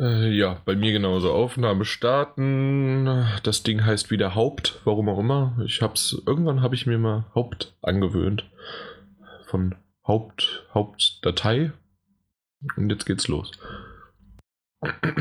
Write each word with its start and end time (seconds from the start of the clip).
Äh, 0.00 0.30
ja, 0.30 0.60
bei 0.64 0.74
mir 0.74 0.92
genauso. 0.92 1.32
Aufnahme 1.32 1.84
starten. 1.84 3.26
Das 3.42 3.62
Ding 3.62 3.84
heißt 3.84 4.10
wieder 4.10 4.34
Haupt, 4.34 4.80
warum 4.84 5.08
auch 5.08 5.18
immer. 5.18 5.58
Ich 5.64 5.82
hab's, 5.82 6.20
irgendwann 6.26 6.62
habe 6.62 6.74
ich 6.74 6.86
mir 6.86 6.98
mal 6.98 7.26
Haupt 7.34 7.74
angewöhnt. 7.82 8.50
Von 9.46 9.74
Haupt, 10.06 10.66
Hauptdatei. 10.72 11.72
Und 12.76 12.90
jetzt 12.90 13.06
geht's 13.06 13.28
los. 13.28 13.50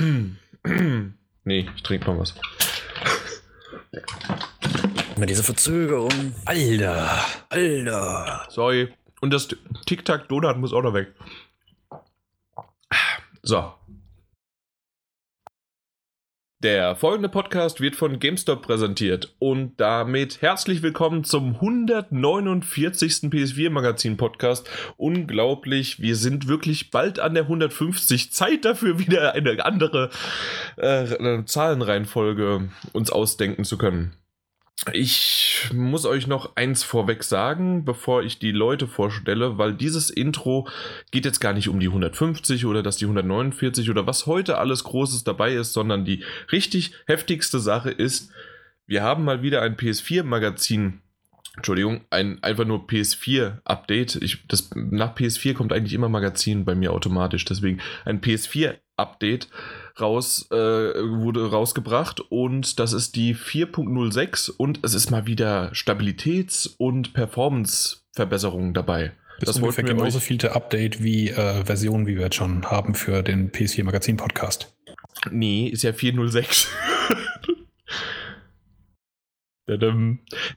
nee, 1.44 1.70
ich 1.76 1.84
trinke 1.84 2.10
noch 2.10 2.20
was. 2.20 2.36
Immer 5.16 5.26
diese 5.26 5.44
Verzögerung. 5.44 6.34
Alter, 6.46 7.26
Alter. 7.50 8.48
Sorry. 8.50 8.94
Und 9.20 9.32
das 9.32 9.50
Tic-Tac-Donut 9.86 10.58
muss 10.58 10.74
auch 10.74 10.82
noch 10.82 10.94
weg. 10.94 11.14
So. 13.44 13.74
Der 16.64 16.96
folgende 16.96 17.28
Podcast 17.28 17.82
wird 17.82 17.96
von 17.96 18.20
GameStop 18.20 18.62
präsentiert 18.62 19.34
und 19.40 19.74
damit 19.78 20.44
herzlich 20.44 20.84
willkommen 20.84 21.24
zum 21.24 21.56
149. 21.56 23.32
PS4 23.32 23.72
Magazin 23.72 24.16
Podcast. 24.16 24.70
Unglaublich, 24.96 26.02
wir 26.02 26.16
sind 26.16 26.48
wirklich 26.48 26.92
bald 26.92 27.20
an 27.20 27.34
der 27.34 27.44
150. 27.46 28.32
Zeit 28.32 28.64
dafür 28.64 29.00
wieder 29.00 29.34
eine 29.34 29.66
andere 29.66 30.12
äh, 30.78 31.44
Zahlenreihenfolge 31.46 32.70
uns 32.94 33.10
ausdenken 33.10 33.64
zu 33.64 33.80
können. 33.80 34.14
Ich 34.94 35.70
muss 35.74 36.06
euch 36.06 36.26
noch 36.26 36.56
eins 36.56 36.82
vorweg 36.82 37.24
sagen, 37.24 37.86
bevor 37.86 38.24
ich 38.24 38.40
die 38.40 38.52
Leute 38.52 38.88
vorstelle, 38.88 39.60
weil 39.60 39.76
dieses 39.76 40.10
Intro 40.10 40.68
geht 41.12 41.26
jetzt 41.26 41.40
gar 41.40 41.54
nicht 41.54 41.70
um 41.70 41.80
die 41.80 41.88
150 41.88 42.66
oder 42.66 42.82
dass 42.82 42.98
die 42.98 43.06
149 43.06 43.92
oder 43.92 44.08
was 44.08 44.26
heute 44.26 44.58
alles 44.58 44.84
Großes 44.84 45.24
dabei 45.24 45.54
ist, 45.54 45.74
sondern 45.74 46.04
die 46.04 46.24
richtig 46.52 46.94
heftigste 47.06 47.60
Sache 47.60 47.92
ist, 47.92 48.32
wir 48.88 49.04
haben 49.04 49.24
mal 49.24 49.44
wieder 49.44 49.62
ein 49.62 49.78
PS4-Magazin 49.78 51.02
Entschuldigung, 51.58 52.02
ein 52.10 52.42
einfach 52.44 52.66
nur 52.66 52.88
PS4-Update. 52.88 54.20
nach 54.76 55.16
PS4 55.16 55.54
kommt 55.54 55.74
eigentlich 55.74 55.94
immer 55.94 56.08
Magazin 56.08 56.64
bei 56.64 56.76
mir 56.76 56.94
automatisch. 56.94 57.44
Deswegen 57.44 57.82
ein 58.06 58.22
PS4-Update 58.22 59.50
raus, 60.00 60.48
äh, 60.52 60.56
wurde 60.56 61.50
rausgebracht 61.50 62.20
und 62.20 62.80
das 62.80 62.94
ist 62.94 63.16
die 63.16 63.36
4.06 63.36 64.52
und 64.52 64.80
es 64.84 64.94
ist 64.94 65.12
mal 65.12 65.26
wieder 65.26 65.72
Stabilitäts- 65.74 66.70
und 66.78 67.14
Performance-Verbesserung 67.14 68.74
dabei. 68.74 69.14
Das, 69.40 69.56
ist 69.56 69.62
ungefähr 69.62 69.84
genauso 69.84 70.20
vielte 70.20 70.56
Update 70.56 71.04
wie 71.04 71.30
äh, 71.30 71.66
Version, 71.66 72.06
wie 72.06 72.16
wir 72.16 72.26
jetzt 72.26 72.36
schon 72.36 72.70
haben 72.70 72.94
für 72.94 73.24
den 73.24 73.52
PS4 73.52 73.84
Magazin 73.84 74.18
Podcast. 74.18 74.72
Nee, 75.32 75.68
ist 75.68 75.84
ja 75.84 75.94
406. 75.94 76.68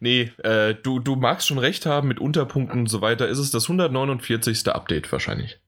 nee, 0.01 0.33
äh, 0.43 0.75
du, 0.75 0.99
du 0.99 1.17
magst 1.17 1.49
schon 1.49 1.59
recht 1.59 1.87
haben 1.87 2.09
mit 2.09 2.21
Unterpunkten 2.21 2.81
und 2.81 2.87
so 2.89 3.01
weiter. 3.01 3.29
Ist 3.29 3.39
es 3.39 3.51
das 3.51 3.65
149. 3.65 4.69
Update 4.69 5.11
wahrscheinlich? 5.13 5.61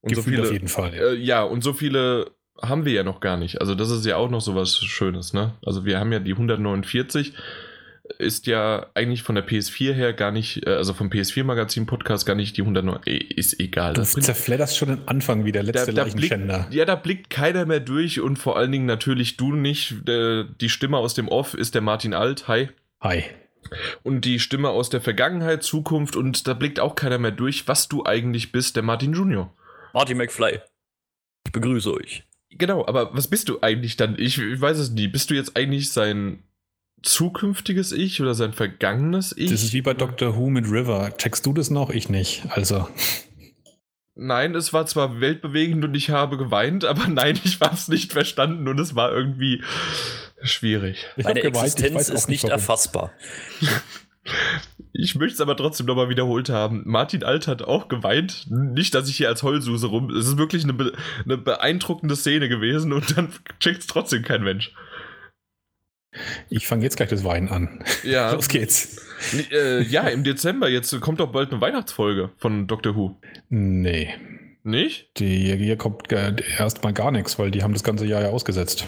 Und 0.00 0.14
so 0.14 0.22
viele, 0.22 0.42
auf 0.42 0.52
jeden 0.52 0.68
Fall. 0.68 0.94
Ja. 0.94 1.02
Äh, 1.02 1.14
ja, 1.14 1.42
und 1.42 1.64
so 1.64 1.72
viele 1.72 2.30
haben 2.60 2.84
wir 2.84 2.92
ja 2.92 3.02
noch 3.02 3.20
gar 3.20 3.36
nicht. 3.36 3.60
Also 3.60 3.74
das 3.74 3.90
ist 3.90 4.06
ja 4.06 4.16
auch 4.16 4.30
noch 4.30 4.40
so 4.40 4.54
was 4.54 4.76
Schönes, 4.76 5.32
ne? 5.32 5.54
Also 5.64 5.84
wir 5.84 5.98
haben 5.98 6.12
ja 6.12 6.18
die 6.18 6.32
149, 6.32 7.34
ist 8.18 8.46
ja 8.46 8.86
eigentlich 8.94 9.22
von 9.22 9.34
der 9.34 9.46
PS4 9.46 9.92
her 9.92 10.12
gar 10.12 10.30
nicht, 10.30 10.66
äh, 10.66 10.70
also 10.70 10.92
vom 10.92 11.08
PS4-Magazin-Podcast 11.08 12.26
gar 12.26 12.34
nicht 12.34 12.56
die 12.56 12.62
109, 12.62 13.02
ist 13.04 13.58
egal. 13.60 13.94
Du 13.94 14.04
zerfledderst 14.04 14.76
schon 14.76 14.88
den 14.88 15.08
Anfang 15.08 15.44
wie 15.44 15.52
der 15.52 15.62
letzte 15.62 15.92
da, 15.92 16.04
da 16.04 16.10
blickt, 16.10 16.38
Ja, 16.70 16.84
da 16.84 16.96
blickt 16.96 17.30
keiner 17.30 17.64
mehr 17.64 17.80
durch 17.80 18.20
und 18.20 18.36
vor 18.38 18.58
allen 18.58 18.72
Dingen 18.72 18.86
natürlich 18.86 19.36
du 19.36 19.52
nicht. 19.52 20.06
Der, 20.06 20.44
die 20.44 20.68
Stimme 20.68 20.98
aus 20.98 21.14
dem 21.14 21.28
Off 21.28 21.54
ist 21.54 21.74
der 21.74 21.82
Martin 21.82 22.12
Alt. 22.12 22.46
Hi. 22.46 22.68
Hi. 23.00 23.24
Und 24.02 24.26
die 24.26 24.38
Stimme 24.38 24.68
aus 24.68 24.90
der 24.90 25.00
Vergangenheit, 25.00 25.62
Zukunft 25.62 26.16
und 26.16 26.46
da 26.46 26.52
blickt 26.52 26.80
auch 26.80 26.96
keiner 26.96 27.18
mehr 27.18 27.30
durch, 27.30 27.66
was 27.66 27.88
du 27.88 28.04
eigentlich 28.04 28.52
bist, 28.52 28.76
der 28.76 28.82
Martin 28.82 29.14
Junior. 29.14 29.54
Martin 29.94 30.18
McFly. 30.18 30.60
Ich 31.46 31.52
begrüße 31.52 31.92
euch. 31.94 32.24
Genau, 32.58 32.86
aber 32.86 33.14
was 33.14 33.28
bist 33.28 33.48
du 33.48 33.60
eigentlich 33.62 33.96
dann? 33.96 34.16
Ich, 34.18 34.38
ich 34.38 34.60
weiß 34.60 34.78
es 34.78 34.90
nie. 34.90 35.08
Bist 35.08 35.30
du 35.30 35.34
jetzt 35.34 35.56
eigentlich 35.56 35.90
sein 35.90 36.42
zukünftiges 37.02 37.92
Ich 37.92 38.20
oder 38.20 38.34
sein 38.34 38.52
vergangenes 38.52 39.34
Ich? 39.36 39.50
Das 39.50 39.62
ist 39.62 39.72
wie 39.72 39.82
bei 39.82 39.94
Doctor 39.94 40.36
Who 40.36 40.50
mit 40.50 40.66
River. 40.66 41.16
Checkst 41.16 41.44
du 41.46 41.52
das 41.52 41.70
noch? 41.70 41.90
Ich 41.90 42.08
nicht. 42.08 42.44
Also. 42.50 42.88
Nein, 44.16 44.54
es 44.54 44.72
war 44.72 44.86
zwar 44.86 45.20
weltbewegend 45.20 45.84
und 45.84 45.94
ich 45.94 46.10
habe 46.10 46.38
geweint, 46.38 46.84
aber 46.84 47.06
nein, 47.08 47.38
ich 47.44 47.60
war 47.60 47.72
es 47.72 47.88
nicht 47.88 48.12
verstanden 48.12 48.68
und 48.68 48.78
es 48.78 48.94
war 48.94 49.12
irgendwie 49.12 49.62
schwierig. 50.42 51.06
Meine 51.16 51.42
Existenz 51.42 52.08
ist 52.08 52.28
nicht 52.28 52.44
warum. 52.44 52.52
erfassbar. 52.52 53.12
Ich 54.96 55.16
möchte 55.16 55.34
es 55.34 55.40
aber 55.40 55.56
trotzdem 55.56 55.86
nochmal 55.86 56.08
wiederholt 56.08 56.48
haben. 56.48 56.82
Martin 56.86 57.24
Alt 57.24 57.48
hat 57.48 57.62
auch 57.62 57.88
geweint. 57.88 58.46
Nicht, 58.48 58.94
dass 58.94 59.08
ich 59.08 59.16
hier 59.16 59.28
als 59.28 59.42
Heulsuse 59.42 59.88
rum. 59.88 60.08
Es 60.10 60.28
ist 60.28 60.38
wirklich 60.38 60.62
eine, 60.62 60.72
be 60.72 60.92
eine 61.24 61.36
beeindruckende 61.36 62.14
Szene 62.14 62.48
gewesen 62.48 62.92
und 62.92 63.16
dann 63.16 63.32
checkt 63.58 63.80
es 63.80 63.86
trotzdem 63.88 64.22
kein 64.22 64.44
Mensch. 64.44 64.72
Ich 66.48 66.68
fange 66.68 66.84
jetzt 66.84 66.96
gleich 66.96 67.08
das 67.08 67.24
Weinen 67.24 67.48
an. 67.48 67.82
Ja. 68.04 68.32
Los 68.34 68.46
geht's. 68.46 69.04
Äh, 69.50 69.82
ja, 69.82 70.02
im 70.02 70.22
Dezember. 70.22 70.68
Jetzt 70.68 70.98
kommt 71.00 71.18
doch 71.18 71.32
bald 71.32 71.50
eine 71.50 71.60
Weihnachtsfolge 71.60 72.30
von 72.36 72.68
Doctor 72.68 72.94
Who. 72.94 73.16
Nee. 73.48 74.14
Nicht? 74.62 75.18
Die, 75.18 75.56
hier 75.56 75.76
kommt 75.76 76.12
erstmal 76.12 76.92
gar 76.92 77.10
nichts, 77.10 77.36
weil 77.36 77.50
die 77.50 77.64
haben 77.64 77.72
das 77.72 77.82
ganze 77.82 78.06
Jahr 78.06 78.22
ja 78.22 78.28
ausgesetzt. 78.28 78.86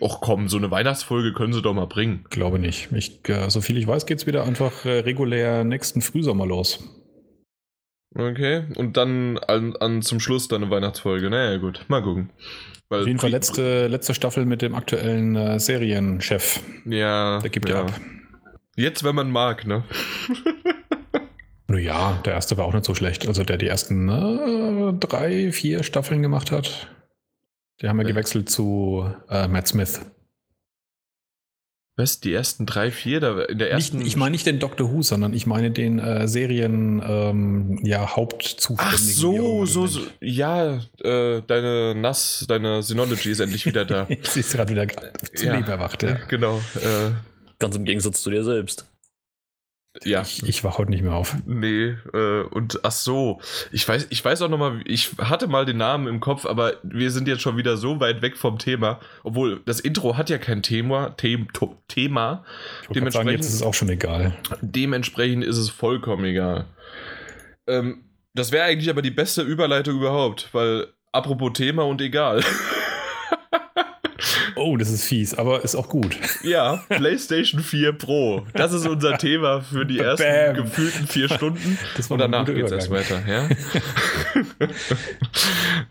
Och 0.00 0.20
komm, 0.20 0.48
so 0.48 0.56
eine 0.56 0.70
Weihnachtsfolge 0.70 1.32
können 1.34 1.52
sie 1.52 1.62
doch 1.62 1.74
mal 1.74 1.86
bringen. 1.86 2.24
Glaube 2.30 2.58
nicht. 2.58 2.88
Ich, 2.92 3.20
äh, 3.28 3.50
so 3.50 3.60
viel 3.60 3.76
ich 3.76 3.86
weiß, 3.86 4.06
geht 4.06 4.18
es 4.18 4.26
wieder 4.26 4.44
einfach 4.44 4.84
äh, 4.84 5.00
regulär 5.00 5.62
nächsten 5.64 6.00
Frühsommer 6.00 6.46
los. 6.46 6.82
Okay, 8.14 8.64
und 8.76 8.96
dann 8.96 9.38
an, 9.38 9.76
an 9.76 10.02
zum 10.02 10.18
Schluss 10.18 10.48
dann 10.48 10.62
eine 10.62 10.70
Weihnachtsfolge. 10.70 11.30
Naja, 11.30 11.58
gut, 11.58 11.84
mal 11.88 12.02
gucken. 12.02 12.30
Weil 12.88 13.02
Auf 13.02 13.06
jeden 13.06 13.20
Fall 13.20 13.30
letzte, 13.30 13.86
letzte 13.86 14.14
Staffel 14.14 14.46
mit 14.46 14.62
dem 14.62 14.74
aktuellen 14.74 15.36
äh, 15.36 15.60
Serienchef. 15.60 16.60
Ja. 16.86 17.38
Der 17.38 17.50
gibt 17.50 17.68
ja 17.68 17.82
ab. 17.82 18.00
Jetzt, 18.74 19.04
wenn 19.04 19.14
man 19.14 19.30
mag, 19.30 19.64
ne? 19.64 19.84
naja, 21.68 22.20
der 22.24 22.32
erste 22.32 22.56
war 22.56 22.64
auch 22.64 22.72
nicht 22.72 22.84
so 22.84 22.96
schlecht. 22.96 23.28
Also 23.28 23.44
der 23.44 23.58
die 23.58 23.68
ersten 23.68 24.08
äh, 24.08 24.92
drei, 24.98 25.52
vier 25.52 25.84
Staffeln 25.84 26.22
gemacht 26.22 26.50
hat. 26.50 26.88
Die 27.80 27.88
haben 27.88 27.98
ja 28.00 28.06
gewechselt 28.06 28.50
zu 28.50 29.10
äh, 29.28 29.48
Matt 29.48 29.68
Smith. 29.68 30.00
Was? 31.96 32.20
Die 32.20 32.32
ersten 32.32 32.66
drei, 32.66 32.90
vier? 32.90 33.20
Da, 33.20 33.42
in 33.42 33.58
der 33.58 33.70
ersten 33.70 33.98
nicht, 33.98 34.08
ich 34.08 34.16
meine 34.16 34.32
nicht 34.32 34.46
den 34.46 34.58
Doctor 34.58 34.90
Who, 34.90 35.02
sondern 35.02 35.34
ich 35.34 35.46
meine 35.46 35.70
den 35.70 35.98
äh, 35.98 36.26
Serien 36.28 37.02
ähm, 37.06 37.78
ja, 37.82 38.16
Hauptzuständigen. 38.16 38.78
Ach 38.78 38.98
so, 38.98 39.66
so, 39.66 39.86
so, 39.86 40.00
ja, 40.20 40.80
äh, 41.02 41.42
deine 41.46 41.94
NAS, 41.94 42.46
deine 42.48 42.82
Synology 42.82 43.30
ist 43.30 43.40
endlich 43.40 43.66
wieder 43.66 43.84
da. 43.84 44.06
Sie 44.22 44.40
ist 44.40 44.52
gerade 44.52 44.72
wieder 44.72 44.86
zum 45.34 45.46
ja, 45.46 45.56
Leben 45.56 45.68
erwacht, 45.68 46.02
ja. 46.02 46.14
Genau. 46.28 46.58
Äh, 46.76 47.10
Ganz 47.58 47.76
im 47.76 47.84
Gegensatz 47.84 48.22
zu 48.22 48.30
dir 48.30 48.44
selbst. 48.44 48.89
Ja. 50.04 50.22
Ich, 50.22 50.44
ich 50.44 50.62
wach 50.62 50.78
heute 50.78 50.90
nicht 50.90 51.02
mehr 51.02 51.14
auf. 51.14 51.36
Nee, 51.46 51.96
äh, 52.14 52.42
und 52.42 52.80
ach 52.84 52.92
so, 52.92 53.40
ich 53.72 53.86
weiß, 53.86 54.06
ich 54.10 54.24
weiß 54.24 54.42
auch 54.42 54.48
noch 54.48 54.58
mal, 54.58 54.80
ich 54.84 55.10
hatte 55.18 55.48
mal 55.48 55.66
den 55.66 55.78
Namen 55.78 56.06
im 56.06 56.20
Kopf, 56.20 56.46
aber 56.46 56.74
wir 56.84 57.10
sind 57.10 57.26
jetzt 57.26 57.42
schon 57.42 57.56
wieder 57.56 57.76
so 57.76 57.98
weit 57.98 58.22
weg 58.22 58.36
vom 58.36 58.58
Thema, 58.58 59.00
obwohl 59.24 59.60
das 59.66 59.80
Intro 59.80 60.16
hat 60.16 60.30
ja 60.30 60.38
kein 60.38 60.62
Thema, 60.62 61.14
The 61.20 61.44
Thema. 61.88 62.44
Dementsprechend 62.88 63.12
sagen, 63.12 63.28
jetzt 63.30 63.46
ist 63.46 63.54
es 63.54 63.62
auch 63.62 63.74
schon 63.74 63.88
egal. 63.88 64.36
Dementsprechend 64.60 65.44
ist 65.44 65.58
es 65.58 65.70
vollkommen 65.70 66.24
egal. 66.24 66.66
Ähm, 67.66 68.04
das 68.32 68.52
wäre 68.52 68.66
eigentlich 68.66 68.90
aber 68.90 69.02
die 69.02 69.10
beste 69.10 69.42
Überleitung 69.42 69.96
überhaupt, 69.96 70.50
weil 70.52 70.86
apropos 71.10 71.52
Thema 71.54 71.84
und 71.84 72.00
egal. 72.00 72.44
Oh, 74.60 74.76
das 74.76 74.90
ist 74.90 75.04
fies, 75.04 75.32
aber 75.32 75.64
ist 75.64 75.74
auch 75.74 75.88
gut. 75.88 76.18
Ja, 76.42 76.84
PlayStation 76.90 77.62
4 77.62 77.92
Pro. 77.92 78.46
Das 78.52 78.74
ist 78.74 78.86
unser 78.86 79.16
Thema 79.16 79.62
für 79.62 79.86
die 79.86 79.98
ersten 79.98 80.22
Bam. 80.22 80.54
gefühlten 80.54 81.06
vier 81.06 81.28
Stunden. 81.30 81.78
Das 81.96 82.10
war 82.10 82.14
Und 82.14 82.20
danach 82.20 82.44
geht 82.44 82.66
es 82.66 82.70
erst 82.70 82.90
weiter. 82.90 83.22
Ja? 83.26 83.48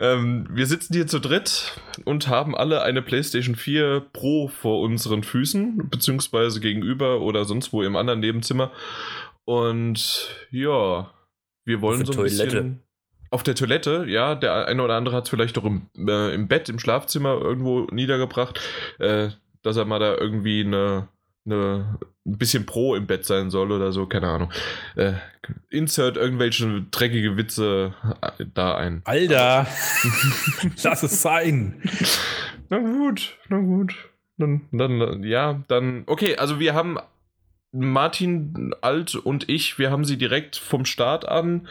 ähm, 0.00 0.46
wir 0.50 0.66
sitzen 0.66 0.94
hier 0.94 1.08
zu 1.08 1.18
dritt 1.18 1.80
und 2.04 2.28
haben 2.28 2.56
alle 2.56 2.82
eine 2.82 3.02
PlayStation 3.02 3.56
4 3.56 4.04
Pro 4.12 4.46
vor 4.46 4.80
unseren 4.82 5.24
Füßen, 5.24 5.88
beziehungsweise 5.90 6.60
gegenüber 6.60 7.20
oder 7.22 7.44
sonst 7.44 7.72
wo 7.72 7.82
im 7.82 7.96
anderen 7.96 8.20
Nebenzimmer. 8.20 8.70
Und 9.44 10.28
ja, 10.52 11.10
wir 11.64 11.80
wollen 11.80 12.04
so 12.04 12.12
ein 12.12 12.16
Toilette. 12.16 12.44
bisschen 12.44 12.82
auf 13.30 13.42
der 13.42 13.54
Toilette, 13.54 14.04
ja, 14.08 14.34
der 14.34 14.66
eine 14.66 14.82
oder 14.82 14.96
andere 14.96 15.16
hat 15.16 15.24
es 15.24 15.30
vielleicht 15.30 15.56
doch 15.56 15.64
im, 15.64 15.88
äh, 15.96 16.34
im 16.34 16.48
Bett, 16.48 16.68
im 16.68 16.78
Schlafzimmer 16.78 17.40
irgendwo 17.40 17.86
niedergebracht, 17.92 18.60
äh, 18.98 19.28
dass 19.62 19.76
er 19.76 19.84
mal 19.84 20.00
da 20.00 20.16
irgendwie 20.16 20.64
eine, 20.64 21.08
eine 21.46 21.98
ein 22.26 22.38
bisschen 22.38 22.66
pro 22.66 22.94
im 22.94 23.06
Bett 23.06 23.24
sein 23.24 23.50
soll 23.50 23.72
oder 23.72 23.92
so, 23.92 24.06
keine 24.06 24.28
Ahnung. 24.28 24.52
Äh, 24.96 25.14
insert 25.70 26.16
irgendwelche 26.16 26.82
dreckige 26.90 27.36
Witze 27.36 27.94
äh, 28.38 28.44
da 28.52 28.76
ein. 28.76 29.02
Alter, 29.04 29.66
lass 30.82 31.02
es 31.02 31.22
sein. 31.22 31.82
Na 32.68 32.78
gut, 32.78 33.38
na 33.48 33.58
gut. 33.58 33.94
Dann, 34.36 34.68
dann, 34.72 35.22
ja, 35.22 35.62
dann, 35.68 36.04
okay, 36.06 36.36
also 36.36 36.60
wir 36.60 36.74
haben 36.74 36.98
Martin 37.72 38.74
Alt 38.80 39.14
und 39.14 39.48
ich, 39.48 39.78
wir 39.78 39.90
haben 39.90 40.04
sie 40.04 40.18
direkt 40.18 40.56
vom 40.56 40.84
Start 40.84 41.26
an 41.26 41.68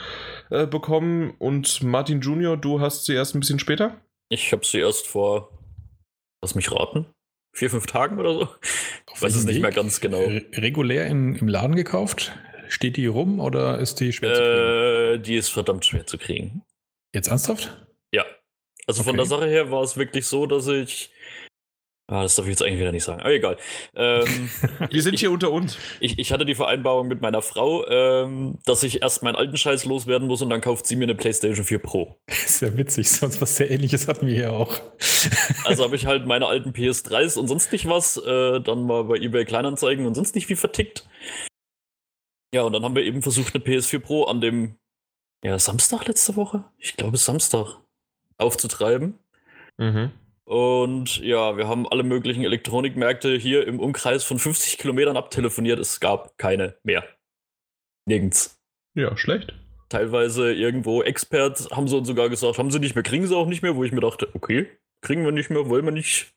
äh, 0.50 0.66
bekommen 0.66 1.32
und 1.40 1.84
Martin 1.84 2.22
Junior, 2.22 2.58
du 2.58 2.80
hast 2.80 3.06
sie 3.06 3.14
erst 3.14 3.36
ein 3.36 3.42
bisschen 3.42 3.60
später? 3.60 4.00
Ich 4.30 4.52
habe 4.52 4.66
sie 4.66 4.80
erst 4.80 5.08
vor, 5.08 5.52
lass 6.42 6.56
mich 6.56 6.72
raten, 6.72 7.06
vier, 7.54 7.70
fünf 7.70 7.86
Tagen 7.86 8.20
oder 8.20 8.34
so. 8.34 8.48
Ich 9.14 9.22
weiß 9.22 9.36
es 9.36 9.44
nicht 9.44 9.62
mehr 9.62 9.72
ganz 9.72 10.00
genau. 10.00 10.20
Regulär 10.54 11.08
in, 11.08 11.36
im 11.36 11.48
Laden 11.50 11.76
gekauft? 11.76 12.32
Steht 12.70 12.96
die 12.96 13.08
rum 13.08 13.40
oder 13.40 13.80
ist 13.80 14.00
die 14.00 14.14
schwer 14.14 14.32
äh, 14.32 14.36
zu 14.36 14.42
kriegen? 14.42 15.24
Die 15.24 15.36
ist 15.36 15.50
verdammt 15.50 15.86
schwer 15.86 16.06
zu 16.06 16.18
kriegen. 16.18 16.62
Jetzt 17.14 17.28
ernsthaft? 17.28 17.86
Ja. 18.14 18.24
Also 18.88 19.02
okay. 19.02 19.10
von 19.10 19.18
der 19.18 19.26
Sache 19.26 19.48
her 19.48 19.72
war 19.72 19.84
es 19.84 19.98
wirklich 19.98 20.26
so, 20.28 20.46
dass 20.46 20.68
ich 20.68 21.12
Ah, 22.10 22.24
das 22.24 22.36
darf 22.36 22.46
ich 22.46 22.50
jetzt 22.50 22.64
eigentlich 22.64 22.80
wieder 22.80 22.92
nicht 22.92 23.04
sagen. 23.04 23.22
Aber 23.22 23.32
egal. 23.32 23.58
Ähm, 23.96 24.50
Wir 24.90 25.04
sind 25.04 25.20
hier 25.20 25.30
unter 25.30 25.52
uns. 25.52 25.78
Ich, 26.00 26.18
ich, 26.18 26.32
hatte 26.32 26.44
die 26.44 26.56
Vereinbarung 26.56 27.08
mit 27.08 27.22
meiner 27.22 27.44
Frau, 27.44 27.86
ähm, 27.88 28.58
dass 28.66 28.82
ich 28.82 29.04
erst 29.04 29.22
meinen 29.22 29.36
alten 29.36 29.58
Scheiß 29.58 29.86
loswerden 29.86 30.28
muss 30.28 30.42
und 30.42 30.50
dann 30.50 30.60
kauft 30.60 30.88
sie 30.88 30.96
mir 30.96 31.04
eine 31.04 31.14
PlayStation 31.14 31.64
4 31.64 31.78
Pro. 31.78 32.20
Das 32.26 32.46
ist 32.46 32.62
ja 32.64 32.76
witzig, 32.76 33.12
sonst 33.12 33.40
was 33.42 33.56
sehr 33.58 33.70
ähnliches 33.70 34.08
hatten 34.08 34.26
wir 34.26 34.34
hier 34.34 34.54
auch. 34.54 34.82
Also 35.66 35.84
habe 35.84 35.96
ich 35.96 36.08
halt 36.08 36.26
meine 36.26 36.48
alten 36.48 36.72
PS3s 36.72 37.38
und 37.38 37.48
sonst 37.48 37.72
nicht 37.72 37.88
was, 37.88 38.18
äh, 38.18 38.60
dann 38.60 38.88
mal 38.88 39.04
bei 39.04 39.18
eBay 39.18 39.46
Kleinanzeigen 39.46 40.08
und 40.08 40.16
sonst 40.16 40.34
nicht 40.34 40.48
viel 40.48 40.56
vertickt. 40.56 41.08
Ja, 42.56 42.64
und 42.64 42.74
dann 42.74 42.84
haben 42.84 42.96
wir 42.96 43.04
eben 43.04 43.22
versucht, 43.22 43.54
eine 43.54 43.64
PS4 43.64 44.00
Pro 44.00 44.24
an 44.24 44.42
dem 44.42 44.78
ja, 45.44 45.60
Samstag 45.60 46.08
letzte 46.08 46.36
Woche, 46.36 46.64
ich 46.80 46.98
glaube 46.98 47.18
Samstag, 47.18 47.78
aufzutreiben. 48.40 49.20
Mhm. 49.78 50.12
Und 50.50 51.20
ja, 51.20 51.58
wir 51.58 51.68
haben 51.68 51.88
alle 51.88 52.02
möglichen 52.02 52.44
Elektronikmärkte 52.44 53.38
hier 53.38 53.68
im 53.68 53.80
Umkreis 53.80 54.24
von 54.24 54.40
50 54.40 54.80
Kilometern 54.80 55.16
abtelefoniert. 55.16 55.78
Es 55.78 56.00
gab 56.00 56.40
keine 56.40 56.76
mehr. 56.82 57.04
Nirgends. 58.08 58.60
Ja, 58.96 59.16
schlecht. 59.16 59.54
Teilweise 59.90 60.52
irgendwo 60.52 61.04
Experts 61.04 61.70
haben 61.70 61.88
sie 61.88 61.96
uns 61.96 62.08
sogar 62.08 62.30
gesagt, 62.30 62.58
haben 62.58 62.72
sie 62.72 62.80
nicht 62.80 62.96
mehr, 62.96 63.04
kriegen 63.04 63.28
sie 63.28 63.38
auch 63.38 63.46
nicht 63.46 63.62
mehr, 63.62 63.76
wo 63.76 63.84
ich 63.84 63.92
mir 63.92 64.02
dachte, 64.02 64.28
okay, 64.34 64.66
kriegen 65.02 65.24
wir 65.24 65.32
nicht 65.32 65.52
mehr, 65.52 65.70
wollen 65.70 65.86
wir 65.86 65.92
nicht. 65.92 66.34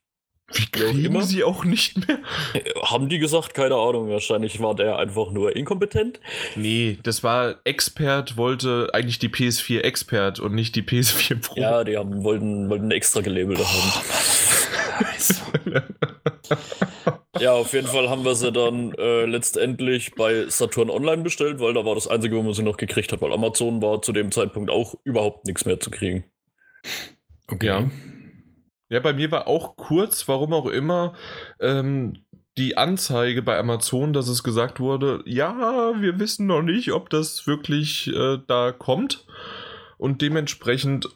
Wie 0.53 0.67
kriegen 0.67 1.17
auch 1.17 1.23
sie 1.23 1.45
auch 1.45 1.65
nicht 1.65 2.07
mehr? 2.07 2.19
Haben 2.83 3.09
die 3.09 3.19
gesagt, 3.19 3.55
keine 3.55 3.75
Ahnung. 3.75 4.09
Wahrscheinlich 4.11 4.61
war 4.61 4.75
der 4.75 4.99
einfach 4.99 5.31
nur 5.31 5.57
inkompetent. 5.57 6.21
Nee, 6.57 6.99
das 7.03 7.23
war 7.23 7.57
Expert, 7.65 8.37
wollte 8.37 8.91
eigentlich 8.93 9.19
die 9.19 9.29
PS4 9.29 9.81
Expert 9.81 10.41
und 10.41 10.55
nicht 10.55 10.77
die 10.77 10.83
PS4 10.83 11.41
Pro. 11.41 11.61
Ja, 11.61 11.85
die 11.85 11.97
haben, 11.97 12.23
wollten, 12.25 12.69
wollten 12.69 12.91
extra 12.91 13.21
gelabelt 13.21 13.61
haben. 13.61 14.03
ja, 17.41 17.53
auf 17.53 17.73
jeden 17.73 17.87
Fall 17.87 18.09
haben 18.09 18.25
wir 18.25 18.35
sie 18.35 18.53
dann 18.53 18.93
äh, 18.95 19.25
letztendlich 19.25 20.15
bei 20.15 20.47
Saturn 20.49 20.91
Online 20.91 21.23
bestellt, 21.23 21.61
weil 21.61 21.75
da 21.75 21.85
war 21.85 21.95
das 21.95 22.09
Einzige, 22.09 22.37
wo 22.37 22.43
man 22.43 22.55
sie 22.55 22.63
noch 22.63 22.77
gekriegt 22.77 23.13
hat, 23.13 23.23
weil 23.23 23.33
Amazon 23.33 23.83
war 23.83 24.03
zu 24.03 24.13
dem 24.13 24.31
Zeitpunkt 24.33 24.71
auch 24.71 24.95
überhaupt 25.05 25.47
nichts 25.47 25.65
mehr 25.65 25.81
zu 25.81 25.91
kriegen. 25.91 26.25
Okay. 27.49 27.67
Ja. 27.67 27.91
Ja, 28.93 29.01
bei 29.01 29.15
mir 29.15 29.31
war 29.31 29.49
auch 29.49 29.77
kurz, 29.77 30.29
warum 30.29 30.53
auch 30.53 30.67
immer, 30.67 31.15
ähm, 31.61 32.27
die 32.59 32.77
Anzeige 32.77 33.41
bei 33.41 33.59
Amazon, 33.59 34.13
dass 34.13 34.29
es 34.29 34.43
gesagt 34.43 34.81
wurde, 34.81 35.23
ja, 35.25 35.95
wir 35.99 36.19
wissen 36.19 36.47
noch 36.47 36.61
nicht, 36.61 36.93
ob 36.93 37.09
das 37.09 37.47
wirklich 37.47 38.09
äh, 38.15 38.37
da 38.47 38.71
kommt. 38.71 39.25
Und 39.97 40.21
dementsprechend, 40.21 41.09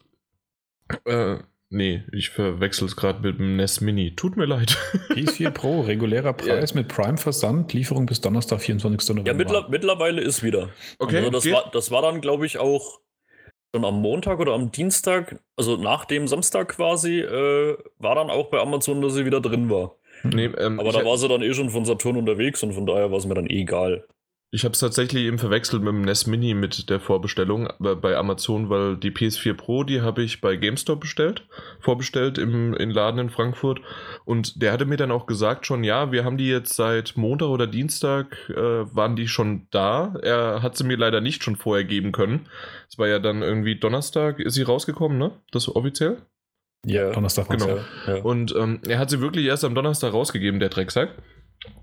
äh, 1.04 1.36
nee, 1.68 2.02
ich 2.12 2.30
verwechsel 2.30 2.86
es 2.86 2.96
gerade 2.96 3.20
mit 3.20 3.38
dem 3.38 3.56
NES 3.56 3.82
Mini. 3.82 4.16
Tut 4.16 4.38
mir 4.38 4.46
leid. 4.46 4.78
PS4 5.10 5.50
Pro, 5.50 5.82
regulärer 5.82 6.32
Preis 6.32 6.70
ja. 6.70 6.76
mit 6.76 6.88
Prime-Versand, 6.88 7.74
Lieferung 7.74 8.06
bis 8.06 8.22
Donnerstag, 8.22 8.62
24. 8.62 9.10
November. 9.10 9.30
Ja, 9.30 9.36
mittler 9.36 9.68
mittlerweile 9.68 10.22
ist 10.22 10.42
wieder. 10.42 10.70
Okay. 10.98 11.18
Also 11.18 11.30
das, 11.30 11.50
war, 11.50 11.70
das 11.70 11.90
war 11.90 12.00
dann, 12.00 12.22
glaube 12.22 12.46
ich, 12.46 12.56
auch 12.56 13.00
schon 13.76 13.84
am 13.84 14.00
Montag 14.00 14.40
oder 14.40 14.54
am 14.54 14.72
Dienstag, 14.72 15.38
also 15.56 15.76
nach 15.76 16.06
dem 16.06 16.26
Samstag 16.26 16.68
quasi, 16.68 17.20
äh, 17.20 17.76
war 17.98 18.14
dann 18.14 18.30
auch 18.30 18.46
bei 18.46 18.58
Amazon, 18.58 19.02
dass 19.02 19.14
sie 19.14 19.26
wieder 19.26 19.40
drin 19.40 19.68
war. 19.70 19.96
Nee, 20.24 20.46
ähm, 20.58 20.80
Aber 20.80 20.92
da 20.92 21.04
war 21.04 21.18
sie 21.18 21.28
dann 21.28 21.42
eh 21.42 21.52
schon 21.52 21.68
von 21.68 21.84
Saturn 21.84 22.16
unterwegs 22.16 22.62
und 22.62 22.72
von 22.72 22.86
daher 22.86 23.10
war 23.10 23.18
es 23.18 23.26
mir 23.26 23.34
dann 23.34 23.46
eh 23.46 23.60
egal. 23.60 24.04
Ich 24.52 24.64
habe 24.64 24.72
es 24.72 24.78
tatsächlich 24.78 25.24
eben 25.24 25.38
verwechselt 25.38 25.82
mit 25.82 25.92
dem 25.92 26.02
NES 26.02 26.28
Mini 26.28 26.54
mit 26.54 26.88
der 26.88 27.00
Vorbestellung 27.00 27.68
bei 27.78 28.16
Amazon, 28.16 28.70
weil 28.70 28.96
die 28.96 29.10
PS4 29.10 29.54
Pro, 29.54 29.82
die 29.82 30.02
habe 30.02 30.22
ich 30.22 30.40
bei 30.40 30.54
GameStop 30.54 31.00
bestellt, 31.00 31.48
vorbestellt 31.80 32.38
im, 32.38 32.72
im 32.74 32.90
Laden 32.90 33.18
in 33.18 33.30
Frankfurt. 33.30 33.80
Und 34.24 34.62
der 34.62 34.72
hatte 34.72 34.86
mir 34.86 34.96
dann 34.96 35.10
auch 35.10 35.26
gesagt 35.26 35.66
schon, 35.66 35.82
ja, 35.82 36.12
wir 36.12 36.24
haben 36.24 36.38
die 36.38 36.48
jetzt 36.48 36.76
seit 36.76 37.16
Montag 37.16 37.48
oder 37.48 37.66
Dienstag, 37.66 38.36
äh, 38.48 38.54
waren 38.54 39.16
die 39.16 39.26
schon 39.26 39.66
da. 39.72 40.14
Er 40.22 40.62
hat 40.62 40.76
sie 40.76 40.84
mir 40.84 40.96
leider 40.96 41.20
nicht 41.20 41.42
schon 41.42 41.56
vorher 41.56 41.84
geben 41.84 42.12
können. 42.12 42.48
Es 42.88 42.98
war 42.98 43.08
ja 43.08 43.18
dann 43.18 43.42
irgendwie 43.42 43.74
Donnerstag, 43.74 44.38
ist 44.38 44.54
sie 44.54 44.62
rausgekommen, 44.62 45.18
ne? 45.18 45.32
Das 45.50 45.68
offiziell? 45.68 46.22
Ja, 46.86 47.10
Donnerstag. 47.10 47.48
Genau. 47.48 47.80
Ja. 48.06 48.22
Und 48.22 48.54
ähm, 48.56 48.80
er 48.86 49.00
hat 49.00 49.10
sie 49.10 49.20
wirklich 49.20 49.44
erst 49.46 49.64
am 49.64 49.74
Donnerstag 49.74 50.12
rausgegeben, 50.12 50.60
der 50.60 50.68
Drecksack. 50.68 51.10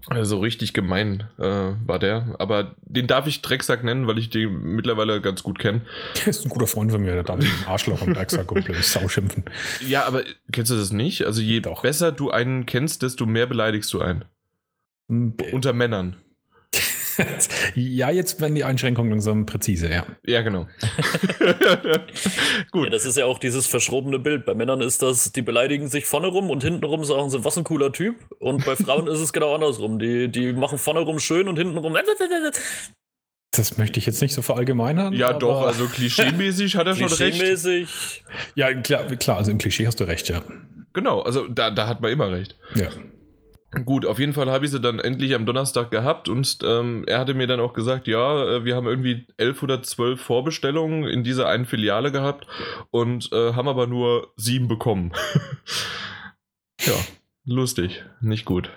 Also 0.08 0.40
richtig 0.40 0.74
gemein 0.74 1.24
äh, 1.40 1.44
war 1.86 1.98
der. 2.00 2.36
Aber 2.40 2.76
den 2.82 3.08
darf 3.08 3.26
ich 3.28 3.42
Drecksack 3.42 3.84
nennen, 3.84 4.06
weil 4.08 4.18
ich 4.18 4.30
den 4.30 4.76
mittlerweile 4.76 5.22
ganz 5.22 5.44
gut 5.44 5.60
kenne. 5.60 5.82
Der 6.18 6.28
ist 6.28 6.46
ein 6.46 6.50
guter 6.50 6.68
Freund 6.68 6.92
von 6.92 7.02
mir, 7.02 7.14
der 7.14 7.24
darf 7.24 7.40
den 7.40 7.50
Arschloch 7.66 8.02
und 8.02 8.16
Drecksack 8.16 8.52
und 8.52 8.68
Sau 8.84 9.08
schimpfen. 9.08 9.46
Ja, 9.88 10.06
aber 10.06 10.24
kennst 10.52 10.72
du 10.72 10.76
das 10.76 10.92
nicht? 10.92 11.26
Also 11.26 11.42
je 11.42 11.62
Doch. 11.62 11.82
besser 11.82 12.12
du 12.12 12.32
einen 12.32 12.66
kennst, 12.66 13.02
desto 13.02 13.26
mehr 13.26 13.46
beleidigst 13.46 13.92
du 13.94 14.02
einen. 14.02 14.26
Hm, 15.08 15.36
Unter 15.52 15.74
Männern. 15.74 16.18
ja, 17.76 18.10
jetzt 18.10 18.42
werden 18.42 18.56
die 18.56 18.64
Einschränkungen 18.64 19.12
langsam 19.12 19.46
präzise, 19.46 19.90
ja. 19.90 20.06
Ja, 20.26 20.42
genau. 20.42 20.68
Gut. 22.72 22.86
Ja, 22.86 22.90
das 22.90 23.06
ist 23.06 23.18
ja 23.18 23.26
auch 23.26 23.40
dieses 23.40 23.68
verschrobene 23.68 24.20
Bild. 24.20 24.46
Bei 24.46 24.54
Männern 24.54 24.82
ist 24.82 25.02
das, 25.02 25.32
die 25.32 25.42
beleidigen 25.42 25.88
sich 25.90 26.06
vorne 26.06 26.28
rum 26.28 26.50
und 26.50 26.64
hinten 26.64 26.84
rum 26.86 27.04
sagen 27.04 27.30
sie, 27.30 27.44
was 27.44 27.58
ein 27.58 27.64
cooler 27.64 27.92
Typ. 27.92 28.16
Und 28.40 28.66
bei 28.66 28.76
Frauen 28.76 29.08
ist 29.08 29.20
es 29.20 29.34
genau 29.34 29.54
andersrum. 29.56 30.00
Die, 30.00 30.30
die 30.30 30.54
machen 30.54 30.78
vorne 30.78 31.02
rum 31.02 31.20
schön 31.20 31.48
und 31.48 31.58
hinten 31.58 31.78
rum. 31.78 31.98
Das 33.56 33.78
möchte 33.78 34.00
ich 34.00 34.08
jetzt 34.08 34.20
nicht 34.20 34.34
so 34.34 34.42
verallgemeinern. 34.42 35.14
Ja, 35.14 35.32
doch, 35.32 35.62
also 35.62 35.86
klischeemäßig 35.86 36.76
hat 36.76 36.88
er 36.88 36.96
schon 36.96 37.06
recht. 37.08 37.38
Klischeemäßig. 37.38 38.24
Ja, 38.56 38.74
klar, 38.74 39.04
klar, 39.18 39.38
also 39.38 39.52
im 39.52 39.60
Klischee 39.60 39.86
hast 39.86 40.00
du 40.00 40.06
recht, 40.06 40.28
ja. 40.28 40.42
Genau, 40.94 41.22
also 41.22 41.48
da, 41.48 41.70
da 41.70 41.88
hat 41.88 42.02
man 42.02 42.12
immer 42.12 42.32
recht. 42.32 42.56
Ja. 42.74 42.90
Gut, 43.86 44.06
auf 44.06 44.20
jeden 44.20 44.34
Fall 44.34 44.52
habe 44.52 44.66
ich 44.66 44.72
sie 44.72 44.80
dann 44.80 45.00
endlich 45.00 45.34
am 45.34 45.46
Donnerstag 45.46 45.90
gehabt 45.90 46.30
und 46.30 46.60
ähm, 46.64 47.04
er 47.08 47.20
hatte 47.20 47.34
mir 47.34 47.48
dann 47.48 47.60
auch 47.60 47.74
gesagt, 47.74 48.08
ja, 48.08 48.58
äh, 48.58 48.66
wir 48.66 48.76
haben 48.76 48.88
irgendwie 48.88 49.26
elf 49.38 49.64
oder 49.64 49.82
zwölf 49.82 50.22
Vorbestellungen 50.22 51.06
in 51.06 51.24
dieser 51.24 51.48
einen 51.48 51.66
Filiale 51.66 52.12
gehabt 52.12 52.46
und 52.92 53.32
äh, 53.34 53.54
haben 53.54 53.68
aber 53.68 53.88
nur 53.88 54.34
sieben 54.38 54.68
bekommen. 54.68 55.14
ja, 56.82 56.94
lustig, 57.46 58.04
nicht 58.22 58.46
gut. 58.46 58.70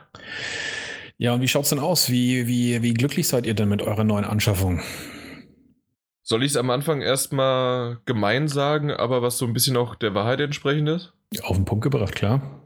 Ja, 1.18 1.34
und 1.34 1.40
wie 1.40 1.48
schaut 1.48 1.64
es 1.64 1.70
denn 1.70 1.78
aus? 1.78 2.10
Wie, 2.10 2.46
wie, 2.46 2.82
wie 2.82 2.94
glücklich 2.94 3.28
seid 3.28 3.46
ihr 3.46 3.54
denn 3.54 3.68
mit 3.68 3.82
eurer 3.82 4.04
neuen 4.04 4.24
Anschaffung? 4.24 4.82
Soll 6.22 6.42
ich 6.42 6.52
es 6.52 6.56
am 6.56 6.70
Anfang 6.70 7.02
erstmal 7.02 7.98
gemein 8.04 8.48
sagen, 8.48 8.90
aber 8.90 9.22
was 9.22 9.38
so 9.38 9.46
ein 9.46 9.52
bisschen 9.52 9.76
auch 9.76 9.94
der 9.94 10.14
Wahrheit 10.14 10.40
entsprechend 10.40 10.88
ist? 10.88 11.12
Auf 11.42 11.56
den 11.56 11.64
Punkt 11.64 11.84
gebracht, 11.84 12.14
klar. 12.14 12.65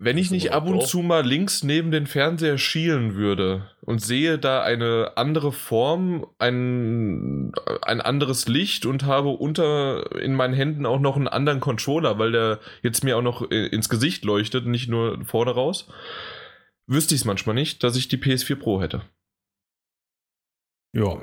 Wenn 0.00 0.16
ich 0.16 0.30
nicht 0.30 0.52
ab 0.52 0.68
und 0.68 0.86
zu 0.86 1.00
mal 1.00 1.26
links 1.26 1.64
neben 1.64 1.90
den 1.90 2.06
Fernseher 2.06 2.56
schielen 2.56 3.16
würde 3.16 3.68
und 3.80 4.00
sehe 4.00 4.38
da 4.38 4.62
eine 4.62 5.14
andere 5.16 5.50
Form, 5.50 6.24
ein, 6.38 7.52
ein 7.82 8.00
anderes 8.00 8.46
Licht 8.46 8.86
und 8.86 9.06
habe 9.06 9.30
unter 9.30 10.12
in 10.22 10.34
meinen 10.34 10.54
Händen 10.54 10.86
auch 10.86 11.00
noch 11.00 11.16
einen 11.16 11.26
anderen 11.26 11.58
Controller, 11.58 12.16
weil 12.16 12.30
der 12.30 12.60
jetzt 12.82 13.02
mir 13.02 13.16
auch 13.16 13.22
noch 13.22 13.42
ins 13.50 13.88
Gesicht 13.88 14.24
leuchtet, 14.24 14.66
nicht 14.66 14.88
nur 14.88 15.24
vorne 15.24 15.50
raus, 15.50 15.88
wüsste 16.86 17.16
ich 17.16 17.22
es 17.22 17.24
manchmal 17.24 17.56
nicht, 17.56 17.82
dass 17.82 17.96
ich 17.96 18.06
die 18.06 18.18
PS4 18.18 18.54
Pro 18.54 18.80
hätte. 18.80 19.02
Ja. 20.92 21.20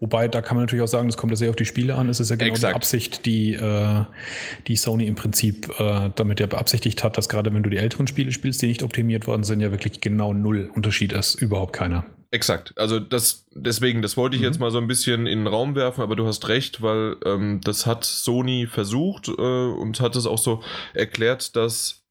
Wobei, 0.00 0.28
da 0.28 0.42
kann 0.42 0.56
man 0.56 0.64
natürlich 0.64 0.82
auch 0.82 0.88
sagen, 0.88 1.08
das 1.08 1.16
kommt 1.16 1.30
ja 1.30 1.36
sehr 1.36 1.50
auf 1.50 1.56
die 1.56 1.64
Spiele 1.64 1.94
an. 1.94 2.08
Es 2.08 2.20
ist 2.20 2.30
ja 2.30 2.36
genau 2.36 2.50
Exakt. 2.50 2.72
die 2.72 2.76
Absicht, 2.76 3.26
die, 3.26 3.54
äh, 3.54 4.04
die 4.66 4.76
Sony 4.76 5.06
im 5.06 5.14
Prinzip 5.14 5.68
äh, 5.78 6.10
damit 6.14 6.40
ja 6.40 6.46
beabsichtigt 6.46 7.04
hat, 7.04 7.16
dass 7.16 7.28
gerade 7.28 7.54
wenn 7.54 7.62
du 7.62 7.70
die 7.70 7.76
älteren 7.76 8.06
Spiele 8.06 8.32
spielst, 8.32 8.62
die 8.62 8.66
nicht 8.66 8.82
optimiert 8.82 9.26
worden 9.26 9.44
sind, 9.44 9.60
ja 9.60 9.70
wirklich 9.70 10.00
genau 10.00 10.32
null 10.32 10.70
Unterschied 10.74 11.12
ist. 11.12 11.34
Überhaupt 11.36 11.72
keiner. 11.72 12.04
Exakt. 12.34 12.74
Also 12.76 12.98
das, 12.98 13.46
deswegen, 13.52 14.02
das 14.02 14.16
wollte 14.16 14.34
ich 14.34 14.42
mhm. 14.42 14.48
jetzt 14.48 14.58
mal 14.58 14.72
so 14.72 14.78
ein 14.78 14.88
bisschen 14.88 15.26
in 15.28 15.40
den 15.40 15.46
Raum 15.46 15.76
werfen, 15.76 16.02
aber 16.02 16.16
du 16.16 16.26
hast 16.26 16.48
recht, 16.48 16.82
weil 16.82 17.16
ähm, 17.24 17.60
das 17.62 17.86
hat 17.86 18.04
Sony 18.04 18.66
versucht 18.66 19.28
äh, 19.28 19.32
und 19.32 20.00
hat 20.00 20.16
es 20.16 20.26
auch 20.26 20.38
so 20.38 20.60
erklärt, 20.94 21.54
dass 21.54 22.02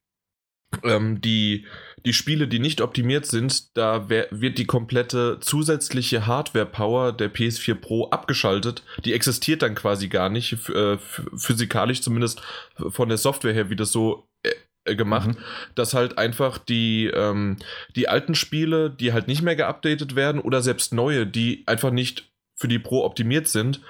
ähm, 0.83 1.19
die 1.19 1.65
die 2.05 2.13
Spiele, 2.13 2.48
die 2.48 2.60
nicht 2.60 2.81
optimiert 2.81 3.25
sind, 3.25 3.77
da 3.77 4.10
wird 4.10 4.57
die 4.57 4.65
komplette 4.65 5.39
zusätzliche 5.39 6.27
Hardware-Power 6.27 7.13
der 7.13 7.33
PS4 7.33 7.75
Pro 7.75 8.10
abgeschaltet. 8.10 8.83
Die 9.05 9.13
existiert 9.13 9.62
dann 9.62 9.75
quasi 9.75 10.10
gar 10.10 10.29
nicht, 10.29 10.69
äh, 10.69 10.98
physikalisch 10.98 12.01
zumindest 12.01 12.41
von 12.89 13.10
der 13.10 13.17
Software 13.17 13.53
her, 13.53 13.69
wie 13.69 13.75
das 13.75 13.91
so 13.91 14.27
äh, 14.43 14.51
äh, 14.86 14.95
gemacht, 14.95 15.29
mhm. 15.29 15.38
dass 15.75 15.93
halt 15.93 16.17
einfach 16.17 16.57
die, 16.57 17.07
ähm, 17.07 17.57
die 17.95 18.10
alten 18.10 18.36
Spiele, 18.36 18.89
die 18.89 19.13
halt 19.13 19.27
nicht 19.27 19.41
mehr 19.41 19.55
geupdatet 19.55 20.15
werden 20.15 20.41
oder 20.41 20.62
selbst 20.62 20.93
neue, 20.93 21.25
die 21.25 21.63
einfach 21.67 21.91
nicht 21.91 22.29
für 22.55 22.67
die 22.67 22.79
Pro 22.79 23.05
optimiert 23.05 23.48
sind, 23.48 23.81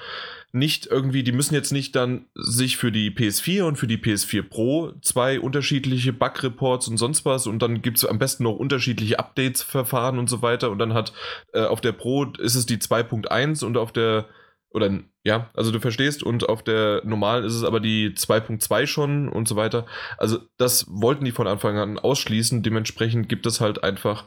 nicht 0.54 0.86
irgendwie, 0.86 1.24
die 1.24 1.32
müssen 1.32 1.56
jetzt 1.56 1.72
nicht 1.72 1.96
dann 1.96 2.28
sich 2.36 2.78
für 2.78 2.92
die 2.92 3.10
PS4 3.10 3.64
und 3.64 3.76
für 3.76 3.88
die 3.88 3.98
PS4 3.98 4.44
Pro 4.44 4.94
zwei 5.02 5.40
unterschiedliche 5.40 6.14
Bug-Reports 6.14 6.88
und 6.88 6.98
sonst 6.98 7.26
was 7.26 7.48
und 7.48 7.60
dann 7.60 7.82
gibt 7.82 7.98
es 7.98 8.06
am 8.06 8.20
besten 8.20 8.44
noch 8.44 8.56
unterschiedliche 8.56 9.18
Updates-Verfahren 9.18 10.20
und 10.20 10.30
so 10.30 10.44
weiter 10.44 10.70
und 10.70 10.78
dann 10.78 10.94
hat 10.94 11.12
äh, 11.54 11.66
auf 11.66 11.82
der 11.82 11.92
Pro 11.92 12.26
ist 12.26 12.54
es 12.54 12.68
die 12.68 12.78
2.1 12.78 13.66
und 13.66 13.78
auf 13.78 13.92
der 13.92 14.28
oder 14.70 14.92
ja, 15.24 15.50
also 15.54 15.72
du 15.72 15.80
verstehst 15.80 16.24
und 16.24 16.48
auf 16.50 16.64
der 16.64 17.02
normalen 17.04 17.46
ist 17.46 17.54
es 17.54 17.64
aber 17.64 17.80
die 17.80 18.12
2.2 18.12 18.88
schon 18.88 19.30
und 19.30 19.48
so 19.48 19.56
weiter. 19.56 19.86
Also 20.18 20.40
das 20.58 20.86
wollten 20.90 21.26
die 21.26 21.32
von 21.32 21.48
Anfang 21.48 21.78
an 21.78 22.00
ausschließen. 22.00 22.64
Dementsprechend 22.64 23.30
gibt 23.30 23.46
es 23.46 23.62
halt 23.62 23.84
einfach, 23.84 24.26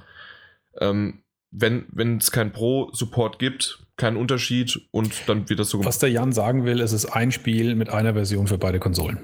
ähm, 0.81 1.25
wenn 1.59 2.19
es 2.19 2.31
kein 2.31 2.53
Pro-Support 2.53 3.39
gibt, 3.39 3.87
keinen 3.97 4.17
Unterschied 4.17 4.79
und 4.91 5.13
dann 5.27 5.49
wird 5.49 5.59
das 5.59 5.71
so 5.71 5.79
gemacht. 5.79 5.89
Was 5.89 5.99
der 5.99 6.11
Jan 6.11 6.33
sagen 6.33 6.65
will, 6.65 6.81
es 6.81 6.93
ist 6.93 7.07
ein 7.07 7.33
Spiel 7.33 7.75
mit 7.75 7.89
einer 7.89 8.13
Version 8.13 8.47
für 8.47 8.59
beide 8.59 8.79
Konsolen. 8.79 9.19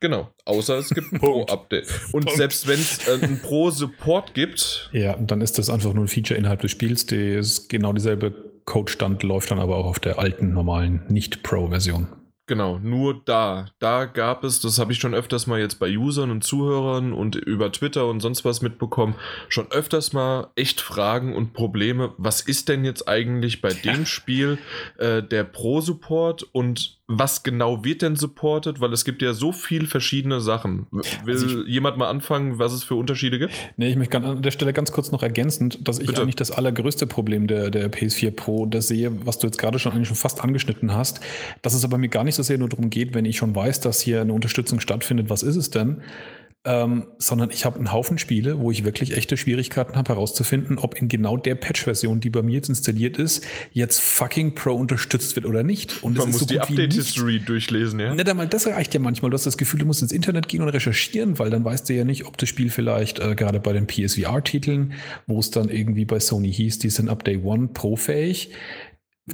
Genau, 0.00 0.30
außer 0.44 0.78
es 0.78 0.90
gibt 0.90 1.12
ein 1.12 1.18
Pro-Update. 1.18 1.88
Und 2.12 2.24
Punkt. 2.24 2.36
selbst 2.36 2.66
wenn 2.66 2.80
es 2.80 3.06
äh, 3.06 3.24
ein 3.24 3.40
Pro-Support 3.40 4.34
gibt. 4.34 4.90
Ja, 4.92 5.16
dann 5.16 5.40
ist 5.40 5.58
das 5.58 5.70
einfach 5.70 5.92
nur 5.92 6.04
ein 6.04 6.08
Feature 6.08 6.38
innerhalb 6.38 6.60
des 6.60 6.70
Spiels. 6.70 7.06
Die 7.06 7.34
ist 7.34 7.68
genau 7.68 7.92
dieselbe 7.92 8.32
Codestand, 8.64 9.22
läuft 9.22 9.50
dann 9.50 9.58
aber 9.58 9.76
auch 9.76 9.86
auf 9.86 10.00
der 10.00 10.18
alten, 10.18 10.52
normalen, 10.52 11.02
Nicht-Pro-Version. 11.08 12.08
Genau, 12.52 12.78
nur 12.82 13.18
da. 13.24 13.70
Da 13.78 14.04
gab 14.04 14.44
es, 14.44 14.60
das 14.60 14.78
habe 14.78 14.92
ich 14.92 14.98
schon 14.98 15.14
öfters 15.14 15.46
mal 15.46 15.58
jetzt 15.58 15.78
bei 15.78 15.96
Usern 15.96 16.30
und 16.30 16.44
Zuhörern 16.44 17.14
und 17.14 17.34
über 17.34 17.72
Twitter 17.72 18.06
und 18.06 18.20
sonst 18.20 18.44
was 18.44 18.60
mitbekommen, 18.60 19.14
schon 19.48 19.72
öfters 19.72 20.12
mal 20.12 20.50
echt 20.54 20.82
Fragen 20.82 21.34
und 21.34 21.54
Probleme. 21.54 22.12
Was 22.18 22.42
ist 22.42 22.68
denn 22.68 22.84
jetzt 22.84 23.08
eigentlich 23.08 23.62
bei 23.62 23.72
dem 23.72 24.04
Spiel 24.04 24.58
äh, 24.98 25.22
der 25.22 25.44
Pro-Support 25.44 26.42
und 26.42 27.00
was 27.18 27.42
genau 27.42 27.84
wird 27.84 28.02
denn 28.02 28.16
supported? 28.16 28.80
Weil 28.80 28.92
es 28.92 29.04
gibt 29.04 29.22
ja 29.22 29.32
so 29.32 29.52
viel 29.52 29.86
verschiedene 29.86 30.40
Sachen. 30.40 30.86
Will 30.90 31.34
also 31.34 31.62
ich, 31.62 31.68
jemand 31.68 31.98
mal 31.98 32.08
anfangen, 32.08 32.58
was 32.58 32.72
es 32.72 32.84
für 32.84 32.94
Unterschiede 32.94 33.38
gibt? 33.38 33.52
Nee, 33.76 33.90
ich 33.90 33.96
möchte 33.96 34.16
an 34.18 34.42
der 34.42 34.50
Stelle 34.50 34.72
ganz 34.72 34.92
kurz 34.92 35.12
noch 35.12 35.22
ergänzend, 35.22 35.86
dass 35.86 35.98
ich 35.98 36.06
Bitte. 36.06 36.22
eigentlich 36.22 36.36
das 36.36 36.50
allergrößte 36.50 37.06
Problem 37.06 37.46
der, 37.46 37.70
der 37.70 37.90
PS4 37.90 38.30
Pro 38.30 38.66
das 38.66 38.88
sehe, 38.88 39.12
was 39.26 39.38
du 39.38 39.46
jetzt 39.46 39.58
gerade 39.58 39.78
schon 39.78 39.92
eigentlich 39.92 40.08
schon 40.08 40.16
fast 40.16 40.42
angeschnitten 40.42 40.94
hast, 40.94 41.20
dass 41.60 41.74
es 41.74 41.84
aber 41.84 41.98
mir 41.98 42.08
gar 42.08 42.24
nicht 42.24 42.34
so 42.34 42.42
sehr 42.42 42.58
nur 42.58 42.68
darum 42.68 42.90
geht, 42.90 43.14
wenn 43.14 43.24
ich 43.24 43.36
schon 43.36 43.54
weiß, 43.54 43.80
dass 43.80 44.00
hier 44.00 44.20
eine 44.20 44.32
Unterstützung 44.32 44.80
stattfindet, 44.80 45.28
was 45.30 45.42
ist 45.42 45.56
es 45.56 45.70
denn? 45.70 46.02
Ähm, 46.64 47.08
sondern 47.18 47.50
ich 47.50 47.64
habe 47.64 47.76
einen 47.76 47.92
Haufen 47.92 48.18
Spiele, 48.18 48.60
wo 48.60 48.70
ich 48.70 48.84
wirklich 48.84 49.16
echte 49.16 49.36
Schwierigkeiten 49.36 49.96
habe 49.96 50.10
herauszufinden, 50.10 50.78
ob 50.78 50.94
in 50.94 51.08
genau 51.08 51.36
der 51.36 51.56
Patch-Version, 51.56 52.20
die 52.20 52.30
bei 52.30 52.42
mir 52.42 52.52
jetzt 52.54 52.68
installiert 52.68 53.16
ist, 53.16 53.44
jetzt 53.72 54.00
fucking 54.00 54.54
Pro 54.54 54.72
unterstützt 54.74 55.34
wird 55.34 55.44
oder 55.44 55.64
nicht. 55.64 56.04
Und 56.04 56.16
Man 56.16 56.30
muss 56.30 56.38
so 56.38 56.46
die 56.46 56.60
Update-History 56.60 57.40
durchlesen, 57.40 57.98
ja? 57.98 58.14
Nicht 58.14 58.28
einmal 58.28 58.46
das 58.46 58.68
reicht 58.68 58.94
ja 58.94 59.00
manchmal. 59.00 59.32
Du 59.32 59.34
hast 59.34 59.46
das 59.46 59.58
Gefühl, 59.58 59.80
du 59.80 59.86
musst 59.86 60.02
ins 60.02 60.12
Internet 60.12 60.46
gehen 60.46 60.62
und 60.62 60.68
recherchieren, 60.68 61.38
weil 61.40 61.50
dann 61.50 61.64
weißt 61.64 61.88
du 61.88 61.94
ja 61.94 62.04
nicht, 62.04 62.26
ob 62.26 62.38
das 62.38 62.48
Spiel 62.48 62.70
vielleicht 62.70 63.18
äh, 63.18 63.34
gerade 63.34 63.58
bei 63.58 63.72
den 63.72 63.88
PSVR-Titeln, 63.88 64.92
wo 65.26 65.40
es 65.40 65.50
dann 65.50 65.68
irgendwie 65.68 66.04
bei 66.04 66.20
Sony 66.20 66.52
hieß, 66.52 66.78
die 66.78 66.90
sind 66.90 67.08
up 67.08 67.24
day 67.24 67.40
one 67.42 67.70
Pro-fähig, 67.74 68.50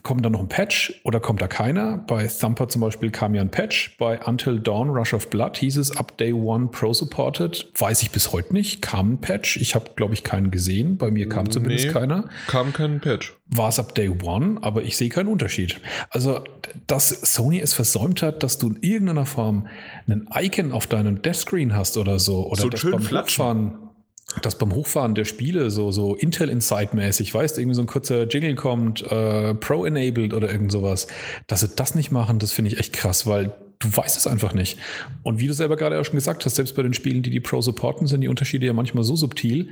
Kommt 0.03 0.23
da 0.23 0.29
noch 0.29 0.41
ein 0.41 0.49
Patch 0.49 1.01
oder 1.05 1.19
kommt 1.19 1.41
da 1.41 1.49
keiner? 1.49 1.97
Bei 1.97 2.27
Thumper 2.27 2.69
zum 2.69 2.83
Beispiel 2.83 3.11
kam 3.11 3.35
ja 3.35 3.41
ein 3.41 3.51
Patch. 3.51 3.97
Bei 3.97 4.21
Until 4.23 4.61
Dawn 4.61 4.91
Rush 4.91 5.15
of 5.15 5.31
Blood 5.31 5.57
hieß 5.57 5.79
es 5.79 5.97
Up 5.97 6.19
Day 6.19 6.35
One 6.35 6.69
Pro 6.69 6.93
Supported. 6.93 7.73
Weiß 7.75 8.03
ich 8.03 8.11
bis 8.11 8.31
heute 8.31 8.53
nicht. 8.53 8.83
Kam 8.83 9.13
ein 9.13 9.21
Patch. 9.23 9.57
Ich 9.57 9.75
habe, 9.75 9.93
glaube 9.97 10.13
ich, 10.13 10.25
keinen 10.25 10.51
gesehen. 10.51 10.99
Bei 10.99 11.11
mir 11.11 11.27
kam 11.31 11.51
zumindest 11.51 11.87
nee, 11.87 11.93
keiner. 11.93 12.29
Kam 12.49 12.75
kein 12.75 13.01
Patch. 13.01 13.35
War 13.47 13.71
es 13.71 13.79
Up 13.79 13.95
Day 13.95 14.11
One, 14.11 14.59
aber 14.61 14.83
ich 14.83 14.95
sehe 14.99 15.09
keinen 15.09 15.29
Unterschied. 15.29 15.81
Also, 16.11 16.45
dass 16.87 17.09
Sony 17.09 17.59
es 17.59 17.73
versäumt 17.73 18.21
hat, 18.21 18.43
dass 18.43 18.59
du 18.59 18.69
in 18.69 18.83
irgendeiner 18.83 19.25
Form 19.25 19.69
einen 20.07 20.29
Icon 20.35 20.73
auf 20.73 20.87
deinem 20.87 21.23
Deathscreen 21.23 21.75
hast 21.75 21.97
oder 21.97 22.19
so. 22.19 22.47
Oder 22.47 22.61
so 22.61 22.71
schön 22.77 23.01
flatschen 23.01 23.88
dass 24.43 24.59
beim 24.59 24.75
Hochfahren 24.75 25.15
der 25.15 25.25
Spiele 25.25 25.71
so, 25.71 25.91
so 25.91 26.15
Intel 26.15 26.49
Insight-mäßig, 26.49 27.33
weißt, 27.33 27.59
irgendwie 27.59 27.75
so 27.75 27.83
ein 27.83 27.87
kurzer 27.87 28.25
Jingle 28.25 28.55
kommt, 28.55 29.03
äh, 29.11 29.55
Pro-enabled 29.55 30.35
oder 30.35 30.51
irgend 30.51 30.71
sowas, 30.71 31.07
dass 31.47 31.61
sie 31.61 31.69
das 31.69 31.95
nicht 31.95 32.11
machen, 32.11 32.39
das 32.39 32.53
finde 32.53 32.73
ich 32.73 32.79
echt 32.79 32.93
krass, 32.93 33.27
weil 33.27 33.55
du 33.79 33.97
weißt 33.97 34.17
es 34.17 34.27
einfach 34.27 34.55
nicht. 34.55 34.79
Und 35.23 35.41
wie 35.41 35.47
du 35.47 35.55
selber 35.55 35.77
gerade 35.77 35.99
auch 36.01 36.05
schon 36.05 36.17
gesagt 36.17 36.45
hast, 36.45 36.57
selbst 36.57 36.75
bei 36.75 36.83
den 36.83 36.95
Spielen, 36.95 37.23
die 37.23 37.31
die 37.31 37.41
Pro 37.41 37.61
supporten, 37.61 38.07
sind 38.07 38.21
die 38.21 38.29
Unterschiede 38.29 38.67
ja 38.67 38.73
manchmal 38.73 39.05
so 39.05 39.17
subtil, 39.17 39.71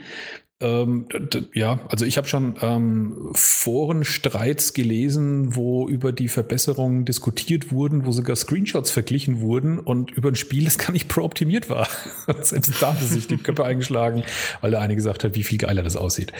ähm, 0.58 1.06
ja, 1.52 1.80
also 1.88 2.06
ich 2.06 2.16
habe 2.16 2.26
schon 2.26 2.56
ähm, 2.62 3.30
Forenstreits 3.34 4.72
gelesen, 4.72 5.54
wo 5.54 5.86
über 5.86 6.12
die 6.12 6.28
Verbesserungen 6.28 7.04
diskutiert 7.04 7.70
wurden, 7.70 8.06
wo 8.06 8.12
sogar 8.12 8.36
Screenshots 8.36 8.90
verglichen 8.90 9.40
wurden 9.40 9.78
und 9.78 10.12
über 10.12 10.30
ein 10.30 10.34
Spiel, 10.34 10.64
das 10.64 10.78
gar 10.78 10.92
nicht 10.92 11.08
pro-optimiert 11.08 11.68
war. 11.68 11.88
Selbst 12.40 12.80
da 12.80 12.94
hat 12.94 13.02
sich 13.02 13.26
die 13.26 13.36
Köpfe 13.36 13.66
eingeschlagen, 13.66 14.22
weil 14.62 14.70
der 14.70 14.80
eine 14.80 14.96
gesagt 14.96 15.24
hat, 15.24 15.34
wie 15.34 15.42
viel 15.42 15.58
geiler 15.58 15.82
das 15.82 15.94
aussieht. 15.96 16.32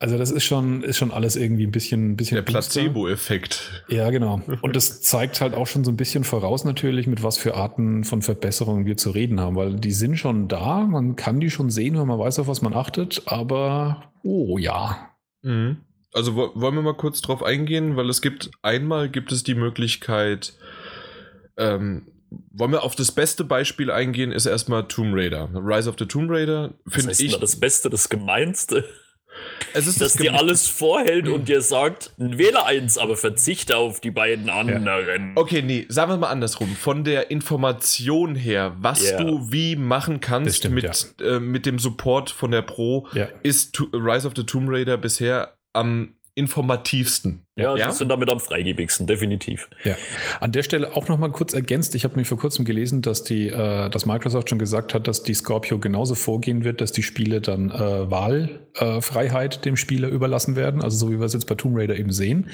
Also 0.00 0.16
das 0.16 0.30
ist 0.30 0.44
schon, 0.44 0.84
ist 0.84 0.96
schon 0.96 1.10
alles 1.10 1.34
irgendwie 1.34 1.66
ein 1.66 1.72
bisschen, 1.72 2.12
ein 2.12 2.16
bisschen. 2.16 2.36
Der 2.36 2.42
Placebo-Effekt. 2.42 3.82
Ja, 3.88 4.10
genau. 4.10 4.40
Und 4.62 4.76
das 4.76 5.02
zeigt 5.02 5.40
halt 5.40 5.54
auch 5.54 5.66
schon 5.66 5.82
so 5.82 5.90
ein 5.90 5.96
bisschen 5.96 6.22
voraus 6.22 6.64
natürlich, 6.64 7.08
mit 7.08 7.24
was 7.24 7.36
für 7.36 7.56
Arten 7.56 8.04
von 8.04 8.22
Verbesserungen 8.22 8.86
wir 8.86 8.96
zu 8.96 9.10
reden 9.10 9.40
haben, 9.40 9.56
weil 9.56 9.74
die 9.74 9.90
sind 9.90 10.16
schon 10.16 10.46
da, 10.46 10.84
man 10.84 11.16
kann 11.16 11.40
die 11.40 11.50
schon 11.50 11.70
sehen, 11.70 11.98
wenn 11.98 12.06
man 12.06 12.18
weiß, 12.18 12.38
auf 12.38 12.46
was 12.46 12.62
man 12.62 12.74
achtet, 12.74 13.22
aber 13.38 14.12
oh 14.22 14.58
ja. 14.58 15.10
Mhm. 15.42 15.78
Also 16.12 16.34
wollen 16.34 16.74
wir 16.74 16.82
mal 16.82 16.94
kurz 16.94 17.20
drauf 17.20 17.42
eingehen, 17.42 17.96
weil 17.96 18.08
es 18.08 18.22
gibt, 18.22 18.50
einmal 18.62 19.08
gibt 19.08 19.30
es 19.30 19.44
die 19.44 19.54
Möglichkeit, 19.54 20.54
ähm, 21.56 22.06
wollen 22.50 22.72
wir 22.72 22.82
auf 22.82 22.96
das 22.96 23.12
beste 23.12 23.44
Beispiel 23.44 23.90
eingehen, 23.90 24.32
ist 24.32 24.46
erstmal 24.46 24.88
Tomb 24.88 25.14
Raider. 25.14 25.48
Rise 25.54 25.88
of 25.88 25.96
the 25.98 26.06
Tomb 26.06 26.30
Raider 26.30 26.74
finde 26.86 27.12
ich. 27.12 27.38
Das 27.38 27.60
Beste, 27.60 27.88
das 27.90 28.08
Gemeinste. 28.08 28.84
Es 29.74 29.86
ist 29.86 30.00
dass 30.00 30.14
das 30.14 30.22
dir 30.22 30.34
alles 30.34 30.66
vorhält 30.66 31.28
und 31.28 31.48
dir 31.48 31.60
sagt, 31.60 32.12
wähle 32.16 32.64
eins, 32.64 32.98
aber 32.98 33.16
verzichte 33.16 33.76
auf 33.76 34.00
die 34.00 34.10
beiden 34.10 34.50
anderen. 34.50 34.84
Ja. 34.84 35.32
Okay, 35.34 35.62
nee, 35.62 35.86
sagen 35.88 36.10
wir 36.10 36.16
mal 36.16 36.30
andersrum. 36.30 36.74
Von 36.74 37.04
der 37.04 37.30
Information 37.30 38.34
her, 38.34 38.74
was 38.80 39.02
yeah. 39.02 39.22
du 39.22 39.52
wie 39.52 39.76
machen 39.76 40.20
kannst 40.20 40.58
stimmt, 40.58 40.74
mit, 40.76 41.14
ja. 41.20 41.36
äh, 41.36 41.40
mit 41.40 41.66
dem 41.66 41.78
Support 41.78 42.30
von 42.30 42.50
der 42.50 42.62
Pro, 42.62 43.06
ja. 43.12 43.28
ist 43.42 43.80
Rise 43.92 44.26
of 44.26 44.32
the 44.36 44.44
Tomb 44.44 44.68
Raider 44.68 44.96
bisher 44.96 45.54
am 45.72 46.14
informativsten. 46.38 47.42
Ja, 47.56 47.76
ja, 47.76 47.90
sind 47.90 48.08
damit 48.08 48.30
am 48.30 48.38
freigebigsten, 48.38 49.08
definitiv. 49.08 49.68
Ja. 49.82 49.96
An 50.38 50.52
der 50.52 50.62
Stelle 50.62 50.94
auch 50.94 51.08
noch 51.08 51.18
mal 51.18 51.32
kurz 51.32 51.52
ergänzt, 51.52 51.96
ich 51.96 52.04
habe 52.04 52.14
mir 52.14 52.24
vor 52.24 52.38
kurzem 52.38 52.64
gelesen, 52.64 53.02
dass 53.02 53.24
die, 53.24 53.48
äh, 53.48 53.90
dass 53.90 54.06
Microsoft 54.06 54.48
schon 54.48 54.60
gesagt 54.60 54.94
hat, 54.94 55.08
dass 55.08 55.24
die 55.24 55.34
Scorpio 55.34 55.80
genauso 55.80 56.14
vorgehen 56.14 56.62
wird, 56.62 56.80
dass 56.80 56.92
die 56.92 57.02
Spiele 57.02 57.40
dann 57.40 57.72
äh, 57.72 58.08
Wahlfreiheit 58.08 59.56
äh, 59.56 59.60
dem 59.62 59.76
Spieler 59.76 60.06
überlassen 60.06 60.54
werden, 60.54 60.80
also 60.80 60.96
so 60.96 61.10
wie 61.10 61.18
wir 61.18 61.26
es 61.26 61.32
jetzt 61.32 61.48
bei 61.48 61.56
Tomb 61.56 61.76
Raider 61.76 61.96
eben 61.96 62.12
sehen, 62.12 62.48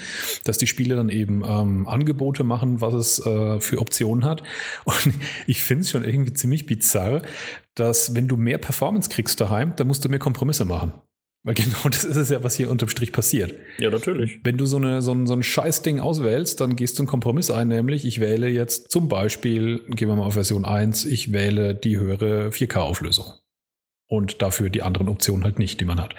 dass 0.44 0.56
die 0.56 0.66
Spiele 0.66 0.96
dann 0.96 1.10
eben 1.10 1.44
ähm, 1.46 1.86
Angebote 1.86 2.42
machen, 2.42 2.80
was 2.80 2.94
es 2.94 3.26
äh, 3.26 3.60
für 3.60 3.82
Optionen 3.82 4.24
hat. 4.24 4.42
Und 4.84 5.12
ich 5.46 5.62
finde 5.62 5.82
es 5.82 5.90
schon 5.90 6.04
irgendwie 6.04 6.32
ziemlich 6.32 6.64
bizarr, 6.64 7.20
dass 7.74 8.14
wenn 8.14 8.26
du 8.26 8.38
mehr 8.38 8.56
Performance 8.56 9.10
kriegst 9.10 9.38
daheim, 9.38 9.74
dann 9.76 9.86
musst 9.86 10.02
du 10.02 10.08
mehr 10.08 10.18
Kompromisse 10.18 10.64
machen. 10.64 10.94
Weil 11.44 11.54
genau 11.54 11.88
das 11.88 12.04
ist 12.04 12.16
es 12.16 12.30
ja, 12.30 12.42
was 12.42 12.56
hier 12.56 12.70
unterm 12.70 12.88
Strich 12.88 13.12
passiert. 13.12 13.54
Ja, 13.78 13.90
natürlich. 13.90 14.40
Wenn 14.42 14.56
du 14.56 14.66
so, 14.66 14.78
eine, 14.78 15.02
so, 15.02 15.12
ein, 15.12 15.26
so 15.26 15.34
ein 15.34 15.42
Scheißding 15.42 16.00
auswählst, 16.00 16.60
dann 16.60 16.74
gehst 16.74 16.98
du 16.98 17.02
einen 17.02 17.08
Kompromiss 17.08 17.50
ein, 17.50 17.68
nämlich 17.68 18.04
ich 18.04 18.18
wähle 18.18 18.48
jetzt 18.48 18.90
zum 18.90 19.08
Beispiel, 19.08 19.80
gehen 19.90 20.08
wir 20.08 20.16
mal 20.16 20.24
auf 20.24 20.34
Version 20.34 20.64
1, 20.64 21.04
ich 21.04 21.32
wähle 21.32 21.74
die 21.74 21.98
höhere 21.98 22.48
4K-Auflösung. 22.48 23.34
Und 24.06 24.42
dafür 24.42 24.70
die 24.70 24.82
anderen 24.82 25.08
Optionen 25.08 25.44
halt 25.44 25.58
nicht, 25.58 25.80
die 25.80 25.84
man 25.84 26.00
hat. 26.00 26.14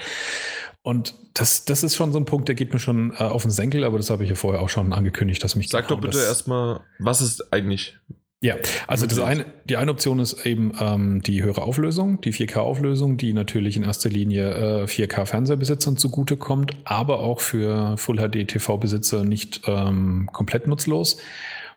Und 0.82 1.15
das, 1.34 1.65
das 1.65 1.84
ist 1.84 1.96
schon 1.96 2.12
so 2.12 2.20
ein 2.20 2.25
Punkt, 2.25 2.48
der 2.48 2.55
geht 2.55 2.72
mir 2.72 2.79
schon 2.79 3.12
äh, 3.13 3.24
auf 3.24 3.41
den 3.41 3.51
Senkel, 3.51 3.84
aber 3.84 3.98
das 3.98 4.12
habe 4.12 4.24
ich 4.24 4.29
ja 4.29 4.36
vorher 4.36 4.62
auch 4.62 4.70
schon 4.70 4.94
angekündigt, 4.94 5.44
dass 5.44 5.55
mich. 5.55 5.70
Sag 5.70 5.88
doch 5.88 6.00
bitte 6.00 6.20
erstmal, 6.20 6.82
was 7.00 7.22
ist 7.22 7.51
eigentlich 7.51 7.98
ja, 8.42 8.56
also 8.88 9.08
das 9.08 9.20
eine, 9.20 9.46
die 9.63 9.77
eine 9.77 9.92
Option 9.92 10.20
ist 10.20 10.46
eben 10.46 10.74
ähm, 10.80 11.22
die 11.22 11.42
höhere 11.42 11.63
Auflösung, 11.63 12.22
die 12.22 12.34
4K-Auflösung, 12.34 13.18
die 13.18 13.34
natürlich 13.34 13.77
in 13.77 13.84
erster 13.84 14.10
Linie 14.10 14.84
äh, 14.84 14.84
4K-Fernsehbesitzern 14.86 15.98
zugutekommt, 15.98 16.75
aber 16.84 17.20
auch 17.20 17.39
für 17.39 17.98
Full-HD-TV-Besitzer 17.98 19.24
nicht 19.24 19.62
ähm, 19.68 20.30
komplett 20.32 20.68
nutzlos, 20.68 21.18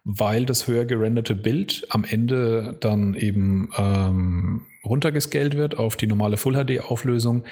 weil 0.05 0.47
das 0.47 0.67
höher 0.67 0.85
gerenderte 0.85 1.35
Bild 1.35 1.87
am 1.91 2.05
Ende 2.05 2.77
dann 2.81 3.15
eben 3.15 3.71
ähm, 3.79 4.67
runtergescaled 4.89 5.57
wird 5.57 5.79
auf 5.79 5.97
die 5.97 6.07
normale 6.07 6.37
Full-HD-Auflösung. 6.37 7.45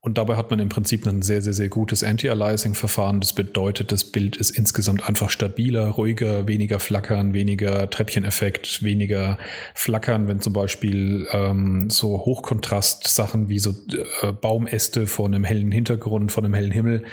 Und 0.00 0.18
dabei 0.18 0.36
hat 0.36 0.50
man 0.50 0.60
im 0.60 0.68
Prinzip 0.68 1.06
ein 1.06 1.22
sehr, 1.22 1.42
sehr, 1.42 1.52
sehr 1.52 1.68
gutes 1.68 2.04
Anti-Aliasing-Verfahren. 2.04 3.20
Das 3.20 3.32
bedeutet, 3.32 3.92
das 3.92 4.04
Bild 4.04 4.36
ist 4.36 4.50
insgesamt 4.50 5.08
einfach 5.08 5.30
stabiler, 5.30 5.88
ruhiger, 5.88 6.46
weniger 6.46 6.78
flackern, 6.78 7.34
weniger 7.34 7.88
Treppcheneffekt, 7.90 8.82
weniger 8.82 9.38
flackern, 9.74 10.28
wenn 10.28 10.40
zum 10.40 10.52
Beispiel 10.52 11.26
ähm, 11.32 11.90
so 11.90 12.24
Hochkontrast-Sachen 12.24 13.48
wie 13.48 13.58
so 13.58 13.74
äh, 14.22 14.32
Baumäste 14.32 15.06
vor 15.06 15.26
einem 15.26 15.44
hellen 15.44 15.72
Hintergrund, 15.72 16.32
vor 16.32 16.44
einem 16.44 16.54
hellen 16.54 16.70
Himmel, 16.70 17.04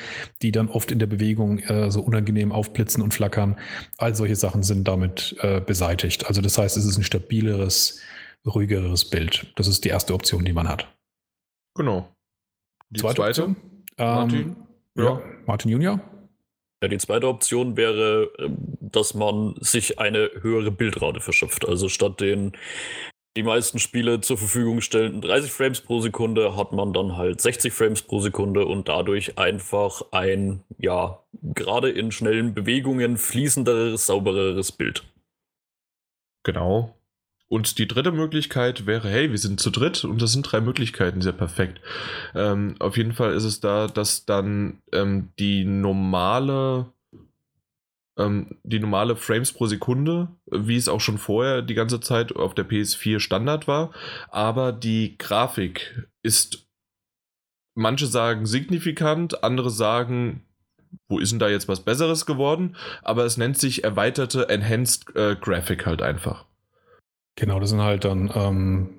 die 0.42 0.52
dann 0.52 0.70
oft 0.70 0.92
in 0.92 1.00
der 1.00 1.08
Bewegung 1.08 1.60
äh, 1.60 1.90
so 1.92 2.02
unangenehm 2.02 2.52
aufblitzen 2.52 3.02
und 3.04 3.14
flackern. 3.14 3.58
All 3.98 4.16
solche 4.16 4.36
Sachen 4.36 4.64
sind 4.64 4.88
damit 4.88 5.36
äh, 5.42 5.62
beseitigt. 5.62 6.28
Also 6.28 6.42
das 6.42 6.58
heißt, 6.58 6.78
es 6.78 6.86
ist 6.86 6.98
ein 6.98 7.04
stabileres, 7.04 8.00
ruhigeres 8.46 9.10
Bild. 9.10 9.52
Das 9.56 9.68
ist 9.68 9.84
die 9.86 9.90
erste 9.90 10.14
Option, 10.14 10.46
die 10.46 10.54
man 10.54 10.68
hat. 10.68 10.88
Genau. 11.76 12.08
Die 12.90 13.00
zweite, 13.00 13.16
zweite 13.16 13.44
Option? 13.44 13.56
Martin? 13.98 14.40
Ähm, 14.40 14.56
ja. 14.96 15.04
ja, 15.04 15.22
Martin 15.46 15.72
Junior. 15.72 16.00
Ja, 16.84 16.88
die 16.88 16.98
zweite 16.98 17.28
Option 17.28 17.78
wäre, 17.78 18.32
ähm, 18.40 18.78
dass 18.80 19.14
man 19.14 19.56
sich 19.60 20.00
eine 20.00 20.32
höhere 20.42 20.72
Bildrate 20.72 21.22
verschafft. 21.22 21.68
Also 21.68 21.90
statt 21.90 22.20
den 22.20 22.54
die 23.38 23.44
meisten 23.44 23.80
Spiele 23.80 24.20
zur 24.20 24.38
Verfügung 24.38 24.82
stellen 24.82 25.22
30 25.22 25.52
Frames 25.52 25.80
pro 25.80 26.02
Sekunde, 26.02 26.58
hat 26.58 26.74
man 26.74 26.92
dann 26.92 27.16
halt 27.16 27.40
60 27.40 27.72
Frames 27.72 28.02
pro 28.02 28.20
Sekunde 28.20 28.66
und 28.66 28.90
dadurch 28.90 29.38
einfach 29.38 30.02
ein, 30.12 30.64
ja, 30.78 31.24
gerade 31.42 31.90
in 31.90 32.12
schnellen 32.12 32.54
Bewegungen 32.54 33.18
fließenderes, 33.18 34.06
saubereres 34.06 34.74
Bild. 34.74 35.06
Genau. 36.44 36.94
Und 37.52 37.80
die 37.80 37.88
dritte 37.88 38.14
Möglichkeit 38.14 38.86
wäre, 38.86 39.10
hey, 39.10 39.30
wir 39.30 39.38
sind 39.38 39.60
zu 39.60 39.72
dritt 39.72 40.06
und 40.06 40.22
das 40.22 40.32
sind 40.32 40.44
drei 40.44 40.62
Möglichkeiten, 40.62 41.20
sehr 41.20 41.34
perfekt. 41.34 41.82
Ähm, 42.34 42.76
auf 42.80 42.96
jeden 42.96 43.12
Fall 43.12 43.34
ist 43.34 43.44
es 43.44 43.60
da, 43.60 43.88
dass 43.88 44.26
dann 44.26 44.82
ähm, 44.94 45.34
die 45.38 45.66
normale 45.66 46.86
ähm, 48.18 48.58
die 48.64 48.80
normale 48.80 49.18
Frames 49.18 49.52
pro 49.52 49.66
Sekunde, 49.66 50.30
wie 50.46 50.78
es 50.78 50.88
auch 50.88 51.02
schon 51.02 51.18
vorher 51.18 51.62
die 51.62 51.74
ganze 51.74 52.00
Zeit 52.00 52.34
auf 52.34 52.56
der 52.56 52.66
PS4 52.66 53.20
Standard 53.20 53.68
war, 53.68 53.92
aber 54.30 54.72
die 54.72 55.18
Grafik 55.18 56.08
ist, 56.24 56.70
manche 57.76 58.08
sagen 58.08 58.46
signifikant, 58.46 59.44
andere 59.44 59.72
sagen, 59.72 60.46
wo 61.10 61.20
ist 61.20 61.34
denn 61.34 61.40
da 61.40 61.50
jetzt 61.50 61.68
was 61.68 61.82
Besseres 61.82 62.26
geworden, 62.26 62.78
aber 63.02 63.26
es 63.26 63.36
nennt 63.36 63.58
sich 63.58 63.84
erweiterte 63.84 64.48
Enhanced 64.48 65.14
äh, 65.18 65.36
Graphic 65.36 65.86
halt 65.86 66.02
einfach. 66.02 66.46
Genau, 67.36 67.60
das 67.60 67.70
sind 67.70 67.82
halt 67.82 68.04
dann, 68.04 68.30
ähm, 68.36 68.90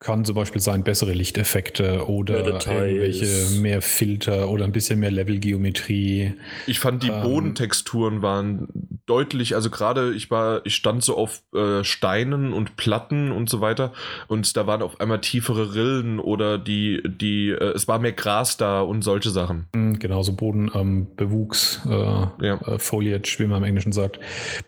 kann 0.00 0.24
zum 0.24 0.34
Beispiel 0.34 0.60
sein, 0.60 0.82
bessere 0.82 1.12
Lichteffekte 1.12 2.08
oder 2.08 2.44
irgendwelche 2.44 3.60
mehr 3.60 3.80
Filter 3.80 4.48
oder 4.50 4.64
ein 4.64 4.72
bisschen 4.72 4.98
mehr 4.98 5.10
Levelgeometrie. 5.10 6.34
Ich 6.66 6.80
fand 6.80 7.02
die 7.04 7.08
ähm, 7.08 7.22
Bodentexturen 7.22 8.22
waren 8.22 8.68
deutlich, 9.06 9.54
also 9.54 9.70
gerade 9.70 10.12
ich 10.14 10.30
war, 10.30 10.66
ich 10.66 10.74
stand 10.74 11.04
so 11.04 11.16
auf 11.16 11.42
äh, 11.54 11.84
Steinen 11.84 12.52
und 12.52 12.76
Platten 12.76 13.30
und 13.30 13.48
so 13.48 13.60
weiter 13.60 13.92
und 14.26 14.56
da 14.56 14.66
waren 14.66 14.82
auf 14.82 15.00
einmal 15.00 15.20
tiefere 15.20 15.74
Rillen 15.74 16.18
oder 16.18 16.58
die, 16.58 17.02
die, 17.06 17.50
äh, 17.50 17.72
es 17.74 17.86
war 17.86 18.00
mehr 18.00 18.12
Gras 18.12 18.56
da 18.56 18.80
und 18.80 19.02
solche 19.02 19.30
Sachen. 19.30 19.66
Mhm, 19.74 19.98
genau, 20.00 20.22
so 20.22 20.32
Bodenbewuchs, 20.32 21.82
ähm, 21.86 22.30
äh, 22.40 22.46
ja. 22.46 22.60
Äh, 22.66 22.78
Foliage, 22.78 23.36
wie 23.38 23.46
man 23.46 23.58
im 23.58 23.64
Englischen 23.64 23.92
sagt. 23.92 24.18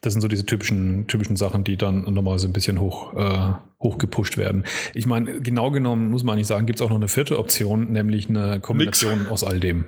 Das 0.01 0.13
sind 0.13 0.23
so 0.23 0.29
diese 0.29 0.47
typischen, 0.47 1.07
typischen 1.09 1.37
Sachen, 1.37 1.65
die 1.65 1.77
dann 1.77 2.03
nochmal 2.15 2.39
so 2.39 2.47
ein 2.47 2.53
bisschen 2.53 2.81
hoch, 2.81 3.08
äh, 3.15 3.53
hochgepusht 3.81 4.37
werden. 4.37 4.65
Ich 4.95 5.07
meine, 5.07 5.41
genau 5.41 5.71
genommen 5.71 6.11
muss 6.11 6.25
man 6.25 6.37
nicht 6.37 6.47
sagen, 6.47 6.67
gibt 6.67 6.81
es 6.81 6.83
auch 6.85 6.91
noch 6.91 6.97
eine 6.97 7.09
vierte 7.09 7.39
Option, 7.39 7.93
nämlich 7.93 8.29
eine 8.29 8.61
Kombination 8.61 9.21
Nix. 9.21 9.31
aus 9.31 9.45
all 9.45 9.61
dem. 9.61 9.85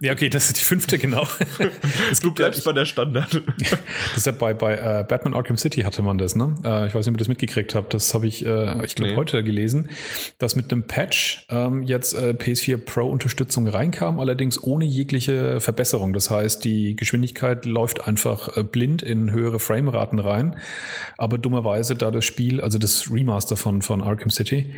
Ja, 0.00 0.12
okay, 0.12 0.28
das 0.28 0.46
ist 0.46 0.60
die 0.60 0.64
fünfte, 0.64 0.98
genau. 0.98 1.26
du 2.22 2.34
bleibst 2.34 2.64
ja, 2.64 2.72
bei 2.72 2.78
der 2.78 2.84
Standard. 2.84 3.34
das 3.58 4.16
ist 4.16 4.26
ja 4.26 4.32
bei, 4.32 4.52
bei 4.52 4.74
äh, 4.74 5.04
Batman 5.08 5.34
Arkham 5.34 5.56
City 5.56 5.82
hatte 5.82 6.02
man 6.02 6.18
das, 6.18 6.34
ne? 6.34 6.54
Äh, 6.64 6.88
ich 6.88 6.94
weiß 6.94 7.06
nicht, 7.06 7.08
ob 7.08 7.14
ihr 7.14 7.18
das 7.18 7.28
mitgekriegt 7.28 7.74
habt. 7.74 7.94
Das 7.94 8.12
habe 8.14 8.26
ich, 8.26 8.44
äh, 8.44 8.84
ich 8.84 8.96
glaube, 8.96 9.12
nee. 9.12 9.16
heute 9.16 9.44
gelesen, 9.44 9.90
dass 10.38 10.56
mit 10.56 10.72
einem 10.72 10.86
Patch 10.86 11.46
ähm, 11.50 11.82
jetzt 11.84 12.14
äh, 12.14 12.34
PS4 12.36 12.78
Pro-Unterstützung 12.78 13.68
reinkam, 13.68 14.18
allerdings 14.18 14.62
ohne 14.62 14.84
jegliche 14.84 15.60
Verbesserung. 15.60 16.12
Das 16.12 16.30
heißt, 16.30 16.64
die 16.64 16.96
Geschwindigkeit 16.96 17.64
läuft 17.64 18.06
einfach 18.06 18.56
äh, 18.56 18.64
blind 18.64 19.02
in 19.02 19.30
höhere 19.30 19.60
Frameraten 19.60 20.18
rein. 20.18 20.56
Aber 21.16 21.38
dummerweise, 21.38 21.94
da 21.94 22.10
das 22.10 22.24
Spiel, 22.24 22.60
also 22.60 22.78
das 22.78 23.10
Remaster 23.10 23.56
von, 23.56 23.82
von 23.82 24.02
Arkham 24.02 24.30
City, 24.30 24.74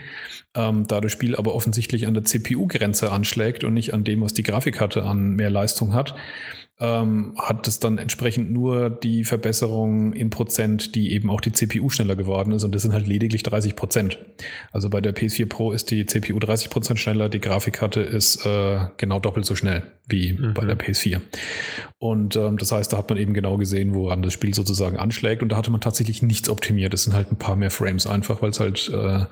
ähm, 0.56 0.86
da 0.86 1.00
das 1.00 1.12
Spiel 1.12 1.36
aber 1.36 1.54
offensichtlich 1.54 2.06
an 2.06 2.14
der 2.14 2.24
CPU-Grenze 2.24 3.12
anschlägt 3.12 3.62
und 3.62 3.74
nicht 3.74 3.94
an 3.94 4.04
dem, 4.04 4.22
was 4.22 4.32
die 4.32 4.42
Grafikkarte 4.66 5.04
an 5.04 5.36
mehr 5.36 5.50
Leistung 5.50 5.94
hat, 5.94 6.14
ähm, 6.78 7.34
hat 7.38 7.66
es 7.68 7.78
dann 7.78 7.96
entsprechend 7.96 8.50
nur 8.50 8.90
die 8.90 9.24
Verbesserung 9.24 10.12
in 10.12 10.28
Prozent, 10.28 10.94
die 10.94 11.12
eben 11.12 11.30
auch 11.30 11.40
die 11.40 11.52
CPU 11.52 11.88
schneller 11.88 12.16
geworden 12.16 12.52
ist. 12.52 12.64
Und 12.64 12.74
das 12.74 12.82
sind 12.82 12.92
halt 12.92 13.06
lediglich 13.06 13.42
30 13.44 13.76
Prozent. 13.76 14.18
Also 14.72 14.90
bei 14.90 15.00
der 15.00 15.14
PS4 15.14 15.46
Pro 15.46 15.72
ist 15.72 15.90
die 15.90 16.04
CPU 16.04 16.38
30 16.38 16.68
Prozent 16.68 16.98
schneller, 16.98 17.30
die 17.30 17.40
Grafikkarte 17.40 18.00
ist 18.00 18.44
äh, 18.44 18.80
genau 18.98 19.20
doppelt 19.20 19.46
so 19.46 19.54
schnell 19.54 19.84
wie 20.06 20.34
mhm. 20.34 20.52
bei 20.52 20.66
der 20.66 20.76
PS4. 20.76 21.20
Und 21.98 22.36
ähm, 22.36 22.58
das 22.58 22.72
heißt, 22.72 22.92
da 22.92 22.98
hat 22.98 23.08
man 23.08 23.18
eben 23.18 23.32
genau 23.32 23.56
gesehen, 23.56 23.94
woran 23.94 24.20
das 24.20 24.34
Spiel 24.34 24.52
sozusagen 24.52 24.98
anschlägt. 24.98 25.42
Und 25.42 25.50
da 25.50 25.56
hatte 25.56 25.70
man 25.70 25.80
tatsächlich 25.80 26.22
nichts 26.22 26.50
optimiert. 26.50 26.92
Es 26.92 27.04
sind 27.04 27.14
halt 27.14 27.32
ein 27.32 27.38
paar 27.38 27.56
mehr 27.56 27.70
Frames 27.70 28.06
einfach, 28.06 28.42
weil 28.42 28.50
es 28.50 28.60
halt 28.60 28.90
äh, 28.92 29.24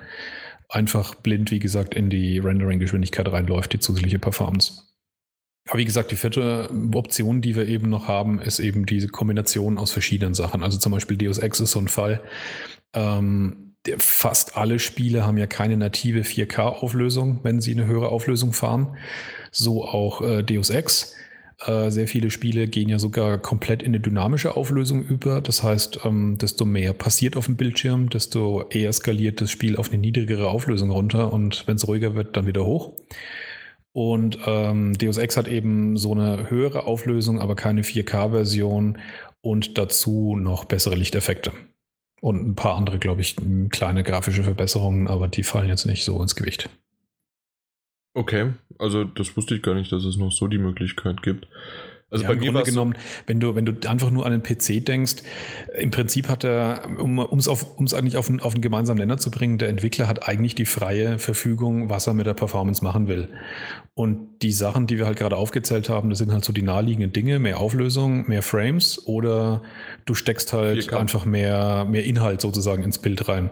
einfach 0.70 1.14
blind, 1.16 1.51
wie 1.51 1.59
gesagt, 1.59 1.94
in 1.94 2.09
die 2.09 2.38
Rendering-Geschwindigkeit 2.38 3.31
reinläuft, 3.31 3.75
die 3.75 3.81
zusätzliche 3.81 4.18
Performance. 4.18 4.94
Aber 5.66 5.79
wie 5.79 5.85
gesagt, 5.85 6.11
die 6.11 6.16
vierte 6.16 6.68
Option, 6.92 7.40
die 7.40 7.57
wir 7.57 7.66
eben 7.66 7.88
noch 7.88 8.07
haben, 8.07 8.40
ist 8.40 8.59
eben 8.59 8.85
diese 8.85 9.09
Kombination 9.09 9.79
aus 9.79 9.92
verschiedenen 9.92 10.35
Sachen. 10.35 10.62
Also 10.62 10.79
zum 10.79 10.92
Beispiel 10.92 11.16
Deus 11.16 11.38
Ex 11.38 11.61
ist 11.61 11.70
so 11.70 11.79
ein 11.79 11.88
Fall. 11.88 12.20
Ähm, 12.92 13.74
fast 13.98 14.57
alle 14.57 14.79
Spiele 14.79 15.27
haben 15.27 15.38
ja 15.38 15.46
keine 15.46 15.77
native 15.77 16.20
4K-Auflösung, 16.20 17.40
wenn 17.42 17.61
sie 17.61 17.72
eine 17.72 17.87
höhere 17.87 18.11
Auflösung 18.11 18.53
fahren. 18.53 18.96
So 19.50 19.85
auch 19.85 20.20
äh, 20.20 20.42
Deus 20.42 20.68
Ex. 20.68 21.14
Äh, 21.64 21.90
sehr 21.90 22.09
viele 22.09 22.31
Spiele 22.31 22.66
gehen 22.66 22.88
ja 22.88 22.98
sogar 22.98 23.38
komplett 23.38 23.83
in 23.83 23.88
eine 23.88 24.00
dynamische 24.00 24.57
Auflösung 24.57 25.03
über. 25.03 25.40
Das 25.40 25.62
heißt, 25.62 26.00
ähm, 26.05 26.37
desto 26.37 26.66
mehr 26.66 26.92
passiert 26.92 27.37
auf 27.37 27.46
dem 27.46 27.57
Bildschirm, 27.57 28.11
desto 28.11 28.68
eher 28.68 28.92
skaliert 28.92 29.40
das 29.40 29.50
Spiel 29.50 29.77
auf 29.77 29.88
eine 29.88 29.98
niedrigere 29.98 30.48
Auflösung 30.48 30.90
runter 30.90 31.33
und 31.33 31.66
wenn 31.66 31.77
es 31.77 31.88
ruhiger 31.88 32.14
wird, 32.14 32.37
dann 32.37 32.46
wieder 32.46 32.66
hoch. 32.66 32.92
Und 33.95 34.41
ähm, 34.45 34.99
Deus 34.99 35.19
Ex 35.19 35.37
hat 35.37 35.47
eben 35.47 35.97
so 35.97 36.13
eine 36.13 36.51
höhere 36.51 36.85
Auflösung, 36.85 37.41
aber 37.41 37.55
keine 37.55 37.83
4K-Version 37.83 38.99
und 39.41 39.79
dazu 39.79 40.37
noch 40.37 40.65
bessere 40.65 40.97
Lichteffekte. 40.97 41.53
Und 42.21 42.45
ein 42.45 42.55
paar 42.57 42.75
andere, 42.75 42.99
glaube 42.99 43.21
ich, 43.21 43.37
kleine 43.71 44.03
grafische 44.03 44.43
Verbesserungen, 44.43 45.07
aber 45.07 45.29
die 45.29 45.45
fallen 45.45 45.69
jetzt 45.69 45.87
nicht 45.87 46.05
so 46.05 46.21
ins 46.21 46.35
Gewicht. 46.35 46.69
Okay, 48.15 48.55
also 48.81 49.05
das 49.05 49.37
wusste 49.37 49.55
ich 49.55 49.63
gar 49.63 49.75
nicht, 49.75 49.93
dass 49.93 50.05
es 50.05 50.17
noch 50.17 50.33
so 50.33 50.49
die 50.49 50.59
Möglichkeit 50.59 51.23
gibt. 51.23 51.47
Also 52.11 52.23
ja, 52.23 52.29
bei 52.29 52.35
im 52.35 52.40
mir 52.40 52.53
Grunde 52.53 52.62
genommen, 52.62 52.95
wenn 53.27 53.40
du, 53.40 53.55
wenn 53.55 53.64
du 53.64 53.88
einfach 53.88 54.11
nur 54.11 54.25
an 54.25 54.33
den 54.33 54.43
PC 54.43 54.85
denkst, 54.85 55.17
im 55.77 55.90
Prinzip 55.90 56.29
hat 56.29 56.45
er, 56.45 56.83
um 56.99 57.19
es 57.38 57.49
auf, 57.49 57.79
um's 57.79 57.93
eigentlich 57.93 58.17
auf, 58.17 58.31
auf 58.40 58.55
einen 58.55 58.62
gemeinsamen 58.62 58.99
Nenner 58.99 59.19
zu 59.19 59.31
bringen, 59.31 59.59
der 59.59 59.69
Entwickler 59.69 60.07
hat 60.07 60.29
eigentlich 60.29 60.55
die 60.55 60.67
freie 60.67 61.19
Verfügung, 61.19 61.90
was 61.90 62.07
er 62.07 62.14
mit 62.14 62.27
der 62.27 62.35
Performance 62.35 62.85
machen 62.85 63.09
will. 63.09 63.29
Und 63.95 64.43
die 64.43 64.53
Sachen, 64.53 64.87
die 64.87 64.99
wir 64.99 65.07
halt 65.07 65.19
gerade 65.19 65.37
aufgezählt 65.37 65.88
haben, 65.88 66.11
das 66.11 66.19
sind 66.19 66.33
halt 66.33 66.45
so 66.45 66.53
die 66.53 66.62
naheliegenden 66.62 67.12
Dinge, 67.12 67.38
mehr 67.38 67.59
Auflösung, 67.59 68.29
mehr 68.29 68.43
Frames 68.43 69.07
oder 69.07 69.62
du 70.05 70.14
steckst 70.14 70.53
halt 70.53 70.93
einfach 70.93 71.25
mehr, 71.25 71.85
mehr 71.85 72.05
Inhalt 72.05 72.40
sozusagen 72.40 72.83
ins 72.83 72.99
Bild 72.99 73.29
rein. 73.29 73.51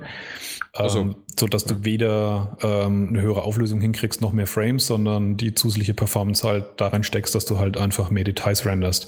Also, 0.74 1.00
ähm, 1.00 1.16
so 1.38 1.46
dass 1.46 1.64
du 1.64 1.84
weder 1.84 2.56
ähm, 2.62 3.08
eine 3.10 3.20
höhere 3.20 3.42
Auflösung 3.42 3.80
hinkriegst, 3.80 4.22
noch 4.22 4.32
mehr 4.32 4.46
Frames, 4.46 4.86
sondern 4.86 5.36
die 5.36 5.54
zusätzliche 5.54 5.92
Performance 5.92 6.46
halt 6.48 6.64
darin 6.78 7.04
steckst, 7.04 7.34
dass 7.34 7.44
du 7.44 7.58
halt 7.58 7.76
einfach 7.76 8.10
mehr 8.10 8.24
Details 8.24 8.64
renderst. 8.64 9.06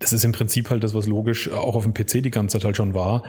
Das 0.00 0.12
ist 0.12 0.24
im 0.24 0.32
Prinzip 0.32 0.70
halt 0.70 0.82
das, 0.82 0.92
was 0.92 1.06
logisch 1.06 1.50
auch 1.50 1.76
auf 1.76 1.84
dem 1.84 1.94
PC 1.94 2.22
die 2.22 2.32
ganze 2.32 2.54
Zeit 2.58 2.64
halt 2.64 2.76
schon 2.76 2.94
war. 2.94 3.22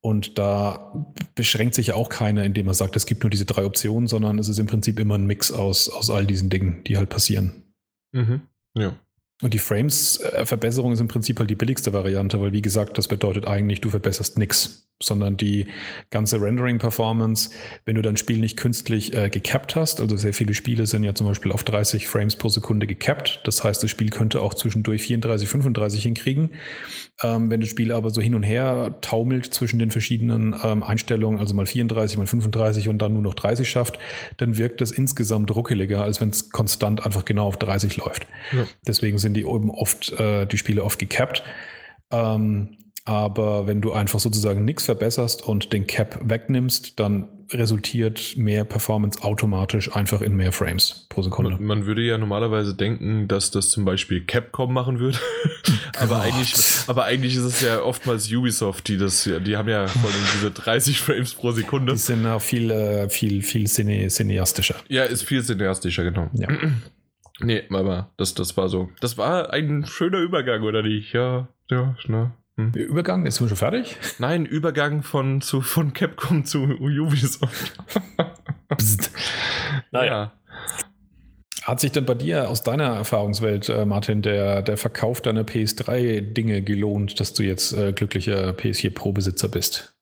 Und 0.00 0.38
da 0.38 1.04
beschränkt 1.34 1.74
sich 1.74 1.88
ja 1.88 1.94
auch 1.94 2.08
keiner, 2.08 2.44
indem 2.44 2.68
er 2.68 2.74
sagt, 2.74 2.96
es 2.96 3.06
gibt 3.06 3.22
nur 3.22 3.30
diese 3.30 3.44
drei 3.44 3.64
Optionen, 3.64 4.06
sondern 4.06 4.38
es 4.38 4.48
ist 4.48 4.58
im 4.58 4.66
Prinzip 4.66 4.98
immer 4.98 5.16
ein 5.16 5.26
Mix 5.26 5.50
aus, 5.52 5.88
aus 5.88 6.10
all 6.10 6.24
diesen 6.26 6.48
Dingen, 6.48 6.84
die 6.84 6.96
halt 6.96 7.08
passieren. 7.08 7.64
Mhm. 8.12 8.42
Ja. 8.74 8.94
Und 9.42 9.52
die 9.52 9.58
Frames-Verbesserung 9.58 10.92
ist 10.92 11.00
im 11.00 11.08
Prinzip 11.08 11.38
halt 11.38 11.50
die 11.50 11.56
billigste 11.56 11.92
Variante, 11.92 12.40
weil 12.40 12.52
wie 12.52 12.62
gesagt, 12.62 12.96
das 12.96 13.08
bedeutet 13.08 13.46
eigentlich, 13.46 13.80
du 13.82 13.90
verbesserst 13.90 14.38
nichts. 14.38 14.85
Sondern 15.02 15.36
die 15.36 15.66
ganze 16.10 16.40
Rendering-Performance, 16.40 17.50
wenn 17.84 17.96
du 17.96 18.02
dein 18.02 18.16
Spiel 18.16 18.38
nicht 18.38 18.56
künstlich 18.56 19.14
äh, 19.14 19.28
gecapped 19.28 19.76
hast, 19.76 20.00
also 20.00 20.16
sehr 20.16 20.32
viele 20.32 20.54
Spiele 20.54 20.86
sind 20.86 21.04
ja 21.04 21.14
zum 21.14 21.26
Beispiel 21.26 21.52
auf 21.52 21.64
30 21.64 22.08
Frames 22.08 22.36
pro 22.36 22.48
Sekunde 22.48 22.86
gecapped, 22.86 23.40
das 23.44 23.62
heißt, 23.62 23.82
das 23.82 23.90
Spiel 23.90 24.10
könnte 24.10 24.40
auch 24.40 24.54
zwischendurch 24.54 25.02
34, 25.02 25.48
35 25.48 26.02
hinkriegen. 26.02 26.50
Ähm, 27.22 27.50
wenn 27.50 27.60
das 27.60 27.70
Spiel 27.70 27.92
aber 27.92 28.10
so 28.10 28.20
hin 28.20 28.34
und 28.34 28.42
her 28.42 28.96
taumelt 29.00 29.52
zwischen 29.52 29.78
den 29.78 29.90
verschiedenen 29.90 30.54
ähm, 30.62 30.82
Einstellungen, 30.82 31.40
also 31.40 31.54
mal 31.54 31.66
34, 31.66 32.18
mal 32.18 32.26
35 32.26 32.88
und 32.88 32.98
dann 32.98 33.12
nur 33.12 33.22
noch 33.22 33.34
30 33.34 33.68
schafft, 33.68 33.98
dann 34.36 34.56
wirkt 34.58 34.80
das 34.80 34.90
insgesamt 34.90 35.54
ruckeliger, 35.54 36.02
als 36.02 36.20
wenn 36.20 36.30
es 36.30 36.50
konstant 36.50 37.04
einfach 37.04 37.24
genau 37.24 37.46
auf 37.46 37.56
30 37.56 37.96
läuft. 37.96 38.26
Ja. 38.52 38.66
Deswegen 38.86 39.18
sind 39.18 39.34
die 39.34 39.44
oben 39.44 39.70
oft, 39.70 40.12
äh, 40.12 40.46
die 40.46 40.58
Spiele 40.58 40.84
oft 40.84 40.98
gecapped. 40.98 41.42
Ähm, 42.10 42.76
aber 43.06 43.68
wenn 43.68 43.80
du 43.80 43.92
einfach 43.92 44.18
sozusagen 44.18 44.64
nichts 44.64 44.84
verbesserst 44.84 45.46
und 45.46 45.72
den 45.72 45.86
Cap 45.86 46.18
wegnimmst, 46.22 46.98
dann 46.98 47.28
resultiert 47.52 48.36
mehr 48.36 48.64
Performance 48.64 49.22
automatisch 49.22 49.94
einfach 49.94 50.20
in 50.20 50.34
mehr 50.34 50.50
Frames 50.50 51.06
pro 51.08 51.22
Sekunde. 51.22 51.52
Man, 51.52 51.64
man 51.64 51.86
würde 51.86 52.02
ja 52.02 52.18
normalerweise 52.18 52.74
denken, 52.74 53.28
dass 53.28 53.52
das 53.52 53.70
zum 53.70 53.84
Beispiel 53.84 54.24
Capcom 54.24 54.72
machen 54.72 54.98
würde. 54.98 55.18
aber, 56.00 56.20
eigentlich, 56.20 56.56
aber 56.88 57.04
eigentlich 57.04 57.36
ist 57.36 57.44
es 57.44 57.60
ja 57.60 57.80
oftmals 57.80 58.30
Ubisoft, 58.32 58.88
die 58.88 58.98
das, 58.98 59.22
die 59.22 59.56
haben 59.56 59.68
ja 59.68 59.86
vor 59.86 60.10
allem 60.10 60.22
diese 60.34 60.50
30 60.50 60.98
Frames 60.98 61.34
pro 61.34 61.52
Sekunde. 61.52 61.92
Die 61.92 61.98
sind 61.98 62.26
auch 62.26 62.42
viel, 62.42 62.72
äh, 62.72 63.08
viel, 63.08 63.42
viel 63.42 63.68
cine, 63.68 64.08
cineastischer. 64.08 64.74
Ja, 64.88 65.04
ist 65.04 65.22
viel 65.22 65.44
cineastischer, 65.44 66.02
genau. 66.02 66.28
Ja. 66.34 66.48
Nee, 67.38 67.62
aber 67.70 68.10
das, 68.16 68.34
das 68.34 68.56
war 68.56 68.68
so. 68.68 68.88
Das 69.00 69.16
war 69.16 69.52
ein 69.52 69.84
schöner 69.86 70.18
Übergang, 70.18 70.62
oder 70.62 70.82
nicht? 70.82 71.12
Ja, 71.12 71.48
ja, 71.70 71.94
ne? 72.08 72.32
Hm. 72.58 72.72
Übergang, 72.72 73.26
ist 73.26 73.38
schon 73.38 73.48
fertig? 73.48 73.96
Nein, 74.18 74.46
Übergang 74.46 75.02
von, 75.02 75.42
zu, 75.42 75.60
von 75.60 75.92
Capcom 75.92 76.44
zu 76.44 76.62
Ubisoft. 76.62 77.76
naja. 79.90 80.32
Hat 81.62 81.80
sich 81.80 81.92
denn 81.92 82.06
bei 82.06 82.14
dir 82.14 82.48
aus 82.48 82.62
deiner 82.62 82.94
Erfahrungswelt, 82.94 83.68
äh, 83.68 83.84
Martin, 83.84 84.22
der, 84.22 84.62
der 84.62 84.76
Verkauf 84.76 85.20
deiner 85.20 85.42
PS3-Dinge 85.42 86.62
gelohnt, 86.62 87.18
dass 87.20 87.34
du 87.34 87.42
jetzt 87.42 87.72
äh, 87.72 87.92
glücklicher 87.92 88.50
PS4 88.50 88.94
Pro-Besitzer 88.94 89.48
bist? 89.48 89.94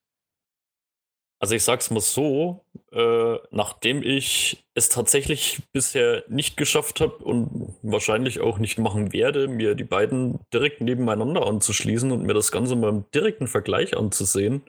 Also 1.40 1.54
ich 1.56 1.64
sag's 1.64 1.90
mal 1.90 2.00
so, 2.00 2.64
äh, 2.92 3.36
nachdem 3.50 4.02
ich 4.02 4.63
es 4.74 4.88
tatsächlich 4.88 5.62
bisher 5.72 6.24
nicht 6.28 6.56
geschafft 6.56 7.00
habe 7.00 7.16
und 7.18 7.76
wahrscheinlich 7.82 8.40
auch 8.40 8.58
nicht 8.58 8.78
machen 8.78 9.12
werde, 9.12 9.46
mir 9.46 9.74
die 9.74 9.84
beiden 9.84 10.40
direkt 10.52 10.80
nebeneinander 10.80 11.46
anzuschließen 11.46 12.10
und 12.10 12.24
mir 12.24 12.34
das 12.34 12.50
Ganze 12.50 12.74
mal 12.74 12.90
im 12.90 13.04
direkten 13.14 13.46
Vergleich 13.46 13.96
anzusehen, 13.96 14.62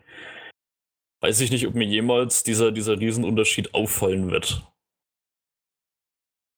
weiß 1.21 1.41
ich 1.41 1.51
nicht, 1.51 1.65
ob 1.67 1.73
mir 1.73 1.87
jemals 1.87 2.43
dieser, 2.43 2.71
dieser 2.71 2.99
Riesenunterschied 2.99 3.73
auffallen 3.73 4.29
wird. 4.29 4.63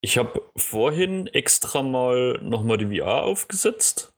Ich 0.01 0.17
habe 0.17 0.41
vorhin 0.57 1.27
extra 1.27 1.83
mal 1.83 2.39
nochmal 2.41 2.77
die 2.77 2.97
VR 2.97 3.23
aufgesetzt 3.23 4.13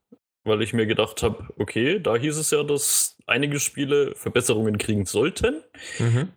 weil 0.50 0.62
ich 0.62 0.74
mir 0.74 0.86
gedacht 0.86 1.24
habe, 1.24 1.48
okay, 1.58 2.00
da 2.00 2.16
hieß 2.16 2.38
es 2.38 2.52
ja, 2.52 2.64
dass 2.64 3.18
einige 3.26 3.60
Spiele 3.60 4.16
Verbesserungen 4.16 4.78
kriegen 4.78 5.06
sollten. 5.06 5.64
Mhm. 6.00 6.34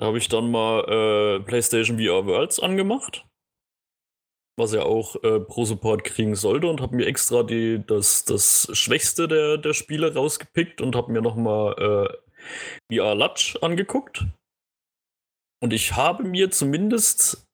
Da 0.00 0.06
habe 0.06 0.16
ich 0.16 0.28
dann 0.28 0.50
mal 0.50 0.80
äh, 0.88 1.40
PlayStation 1.40 1.98
VR 1.98 2.24
Worlds 2.24 2.58
angemacht, 2.58 3.26
was 4.56 4.72
ja 4.72 4.82
auch 4.84 5.22
äh, 5.22 5.40
Pro 5.40 5.66
Support 5.66 6.04
kriegen 6.04 6.34
sollte 6.36 6.68
und 6.68 6.80
habe 6.80 6.96
mir 6.96 7.04
extra 7.04 7.42
die, 7.42 7.84
das, 7.86 8.24
das 8.24 8.70
Schwächste 8.72 9.28
der, 9.28 9.58
der 9.58 9.74
Spiele 9.74 10.14
rausgepickt 10.14 10.80
und 10.80 10.96
habe 10.96 11.12
mir 11.12 11.20
nochmal 11.20 12.18
äh, 12.88 12.96
VR 12.96 13.14
Latch 13.14 13.56
angeguckt. 13.60 14.24
Und 15.62 15.74
ich 15.74 15.94
habe 15.96 16.24
mir 16.24 16.50
zumindest, 16.50 17.46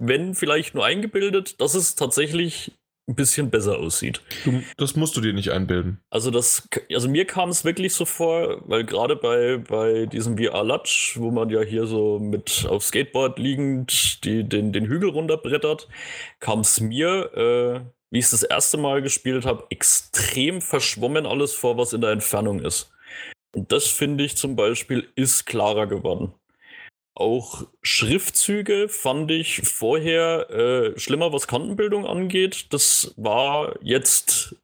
wenn 0.00 0.34
vielleicht 0.34 0.74
nur 0.74 0.84
eingebildet, 0.84 1.60
dass 1.60 1.74
es 1.74 1.94
tatsächlich 1.94 2.76
ein 3.08 3.16
bisschen 3.16 3.50
besser 3.50 3.78
aussieht. 3.78 4.22
Du, 4.44 4.62
das 4.76 4.94
musst 4.94 5.16
du 5.16 5.20
dir 5.20 5.32
nicht 5.32 5.50
einbilden. 5.50 6.00
Also 6.10 6.30
das, 6.30 6.68
also 6.92 7.08
mir 7.08 7.24
kam 7.26 7.48
es 7.48 7.64
wirklich 7.64 7.94
so 7.94 8.04
vor, 8.04 8.62
weil 8.68 8.84
gerade 8.84 9.16
bei, 9.16 9.58
bei 9.58 10.06
diesem 10.06 10.38
VR 10.38 10.62
Latch, 10.62 11.18
wo 11.18 11.30
man 11.30 11.50
ja 11.50 11.62
hier 11.62 11.86
so 11.86 12.20
mit 12.20 12.66
auf 12.68 12.84
Skateboard 12.84 13.38
liegend 13.38 14.24
die, 14.24 14.44
den, 14.44 14.72
den 14.72 14.86
Hügel 14.86 15.10
runterbrettert, 15.10 15.88
kam 16.38 16.60
es 16.60 16.80
mir, 16.80 17.32
äh, 17.34 17.80
wie 18.10 18.18
ich 18.18 18.26
es 18.26 18.30
das 18.30 18.44
erste 18.44 18.78
Mal 18.78 19.02
gespielt 19.02 19.46
habe, 19.46 19.66
extrem 19.70 20.60
verschwommen 20.60 21.26
alles 21.26 21.54
vor, 21.54 21.76
was 21.76 21.92
in 21.92 22.02
der 22.02 22.10
Entfernung 22.10 22.60
ist. 22.60 22.92
Und 23.54 23.72
das 23.72 23.86
finde 23.86 24.24
ich 24.24 24.36
zum 24.36 24.54
Beispiel 24.56 25.08
ist 25.16 25.44
klarer 25.44 25.86
geworden. 25.86 26.34
Auch 27.14 27.66
Schriftzüge 27.82 28.88
fand 28.88 29.30
ich 29.30 29.60
vorher 29.62 30.50
äh, 30.50 30.98
schlimmer, 30.98 31.32
was 31.32 31.46
Kantenbildung 31.46 32.06
angeht. 32.06 32.72
Das 32.72 33.12
war 33.16 33.74
jetzt 33.82 34.56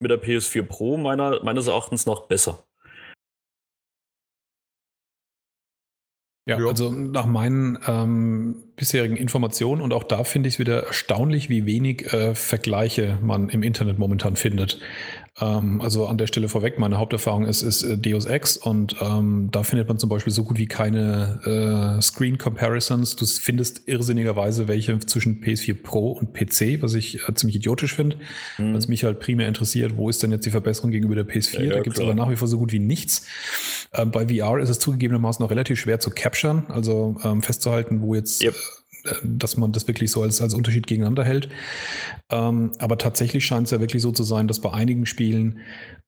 mit 0.00 0.10
der 0.10 0.22
PS4 0.22 0.62
Pro 0.62 0.96
meiner, 0.96 1.42
meines 1.44 1.68
Erachtens 1.68 2.06
nach 2.06 2.22
besser. 2.22 2.64
Ja, 6.48 6.60
ja, 6.60 6.66
also 6.66 6.92
nach 6.92 7.26
meinen 7.26 7.76
ähm, 7.88 8.62
bisherigen 8.76 9.16
Informationen 9.16 9.82
und 9.82 9.92
auch 9.92 10.04
da 10.04 10.22
finde 10.22 10.48
ich 10.48 10.54
es 10.54 10.58
wieder 10.60 10.84
erstaunlich, 10.84 11.48
wie 11.48 11.66
wenig 11.66 12.12
äh, 12.12 12.36
Vergleiche 12.36 13.18
man 13.20 13.48
im 13.48 13.64
Internet 13.64 13.98
momentan 13.98 14.36
findet. 14.36 14.78
Ähm, 15.38 15.82
also 15.82 16.06
an 16.06 16.16
der 16.16 16.26
Stelle 16.26 16.48
vorweg, 16.48 16.78
meine 16.78 16.96
Haupterfahrung 16.96 17.44
ist, 17.46 17.62
ist 17.62 17.82
äh, 17.82 17.98
Deus 17.98 18.24
Ex 18.24 18.56
und 18.56 18.96
ähm, 19.02 19.48
da 19.52 19.64
findet 19.64 19.86
man 19.86 19.98
zum 19.98 20.08
Beispiel 20.08 20.32
so 20.32 20.44
gut 20.44 20.56
wie 20.58 20.66
keine 20.66 21.98
äh, 21.98 22.00
Screen 22.00 22.38
Comparisons. 22.38 23.16
Du 23.16 23.26
findest 23.26 23.86
irrsinnigerweise 23.86 24.66
welche 24.66 24.98
zwischen 25.00 25.42
PS4 25.42 25.82
Pro 25.82 26.12
und 26.12 26.32
PC, 26.32 26.80
was 26.82 26.94
ich 26.94 27.28
äh, 27.28 27.34
ziemlich 27.34 27.56
idiotisch 27.56 27.94
finde, 27.94 28.16
mhm. 28.56 28.74
was 28.74 28.88
mich 28.88 29.04
halt 29.04 29.20
primär 29.20 29.46
interessiert, 29.46 29.96
wo 29.96 30.08
ist 30.08 30.22
denn 30.22 30.32
jetzt 30.32 30.46
die 30.46 30.50
Verbesserung 30.50 30.90
gegenüber 30.90 31.14
der 31.14 31.26
PS4? 31.26 31.64
Ja, 31.64 31.74
da 31.74 31.80
gibt 31.80 31.98
es 31.98 32.02
aber 32.02 32.14
nach 32.14 32.30
wie 32.30 32.36
vor 32.36 32.48
so 32.48 32.58
gut 32.58 32.72
wie 32.72 32.78
nichts. 32.78 33.26
Ähm, 33.92 34.10
bei 34.10 34.26
VR 34.28 34.58
ist 34.58 34.70
es 34.70 34.78
zugegebenermaßen 34.78 35.42
noch 35.42 35.50
relativ 35.50 35.78
schwer 35.78 36.00
zu 36.00 36.10
capturen, 36.10 36.64
also 36.68 37.16
ähm, 37.24 37.42
festzuhalten, 37.42 38.00
wo 38.00 38.14
jetzt 38.14 38.42
yep. 38.42 38.54
Dass 39.22 39.56
man 39.56 39.72
das 39.72 39.86
wirklich 39.88 40.10
so 40.10 40.22
als, 40.22 40.40
als 40.40 40.54
Unterschied 40.54 40.86
gegeneinander 40.86 41.24
hält. 41.24 41.48
Ähm, 42.30 42.72
aber 42.78 42.98
tatsächlich 42.98 43.44
scheint 43.44 43.66
es 43.66 43.70
ja 43.70 43.80
wirklich 43.80 44.02
so 44.02 44.12
zu 44.12 44.22
sein, 44.22 44.48
dass 44.48 44.60
bei 44.60 44.72
einigen 44.72 45.06
Spielen, 45.06 45.60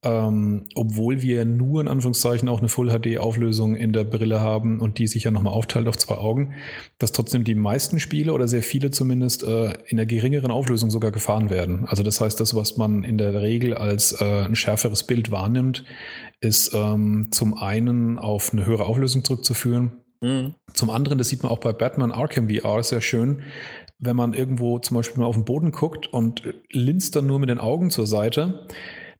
ähm, 0.03 0.65
obwohl 0.75 1.21
wir 1.21 1.45
nur 1.45 1.81
in 1.81 1.87
Anführungszeichen 1.87 2.49
auch 2.49 2.59
eine 2.59 2.69
Full-HD-Auflösung 2.69 3.75
in 3.75 3.93
der 3.93 4.03
Brille 4.03 4.39
haben 4.41 4.79
und 4.79 4.97
die 4.97 5.07
sich 5.07 5.23
ja 5.23 5.31
nochmal 5.31 5.53
aufteilt 5.53 5.87
auf 5.87 5.97
zwei 5.97 6.15
Augen, 6.15 6.53
dass 6.97 7.11
trotzdem 7.11 7.43
die 7.43 7.55
meisten 7.55 7.99
Spiele 7.99 8.33
oder 8.33 8.47
sehr 8.47 8.63
viele 8.63 8.91
zumindest 8.91 9.43
äh, 9.43 9.73
in 9.87 9.97
der 9.97 10.05
geringeren 10.05 10.51
Auflösung 10.51 10.89
sogar 10.89 11.11
gefahren 11.11 11.49
werden. 11.49 11.85
Also 11.85 12.03
das 12.03 12.21
heißt, 12.21 12.39
das, 12.39 12.55
was 12.55 12.77
man 12.77 13.03
in 13.03 13.17
der 13.17 13.41
Regel 13.41 13.73
als 13.73 14.19
äh, 14.21 14.45
ein 14.45 14.55
schärferes 14.55 15.03
Bild 15.03 15.31
wahrnimmt, 15.31 15.85
ist 16.41 16.73
ähm, 16.73 17.27
zum 17.31 17.57
einen 17.57 18.17
auf 18.17 18.53
eine 18.53 18.65
höhere 18.65 18.85
Auflösung 18.85 19.23
zurückzuführen 19.23 19.91
Mhm. 20.21 20.55
Zum 20.73 20.89
anderen, 20.89 21.17
das 21.17 21.29
sieht 21.29 21.43
man 21.43 21.51
auch 21.51 21.59
bei 21.59 21.73
Batman 21.73 22.11
Arkham 22.11 22.49
VR 22.49 22.83
sehr 22.83 23.01
schön, 23.01 23.43
wenn 23.99 24.15
man 24.15 24.33
irgendwo 24.33 24.79
zum 24.79 24.95
Beispiel 24.97 25.21
mal 25.21 25.27
auf 25.27 25.35
den 25.35 25.45
Boden 25.45 25.71
guckt 25.71 26.07
und 26.07 26.43
linst 26.71 27.15
dann 27.15 27.27
nur 27.27 27.39
mit 27.39 27.49
den 27.49 27.59
Augen 27.59 27.89
zur 27.89 28.07
Seite, 28.07 28.67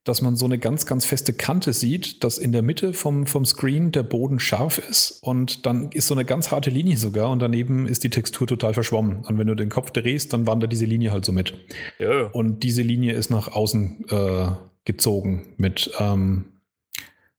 dass 0.05 0.21
man 0.21 0.35
so 0.35 0.45
eine 0.45 0.57
ganz, 0.57 0.85
ganz 0.85 1.05
feste 1.05 1.33
Kante 1.33 1.73
sieht, 1.73 2.23
dass 2.23 2.37
in 2.37 2.51
der 2.51 2.61
Mitte 2.61 2.93
vom, 2.93 3.27
vom 3.27 3.45
Screen 3.45 3.91
der 3.91 4.03
Boden 4.03 4.39
scharf 4.39 4.77
ist 4.77 5.19
und 5.21 5.65
dann 5.65 5.91
ist 5.91 6.07
so 6.07 6.15
eine 6.15 6.25
ganz 6.25 6.51
harte 6.51 6.69
Linie 6.69 6.97
sogar 6.97 7.29
und 7.29 7.39
daneben 7.39 7.85
ist 7.85 8.03
die 8.03 8.09
Textur 8.09 8.47
total 8.47 8.73
verschwommen. 8.73 9.25
Und 9.25 9.37
wenn 9.37 9.47
du 9.47 9.55
den 9.55 9.69
Kopf 9.69 9.91
drehst, 9.91 10.33
dann 10.33 10.47
wandert 10.47 10.71
diese 10.71 10.85
Linie 10.85 11.11
halt 11.11 11.25
so 11.25 11.31
mit. 11.31 11.53
Ja. 11.99 12.27
Und 12.27 12.63
diese 12.63 12.81
Linie 12.81 13.13
ist 13.13 13.29
nach 13.29 13.49
außen 13.49 14.05
äh, 14.09 14.47
gezogen 14.85 15.53
mit, 15.57 15.91
ähm, 15.99 16.45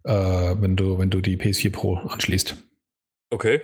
äh, 0.04 0.12
wenn, 0.12 0.76
du, 0.76 0.98
wenn 0.98 1.10
du 1.10 1.22
die 1.22 1.38
PS4 1.38 1.72
Pro 1.72 1.94
anschließt. 1.96 2.56
Okay. 3.30 3.60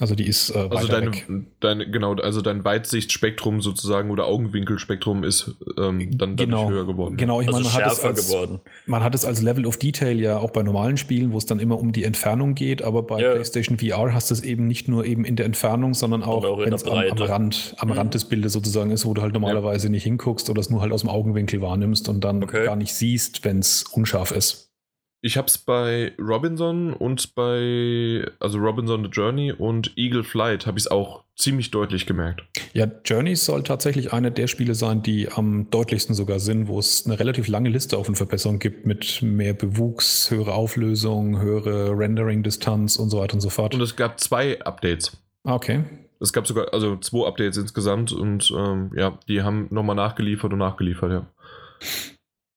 Also 0.00 0.14
die 0.14 0.28
ist 0.28 0.50
äh, 0.50 0.68
also 0.70 0.86
deine, 0.86 1.10
deine, 1.58 1.90
genau, 1.90 2.14
also 2.14 2.40
dein 2.40 2.64
Weitsichtspektrum 2.64 3.60
sozusagen 3.60 4.12
oder 4.12 4.26
Augenwinkelspektrum 4.26 5.24
ist 5.24 5.56
ähm, 5.76 6.16
dann 6.16 6.36
genau, 6.36 6.70
höher 6.70 6.86
geworden. 6.86 7.16
Genau, 7.16 7.40
ich 7.40 7.48
also 7.48 7.58
meine, 7.58 7.74
man 7.74 7.84
hat, 7.84 7.92
es 7.92 8.04
als, 8.04 8.28
geworden. 8.28 8.60
man 8.86 9.02
hat 9.02 9.16
es 9.16 9.24
als 9.24 9.42
Level 9.42 9.66
of 9.66 9.76
Detail 9.76 10.20
ja 10.20 10.38
auch 10.38 10.50
bei 10.50 10.62
normalen 10.62 10.98
Spielen, 10.98 11.32
wo 11.32 11.38
es 11.38 11.46
dann 11.46 11.58
immer 11.58 11.80
um 11.80 11.90
die 11.90 12.04
Entfernung 12.04 12.54
geht, 12.54 12.80
aber 12.82 13.02
bei 13.02 13.20
ja. 13.20 13.32
PlayStation 13.32 13.76
VR 13.76 14.14
hast 14.14 14.30
du 14.30 14.34
es 14.34 14.44
eben 14.44 14.68
nicht 14.68 14.86
nur 14.86 15.04
eben 15.04 15.24
in 15.24 15.34
der 15.34 15.46
Entfernung, 15.46 15.94
sondern 15.94 16.22
auch, 16.22 16.44
auch 16.44 16.60
wenn 16.60 16.72
es 16.72 16.84
am, 16.84 16.96
am, 16.96 17.18
Rand, 17.18 17.74
am 17.78 17.88
mhm. 17.88 17.94
Rand 17.94 18.14
des 18.14 18.26
Bildes 18.26 18.52
sozusagen 18.52 18.92
ist, 18.92 19.04
wo 19.04 19.14
du 19.14 19.22
halt 19.22 19.34
normalerweise 19.34 19.88
ja. 19.88 19.90
nicht 19.90 20.04
hinguckst 20.04 20.48
oder 20.48 20.60
es 20.60 20.70
nur 20.70 20.80
halt 20.80 20.92
aus 20.92 21.00
dem 21.00 21.10
Augenwinkel 21.10 21.60
wahrnimmst 21.60 22.08
und 22.08 22.22
dann 22.22 22.44
okay. 22.44 22.66
gar 22.66 22.76
nicht 22.76 22.94
siehst, 22.94 23.44
wenn 23.44 23.58
es 23.58 23.82
unscharf 23.82 24.30
ist. 24.30 24.67
Ich 25.20 25.36
habe 25.36 25.48
es 25.48 25.58
bei 25.58 26.12
Robinson 26.16 26.92
und 26.92 27.34
bei, 27.34 28.24
also 28.38 28.58
Robinson 28.58 29.02
The 29.02 29.10
Journey 29.10 29.50
und 29.50 29.92
Eagle 29.96 30.22
Flight 30.22 30.66
habe 30.66 30.78
ich 30.78 30.84
es 30.84 30.90
auch 30.90 31.24
ziemlich 31.34 31.72
deutlich 31.72 32.06
gemerkt. 32.06 32.44
Ja, 32.72 32.86
Journeys 33.04 33.44
soll 33.44 33.64
tatsächlich 33.64 34.12
eine 34.12 34.30
der 34.30 34.46
Spiele 34.46 34.76
sein, 34.76 35.02
die 35.02 35.28
am 35.28 35.70
deutlichsten 35.70 36.14
sogar 36.14 36.38
sind, 36.38 36.68
wo 36.68 36.78
es 36.78 37.04
eine 37.04 37.18
relativ 37.18 37.48
lange 37.48 37.68
Liste 37.68 37.98
auf 37.98 38.06
Verbesserungen 38.06 38.60
gibt 38.60 38.86
mit 38.86 39.20
mehr 39.20 39.54
Bewuchs, 39.54 40.30
höhere 40.30 40.54
Auflösung, 40.54 41.40
höhere 41.40 41.98
Rendering-Distanz 41.98 42.96
und 42.96 43.10
so 43.10 43.18
weiter 43.18 43.34
und 43.34 43.40
so 43.40 43.50
fort. 43.50 43.74
Und 43.74 43.80
es 43.80 43.96
gab 43.96 44.20
zwei 44.20 44.60
Updates. 44.62 45.16
Ah, 45.42 45.54
okay. 45.54 45.82
Es 46.20 46.32
gab 46.32 46.46
sogar, 46.46 46.72
also 46.72 46.96
zwei 46.96 47.26
Updates 47.26 47.56
insgesamt 47.56 48.12
und 48.12 48.52
ähm, 48.56 48.92
ja, 48.96 49.18
die 49.28 49.42
haben 49.42 49.66
nochmal 49.70 49.96
nachgeliefert 49.96 50.52
und 50.52 50.60
nachgeliefert, 50.60 51.10
ja. 51.10 51.26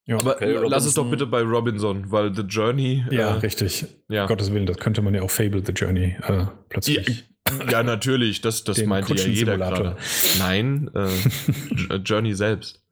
Ja, 0.06 0.16
aber 0.18 0.36
okay, 0.36 0.58
lass 0.66 0.84
es 0.84 0.94
doch 0.94 1.08
bitte 1.08 1.26
bei 1.26 1.42
Robinson, 1.42 2.10
weil 2.10 2.34
The 2.34 2.42
Journey. 2.42 3.04
Ja, 3.10 3.36
äh, 3.36 3.38
richtig. 3.38 3.86
Ja. 4.08 4.26
Gottes 4.26 4.52
Willen, 4.52 4.66
das 4.66 4.78
könnte 4.78 5.00
man 5.00 5.14
ja 5.14 5.22
auch 5.22 5.30
Fable 5.30 5.62
The 5.64 5.72
Journey 5.72 6.16
äh, 6.22 6.46
plötzlich. 6.68 7.24
Ja, 7.48 7.70
ja, 7.70 7.82
natürlich, 7.82 8.40
das, 8.40 8.64
das 8.64 8.82
meinte 8.84 9.14
ja 9.14 9.26
jeder 9.26 9.58
gerade. 9.58 9.96
Nein, 10.38 10.90
äh, 10.94 11.96
Journey 11.96 12.34
selbst. 12.34 12.82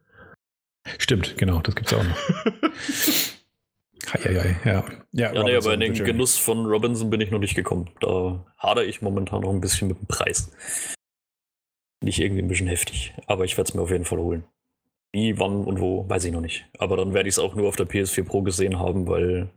Stimmt, 0.99 1.37
genau, 1.37 1.61
das 1.61 1.75
gibt 1.75 1.93
es 1.93 1.99
auch 1.99 2.05
noch. 2.05 2.17
Heieiei, 4.13 4.57
ja. 4.65 4.85
Ja, 5.13 5.33
ja 5.33 5.43
nee, 5.45 5.57
aber 5.57 5.75
in 5.75 5.81
den 5.81 5.95
Genuss 5.95 6.37
von 6.37 6.67
Robinson 6.67 7.11
bin 7.11 7.21
ich 7.21 7.31
noch 7.31 7.39
nicht 7.39 7.55
gekommen. 7.55 7.91
Da 8.01 8.45
hadere 8.59 8.85
ich 8.85 9.03
momentan 9.03 9.43
noch 9.43 9.51
ein 9.51 9.61
bisschen 9.61 9.89
mit 9.89 9.99
dem 9.99 10.07
Preis. 10.07 10.51
Nicht 12.03 12.19
irgendwie 12.19 12.43
ein 12.43 12.49
bisschen 12.49 12.67
heftig, 12.67 13.15
aber 13.27 13.45
ich 13.45 13.57
werde 13.57 13.69
es 13.69 13.75
mir 13.75 13.83
auf 13.83 13.91
jeden 13.91 14.05
Fall 14.05 14.19
holen. 14.19 14.45
Wie, 15.13 15.39
wann 15.39 15.65
und 15.65 15.81
wo, 15.81 16.09
weiß 16.09 16.25
ich 16.25 16.33
noch 16.33 16.41
nicht. 16.41 16.67
Aber 16.79 16.97
dann 16.97 17.15
werde 17.15 17.29
ich 17.29 17.35
es 17.35 17.39
auch 17.39 17.55
nur 17.55 17.69
auf 17.69 17.77
der 17.77 17.87
PS4 17.89 18.25
Pro 18.25 18.43
gesehen 18.43 18.79
haben, 18.79 19.09
weil. 19.09 19.51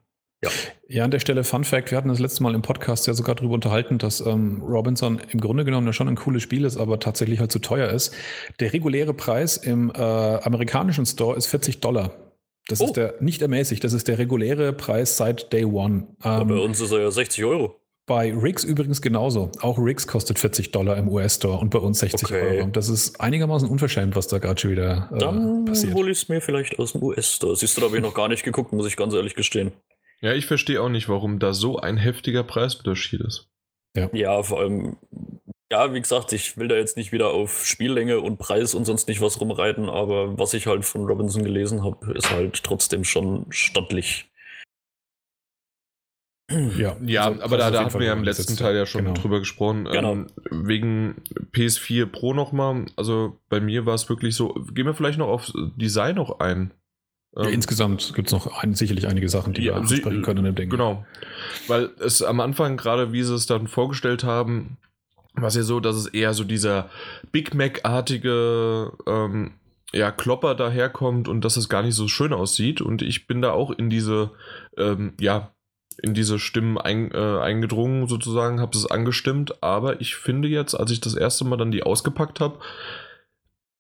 Ja. 0.44 0.50
ja, 0.90 1.04
an 1.06 1.12
der 1.12 1.20
Stelle 1.20 1.44
Fun 1.44 1.64
Fact: 1.64 1.92
Wir 1.92 1.98
hatten 1.98 2.10
das 2.10 2.20
letzte 2.20 2.44
Mal 2.44 2.54
im 2.56 2.62
Podcast 2.62 3.08
ja 3.08 3.14
sogar 3.14 3.36
darüber 3.36 3.54
unterhalten, 3.54 3.98
dass 3.98 4.20
ähm, 4.20 4.62
Robinson 4.62 5.22
im 5.30 5.40
Grunde 5.40 5.64
genommen 5.64 5.88
ja 5.88 5.94
schon 5.94 6.10
ein 6.10 6.16
cooles 6.16 6.44
Spiel 6.44 6.66
ist, 6.66 6.78
aber 6.78 7.00
tatsächlich 7.00 7.40
halt 7.40 7.52
zu 7.52 7.60
teuer 7.60 7.90
ist. 7.90 8.14
Der 8.60 8.74
reguläre 8.74 9.14
Preis 9.14 9.58
im 9.58 9.92
äh, 9.96 10.02
amerikanischen 10.02 11.06
Store 11.06 11.38
ist 11.38 11.48
40 11.48 11.80
Dollar. 11.80 12.12
Das 12.68 12.82
oh. 12.82 12.86
ist 12.86 12.94
der 12.94 13.16
nicht 13.20 13.42
ermäßigt, 13.42 13.84
das 13.84 13.94
ist 13.94 14.08
der 14.08 14.18
reguläre 14.18 14.74
Preis 14.74 15.18
seit 15.18 15.54
Day 15.54 15.66
One. 15.66 16.08
Ähm, 16.24 16.48
bei 16.48 16.56
uns 16.56 16.80
ist 16.80 16.92
er 16.92 17.02
ja 17.02 17.12
60 17.12 17.44
Euro. 17.46 17.80
Bei 18.06 18.34
Riggs 18.34 18.66
übrigens 18.66 19.02
genauso. 19.02 19.50
Auch 19.62 19.78
Riggs 19.78 20.08
kostet 20.08 20.38
40 20.38 20.72
Dollar 20.72 20.98
im 20.98 21.08
US-Store 21.08 21.58
und 21.58 21.70
bei 21.70 21.80
uns 21.80 22.00
60 22.00 22.24
okay. 22.26 22.58
Euro. 22.58 22.68
Das 22.68 22.90
ist 22.90 23.22
einigermaßen 23.22 23.70
unverschämt, 23.70 24.16
was 24.18 24.28
da 24.28 24.40
gerade 24.40 24.60
schon 24.60 24.72
wieder 24.72 25.10
äh, 25.14 25.20
Dann 25.20 25.64
passiert. 25.64 25.94
Dann 25.94 26.00
hole 26.00 26.12
ich 26.12 26.24
es 26.24 26.30
mir 26.30 26.42
vielleicht 26.42 26.80
aus 26.80 26.92
dem 26.92 27.04
US-Store. 27.04 27.56
Siehst 27.56 27.78
du, 27.78 27.82
da 27.82 27.88
habe 27.88 27.96
ich 27.96 28.04
noch 28.04 28.14
gar 28.14 28.28
nicht 28.28 28.44
geguckt, 28.44 28.74
muss 28.74 28.88
ich 28.88 28.98
ganz 28.98 29.14
ehrlich 29.14 29.36
gestehen. 29.36 29.72
Ja, 30.20 30.34
ich 30.34 30.46
verstehe 30.46 30.82
auch 30.82 30.90
nicht, 30.90 31.08
warum 31.08 31.40
da 31.40 31.54
so 31.54 31.78
ein 31.78 31.98
heftiger 31.98 32.44
Preisunterschied 32.44 33.22
ist. 33.22 33.50
Ja. 33.96 34.10
ja, 34.12 34.44
vor 34.44 34.60
allem, 34.60 34.98
ja, 35.72 35.94
wie 35.94 36.02
gesagt, 36.02 36.34
ich 36.34 36.58
will 36.58 36.68
da 36.68 36.76
jetzt 36.76 36.98
nicht 36.98 37.12
wieder 37.12 37.30
auf 37.30 37.66
Spiellänge 37.66 38.20
und 38.20 38.38
Preis 38.38 38.74
und 38.74 38.86
sonst 38.86 39.08
nicht 39.08 39.22
was 39.22 39.40
rumreiten, 39.40 39.90
aber 39.90 40.38
was 40.38 40.54
ich 40.54 40.68
halt 40.68 40.84
von 40.84 41.06
Robinson 41.06 41.44
gelesen 41.44 41.84
habe, 41.84 42.14
ist 42.14 42.32
halt 42.32 42.64
trotzdem 42.64 43.04
schon 43.04 43.46
stattlich. 43.50 44.32
Ja, 46.50 46.98
ja 47.06 47.26
also 47.26 47.42
aber 47.42 47.58
da, 47.58 47.72
da 47.72 47.86
hatten 47.86 48.00
wir 48.00 48.08
ja 48.08 48.14
im 48.14 48.24
letzten 48.24 48.58
Teil 48.58 48.76
ja 48.76 48.86
schon 48.86 49.06
genau. 49.06 49.16
drüber 49.16 49.40
gesprochen. 49.40 49.86
Genau. 49.86 50.14
Ähm, 50.14 50.28
wegen 50.52 51.16
PS4 51.54 52.06
Pro 52.06 52.34
nochmal. 52.34 52.86
Also 52.96 53.40
bei 53.50 53.60
mir 53.60 53.86
war 53.86 53.96
es 53.96 54.10
wirklich 54.10 54.36
so. 54.36 54.54
Gehen 54.74 54.86
wir 54.86 54.94
vielleicht 54.94 55.20
noch 55.20 55.30
auf 55.30 55.52
Design 55.76 56.16
noch 56.16 56.40
ein. 56.40 56.74
Ja, 57.36 57.46
ähm, 57.46 57.54
insgesamt 57.54 58.14
gibt 58.14 58.28
es 58.28 58.34
noch 58.34 58.62
ein, 58.62 58.76
sicherlich 58.76 59.08
einige 59.08 59.30
Sachen, 59.30 59.54
die 59.54 59.64
ja, 59.64 59.74
wir 59.74 59.78
ansprechen 59.78 60.22
können 60.22 60.40
in 60.40 60.46
dem 60.46 60.56
Ding. 60.56 60.70
Genau. 60.70 61.06
Weil 61.68 61.90
es 62.00 62.22
am 62.22 62.40
Anfang, 62.40 62.78
gerade 62.78 63.12
wie 63.12 63.24
sie 63.24 63.34
es 63.34 63.46
dann 63.46 63.68
vorgestellt 63.68 64.24
haben, 64.24 64.78
war 65.36 65.48
es 65.48 65.56
ja 65.56 65.64
so, 65.64 65.80
dass 65.80 65.96
es 65.96 66.08
eher 66.08 66.34
so 66.34 66.44
dieser 66.44 66.90
Big 67.32 67.56
Mac-artige 67.56 68.92
ähm, 69.08 69.54
ja, 69.92 70.12
Klopper 70.12 70.56
daherkommt 70.56 71.28
und 71.28 71.44
dass 71.44 71.58
es 71.58 71.70
gar 71.70 71.82
nicht 71.82 71.96
so 71.96 72.08
schön 72.08 72.34
aussieht. 72.34 72.82
Und 72.82 73.02
ich 73.02 73.26
bin 73.26 73.42
da 73.42 73.52
auch 73.52 73.72
in 73.72 73.90
diese, 73.90 74.32
ähm, 74.78 75.14
ja, 75.20 75.54
in 76.02 76.14
diese 76.14 76.40
Stimmen 76.40 76.78
ein, 76.78 77.12
äh, 77.12 77.40
eingedrungen 77.40 78.08
sozusagen, 78.08 78.60
habe 78.60 78.78
es 78.78 78.86
angestimmt, 78.86 79.62
aber 79.64 80.02
ich 80.02 80.16
finde 80.16 80.48
jetzt, 80.48 80.74
als 80.74 80.92
ich 80.92 81.02
das 81.02 81.16
erste 81.16 81.46
Mal 81.46 81.58
dann 81.58 81.72
die 81.72 81.84
ausgepackt 81.84 82.40
habe, 82.40 82.60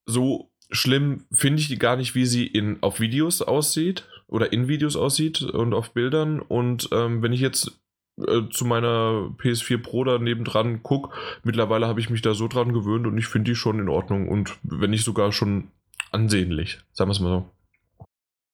so 0.06 0.52
schlimm 0.70 1.26
finde 1.32 1.60
ich 1.62 1.68
die 1.68 1.80
gar 1.80 1.96
nicht, 1.96 2.16
wie 2.16 2.26
sie 2.26 2.46
in, 2.48 2.82
auf 2.82 3.00
Videos 3.00 3.42
aussieht 3.42 4.08
oder 4.28 4.52
in 4.52 4.68
Videos 4.68 4.96
aussieht 4.96 5.42
und 5.42 5.74
auf 5.74 5.94
Bildern 5.94 6.40
und 6.40 6.90
ähm, 6.92 7.22
wenn 7.22 7.34
ich 7.34 7.42
jetzt 7.42 7.80
äh, 8.18 8.42
zu 8.50 8.66
meiner 8.66 9.32
PS4 9.38 9.78
Pro 9.78 10.04
da 10.04 10.18
nebendran 10.20 10.84
gucke, 10.84 11.16
mittlerweile 11.44 11.88
habe 11.88 12.00
ich 12.00 12.10
mich 12.10 12.22
da 12.22 12.34
so 12.34 12.48
dran 12.48 12.74
gewöhnt 12.74 13.08
und 13.08 13.18
ich 13.18 13.28
finde 13.28 13.52
die 13.52 13.56
schon 13.56 13.80
in 13.80 13.90
Ordnung 13.90 14.28
und 14.28 14.58
wenn 14.64 14.90
nicht 14.90 15.06
sogar 15.06 15.32
schon 15.32 15.70
ansehnlich, 16.12 16.80
sagen 16.92 17.10
wir 17.10 17.14
es 17.14 17.20
mal 17.20 17.30
so. 17.30 17.53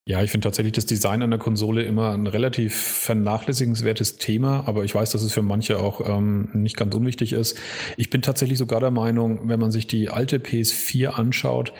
Ja, 0.06 0.24
ich 0.24 0.32
finde 0.32 0.46
tatsächlich 0.46 0.74
das 0.74 0.88
Design 0.88 1.22
an 1.22 1.30
der 1.30 1.38
Konsole 1.38 1.84
immer 1.84 2.14
ein 2.14 2.26
relativ 2.26 2.76
vernachlässigenswertes 2.76 4.18
Thema, 4.18 4.64
aber 4.68 4.84
ich 4.84 4.96
weiß, 4.96 5.12
dass 5.12 5.22
es 5.22 5.34
für 5.34 5.44
manche 5.44 5.78
auch 5.78 6.02
ähm, 6.10 6.50
nicht 6.54 6.78
ganz 6.78 6.96
unwichtig 6.96 7.32
ist. 7.32 7.60
Ich 7.96 8.10
bin 8.10 8.24
tatsächlich 8.24 8.58
sogar 8.58 8.80
der 8.80 8.90
Meinung, 8.90 9.48
wenn 9.50 9.60
man 9.60 9.70
sich 9.70 9.86
die 9.86 10.10
alte 10.10 10.38
PS4 10.38 11.10
anschaut, 11.10 11.74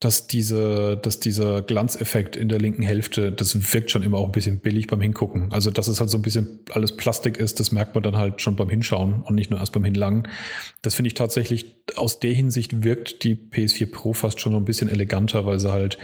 dass, 0.00 0.26
diese, 0.26 0.96
dass 0.96 1.20
dieser 1.20 1.60
Glanzeffekt 1.60 2.36
in 2.36 2.48
der 2.48 2.58
linken 2.58 2.82
Hälfte, 2.82 3.32
das 3.32 3.74
wirkt 3.74 3.90
schon 3.90 4.02
immer 4.02 4.16
auch 4.16 4.26
ein 4.26 4.32
bisschen 4.32 4.60
billig 4.60 4.86
beim 4.86 5.02
Hingucken. 5.02 5.52
Also, 5.52 5.70
dass 5.70 5.86
es 5.86 6.00
halt 6.00 6.08
so 6.08 6.16
ein 6.16 6.22
bisschen 6.22 6.60
alles 6.70 6.96
Plastik 6.96 7.36
ist, 7.36 7.60
das 7.60 7.70
merkt 7.70 7.94
man 7.94 8.02
dann 8.02 8.16
halt 8.16 8.40
schon 8.40 8.56
beim 8.56 8.70
Hinschauen 8.70 9.22
und 9.22 9.34
nicht 9.34 9.50
nur 9.50 9.60
erst 9.60 9.74
beim 9.74 9.84
Hinlangen. 9.84 10.28
Das 10.80 10.94
finde 10.94 11.08
ich 11.08 11.14
tatsächlich, 11.14 11.74
aus 11.96 12.18
der 12.18 12.32
Hinsicht 12.32 12.82
wirkt 12.82 13.24
die 13.24 13.34
PS4 13.34 13.90
Pro 13.92 14.14
fast 14.14 14.40
schon 14.40 14.52
so 14.52 14.58
ein 14.58 14.64
bisschen 14.64 14.88
eleganter, 14.88 15.44
weil 15.44 15.60
sie 15.60 15.70
halt 15.70 15.98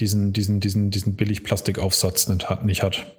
diesen, 0.00 0.32
diesen, 0.32 0.60
diesen, 0.60 0.90
diesen 0.90 1.16
Billig-Plastikaufsatz 1.16 2.28
nicht 2.28 2.48
hat. 2.48 2.64
Nicht 2.64 2.82
hat. 2.82 3.18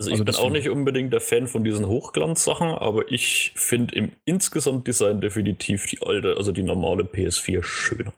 Also 0.00 0.10
ich 0.10 0.20
also 0.20 0.24
bin 0.24 0.34
auch 0.36 0.50
nicht 0.50 0.68
unbedingt 0.68 1.12
der 1.12 1.20
Fan 1.20 1.48
von 1.48 1.64
diesen 1.64 1.88
Hochglanzsachen, 1.88 2.68
aber 2.68 3.10
ich 3.10 3.52
finde 3.56 3.96
im 3.96 4.12
insgesamt 4.24 4.86
Design 4.86 5.20
definitiv 5.20 5.86
die 5.86 6.00
alte, 6.02 6.36
also 6.36 6.52
die 6.52 6.62
normale 6.62 7.02
PS4 7.02 7.64
schöner. 7.64 8.14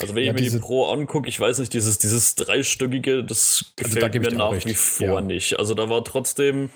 Also 0.00 0.14
wenn 0.14 0.24
ja, 0.24 0.34
ich 0.34 0.42
mir 0.42 0.50
die 0.50 0.58
Pro 0.58 0.86
angucke, 0.86 1.28
ich 1.28 1.40
weiß 1.40 1.60
nicht, 1.60 1.72
dieses, 1.72 1.98
dieses 1.98 2.34
dreistöckige, 2.34 3.24
das 3.24 3.72
gefällt 3.76 4.04
also 4.04 4.18
da 4.18 4.30
mir 4.30 4.36
nach 4.36 4.66
wie 4.66 4.74
vor 4.74 5.06
ja. 5.06 5.20
nicht. 5.20 5.58
Also 5.58 5.74
da 5.74 5.88
war 5.88 6.04
trotzdem 6.04 6.68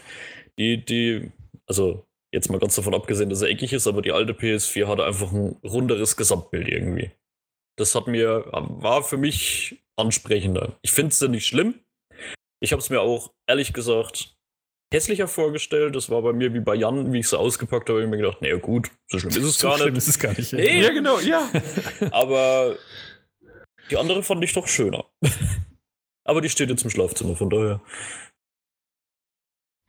die, 0.56 0.82
die, 0.82 1.30
also 1.66 2.06
jetzt 2.32 2.50
mal 2.50 2.60
ganz 2.60 2.74
davon 2.74 2.94
abgesehen, 2.94 3.28
dass 3.28 3.42
er 3.42 3.48
eckig 3.48 3.72
ist, 3.72 3.86
aber 3.86 4.02
die 4.02 4.12
alte 4.12 4.32
PS4 4.32 4.86
hatte 4.86 5.04
einfach 5.04 5.32
ein 5.32 5.56
runderes 5.64 6.16
Gesamtbild 6.16 6.68
irgendwie. 6.68 7.10
Das 7.78 7.94
hat 7.94 8.08
mir, 8.08 8.44
war 8.52 9.02
für 9.04 9.16
mich 9.16 9.82
ansprechender. 9.96 10.76
Ich 10.82 10.90
finde 10.90 11.12
es 11.12 11.20
nicht 11.20 11.46
schlimm. 11.46 11.74
Ich 12.60 12.72
habe 12.72 12.80
es 12.80 12.90
mir 12.90 13.00
auch, 13.00 13.32
ehrlich 13.46 13.72
gesagt, 13.72 14.36
hässlicher 14.92 15.28
vorgestellt. 15.28 15.94
Das 15.94 16.10
war 16.10 16.22
bei 16.22 16.32
mir 16.32 16.52
wie 16.54 16.60
bei 16.60 16.74
Jan, 16.74 17.12
wie 17.12 17.20
ich 17.20 17.26
es 17.26 17.34
ausgepackt 17.34 17.88
habe, 17.88 18.02
ich 18.02 18.08
mir 18.08 18.16
gedacht, 18.16 18.42
naja 18.42 18.56
gut, 18.56 18.90
so 19.08 19.18
schlimm 19.18 19.30
ist 19.30 19.44
es 19.44 19.58
so 19.58 19.68
gar 19.68 19.76
schlimm 19.76 19.94
nicht. 19.94 19.98
ist 19.98 20.08
es 20.08 20.18
gar 20.18 20.36
nicht. 20.36 20.52
Nee. 20.52 20.82
Ja, 20.82 20.90
genau, 20.90 21.20
ja. 21.20 21.48
Aber 22.10 22.76
die 23.90 23.96
andere 23.96 24.22
fand 24.24 24.42
ich 24.42 24.52
doch 24.52 24.66
schöner. 24.66 25.04
Aber 26.24 26.40
die 26.40 26.50
steht 26.50 26.70
jetzt 26.70 26.82
im 26.82 26.90
Schlafzimmer, 26.90 27.36
von 27.36 27.48
daher. 27.48 27.80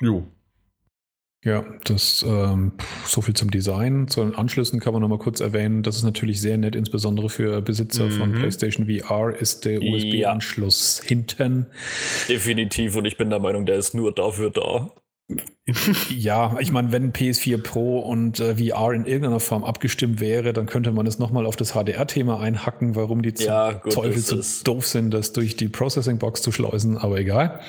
Jo. 0.01 0.31
Ja, 1.45 1.63
das 1.85 2.25
ähm, 2.27 2.73
so 3.05 3.21
viel 3.21 3.33
zum 3.33 3.49
Design. 3.49 4.09
Zu 4.09 4.21
den 4.21 4.35
Anschlüssen 4.35 4.81
kann 4.81 4.91
man 4.91 5.01
noch 5.01 5.07
mal 5.07 5.17
kurz 5.17 5.39
erwähnen. 5.39 5.83
Das 5.83 5.95
ist 5.95 6.03
natürlich 6.03 6.41
sehr 6.41 6.57
nett, 6.57 6.75
insbesondere 6.75 7.29
für 7.29 7.61
Besitzer 7.61 8.05
mhm. 8.05 8.11
von 8.11 8.31
PlayStation 8.33 8.87
VR 8.87 9.33
ist 9.39 9.63
der 9.63 9.81
USB-Anschluss 9.81 10.99
ja. 11.03 11.07
hinten. 11.07 11.67
Definitiv. 12.27 12.97
Und 12.97 13.05
ich 13.05 13.15
bin 13.15 13.29
der 13.29 13.39
Meinung, 13.39 13.65
der 13.65 13.77
ist 13.77 13.93
nur 13.93 14.13
dafür 14.13 14.49
da. 14.49 14.91
ja, 16.09 16.57
ich 16.59 16.73
meine, 16.73 16.91
wenn 16.91 17.13
PS4 17.13 17.61
Pro 17.61 17.99
und 17.99 18.41
äh, 18.41 18.55
VR 18.55 18.91
in 18.91 19.05
irgendeiner 19.05 19.39
Form 19.39 19.63
abgestimmt 19.63 20.19
wäre, 20.19 20.51
dann 20.51 20.65
könnte 20.65 20.91
man 20.91 21.07
es 21.07 21.19
nochmal 21.19 21.45
auf 21.45 21.55
das 21.55 21.71
HDR-Thema 21.71 22.41
einhacken, 22.41 22.95
warum 22.95 23.21
die 23.21 23.33
ja, 23.37 23.73
gut, 23.73 23.93
Teufel 23.93 24.17
so 24.17 24.41
doof 24.63 24.87
sind, 24.87 25.11
das 25.13 25.31
durch 25.31 25.55
die 25.55 25.69
Processing 25.69 26.17
Box 26.17 26.41
zu 26.41 26.51
schleusen, 26.51 26.97
aber 26.97 27.19
egal. 27.19 27.61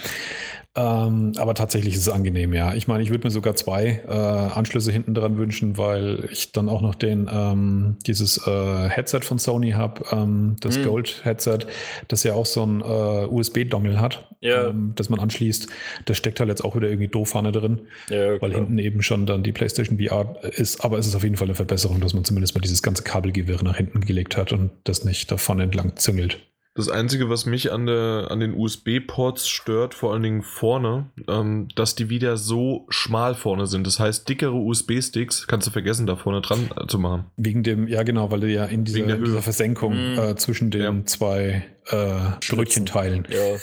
Ähm, 0.76 1.33
aber 1.37 1.54
tatsächlich 1.54 1.94
ist 1.94 2.02
es 2.02 2.09
angenehm, 2.09 2.52
ja. 2.52 2.74
Ich 2.74 2.87
meine, 2.87 3.02
ich 3.02 3.11
würde 3.11 3.26
mir 3.26 3.33
sogar 3.33 3.56
zwei 3.56 4.02
äh, 4.06 4.12
Anschlüsse 4.12 4.92
hinten 4.92 5.14
dran 5.14 5.37
wünschen, 5.37 5.76
weil 5.76 6.28
ich 6.30 6.52
dann 6.52 6.68
auch 6.68 6.80
noch 6.80 6.94
den 6.94 7.28
ähm, 7.33 7.96
dieses 8.06 8.46
äh, 8.46 8.88
Headset 8.88 9.22
von 9.22 9.38
Sony 9.38 9.72
habe, 9.72 10.04
ähm, 10.12 10.54
das 10.61 10.78
mhm. 10.78 10.85
Gold-Headset, 10.85 11.66
das 12.06 12.22
ja 12.22 12.35
auch 12.35 12.46
so 12.46 12.64
ein 12.64 12.83
äh, 12.83 13.26
USB-Dongle 13.26 14.00
hat, 14.00 14.28
ja. 14.40 14.68
Ähm, 14.68 14.92
das 14.94 15.09
man 15.09 15.18
anschließt. 15.18 15.66
Das 16.04 16.16
steckt 16.16 16.38
halt 16.38 16.48
jetzt 16.48 16.64
auch 16.64 16.76
wieder 16.76 16.88
irgendwie 16.88 17.09
doof 17.09 17.30
vorne 17.30 17.50
drin, 17.50 17.80
ja, 18.09 18.40
weil 18.40 18.54
hinten 18.54 18.78
eben 18.78 19.02
schon 19.02 19.26
dann 19.26 19.42
die 19.42 19.52
PlayStation 19.52 19.98
VR 19.98 20.37
ist. 20.56 20.85
Aber 20.85 20.98
es 20.98 21.06
ist 21.09 21.16
auf 21.16 21.24
jeden 21.24 21.37
Fall 21.37 21.48
eine 21.48 21.56
Verbesserung, 21.56 22.00
dass 22.00 22.14
man 22.14 22.24
zumindest 22.24 22.54
mal 22.54 22.61
dieses 22.61 22.83
ganze 22.83 23.02
Kabelgewirr 23.02 23.64
nach 23.64 23.76
hinten 23.76 24.02
gelegt 24.02 24.37
hat 24.37 24.52
und 24.52 24.70
das 24.85 25.04
nicht 25.04 25.33
da 25.33 25.37
vorne 25.37 25.64
entlang 25.64 25.96
züngelt. 25.96 26.38
Das 26.74 26.88
Einzige, 26.88 27.28
was 27.28 27.46
mich 27.46 27.72
an, 27.72 27.87
der, 27.87 28.28
an 28.30 28.38
den 28.38 28.54
USB-Ports 28.54 29.48
stört, 29.48 29.92
vor 29.92 30.12
allen 30.12 30.22
Dingen 30.22 30.42
vorne, 30.42 31.11
ähm, 31.26 31.68
dass 31.74 31.96
die 31.96 32.11
wieder 32.11 32.37
so 32.37 32.87
schmal 32.90 33.35
vorne 33.35 33.66
sind. 33.66 33.87
Das 33.88 33.98
heißt, 33.98 34.28
dickere 34.28 34.54
USB-Sticks 34.54 35.48
kannst 35.48 35.66
du 35.66 35.72
vergessen, 35.72 36.06
da 36.06 36.14
vorne 36.14 36.42
dran 36.42 36.70
äh, 36.76 36.87
zu 36.87 37.00
machen. 37.00 37.24
Wegen 37.37 37.64
dem, 37.64 37.88
ja 37.88 38.04
genau, 38.04 38.30
weil 38.30 38.40
du 38.40 38.48
ja 38.48 38.66
in 38.66 38.85
dieser, 38.85 39.00
in 39.00 39.24
dieser 39.24 39.42
Versenkung 39.42 39.94
mm. 39.94 40.18
äh, 40.18 40.37
zwischen 40.37 40.70
den 40.70 40.83
ja. 40.83 41.04
zwei 41.06 41.66
äh, 41.87 42.16
Brötchenteilen. 42.48 43.26
Ja. 43.28 43.59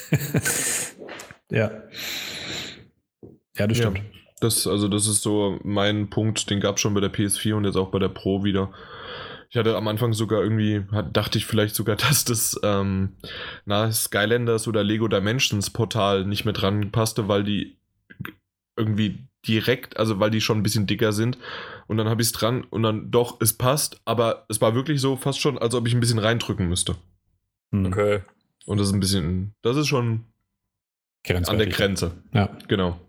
ja. 1.58 1.72
Ja, 3.58 3.68
das 3.68 3.78
stimmt. 3.78 4.00
Ja. 4.00 4.04
Das, 4.42 4.68
also 4.68 4.90
das 4.90 5.08
ist 5.08 5.22
so 5.22 5.60
mein 5.64 6.10
Punkt, 6.10 6.50
den 6.50 6.60
gab 6.60 6.76
es 6.76 6.82
schon 6.82 6.94
bei 6.94 7.00
der 7.00 7.12
PS4 7.12 7.54
und 7.54 7.66
jetzt 7.66 7.78
auch 7.78 7.90
bei 7.90 8.00
der 8.00 8.10
Pro 8.10 8.44
wieder. 8.44 8.72
Ich 9.50 9.56
hatte 9.56 9.76
am 9.76 9.88
Anfang 9.88 10.14
sogar 10.14 10.44
irgendwie, 10.44 10.84
dachte 11.14 11.38
ich 11.38 11.46
vielleicht 11.46 11.76
sogar, 11.76 11.96
dass 11.98 12.26
das 12.26 12.60
ähm, 12.64 13.14
na, 13.66 13.92
Skylanders 13.92 14.68
oder 14.68 14.84
Lego 14.84 15.08
Dimensions 15.08 15.70
Portal 15.70 16.26
nicht 16.26 16.46
mehr 16.46 16.54
dran 16.54 16.92
passte, 16.92 17.28
weil 17.28 17.44
die 17.44 17.78
irgendwie 18.76 19.28
direkt, 19.48 19.98
also 19.98 20.20
weil 20.20 20.30
die 20.30 20.42
schon 20.42 20.60
ein 20.60 20.64
bisschen 20.64 20.88
dicker 20.88 21.14
sind. 21.14 21.38
Und 21.88 21.98
dann 21.98 22.10
habe 22.10 22.22
ich 22.22 22.28
es 22.28 22.32
dran 22.34 22.64
und 22.70 22.84
dann 22.84 23.12
doch, 23.12 23.40
es 23.42 23.54
passt, 23.54 24.02
aber 24.06 24.46
es 24.50 24.62
war 24.62 24.76
wirklich 24.76 25.00
so 25.00 25.16
fast 25.16 25.40
schon, 25.40 25.58
als 25.58 25.74
ob 25.74 25.88
ich 25.88 25.94
ein 25.94 26.00
bisschen 26.00 26.20
reindrücken 26.20 26.68
müsste. 26.68 26.96
Hm. 27.72 27.86
Okay. 27.86 28.22
Und 28.66 28.80
das 28.80 28.88
ist 28.88 28.94
ein 28.94 29.00
bisschen, 29.00 29.54
das 29.62 29.78
ist 29.78 29.88
schon 29.88 30.26
an 31.28 31.58
der 31.58 31.68
Grenze. 31.68 32.12
Ja. 32.34 32.50
Genau. 32.68 33.00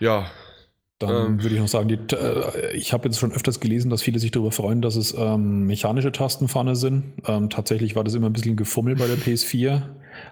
Ja, 0.00 0.30
dann 1.06 1.26
ähm. 1.26 1.42
würde 1.42 1.54
ich 1.54 1.60
noch 1.60 1.68
sagen, 1.68 1.88
die, 1.88 1.98
äh, 2.14 2.76
ich 2.76 2.92
habe 2.92 3.08
jetzt 3.08 3.18
schon 3.18 3.32
öfters 3.32 3.60
gelesen, 3.60 3.90
dass 3.90 4.02
viele 4.02 4.18
sich 4.18 4.30
darüber 4.30 4.52
freuen, 4.52 4.82
dass 4.82 4.96
es 4.96 5.14
ähm, 5.16 5.66
mechanische 5.66 6.12
Tasten 6.12 6.48
vorne 6.48 6.76
sind. 6.76 7.14
Ähm, 7.26 7.50
tatsächlich 7.50 7.96
war 7.96 8.04
das 8.04 8.14
immer 8.14 8.28
ein 8.28 8.32
bisschen 8.32 8.56
gefummelt 8.56 8.98
bei 8.98 9.06
der 9.06 9.16
PS4. 9.16 9.82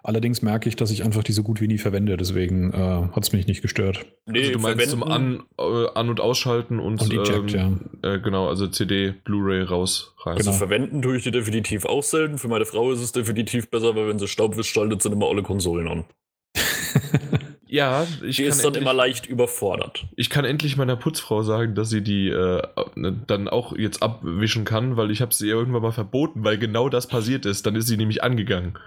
Allerdings 0.03 0.43
merke 0.43 0.69
ich, 0.69 0.77
dass 0.77 0.91
ich 0.91 1.05
einfach 1.05 1.25
die 1.25 1.33
so 1.33 1.43
gut 1.43 1.61
wie 1.61 1.67
nie 1.67 1.79
verwende, 1.79 2.17
deswegen 2.17 2.73
äh, 2.73 2.77
hat 2.77 3.23
es 3.23 3.33
mich 3.33 3.47
nicht 3.47 3.63
gestört. 3.63 4.05
Nee, 4.27 4.41
also 4.41 4.53
du 4.53 4.59
meinst 4.61 4.91
zum 4.91 5.03
An-, 5.03 5.43
äh, 5.59 5.87
An 5.95 6.09
und 6.09 6.21
Ausschalten 6.21 6.79
und, 6.79 7.03
und 7.03 7.13
Eject, 7.13 7.55
ähm, 7.55 7.81
ja. 8.03 8.15
Äh, 8.15 8.21
genau, 8.21 8.49
also 8.49 8.67
CD, 8.69 9.13
Blu-ray 9.25 9.63
raus, 9.63 10.15
rein. 10.21 10.37
Also 10.37 10.51
genau. 10.51 10.59
verwenden 10.59 11.03
tue 11.03 11.17
ich 11.17 11.25
die 11.25 11.31
definitiv 11.31 11.85
auch 11.85 12.03
selten. 12.03 12.39
Für 12.39 12.49
meine 12.49 12.65
Frau 12.65 12.93
ist 12.93 13.01
es 13.01 13.13
definitiv 13.13 13.71
besser, 13.71 13.95
weil 13.97 14.09
wenn 14.09 14.19
sie 14.19 14.29
Staub 14.29 14.57
wischt, 14.57 14.75
schaltet, 14.75 15.03
sind 15.03 15.13
immer 15.13 15.29
alle 15.29 15.43
Konsolen 15.43 15.89
an. 15.89 16.05
Ja, 17.73 18.07
ich 18.23 18.37
die 18.37 18.43
ist 18.43 18.59
dann 18.59 18.67
endlich, 18.67 18.83
immer 18.83 18.93
leicht 18.93 19.25
überfordert. 19.25 20.05
Ich 20.15 20.29
kann 20.29 20.45
endlich 20.45 20.77
meiner 20.77 20.95
Putzfrau 20.95 21.43
sagen, 21.43 21.75
dass 21.75 21.89
sie 21.89 22.03
die 22.03 22.29
äh, 22.29 22.63
dann 23.27 23.49
auch 23.49 23.75
jetzt 23.75 24.03
abwischen 24.03 24.67
kann, 24.67 24.99
weil 24.99 25.11
ich 25.11 25.23
habe 25.23 25.33
sie 25.33 25.49
ihr 25.49 25.55
irgendwann 25.55 25.81
mal 25.81 25.91
verboten, 25.91 26.45
weil 26.45 26.59
genau 26.59 26.91
das 26.91 27.07
passiert 27.07 27.47
ist. 27.47 27.65
Dann 27.65 27.75
ist 27.75 27.87
sie 27.87 27.97
nämlich 27.97 28.23
angegangen. 28.23 28.79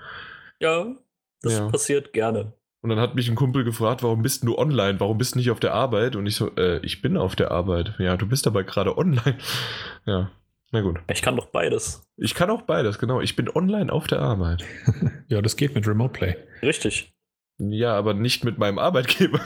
Ja, 0.60 0.94
das 1.42 1.54
ja. 1.54 1.68
passiert 1.68 2.14
gerne. 2.14 2.54
Und 2.82 2.92
dann 2.92 3.00
hat 3.00 3.16
mich 3.16 3.28
ein 3.28 3.34
Kumpel 3.34 3.64
gefragt, 3.64 4.04
warum 4.04 4.22
bist 4.22 4.44
du 4.44 4.56
online? 4.56 5.00
Warum 5.00 5.18
bist 5.18 5.34
du 5.34 5.40
nicht 5.40 5.50
auf 5.50 5.60
der 5.60 5.74
Arbeit? 5.74 6.16
Und 6.16 6.28
ich 6.28 6.36
so, 6.36 6.56
äh, 6.56 6.78
ich 6.86 7.02
bin 7.02 7.18
auf 7.18 7.36
der 7.36 7.50
Arbeit. 7.50 7.96
Ja, 7.98 8.18
du 8.18 8.28
bist 8.28 8.46
aber 8.46 8.64
gerade 8.64 8.96
online. 9.00 9.40
Ja, 10.06 10.30
na 10.72 10.82
gut. 10.82 11.00
Ich 11.12 11.24
kann 11.24 11.36
doch 11.36 11.48
beides. 11.48 12.08
Ich 12.18 12.36
kann 12.36 12.52
auch 12.52 12.62
beides, 12.62 13.00
genau. 13.00 13.20
Ich 13.20 13.36
bin 13.36 13.50
online 13.50 13.92
auf 13.92 14.06
der 14.06 14.20
Arbeit. 14.20 14.64
ja, 15.28 15.42
das 15.42 15.56
geht 15.56 15.74
mit 15.74 15.88
Remote 15.88 16.14
Play. 16.14 16.36
Richtig. 16.62 17.15
Ja, 17.58 17.94
aber 17.96 18.14
nicht 18.14 18.44
mit 18.44 18.58
meinem 18.58 18.80
Arbeitgeber. 18.80 19.40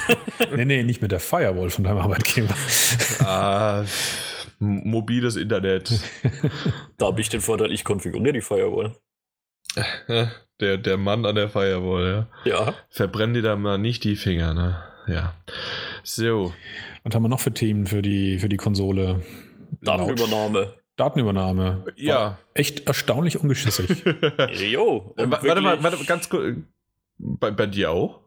nee, 0.54 0.64
nee, 0.64 0.82
nicht 0.84 1.02
mit 1.02 1.10
der 1.10 1.20
Firewall 1.20 1.70
von 1.70 1.84
deinem 1.84 1.98
Arbeitgeber. 1.98 2.54
ah, 3.20 3.84
mobiles 4.58 5.36
Internet. 5.36 6.00
da 6.96 7.06
habe 7.06 7.20
ich 7.20 7.28
den 7.28 7.40
Vorteil, 7.40 7.72
ich 7.72 7.84
konfiguriere 7.84 8.34
die 8.34 8.40
Firewall. 8.40 8.96
Der, 10.58 10.78
der 10.78 10.96
Mann 10.96 11.26
an 11.26 11.34
der 11.34 11.50
Firewall, 11.50 12.26
ja. 12.46 12.50
Ja. 12.50 12.74
Verbrenn 12.88 13.34
dir 13.34 13.42
da 13.42 13.56
mal 13.56 13.76
nicht 13.76 14.04
die 14.04 14.16
Finger, 14.16 14.54
ne? 14.54 14.82
Ja. 15.06 15.34
So. 16.02 16.54
Was 17.04 17.14
haben 17.14 17.24
wir 17.24 17.28
noch 17.28 17.40
für 17.40 17.52
Themen 17.52 17.86
für 17.86 18.00
die, 18.00 18.38
für 18.38 18.48
die 18.48 18.56
Konsole? 18.56 19.22
Datenübernahme. 19.82 20.72
Datenübernahme. 20.96 21.82
War 21.84 21.92
ja. 21.96 22.38
Echt 22.54 22.86
erstaunlich 22.86 23.38
ungeschissig. 23.38 24.02
jo. 24.72 25.14
Warte 25.18 25.60
mal, 25.60 25.82
warte, 25.82 26.02
ganz 26.06 26.30
kurz 26.30 26.56
bei, 27.18 27.50
bei 27.50 27.66
dir 27.66 27.90
auch? 27.90 28.20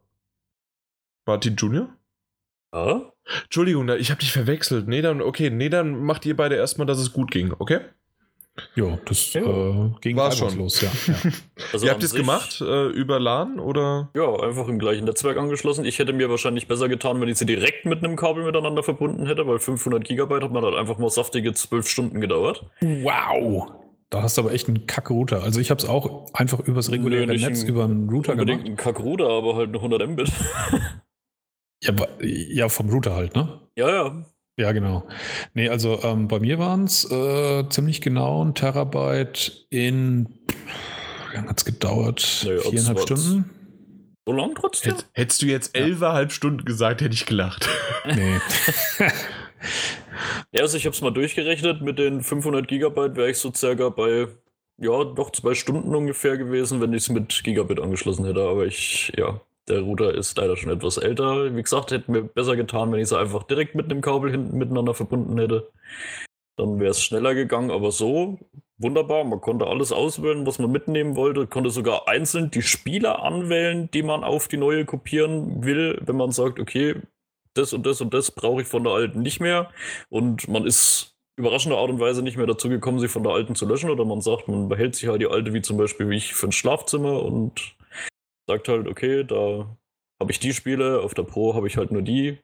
Martin 1.25 1.55
Junior? 1.55 1.89
Ja? 2.73 3.11
Entschuldigung, 3.43 3.89
ich 3.89 4.09
habe 4.11 4.19
dich 4.19 4.31
verwechselt. 4.31 4.87
Nee, 4.87 5.01
dann, 5.01 5.21
okay, 5.21 5.49
nee, 5.49 5.69
dann 5.69 6.03
macht 6.03 6.25
ihr 6.25 6.35
beide 6.35 6.55
erstmal, 6.55 6.87
dass 6.87 6.99
es 6.99 7.13
gut 7.13 7.31
ging, 7.31 7.53
okay? 7.57 7.81
Jo, 8.75 8.99
das 9.05 9.33
ja. 9.33 9.41
äh, 9.41 9.91
ging 10.01 10.17
War 10.17 10.31
schon 10.31 10.57
los, 10.57 10.81
ja. 10.81 10.91
ja. 11.07 11.31
Also 11.73 11.85
ihr 11.85 11.91
habt 11.91 12.03
es 12.03 12.13
gemacht 12.13 12.59
äh, 12.61 12.87
über 12.87 13.19
LAN 13.19 13.59
oder? 13.59 14.09
Ja, 14.15 14.35
einfach 14.41 14.67
im 14.67 14.79
gleichen 14.79 15.05
Netzwerk 15.05 15.37
angeschlossen. 15.37 15.85
Ich 15.85 15.99
hätte 15.99 16.13
mir 16.13 16.29
wahrscheinlich 16.29 16.67
besser 16.67 16.89
getan, 16.89 17.21
wenn 17.21 17.29
ich 17.29 17.37
sie 17.37 17.45
direkt 17.45 17.85
mit 17.85 18.03
einem 18.03 18.15
Kabel 18.15 18.43
miteinander 18.43 18.83
verbunden 18.83 19.27
hätte, 19.27 19.47
weil 19.47 19.59
500 19.59 20.03
Gigabyte 20.03 20.43
hat 20.43 20.51
man 20.51 20.63
halt 20.63 20.75
einfach 20.75 20.97
mal 20.97 21.09
saftige 21.09 21.53
12 21.53 21.87
Stunden 21.87 22.21
gedauert. 22.21 22.65
Wow! 22.81 23.71
Da 24.09 24.23
hast 24.23 24.37
du 24.37 24.41
aber 24.41 24.53
echt 24.53 24.67
einen 24.67 24.87
Kack-Router. 24.87 25.43
Also 25.43 25.59
ich 25.59 25.69
habe 25.69 25.79
es 25.79 25.87
auch 25.87 26.33
einfach 26.33 26.59
übers 26.59 26.91
reguläre 26.91 27.27
nee, 27.27 27.37
Netz 27.37 27.61
über 27.61 27.83
einen 27.83 28.09
Router 28.09 28.31
unbedingt 28.31 28.37
gemacht. 28.37 28.39
Unbedingt 28.39 28.67
einen 28.67 28.77
Kack-Router, 28.77 29.29
aber 29.29 29.55
halt 29.55 29.69
eine 29.69 29.77
100 29.77 30.09
Mbit. 30.09 30.31
ja, 31.83 31.93
ja, 32.21 32.69
vom 32.69 32.89
Router 32.89 33.15
halt, 33.15 33.35
ne? 33.35 33.61
Ja, 33.77 33.89
ja. 33.89 34.25
Ja, 34.57 34.71
genau. 34.71 35.07
Nee, 35.53 35.69
also 35.69 36.03
ähm, 36.03 36.27
bei 36.27 36.39
mir 36.39 36.59
waren 36.59 36.83
es 36.83 37.09
äh, 37.09 37.69
ziemlich 37.69 38.01
genau 38.01 38.43
ein 38.43 38.55
Terabyte 38.55 39.67
in, 39.69 40.27
wie 41.29 41.35
lange 41.35 41.49
hat 41.49 41.59
es 41.59 41.65
gedauert? 41.65 42.45
Nee, 42.45 42.57
Viereinhalb 42.57 42.99
Stunden? 42.99 43.49
So 44.25 44.33
lang 44.33 44.55
trotzdem? 44.55 44.95
Hättest 45.13 45.41
du 45.43 45.45
jetzt 45.45 45.77
elfeinhalb 45.77 46.29
ja. 46.29 46.35
Stunden 46.35 46.65
gesagt, 46.65 47.01
hätte 47.01 47.13
ich 47.13 47.25
gelacht. 47.25 47.69
Nee. 48.05 48.39
Ja, 50.51 50.61
also 50.61 50.77
ich 50.77 50.85
habe 50.85 50.95
es 50.95 51.01
mal 51.01 51.11
durchgerechnet. 51.11 51.81
Mit 51.81 51.99
den 51.99 52.21
500 52.21 52.67
Gigabyte 52.67 53.15
wäre 53.15 53.31
ich 53.31 53.37
so 53.37 53.51
circa 53.53 53.89
bei, 53.89 54.27
ja, 54.77 55.03
doch 55.03 55.31
zwei 55.31 55.53
Stunden 55.55 55.95
ungefähr 55.95 56.37
gewesen, 56.37 56.81
wenn 56.81 56.93
ich 56.93 57.03
es 57.03 57.09
mit 57.09 57.43
Gigabit 57.43 57.79
angeschlossen 57.79 58.25
hätte. 58.25 58.47
Aber 58.47 58.65
ich, 58.65 59.11
ja, 59.17 59.41
der 59.67 59.81
Router 59.81 60.13
ist 60.13 60.37
leider 60.37 60.57
schon 60.57 60.71
etwas 60.71 60.97
älter. 60.97 61.55
Wie 61.55 61.61
gesagt, 61.61 61.91
hätte 61.91 62.11
mir 62.11 62.23
besser 62.23 62.55
getan, 62.55 62.91
wenn 62.91 62.99
ich 62.99 63.05
es 63.05 63.13
einfach 63.13 63.43
direkt 63.43 63.75
mit 63.75 63.85
einem 63.85 64.01
Kabel 64.01 64.31
hinten 64.31 64.57
miteinander 64.57 64.93
verbunden 64.93 65.37
hätte. 65.37 65.69
Dann 66.57 66.79
wäre 66.79 66.91
es 66.91 67.01
schneller 67.01 67.35
gegangen, 67.35 67.71
aber 67.71 67.91
so 67.91 68.39
wunderbar. 68.77 69.23
Man 69.23 69.41
konnte 69.41 69.67
alles 69.67 69.91
auswählen, 69.91 70.45
was 70.45 70.59
man 70.59 70.71
mitnehmen 70.71 71.15
wollte. 71.15 71.47
Konnte 71.47 71.69
sogar 71.69 72.07
einzeln 72.07 72.51
die 72.51 72.61
Spieler 72.61 73.23
anwählen, 73.23 73.89
die 73.93 74.03
man 74.03 74.23
auf 74.23 74.47
die 74.47 74.57
neue 74.57 74.85
kopieren 74.85 75.63
will, 75.63 76.01
wenn 76.01 76.17
man 76.17 76.31
sagt, 76.31 76.59
okay, 76.59 76.95
das 77.59 77.73
und 77.73 77.85
das 77.85 78.01
und 78.01 78.13
das 78.13 78.31
brauche 78.31 78.61
ich 78.61 78.67
von 78.67 78.83
der 78.83 78.93
alten 78.93 79.21
nicht 79.21 79.39
mehr. 79.39 79.69
Und 80.09 80.47
man 80.47 80.65
ist 80.65 81.15
überraschender 81.37 81.77
Art 81.77 81.89
und 81.89 81.99
Weise 81.99 82.21
nicht 82.21 82.37
mehr 82.37 82.47
dazu 82.47 82.69
gekommen, 82.69 82.99
sie 82.99 83.07
von 83.07 83.23
der 83.23 83.33
alten 83.33 83.55
zu 83.55 83.65
löschen. 83.65 83.89
Oder 83.89 84.05
man 84.05 84.21
sagt, 84.21 84.47
man 84.47 84.69
behält 84.69 84.95
sich 84.95 85.07
halt 85.07 85.21
die 85.21 85.27
alte, 85.27 85.53
wie 85.53 85.61
zum 85.61 85.77
Beispiel 85.77 86.09
wie 86.09 86.17
ich 86.17 86.33
für 86.33 86.47
ein 86.47 86.51
Schlafzimmer 86.51 87.23
und 87.23 87.75
sagt 88.47 88.67
halt, 88.67 88.87
okay, 88.87 89.23
da 89.23 89.77
habe 90.19 90.31
ich 90.31 90.39
die 90.39 90.53
Spiele, 90.53 91.01
auf 91.01 91.13
der 91.13 91.23
Pro 91.23 91.53
habe 91.55 91.67
ich 91.67 91.77
halt 91.77 91.91
nur 91.91 92.01
die. 92.01 92.39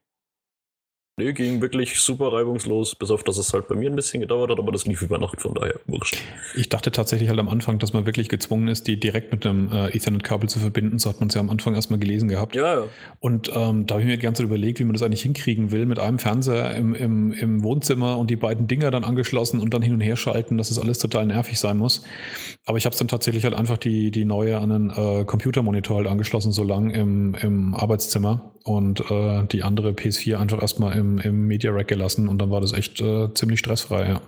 Nee, 1.17 1.31
ging 1.31 1.61
wirklich 1.61 1.97
super 2.01 2.33
reibungslos, 2.33 2.93
bis 2.93 3.09
auf 3.09 3.23
dass 3.23 3.37
es 3.37 3.53
halt 3.53 3.69
bei 3.69 3.75
mir 3.75 3.89
ein 3.89 3.95
bisschen 3.95 4.19
gedauert 4.19 4.51
hat, 4.51 4.59
aber 4.59 4.73
das 4.73 4.85
lief 4.85 5.01
über 5.01 5.17
Nacht, 5.17 5.39
von 5.39 5.53
daher 5.53 5.79
wurscht. 5.87 6.17
Ich 6.57 6.67
dachte 6.67 6.91
tatsächlich 6.91 7.29
halt 7.29 7.39
am 7.39 7.47
Anfang, 7.47 7.79
dass 7.79 7.93
man 7.93 8.05
wirklich 8.05 8.27
gezwungen 8.27 8.67
ist, 8.67 8.85
die 8.85 8.99
direkt 8.99 9.31
mit 9.31 9.45
einem 9.45 9.71
äh, 9.71 9.95
Ethernet-Kabel 9.95 10.49
zu 10.49 10.59
verbinden. 10.59 10.99
So 10.99 11.07
hat 11.07 11.21
man 11.21 11.29
es 11.29 11.35
ja 11.35 11.39
am 11.39 11.49
Anfang 11.49 11.73
erstmal 11.73 11.99
gelesen 11.99 12.27
gehabt. 12.27 12.53
Ja, 12.53 12.81
ja. 12.81 12.83
Und 13.21 13.49
ähm, 13.55 13.85
da 13.85 13.93
habe 13.93 14.01
ich 14.01 14.07
mir 14.07 14.17
die 14.17 14.23
ganze 14.23 14.43
Zeit 14.43 14.47
überlegt, 14.47 14.79
wie 14.79 14.83
man 14.83 14.91
das 14.91 15.03
eigentlich 15.03 15.21
hinkriegen 15.21 15.71
will, 15.71 15.85
mit 15.85 15.99
einem 15.99 16.19
Fernseher 16.19 16.75
im, 16.75 16.93
im, 16.93 17.31
im 17.31 17.63
Wohnzimmer 17.63 18.17
und 18.17 18.29
die 18.29 18.35
beiden 18.35 18.67
Dinger 18.67 18.91
dann 18.91 19.05
angeschlossen 19.05 19.61
und 19.61 19.73
dann 19.73 19.81
hin 19.81 19.93
und 19.93 20.01
her 20.01 20.17
schalten, 20.17 20.57
dass 20.57 20.69
es 20.69 20.75
das 20.75 20.83
alles 20.83 20.99
total 20.99 21.27
nervig 21.27 21.57
sein 21.57 21.77
muss. 21.77 22.03
Aber 22.65 22.77
ich 22.77 22.85
habe 22.85 22.91
es 22.91 22.99
dann 22.99 23.07
tatsächlich 23.07 23.45
halt 23.45 23.53
einfach 23.53 23.77
die, 23.77 24.11
die 24.11 24.25
neue 24.25 24.57
an 24.57 24.69
einen 24.69 24.89
äh, 24.89 25.23
Computermonitor 25.23 25.95
halt 25.95 26.07
angeschlossen, 26.07 26.51
so 26.51 26.65
lang 26.65 26.89
im, 26.89 27.35
im 27.35 27.73
Arbeitszimmer 27.73 28.51
und 28.65 29.11
äh, 29.11 29.45
die 29.45 29.63
andere 29.63 29.91
PS4 29.91 30.37
einfach 30.37 30.61
erstmal 30.61 30.97
im, 30.97 31.19
im 31.19 31.47
Media 31.47 31.71
Rack 31.71 31.87
gelassen 31.87 32.27
und 32.27 32.39
dann 32.39 32.49
war 32.49 32.61
das 32.61 32.73
echt 32.73 32.99
äh, 32.99 33.31
ziemlich 33.33 33.59
stressfrei, 33.59 34.09
ja. 34.09 34.21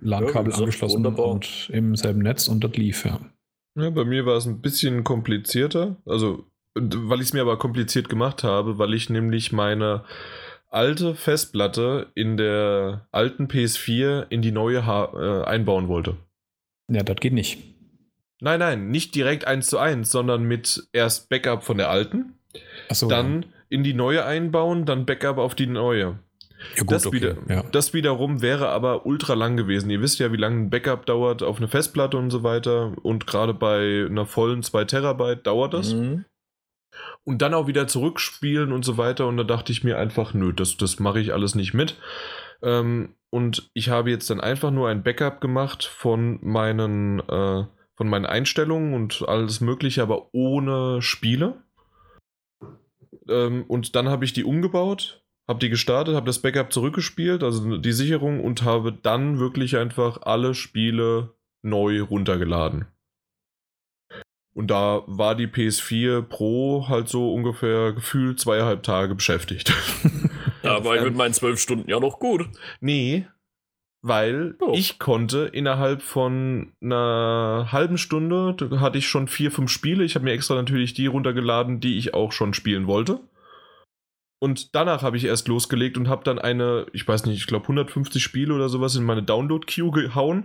LAN-Kabel 0.00 0.52
ja, 0.52 0.58
angeschlossen 0.58 0.98
wunderbar. 0.98 1.26
und 1.26 1.68
im 1.72 1.96
selben 1.96 2.20
Netz 2.20 2.48
und 2.48 2.62
das 2.62 2.72
lief, 2.76 3.04
ja. 3.04 3.20
Ja, 3.76 3.90
bei 3.90 4.04
mir 4.04 4.24
war 4.24 4.36
es 4.36 4.46
ein 4.46 4.60
bisschen 4.60 5.02
komplizierter. 5.02 5.96
Also, 6.06 6.46
weil 6.74 7.20
ich 7.20 7.26
es 7.26 7.32
mir 7.32 7.40
aber 7.40 7.58
kompliziert 7.58 8.08
gemacht 8.08 8.44
habe, 8.44 8.78
weil 8.78 8.94
ich 8.94 9.10
nämlich 9.10 9.52
meine 9.52 10.04
alte 10.70 11.14
Festplatte 11.14 12.10
in 12.14 12.36
der 12.36 13.06
alten 13.10 13.46
PS4 13.46 14.26
in 14.30 14.42
die 14.42 14.52
neue 14.52 14.86
ha 14.86 15.12
äh, 15.14 15.44
einbauen 15.44 15.88
wollte. 15.88 16.16
Ja, 16.88 17.02
das 17.02 17.16
geht 17.16 17.32
nicht. 17.32 17.58
Nein, 18.40 18.60
nein, 18.60 18.90
nicht 18.90 19.14
direkt 19.14 19.46
eins 19.46 19.68
zu 19.68 19.78
eins, 19.78 20.10
sondern 20.10 20.44
mit 20.44 20.88
erst 20.92 21.28
Backup 21.28 21.64
von 21.64 21.78
der 21.78 21.90
alten 21.90 22.34
so, 22.94 23.08
dann 23.08 23.42
ja. 23.42 23.48
in 23.68 23.84
die 23.84 23.94
neue 23.94 24.24
einbauen, 24.24 24.86
dann 24.86 25.06
Backup 25.06 25.38
auf 25.38 25.54
die 25.54 25.66
neue. 25.66 26.18
Ja, 26.76 26.82
gut, 26.82 26.92
das, 26.92 27.06
okay. 27.06 27.16
wieder, 27.16 27.36
ja. 27.48 27.62
das 27.72 27.94
wiederum 27.94 28.42
wäre 28.42 28.68
aber 28.68 29.06
ultra 29.06 29.34
lang 29.34 29.56
gewesen. 29.56 29.90
Ihr 29.90 30.00
wisst 30.00 30.18
ja, 30.18 30.32
wie 30.32 30.36
lange 30.36 30.62
ein 30.62 30.70
Backup 30.70 31.06
dauert 31.06 31.42
auf 31.42 31.58
eine 31.58 31.68
Festplatte 31.68 32.16
und 32.16 32.30
so 32.30 32.42
weiter. 32.42 32.92
Und 33.02 33.26
gerade 33.26 33.54
bei 33.54 34.06
einer 34.08 34.26
vollen 34.26 34.62
2 34.62 34.84
Terabyte 34.84 35.46
dauert 35.46 35.74
das. 35.74 35.94
Mhm. 35.94 36.24
Und 37.24 37.42
dann 37.42 37.54
auch 37.54 37.66
wieder 37.66 37.86
zurückspielen 37.86 38.72
und 38.72 38.84
so 38.84 38.96
weiter. 38.96 39.26
Und 39.26 39.36
da 39.36 39.44
dachte 39.44 39.72
ich 39.72 39.84
mir 39.84 39.98
einfach, 39.98 40.34
nö, 40.34 40.52
das, 40.52 40.76
das 40.76 41.00
mache 41.00 41.20
ich 41.20 41.32
alles 41.32 41.54
nicht 41.54 41.74
mit. 41.74 41.96
Ähm, 42.62 43.14
und 43.30 43.70
ich 43.74 43.88
habe 43.88 44.10
jetzt 44.10 44.30
dann 44.30 44.40
einfach 44.40 44.70
nur 44.70 44.88
ein 44.88 45.02
Backup 45.02 45.40
gemacht 45.40 45.84
von 45.84 46.38
meinen, 46.42 47.20
äh, 47.20 47.64
von 47.96 48.08
meinen 48.08 48.26
Einstellungen 48.26 48.94
und 48.94 49.24
alles 49.26 49.60
Mögliche, 49.60 50.02
aber 50.02 50.28
ohne 50.32 51.02
Spiele. 51.02 51.63
Ähm, 53.28 53.64
und 53.68 53.96
dann 53.96 54.08
habe 54.08 54.24
ich 54.24 54.32
die 54.32 54.44
umgebaut 54.44 55.24
habe 55.46 55.58
die 55.58 55.68
gestartet, 55.68 56.14
habe 56.14 56.26
das 56.26 56.40
Backup 56.40 56.72
zurückgespielt, 56.72 57.42
also 57.42 57.76
die 57.76 57.92
Sicherung 57.92 58.42
und 58.42 58.62
habe 58.62 58.92
dann 58.92 59.38
wirklich 59.38 59.76
einfach 59.76 60.22
alle 60.22 60.54
Spiele 60.54 61.34
neu 61.62 62.02
runtergeladen. 62.02 62.86
Und 64.54 64.70
da 64.70 65.02
war 65.06 65.34
die 65.34 65.48
PS4 65.48 66.22
Pro 66.22 66.86
halt 66.88 67.08
so 67.08 67.34
ungefähr 67.34 67.92
gefühlt 67.92 68.38
zweieinhalb 68.38 68.82
Tage 68.82 69.14
beschäftigt. 69.14 69.72
Da 70.62 70.82
war 70.82 70.96
ich 70.96 71.02
mit 71.02 71.14
meinen 71.14 71.34
zwölf 71.34 71.60
Stunden 71.60 71.90
ja 71.90 72.00
noch 72.00 72.18
gut. 72.18 72.48
Nee, 72.80 73.26
weil 74.06 74.54
oh. 74.60 74.72
ich 74.74 74.98
konnte 74.98 75.46
innerhalb 75.46 76.02
von 76.02 76.74
einer 76.82 77.68
halben 77.72 77.96
Stunde, 77.96 78.54
hatte 78.78 78.98
ich 78.98 79.08
schon 79.08 79.28
vier, 79.28 79.50
fünf 79.50 79.70
Spiele. 79.70 80.04
Ich 80.04 80.14
habe 80.14 80.26
mir 80.26 80.32
extra 80.32 80.54
natürlich 80.56 80.92
die 80.92 81.06
runtergeladen, 81.06 81.80
die 81.80 81.96
ich 81.96 82.12
auch 82.12 82.30
schon 82.30 82.52
spielen 82.52 82.86
wollte. 82.86 83.20
Und 84.40 84.74
danach 84.74 85.02
habe 85.02 85.16
ich 85.16 85.24
erst 85.24 85.48
losgelegt 85.48 85.96
und 85.96 86.08
habe 86.08 86.22
dann 86.22 86.38
eine, 86.38 86.84
ich 86.92 87.08
weiß 87.08 87.24
nicht, 87.24 87.38
ich 87.38 87.46
glaube 87.46 87.64
150 87.64 88.22
Spiele 88.22 88.52
oder 88.52 88.68
sowas 88.68 88.94
in 88.94 89.04
meine 89.04 89.22
Download-Queue 89.22 89.90
gehauen. 89.90 90.44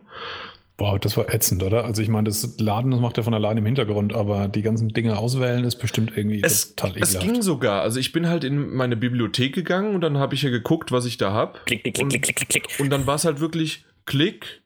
Boah, 0.80 0.97
das 0.97 1.17
war 1.17 1.34
ätzend, 1.34 1.61
oder? 1.61 1.84
Also 1.84 2.01
ich 2.01 2.07
meine, 2.07 2.30
das 2.30 2.57
Laden, 2.57 2.91
das 2.91 3.01
macht 3.01 3.17
ja 3.17 3.23
von 3.23 3.34
allein 3.34 3.57
im 3.57 3.65
Hintergrund, 3.65 4.15
aber 4.15 4.47
die 4.47 4.61
ganzen 4.61 4.88
Dinge 4.89 5.17
auswählen 5.17 5.65
ist 5.65 5.75
bestimmt 5.75 6.13
irgendwie 6.15 6.41
es, 6.41 6.73
total 6.73 6.91
ekelhaft. 6.91 7.15
Es 7.15 7.19
ging 7.19 7.41
sogar. 7.41 7.82
Also 7.82 7.99
ich 7.99 8.13
bin 8.13 8.27
halt 8.27 8.45
in 8.45 8.73
meine 8.73 8.95
Bibliothek 8.95 9.53
gegangen 9.53 9.93
und 9.93 10.01
dann 10.01 10.17
habe 10.17 10.36
ich 10.36 10.41
ja 10.41 10.49
geguckt, 10.49 10.93
was 10.93 11.05
ich 11.05 11.17
da 11.17 11.34
habe. 11.34 11.59
Klick, 11.65 11.84
klick, 11.84 11.95
klick, 11.95 12.09
klick, 12.09 12.36
klick, 12.36 12.49
klick. 12.49 12.80
Und 12.80 12.89
dann 12.91 13.05
war 13.05 13.15
es 13.15 13.25
halt 13.25 13.41
wirklich 13.41 13.84
Klick, 14.09 14.63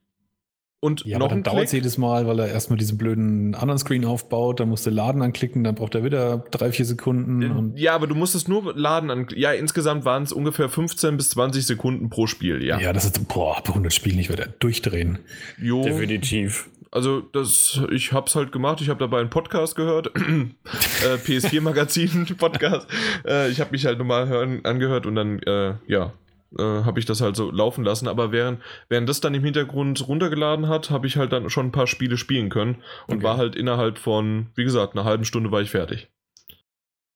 und 0.84 1.06
ja, 1.06 1.18
noch 1.18 1.28
aber 1.28 1.36
dann 1.36 1.44
dauert 1.44 1.66
es 1.66 1.72
jedes 1.72 1.98
Mal, 1.98 2.28
weil 2.28 2.40
er 2.40 2.50
erstmal 2.50 2.78
diesen 2.78 2.98
blöden 2.98 3.56
anderen 3.56 3.80
Screen 3.80 4.04
aufbaut, 4.04 4.60
dann 4.60 4.68
musst 4.68 4.86
du 4.86 4.90
Laden 4.90 5.22
anklicken, 5.22 5.64
dann 5.64 5.76
braucht 5.76 5.96
er 5.96 6.04
wieder 6.04 6.44
drei, 6.52 6.74
vier 6.74 6.86
Sekunden. 6.86 7.72
ja, 7.78 7.96
aber 7.96 8.06
du 8.06 8.16
musstest 8.16 8.50
nur 8.50 8.76
Laden 8.76 9.10
anklicken. 9.10 9.42
Ja, 9.42 9.54
insgesamt 9.54 10.04
waren 10.04 10.24
es 10.24 10.34
ungefähr 10.34 10.68
15 10.68 11.16
bis 11.16 11.30
20 11.30 11.66
Sekunden 11.66 12.10
pro 12.10 12.28
Spiel, 12.28 12.62
ja. 12.62 12.80
Ja, 12.80 12.92
das 12.92 13.06
ist, 13.06 13.28
boah, 13.30 13.62
bei 13.64 13.70
100 13.70 13.94
Spielen, 13.94 14.20
ich 14.20 14.28
werde 14.28 14.54
durchdrehen. 14.60 15.20
Jo. 15.58 15.84
Definitiv. 15.84 16.70
Also, 16.92 17.22
das, 17.22 17.82
ich 17.90 18.12
hab's 18.12 18.36
halt 18.36 18.52
gemacht. 18.52 18.82
Ich 18.82 18.90
habe 18.90 19.00
dabei 19.00 19.22
einen 19.22 19.30
Podcast 19.30 19.76
gehört. 19.76 20.08
äh, 20.16 21.16
PS4-Magazin-Podcast. 21.16 22.88
äh, 23.26 23.50
ich 23.50 23.62
habe 23.62 23.72
mich 23.72 23.86
halt 23.86 23.98
nochmal 23.98 24.28
hören, 24.28 24.60
angehört 24.64 25.06
und 25.06 25.16
dann, 25.16 25.40
äh, 25.40 25.76
ja, 25.88 26.14
äh, 26.58 26.84
habe 26.84 27.00
ich 27.00 27.06
das 27.06 27.22
halt 27.22 27.36
so 27.36 27.52
laufen 27.52 27.84
lassen. 27.84 28.08
Aber 28.08 28.32
während, 28.32 28.62
während 28.90 29.08
das 29.10 29.22
dann 29.22 29.34
im 29.34 29.44
Hintergrund 29.44 30.08
runtergeladen 30.08 30.68
hat, 30.68 30.90
habe 30.90 31.08
ich 31.08 31.18
halt 31.18 31.32
dann 31.32 31.50
schon 31.50 31.68
ein 31.68 31.72
paar 31.72 31.88
Spiele 31.88 32.18
spielen 32.18 32.50
können 32.50 32.84
und 33.08 33.18
okay. 33.18 33.24
war 33.24 33.38
halt 33.38 33.56
innerhalb 33.56 33.98
von, 33.98 34.48
wie 34.56 34.64
gesagt, 34.64 34.94
einer 34.94 35.06
halben 35.06 35.26
Stunde 35.26 35.52
war 35.52 35.62
ich 35.62 35.72
fertig. 35.72 36.10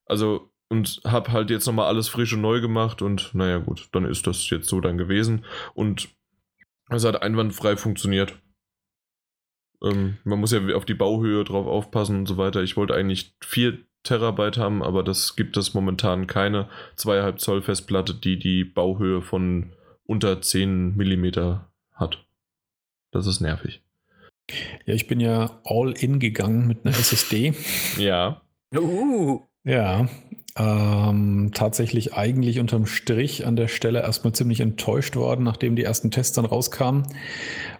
Also, 0.05 0.51
und 0.69 1.01
habe 1.05 1.31
halt 1.31 1.49
jetzt 1.49 1.65
nochmal 1.65 1.87
alles 1.87 2.09
frisch 2.09 2.33
und 2.33 2.41
neu 2.41 2.61
gemacht 2.61 3.01
und 3.01 3.33
naja, 3.33 3.57
gut, 3.57 3.89
dann 3.91 4.05
ist 4.05 4.27
das 4.27 4.49
jetzt 4.49 4.67
so 4.67 4.81
dann 4.81 4.97
gewesen. 4.97 5.45
Und 5.73 6.09
es 6.89 7.05
hat 7.05 7.21
einwandfrei 7.21 7.77
funktioniert. 7.77 8.37
Ähm, 9.83 10.17
man 10.23 10.39
muss 10.39 10.51
ja 10.51 10.61
auf 10.75 10.85
die 10.85 10.93
Bauhöhe 10.93 11.43
drauf 11.43 11.67
aufpassen 11.67 12.17
und 12.17 12.25
so 12.25 12.37
weiter. 12.37 12.63
Ich 12.63 12.77
wollte 12.77 12.95
eigentlich 12.95 13.35
vier 13.41 13.79
Terabyte 14.07 14.57
haben, 14.57 14.83
aber 14.83 15.03
das 15.03 15.35
gibt 15.35 15.57
es 15.57 15.73
momentan 15.73 16.27
keine 16.27 16.67
2,5 16.97 17.35
Zoll 17.37 17.61
Festplatte, 17.61 18.13
die 18.13 18.39
die 18.39 18.63
Bauhöhe 18.63 19.21
von 19.21 19.73
unter 20.05 20.41
10 20.41 20.95
mm 20.95 21.59
hat. 21.93 22.25
Das 23.11 23.27
ist 23.27 23.41
nervig. 23.41 23.81
Ja, 24.85 24.93
ich 24.93 25.07
bin 25.07 25.19
ja 25.19 25.59
all 25.65 25.91
in 25.91 26.19
gegangen 26.19 26.67
mit 26.67 26.85
einer 26.85 26.95
SSD. 26.95 27.53
ja. 27.97 28.41
Uh. 28.75 29.41
Ja, 29.63 30.07
ähm, 30.57 31.51
tatsächlich 31.53 32.13
eigentlich 32.13 32.59
unterm 32.59 32.85
Strich 32.85 33.45
an 33.45 33.55
der 33.55 33.67
Stelle 33.67 34.01
erstmal 34.01 34.33
ziemlich 34.33 34.59
enttäuscht 34.59 35.15
worden, 35.15 35.43
nachdem 35.43 35.75
die 35.75 35.83
ersten 35.83 36.11
Tests 36.11 36.35
dann 36.35 36.45
rauskamen 36.45 37.05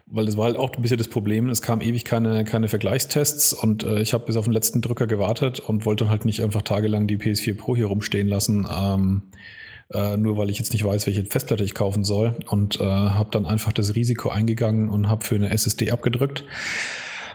weil 0.09 0.25
das 0.25 0.37
war 0.37 0.45
halt 0.45 0.57
auch 0.57 0.73
ein 0.73 0.81
bisschen 0.81 0.97
das 0.97 1.09
Problem. 1.09 1.49
Es 1.49 1.61
kam 1.61 1.81
ewig 1.81 2.05
keine, 2.05 2.45
keine 2.45 2.69
Vergleichstests 2.69 3.53
und 3.53 3.83
äh, 3.83 4.01
ich 4.01 4.13
habe 4.13 4.25
bis 4.25 4.37
auf 4.37 4.45
den 4.45 4.53
letzten 4.53 4.81
Drücker 4.81 5.05
gewartet 5.05 5.59
und 5.59 5.85
wollte 5.85 6.09
halt 6.09 6.25
nicht 6.25 6.41
einfach 6.41 6.61
tagelang 6.61 7.07
die 7.07 7.17
PS4 7.17 7.57
Pro 7.57 7.75
hier 7.75 7.87
rumstehen 7.87 8.27
lassen, 8.27 8.67
ähm, 8.73 9.23
äh, 9.93 10.15
nur 10.15 10.37
weil 10.37 10.49
ich 10.49 10.59
jetzt 10.59 10.71
nicht 10.71 10.85
weiß, 10.85 11.07
welche 11.07 11.25
Festplatte 11.25 11.63
ich 11.63 11.73
kaufen 11.73 12.03
soll 12.05 12.35
und 12.47 12.79
äh, 12.79 12.83
habe 12.85 13.29
dann 13.31 13.45
einfach 13.45 13.73
das 13.73 13.95
Risiko 13.95 14.29
eingegangen 14.29 14.89
und 14.89 15.09
habe 15.09 15.25
für 15.25 15.35
eine 15.35 15.49
SSD 15.49 15.91
abgedrückt. 15.91 16.45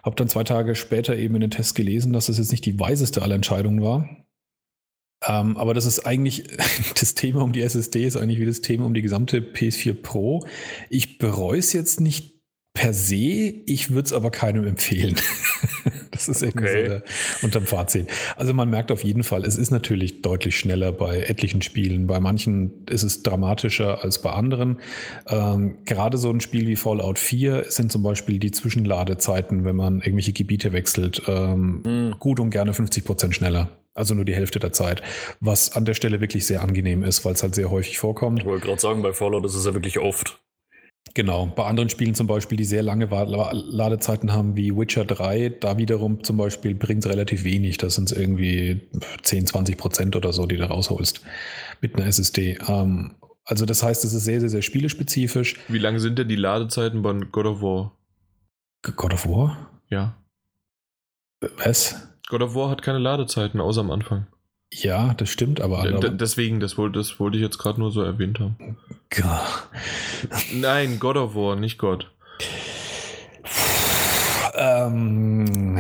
Habe 0.03 0.17
dann 0.17 0.29
zwei 0.29 0.43
Tage 0.43 0.75
später 0.75 1.15
eben 1.15 1.35
in 1.37 1.43
den 1.43 1.51
Test 1.51 1.75
gelesen, 1.75 2.13
dass 2.13 2.27
das 2.27 2.39
jetzt 2.39 2.51
nicht 2.51 2.67
die 2.67 2.81
weiseste 2.81 3.23
aller 3.23 3.37
Entscheidungen 3.37 3.83
war. 3.83 4.09
Ähm, 5.27 5.57
aber 5.57 5.75
das 5.75 5.87
ist 5.87 6.07
eigentlich, 6.07 6.45
das 7.01 7.15
Thema 7.15 7.43
um 7.43 7.53
die 7.53 7.63
SSD 7.63 8.05
ist 8.05 8.17
eigentlich 8.17 8.41
wie 8.41 8.47
das 8.47 8.61
Thema 8.61 8.87
um 8.87 8.95
die 8.95 9.03
gesamte 9.03 9.41
PS4 9.41 9.95
Pro. 9.95 10.47
Ich 10.91 11.19
bereue 11.19 11.59
es 11.59 11.73
jetzt 11.73 12.01
nicht 12.01 12.33
per 12.75 12.95
se, 12.95 13.17
ich 13.17 13.91
würde 13.91 14.07
es 14.07 14.13
aber 14.13 14.31
keinem 14.31 14.67
empfehlen. 14.67 15.17
das 16.11 16.29
ist 16.29 16.43
irgendwie 16.43 16.69
okay. 16.69 16.83
so 16.83 16.89
der, 16.89 17.03
unterm 17.43 17.67
Fazit. 17.67 18.07
Also 18.37 18.55
man 18.55 18.71
merkt 18.71 18.91
auf 18.91 19.05
jeden 19.05 19.25
Fall, 19.25 19.45
es 19.45 19.59
ist 19.59 19.71
natürlich 19.71 20.23
deutlich 20.23 20.57
schneller 20.59 20.91
bei 20.91 21.21
etlichen 21.21 21.61
Spielen. 21.61 22.07
Bei 22.07 22.19
manchen 22.19 22.87
ist 22.87 23.03
es 23.03 23.23
dramatischer 23.23 24.03
als 24.03 24.23
bei 24.23 24.31
anderen. 24.31 24.79
Ähm, 25.29 25.85
gerade 25.85 26.17
so 26.17 26.31
ein 26.31 26.41
Spiel 26.41 26.67
wie 26.67 26.77
Fallout 26.77 27.19
4 27.19 27.67
sind 27.69 27.93
zum 27.93 28.03
Beispiel 28.03 28.39
die 28.39 28.53
Zwischenladezeiten, 28.53 29.65
wenn 29.65 29.77
man 29.77 29.97
irgendwelche 30.01 30.33
Gebiete 30.33 30.73
wechselt, 30.73 31.23
ähm, 31.27 31.83
mhm. 31.85 32.15
gut 32.19 32.41
und 32.41 32.51
gerne 32.51 32.73
50 32.73 33.05
Prozent 33.05 33.35
schneller. 33.35 33.69
Also 33.95 34.15
nur 34.15 34.25
die 34.25 34.35
Hälfte 34.35 34.59
der 34.59 34.73
Zeit, 34.73 35.03
was 35.41 35.77
an 35.77 35.85
der 35.85 35.95
Stelle 35.95 36.21
wirklich 36.21 36.47
sehr 36.47 36.63
angenehm 36.63 37.03
ist, 37.03 37.25
weil 37.25 37.35
es 37.35 37.43
halt 37.43 37.55
sehr 37.55 37.71
häufig 37.71 37.99
vorkommt. 37.99 38.41
Ich 38.41 38.47
wollte 38.47 38.67
gerade 38.67 38.81
sagen, 38.81 39.03
bei 39.03 39.13
Fallout 39.13 39.45
ist 39.45 39.55
es 39.55 39.67
ja 39.67 39.75
wirklich 39.75 39.99
oft. 39.99 40.41
Genau, 41.15 41.47
bei 41.47 41.65
anderen 41.65 41.91
Spielen 41.91 42.15
zum 42.15 42.27
Beispiel, 42.27 42.57
die 42.57 42.65
sehr 42.65 42.83
lange 42.83 43.07
Ladezeiten 43.07 44.33
haben, 44.33 44.57
wie 44.57 44.75
Witcher 44.75 45.05
3, 45.05 45.51
da 45.61 45.77
wiederum 45.77 46.25
zum 46.25 46.39
Beispiel 46.39 46.75
bringt 46.75 47.05
es 47.05 47.11
relativ 47.11 47.45
wenig. 47.45 47.77
Das 47.77 47.97
sind 47.97 48.11
irgendwie 48.13 48.89
10, 49.23 49.47
20 49.47 49.77
Prozent 49.77 50.17
oder 50.17 50.33
so, 50.33 50.47
die 50.47 50.57
du 50.57 50.65
rausholst 50.65 51.21
mit 51.83 51.97
einer 51.97 52.07
SSD. 52.07 52.59
Ähm, 52.67 53.17
also 53.45 53.67
das 53.67 53.83
heißt, 53.83 54.05
es 54.05 54.15
ist 54.15 54.25
sehr, 54.25 54.41
sehr, 54.41 54.49
sehr 54.49 54.63
spielespezifisch. 54.63 55.59
Wie 55.69 55.79
lange 55.79 56.01
sind 56.01 56.19
denn 56.19 56.29
die 56.29 56.37
Ladezeiten 56.37 57.03
bei 57.03 57.13
God 57.13 57.47
of 57.47 57.61
War? 57.61 57.93
God 58.83 59.13
of 59.13 59.27
War? 59.27 59.81
Ja. 59.91 60.17
Was? 61.59 62.12
God 62.33 62.41
of 62.41 62.55
War 62.55 62.71
hat 62.71 62.81
keine 62.81 62.97
Ladezeiten, 62.97 63.61
außer 63.61 63.83
am 63.83 63.91
Anfang. 63.91 64.27
Ja, 64.73 65.13
das 65.13 65.29
stimmt, 65.29 65.61
aber. 65.61 65.83
D 65.83 66.09
deswegen, 66.15 66.61
das 66.61 66.79
wollte, 66.79 66.99
das 66.99 67.21
wollte 67.21 67.37
ich 67.37 67.43
jetzt 67.43 67.59
gerade 67.59 67.79
nur 67.79 67.93
so 67.93 68.01
erwähnt 68.01 68.41
haben. 68.41 68.79
God. 69.11 69.69
Nein, 70.55 70.99
God 70.99 71.19
of 71.19 71.35
War, 71.35 71.57
nicht 71.57 71.77
Gott. 71.77 72.11
Ähm, 74.55 75.79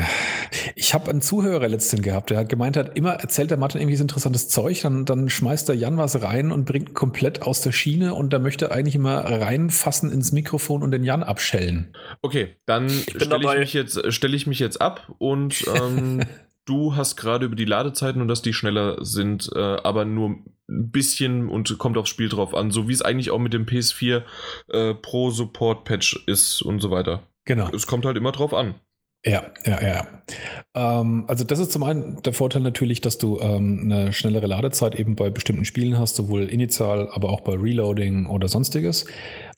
ich 0.74 0.94
habe 0.94 1.10
einen 1.10 1.22
Zuhörer 1.22 1.68
letztens 1.68 2.02
gehabt, 2.02 2.30
der 2.30 2.38
hat 2.38 2.48
gemeint 2.48 2.76
hat, 2.76 2.96
immer 2.96 3.12
erzählt 3.12 3.50
der 3.50 3.58
Martin 3.58 3.80
irgendwie 3.80 3.96
so 3.96 4.04
interessantes 4.04 4.48
Zeug, 4.48 4.82
dann, 4.82 5.04
dann 5.04 5.28
schmeißt 5.28 5.68
der 5.68 5.76
Jan 5.76 5.98
was 5.98 6.22
rein 6.22 6.52
und 6.52 6.64
bringt 6.64 6.94
komplett 6.94 7.42
aus 7.42 7.60
der 7.60 7.72
Schiene 7.72 8.14
und 8.14 8.32
da 8.32 8.38
möchte 8.38 8.72
eigentlich 8.72 8.94
immer 8.94 9.18
reinfassen 9.18 10.10
ins 10.10 10.32
Mikrofon 10.32 10.82
und 10.82 10.90
den 10.90 11.04
Jan 11.04 11.22
abschellen. 11.22 11.94
Okay, 12.22 12.56
dann 12.66 12.88
stelle 12.88 13.38
ich, 13.40 13.58
mich 13.58 13.74
jetzt, 13.74 14.00
stell 14.12 14.34
ich 14.34 14.46
mich 14.46 14.58
jetzt 14.58 14.80
ab 14.80 15.12
und 15.18 15.64
ähm, 15.74 16.22
du 16.64 16.96
hast 16.96 17.16
gerade 17.16 17.46
über 17.46 17.56
die 17.56 17.64
Ladezeiten 17.64 18.22
und 18.22 18.28
dass 18.28 18.42
die 18.42 18.52
schneller 18.52 19.04
sind, 19.04 19.50
äh, 19.54 19.58
aber 19.58 20.04
nur 20.04 20.36
ein 20.68 20.90
bisschen 20.90 21.48
und 21.48 21.76
kommt 21.78 21.98
aufs 21.98 22.10
Spiel 22.10 22.28
drauf 22.28 22.54
an, 22.54 22.70
so 22.70 22.88
wie 22.88 22.92
es 22.92 23.02
eigentlich 23.02 23.30
auch 23.30 23.38
mit 23.38 23.52
dem 23.52 23.66
PS4 23.66 24.22
äh, 24.68 24.94
Pro 24.94 25.30
Support 25.30 25.84
Patch 25.84 26.24
ist 26.26 26.62
und 26.62 26.80
so 26.80 26.90
weiter. 26.90 27.22
Genau. 27.44 27.68
Es 27.74 27.86
kommt 27.86 28.04
halt 28.04 28.16
immer 28.16 28.32
drauf 28.32 28.54
an. 28.54 28.76
Ja, 29.24 29.44
ja, 29.64 29.80
ja. 29.80 30.06
Ähm, 30.74 31.24
also 31.28 31.44
das 31.44 31.60
ist 31.60 31.70
zum 31.70 31.84
einen 31.84 32.20
der 32.22 32.32
Vorteil 32.32 32.62
natürlich, 32.62 33.00
dass 33.00 33.18
du 33.18 33.38
ähm, 33.38 33.82
eine 33.84 34.12
schnellere 34.12 34.46
Ladezeit 34.46 34.96
eben 34.96 35.14
bei 35.14 35.30
bestimmten 35.30 35.64
Spielen 35.64 35.96
hast, 35.96 36.16
sowohl 36.16 36.48
initial, 36.48 37.08
aber 37.12 37.30
auch 37.30 37.42
bei 37.42 37.54
Reloading 37.54 38.26
oder 38.26 38.48
sonstiges. 38.48 39.06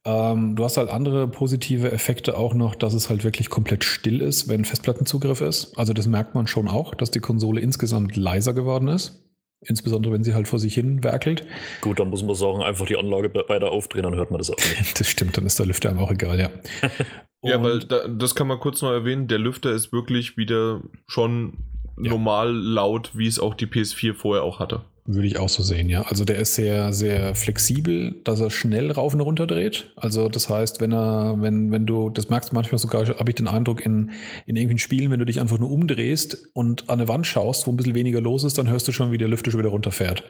Ähm, 0.04 0.54
du 0.54 0.64
hast 0.64 0.76
halt 0.76 0.90
andere 0.90 1.28
positive 1.28 1.90
Effekte 1.90 2.36
auch 2.36 2.52
noch, 2.52 2.74
dass 2.74 2.92
es 2.92 3.08
halt 3.08 3.24
wirklich 3.24 3.48
komplett 3.48 3.84
still 3.84 4.20
ist, 4.20 4.48
wenn 4.48 4.66
Festplattenzugriff 4.66 5.40
ist. 5.40 5.78
Also 5.78 5.94
das 5.94 6.06
merkt 6.06 6.34
man 6.34 6.46
schon 6.46 6.68
auch, 6.68 6.94
dass 6.94 7.10
die 7.10 7.20
Konsole 7.20 7.60
insgesamt 7.60 8.16
leiser 8.16 8.52
geworden 8.52 8.88
ist. 8.88 9.20
insbesondere 9.66 10.12
wenn 10.12 10.24
sie 10.24 10.34
halt 10.34 10.46
vor 10.46 10.58
sich 10.58 10.74
hin 10.74 11.02
werkelt. 11.02 11.46
Gut, 11.80 11.98
dann 11.98 12.10
muss 12.10 12.22
man 12.22 12.34
sagen, 12.34 12.60
einfach 12.62 12.84
die 12.84 12.98
Anlage 12.98 13.32
weiter 13.48 13.72
aufdrehen, 13.72 14.02
dann 14.02 14.14
hört 14.14 14.30
man 14.30 14.36
das 14.38 14.50
auch 14.50 14.56
nicht. 14.56 15.00
das 15.00 15.08
stimmt, 15.08 15.38
dann 15.38 15.46
ist 15.46 15.58
der 15.58 15.64
Lüfter 15.64 15.88
einem 15.88 16.00
auch 16.00 16.10
egal, 16.10 16.38
ja. 16.38 16.50
ja, 17.44 17.62
weil 17.62 17.80
da, 17.80 18.08
das 18.08 18.34
kann 18.34 18.46
man 18.46 18.58
kurz 18.58 18.82
noch 18.82 18.90
erwähnen, 18.90 19.28
der 19.28 19.38
Lüfter 19.38 19.70
ist 19.70 19.92
wirklich 19.92 20.36
wieder 20.36 20.80
schon 21.06 21.58
ja. 22.00 22.10
normal 22.10 22.52
laut, 22.52 23.12
wie 23.14 23.26
es 23.26 23.38
auch 23.38 23.54
die 23.54 23.66
PS4 23.66 24.14
vorher 24.14 24.42
auch 24.42 24.58
hatte. 24.58 24.82
Würde 25.06 25.26
ich 25.26 25.38
auch 25.38 25.50
so 25.50 25.62
sehen, 25.62 25.90
ja. 25.90 26.02
Also 26.02 26.24
der 26.24 26.38
ist 26.38 26.54
sehr, 26.54 26.94
sehr 26.94 27.34
flexibel, 27.34 28.14
dass 28.24 28.40
er 28.40 28.50
schnell 28.50 28.90
rauf 28.90 29.12
und 29.12 29.20
runter 29.20 29.46
dreht. 29.46 29.92
Also 29.96 30.30
das 30.30 30.48
heißt, 30.48 30.80
wenn 30.80 30.92
er, 30.92 31.36
wenn, 31.40 31.70
wenn 31.70 31.84
du, 31.84 32.08
das 32.08 32.30
merkst 32.30 32.52
du 32.52 32.54
manchmal 32.54 32.78
sogar, 32.78 33.06
habe 33.06 33.30
ich 33.30 33.34
den 33.34 33.46
Eindruck, 33.46 33.84
in, 33.84 34.12
in 34.46 34.56
irgendwelchen 34.56 34.78
Spielen, 34.78 35.10
wenn 35.10 35.18
du 35.18 35.26
dich 35.26 35.40
einfach 35.40 35.58
nur 35.58 35.70
umdrehst 35.70 36.48
und 36.54 36.88
an 36.88 37.00
eine 37.00 37.08
Wand 37.08 37.26
schaust, 37.26 37.66
wo 37.66 37.70
ein 37.70 37.76
bisschen 37.76 37.94
weniger 37.94 38.22
los 38.22 38.44
ist, 38.44 38.56
dann 38.56 38.70
hörst 38.70 38.88
du 38.88 38.92
schon, 38.92 39.12
wie 39.12 39.18
der 39.18 39.28
Lüfter 39.28 39.50
schon 39.50 39.60
wieder 39.60 39.68
runterfährt. 39.68 40.24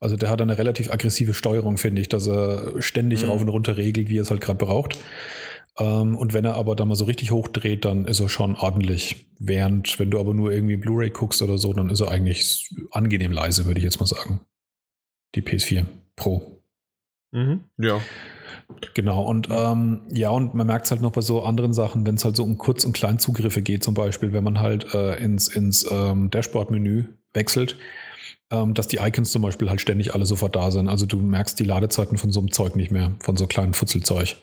Also 0.00 0.16
der 0.16 0.30
hat 0.30 0.42
eine 0.42 0.58
relativ 0.58 0.90
aggressive 0.90 1.32
Steuerung, 1.32 1.78
finde 1.78 2.02
ich, 2.02 2.08
dass 2.08 2.26
er 2.26 2.82
ständig 2.82 3.22
mhm. 3.22 3.30
rauf 3.30 3.40
und 3.40 3.50
runter 3.50 3.76
regelt, 3.76 4.08
wie 4.08 4.18
er 4.18 4.22
es 4.22 4.32
halt 4.32 4.40
gerade 4.40 4.58
braucht. 4.58 4.98
Ähm, 5.78 6.16
und 6.16 6.34
wenn 6.34 6.44
er 6.44 6.54
aber 6.54 6.76
dann 6.76 6.88
mal 6.88 6.94
so 6.94 7.04
richtig 7.04 7.30
hochdreht, 7.30 7.84
dann 7.84 8.04
ist 8.04 8.20
er 8.20 8.28
schon 8.28 8.56
ordentlich. 8.56 9.26
Während, 9.38 9.98
wenn 9.98 10.10
du 10.10 10.20
aber 10.20 10.34
nur 10.34 10.52
irgendwie 10.52 10.76
Blu-ray 10.76 11.10
guckst 11.10 11.42
oder 11.42 11.58
so, 11.58 11.72
dann 11.72 11.90
ist 11.90 12.00
er 12.00 12.10
eigentlich 12.10 12.70
angenehm 12.90 13.32
leise, 13.32 13.66
würde 13.66 13.78
ich 13.78 13.84
jetzt 13.84 14.00
mal 14.00 14.06
sagen. 14.06 14.40
Die 15.34 15.42
PS4 15.42 15.86
Pro. 16.16 16.62
Mhm, 17.32 17.64
ja. 17.78 18.00
Genau, 18.94 19.24
und 19.24 19.48
ähm, 19.50 20.02
ja, 20.10 20.30
und 20.30 20.54
man 20.54 20.66
merkt 20.66 20.86
es 20.86 20.90
halt 20.90 21.02
noch 21.02 21.12
bei 21.12 21.20
so 21.20 21.42
anderen 21.42 21.72
Sachen, 21.72 22.06
wenn 22.06 22.14
es 22.14 22.24
halt 22.24 22.36
so 22.36 22.44
um 22.44 22.58
Kurz- 22.58 22.84
und 22.84 22.92
Kleinzugriffe 22.92 23.62
geht, 23.62 23.82
zum 23.82 23.94
Beispiel, 23.94 24.32
wenn 24.32 24.44
man 24.44 24.60
halt 24.60 24.94
äh, 24.94 25.16
ins, 25.16 25.48
ins 25.48 25.86
ähm, 25.90 26.30
Dashboard-Menü 26.30 27.04
wechselt, 27.34 27.76
ähm, 28.50 28.74
dass 28.74 28.88
die 28.88 28.98
Icons 28.98 29.32
zum 29.32 29.42
Beispiel 29.42 29.68
halt 29.68 29.80
ständig 29.80 30.14
alle 30.14 30.26
sofort 30.26 30.56
da 30.56 30.70
sind. 30.70 30.88
Also 30.88 31.06
du 31.06 31.18
merkst 31.18 31.58
die 31.58 31.64
Ladezeiten 31.64 32.18
von 32.18 32.30
so 32.30 32.40
einem 32.40 32.52
Zeug 32.52 32.76
nicht 32.76 32.90
mehr, 32.90 33.12
von 33.20 33.36
so 33.36 33.46
kleinen 33.46 33.74
Futzelzeug. 33.74 34.36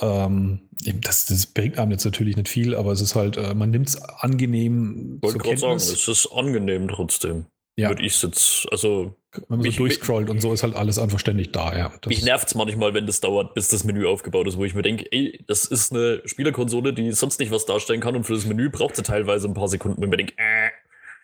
Ähm, 0.00 0.60
das, 1.02 1.26
das, 1.26 1.46
bringt 1.46 1.78
einem 1.78 1.90
jetzt 1.90 2.04
natürlich 2.04 2.36
nicht 2.36 2.48
viel, 2.48 2.74
aber 2.74 2.92
es 2.92 3.00
ist 3.00 3.14
halt, 3.14 3.36
äh, 3.36 3.54
man 3.54 3.70
nimmt 3.70 3.88
es 3.88 4.00
angenehm. 4.02 5.16
Ich 5.16 5.22
wollte 5.22 5.38
gerade 5.38 5.58
sagen, 5.58 5.76
es 5.76 6.08
ist 6.08 6.26
angenehm 6.32 6.88
trotzdem. 6.88 7.46
Ja. 7.76 7.88
Würde 7.88 8.02
ich 8.02 8.20
jetzt, 8.22 8.66
also. 8.70 9.14
Wenn 9.48 9.60
man 9.60 9.70
so 9.70 9.78
durchscrollt 9.78 10.28
und 10.28 10.40
so 10.40 10.52
ist 10.52 10.64
halt 10.64 10.74
alles 10.74 10.98
einfach 10.98 11.20
ständig 11.20 11.52
da, 11.52 11.76
ja. 11.76 11.92
Das 12.00 12.08
mich 12.08 12.24
nervt 12.24 12.48
es 12.48 12.54
manchmal, 12.56 12.94
wenn 12.94 13.06
das 13.06 13.20
dauert, 13.20 13.54
bis 13.54 13.68
das 13.68 13.84
Menü 13.84 14.06
aufgebaut 14.06 14.48
ist, 14.48 14.56
wo 14.56 14.64
ich 14.64 14.74
mir 14.74 14.82
denke, 14.82 15.06
ey, 15.12 15.44
das 15.46 15.66
ist 15.66 15.92
eine 15.92 16.20
Spielerkonsole, 16.24 16.92
die 16.92 17.12
sonst 17.12 17.38
nicht 17.38 17.52
was 17.52 17.64
darstellen 17.64 18.00
kann 18.00 18.16
und 18.16 18.24
für 18.24 18.34
das 18.34 18.44
Menü 18.44 18.70
braucht 18.70 18.96
sie 18.96 19.04
teilweise 19.04 19.46
ein 19.46 19.54
paar 19.54 19.68
Sekunden, 19.68 20.02
wenn 20.02 20.08
ich 20.08 20.10
mir 20.10 20.16
denke, 20.16 20.34
äh, 20.36 20.70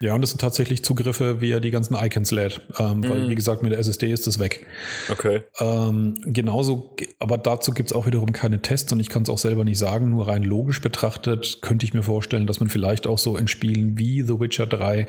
ja, 0.00 0.14
und 0.14 0.20
das 0.20 0.30
sind 0.30 0.40
tatsächlich 0.40 0.84
Zugriffe, 0.84 1.40
wie 1.40 1.50
er 1.50 1.60
die 1.60 1.70
ganzen 1.70 1.94
Icons 1.94 2.30
lädt. 2.30 2.60
Ähm, 2.78 2.98
mhm. 2.98 3.08
Weil, 3.08 3.28
wie 3.30 3.34
gesagt, 3.34 3.62
mit 3.62 3.72
der 3.72 3.78
SSD 3.78 4.12
ist 4.12 4.26
das 4.26 4.38
weg. 4.38 4.66
Okay. 5.10 5.42
Ähm, 5.58 6.20
genauso, 6.26 6.94
aber 7.18 7.38
dazu 7.38 7.72
gibt 7.72 7.90
es 7.90 7.96
auch 7.96 8.06
wiederum 8.06 8.32
keine 8.32 8.60
Tests 8.60 8.92
und 8.92 9.00
ich 9.00 9.08
kann 9.08 9.22
es 9.22 9.30
auch 9.30 9.38
selber 9.38 9.64
nicht 9.64 9.78
sagen. 9.78 10.10
Nur 10.10 10.28
rein 10.28 10.42
logisch 10.42 10.82
betrachtet 10.82 11.60
könnte 11.62 11.86
ich 11.86 11.94
mir 11.94 12.02
vorstellen, 12.02 12.46
dass 12.46 12.60
man 12.60 12.68
vielleicht 12.68 13.06
auch 13.06 13.18
so 13.18 13.38
in 13.38 13.48
Spielen 13.48 13.98
wie 13.98 14.20
The 14.20 14.38
Witcher 14.38 14.66
3 14.66 15.00
äh, 15.00 15.06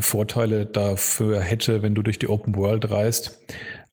Vorteile 0.00 0.66
dafür 0.66 1.40
hätte, 1.40 1.82
wenn 1.82 1.96
du 1.96 2.02
durch 2.02 2.20
die 2.20 2.28
Open 2.28 2.54
World 2.54 2.90
reist 2.90 3.40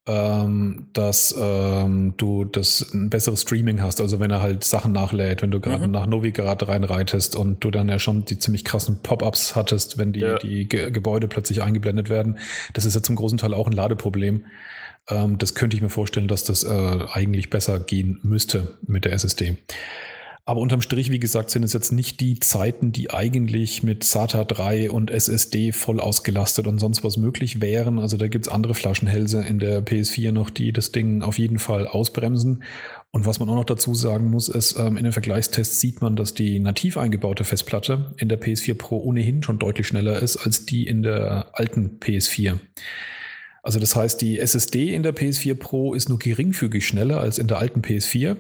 ähm, 0.08 0.88
dass 0.94 1.36
ähm, 1.38 2.16
du 2.18 2.46
das 2.46 2.92
ein 2.94 3.10
besseres 3.10 3.44
Streaming 3.44 3.82
hast. 3.82 4.02
Also 4.02 4.20
wenn 4.20 4.32
er 4.32 4.42
halt 4.42 4.64
Sachen 4.64 4.92
nachlädt, 4.92 5.44
wenn 5.44 5.52
du 5.52 5.60
gerade 5.60 5.86
mhm. 5.86 5.94
nach 5.94 6.08
Novigrad 6.08 6.68
reinreitest 6.68 7.36
und 7.36 7.64
du 7.64 7.70
dann 7.70 7.88
ja 7.88 8.00
schon 8.00 8.26
die 8.26 8.40
ziemlich 8.40 8.66
krassen 8.66 9.02
Pop-ups 9.04 9.56
hattest, 9.56 9.98
wenn 9.98 10.12
die, 10.12 10.22
ja. 10.22 10.40
die 10.40 10.68
Ge 10.68 10.90
Gebäude 10.90 11.28
plötzlich 11.28 11.62
eingeblendet 11.62 12.10
werden. 12.10 12.40
Das 12.74 12.86
ist 12.86 12.96
ja 12.96 13.04
zum 13.04 13.16
großen 13.16 13.38
Teil 13.38 13.54
auch 13.54 13.68
ein 13.68 13.74
Ladeproblem. 13.74 14.46
Ähm, 15.08 15.38
das 15.38 15.54
könnte 15.54 15.76
ich 15.76 15.84
mir 15.84 15.90
vorstellen, 15.90 16.28
dass 16.28 16.44
das 16.44 16.64
äh, 16.64 17.00
eigentlich 17.12 17.52
besser 17.52 17.80
gehen 17.80 18.20
müsste 18.24 18.78
mit 18.88 19.06
der 19.06 19.14
SSD. 19.14 19.58
Aber 20.44 20.60
unterm 20.60 20.82
Strich, 20.82 21.12
wie 21.12 21.20
gesagt, 21.20 21.52
sind 21.52 21.64
es 21.64 21.72
jetzt 21.72 21.92
nicht 21.92 22.20
die 22.20 22.40
Zeiten, 22.40 22.92
die 22.92 23.12
eigentlich 23.12 23.84
mit 23.84 24.04
SATA 24.04 24.44
3 24.44 24.90
und 24.90 25.12
SSD 25.12 25.72
voll 25.72 26.00
ausgelastet 26.00 26.66
und 26.66 26.80
sonst 26.80 27.04
was 27.04 27.18
möglich 27.18 27.62
wären. 27.62 28.00
Also 28.00 28.18
da 28.18 28.28
gibt 28.28 28.48
es 28.48 28.52
andere 28.52 28.74
Flaschenhälse 28.74 29.44
in 29.44 29.60
der 29.60 29.86
PS4 29.86 30.32
noch, 30.32 30.50
die 30.50 30.74
das 30.74 30.92
Ding 30.92 31.22
auf 31.22 31.38
jeden 31.38 31.60
Fall 31.60 31.88
ausbremsen. 31.88 32.64
Und 33.12 33.28
was 33.28 33.40
man 33.40 33.50
auch 33.50 33.56
noch 33.56 33.66
dazu 33.66 33.94
sagen 33.94 34.32
muss, 34.32 34.50
ist, 34.50 34.80
ähm, 34.80 34.98
in 34.98 35.04
den 35.04 35.14
Vergleichstests 35.14 35.80
sieht 35.80 36.02
man, 36.02 36.16
dass 36.16 36.34
die 36.34 36.60
nativ 36.60 36.98
eingebaute 36.98 37.44
Festplatte 37.44 38.16
in 38.18 38.28
der 38.28 38.42
PS4 38.42 38.74
Pro 38.74 38.98
ohnehin 38.98 39.44
schon 39.44 39.60
deutlich 39.60 39.86
schneller 39.88 40.22
ist 40.22 40.38
als 40.38 40.66
die 40.66 40.88
in 40.88 41.04
der 41.04 41.50
alten 41.54 42.00
PS4. 42.00 42.58
Also 43.64 43.80
das 43.80 43.96
heißt, 43.96 44.20
die 44.22 44.40
SSD 44.40 44.94
in 44.94 45.04
der 45.04 45.14
PS4 45.14 45.54
Pro 45.54 45.94
ist 45.94 46.10
nur 46.10 46.18
geringfügig 46.18 46.88
schneller 46.88 47.20
als 47.20 47.38
in 47.38 47.48
der 47.48 47.60
alten 47.60 47.82
PS4. 47.82 48.38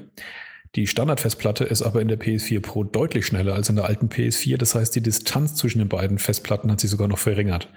Die 0.76 0.88
Standardfestplatte 0.88 1.66
ist 1.66 1.82
aber 1.82 2.02
in 2.02 2.08
der 2.08 2.20
PS4 2.20 2.62
Pro 2.62 2.84
deutlich 2.86 3.26
schneller 3.26 3.56
als 3.56 3.68
in 3.68 3.76
der 3.76 3.86
alten 3.86 4.08
PS4. 4.08 4.58
Das 4.58 4.74
heißt, 4.74 4.96
die 4.96 5.02
Distanz 5.02 5.56
zwischen 5.56 5.80
den 5.80 5.90
beiden 5.90 6.18
Festplatten 6.18 6.72
hat 6.72 6.80
sich 6.80 6.90
sogar 6.90 7.10
noch 7.10 7.18
verringert. 7.18 7.68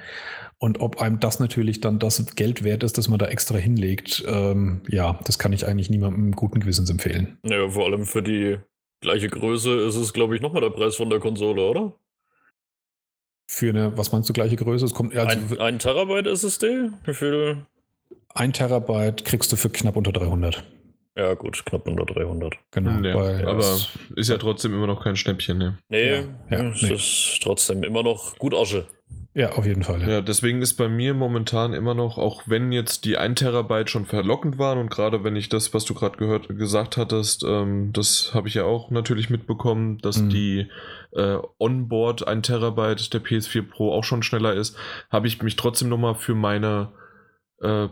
Und 0.59 0.81
ob 0.81 1.01
einem 1.01 1.19
das 1.19 1.41
natürlich 1.41 1.81
dann 1.81 1.99
das 1.99 2.37
Geld 2.37 2.63
wert 2.63 2.85
ist, 2.85 2.97
dass 2.97 3.09
man 3.09 3.19
da 3.19 3.27
extra 3.27 3.57
hinlegt, 3.57 4.25
ähm, 4.29 4.83
ja, 4.89 5.19
das 5.25 5.41
kann 5.41 5.53
ich 5.53 5.67
eigentlich 5.67 5.91
niemandem 5.91 6.33
guten 6.33 6.61
Gewissens 6.61 6.89
empfehlen. 6.89 7.39
Ja, 7.45 7.69
vor 7.69 7.87
allem 7.87 8.07
für 8.07 8.23
die 8.23 8.59
gleiche 9.01 9.29
Größe 9.29 9.73
ist 9.81 9.97
es, 9.97 10.13
glaube 10.13 10.37
ich, 10.37 10.41
nochmal 10.41 10.63
der 10.63 10.71
Preis 10.71 10.95
von 10.95 11.11
der 11.11 11.19
Konsole, 11.19 11.63
oder? 11.63 11.95
Für 13.47 13.71
eine, 13.71 13.99
was 13.99 14.13
meinst 14.13 14.29
du, 14.29 14.33
gleiche 14.33 14.57
Größe? 14.57 14.87
Es 14.87 14.95
kommt 14.95 15.17
also 15.17 15.37
ein, 15.37 15.61
ein 15.61 15.79
Terabyte 15.81 16.29
SSD? 16.29 16.91
Wie 17.05 17.15
viel? 17.15 17.67
Ein 18.29 18.53
Terabyte 18.53 19.25
kriegst 19.25 19.53
du 19.53 19.57
für 19.57 19.69
knapp 19.69 19.97
unter 19.97 20.13
300. 20.13 20.65
Ja, 21.17 21.35
gut, 21.35 21.65
knapp 21.65 21.87
unter 21.87 22.05
300. 22.05 22.55
Genau. 22.73 23.09
Ja, 23.09 23.47
aber 23.47 23.77
ist 24.17 24.29
ja 24.29 24.37
trotzdem 24.37 24.75
immer 24.75 24.89
noch 24.89 25.05
kein 25.05 25.17
Schnäppchen, 25.17 25.59
ne? 25.59 25.79
Nee, 25.89 26.11
ja, 26.11 26.25
ja, 26.51 26.69
es 26.71 26.83
nee. 26.83 26.95
ist 26.95 27.39
trotzdem 27.41 27.85
immer 27.85 28.03
noch 28.03 28.37
gut 28.39 28.53
Asche. 28.53 28.87
Ja, 29.37 29.51
auf 29.53 29.67
jeden 29.67 29.83
Fall. 29.83 30.01
Ja. 30.03 30.09
ja. 30.09 30.21
deswegen 30.21 30.62
ist 30.62 30.75
bei 30.75 30.89
mir 30.89 31.12
momentan 31.12 31.73
immer 31.73 31.95
noch, 31.95 32.19
auch 32.19 32.43
wenn 32.47 32.71
jetzt 32.71 33.05
die 33.05 33.17
1 33.17 33.41
Terabyte 33.41 33.91
schon 33.91 34.07
verlockend 34.07 34.59
waren 34.59 34.79
und 34.79 34.91
gerade 34.91 35.25
wenn 35.25 35.35
ich 35.35 35.49
das, 35.49 35.75
was 35.75 35.85
du 35.85 35.95
gerade 35.95 36.17
gehört, 36.17 36.49
gesagt 36.49 36.97
hattest, 36.97 37.45
ähm, 37.45 37.93
das 37.93 38.33
habe 38.33 38.47
ich 38.47 38.55
ja 38.55 38.65
auch 38.65 38.91
natürlich 38.91 39.31
mitbekommen, 39.31 39.99
dass 39.99 40.19
mhm. 40.19 40.29
die 40.31 40.67
äh, 41.12 41.39
Onboard 41.59 42.27
1 42.27 42.47
Terabyte 42.47 43.12
der 43.12 43.23
PS4 43.23 43.62
Pro 43.62 43.93
auch 43.93 44.05
schon 44.05 44.23
schneller 44.23 44.55
ist, 44.55 44.77
habe 45.11 45.27
ich 45.27 45.43
mich 45.43 45.57
trotzdem 45.57 45.89
nochmal 45.89 46.15
für 46.15 46.35
meine 46.35 46.93
äh, 47.61 47.89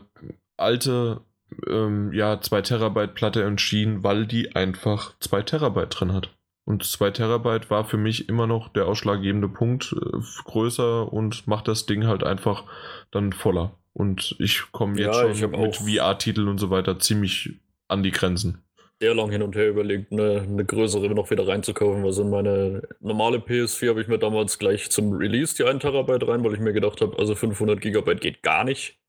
alte 0.57 1.23
ähm, 1.69 2.13
ja, 2.13 2.41
2 2.41 2.63
Terabyte 2.63 3.15
Platte 3.15 3.43
entschieden, 3.43 4.03
weil 4.03 4.27
die 4.27 4.55
einfach 4.55 5.15
2 5.21 5.43
Terabyte 5.43 6.01
drin 6.01 6.13
hat. 6.13 6.31
Und 6.65 6.85
2 6.85 7.11
Terabyte 7.11 7.71
war 7.71 7.85
für 7.85 7.97
mich 7.97 8.29
immer 8.29 8.47
noch 8.47 8.69
der 8.69 8.87
ausschlaggebende 8.87 9.49
Punkt, 9.49 9.95
äh, 9.95 10.19
größer 10.45 11.13
und 11.13 11.47
macht 11.47 11.69
das 11.69 11.87
Ding 11.87 12.07
halt 12.07 12.23
einfach 12.25 12.65
dann 13.11 13.33
voller. 13.33 13.73
Und 13.93 14.37
ich 14.39 14.73
komme 14.73 14.99
jetzt 14.99 15.17
ja, 15.17 15.35
schon 15.35 15.51
mit 15.51 15.77
VR-Titeln 15.77 16.49
und 16.49 16.59
so 16.59 16.71
weiter 16.71 16.99
ziemlich 16.99 17.61
an 17.89 18.03
die 18.03 18.11
Grenzen. 18.11 18.63
Sehr 19.01 19.15
lang 19.15 19.31
hin 19.31 19.43
und 19.43 19.57
her 19.57 19.69
überlegt, 19.69 20.13
eine, 20.13 20.43
eine 20.43 20.65
größere 20.65 21.11
noch 21.11 21.31
wieder 21.31 21.47
reinzukaufen. 21.47 22.05
Was 22.05 22.19
in 22.19 22.31
meine 22.31 22.83
normale 23.01 23.39
PS4 23.39 23.89
habe 23.89 24.01
ich 24.01 24.07
mir 24.07 24.19
damals 24.19 24.59
gleich 24.59 24.91
zum 24.91 25.13
Release 25.13 25.57
die 25.57 25.65
1 25.65 25.83
Terabyte 25.83 26.27
rein, 26.27 26.45
weil 26.45 26.55
ich 26.55 26.61
mir 26.61 26.73
gedacht 26.73 27.01
habe, 27.01 27.19
also 27.19 27.35
500 27.35 27.81
Gigabyte 27.81 28.21
geht 28.21 28.43
gar 28.43 28.65
nicht. 28.65 29.02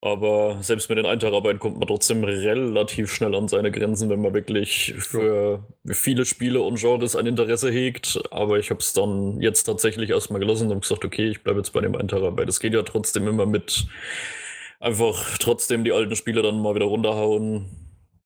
Aber 0.00 0.62
selbst 0.62 0.88
mit 0.88 0.98
den 0.98 1.06
1 1.06 1.20
Terabyte 1.20 1.58
kommt 1.58 1.78
man 1.78 1.88
trotzdem 1.88 2.22
relativ 2.22 3.12
schnell 3.12 3.34
an 3.34 3.48
seine 3.48 3.72
Grenzen, 3.72 4.08
wenn 4.10 4.22
man 4.22 4.32
wirklich 4.32 4.94
für 4.96 5.66
viele 5.86 6.24
Spiele 6.24 6.62
und 6.62 6.78
Genres 6.78 7.16
ein 7.16 7.26
Interesse 7.26 7.70
hegt. 7.72 8.20
Aber 8.30 8.60
ich 8.60 8.70
habe 8.70 8.78
es 8.78 8.92
dann 8.92 9.40
jetzt 9.40 9.64
tatsächlich 9.64 10.10
erstmal 10.10 10.38
gelassen 10.38 10.70
und 10.70 10.82
gesagt, 10.82 11.04
okay, 11.04 11.28
ich 11.28 11.42
bleibe 11.42 11.58
jetzt 11.58 11.72
bei 11.72 11.80
dem 11.80 11.96
1 11.96 12.10
Terabyte. 12.10 12.48
Es 12.48 12.60
geht 12.60 12.74
ja 12.74 12.82
trotzdem 12.82 13.26
immer 13.26 13.46
mit 13.46 13.86
einfach 14.78 15.36
trotzdem 15.38 15.82
die 15.82 15.92
alten 15.92 16.14
Spiele 16.14 16.42
dann 16.42 16.62
mal 16.62 16.76
wieder 16.76 16.86
runterhauen. 16.86 17.66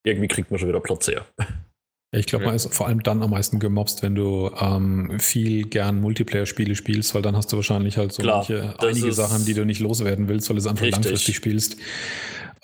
Irgendwie 0.04 0.28
kriegt 0.28 0.50
man 0.50 0.60
schon 0.60 0.68
wieder 0.68 0.80
Platz 0.80 1.08
her. 1.08 1.24
Ich 2.14 2.26
glaube, 2.26 2.44
man 2.44 2.54
ist 2.54 2.72
vor 2.74 2.86
allem 2.86 3.02
dann 3.02 3.22
am 3.22 3.30
meisten 3.30 3.58
gemobst, 3.58 4.02
wenn 4.02 4.14
du 4.14 4.50
ähm, 4.60 5.18
viel 5.18 5.64
gern 5.64 5.98
Multiplayer-Spiele 6.02 6.74
spielst, 6.74 7.14
weil 7.14 7.22
dann 7.22 7.34
hast 7.34 7.50
du 7.52 7.56
wahrscheinlich 7.56 7.96
halt 7.96 8.12
so 8.12 8.22
Klar, 8.22 8.44
manche, 8.48 8.74
einige 8.80 9.12
Sachen, 9.14 9.46
die 9.46 9.54
du 9.54 9.64
nicht 9.64 9.80
loswerden 9.80 10.28
willst, 10.28 10.50
weil 10.50 10.56
du 10.56 10.60
es 10.60 10.66
einfach 10.66 10.84
richtig. 10.84 11.04
langfristig 11.04 11.36
spielst. 11.36 11.78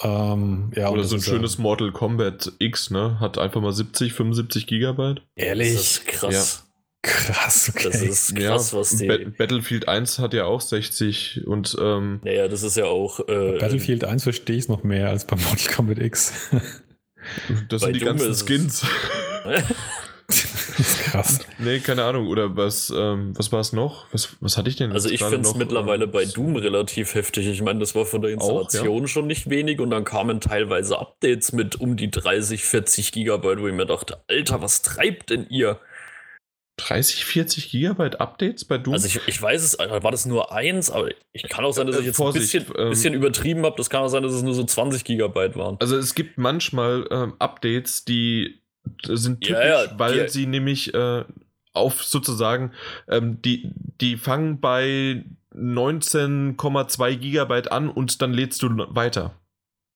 Ähm, 0.01 0.71
ja, 0.77 0.91
Oder 0.91 1.05
so 1.05 1.17
ein 1.17 1.23
schönes 1.23 1.57
ja, 1.57 1.63
Mortal 1.63 1.93
Kombat 1.93 2.53
X, 2.59 2.91
ne? 2.91 3.19
Hat 3.21 3.39
einfach 3.39 3.63
mal 3.63 3.73
70, 3.73 4.13
75 4.13 4.67
Gigabyte. 4.67 5.23
Ehrlich? 5.35 5.73
Das 5.73 5.83
ist 5.83 6.07
krass. 6.07 6.65
Ja. 6.65 6.69
Krass, 7.01 7.73
okay. 7.75 7.85
Das 7.85 8.03
ist 8.03 8.35
krass, 8.37 8.73
ja, 8.73 8.79
was 8.79 8.97
die. 8.97 9.07
Ba 9.07 9.17
Battlefield 9.39 9.89
1 9.89 10.19
hat 10.19 10.35
ja 10.35 10.45
auch 10.45 10.61
60 10.61 11.47
und. 11.47 11.75
Ähm, 11.81 12.21
naja, 12.23 12.49
das 12.49 12.63
ist 12.63 12.77
ja 12.77 12.85
auch. 12.85 13.21
Äh, 13.29 13.57
Battlefield 13.59 14.05
1 14.05 14.25
verstehe 14.25 14.57
ich 14.57 14.65
es 14.65 14.69
noch 14.69 14.83
mehr 14.85 15.09
als 15.09 15.25
bei 15.25 15.37
Mortal 15.37 15.75
Kombat 15.75 15.99
X. 16.01 16.51
Das 17.69 17.83
sind 17.83 17.97
die 17.97 18.01
ganzen 18.01 18.35
Skins. 18.35 18.87
Das 20.29 20.45
ist 20.79 20.99
krass. 21.05 21.39
Nee, 21.59 21.81
keine 21.81 22.05
Ahnung. 22.05 22.29
Oder 22.29 22.57
was, 22.57 22.93
ähm, 22.95 23.33
was 23.37 23.51
war 23.51 23.61
es 23.61 23.73
noch? 23.73 24.07
Was, 24.13 24.37
was 24.41 24.59
hatte 24.59 24.69
ich 24.69 24.77
denn? 24.77 24.93
Also 24.93 25.09
ich 25.09 25.23
finde 25.23 25.49
es 25.49 25.55
mittlerweile 25.55 26.05
äh, 26.05 26.09
bei 26.09 26.27
Doom 26.27 26.57
relativ 26.57 27.15
heftig. 27.15 27.47
Ich 27.47 27.63
meine, 27.63 27.81
das 27.81 27.95
war 27.95 28.05
von 28.05 28.21
der 28.21 28.33
Installation 28.33 28.89
auch, 28.89 29.01
ja? 29.01 29.09
schon 29.09 29.27
nicht 29.27 29.49
wenig 29.49 29.81
und 29.81 29.91
dann 29.91 30.05
kamen 30.05 30.41
teilweise 30.41 30.99
Updates 30.99 31.53
mit 31.53 31.81
um 31.81 31.97
die 31.97 32.11
30, 32.11 32.63
40 32.63 33.13
Gigabyte, 33.13 33.61
wo 33.61 33.69
ich 33.69 33.75
mir 33.75 33.87
dachte, 33.87 34.23
Alter, 34.29 34.61
was 34.61 34.83
treibt 34.83 35.31
denn 35.31 35.47
ihr? 35.49 35.81
30, 36.77 37.25
40 37.25 37.71
Gigabyte 37.71 38.21
Updates 38.21 38.67
bei 38.67 38.79
Doom? 38.79 38.95
Also 38.95 39.07
ich, 39.07 39.21
ich 39.27 39.41
weiß 39.41 39.63
es, 39.63 39.79
war 39.79 40.11
das 40.11 40.27
nur 40.27 40.53
eins, 40.53 40.91
aber 40.91 41.09
ich 41.33 41.43
kann 41.49 41.65
auch 41.65 41.73
sein, 41.73 41.87
dass 41.87 41.99
ich 41.99 42.07
jetzt 42.07 42.17
Vorsicht, 42.17 42.55
ein 42.55 42.67
bisschen, 42.67 42.81
ähm, 42.81 42.91
bisschen 42.91 43.15
übertrieben 43.15 43.65
habe. 43.65 43.77
Das 43.77 43.91
kann 43.91 44.03
auch 44.03 44.09
sein, 44.09 44.23
dass 44.23 44.33
es 44.33 44.43
nur 44.43 44.55
so 44.55 44.63
20 44.63 45.05
Gigabyte 45.05 45.57
waren. 45.57 45.77
Also 45.81 45.97
es 45.97 46.15
gibt 46.15 46.37
manchmal 46.39 47.09
ähm, 47.11 47.35
Updates, 47.39 48.05
die 48.05 48.61
sind 49.05 49.41
typisch, 49.41 49.65
ja, 49.65 49.85
ja, 49.85 49.99
weil 49.99 50.25
die, 50.25 50.29
sie 50.29 50.47
nämlich 50.47 50.95
äh, 50.95 51.25
auf 51.73 52.03
sozusagen, 52.03 52.73
ähm, 53.09 53.41
die, 53.43 53.71
die 54.01 54.17
fangen 54.17 54.61
bei 54.61 55.25
19,2 55.55 57.17
Gigabyte 57.17 57.73
an 57.73 57.89
und 57.89 58.23
dann 58.23 58.33
lädst 58.33 58.63
du 58.63 58.69
weiter. 58.95 59.35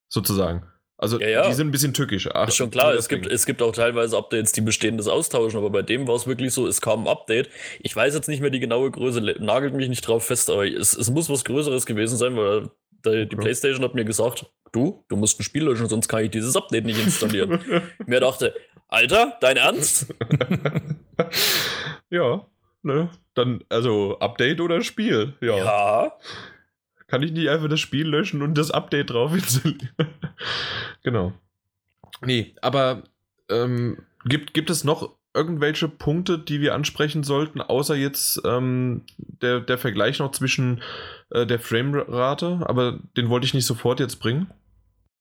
Sozusagen. 0.08 0.66
Also 1.02 1.18
ja, 1.18 1.28
ja. 1.28 1.48
die 1.48 1.54
sind 1.54 1.66
ein 1.66 1.70
bisschen 1.72 1.94
tückisch. 1.94 2.28
Ach, 2.32 2.46
ist 2.46 2.54
schon 2.54 2.70
klar, 2.70 2.94
es 2.94 3.08
gibt, 3.08 3.26
es 3.26 3.44
gibt 3.44 3.60
auch 3.60 3.72
teilweise 3.72 4.16
Updates, 4.16 4.52
die 4.52 4.60
bestehendes 4.60 5.08
austauschen, 5.08 5.58
aber 5.58 5.70
bei 5.70 5.82
dem 5.82 6.06
war 6.06 6.14
es 6.14 6.28
wirklich 6.28 6.52
so, 6.52 6.66
es 6.68 6.80
kam 6.80 7.02
ein 7.02 7.08
Update. 7.08 7.50
Ich 7.80 7.96
weiß 7.96 8.14
jetzt 8.14 8.28
nicht 8.28 8.40
mehr 8.40 8.50
die 8.50 8.60
genaue 8.60 8.88
Größe, 8.90 9.20
nagelt 9.40 9.74
mich 9.74 9.88
nicht 9.88 10.06
drauf 10.06 10.26
fest, 10.26 10.48
aber 10.48 10.64
es, 10.64 10.96
es 10.96 11.10
muss 11.10 11.28
was 11.28 11.44
Größeres 11.44 11.86
gewesen 11.86 12.16
sein, 12.16 12.36
weil 12.36 12.70
die, 13.04 13.28
die 13.28 13.36
Playstation 13.36 13.84
hat 13.84 13.94
mir 13.94 14.04
gesagt, 14.04 14.46
du, 14.72 15.04
du 15.08 15.16
musst 15.16 15.38
ein 15.38 15.44
Spiel 15.44 15.64
löschen, 15.64 15.88
sonst 15.88 16.08
kann 16.08 16.24
ich 16.24 16.30
dieses 16.30 16.56
Update 16.56 16.84
nicht 16.84 17.02
installieren. 17.02 17.60
mir 18.06 18.20
dachte, 18.20 18.54
Alter, 18.88 19.36
dein 19.40 19.56
Ernst? 19.56 20.14
ja, 22.10 22.46
ne? 22.82 23.10
Dann, 23.34 23.64
also 23.68 24.18
Update 24.18 24.60
oder 24.60 24.82
Spiel? 24.82 25.34
Ja. 25.40 25.56
ja. 25.56 26.12
Kann 27.06 27.22
ich 27.22 27.32
nicht 27.32 27.48
einfach 27.48 27.68
das 27.68 27.80
Spiel 27.80 28.06
löschen 28.06 28.42
und 28.42 28.56
das 28.56 28.70
Update 28.70 29.10
drauf 29.10 29.34
installieren? 29.34 29.90
genau. 31.02 31.32
Nee, 32.22 32.54
aber 32.60 33.02
ähm, 33.50 33.98
gibt, 34.24 34.54
gibt 34.54 34.70
es 34.70 34.84
noch 34.84 35.16
irgendwelche 35.34 35.88
Punkte, 35.88 36.38
die 36.38 36.60
wir 36.60 36.74
ansprechen 36.74 37.22
sollten, 37.22 37.60
außer 37.60 37.94
jetzt 37.94 38.40
ähm, 38.44 39.02
der, 39.16 39.60
der 39.60 39.78
Vergleich 39.78 40.18
noch 40.18 40.32
zwischen 40.32 40.82
äh, 41.30 41.46
der 41.46 41.58
Framerate, 41.58 42.60
aber 42.64 42.98
den 43.16 43.28
wollte 43.28 43.46
ich 43.46 43.54
nicht 43.54 43.66
sofort 43.66 44.00
jetzt 44.00 44.16
bringen. 44.16 44.48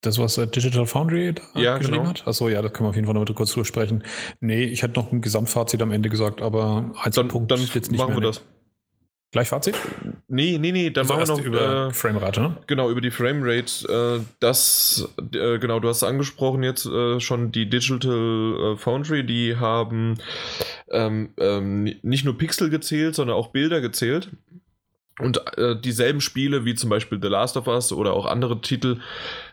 Das, 0.02 0.18
was 0.18 0.38
äh, 0.38 0.48
Digital 0.48 0.88
Foundry 0.88 1.36
ja, 1.54 1.78
geschrieben 1.78 2.00
genau. 2.00 2.10
hat? 2.10 2.28
Achso, 2.28 2.50
ja, 2.50 2.62
das 2.62 2.74
können 2.74 2.86
wir 2.86 2.90
auf 2.90 2.96
jeden 2.96 3.06
Fall 3.06 3.14
noch 3.14 3.26
mal 3.26 3.34
kurz 3.36 3.54
durchsprechen. 3.54 4.04
Nee, 4.40 4.64
ich 4.64 4.82
hätte 4.82 5.00
noch 5.00 5.12
ein 5.12 5.22
Gesamtfazit 5.22 5.82
am 5.82 5.92
Ende 5.92 6.10
gesagt, 6.10 6.42
aber 6.42 6.92
Einzelpunkt 7.02 7.52
dann, 7.52 7.60
dann 7.60 7.68
jetzt 7.68 7.92
nicht 7.92 8.00
machen 8.00 8.16
mehr 8.16 8.22
wir 8.22 8.28
das. 8.28 8.42
Gleich 9.32 9.48
Fazit? 9.48 9.76
Nee, 10.28 10.58
nee, 10.58 10.74
nee, 10.74 10.90
dann 10.90 11.08
machen 11.08 11.22
wir 11.22 11.28
noch 11.28 11.42
über 11.42 11.88
äh, 11.88 11.94
Framerate, 11.94 12.42
ne? 12.42 12.58
Genau, 12.68 12.90
über 12.90 13.00
die 13.00 13.12
Framerate. 13.12 14.20
Äh, 14.20 14.26
das, 14.42 15.08
äh, 15.34 15.58
genau, 15.58 15.80
du 15.80 15.88
hast 15.88 16.04
angesprochen 16.04 16.64
jetzt 16.64 16.86
äh, 16.86 17.20
schon 17.22 17.54
die 17.54 17.70
Digital 17.70 18.74
äh, 18.74 18.78
Foundry, 18.78 19.26
die 19.26 19.56
haben 19.56 20.18
ähm, 20.90 21.30
ähm, 21.38 21.96
nicht 22.02 22.26
nur 22.26 22.38
Pixel 22.38 22.70
gezählt, 22.70 23.16
sondern 23.16 23.38
auch 23.38 23.48
Bilder 23.48 23.80
gezählt. 23.80 24.30
Und 25.20 25.42
äh, 25.58 25.80
dieselben 25.80 26.20
Spiele 26.20 26.66
wie 26.66 26.76
zum 26.76 26.90
Beispiel 26.90 27.20
The 27.22 27.28
Last 27.30 27.56
of 27.56 27.68
Us 27.68 27.94
oder 27.94 28.14
auch 28.14 28.26
andere 28.26 28.60
Titel 28.60 29.00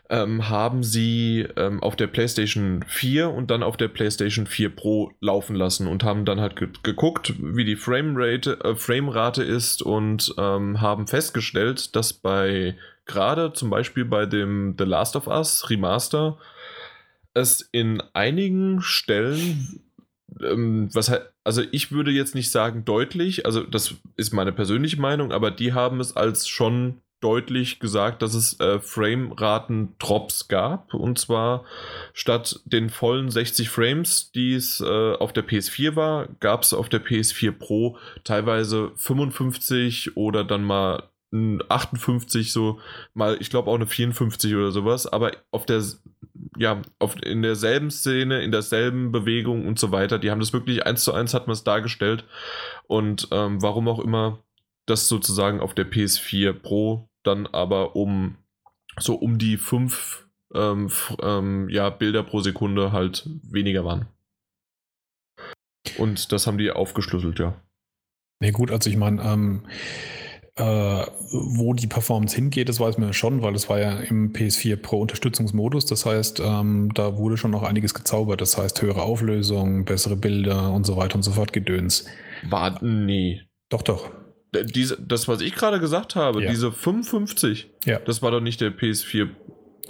ähm, 0.09 0.49
haben 0.49 0.83
sie 0.83 1.47
ähm, 1.55 1.81
auf 1.83 1.95
der 1.95 2.07
PlayStation 2.07 2.83
4 2.87 3.29
und 3.29 3.51
dann 3.51 3.63
auf 3.63 3.77
der 3.77 3.87
PlayStation 3.87 4.47
4 4.47 4.75
Pro 4.75 5.11
laufen 5.21 5.55
lassen 5.55 5.87
und 5.87 6.03
haben 6.03 6.25
dann 6.25 6.41
halt 6.41 6.55
ge 6.55 6.69
geguckt, 6.83 7.33
wie 7.39 7.65
die 7.65 7.75
Framerate, 7.75 8.59
äh, 8.63 8.75
Framerate 8.75 9.43
ist 9.43 9.81
und 9.81 10.33
ähm, 10.37 10.81
haben 10.81 11.07
festgestellt, 11.07 11.95
dass 11.95 12.13
bei 12.13 12.75
gerade 13.05 13.53
zum 13.53 13.69
Beispiel 13.69 14.05
bei 14.05 14.25
dem 14.25 14.75
The 14.77 14.85
Last 14.85 15.15
of 15.15 15.27
Us 15.27 15.69
Remaster 15.69 16.37
es 17.33 17.61
in 17.71 18.01
einigen 18.13 18.81
Stellen 18.81 19.81
ähm, 20.41 20.89
was 20.93 21.11
also 21.43 21.63
ich 21.71 21.91
würde 21.91 22.11
jetzt 22.11 22.35
nicht 22.35 22.51
sagen 22.51 22.85
deutlich, 22.85 23.45
also 23.45 23.63
das 23.63 23.95
ist 24.17 24.33
meine 24.33 24.51
persönliche 24.51 24.99
Meinung, 24.99 25.31
aber 25.31 25.51
die 25.51 25.73
haben 25.73 25.99
es 25.99 26.15
als 26.15 26.47
schon 26.47 27.01
deutlich 27.21 27.79
gesagt, 27.79 28.21
dass 28.21 28.33
es 28.33 28.59
äh, 28.59 28.79
Frame-Raten-Drops 28.79 30.47
gab. 30.47 30.93
Und 30.93 31.19
zwar 31.19 31.65
statt 32.13 32.61
den 32.65 32.89
vollen 32.89 33.29
60 33.29 33.69
Frames, 33.69 34.31
die 34.31 34.53
es 34.53 34.79
äh, 34.79 35.13
auf 35.13 35.33
der 35.33 35.47
PS4 35.47 35.95
war, 35.95 36.27
gab 36.39 36.63
es 36.63 36.73
auf 36.73 36.89
der 36.89 37.03
PS4 37.03 37.51
Pro 37.51 37.97
teilweise 38.23 38.91
55 38.95 40.17
oder 40.17 40.43
dann 40.43 40.63
mal 40.63 41.09
58 41.31 42.51
so 42.51 42.79
mal 43.13 43.37
ich 43.39 43.51
glaube 43.51 43.69
auch 43.69 43.75
eine 43.75 43.85
54 43.85 44.55
oder 44.55 44.71
sowas. 44.71 45.05
Aber 45.05 45.31
auf 45.51 45.65
der 45.65 45.83
ja 46.57 46.81
auf 46.99 47.15
in 47.21 47.41
derselben 47.41 47.91
Szene 47.91 48.41
in 48.41 48.51
derselben 48.51 49.11
Bewegung 49.11 49.67
und 49.67 49.79
so 49.79 49.91
weiter. 49.91 50.19
Die 50.19 50.31
haben 50.31 50.39
das 50.39 50.53
wirklich 50.53 50.85
eins 50.85 51.03
zu 51.03 51.13
eins 51.13 51.33
hat 51.33 51.47
man 51.47 51.53
es 51.53 51.63
dargestellt. 51.63 52.25
Und 52.87 53.27
ähm, 53.31 53.61
warum 53.61 53.87
auch 53.87 53.99
immer 53.99 54.43
das 54.85 55.07
sozusagen 55.07 55.59
auf 55.59 55.73
der 55.73 55.89
PS4 55.89 56.53
Pro 56.53 57.08
dann 57.23 57.47
aber 57.47 57.95
um 57.95 58.37
so 58.97 59.15
um 59.15 59.37
die 59.37 59.57
fünf 59.57 60.27
ähm, 60.53 60.89
ähm, 61.21 61.69
ja, 61.69 61.89
Bilder 61.89 62.23
pro 62.23 62.41
Sekunde 62.41 62.91
halt 62.91 63.29
weniger 63.43 63.85
waren. 63.85 64.07
Und 65.97 66.31
das 66.31 66.47
haben 66.47 66.57
die 66.57 66.71
aufgeschlüsselt, 66.71 67.39
ja. 67.39 67.55
Nee, 68.41 68.51
gut, 68.51 68.71
also 68.71 68.89
ich 68.89 68.97
meine, 68.97 69.21
ähm, 69.21 69.63
äh, 70.55 71.05
wo 71.31 71.73
die 71.73 71.87
Performance 71.87 72.35
hingeht, 72.35 72.69
das 72.69 72.79
weiß 72.79 72.97
man 72.97 73.09
ja 73.09 73.13
schon, 73.13 73.41
weil 73.41 73.55
es 73.55 73.69
war 73.69 73.79
ja 73.79 73.97
im 73.97 74.33
PS4 74.33 74.77
Pro 74.77 74.99
Unterstützungsmodus. 74.99 75.85
Das 75.85 76.05
heißt, 76.05 76.41
ähm, 76.41 76.91
da 76.93 77.17
wurde 77.17 77.37
schon 77.37 77.51
noch 77.51 77.63
einiges 77.63 77.93
gezaubert. 77.93 78.41
Das 78.41 78.57
heißt, 78.57 78.81
höhere 78.81 79.01
Auflösung, 79.01 79.85
bessere 79.85 80.15
Bilder 80.15 80.71
und 80.71 80.85
so 80.85 80.97
weiter 80.97 81.15
und 81.15 81.23
so 81.23 81.31
fort 81.31 81.53
gedöns. 81.53 82.05
War, 82.43 82.83
nee. 82.83 83.41
Doch, 83.69 83.81
doch. 83.81 84.09
Diese, 84.53 84.97
das, 84.99 85.27
was 85.27 85.41
ich 85.41 85.53
gerade 85.53 85.79
gesagt 85.79 86.15
habe, 86.15 86.43
ja. 86.43 86.49
diese 86.49 86.71
55, 86.71 87.69
ja. 87.85 87.99
das 87.99 88.21
war 88.21 88.31
doch 88.31 88.41
nicht 88.41 88.61
der 88.61 88.71
PS4 88.71 89.29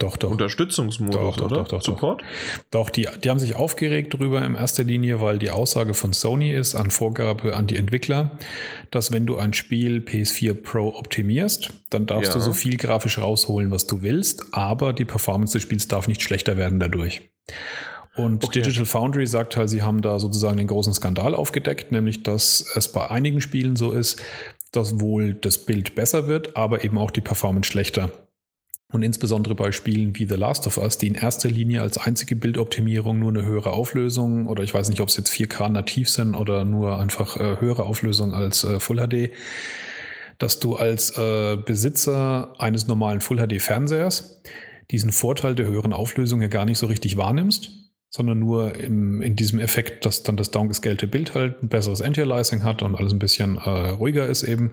doch, 0.00 0.16
doch. 0.16 0.30
Unterstützungsmodus, 0.30 1.14
doch, 1.14 1.36
doch, 1.36 1.44
oder? 1.44 1.56
Doch, 1.56 1.68
doch, 1.68 1.82
Support? 1.82 2.22
Doch, 2.70 2.86
doch 2.86 2.90
die, 2.90 3.06
die 3.22 3.28
haben 3.28 3.38
sich 3.38 3.54
aufgeregt 3.54 4.14
darüber 4.14 4.42
in 4.42 4.54
erster 4.54 4.82
Linie, 4.82 5.20
weil 5.20 5.38
die 5.38 5.50
Aussage 5.50 5.92
von 5.92 6.14
Sony 6.14 6.52
ist, 6.52 6.74
an 6.74 6.90
Vorgabe 6.90 7.54
an 7.54 7.66
die 7.66 7.76
Entwickler, 7.76 8.38
dass 8.90 9.12
wenn 9.12 9.26
du 9.26 9.36
ein 9.36 9.52
Spiel 9.52 9.98
PS4 9.98 10.54
Pro 10.54 10.88
optimierst, 10.96 11.70
dann 11.90 12.06
darfst 12.06 12.30
ja. 12.30 12.38
du 12.38 12.40
so 12.40 12.54
viel 12.54 12.78
grafisch 12.78 13.18
rausholen, 13.18 13.70
was 13.70 13.86
du 13.86 14.00
willst, 14.00 14.46
aber 14.52 14.94
die 14.94 15.04
Performance 15.04 15.52
des 15.52 15.62
Spiels 15.62 15.86
darf 15.86 16.08
nicht 16.08 16.22
schlechter 16.22 16.56
werden 16.56 16.80
dadurch. 16.80 17.20
Und 18.16 18.44
okay. 18.44 18.60
Digital 18.60 18.86
Foundry 18.86 19.26
sagt 19.26 19.56
halt, 19.56 19.70
sie 19.70 19.82
haben 19.82 20.02
da 20.02 20.18
sozusagen 20.18 20.56
den 20.56 20.66
großen 20.66 20.92
Skandal 20.92 21.34
aufgedeckt, 21.34 21.92
nämlich 21.92 22.22
dass 22.22 22.64
es 22.74 22.88
bei 22.90 23.08
einigen 23.10 23.40
Spielen 23.40 23.76
so 23.76 23.92
ist, 23.92 24.20
dass 24.72 25.00
wohl 25.00 25.34
das 25.34 25.58
Bild 25.58 25.94
besser 25.94 26.26
wird, 26.26 26.56
aber 26.56 26.84
eben 26.84 26.98
auch 26.98 27.10
die 27.10 27.20
Performance 27.20 27.70
schlechter. 27.70 28.10
Und 28.92 29.04
insbesondere 29.04 29.54
bei 29.54 29.70
Spielen 29.70 30.16
wie 30.16 30.26
The 30.26 30.34
Last 30.34 30.66
of 30.66 30.76
Us, 30.76 30.98
die 30.98 31.06
in 31.06 31.14
erster 31.14 31.48
Linie 31.48 31.82
als 31.82 31.96
einzige 31.98 32.34
Bildoptimierung 32.34 33.20
nur 33.20 33.30
eine 33.30 33.44
höhere 33.44 33.72
Auflösung 33.72 34.48
oder 34.48 34.64
ich 34.64 34.74
weiß 34.74 34.88
nicht, 34.88 35.00
ob 35.00 35.08
es 35.08 35.16
jetzt 35.16 35.30
4K 35.30 35.68
nativ 35.68 36.10
sind 36.10 36.34
oder 36.34 36.64
nur 36.64 36.98
einfach 36.98 37.36
äh, 37.36 37.60
höhere 37.60 37.84
Auflösung 37.84 38.34
als 38.34 38.64
äh, 38.64 38.80
Full 38.80 39.06
HD, 39.06 39.30
dass 40.38 40.58
du 40.58 40.74
als 40.74 41.16
äh, 41.16 41.56
Besitzer 41.56 42.54
eines 42.58 42.88
normalen 42.88 43.20
Full 43.20 43.38
HD 43.38 43.62
Fernsehers 43.62 44.42
diesen 44.90 45.12
Vorteil 45.12 45.54
der 45.54 45.66
höheren 45.66 45.92
Auflösung 45.92 46.42
ja 46.42 46.48
gar 46.48 46.64
nicht 46.64 46.78
so 46.78 46.86
richtig 46.86 47.16
wahrnimmst 47.16 47.79
sondern 48.12 48.40
nur 48.40 48.74
im, 48.74 49.22
in 49.22 49.36
diesem 49.36 49.60
Effekt, 49.60 50.04
dass 50.04 50.24
dann 50.24 50.36
das 50.36 50.50
downgescalte 50.50 51.06
Bild 51.06 51.36
halt 51.36 51.62
ein 51.62 51.68
besseres 51.68 52.02
Anti-Aliasing 52.02 52.64
hat 52.64 52.82
und 52.82 52.96
alles 52.96 53.12
ein 53.12 53.20
bisschen 53.20 53.56
äh, 53.56 53.70
ruhiger 53.90 54.26
ist 54.26 54.42
eben. 54.42 54.72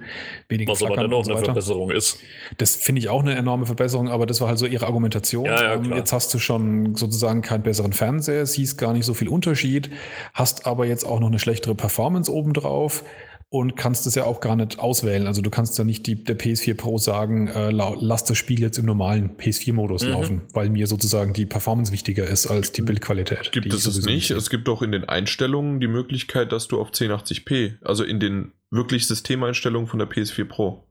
Weniger 0.50 0.72
Was 0.72 0.82
aber 0.82 0.98
dennoch 0.98 1.24
so 1.24 1.36
eine 1.36 1.46
Verbesserung 1.46 1.92
ist. 1.92 2.18
Das 2.58 2.76
finde 2.76 3.00
ich 3.00 3.10
auch 3.10 3.22
eine 3.22 3.36
enorme 3.36 3.68
Verbesserung, 3.68 4.10
aber 4.10 4.26
das 4.26 4.42
war 4.42 4.48
halt 4.48 4.58
so 4.58 4.66
ihre 4.66 4.88
Argumentation. 4.88 5.46
Ja, 5.46 5.62
ja, 5.62 5.74
ähm, 5.76 5.94
jetzt 5.94 6.14
hast 6.14 6.34
du 6.34 6.40
schon 6.40 6.96
sozusagen 6.96 7.44
keinen 7.44 7.62
besseren 7.62 7.94
Fernseher, 7.94 8.48
siehst 8.48 8.80
gar 8.80 8.94
nicht 8.94 9.06
so 9.06 9.14
viel 9.14 9.30
Unterschied, 9.30 9.92
hast 10.34 10.66
aber 10.66 10.88
jetzt 10.88 11.04
auch 11.04 11.20
noch 11.20 11.28
eine 11.28 11.38
schlechtere 11.38 11.76
Performance 11.76 12.34
obendrauf 12.34 13.04
und 13.50 13.78
kannst 13.78 14.06
es 14.08 14.16
ja 14.16 14.26
auch 14.26 14.41
gar 14.41 14.56
nicht 14.56 14.80
auswählen. 14.80 15.26
Also 15.26 15.41
du 15.41 15.50
kannst 15.50 15.78
ja 15.78 15.84
nicht 15.84 16.06
die, 16.06 16.22
der 16.24 16.38
PS4 16.38 16.76
Pro 16.76 16.98
sagen, 16.98 17.48
äh, 17.48 17.72
lass 17.72 18.26
das 18.26 18.38
Spiel 18.38 18.60
jetzt 18.60 18.78
im 18.78 18.86
normalen 18.86 19.38
PS4-Modus 19.38 20.04
mhm. 20.04 20.10
laufen, 20.10 20.41
weil 20.54 20.70
mir 20.70 20.88
sozusagen 20.88 21.34
die 21.34 21.45
Performance 21.45 21.91
wichtiger 21.93 22.28
ist 22.28 22.48
als 22.48 22.74
die 22.74 22.82
Bildqualität. 22.82 23.52
Gibt 23.52 23.74
es 23.74 23.86
es 23.86 24.06
nicht? 24.06 24.32
Es 24.32 24.50
gibt 24.50 24.68
doch 24.68 24.82
in 24.82 24.91
den 24.91 25.06
Einstellungen 25.06 25.80
die 25.80 25.88
Möglichkeit, 25.88 26.52
dass 26.52 26.68
du 26.68 26.80
auf 26.80 26.91
1080p, 26.91 27.78
also 27.82 28.04
in 28.04 28.20
den 28.20 28.52
wirklich 28.70 29.08
Systemeinstellungen 29.08 29.88
von 29.88 30.00
der 30.00 30.10
PS4 30.10 30.45
Pro, 30.45 30.86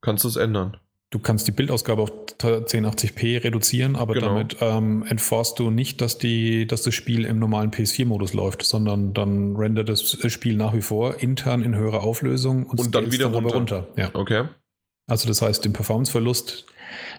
kannst 0.00 0.22
du 0.22 0.28
es 0.28 0.36
ändern. 0.36 0.76
Du 1.14 1.20
kannst 1.20 1.46
die 1.46 1.52
Bildausgabe 1.52 2.02
auf 2.02 2.10
1080p 2.40 3.44
reduzieren, 3.44 3.94
aber 3.94 4.14
genau. 4.14 4.26
damit 4.26 4.56
ähm, 4.60 5.04
enforcest 5.08 5.60
du 5.60 5.70
nicht, 5.70 6.00
dass, 6.00 6.18
die, 6.18 6.66
dass 6.66 6.82
das 6.82 6.92
Spiel 6.92 7.24
im 7.24 7.38
normalen 7.38 7.70
PS4-Modus 7.70 8.32
läuft, 8.34 8.64
sondern 8.64 9.14
dann 9.14 9.54
rendert 9.54 9.88
das 9.88 10.18
Spiel 10.32 10.56
nach 10.56 10.74
wie 10.74 10.82
vor 10.82 11.22
intern 11.22 11.62
in 11.62 11.76
höherer 11.76 12.02
Auflösung 12.02 12.66
und, 12.66 12.80
und 12.80 12.96
dann 12.96 13.12
wieder 13.12 13.30
dann 13.30 13.44
runter. 13.44 13.54
runter. 13.54 13.88
Ja. 13.96 14.10
Okay. 14.12 14.48
Also 15.06 15.28
das 15.28 15.40
heißt, 15.40 15.64
den 15.64 15.72
Performanceverlust, 15.72 16.66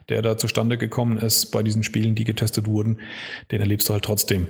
der 0.09 0.21
da 0.21 0.37
zustande 0.37 0.77
gekommen 0.77 1.17
ist 1.17 1.51
bei 1.51 1.63
diesen 1.63 1.83
Spielen, 1.83 2.15
die 2.15 2.25
getestet 2.25 2.67
wurden, 2.67 2.99
den 3.49 3.61
erlebst 3.61 3.87
du 3.87 3.93
halt 3.93 4.03
trotzdem. 4.03 4.49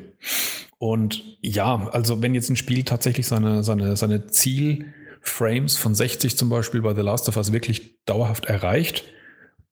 Und 0.79 1.37
ja, 1.43 1.87
also 1.89 2.23
wenn 2.23 2.33
jetzt 2.33 2.49
ein 2.49 2.55
Spiel 2.55 2.83
tatsächlich 2.83 3.27
seine, 3.27 3.61
seine, 3.61 3.95
seine 3.95 4.25
Zielframes 4.25 5.77
von 5.77 5.93
60 5.93 6.35
zum 6.35 6.49
Beispiel 6.49 6.81
bei 6.81 6.95
The 6.95 7.01
Last 7.01 7.29
of 7.29 7.37
Us 7.37 7.53
wirklich 7.53 8.03
dauerhaft 8.05 8.45
erreicht, 8.45 9.05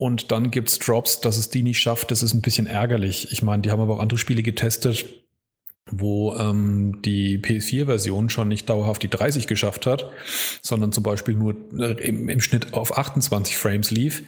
und 0.03 0.33
dann 0.33 0.51
gibt 0.51 0.67
es 0.67 0.79
Drops, 0.79 1.21
dass 1.21 1.37
es 1.37 1.47
die 1.47 1.63
nicht 1.63 1.79
schafft. 1.79 2.11
Das 2.11 2.23
ist 2.23 2.33
ein 2.33 2.41
bisschen 2.41 2.67
ärgerlich. 2.67 3.31
Ich 3.31 3.41
meine, 3.41 3.61
die 3.61 3.71
haben 3.71 3.79
aber 3.79 3.93
auch 3.93 3.99
andere 4.01 4.19
Spiele 4.19 4.43
getestet, 4.43 5.05
wo 5.89 6.35
ähm, 6.35 7.01
die 7.03 7.39
PS4-Version 7.39 8.29
schon 8.29 8.49
nicht 8.49 8.69
dauerhaft 8.69 9.01
die 9.01 9.09
30 9.09 9.47
geschafft 9.47 9.85
hat, 9.85 10.11
sondern 10.61 10.91
zum 10.91 11.03
Beispiel 11.05 11.35
nur 11.35 11.55
äh, 11.79 11.93
im, 12.05 12.27
im 12.27 12.41
Schnitt 12.41 12.73
auf 12.73 12.97
28 12.97 13.55
Frames 13.55 13.91
lief. 13.91 14.23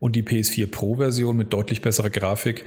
Und 0.00 0.16
die 0.16 0.24
PS4 0.24 0.66
Pro-Version 0.66 1.36
mit 1.36 1.52
deutlich 1.52 1.80
besserer 1.80 2.10
Grafik 2.10 2.64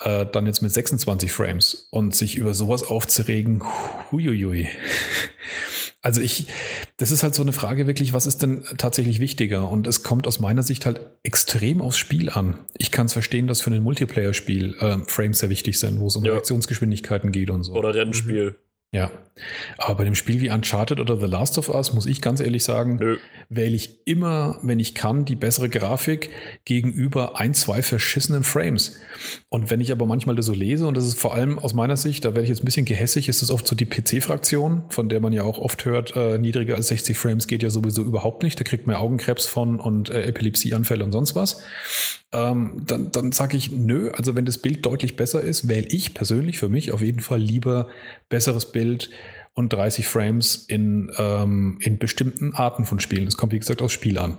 äh, 0.00 0.26
dann 0.26 0.44
jetzt 0.44 0.60
mit 0.60 0.72
26 0.72 1.32
Frames. 1.32 1.88
Und 1.90 2.14
sich 2.14 2.36
über 2.36 2.52
sowas 2.52 2.82
aufzuregen, 2.82 3.62
huiuiui. 4.12 4.68
Also 6.06 6.20
ich, 6.20 6.46
das 6.98 7.10
ist 7.10 7.24
halt 7.24 7.34
so 7.34 7.42
eine 7.42 7.50
Frage 7.50 7.88
wirklich, 7.88 8.12
was 8.12 8.26
ist 8.26 8.40
denn 8.40 8.62
tatsächlich 8.78 9.18
wichtiger? 9.18 9.68
Und 9.68 9.88
es 9.88 10.04
kommt 10.04 10.28
aus 10.28 10.38
meiner 10.38 10.62
Sicht 10.62 10.86
halt 10.86 11.00
extrem 11.24 11.82
aufs 11.82 11.98
Spiel 11.98 12.30
an. 12.30 12.60
Ich 12.78 12.92
kann 12.92 13.06
es 13.06 13.12
verstehen, 13.12 13.48
dass 13.48 13.60
für 13.60 13.72
ein 13.72 13.82
Multiplayer-Spiel 13.82 14.76
äh, 14.78 14.98
Frames 15.08 15.40
sehr 15.40 15.50
wichtig 15.50 15.80
sind, 15.80 15.98
wo 15.98 16.06
es 16.06 16.14
um 16.14 16.24
ja. 16.24 16.30
Reaktionsgeschwindigkeiten 16.30 17.32
geht 17.32 17.50
und 17.50 17.64
so. 17.64 17.72
Oder 17.72 17.92
Rennspiel. 17.92 18.54
Ja, 18.96 19.10
aber 19.76 19.96
bei 19.96 20.04
dem 20.04 20.14
Spiel 20.14 20.40
wie 20.40 20.48
Uncharted 20.48 21.00
oder 21.00 21.18
The 21.20 21.26
Last 21.26 21.58
of 21.58 21.68
Us 21.68 21.92
muss 21.92 22.06
ich 22.06 22.22
ganz 22.22 22.40
ehrlich 22.40 22.64
sagen, 22.64 22.96
Nö. 22.96 23.18
wähle 23.50 23.76
ich 23.76 24.06
immer, 24.06 24.58
wenn 24.62 24.80
ich 24.80 24.94
kann, 24.94 25.26
die 25.26 25.36
bessere 25.36 25.68
Grafik 25.68 26.30
gegenüber 26.64 27.38
ein, 27.38 27.52
zwei 27.52 27.82
verschissenen 27.82 28.42
Frames. 28.42 28.98
Und 29.50 29.68
wenn 29.68 29.82
ich 29.82 29.92
aber 29.92 30.06
manchmal 30.06 30.34
das 30.34 30.46
so 30.46 30.54
lese, 30.54 30.86
und 30.86 30.96
das 30.96 31.06
ist 31.06 31.20
vor 31.20 31.34
allem 31.34 31.58
aus 31.58 31.74
meiner 31.74 31.98
Sicht, 31.98 32.24
da 32.24 32.28
werde 32.30 32.44
ich 32.44 32.48
jetzt 32.48 32.62
ein 32.62 32.64
bisschen 32.64 32.86
gehässig, 32.86 33.28
ist 33.28 33.42
das 33.42 33.50
oft 33.50 33.66
so 33.66 33.76
die 33.76 33.84
PC-Fraktion, 33.84 34.84
von 34.88 35.10
der 35.10 35.20
man 35.20 35.34
ja 35.34 35.42
auch 35.42 35.58
oft 35.58 35.84
hört, 35.84 36.16
äh, 36.16 36.38
niedriger 36.38 36.76
als 36.76 36.88
60 36.88 37.18
Frames 37.18 37.46
geht 37.46 37.62
ja 37.62 37.68
sowieso 37.68 38.02
überhaupt 38.02 38.42
nicht. 38.42 38.58
Da 38.58 38.64
kriegt 38.64 38.86
man 38.86 38.96
Augenkrebs 38.96 39.44
von 39.44 39.78
und 39.78 40.08
äh, 40.08 40.22
Epilepsieanfälle 40.22 41.04
und 41.04 41.12
sonst 41.12 41.34
was 41.34 41.62
ähm, 42.32 42.82
dann, 42.86 43.10
dann 43.12 43.32
sage 43.32 43.56
ich, 43.56 43.70
nö, 43.70 44.10
also 44.10 44.34
wenn 44.34 44.44
das 44.44 44.58
Bild 44.58 44.84
deutlich 44.84 45.16
besser 45.16 45.40
ist, 45.40 45.68
wähle 45.68 45.86
ich 45.88 46.14
persönlich 46.14 46.58
für 46.58 46.68
mich 46.68 46.92
auf 46.92 47.00
jeden 47.00 47.20
Fall 47.20 47.40
lieber 47.40 47.88
besseres 48.28 48.72
Bild 48.72 49.10
und 49.56 49.72
30 49.72 50.06
Frames 50.06 50.66
in, 50.68 51.10
ähm, 51.16 51.78
in 51.80 51.96
bestimmten 51.96 52.52
Arten 52.52 52.84
von 52.84 53.00
Spielen. 53.00 53.26
Es 53.26 53.38
kommt, 53.38 53.54
wie 53.54 53.58
gesagt, 53.58 53.80
aufs 53.80 53.94
Spiel 53.94 54.18
an. 54.18 54.36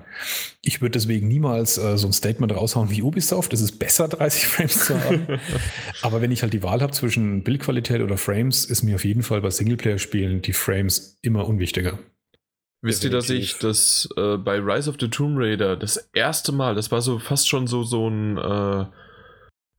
Ich 0.62 0.80
würde 0.80 0.92
deswegen 0.92 1.28
niemals 1.28 1.80
äh, 1.80 1.98
so 1.98 2.08
ein 2.08 2.14
Statement 2.14 2.56
raushauen 2.56 2.92
wie 2.92 3.02
Ubisoft, 3.02 3.52
es 3.52 3.62
ist 3.62 3.80
besser, 3.80 4.08
30 4.08 4.46
Frames 4.46 4.86
zu 4.86 5.04
haben. 5.04 5.40
Aber 6.04 6.22
wenn 6.22 6.32
ich 6.32 6.44
halt 6.44 6.54
die 6.54 6.62
Wahl 6.62 6.82
habe 6.82 6.94
zwischen 6.94 7.44
Bildqualität 7.44 8.02
oder 8.02 8.18
Frames, 8.18 8.64
ist 8.64 8.84
mir 8.84 8.96
auf 8.96 9.06
jeden 9.06 9.24
Fall 9.24 9.42
bei 9.42 9.50
Singleplayer-Spielen 9.50 10.44
die 10.44 10.54
Frames 10.54 11.18
immer 11.24 11.48
unwichtiger. 11.48 11.98
Wisst 12.82 13.04
ihr, 13.04 13.10
dass 13.10 13.30
ich 13.30 13.58
das 13.58 14.08
äh, 14.18 14.38
bei 14.38 14.60
Rise 14.60 14.90
of 14.90 14.98
the 15.00 15.10
Tomb 15.10 15.38
Raider 15.38 15.76
das 15.76 15.98
erste 16.14 16.52
Mal, 16.52 16.76
das 16.76 16.92
war 16.92 17.02
so 17.02 17.18
fast 17.18 17.50
schon 17.50 17.66
so, 17.66 17.84
so 17.84 18.08
ein 18.08 18.38
äh, 18.38 18.86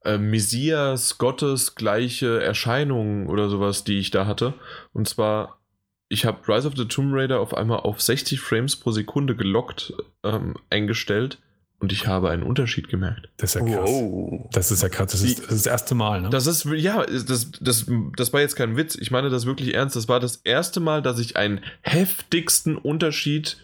äh, 0.04 0.18
Messias, 0.18 1.18
Gottes 1.18 1.74
gleiche 1.74 2.42
Erscheinung 2.42 3.28
oder 3.28 3.48
sowas, 3.48 3.84
die 3.84 3.98
ich 3.98 4.10
da 4.10 4.26
hatte. 4.26 4.54
Und 4.92 5.08
zwar, 5.08 5.60
ich 6.08 6.24
habe 6.24 6.46
Rise 6.48 6.66
of 6.66 6.74
the 6.76 6.86
Tomb 6.86 7.14
Raider 7.14 7.40
auf 7.40 7.54
einmal 7.54 7.80
auf 7.80 8.00
60 8.00 8.40
Frames 8.40 8.74
pro 8.74 8.90
Sekunde 8.90 9.36
gelockt 9.36 9.92
ähm, 10.24 10.56
eingestellt 10.70 11.38
und 11.80 11.92
ich 11.92 12.06
habe 12.06 12.30
einen 12.30 12.42
Unterschied 12.42 12.88
gemerkt. 12.88 13.28
Das 13.36 13.54
ist 13.54 13.60
ja 13.60 13.76
krass. 13.76 13.90
Wow. 13.90 14.48
Das 14.52 14.70
ist 14.72 14.82
ja 14.82 14.88
krass. 14.88 15.12
Das 15.12 15.22
ist, 15.22 15.38
das, 15.38 15.46
ist 15.46 15.66
das 15.66 15.72
erste 15.72 15.94
Mal, 15.94 16.22
ne? 16.22 16.30
Das 16.30 16.46
ist, 16.46 16.64
ja, 16.64 17.04
das, 17.06 17.52
das, 17.60 17.86
das 18.16 18.32
war 18.32 18.40
jetzt 18.40 18.56
kein 18.56 18.76
Witz. 18.76 18.96
Ich 18.96 19.10
meine 19.10 19.30
das 19.30 19.46
wirklich 19.46 19.74
ernst. 19.74 19.94
Das 19.94 20.08
war 20.08 20.18
das 20.18 20.36
erste 20.36 20.80
Mal, 20.80 21.02
dass 21.02 21.20
ich 21.20 21.36
einen 21.36 21.60
heftigsten 21.82 22.76
Unterschied 22.76 23.58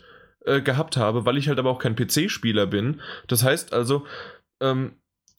äh, 0.45 0.61
gehabt 0.61 0.97
habe, 0.97 1.25
weil 1.25 1.37
ich 1.39 1.49
halt 1.49 1.59
aber 1.59 1.71
auch 1.71 1.81
kein 1.81 1.97
PC-Spieler 1.97 2.67
bin. 2.67 3.01
Das 3.27 3.43
heißt 3.43 3.73
also, 3.73 4.07
ähm, 4.61 4.93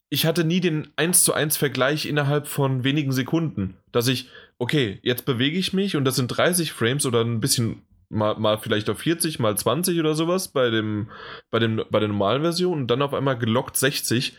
ich 0.10 0.26
hatte 0.26 0.44
nie 0.44 0.60
den 0.60 0.90
1 0.98 1.24
zu 1.24 1.34
1 1.34 1.58
Vergleich 1.58 2.06
innerhalb 2.06 2.48
von 2.48 2.84
wenigen 2.84 3.12
Sekunden, 3.12 3.78
dass 3.92 4.08
ich, 4.08 4.30
okay, 4.58 5.00
jetzt 5.02 5.26
bewege 5.26 5.58
ich 5.58 5.74
mich 5.74 5.96
und 5.96 6.06
das 6.06 6.16
sind 6.16 6.28
30 6.28 6.72
Frames 6.74 7.06
oder 7.06 7.22
ein 7.22 7.40
bisschen 7.40 7.84
mal, 8.10 8.36
mal 8.38 8.58
vielleicht 8.58 8.90
auf 8.90 9.00
40, 9.00 9.40
mal 9.40 9.58
20 9.58 10.00
oder 10.00 10.16
sowas 10.16 10.50
bei, 10.50 10.70
dem, 10.70 11.10
bei, 11.50 11.60
dem, 11.60 11.84
bei 11.90 12.00
der 12.00 12.10
normalen 12.10 12.42
Version 12.42 12.82
und 12.82 12.88
dann 12.88 13.02
auf 13.02 13.14
einmal 13.14 13.38
gelockt 13.38 13.78
60. 13.78 14.38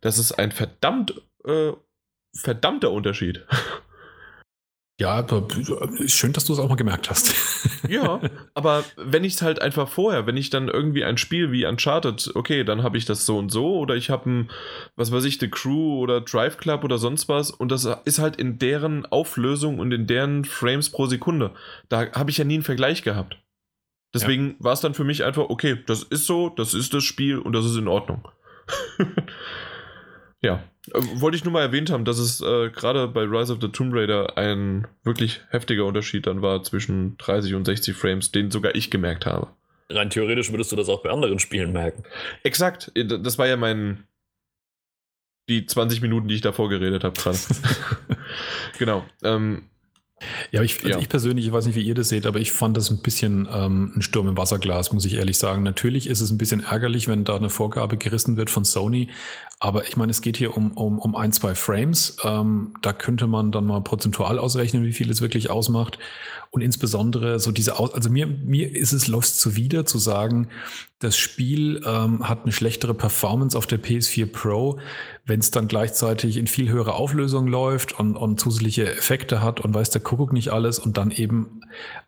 Das 0.00 0.18
ist 0.18 0.32
ein 0.32 0.52
verdammt, 0.52 1.20
äh, 1.44 1.72
verdammter 2.34 2.90
Unterschied. 2.92 3.46
Ja, 4.98 5.26
schön, 6.06 6.32
dass 6.32 6.46
du 6.46 6.54
es 6.54 6.58
auch 6.58 6.70
mal 6.70 6.76
gemerkt 6.76 7.10
hast. 7.10 7.34
ja, 7.88 8.18
aber 8.54 8.82
wenn 8.96 9.24
ich 9.24 9.34
es 9.34 9.42
halt 9.42 9.60
einfach 9.60 9.90
vorher, 9.90 10.26
wenn 10.26 10.38
ich 10.38 10.48
dann 10.48 10.68
irgendwie 10.68 11.04
ein 11.04 11.18
Spiel 11.18 11.52
wie 11.52 11.66
Uncharted, 11.66 12.32
okay, 12.34 12.64
dann 12.64 12.82
habe 12.82 12.96
ich 12.96 13.04
das 13.04 13.26
so 13.26 13.36
und 13.36 13.50
so 13.50 13.76
oder 13.76 13.94
ich 13.94 14.08
habe 14.08 14.30
ein, 14.30 14.50
was 14.94 15.12
weiß 15.12 15.24
ich, 15.24 15.38
The 15.38 15.50
Crew 15.50 16.00
oder 16.00 16.22
Drive 16.22 16.56
Club 16.56 16.82
oder 16.82 16.96
sonst 16.96 17.28
was 17.28 17.50
und 17.50 17.70
das 17.70 17.86
ist 18.06 18.18
halt 18.18 18.36
in 18.36 18.58
deren 18.58 19.04
Auflösung 19.04 19.80
und 19.80 19.92
in 19.92 20.06
deren 20.06 20.46
Frames 20.46 20.88
pro 20.88 21.04
Sekunde. 21.04 21.50
Da 21.90 22.10
habe 22.12 22.30
ich 22.30 22.38
ja 22.38 22.44
nie 22.44 22.54
einen 22.54 22.62
Vergleich 22.62 23.02
gehabt. 23.02 23.38
Deswegen 24.14 24.52
ja. 24.52 24.54
war 24.60 24.72
es 24.72 24.80
dann 24.80 24.94
für 24.94 25.04
mich 25.04 25.24
einfach, 25.24 25.50
okay, 25.50 25.78
das 25.86 26.04
ist 26.04 26.24
so, 26.24 26.48
das 26.48 26.72
ist 26.72 26.94
das 26.94 27.04
Spiel 27.04 27.38
und 27.38 27.52
das 27.52 27.66
ist 27.66 27.76
in 27.76 27.88
Ordnung. 27.88 28.26
Ja, 30.42 30.62
wollte 30.92 31.36
ich 31.36 31.44
nur 31.44 31.52
mal 31.52 31.62
erwähnt 31.62 31.90
haben, 31.90 32.04
dass 32.04 32.18
es 32.18 32.40
äh, 32.40 32.70
gerade 32.70 33.08
bei 33.08 33.22
Rise 33.22 33.52
of 33.52 33.60
the 33.60 33.68
Tomb 33.68 33.94
Raider 33.94 34.36
ein 34.38 34.86
wirklich 35.04 35.40
heftiger 35.50 35.84
Unterschied 35.84 36.26
dann 36.26 36.42
war 36.42 36.62
zwischen 36.62 37.16
30 37.18 37.54
und 37.54 37.64
60 37.64 37.96
Frames, 37.96 38.32
den 38.32 38.50
sogar 38.50 38.74
ich 38.74 38.90
gemerkt 38.90 39.26
habe. 39.26 39.48
Rein 39.88 40.10
theoretisch 40.10 40.50
würdest 40.50 40.72
du 40.72 40.76
das 40.76 40.88
auch 40.88 41.02
bei 41.02 41.10
anderen 41.10 41.38
Spielen 41.38 41.72
merken. 41.72 42.02
Exakt, 42.42 42.92
äh, 42.94 43.04
das 43.04 43.38
war 43.38 43.46
ja 43.46 43.56
mein 43.56 44.04
die 45.48 45.64
20 45.64 46.00
Minuten, 46.00 46.28
die 46.28 46.34
ich 46.34 46.40
davor 46.40 46.68
geredet 46.68 47.04
habe 47.04 47.20
gerade. 47.20 47.38
genau. 48.78 49.04
Ähm, 49.22 49.70
ja, 50.50 50.62
ich, 50.62 50.78
also 50.78 50.88
ja. 50.88 50.98
ich 50.98 51.08
persönlich, 51.08 51.46
ich 51.46 51.52
weiß 51.52 51.66
nicht, 51.66 51.74
wie 51.74 51.82
ihr 51.82 51.94
das 51.94 52.08
seht, 52.08 52.24
aber 52.24 52.38
ich 52.38 52.52
fand 52.52 52.76
das 52.76 52.90
ein 52.90 52.98
bisschen 52.98 53.46
ähm, 53.52 53.92
ein 53.96 54.02
Sturm 54.02 54.28
im 54.28 54.36
Wasserglas, 54.36 54.92
muss 54.92 55.04
ich 55.04 55.14
ehrlich 55.14 55.36
sagen. 55.36 55.62
Natürlich 55.62 56.06
ist 56.06 56.20
es 56.20 56.30
ein 56.30 56.38
bisschen 56.38 56.60
ärgerlich, 56.60 57.06
wenn 57.06 57.24
da 57.24 57.36
eine 57.36 57.50
Vorgabe 57.50 57.98
gerissen 57.98 58.36
wird 58.36 58.48
von 58.48 58.64
Sony, 58.64 59.08
aber 59.58 59.86
ich 59.86 59.96
meine, 59.96 60.10
es 60.10 60.22
geht 60.22 60.36
hier 60.36 60.56
um, 60.56 60.72
um, 60.72 60.98
um 60.98 61.16
ein, 61.16 61.32
zwei 61.32 61.54
Frames. 61.54 62.16
Ähm, 62.24 62.74
da 62.82 62.92
könnte 62.92 63.26
man 63.26 63.52
dann 63.52 63.66
mal 63.66 63.80
prozentual 63.80 64.38
ausrechnen, 64.38 64.84
wie 64.84 64.92
viel 64.92 65.10
es 65.10 65.20
wirklich 65.20 65.50
ausmacht. 65.50 65.98
Und 66.50 66.62
insbesondere 66.62 67.38
so 67.38 67.52
diese, 67.52 67.78
Aus 67.78 67.92
also 67.94 68.10
mir, 68.10 68.26
mir 68.26 68.74
ist 68.74 68.92
es 68.92 69.08
Lost 69.08 69.40
zuwider 69.40 69.84
zu 69.86 69.98
sagen, 69.98 70.48
das 70.98 71.18
Spiel 71.18 71.82
ähm, 71.84 72.26
hat 72.26 72.44
eine 72.44 72.52
schlechtere 72.52 72.94
Performance 72.94 73.56
auf 73.56 73.66
der 73.66 73.82
PS4 73.82 74.26
Pro, 74.26 74.78
wenn 75.26 75.40
es 75.40 75.50
dann 75.50 75.68
gleichzeitig 75.68 76.38
in 76.38 76.46
viel 76.46 76.70
höherer 76.70 76.94
Auflösung 76.94 77.46
läuft 77.46 77.98
und, 77.98 78.16
und 78.16 78.40
zusätzliche 78.40 78.90
Effekte 78.90 79.42
hat 79.42 79.60
und 79.60 79.74
weiß 79.74 79.90
der 79.90 80.00
Kuckuck 80.00 80.32
nicht 80.32 80.50
alles 80.50 80.78
und 80.78 80.96
dann 80.96 81.10
eben 81.10 81.60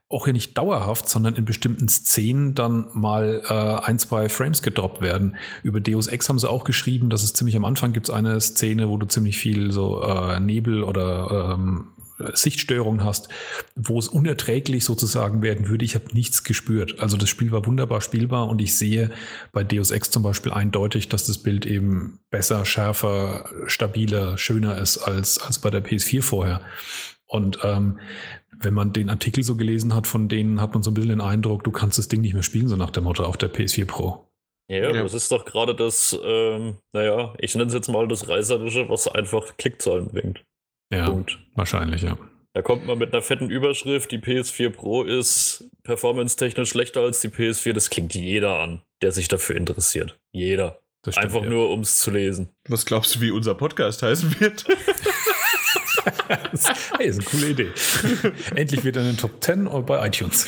auch 0.09 0.25
hier 0.25 0.33
nicht 0.33 0.57
dauerhaft, 0.57 1.09
sondern 1.09 1.35
in 1.35 1.45
bestimmten 1.45 1.89
Szenen 1.89 2.55
dann 2.55 2.87
mal 2.95 3.43
äh, 3.47 3.87
ein, 3.87 3.99
zwei 3.99 4.31
Frames 4.31 4.63
gedroppt 4.63 5.03
werden. 5.03 5.37
Über 5.63 5.81
Deus 5.81 6.07
Ex 6.07 6.29
haben 6.31 6.39
sie 6.39 6.49
auch 6.49 6.65
geschrieben, 6.65 7.11
dass 7.11 7.23
es 7.23 7.35
ziemlich 7.35 7.57
am 7.57 7.67
Anfang 7.67 7.93
gibt 7.93 8.09
es 8.09 8.15
eine 8.15 8.41
Szene, 8.41 8.89
wo 8.89 8.97
du 8.97 9.07
ziemlich 9.07 9.37
viel 9.37 9.71
so 9.71 10.03
äh, 10.03 10.41
Nebel 10.41 10.83
oder 10.83 11.57
ähm, 11.57 11.89
Sichtstörungen 12.33 13.05
hast, 13.05 13.29
wo 13.77 13.99
es 13.99 14.09
unerträglich 14.09 14.85
sozusagen 14.85 15.43
werden 15.43 15.69
würde. 15.69 15.85
Ich 15.85 15.95
habe 15.95 16.13
nichts 16.13 16.45
gespürt. 16.45 17.01
Also 17.01 17.17
das 17.17 17.29
Spiel 17.29 17.53
war 17.53 17.67
wunderbar 17.67 18.01
spielbar 18.01 18.49
und 18.49 18.61
ich 18.61 18.77
sehe 18.77 19.11
bei 19.53 19.65
Deus 19.65 19.91
Ex 19.91 20.11
zum 20.11 20.23
Beispiel 20.23 20.53
eindeutig, 20.53 21.09
dass 21.09 21.27
das 21.27 21.39
Bild 21.39 21.67
eben 21.67 22.21
besser, 22.31 22.65
schärfer, 22.65 23.49
stabiler, 23.67 24.39
schöner 24.39 24.79
ist 24.79 24.99
als, 24.99 25.39
als 25.39 25.59
bei 25.59 25.71
der 25.71 25.85
PS4 25.85 26.23
vorher. 26.23 26.61
Und 27.27 27.59
ähm, 27.63 27.99
wenn 28.61 28.75
man 28.75 28.93
den 28.93 29.11
Artikel 29.11 29.45
so 29.45 29.57
gelesen 29.57 29.95
hat, 29.95 30.07
von 30.07 30.29
denen 30.29 30.61
hat 30.61 30.75
man 30.75 30.83
so 30.83 30.91
ein 30.91 30.95
bisschen 30.95 31.11
den 31.11 31.21
Eindruck, 31.21 31.65
du 31.65 31.71
kannst 31.71 31.99
das 31.99 32.09
Ding 32.09 32.21
nicht 32.21 32.35
mehr 32.35 32.43
spielen, 32.43 32.69
so 32.69 32.77
nach 32.77 32.91
der 32.91 33.03
Motto 33.03 33.25
auf 33.25 33.37
der 33.37 33.53
PS4 33.53 33.87
Pro. 33.87 34.25
Ja, 34.71 34.93
ja. 34.93 35.03
das 35.03 35.15
ist 35.15 35.33
doch 35.33 35.45
gerade 35.47 35.75
das, 35.75 36.19
ähm, 36.23 36.77
naja, 36.93 37.35
ich 37.39 37.55
nenne 37.55 37.69
es 37.69 37.75
jetzt 37.75 37.89
mal 37.89 38.07
das 38.07 38.29
Reißerische, 38.29 38.89
was 38.89 39.09
einfach 39.09 39.57
Klickzahlen 39.57 40.09
bringt. 40.09 40.45
Ja, 40.93 41.07
Punkt. 41.11 41.39
wahrscheinlich, 41.55 42.03
ja. 42.03 42.19
Da 42.55 42.63
kommt 42.63 42.87
man 42.87 42.99
mit 42.99 43.13
einer 43.13 43.23
fetten 43.23 43.51
Überschrift, 43.51 44.11
die 44.11 44.19
PS4 44.19 44.71
Pro 44.71 45.03
ist 45.05 45.65
performance-technisch 45.85 46.71
schlechter 46.71 47.03
als 47.03 47.21
die 47.21 47.29
PS4. 47.29 47.73
Das 47.73 47.91
klingt 47.91 48.15
jeder 48.15 48.59
an, 48.59 48.83
der 49.03 49.13
sich 49.13 49.29
dafür 49.29 49.57
interessiert. 49.57 50.19
Jeder. 50.33 50.81
Stimmt, 51.03 51.19
Einfach 51.19 51.43
ja. 51.45 51.51
nur, 51.51 51.71
um 51.71 51.81
es 51.81 51.99
zu 51.99 52.11
lesen. 52.11 52.49
Was 52.69 52.85
glaubst 52.85 53.15
du, 53.15 53.21
wie 53.21 53.31
unser 53.31 53.55
Podcast 53.55 54.03
heißen 54.03 54.41
wird? 54.41 54.65
hey, 56.99 57.07
ist 57.07 57.19
eine 57.21 57.25
coole 57.25 57.49
Idee. 57.51 57.71
Endlich 58.55 58.85
wieder 58.85 59.01
in 59.03 59.09
den 59.09 59.17
Top 59.17 59.43
10 59.43 59.69
bei 59.87 60.07
iTunes. 60.07 60.47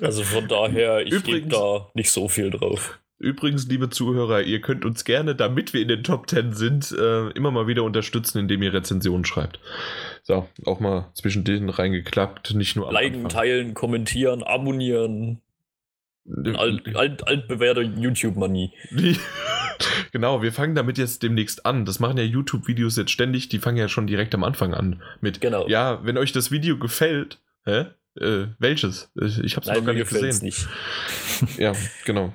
also 0.00 0.22
von 0.22 0.48
daher, 0.48 1.00
ich 1.00 1.22
gebe 1.22 1.48
da 1.48 1.90
nicht 1.94 2.10
so 2.10 2.28
viel 2.28 2.50
drauf. 2.50 2.98
Übrigens, 3.22 3.68
liebe 3.68 3.88
Zuhörer, 3.88 4.42
ihr 4.42 4.60
könnt 4.60 4.84
uns 4.84 5.04
gerne, 5.04 5.36
damit 5.36 5.72
wir 5.72 5.80
in 5.80 5.86
den 5.86 6.02
Top 6.02 6.28
10 6.28 6.54
sind, 6.54 6.90
äh, 6.90 7.28
immer 7.28 7.52
mal 7.52 7.68
wieder 7.68 7.84
unterstützen, 7.84 8.38
indem 8.38 8.62
ihr 8.62 8.74
Rezensionen 8.74 9.24
schreibt. 9.24 9.60
So, 10.24 10.48
auch 10.66 10.80
mal 10.80 11.12
zwischen 11.14 11.44
denen 11.44 11.68
reingeklappt, 11.68 12.52
nicht 12.54 12.74
nur 12.74 12.92
Liken, 12.92 13.28
teilen, 13.28 13.74
kommentieren, 13.74 14.42
abonnieren. 14.42 15.40
Alt, 16.56 16.96
alt, 16.96 17.26
altbewährter 17.28 17.82
YouTube-Manie. 17.82 18.72
genau, 20.12 20.42
wir 20.42 20.52
fangen 20.52 20.74
damit 20.74 20.98
jetzt 20.98 21.22
demnächst 21.22 21.64
an. 21.64 21.84
Das 21.84 22.00
machen 22.00 22.18
ja 22.18 22.24
YouTube-Videos 22.24 22.96
jetzt 22.96 23.12
ständig, 23.12 23.48
die 23.48 23.60
fangen 23.60 23.76
ja 23.76 23.86
schon 23.86 24.08
direkt 24.08 24.34
am 24.34 24.42
Anfang 24.42 24.74
an 24.74 25.00
mit. 25.20 25.40
Genau. 25.40 25.68
Ja, 25.68 26.04
wenn 26.04 26.18
euch 26.18 26.32
das 26.32 26.50
Video 26.50 26.76
gefällt, 26.76 27.40
hä? 27.66 27.86
Äh, 28.20 28.48
welches? 28.58 29.12
Ich 29.14 29.56
hab's 29.56 29.68
Nein, 29.68 29.78
noch 29.78 29.86
gar 29.86 29.94
nicht 29.94 30.08
gesehen. 30.08 30.44
Nicht. 30.44 30.68
ja, 31.56 31.72
genau. 32.04 32.34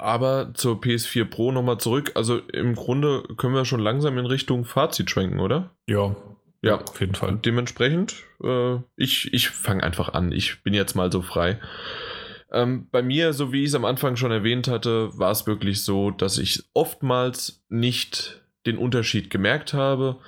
Aber 0.00 0.52
zur 0.54 0.80
PS4 0.80 1.24
Pro 1.24 1.52
nochmal 1.52 1.78
zurück. 1.78 2.12
Also 2.14 2.38
im 2.38 2.74
Grunde 2.74 3.22
können 3.36 3.54
wir 3.54 3.64
schon 3.64 3.80
langsam 3.80 4.18
in 4.18 4.26
Richtung 4.26 4.64
Fazit 4.64 5.10
schwenken, 5.10 5.40
oder? 5.40 5.70
Ja. 5.86 6.16
Ja, 6.62 6.80
auf 6.80 7.00
jeden 7.00 7.14
Fall. 7.14 7.38
Dementsprechend, 7.44 8.16
äh, 8.42 8.76
ich, 8.96 9.32
ich 9.32 9.50
fange 9.50 9.82
einfach 9.82 10.14
an. 10.14 10.32
Ich 10.32 10.62
bin 10.62 10.74
jetzt 10.74 10.94
mal 10.94 11.12
so 11.12 11.22
frei. 11.22 11.60
Ähm, 12.50 12.88
bei 12.90 13.02
mir, 13.02 13.32
so 13.32 13.52
wie 13.52 13.62
ich 13.62 13.68
es 13.68 13.74
am 13.74 13.84
Anfang 13.84 14.16
schon 14.16 14.32
erwähnt 14.32 14.66
hatte, 14.66 15.16
war 15.16 15.30
es 15.30 15.46
wirklich 15.46 15.84
so, 15.84 16.10
dass 16.10 16.38
ich 16.38 16.64
oftmals 16.74 17.64
nicht 17.68 18.42
den 18.66 18.78
Unterschied 18.78 19.30
gemerkt 19.30 19.74
habe. 19.74 20.18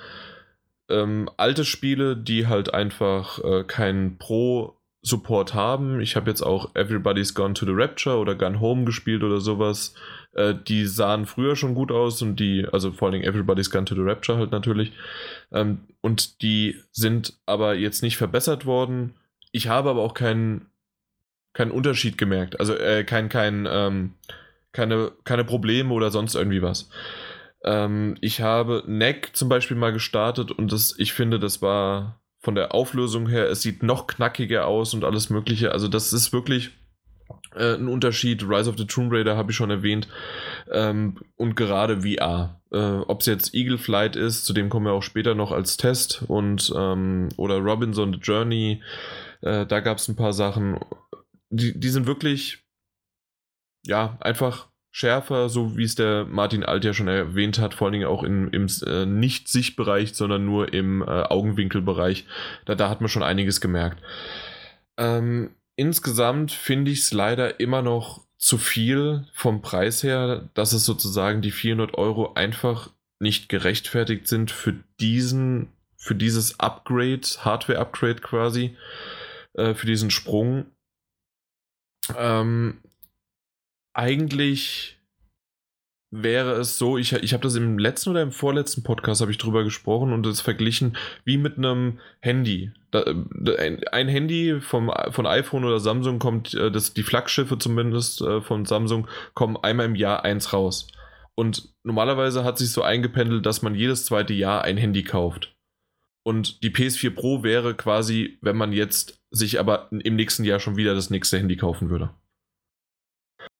Ähm, 0.89 1.29
alte 1.37 1.65
Spiele, 1.65 2.15
die 2.15 2.47
halt 2.47 2.73
einfach 2.73 3.43
äh, 3.43 3.63
keinen 3.63 4.17
Pro 4.17 4.78
Support 5.01 5.53
haben. 5.53 6.01
Ich 6.01 6.15
habe 6.15 6.29
jetzt 6.29 6.41
auch 6.41 6.75
Everybody's 6.75 7.33
Gone 7.33 7.53
to 7.53 7.65
the 7.65 7.71
Rapture 7.73 8.17
oder 8.17 8.35
Gone 8.35 8.59
Home 8.59 8.85
gespielt 8.85 9.23
oder 9.23 9.39
sowas. 9.39 9.93
Äh, 10.33 10.55
die 10.67 10.85
sahen 10.85 11.25
früher 11.25 11.55
schon 11.55 11.73
gut 11.73 11.91
aus 11.91 12.21
und 12.21 12.39
die, 12.39 12.67
also 12.71 12.91
vor 12.91 13.09
allem 13.09 13.21
Everybody's 13.21 13.71
Gone 13.71 13.85
to 13.85 13.95
the 13.95 14.01
Rapture 14.01 14.37
halt 14.37 14.51
natürlich. 14.51 14.91
Ähm, 15.51 15.87
und 16.01 16.41
die 16.41 16.75
sind 16.91 17.39
aber 17.45 17.75
jetzt 17.75 18.03
nicht 18.03 18.17
verbessert 18.17 18.65
worden. 18.65 19.15
Ich 19.51 19.67
habe 19.67 19.89
aber 19.89 20.01
auch 20.01 20.13
keinen 20.13 20.69
keinen 21.53 21.71
Unterschied 21.71 22.17
gemerkt. 22.17 22.59
Also 22.59 22.75
äh, 22.75 23.03
kein, 23.03 23.29
kein, 23.29 23.67
ähm, 23.69 24.13
keine, 24.71 25.11
keine 25.23 25.43
Probleme 25.43 25.93
oder 25.93 26.11
sonst 26.11 26.35
irgendwie 26.35 26.61
was. 26.61 26.89
Ähm, 27.63 28.17
ich 28.21 28.41
habe 28.41 28.83
Neck 28.87 29.31
zum 29.33 29.49
Beispiel 29.49 29.75
mal 29.75 29.91
gestartet 29.91 30.51
und 30.51 30.71
das, 30.71 30.95
ich 30.97 31.13
finde, 31.13 31.39
das 31.39 31.61
war 31.61 32.21
von 32.39 32.55
der 32.55 32.73
Auflösung 32.73 33.27
her, 33.27 33.49
es 33.49 33.61
sieht 33.61 33.83
noch 33.83 34.07
knackiger 34.07 34.65
aus 34.65 34.93
und 34.93 35.03
alles 35.03 35.29
Mögliche. 35.29 35.71
Also, 35.71 35.87
das 35.87 36.13
ist 36.13 36.33
wirklich 36.33 36.71
äh, 37.55 37.75
ein 37.75 37.87
Unterschied. 37.87 38.43
Rise 38.43 38.69
of 38.69 38.77
the 38.77 38.85
Tomb 38.85 39.11
Raider 39.11 39.35
habe 39.35 39.51
ich 39.51 39.57
schon 39.57 39.69
erwähnt. 39.69 40.07
Ähm, 40.71 41.17
und 41.35 41.55
gerade 41.55 42.01
VR. 42.01 42.61
Äh, 42.71 42.77
Ob 42.77 43.21
es 43.21 43.27
jetzt 43.27 43.53
Eagle 43.53 43.77
Flight 43.77 44.15
ist, 44.15 44.45
zu 44.45 44.53
dem 44.53 44.69
kommen 44.69 44.85
wir 44.85 44.93
auch 44.93 45.03
später 45.03 45.35
noch 45.35 45.51
als 45.51 45.77
Test. 45.77 46.23
Und, 46.27 46.73
ähm, 46.75 47.29
oder 47.37 47.57
Robinson 47.57 48.13
the 48.13 48.19
Journey. 48.19 48.81
Äh, 49.41 49.65
da 49.65 49.79
gab 49.79 49.97
es 49.97 50.07
ein 50.07 50.15
paar 50.15 50.33
Sachen. 50.33 50.79
Die, 51.49 51.77
die 51.79 51.89
sind 51.89 52.07
wirklich, 52.07 52.63
ja, 53.85 54.17
einfach 54.21 54.69
schärfer, 54.91 55.49
so 55.49 55.77
wie 55.77 55.83
es 55.83 55.95
der 55.95 56.25
Martin 56.25 56.63
Alt 56.63 56.83
ja 56.83 56.93
schon 56.93 57.07
erwähnt 57.07 57.59
hat, 57.59 57.73
vor 57.73 57.87
allen 57.87 57.93
Dingen 57.93 58.07
auch 58.07 58.23
in, 58.23 58.47
im 58.49 58.67
äh, 58.85 59.05
Nicht-Sichtbereich, 59.05 60.15
sondern 60.15 60.45
nur 60.45 60.73
im 60.73 61.01
äh, 61.01 61.05
Augenwinkelbereich. 61.05 62.25
Da, 62.65 62.75
da 62.75 62.89
hat 62.89 63.01
man 63.01 63.09
schon 63.09 63.23
einiges 63.23 63.61
gemerkt. 63.61 64.01
Ähm, 64.97 65.51
insgesamt 65.75 66.51
finde 66.51 66.91
ich 66.91 66.99
es 66.99 67.13
leider 67.13 67.59
immer 67.59 67.81
noch 67.81 68.25
zu 68.37 68.57
viel 68.57 69.27
vom 69.33 69.61
Preis 69.61 70.01
her, 70.01 70.49
dass 70.53 70.73
es 70.73 70.85
sozusagen 70.85 71.41
die 71.41 71.51
400 71.51 71.95
Euro 71.95 72.33
einfach 72.33 72.89
nicht 73.19 73.49
gerechtfertigt 73.49 74.27
sind 74.27 74.49
für 74.49 74.73
diesen, 74.99 75.73
für 75.97 76.15
dieses 76.15 76.59
Upgrade, 76.59 77.21
Hardware-Upgrade 77.39 78.21
quasi, 78.21 78.77
äh, 79.53 79.73
für 79.73 79.85
diesen 79.85 80.09
Sprung. 80.09 80.65
Ähm, 82.17 82.81
eigentlich 83.93 84.99
wäre 86.11 86.53
es 86.53 86.77
so, 86.77 86.97
ich, 86.97 87.13
ich 87.13 87.33
habe 87.33 87.43
das 87.43 87.55
im 87.55 87.77
letzten 87.77 88.09
oder 88.09 88.21
im 88.21 88.31
vorletzten 88.31 88.81
Podcast 88.83 89.21
habe 89.21 89.31
ich 89.31 89.37
drüber 89.37 89.63
gesprochen 89.63 90.11
und 90.11 90.25
das 90.25 90.41
verglichen 90.41 90.97
wie 91.23 91.37
mit 91.37 91.57
einem 91.57 91.99
Handy. 92.19 92.71
Da, 92.91 93.03
ein 93.91 94.07
Handy 94.07 94.59
vom, 94.59 94.91
von 95.11 95.27
iPhone 95.27 95.65
oder 95.65 95.79
Samsung 95.79 96.17
kommt, 96.17 96.55
äh, 96.55 96.71
das, 96.71 96.93
die 96.93 97.03
Flaggschiffe 97.03 97.59
zumindest 97.59 98.21
äh, 98.21 98.41
von 98.41 98.65
Samsung 98.65 99.07
kommen 99.35 99.57
einmal 99.57 99.85
im 99.85 99.95
Jahr 99.95 100.23
eins 100.25 100.51
raus. 100.51 100.87
Und 101.35 101.73
normalerweise 101.83 102.43
hat 102.43 102.57
sich 102.57 102.71
so 102.71 102.81
eingependelt, 102.81 103.45
dass 103.45 103.61
man 103.61 103.75
jedes 103.75 104.05
zweite 104.05 104.33
Jahr 104.33 104.63
ein 104.63 104.77
Handy 104.77 105.03
kauft. 105.03 105.55
Und 106.23 106.63
die 106.63 106.71
PS4 106.71 107.11
Pro 107.11 107.43
wäre 107.43 107.75
quasi, 107.75 108.39
wenn 108.41 108.57
man 108.57 108.73
jetzt 108.73 109.21
sich 109.31 109.59
aber 109.59 109.87
im 109.91 110.15
nächsten 110.15 110.43
Jahr 110.43 110.59
schon 110.59 110.75
wieder 110.75 110.95
das 110.95 111.09
nächste 111.11 111.37
Handy 111.37 111.55
kaufen 111.55 111.89
würde 111.89 112.09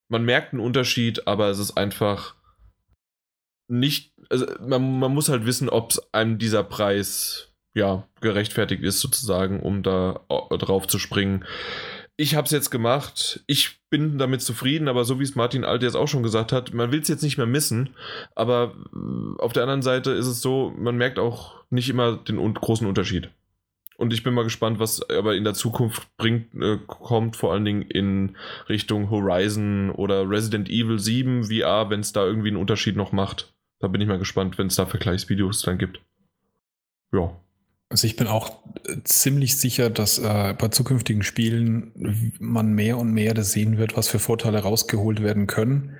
man 0.09 0.25
merkt 0.25 0.53
einen 0.53 0.61
Unterschied, 0.61 1.27
aber 1.27 1.49
es 1.49 1.59
ist 1.59 1.77
einfach 1.77 2.35
nicht, 3.69 4.13
also 4.29 4.45
man, 4.59 4.99
man 4.99 5.13
muss 5.13 5.29
halt 5.29 5.45
wissen, 5.45 5.69
ob 5.69 5.93
einem 6.11 6.39
dieser 6.39 6.63
Preis 6.63 7.53
ja 7.73 8.07
gerechtfertigt 8.19 8.83
ist, 8.83 8.99
sozusagen, 8.99 9.61
um 9.61 9.83
da 9.83 10.21
drauf 10.49 10.87
zu 10.87 10.99
springen. 10.99 11.45
Ich 12.17 12.35
habe 12.35 12.45
es 12.45 12.51
jetzt 12.51 12.71
gemacht. 12.71 13.43
Ich 13.47 13.79
bin 13.89 14.17
damit 14.17 14.41
zufrieden, 14.41 14.89
aber 14.89 15.05
so 15.05 15.19
wie 15.19 15.23
es 15.23 15.35
Martin 15.35 15.63
Alt 15.63 15.83
jetzt 15.83 15.95
auch 15.95 16.07
schon 16.07 16.23
gesagt 16.23 16.51
hat, 16.51 16.73
man 16.73 16.91
will 16.91 16.99
es 16.99 17.07
jetzt 17.07 17.23
nicht 17.23 17.37
mehr 17.37 17.45
missen. 17.45 17.95
Aber 18.35 18.75
äh, 18.93 19.41
auf 19.41 19.53
der 19.53 19.63
anderen 19.63 19.83
Seite 19.83 20.11
ist 20.11 20.27
es 20.27 20.41
so, 20.41 20.73
man 20.77 20.97
merkt 20.97 21.17
auch 21.17 21.63
nicht 21.69 21.89
immer 21.89 22.17
den 22.17 22.53
großen 22.53 22.87
Unterschied. 22.87 23.29
Und 23.99 24.13
ich 24.13 24.23
bin 24.23 24.33
mal 24.33 24.45
gespannt, 24.45 24.79
was 24.79 25.01
aber 25.09 25.35
in 25.35 25.43
der 25.43 25.53
Zukunft 25.53 26.07
bringt, 26.15 26.55
äh, 26.55 26.77
kommt, 26.87 27.35
vor 27.35 27.51
allen 27.51 27.65
Dingen 27.65 27.81
in 27.81 28.37
Richtung 28.69 29.09
Horizon 29.09 29.91
oder 29.91 30.29
Resident 30.29 30.69
Evil 30.69 30.99
7 30.99 31.43
VR, 31.43 31.89
wenn 31.89 31.99
es 31.99 32.13
da 32.13 32.25
irgendwie 32.25 32.47
einen 32.47 32.55
Unterschied 32.55 32.95
noch 32.95 33.11
macht. 33.11 33.53
Da 33.81 33.89
bin 33.89 33.99
ich 33.99 34.07
mal 34.07 34.17
gespannt, 34.17 34.57
wenn 34.57 34.67
es 34.67 34.75
da 34.77 34.85
Vergleichsvideos 34.85 35.63
dann 35.63 35.77
gibt. 35.77 35.99
Ja. 37.11 37.35
Also 37.89 38.07
ich 38.07 38.15
bin 38.15 38.27
auch 38.27 38.63
äh, 38.85 39.03
ziemlich 39.03 39.57
sicher, 39.57 39.89
dass 39.89 40.17
äh, 40.17 40.55
bei 40.57 40.69
zukünftigen 40.69 41.23
Spielen 41.23 41.91
man 42.39 42.71
mehr 42.71 42.97
und 42.97 43.11
mehr 43.11 43.33
das 43.33 43.51
sehen 43.51 43.77
wird, 43.77 43.97
was 43.97 44.07
für 44.07 44.19
Vorteile 44.19 44.59
rausgeholt 44.59 45.21
werden 45.21 45.45
können 45.45 45.97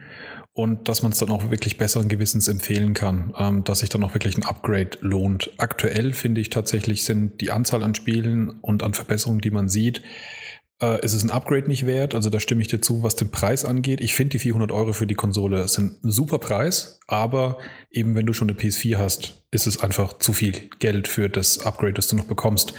und 0.59 0.89
dass 0.89 1.03
man 1.03 1.13
es 1.13 1.19
dann 1.19 1.29
auch 1.29 1.51
wirklich 1.51 1.77
besseren 1.77 2.09
Gewissens 2.09 2.49
empfehlen 2.49 2.93
kann, 2.93 3.33
ähm, 3.37 3.63
dass 3.63 3.79
sich 3.79 3.87
dann 3.87 4.03
auch 4.03 4.13
wirklich 4.13 4.35
ein 4.35 4.43
Upgrade 4.43 4.97
lohnt. 4.99 5.51
Aktuell 5.57 6.11
finde 6.11 6.41
ich 6.41 6.49
tatsächlich 6.49 7.05
sind 7.05 7.39
die 7.39 7.51
Anzahl 7.51 7.81
an 7.81 7.95
Spielen 7.95 8.49
und 8.49 8.83
an 8.83 8.93
Verbesserungen, 8.93 9.39
die 9.39 9.51
man 9.51 9.69
sieht, 9.69 10.01
äh, 10.81 10.99
ist 11.01 11.13
es 11.13 11.23
ein 11.23 11.31
Upgrade 11.31 11.69
nicht 11.69 11.85
wert. 11.85 12.13
Also 12.13 12.29
da 12.29 12.41
stimme 12.41 12.61
ich 12.61 12.67
dir 12.67 12.81
zu, 12.81 13.03
was 13.03 13.15
den 13.15 13.31
Preis 13.31 13.63
angeht. 13.63 14.01
Ich 14.01 14.13
finde 14.13 14.31
die 14.31 14.39
400 14.39 14.73
Euro 14.73 14.91
für 14.91 15.07
die 15.07 15.15
Konsole 15.15 15.65
sind 15.69 16.03
ein 16.03 16.11
super 16.11 16.39
Preis, 16.39 16.99
aber 17.07 17.59
eben 17.89 18.15
wenn 18.15 18.25
du 18.25 18.33
schon 18.33 18.49
eine 18.49 18.59
PS4 18.59 18.97
hast, 18.97 19.41
ist 19.51 19.65
es 19.65 19.81
einfach 19.81 20.17
zu 20.17 20.33
viel 20.33 20.51
Geld 20.79 21.07
für 21.07 21.29
das 21.29 21.65
Upgrade, 21.65 21.93
das 21.93 22.09
du 22.09 22.17
noch 22.17 22.25
bekommst. 22.25 22.73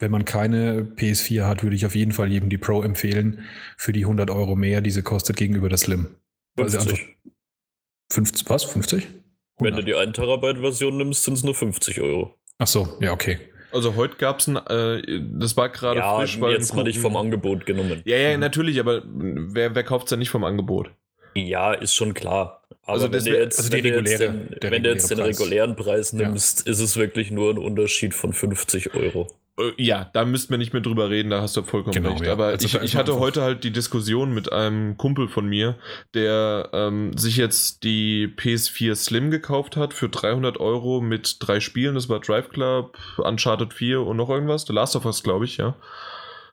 Wenn 0.00 0.10
man 0.10 0.24
keine 0.24 0.82
PS4 0.82 1.46
hat, 1.46 1.62
würde 1.62 1.76
ich 1.76 1.86
auf 1.86 1.94
jeden 1.94 2.10
Fall 2.10 2.28
jedem 2.32 2.50
die 2.50 2.58
Pro 2.58 2.82
empfehlen 2.82 3.44
für 3.76 3.92
die 3.92 4.02
100 4.02 4.30
Euro 4.30 4.56
mehr, 4.56 4.80
die 4.80 4.90
sie 4.90 5.02
kostet 5.02 5.36
gegenüber 5.36 5.68
der 5.68 5.78
Slim. 5.78 6.08
50. 6.56 7.16
50, 8.12 8.50
was? 8.50 8.64
50? 8.64 9.06
100. 9.06 9.14
Wenn 9.60 9.76
du 9.76 9.84
die 9.84 9.94
1 9.94 10.12
Terabyte 10.14 10.58
Version 10.58 10.96
nimmst, 10.96 11.24
sind 11.24 11.34
es 11.34 11.44
nur 11.44 11.54
50 11.54 12.00
Euro. 12.00 12.34
Ach 12.58 12.66
so, 12.66 12.96
ja, 13.00 13.12
okay. 13.12 13.38
Also 13.72 13.94
heute 13.94 14.16
gab 14.16 14.40
es 14.40 14.48
ein, 14.48 14.56
äh, 14.56 15.20
das 15.38 15.56
war 15.56 15.68
gerade 15.68 16.00
ja, 16.00 16.18
frisch. 16.18 16.40
Weil 16.40 16.54
jetzt 16.54 16.74
mal 16.74 16.82
nicht 16.82 16.98
vom 16.98 17.16
Angebot 17.16 17.66
genommen. 17.66 18.02
Ja, 18.04 18.16
ja, 18.16 18.36
natürlich, 18.36 18.80
aber 18.80 19.02
wer, 19.06 19.74
wer 19.74 19.84
kauft 19.84 20.06
es 20.06 20.10
ja 20.10 20.16
nicht 20.16 20.30
vom 20.30 20.44
Angebot? 20.44 20.90
Ja, 21.34 21.72
ist 21.72 21.94
schon 21.94 22.14
klar. 22.14 22.62
Aber 22.82 22.92
also 22.92 23.12
wenn, 23.12 23.24
du 23.24 23.38
jetzt, 23.38 23.58
also 23.58 23.72
wenn, 23.72 23.84
jetzt, 23.84 24.20
den, 24.20 24.56
wenn 24.60 24.82
du 24.82 24.90
jetzt 24.90 25.10
den 25.10 25.20
regulären 25.20 25.76
Preis 25.76 26.12
nimmst, 26.12 26.66
ja. 26.66 26.72
ist 26.72 26.80
es 26.80 26.96
wirklich 26.96 27.30
nur 27.30 27.50
ein 27.50 27.58
Unterschied 27.58 28.14
von 28.14 28.32
50 28.32 28.94
Euro. 28.94 29.28
Äh, 29.60 29.72
ja, 29.76 30.10
da 30.12 30.24
müssten 30.24 30.50
wir 30.50 30.58
nicht 30.58 30.72
mehr 30.72 30.82
drüber 30.82 31.10
reden, 31.10 31.30
da 31.30 31.42
hast 31.42 31.56
du 31.56 31.62
vollkommen 31.62 31.94
genau, 31.94 32.10
recht. 32.10 32.24
Ja. 32.24 32.32
Aber 32.32 32.46
also 32.46 32.66
ich, 32.66 32.74
ich 32.82 32.96
hatte 32.96 33.18
heute 33.18 33.42
halt 33.42 33.64
die 33.64 33.72
Diskussion 33.72 34.32
mit 34.32 34.52
einem 34.52 34.96
Kumpel 34.96 35.28
von 35.28 35.46
mir, 35.46 35.76
der 36.14 36.70
ähm, 36.72 37.16
sich 37.16 37.36
jetzt 37.36 37.84
die 37.84 38.32
PS4 38.36 38.94
Slim 38.94 39.30
gekauft 39.30 39.76
hat 39.76 39.94
für 39.94 40.08
300 40.08 40.58
Euro 40.60 41.00
mit 41.00 41.36
drei 41.40 41.60
Spielen. 41.60 41.94
Das 41.94 42.08
war 42.08 42.20
Drive 42.20 42.48
Club, 42.50 42.98
Uncharted 43.18 43.74
4 43.74 44.00
und 44.00 44.16
noch 44.16 44.30
irgendwas. 44.30 44.64
The 44.66 44.72
Last 44.72 44.96
of 44.96 45.04
Us, 45.04 45.22
glaube 45.22 45.44
ich, 45.44 45.56
ja. 45.56 45.74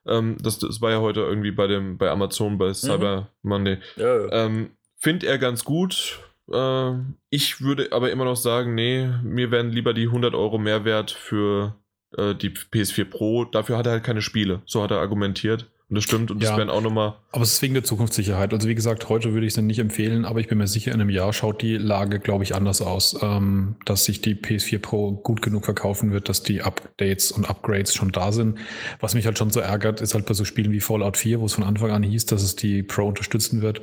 Ähm, 0.05 0.37
das, 0.41 0.59
das 0.59 0.81
war 0.81 0.91
ja 0.91 1.01
heute 1.01 1.21
irgendwie 1.21 1.51
bei 1.51 1.67
dem 1.67 1.97
bei 1.97 2.09
Amazon 2.09 2.57
bei 2.57 2.69
mhm. 2.69 2.73
Cyber 2.73 3.29
mhm. 3.41 3.49
Monday. 3.49 3.77
Ja, 3.95 4.21
ja. 4.21 4.45
Ähm, 4.45 4.71
Findet 4.99 5.29
er 5.29 5.37
ganz 5.37 5.63
gut 5.63 6.19
Äh, 6.51 6.93
ich 7.29 7.61
würde 7.61 7.89
aber 7.91 8.09
immer 8.09 8.23
noch 8.25 8.37
sagen, 8.37 8.73
nee, 8.73 9.07
mir 9.21 9.51
wären 9.51 9.69
lieber 9.69 9.93
die 9.93 10.07
100 10.07 10.33
Euro 10.33 10.57
Mehrwert 10.57 11.11
für 11.11 11.75
äh, 12.15 12.35
die 12.35 12.49
PS4 12.49 13.05
Pro. 13.05 13.45
Dafür 13.45 13.77
hat 13.77 13.85
er 13.87 13.93
halt 13.93 14.03
keine 14.03 14.21
Spiele. 14.21 14.61
So 14.65 14.83
hat 14.83 14.91
er 14.91 14.99
argumentiert. 14.99 15.69
Und 15.89 15.95
das 15.95 16.03
stimmt 16.03 16.31
und 16.31 16.43
ja, 16.43 16.49
das 16.49 16.57
wären 16.57 16.69
auch 16.69 16.81
nochmal. 16.81 17.15
Aber 17.31 17.43
es 17.43 17.53
ist 17.53 17.61
wegen 17.61 17.73
der 17.73 17.83
Zukunftssicherheit. 17.83 18.53
Also 18.53 18.67
wie 18.67 18.75
gesagt, 18.75 19.07
heute 19.07 19.31
würde 19.31 19.47
ich 19.47 19.53
es 19.55 19.61
nicht 19.61 19.79
empfehlen, 19.79 20.25
aber 20.25 20.41
ich 20.41 20.49
bin 20.49 20.57
mir 20.57 20.67
sicher, 20.67 20.91
in 20.91 20.99
einem 20.99 21.09
Jahr 21.09 21.31
schaut 21.31 21.61
die 21.61 21.77
Lage, 21.77 22.19
glaube 22.19 22.43
ich, 22.43 22.53
anders 22.55 22.81
aus. 22.81 23.17
Ähm, 23.21 23.77
dass 23.85 24.03
sich 24.03 24.21
die 24.21 24.35
PS4 24.35 24.79
Pro 24.79 25.13
gut 25.13 25.41
genug 25.41 25.63
verkaufen 25.63 26.11
wird, 26.11 26.27
dass 26.27 26.43
die 26.43 26.61
Updates 26.61 27.31
und 27.31 27.49
Upgrades 27.49 27.93
schon 27.93 28.11
da 28.11 28.33
sind. 28.33 28.59
Was 28.99 29.15
mich 29.15 29.25
halt 29.25 29.37
schon 29.37 29.49
so 29.49 29.61
ärgert, 29.61 30.01
ist 30.01 30.13
halt 30.13 30.25
bei 30.25 30.33
so 30.33 30.43
Spielen 30.43 30.73
wie 30.73 30.81
Fallout 30.81 31.15
4, 31.15 31.39
wo 31.39 31.45
es 31.45 31.53
von 31.53 31.63
Anfang 31.63 31.91
an 31.91 32.03
hieß, 32.03 32.25
dass 32.25 32.43
es 32.43 32.57
die 32.57 32.83
Pro 32.83 33.07
unterstützen 33.07 33.61
wird. 33.61 33.81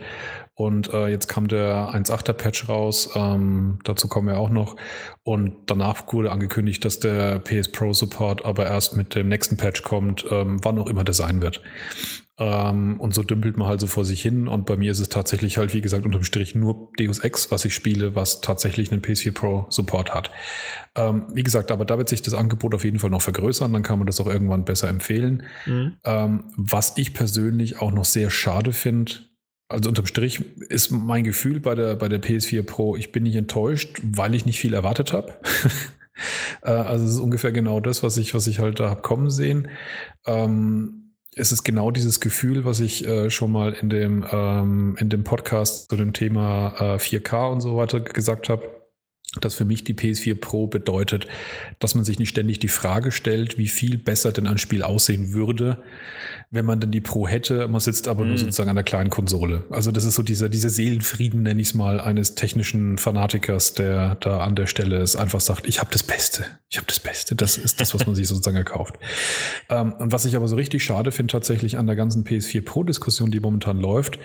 Und 0.56 0.92
äh, 0.92 1.08
jetzt 1.08 1.26
kam 1.26 1.48
der 1.48 1.90
1.8er 1.92 2.32
Patch 2.32 2.68
raus. 2.68 3.10
Ähm, 3.16 3.78
dazu 3.84 4.06
kommen 4.06 4.28
wir 4.28 4.38
auch 4.38 4.50
noch. 4.50 4.76
Und 5.24 5.56
danach 5.66 6.12
wurde 6.12 6.30
angekündigt, 6.30 6.84
dass 6.84 7.00
der 7.00 7.40
PS 7.40 7.72
Pro 7.72 7.92
Support 7.92 8.44
aber 8.44 8.66
erst 8.66 8.96
mit 8.96 9.14
dem 9.16 9.28
nächsten 9.28 9.56
Patch 9.56 9.82
kommt, 9.82 10.24
ähm, 10.30 10.60
wann 10.62 10.78
auch 10.78 10.86
immer 10.86 11.02
der 11.02 11.14
sein 11.14 11.42
wird. 11.42 11.60
Ähm, 12.36 12.98
und 13.00 13.14
so 13.14 13.22
dümpelt 13.22 13.56
man 13.56 13.68
halt 13.68 13.80
so 13.80 13.88
vor 13.88 14.04
sich 14.04 14.22
hin. 14.22 14.46
Und 14.46 14.66
bei 14.66 14.76
mir 14.76 14.92
ist 14.92 15.00
es 15.00 15.08
tatsächlich 15.08 15.58
halt, 15.58 15.74
wie 15.74 15.80
gesagt, 15.80 16.04
unterm 16.04 16.24
Strich 16.24 16.54
nur 16.54 16.90
Deus 16.98 17.20
Ex, 17.20 17.50
was 17.50 17.64
ich 17.64 17.74
spiele, 17.74 18.14
was 18.14 18.40
tatsächlich 18.40 18.92
einen 18.92 19.02
PS4 19.02 19.32
Pro 19.32 19.66
Support 19.70 20.14
hat. 20.14 20.30
Ähm, 20.96 21.26
wie 21.32 21.42
gesagt, 21.42 21.72
aber 21.72 21.84
da 21.84 21.98
wird 21.98 22.08
sich 22.08 22.22
das 22.22 22.34
Angebot 22.34 22.74
auf 22.74 22.84
jeden 22.84 23.00
Fall 23.00 23.10
noch 23.10 23.22
vergrößern. 23.22 23.72
Dann 23.72 23.82
kann 23.82 23.98
man 23.98 24.06
das 24.06 24.20
auch 24.20 24.26
irgendwann 24.26 24.64
besser 24.64 24.88
empfehlen. 24.88 25.44
Mhm. 25.66 25.96
Ähm, 26.04 26.44
was 26.56 26.94
ich 26.96 27.14
persönlich 27.14 27.80
auch 27.80 27.92
noch 27.92 28.04
sehr 28.04 28.30
schade 28.30 28.72
finde, 28.72 29.14
also 29.68 29.88
unterm 29.88 30.06
Strich 30.06 30.44
ist 30.68 30.90
mein 30.90 31.24
Gefühl 31.24 31.60
bei 31.60 31.74
der, 31.74 31.96
bei 31.96 32.08
der 32.08 32.22
PS4 32.22 32.62
Pro, 32.62 32.96
ich 32.96 33.12
bin 33.12 33.22
nicht 33.22 33.36
enttäuscht, 33.36 34.00
weil 34.02 34.34
ich 34.34 34.46
nicht 34.46 34.60
viel 34.60 34.74
erwartet 34.74 35.12
habe. 35.12 35.34
Äh, 36.62 36.70
also 36.70 37.04
es 37.04 37.14
ist 37.14 37.18
ungefähr 37.18 37.50
genau 37.50 37.80
das, 37.80 38.04
was 38.04 38.16
ich, 38.18 38.34
was 38.34 38.46
ich 38.46 38.60
halt 38.60 38.78
da 38.78 38.88
habe 38.88 39.02
kommen 39.02 39.30
sehen. 39.30 39.66
Ähm, 40.26 41.16
es 41.34 41.50
ist 41.50 41.64
genau 41.64 41.90
dieses 41.90 42.20
Gefühl, 42.20 42.64
was 42.64 42.78
ich 42.78 43.04
äh, 43.04 43.30
schon 43.30 43.50
mal 43.50 43.72
in 43.72 43.90
dem, 43.90 44.24
ähm, 44.30 44.96
in 45.00 45.08
dem 45.08 45.24
Podcast 45.24 45.90
zu 45.90 45.96
dem 45.96 46.12
Thema 46.12 46.72
äh, 46.78 46.98
4K 46.98 47.50
und 47.50 47.62
so 47.62 47.76
weiter 47.76 47.98
gesagt 47.98 48.48
habe 48.48 48.83
dass 49.40 49.54
für 49.54 49.64
mich 49.64 49.84
die 49.84 49.94
PS4 49.94 50.36
Pro 50.36 50.66
bedeutet, 50.66 51.26
dass 51.78 51.94
man 51.94 52.04
sich 52.04 52.18
nicht 52.18 52.28
ständig 52.28 52.58
die 52.58 52.68
Frage 52.68 53.10
stellt, 53.10 53.58
wie 53.58 53.68
viel 53.68 53.98
besser 53.98 54.32
denn 54.32 54.46
ein 54.46 54.58
Spiel 54.58 54.82
aussehen 54.82 55.32
würde, 55.32 55.82
wenn 56.50 56.64
man 56.64 56.80
denn 56.80 56.90
die 56.90 57.00
Pro 57.00 57.26
hätte. 57.26 57.66
Man 57.68 57.80
sitzt 57.80 58.06
aber 58.06 58.24
mm. 58.24 58.28
nur 58.28 58.36
mhm. 58.36 58.40
sozusagen 58.40 58.70
an 58.70 58.76
der 58.76 58.84
kleinen 58.84 59.10
Konsole. 59.10 59.64
Also 59.70 59.90
das 59.90 60.04
ist 60.04 60.14
so 60.14 60.22
dieser, 60.22 60.48
dieser 60.48 60.70
Seelenfrieden, 60.70 61.42
nenne 61.42 61.60
ich 61.60 61.68
es 61.68 61.74
mal, 61.74 62.00
eines 62.00 62.34
technischen 62.34 62.98
Fanatikers, 62.98 63.74
der 63.74 64.16
da 64.16 64.40
an 64.40 64.54
der 64.54 64.66
Stelle 64.66 64.98
ist, 64.98 65.16
einfach 65.16 65.40
sagt, 65.40 65.66
ich 65.66 65.80
habe 65.80 65.90
das 65.92 66.02
Beste. 66.02 66.44
Ich 66.70 66.76
habe 66.76 66.86
das 66.86 67.00
Beste. 67.00 67.34
Das 67.34 67.56
ist 67.56 67.80
das, 67.80 67.94
was 67.94 68.06
man 68.06 68.14
sich 68.14 68.28
sozusagen 68.28 68.56
erkauft. 68.56 68.96
Ähm, 69.68 69.92
und 69.94 70.12
was 70.12 70.24
ich 70.24 70.36
aber 70.36 70.48
so 70.48 70.56
richtig 70.56 70.84
schade 70.84 71.12
finde 71.12 71.32
tatsächlich 71.32 71.76
an 71.76 71.86
der 71.86 71.96
ganzen 71.96 72.24
PS4 72.24 72.64
Pro-Diskussion, 72.64 73.30
die 73.30 73.40
momentan 73.40 73.80
läuft, 73.80 74.18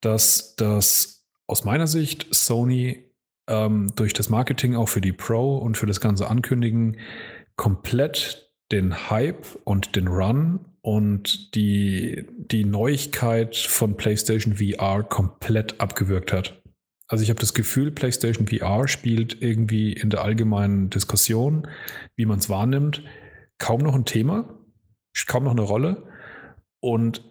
dass 0.00 0.54
das 0.56 1.24
aus 1.46 1.64
meiner 1.64 1.86
Sicht 1.86 2.26
Sony 2.30 3.05
ähm, 3.48 3.92
durch 3.96 4.12
das 4.12 4.28
Marketing 4.28 4.76
auch 4.76 4.88
für 4.88 5.00
die 5.00 5.12
Pro 5.12 5.58
und 5.58 5.76
für 5.76 5.86
das 5.86 6.00
ganze 6.00 6.28
Ankündigen 6.28 6.98
komplett 7.56 8.50
den 8.72 9.10
Hype 9.10 9.46
und 9.64 9.96
den 9.96 10.08
Run 10.08 10.60
und 10.80 11.54
die, 11.54 12.26
die 12.36 12.64
Neuigkeit 12.64 13.56
von 13.56 13.96
PlayStation 13.96 14.56
VR 14.56 15.02
komplett 15.02 15.80
abgewürgt 15.80 16.32
hat. 16.32 16.62
Also 17.08 17.22
ich 17.22 17.30
habe 17.30 17.40
das 17.40 17.54
Gefühl, 17.54 17.92
PlayStation 17.92 18.48
VR 18.48 18.88
spielt 18.88 19.40
irgendwie 19.40 19.92
in 19.92 20.10
der 20.10 20.22
allgemeinen 20.22 20.90
Diskussion, 20.90 21.68
wie 22.16 22.26
man 22.26 22.40
es 22.40 22.48
wahrnimmt, 22.48 23.02
kaum 23.58 23.80
noch 23.80 23.94
ein 23.94 24.04
Thema, 24.04 24.58
kaum 25.26 25.44
noch 25.44 25.52
eine 25.52 25.62
Rolle. 25.62 26.02
Und 26.80 27.22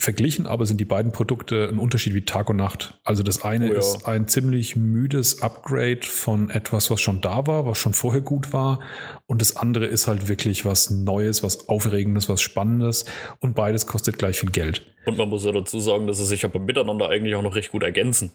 Verglichen 0.00 0.46
aber 0.46 0.64
sind 0.64 0.80
die 0.80 0.86
beiden 0.86 1.12
Produkte 1.12 1.68
ein 1.68 1.78
Unterschied 1.78 2.14
wie 2.14 2.24
Tag 2.24 2.48
und 2.48 2.56
Nacht. 2.56 2.98
Also 3.04 3.22
das 3.22 3.42
eine 3.42 3.68
oh 3.68 3.72
ja. 3.74 3.78
ist 3.78 4.06
ein 4.06 4.28
ziemlich 4.28 4.74
müdes 4.74 5.42
Upgrade 5.42 6.00
von 6.04 6.48
etwas, 6.48 6.90
was 6.90 7.02
schon 7.02 7.20
da 7.20 7.46
war, 7.46 7.66
was 7.66 7.76
schon 7.76 7.92
vorher 7.92 8.22
gut 8.22 8.54
war. 8.54 8.80
Und 9.26 9.42
das 9.42 9.56
andere 9.56 9.84
ist 9.84 10.08
halt 10.08 10.26
wirklich 10.26 10.64
was 10.64 10.88
Neues, 10.88 11.42
was 11.42 11.68
Aufregendes, 11.68 12.30
was 12.30 12.40
Spannendes. 12.40 13.04
Und 13.40 13.54
beides 13.54 13.86
kostet 13.86 14.16
gleich 14.16 14.40
viel 14.40 14.50
Geld. 14.50 14.86
Und 15.04 15.18
man 15.18 15.28
muss 15.28 15.44
ja 15.44 15.52
dazu 15.52 15.78
sagen, 15.80 16.06
dass 16.06 16.16
sie 16.16 16.24
sich 16.24 16.46
aber 16.46 16.60
miteinander 16.60 17.10
eigentlich 17.10 17.34
auch 17.34 17.42
noch 17.42 17.54
recht 17.54 17.70
gut 17.70 17.82
ergänzen. 17.82 18.32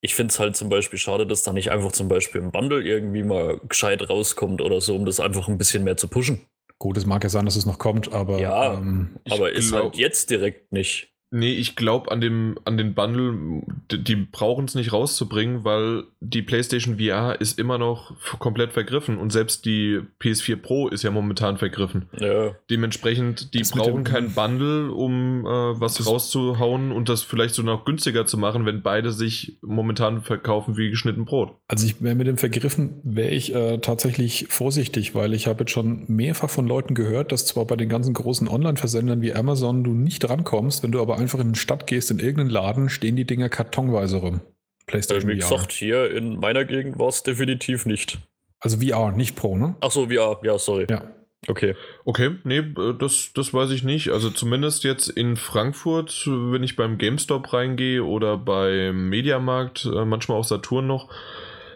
Ich 0.00 0.14
finde 0.14 0.32
es 0.32 0.40
halt 0.40 0.56
zum 0.56 0.70
Beispiel 0.70 0.98
schade, 0.98 1.26
dass 1.26 1.42
da 1.42 1.52
nicht 1.52 1.70
einfach 1.70 1.92
zum 1.92 2.08
Beispiel 2.08 2.40
ein 2.40 2.52
Bundle 2.52 2.82
irgendwie 2.82 3.22
mal 3.22 3.60
gescheit 3.68 4.08
rauskommt 4.08 4.62
oder 4.62 4.80
so, 4.80 4.96
um 4.96 5.04
das 5.04 5.20
einfach 5.20 5.46
ein 5.46 5.58
bisschen 5.58 5.84
mehr 5.84 5.98
zu 5.98 6.08
pushen. 6.08 6.46
Gut, 6.80 6.96
es 6.96 7.04
mag 7.04 7.22
ja 7.22 7.28
sein, 7.28 7.44
dass 7.44 7.56
es 7.56 7.66
noch 7.66 7.78
kommt, 7.78 8.10
aber. 8.10 8.40
Ja, 8.40 8.72
ähm, 8.72 9.18
aber 9.28 9.52
ist 9.52 9.70
halt 9.70 9.96
jetzt 9.96 10.30
direkt 10.30 10.72
nicht. 10.72 11.09
Nee, 11.32 11.52
ich 11.52 11.76
glaube 11.76 12.10
an 12.10 12.20
dem 12.20 12.58
an 12.64 12.76
den 12.76 12.94
Bundle, 12.94 13.62
die, 13.90 14.02
die 14.02 14.16
brauchen 14.16 14.64
es 14.64 14.74
nicht 14.74 14.92
rauszubringen, 14.92 15.64
weil 15.64 16.04
die 16.20 16.42
PlayStation 16.42 16.98
VR 16.98 17.40
ist 17.40 17.58
immer 17.58 17.78
noch 17.78 18.14
komplett 18.40 18.72
vergriffen 18.72 19.16
und 19.16 19.30
selbst 19.30 19.64
die 19.64 20.00
PS4 20.20 20.56
Pro 20.56 20.88
ist 20.88 21.04
ja 21.04 21.12
momentan 21.12 21.56
vergriffen. 21.56 22.08
Ja. 22.18 22.56
Dementsprechend, 22.68 23.54
die 23.54 23.60
das 23.60 23.70
brauchen 23.70 24.02
keinen 24.02 24.34
Bundle, 24.34 24.90
um 24.90 25.46
äh, 25.46 25.48
was 25.48 26.04
rauszuhauen 26.04 26.90
und 26.90 27.08
das 27.08 27.22
vielleicht 27.22 27.54
so 27.54 27.62
noch 27.62 27.84
günstiger 27.84 28.26
zu 28.26 28.36
machen, 28.36 28.66
wenn 28.66 28.82
beide 28.82 29.12
sich 29.12 29.58
momentan 29.62 30.22
verkaufen 30.22 30.76
wie 30.76 30.90
geschnitten 30.90 31.26
Brot. 31.26 31.52
Also 31.68 31.86
ich 31.86 32.02
wäre 32.02 32.16
mit 32.16 32.26
dem 32.26 32.38
vergriffen 32.38 33.00
wäre 33.04 33.30
ich 33.30 33.54
äh, 33.54 33.78
tatsächlich 33.78 34.46
vorsichtig, 34.48 35.14
weil 35.14 35.32
ich 35.34 35.46
habe 35.46 35.60
jetzt 35.60 35.70
schon 35.70 36.04
mehrfach 36.08 36.50
von 36.50 36.66
Leuten 36.66 36.94
gehört, 36.94 37.30
dass 37.30 37.46
zwar 37.46 37.66
bei 37.66 37.76
den 37.76 37.88
ganzen 37.88 38.14
großen 38.14 38.48
Online-Versendern 38.48 39.22
wie 39.22 39.32
Amazon 39.32 39.84
du 39.84 39.92
nicht 39.92 40.28
rankommst, 40.28 40.82
wenn 40.82 40.90
du 40.90 41.00
aber 41.00 41.19
einfach 41.20 41.38
in 41.38 41.52
die 41.52 41.58
Stadt 41.58 41.86
gehst, 41.86 42.10
in 42.10 42.18
irgendeinen 42.18 42.50
Laden, 42.50 42.88
stehen 42.88 43.16
die 43.16 43.26
Dinger 43.26 43.48
kartonweise 43.48 44.16
rum. 44.16 44.40
PlayStation 44.86 45.30
Wie 45.30 45.36
gesagt, 45.36 45.72
hier 45.72 46.10
in 46.10 46.40
meiner 46.40 46.64
Gegend 46.64 46.98
war 46.98 47.08
es 47.08 47.22
definitiv 47.22 47.86
nicht. 47.86 48.18
Also 48.58 48.78
VR, 48.78 49.12
nicht 49.12 49.36
Pro, 49.36 49.56
ne? 49.56 49.76
Ach 49.80 49.90
so, 49.90 50.08
VR, 50.08 50.40
ja, 50.42 50.58
sorry. 50.58 50.86
Ja. 50.90 51.04
Okay. 51.48 51.74
Okay, 52.04 52.36
nee, 52.44 52.62
das, 52.98 53.30
das 53.34 53.54
weiß 53.54 53.70
ich 53.70 53.82
nicht. 53.82 54.10
Also 54.10 54.28
zumindest 54.30 54.84
jetzt 54.84 55.08
in 55.08 55.36
Frankfurt, 55.36 56.26
wenn 56.26 56.62
ich 56.62 56.76
beim 56.76 56.98
GameStop 56.98 57.52
reingehe 57.52 58.04
oder 58.04 58.36
beim 58.36 59.08
Mediamarkt, 59.08 59.86
äh, 59.86 60.04
manchmal 60.04 60.38
auch 60.38 60.44
Saturn 60.44 60.86
noch, 60.86 61.08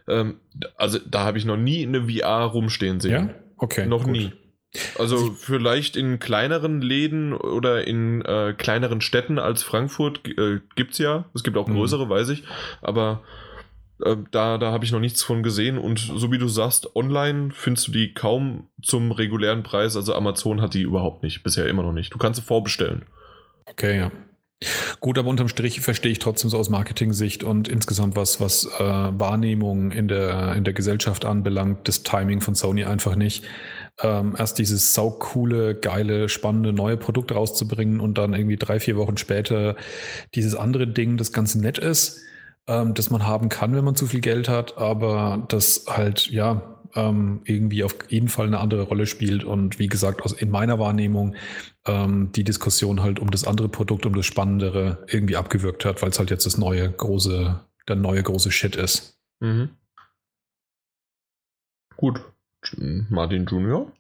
ähm, 0.07 0.41
also 0.77 0.99
da 0.99 1.25
habe 1.25 1.39
ich 1.39 1.47
noch 1.47 1.57
nie 1.57 1.87
eine 1.87 2.09
VR 2.11 2.45
rumstehen 2.45 3.01
sehen. 3.01 3.29
Ja? 3.29 3.35
Okay. 3.57 3.87
Noch 3.87 4.05
gut. 4.05 4.13
nie. 4.13 4.33
Also 4.99 5.33
vielleicht 5.33 5.97
in 5.97 6.19
kleineren 6.19 6.81
Läden 6.81 7.33
oder 7.33 7.87
in 7.87 8.23
äh, 8.23 8.55
kleineren 8.57 9.01
Städten 9.01 9.39
als 9.39 9.63
Frankfurt 9.63 10.27
äh, 10.27 10.61
gibt 10.75 10.93
es 10.93 10.99
ja. 10.99 11.27
Es 11.35 11.45
gibt 11.45 11.57
auch 11.57 11.69
mhm. 11.69 11.75
größere, 11.75 12.07
mhm. 12.07 12.11
weiß 12.11 12.31
ich. 12.31 12.43
Aber 12.83 13.23
äh, 14.05 14.17
da, 14.31 14.59
da 14.59 14.73
habe 14.73 14.85
ich 14.85 14.93
noch 14.93 15.01
nichts 15.01 15.23
von 15.23 15.43
gesehen. 15.43 15.79
Und 15.79 15.99
so 15.99 16.33
wie 16.33 16.39
du 16.39 16.49
sagst, 16.49 16.97
online 16.97 17.51
findest 17.53 17.89
du 17.89 17.93
die 17.93 18.15
kaum 18.15 18.69
zum 18.83 19.13
regulären 19.13 19.63
Preis. 19.63 19.97
Also 19.97 20.15
Amazon 20.15 20.61
hat 20.61 20.75
die 20.75 20.83
überhaupt 20.83 21.23
nicht. 21.23 21.43
Bisher 21.43 21.69
immer 21.69 21.83
noch 21.83 21.93
nicht. 21.93 22.13
Du 22.13 22.19
kannst 22.19 22.41
sie 22.41 22.47
vorbestellen. 22.47 23.05
Okay, 23.67 23.97
ja. 23.97 24.11
Gut, 25.01 25.19
aber 25.19 25.29
unterm 25.29 25.49
Strich 25.49 25.81
verstehe 25.81 26.13
ich 26.13 26.19
trotzdem 26.19 26.49
so 26.49 26.59
aus 26.59 26.71
Marketing-Sicht 26.71 27.45
und 27.45 27.69
insgesamt 27.69 28.17
was, 28.17 28.41
was 28.41 28.65
äh, 28.65 28.83
Wahrnehmung 28.83 29.91
in 29.91 30.09
der, 30.09 30.55
in 30.55 30.65
der 30.65 30.73
Gesellschaft 30.73 31.25
anbelangt, 31.25 31.87
das 31.87 32.03
Timing 32.03 32.41
von 32.41 32.55
Sony 32.55 32.85
einfach 32.85 33.17
nicht 33.17 33.45
ähm, 34.01 34.35
erst 34.37 34.59
dieses 34.59 34.95
saukoole, 34.95 35.75
geile, 35.75 36.29
spannende 36.29 36.73
neue 36.73 36.97
Produkt 36.97 37.33
rauszubringen 37.33 38.01
und 38.01 38.19
dann 38.19 38.35
irgendwie 38.35 38.57
drei, 38.57 38.81
vier 38.81 38.97
Wochen 38.97 39.17
später 39.17 39.77
dieses 40.35 40.55
andere 40.55 40.87
Ding, 40.87 41.17
das 41.17 41.33
ganz 41.33 41.55
nett 41.55 41.79
ist, 41.79 42.21
ähm, 42.67 42.95
das 42.95 43.11
man 43.11 43.27
haben 43.27 43.49
kann, 43.49 43.75
wenn 43.75 43.85
man 43.85 43.95
zu 43.95 44.07
viel 44.07 44.21
Geld 44.21 44.49
hat, 44.49 44.79
aber 44.79 45.45
das 45.49 45.85
halt, 45.89 46.29
ja, 46.31 46.81
ähm, 46.97 47.41
irgendwie 47.45 47.85
auf 47.85 47.97
jeden 48.09 48.29
Fall 48.29 48.47
eine 48.47 48.61
andere 48.61 48.83
Rolle 48.83 49.07
spielt 49.07 49.45
und 49.45 49.79
wie 49.79 49.89
gesagt, 49.89 50.23
aus, 50.23 50.33
in 50.33 50.51
meiner 50.51 50.79
Wahrnehmung 50.79 51.35
ähm, 51.87 52.31
die 52.33 52.45
Diskussion 52.45 53.03
halt 53.03 53.19
um 53.19 53.31
das 53.31 53.47
andere 53.47 53.69
Produkt, 53.69 54.07
um 54.07 54.15
das 54.15 54.27
Spannendere 54.27 55.05
irgendwie 55.09 55.37
abgewirkt 55.37 55.85
hat, 55.85 56.03
weil 56.03 56.11
es 56.11 56.19
halt 56.19 56.31
jetzt 56.31 56.47
das 56.47 56.57
neue 56.57 56.91
große, 56.91 57.61
der 57.89 57.97
neue 57.97 58.23
große 58.23 58.51
Shit 58.51 58.77
ist. 58.77 59.19
Mhm. 59.41 59.71
Gut, 61.97 62.25
Martin 63.11 63.47
Junior? 63.47 63.93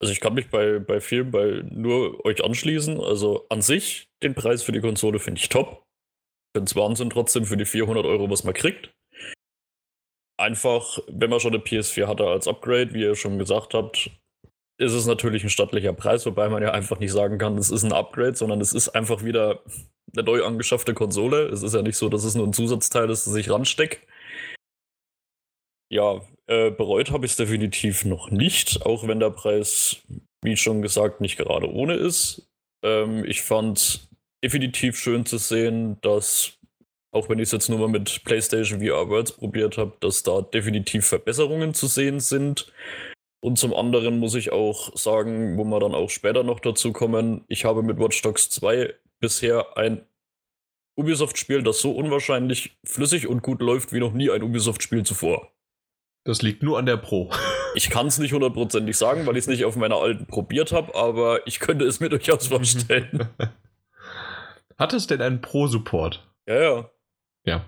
Also 0.00 0.12
ich 0.12 0.20
kann 0.20 0.34
mich 0.34 0.50
bei, 0.50 0.80
bei 0.80 1.00
vielen 1.00 1.30
bei 1.30 1.62
nur 1.70 2.24
euch 2.24 2.44
anschließen. 2.44 3.00
Also 3.00 3.46
an 3.48 3.62
sich, 3.62 4.08
den 4.22 4.34
Preis 4.34 4.62
für 4.62 4.72
die 4.72 4.80
Konsole 4.80 5.18
finde 5.20 5.40
ich 5.40 5.48
top. 5.48 5.84
Ich 6.48 6.58
finde 6.58 6.70
es 6.70 6.76
Wahnsinn 6.76 7.10
trotzdem 7.10 7.44
für 7.44 7.56
die 7.56 7.64
400 7.64 8.04
Euro, 8.04 8.28
was 8.28 8.44
man 8.44 8.54
kriegt. 8.54 8.92
Einfach, 10.38 10.98
wenn 11.06 11.30
man 11.30 11.38
schon 11.38 11.54
eine 11.54 11.62
PS4 11.62 12.08
hatte 12.08 12.26
als 12.26 12.48
Upgrade, 12.48 12.94
wie 12.94 13.02
ihr 13.02 13.14
schon 13.14 13.38
gesagt 13.38 13.74
habt, 13.74 14.10
ist 14.78 14.92
es 14.92 15.06
natürlich 15.06 15.44
ein 15.44 15.50
stattlicher 15.50 15.92
Preis, 15.92 16.26
wobei 16.26 16.48
man 16.48 16.62
ja 16.62 16.72
einfach 16.72 16.98
nicht 16.98 17.12
sagen 17.12 17.38
kann, 17.38 17.56
es 17.56 17.70
ist 17.70 17.84
ein 17.84 17.92
Upgrade, 17.92 18.34
sondern 18.34 18.60
es 18.60 18.72
ist 18.72 18.88
einfach 18.88 19.22
wieder 19.22 19.62
eine 20.12 20.24
neu 20.24 20.44
angeschaffte 20.44 20.94
Konsole. 20.94 21.46
Es 21.46 21.62
ist 21.62 21.74
ja 21.74 21.82
nicht 21.82 21.96
so, 21.96 22.08
dass 22.08 22.24
es 22.24 22.34
nur 22.34 22.46
ein 22.46 22.52
Zusatzteil 22.52 23.08
ist, 23.08 23.26
das 23.26 23.34
ich 23.36 23.50
ranstecke. 23.50 23.98
Ja, 25.90 26.22
äh, 26.46 26.70
bereut 26.70 27.10
habe 27.10 27.26
ich 27.26 27.32
es 27.32 27.36
definitiv 27.36 28.04
noch 28.04 28.30
nicht, 28.30 28.84
auch 28.84 29.06
wenn 29.06 29.20
der 29.20 29.30
Preis, 29.30 30.02
wie 30.42 30.56
schon 30.56 30.82
gesagt, 30.82 31.20
nicht 31.20 31.36
gerade 31.36 31.70
ohne 31.70 31.94
ist. 31.94 32.48
Ähm, 32.84 33.24
ich 33.24 33.42
fand 33.42 34.08
definitiv 34.42 34.98
schön 34.98 35.24
zu 35.24 35.38
sehen, 35.38 35.98
dass, 36.00 36.58
auch 37.12 37.28
wenn 37.28 37.38
ich 37.38 37.44
es 37.44 37.52
jetzt 37.52 37.68
nur 37.68 37.78
mal 37.78 37.88
mit 37.88 38.24
PlayStation 38.24 38.80
VR 38.80 39.08
Worlds 39.08 39.32
probiert 39.32 39.78
habe, 39.78 39.96
dass 40.00 40.22
da 40.22 40.42
definitiv 40.42 41.06
Verbesserungen 41.06 41.74
zu 41.74 41.86
sehen 41.86 42.20
sind. 42.20 42.72
Und 43.44 43.58
zum 43.58 43.74
anderen 43.74 44.18
muss 44.18 44.34
ich 44.34 44.52
auch 44.52 44.96
sagen, 44.96 45.56
wo 45.56 45.64
wir 45.64 45.80
dann 45.80 45.94
auch 45.94 46.10
später 46.10 46.42
noch 46.44 46.60
dazu 46.60 46.92
kommen, 46.92 47.44
ich 47.48 47.64
habe 47.64 47.82
mit 47.82 47.98
Watch 47.98 48.22
Dogs 48.22 48.50
2 48.50 48.94
bisher 49.20 49.76
ein 49.76 50.04
Ubisoft-Spiel, 50.96 51.62
das 51.62 51.80
so 51.80 51.92
unwahrscheinlich 51.92 52.76
flüssig 52.84 53.26
und 53.26 53.42
gut 53.42 53.60
läuft 53.60 53.92
wie 53.92 54.00
noch 54.00 54.12
nie 54.12 54.30
ein 54.30 54.42
Ubisoft-Spiel 54.42 55.04
zuvor. 55.04 55.50
Das 56.24 56.42
liegt 56.42 56.62
nur 56.62 56.78
an 56.78 56.86
der 56.86 56.96
Pro. 56.96 57.30
Ich 57.74 57.88
kann 57.88 58.06
es 58.06 58.18
nicht 58.18 58.34
hundertprozentig 58.34 58.98
sagen, 58.98 59.24
weil 59.24 59.34
ich 59.38 59.44
es 59.44 59.46
nicht 59.46 59.64
auf 59.64 59.76
meiner 59.76 59.96
alten 59.96 60.26
probiert 60.26 60.72
habe, 60.72 60.94
aber 60.94 61.46
ich 61.46 61.58
könnte 61.58 61.86
es 61.86 62.00
mir 62.00 62.10
durchaus 62.10 62.48
vorstellen. 62.48 63.30
Hat 64.78 64.92
es 64.92 65.06
denn 65.06 65.22
einen 65.22 65.40
Pro-Support? 65.40 66.22
Ja, 66.46 66.60
ja. 66.60 66.90
Ja. 67.46 67.64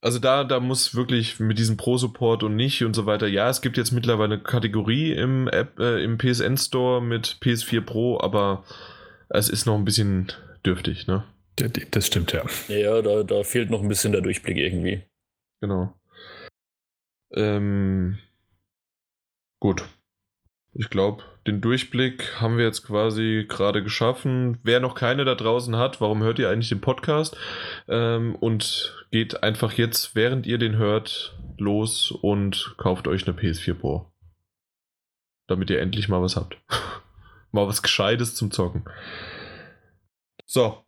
Also 0.00 0.18
da, 0.18 0.42
da 0.42 0.58
muss 0.58 0.96
wirklich 0.96 1.38
mit 1.38 1.58
diesem 1.58 1.76
Pro-Support 1.76 2.42
und 2.42 2.56
nicht 2.56 2.82
und 2.82 2.94
so 2.94 3.06
weiter. 3.06 3.28
Ja, 3.28 3.48
es 3.48 3.62
gibt 3.62 3.76
jetzt 3.76 3.92
mittlerweile 3.92 4.34
eine 4.34 4.42
Kategorie 4.42 5.12
im 5.12 5.46
App, 5.46 5.78
äh, 5.78 6.02
im 6.02 6.18
PSN 6.18 6.56
Store 6.56 7.00
mit 7.00 7.38
PS4 7.40 7.82
Pro, 7.82 8.20
aber 8.20 8.64
es 9.28 9.48
ist 9.48 9.64
noch 9.64 9.76
ein 9.76 9.84
bisschen 9.84 10.32
dürftig, 10.66 11.06
ne? 11.06 11.24
Das 11.92 12.08
stimmt, 12.08 12.32
ja. 12.32 12.44
Ja, 12.68 13.00
da, 13.00 13.22
da 13.22 13.44
fehlt 13.44 13.70
noch 13.70 13.80
ein 13.80 13.88
bisschen 13.88 14.10
der 14.10 14.22
Durchblick 14.22 14.56
irgendwie. 14.56 15.04
Genau. 15.60 15.94
Ähm, 17.34 18.18
gut. 19.60 19.84
Ich 20.76 20.90
glaube, 20.90 21.22
den 21.46 21.60
Durchblick 21.60 22.40
haben 22.40 22.56
wir 22.56 22.64
jetzt 22.64 22.84
quasi 22.84 23.46
gerade 23.48 23.82
geschaffen. 23.82 24.58
Wer 24.62 24.80
noch 24.80 24.94
keine 24.94 25.24
da 25.24 25.34
draußen 25.34 25.76
hat, 25.76 26.00
warum 26.00 26.22
hört 26.22 26.38
ihr 26.38 26.50
eigentlich 26.50 26.70
den 26.70 26.80
Podcast? 26.80 27.36
Ähm, 27.86 28.34
und 28.34 29.06
geht 29.10 29.42
einfach 29.42 29.72
jetzt, 29.74 30.16
während 30.16 30.46
ihr 30.46 30.58
den 30.58 30.76
hört, 30.76 31.38
los 31.58 32.10
und 32.10 32.74
kauft 32.76 33.06
euch 33.06 33.26
eine 33.26 33.36
PS4 33.38 33.74
Pro. 33.74 34.12
Damit 35.46 35.70
ihr 35.70 35.80
endlich 35.80 36.08
mal 36.08 36.22
was 36.22 36.34
habt. 36.34 36.56
mal 37.52 37.68
was 37.68 37.82
Gescheites 37.82 38.34
zum 38.34 38.50
Zocken. 38.50 38.84
So, 40.46 40.83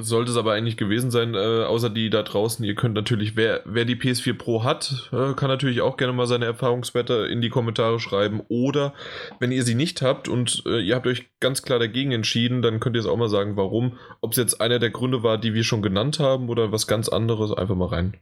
sollte 0.00 0.30
es 0.30 0.36
aber 0.36 0.52
eigentlich 0.52 0.76
gewesen 0.76 1.10
sein, 1.10 1.34
äh, 1.34 1.64
außer 1.64 1.90
die 1.90 2.08
da 2.08 2.22
draußen. 2.22 2.64
Ihr 2.64 2.74
könnt 2.74 2.94
natürlich, 2.94 3.36
wer, 3.36 3.60
wer 3.64 3.84
die 3.84 3.96
PS4 3.96 4.34
Pro 4.34 4.64
hat, 4.64 5.10
äh, 5.12 5.34
kann 5.34 5.48
natürlich 5.48 5.82
auch 5.82 5.96
gerne 5.96 6.12
mal 6.12 6.26
seine 6.26 6.46
Erfahrungswerte 6.46 7.26
in 7.30 7.42
die 7.42 7.50
Kommentare 7.50 8.00
schreiben. 8.00 8.40
Oder 8.48 8.94
wenn 9.40 9.52
ihr 9.52 9.62
sie 9.62 9.74
nicht 9.74 10.00
habt 10.00 10.28
und 10.28 10.62
äh, 10.66 10.80
ihr 10.80 10.94
habt 10.94 11.06
euch 11.06 11.28
ganz 11.40 11.62
klar 11.62 11.78
dagegen 11.78 12.12
entschieden, 12.12 12.62
dann 12.62 12.80
könnt 12.80 12.96
ihr 12.96 13.00
es 13.00 13.06
auch 13.06 13.16
mal 13.16 13.28
sagen, 13.28 13.56
warum. 13.56 13.98
Ob 14.20 14.32
es 14.32 14.38
jetzt 14.38 14.60
einer 14.60 14.78
der 14.78 14.90
Gründe 14.90 15.22
war, 15.22 15.36
die 15.38 15.54
wir 15.54 15.64
schon 15.64 15.82
genannt 15.82 16.18
haben 16.18 16.48
oder 16.48 16.72
was 16.72 16.86
ganz 16.86 17.08
anderes, 17.08 17.52
einfach 17.52 17.76
mal 17.76 17.88
rein. 17.88 18.16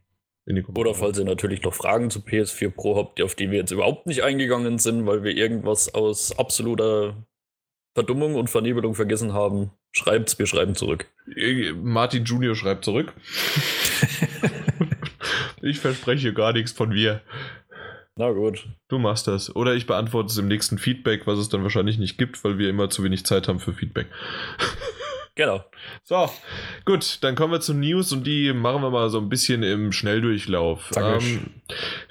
In 0.45 0.57
die 0.57 0.63
Kommentare. 0.63 0.89
Oder 0.89 0.99
falls 0.99 1.19
ihr 1.19 1.25
natürlich 1.25 1.63
noch 1.63 1.75
Fragen 1.75 2.11
zu 2.11 2.19
PS4 2.19 2.71
Pro 2.71 2.97
habt, 2.97 3.23
auf 3.23 3.37
die 3.37 3.51
wir 3.53 3.59
jetzt 3.59 3.71
überhaupt 3.71 4.07
nicht 4.09 4.25
eingegangen 4.25 4.79
sind, 4.79 5.07
weil 5.07 5.23
wir 5.23 5.37
irgendwas 5.37 5.95
aus 5.95 6.37
absoluter 6.37 7.25
Verdummung 7.95 8.35
und 8.35 8.51
Vernebelung 8.51 8.95
vergessen 8.95 9.33
haben, 9.33 9.71
schreibt's, 9.93 10.38
wir 10.38 10.47
schreiben 10.47 10.74
zurück. 10.74 11.07
Martin 11.82 12.24
Junior 12.24 12.55
schreibt 12.55 12.84
zurück. 12.84 13.12
ich 15.62 15.78
verspreche 15.78 16.32
gar 16.32 16.53
nichts 16.53 16.72
von 16.72 16.90
mir. 16.90 17.20
Na 18.16 18.30
gut. 18.30 18.68
Du 18.88 18.99
machst 18.99 19.26
das. 19.26 19.57
Oder 19.57 19.74
ich 19.74 19.86
beantworte 19.86 20.30
es 20.30 20.36
im 20.36 20.49
nächsten 20.49 20.76
Feedback, 20.78 21.26
was 21.26 21.38
es 21.38 21.49
dann 21.49 21.62
wahrscheinlich 21.62 21.97
nicht 21.99 22.18
gibt, 22.18 22.45
weil 22.45 22.59
wir 22.59 22.68
immer 22.68 22.90
zu 22.90 23.03
wenig 23.05 23.24
Zeit 23.24 23.49
haben 23.49 23.61
für 23.61 23.72
Feedback. 23.72 24.09
Genau. 25.34 25.64
So, 26.05 26.30
gut, 26.84 27.16
dann 27.22 27.36
kommen 27.36 27.55
wir 27.55 27.61
zu 27.61 27.72
News 27.72 28.12
und 28.12 28.26
die 28.26 28.53
machen 28.53 28.82
wir 28.82 28.90
mal 28.90 29.09
so 29.09 29.18
ein 29.18 29.30
bisschen 29.30 29.62
im 29.62 29.90
Schnelldurchlauf. 29.90 30.90
Ähm, 30.95 31.55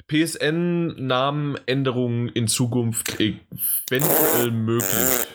PSN-Namenänderungen 0.07 2.29
in 2.29 2.47
Zukunft 2.47 3.19
eventuell 3.19 4.49
möglich. 4.49 5.27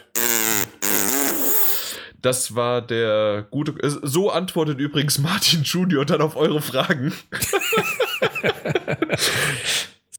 Das 2.27 2.57
war 2.57 2.83
der 2.83 3.47
gute. 3.53 3.75
So 4.03 4.31
antwortet 4.31 4.81
übrigens 4.81 5.21
Martin 5.21 5.63
Junior 5.63 6.05
dann 6.05 6.21
auf 6.21 6.35
eure 6.35 6.61
Fragen. 6.61 7.13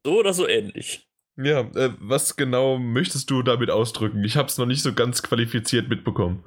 so 0.02 0.18
oder 0.18 0.32
so 0.32 0.48
ähnlich. 0.48 1.06
Ja, 1.36 1.60
äh, 1.74 1.90
was 2.00 2.36
genau 2.36 2.78
möchtest 2.78 3.28
du 3.28 3.42
damit 3.42 3.70
ausdrücken? 3.70 4.24
Ich 4.24 4.38
habe 4.38 4.48
es 4.48 4.56
noch 4.56 4.64
nicht 4.64 4.80
so 4.80 4.94
ganz 4.94 5.22
qualifiziert 5.22 5.90
mitbekommen. 5.90 6.44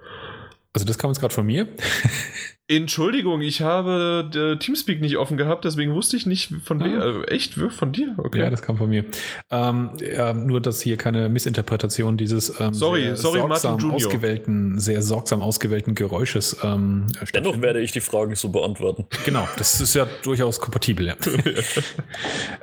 Also 0.73 0.85
das 0.85 0.97
kam 0.97 1.11
jetzt 1.11 1.19
gerade 1.19 1.33
von 1.33 1.45
mir. 1.45 1.67
Entschuldigung, 2.77 3.41
ich 3.41 3.61
habe 3.61 4.29
äh, 4.33 4.57
Teamspeak 4.57 5.01
nicht 5.01 5.17
offen 5.17 5.35
gehabt, 5.35 5.65
deswegen 5.65 5.93
wusste 5.93 6.15
ich 6.15 6.25
nicht 6.25 6.53
von 6.63 6.81
ah. 6.81 6.85
wem. 6.85 7.01
Also 7.01 7.23
echt 7.23 7.55
von 7.55 7.91
dir? 7.91 8.15
Okay. 8.17 8.39
Ja, 8.39 8.49
das 8.49 8.61
kam 8.61 8.77
von 8.77 8.89
mir. 8.89 9.03
Ähm, 9.49 9.89
ja, 9.99 10.33
nur, 10.33 10.61
dass 10.61 10.81
hier 10.81 10.95
keine 10.95 11.27
Missinterpretation 11.27 12.15
dieses 12.15 12.61
ähm, 12.61 12.73
sorry, 12.73 13.03
sehr 13.03 13.17
sorry, 13.17 13.39
sorgsam 13.39 13.91
ausgewählten, 13.91 14.79
sehr 14.79 15.01
sorgsam 15.01 15.41
ausgewählten 15.41 15.95
Geräusches. 15.95 16.57
Ähm, 16.63 17.07
Dennoch 17.33 17.61
werde 17.61 17.81
ich 17.81 17.91
die 17.91 17.99
Fragen 17.99 18.35
so 18.35 18.47
beantworten. 18.49 19.05
Genau, 19.25 19.47
das 19.57 19.81
ist 19.81 19.93
ja 19.93 20.07
durchaus 20.23 20.61
kompatibel. 20.61 21.07
Ja. 21.07 21.15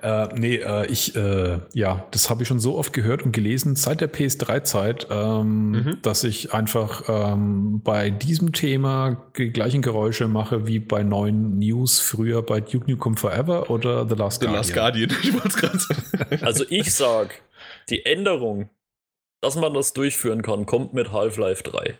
äh, 0.25 0.29
nee, 0.39 0.57
äh, 0.57 0.87
ich, 0.87 1.15
äh, 1.17 1.59
ja, 1.75 2.07
das 2.13 2.31
habe 2.31 2.43
ich 2.43 2.49
schon 2.49 2.61
so 2.61 2.79
oft 2.79 2.95
gehört 2.95 3.25
und 3.25 3.33
gelesen 3.33 3.77
seit 3.77 4.01
der 4.01 4.11
PS3-Zeit, 4.11 5.09
ähm, 5.11 5.71
mhm. 5.71 5.99
dass 6.01 6.25
ich 6.25 6.55
einfach 6.55 7.03
ähm, 7.09 7.83
bei 7.99 8.11
diesem 8.11 8.53
Thema 8.53 9.29
die 9.37 9.51
gleichen 9.51 9.83
Geräusche 9.83 10.29
mache 10.29 10.69
wie 10.69 10.79
bei 10.79 11.03
neuen 11.03 11.59
News 11.59 11.99
früher 11.99 12.43
bei 12.43 12.61
Duke 12.61 12.89
Nukem 12.89 13.17
Forever 13.17 13.71
oder 13.71 14.09
The 14.09 14.15
Last 14.15 14.41
The 14.41 14.47
Guardian. 14.47 14.63
The 14.63 14.71
Last 14.71 14.75
Guardian, 14.75 15.11
ich 15.25 15.33
wollte 15.33 15.49
es 15.49 15.57
gerade 15.57 15.79
sagen. 15.81 16.45
Also 16.45 16.65
ich 16.69 16.95
sag, 16.95 17.43
die 17.89 18.07
Änderung, 18.07 18.71
dass 19.41 19.57
man 19.57 19.75
das 19.75 19.95
durchführen 19.95 20.43
kann, 20.43 20.65
kommt 20.65 20.95
mit 20.95 21.11
Half-Life 21.11 21.65
3. 21.65 21.99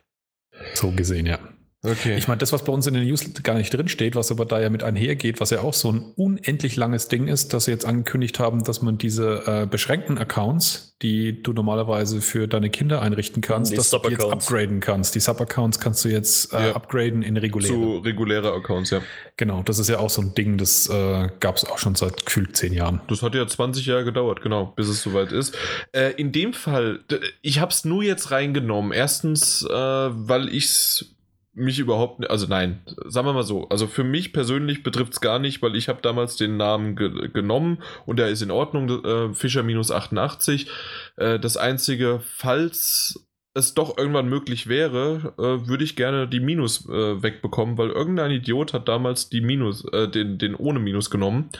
So 0.75 0.93
gesehen, 0.93 1.27
ja. 1.27 1.41
Okay. 1.85 2.17
Ich 2.17 2.27
meine, 2.27 2.39
das, 2.39 2.53
was 2.53 2.65
bei 2.65 2.73
uns 2.73 2.89
in 2.89 2.95
den 2.95 3.07
News 3.07 3.25
gar 3.45 3.55
nicht 3.55 3.73
drinsteht, 3.73 4.17
was 4.17 4.33
aber 4.33 4.45
da 4.45 4.61
ja 4.61 4.69
mit 4.69 4.83
einhergeht, 4.83 5.41
was 5.41 5.51
ja 5.51 5.61
auch 5.61 5.75
so 5.75 5.93
ein 5.93 6.13
unendlich 6.17 6.75
langes 6.75 7.07
Ding 7.07 7.29
ist, 7.29 7.55
dass 7.55 7.67
sie 7.67 7.71
jetzt 7.71 7.87
angekündigt 7.87 8.41
haben, 8.41 8.65
dass 8.65 8.83
man 8.83 8.99
diese 8.99 9.45
äh, 9.47 9.67
beschränkten 9.67 10.19
Accounts, 10.19 10.97
die 11.03 11.41
du 11.41 11.53
normalerweise 11.53 12.21
für 12.21 12.49
deine 12.49 12.69
Kinder 12.69 13.01
einrichten 13.01 13.43
kannst, 13.43 13.71
die 13.71 13.77
dass 13.77 13.91
du 13.91 14.01
jetzt 14.09 14.25
upgraden 14.25 14.81
kannst. 14.81 15.15
Die 15.15 15.21
Sub-Accounts 15.21 15.79
kannst 15.79 16.05
du 16.05 16.09
jetzt 16.09 16.53
äh, 16.53 16.71
ja. 16.71 16.75
upgraden 16.75 17.23
in 17.23 17.37
reguläre. 17.37 17.73
Zu 17.73 17.99
reguläre 17.99 18.53
Accounts, 18.53 18.91
ja. 18.91 19.01
Genau, 19.37 19.63
das 19.63 19.79
ist 19.79 19.89
ja 19.89 20.01
auch 20.01 20.11
so 20.11 20.21
ein 20.21 20.35
Ding, 20.35 20.59
das 20.59 20.89
äh, 20.89 21.29
gab 21.39 21.59
es 21.59 21.65
auch 21.65 21.79
schon 21.79 21.95
seit 21.95 22.27
gefühlt 22.27 22.57
zehn 22.57 22.73
Jahren. 22.73 23.03
Das 23.07 23.23
hat 23.23 23.37
ja 23.37 23.47
20 23.47 23.87
Jahre 23.87 24.05
gedauert, 24.05 24.43
genau, 24.43 24.67
bis 24.75 24.89
es 24.89 25.01
soweit 25.01 25.31
ist. 25.31 25.57
Äh, 25.93 26.15
in 26.15 26.33
dem 26.33 26.55
Fall, 26.55 27.05
ich 27.41 27.61
habe 27.61 27.71
es 27.71 27.85
nur 27.85 28.03
jetzt 28.03 28.33
reingenommen. 28.33 28.91
Erstens, 28.91 29.63
äh, 29.63 29.73
weil 29.73 30.49
ich 30.49 30.65
es 30.65 31.15
mich 31.59 31.79
überhaupt, 31.79 32.29
also 32.31 32.47
nein, 32.47 32.81
sagen 33.07 33.27
wir 33.27 33.33
mal 33.33 33.43
so, 33.43 33.69
also 33.69 33.87
für 33.87 34.05
mich 34.05 34.33
persönlich 34.33 34.83
betrifft 34.83 35.15
es 35.15 35.21
gar 35.21 35.39
nicht, 35.39 35.61
weil 35.63 35.77
ich 35.77 35.89
habe 35.89 36.01
damals 36.03 36.37
den 36.37 36.57
Namen 36.57 36.97
ge 36.97 37.29
genommen 37.29 37.79
und 38.07 38.19
der 38.19 38.29
ist 38.29 38.43
in 38.43 38.51
Ordnung, 38.51 39.05
äh, 39.05 39.35
Fischer 39.35 39.63
minus 39.63 39.91
88. 39.91 40.71
Äh, 41.17 41.39
das 41.39 41.57
einzige, 41.57 42.21
falls 42.25 43.29
es 43.55 43.75
doch 43.75 43.99
irgendwann 43.99 44.29
möglich 44.29 44.69
wäre, 44.69 45.35
äh, 45.39 45.69
würde 45.69 45.85
ich 45.85 45.97
gerne 45.97 46.29
die 46.29 46.41
Minus 46.41 46.89
äh, 46.89 47.23
wegbekommen, 47.23 47.77
weil 47.77 47.91
irgendein 47.91 48.31
Idiot 48.31 48.73
hat 48.73 48.89
damals 48.89 49.29
die 49.29 49.41
Minus, 49.41 49.85
äh, 49.93 50.09
den, 50.09 50.39
den 50.39 50.55
ohne 50.55 50.79
Minus 50.79 51.11
genommen 51.11 51.51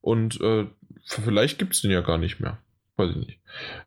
und 0.00 0.40
äh, 0.40 0.66
vielleicht 1.06 1.58
gibt 1.58 1.74
es 1.74 1.80
den 1.80 1.90
ja 1.90 2.00
gar 2.02 2.18
nicht 2.18 2.40
mehr. 2.40 2.58
Weiß 2.96 3.10
ich 3.10 3.16
nicht. 3.16 3.40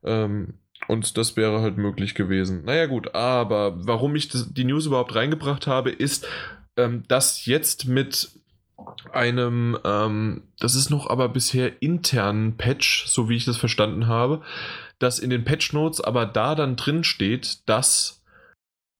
Ähm, 0.03 0.55
und 0.87 1.17
das 1.17 1.35
wäre 1.35 1.61
halt 1.61 1.77
möglich 1.77 2.15
gewesen. 2.15 2.63
Naja 2.65 2.85
gut, 2.85 3.15
aber 3.15 3.85
warum 3.85 4.15
ich 4.15 4.29
das, 4.29 4.53
die 4.53 4.65
News 4.65 4.85
überhaupt 4.85 5.15
reingebracht 5.15 5.67
habe, 5.67 5.91
ist, 5.91 6.27
ähm, 6.77 7.03
dass 7.07 7.45
jetzt 7.45 7.87
mit 7.87 8.29
einem, 9.11 9.77
ähm, 9.83 10.43
das 10.59 10.75
ist 10.75 10.89
noch 10.89 11.09
aber 11.09 11.29
bisher 11.29 11.81
internen 11.81 12.57
Patch, 12.57 13.05
so 13.07 13.29
wie 13.29 13.37
ich 13.37 13.45
das 13.45 13.57
verstanden 13.57 14.07
habe, 14.07 14.41
dass 14.99 15.19
in 15.19 15.29
den 15.29 15.43
Patch 15.43 15.73
Notes 15.73 16.01
aber 16.01 16.25
da 16.25 16.55
dann 16.55 16.75
drin 16.75 17.03
steht, 17.03 17.67
dass 17.67 18.23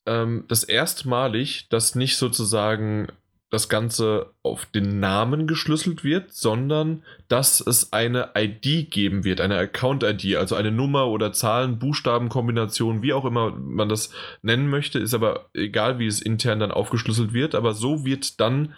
ähm, 0.06 0.46
das 0.48 0.64
erstmalig, 0.64 1.68
dass 1.70 1.96
nicht 1.96 2.18
sozusagen 2.18 3.08
das 3.56 3.70
Ganze 3.70 4.34
auf 4.44 4.66
den 4.66 5.00
Namen 5.00 5.48
geschlüsselt 5.48 6.04
wird, 6.04 6.34
sondern 6.34 7.04
dass 7.30 7.62
es 7.62 7.94
eine 7.94 8.32
ID 8.36 8.92
geben 8.92 9.24
wird, 9.24 9.40
eine 9.40 9.58
Account-ID, 9.58 10.36
also 10.36 10.56
eine 10.56 10.72
Nummer 10.72 11.08
oder 11.08 11.32
Zahlen, 11.32 11.80
Buchstabenkombination, 11.80 13.02
wie 13.02 13.14
auch 13.14 13.24
immer 13.24 13.52
man 13.52 13.88
das 13.88 14.12
nennen 14.42 14.70
möchte, 14.70 15.00
ist 15.00 15.14
aber 15.14 15.50
egal, 15.54 16.00
wie 16.00 16.06
es 16.06 16.22
intern 16.22 16.60
dann 16.60 16.72
aufgeschlüsselt 16.72 17.32
wird, 17.32 17.56
aber 17.56 17.74
so 17.74 18.04
wird 18.04 18.42
dann 18.42 18.74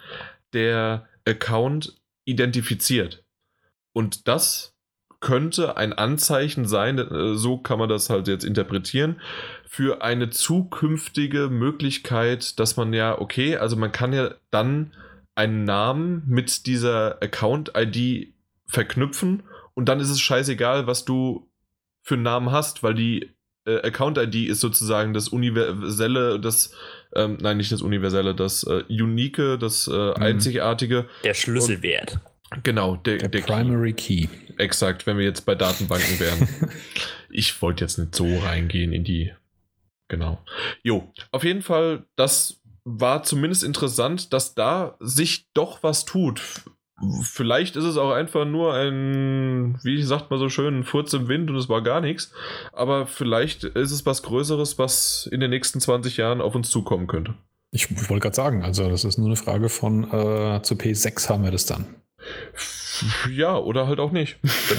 der 0.52 1.08
Account 1.26 2.00
identifiziert. 2.24 3.24
Und 3.92 4.28
das 4.28 4.77
könnte 5.20 5.76
ein 5.76 5.92
Anzeichen 5.92 6.66
sein, 6.66 6.98
äh, 6.98 7.34
so 7.34 7.58
kann 7.58 7.78
man 7.78 7.88
das 7.88 8.10
halt 8.10 8.28
jetzt 8.28 8.44
interpretieren, 8.44 9.20
für 9.66 10.02
eine 10.02 10.30
zukünftige 10.30 11.48
Möglichkeit, 11.48 12.58
dass 12.58 12.76
man 12.76 12.92
ja, 12.92 13.18
okay, 13.18 13.56
also 13.56 13.76
man 13.76 13.92
kann 13.92 14.12
ja 14.12 14.34
dann 14.50 14.94
einen 15.34 15.64
Namen 15.64 16.22
mit 16.26 16.66
dieser 16.66 17.22
Account-ID 17.22 18.34
verknüpfen 18.66 19.44
und 19.74 19.88
dann 19.88 20.00
ist 20.00 20.10
es 20.10 20.20
scheißegal, 20.20 20.86
was 20.86 21.04
du 21.04 21.48
für 22.02 22.14
einen 22.14 22.24
Namen 22.24 22.50
hast, 22.50 22.82
weil 22.82 22.94
die 22.94 23.30
äh, 23.66 23.82
Account-ID 23.82 24.48
ist 24.48 24.60
sozusagen 24.60 25.12
das 25.12 25.28
universelle, 25.28 26.40
das, 26.40 26.72
ähm, 27.14 27.38
nein, 27.40 27.58
nicht 27.58 27.70
das 27.70 27.82
universelle, 27.82 28.34
das 28.34 28.64
äh, 28.64 28.82
unique, 28.88 29.58
das 29.60 29.86
äh, 29.86 29.92
mhm. 29.92 30.14
einzigartige. 30.14 31.06
Der 31.22 31.34
Schlüsselwert. 31.34 32.18
Genau, 32.62 32.96
der, 32.96 33.18
der, 33.18 33.28
der 33.28 33.40
Primary 33.40 33.92
Key. 33.92 34.26
Key. 34.26 34.28
Exakt, 34.56 35.06
wenn 35.06 35.18
wir 35.18 35.24
jetzt 35.24 35.44
bei 35.46 35.54
Datenbanken 35.54 36.18
wären. 36.18 36.48
ich 37.30 37.60
wollte 37.62 37.84
jetzt 37.84 37.98
nicht 37.98 38.14
so 38.14 38.38
reingehen 38.38 38.92
in 38.92 39.04
die 39.04 39.32
Genau. 40.08 40.38
Jo, 40.82 41.12
auf 41.30 41.44
jeden 41.44 41.62
Fall, 41.62 42.06
das 42.16 42.60
war 42.84 43.22
zumindest 43.22 43.62
interessant, 43.62 44.32
dass 44.32 44.54
da 44.54 44.96
sich 45.00 45.48
doch 45.52 45.82
was 45.82 46.06
tut. 46.06 46.40
Vielleicht 47.22 47.76
ist 47.76 47.84
es 47.84 47.96
auch 47.96 48.10
einfach 48.10 48.44
nur 48.44 48.74
ein, 48.74 49.78
wie 49.84 50.02
sagt 50.02 50.30
man 50.30 50.40
so 50.40 50.48
schön, 50.48 50.80
ein 50.80 50.84
Furz 50.84 51.12
im 51.12 51.28
Wind 51.28 51.48
und 51.48 51.56
es 51.56 51.68
war 51.68 51.82
gar 51.82 52.00
nichts. 52.00 52.32
Aber 52.72 53.06
vielleicht 53.06 53.62
ist 53.62 53.92
es 53.92 54.04
was 54.04 54.22
Größeres, 54.24 54.78
was 54.78 55.28
in 55.30 55.38
den 55.38 55.50
nächsten 55.50 55.80
20 55.80 56.16
Jahren 56.16 56.40
auf 56.40 56.56
uns 56.56 56.70
zukommen 56.70 57.06
könnte. 57.06 57.34
Ich, 57.70 57.90
ich 57.90 58.10
wollte 58.10 58.22
gerade 58.22 58.34
sagen, 58.34 58.64
also 58.64 58.88
das 58.88 59.04
ist 59.04 59.18
nur 59.18 59.28
eine 59.28 59.36
Frage 59.36 59.68
von 59.68 60.04
äh, 60.04 60.62
zu 60.62 60.74
P6 60.74 61.28
haben 61.28 61.44
wir 61.44 61.52
das 61.52 61.66
dann. 61.66 61.86
Ja, 63.30 63.56
oder 63.56 63.86
halt 63.86 64.00
auch 64.00 64.12
nicht. 64.12 64.38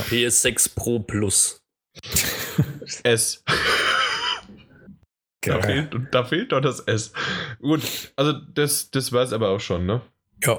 PS6 0.09 0.75
Pro 0.75 0.99
Plus. 0.99 1.61
S. 3.03 3.43
Da 5.41 5.61
fehlt, 5.61 5.95
da 6.11 6.23
fehlt 6.25 6.51
doch 6.51 6.59
das 6.59 6.81
S. 6.81 7.13
Gut, 7.61 7.81
also 8.17 8.33
das, 8.33 8.91
das 8.91 9.13
war 9.13 9.23
es 9.23 9.31
aber 9.31 9.49
auch 9.49 9.61
schon, 9.61 9.85
ne? 9.85 10.01
Ja. 10.43 10.57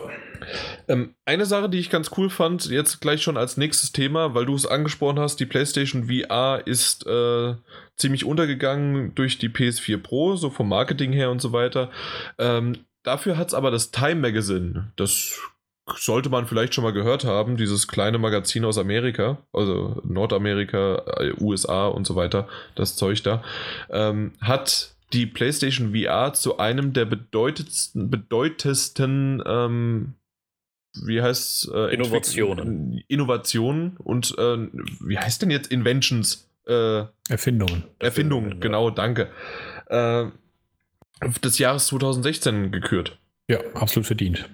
Ähm, 0.88 1.14
eine 1.24 1.46
Sache, 1.46 1.68
die 1.68 1.78
ich 1.78 1.90
ganz 1.90 2.10
cool 2.16 2.30
fand, 2.30 2.66
jetzt 2.66 3.00
gleich 3.00 3.22
schon 3.22 3.36
als 3.36 3.56
nächstes 3.56 3.92
Thema, 3.92 4.34
weil 4.34 4.46
du 4.46 4.54
es 4.54 4.66
angesprochen 4.66 5.18
hast, 5.18 5.38
die 5.40 5.46
PlayStation 5.46 6.08
VR 6.08 6.62
ist 6.66 7.06
äh, 7.06 7.54
ziemlich 7.96 8.24
untergegangen 8.24 9.14
durch 9.14 9.38
die 9.38 9.48
PS4 9.48 9.98
Pro, 9.98 10.36
so 10.36 10.50
vom 10.50 10.68
Marketing 10.68 11.12
her 11.12 11.30
und 11.30 11.40
so 11.40 11.52
weiter. 11.52 11.90
Ähm, 12.38 12.84
dafür 13.02 13.36
hat 13.36 13.48
es 13.48 13.54
aber 13.54 13.70
das 13.70 13.90
Time 13.90 14.16
Magazine, 14.16 14.92
das 14.96 15.38
sollte 15.98 16.28
man 16.28 16.46
vielleicht 16.46 16.74
schon 16.74 16.84
mal 16.84 16.92
gehört 16.92 17.24
haben, 17.24 17.56
dieses 17.56 17.88
kleine 17.88 18.18
Magazin 18.18 18.64
aus 18.64 18.78
Amerika, 18.78 19.38
also 19.52 20.00
Nordamerika, 20.04 21.02
äh, 21.18 21.32
USA 21.40 21.88
und 21.88 22.06
so 22.06 22.16
weiter, 22.16 22.48
das 22.74 22.96
Zeug 22.96 23.22
da, 23.22 23.42
ähm, 23.90 24.32
hat 24.40 24.94
die 25.12 25.26
PlayStation 25.26 25.94
VR 25.94 26.32
zu 26.32 26.58
einem 26.58 26.92
der 26.92 27.04
bedeutendsten, 27.04 28.10
bedeutendsten 28.10 29.42
ähm, 29.44 30.14
wie 31.04 31.22
heißt 31.22 31.70
äh, 31.72 31.94
Innovationen. 31.94 33.02
Innovationen 33.06 33.96
und 33.98 34.36
äh, 34.38 34.68
wie 35.00 35.18
heißt 35.18 35.42
denn 35.42 35.50
jetzt 35.50 35.70
Inventions? 35.70 36.48
Äh, 36.66 37.04
Erfindungen. 37.28 37.84
Erfindungen, 37.98 38.60
genau, 38.60 38.90
danke. 38.90 39.30
Äh, 39.86 40.26
des 41.42 41.58
Jahres 41.58 41.86
2016 41.88 42.70
gekürt. 42.72 43.18
Ja, 43.48 43.58
absolut 43.74 44.06
verdient. 44.06 44.48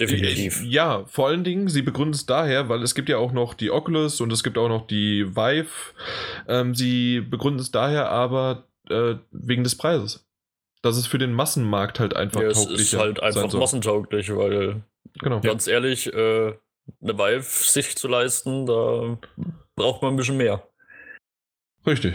Definitiv. 0.00 0.62
Ja, 0.64 1.04
vor 1.06 1.28
allen 1.28 1.44
Dingen, 1.44 1.68
sie 1.68 1.82
begründen 1.82 2.14
es 2.14 2.24
daher, 2.24 2.68
weil 2.68 2.82
es 2.82 2.94
gibt 2.94 3.08
ja 3.08 3.18
auch 3.18 3.32
noch 3.32 3.52
die 3.52 3.70
Oculus 3.70 4.20
und 4.20 4.32
es 4.32 4.42
gibt 4.42 4.56
auch 4.56 4.68
noch 4.68 4.86
die 4.86 5.36
Vive. 5.36 5.92
Ähm, 6.48 6.74
sie 6.74 7.20
begründen 7.20 7.60
es 7.60 7.70
daher 7.70 8.08
aber 8.08 8.66
äh, 8.88 9.16
wegen 9.30 9.62
des 9.62 9.76
Preises. 9.76 10.26
Dass 10.82 10.96
es 10.96 11.06
für 11.06 11.18
den 11.18 11.34
Massenmarkt 11.34 12.00
halt 12.00 12.16
einfach 12.16 12.40
ja, 12.40 12.48
es 12.48 12.64
ist 12.64 12.96
halt 12.96 13.22
einfach 13.22 13.52
massentauglich, 13.52 14.34
weil 14.34 14.82
genau. 15.18 15.40
ganz 15.40 15.66
ehrlich, 15.66 16.10
äh, 16.12 16.54
eine 17.02 17.18
Vive 17.18 17.42
sich 17.42 17.96
zu 17.96 18.08
leisten, 18.08 18.64
da 18.64 19.18
braucht 19.76 20.00
man 20.02 20.14
ein 20.14 20.16
bisschen 20.16 20.38
mehr. 20.38 20.66
Richtig. 21.86 22.14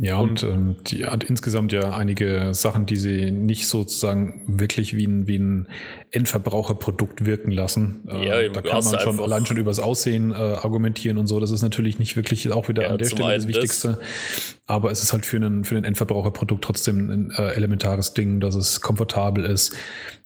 Ja, 0.00 0.16
und, 0.16 0.42
und 0.42 0.50
ähm, 0.50 0.76
die 0.86 1.04
hat 1.04 1.22
insgesamt 1.22 1.70
ja 1.70 1.94
einige 1.94 2.54
Sachen, 2.54 2.86
die 2.86 2.96
sie 2.96 3.30
nicht 3.30 3.68
sozusagen 3.68 4.40
wirklich 4.46 4.96
wie 4.96 5.06
ein, 5.06 5.26
wie 5.26 5.38
ein 5.38 5.68
Endverbraucherprodukt 6.10 7.26
wirken 7.26 7.50
lassen. 7.50 8.08
Äh, 8.08 8.26
ja, 8.26 8.48
da 8.48 8.62
kann 8.62 8.82
man 8.82 9.00
schon 9.00 9.20
allein 9.20 9.44
schon 9.44 9.58
übers 9.58 9.78
Aussehen 9.78 10.30
äh, 10.30 10.34
argumentieren 10.34 11.18
und 11.18 11.26
so. 11.26 11.40
Das 11.40 11.50
ist 11.50 11.60
natürlich 11.60 11.98
nicht 11.98 12.16
wirklich 12.16 12.50
auch 12.50 12.70
wieder 12.70 12.84
ja, 12.84 12.88
an 12.88 12.98
der 12.98 13.04
Stelle 13.04 13.34
das 13.34 13.46
Wichtigste. 13.46 13.98
Aber 14.66 14.90
es 14.90 15.02
ist 15.02 15.12
halt 15.12 15.26
für 15.26 15.36
einen, 15.36 15.64
für 15.64 15.76
ein 15.76 15.84
Endverbraucherprodukt 15.84 16.64
trotzdem 16.64 17.10
ein 17.10 17.30
äh, 17.36 17.52
elementares 17.52 18.14
Ding, 18.14 18.40
dass 18.40 18.54
es 18.54 18.80
komfortabel 18.80 19.44
ist, 19.44 19.76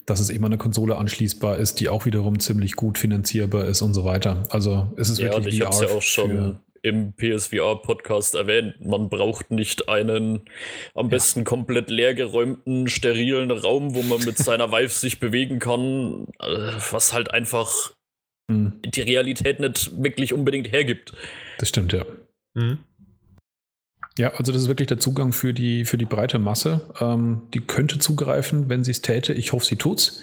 dass 0.05 0.21
es 0.21 0.31
eben 0.31 0.45
an 0.45 0.53
eine 0.53 0.59
Konsole 0.59 0.97
anschließbar 0.97 1.57
ist, 1.57 1.81
die 1.81 1.89
auch 1.89 2.07
wiederum 2.07 2.39
ziemlich 2.39 2.77
gut 2.77 2.99
finanzierbar 2.99 3.65
ist 3.65 3.83
und 3.83 3.95
so 3.95 4.05
weiter. 4.05 4.45
Also 4.51 4.93
es 4.97 5.11
ist 5.11 5.19
ja, 5.19 5.33
wirklich 5.33 5.61
VR 5.61 5.83
ja 5.83 5.89
auch 5.89 6.03
schon 6.03 6.61
im 6.87 7.13
PSVR-Podcast 7.15 8.37
erwähnt. 8.37 8.85
Man 8.85 9.09
braucht 9.09 9.51
nicht 9.51 9.89
einen 9.89 10.43
am 10.95 11.09
besten 11.09 11.43
komplett 11.43 11.91
leergeräumten, 11.91 12.89
sterilen 12.89 13.51
Raum, 13.51 13.95
wo 13.97 14.03
man 14.03 14.25
mit 14.25 14.39
seiner 14.39 14.71
Vive 14.71 14.91
sich 14.91 15.19
bewegen 15.19 15.59
kann, 15.59 16.29
äh, 16.39 16.73
was 16.91 17.13
halt 17.13 17.33
einfach 17.33 17.93
mhm. 18.49 18.81
die 18.85 19.01
Realität 19.01 19.59
nicht 19.59 20.01
wirklich 20.01 20.33
unbedingt 20.33 20.71
hergibt. 20.71 21.13
Das 21.59 21.71
stimmt, 21.71 21.93
ja. 21.93 22.05
Mhm. 22.55 22.79
Ja, 24.17 24.33
also 24.35 24.53
das 24.53 24.63
ist 24.63 24.69
wirklich 24.69 24.89
der 24.89 24.99
Zugang 24.99 25.33
für 25.33 25.53
die, 25.53 25.85
für 25.85 25.99
die 25.99 26.07
breite 26.07 26.39
Masse. 26.39 26.89
Ähm, 27.01 27.43
die 27.53 27.61
könnte 27.61 27.99
zugreifen, 27.99 28.69
wenn 28.69 28.85
sie 28.85 28.93
es 28.93 29.03
täte. 29.03 29.35
Ich 29.35 29.53
hoffe, 29.53 29.67
sie 29.67 29.77
tut's. 29.77 30.23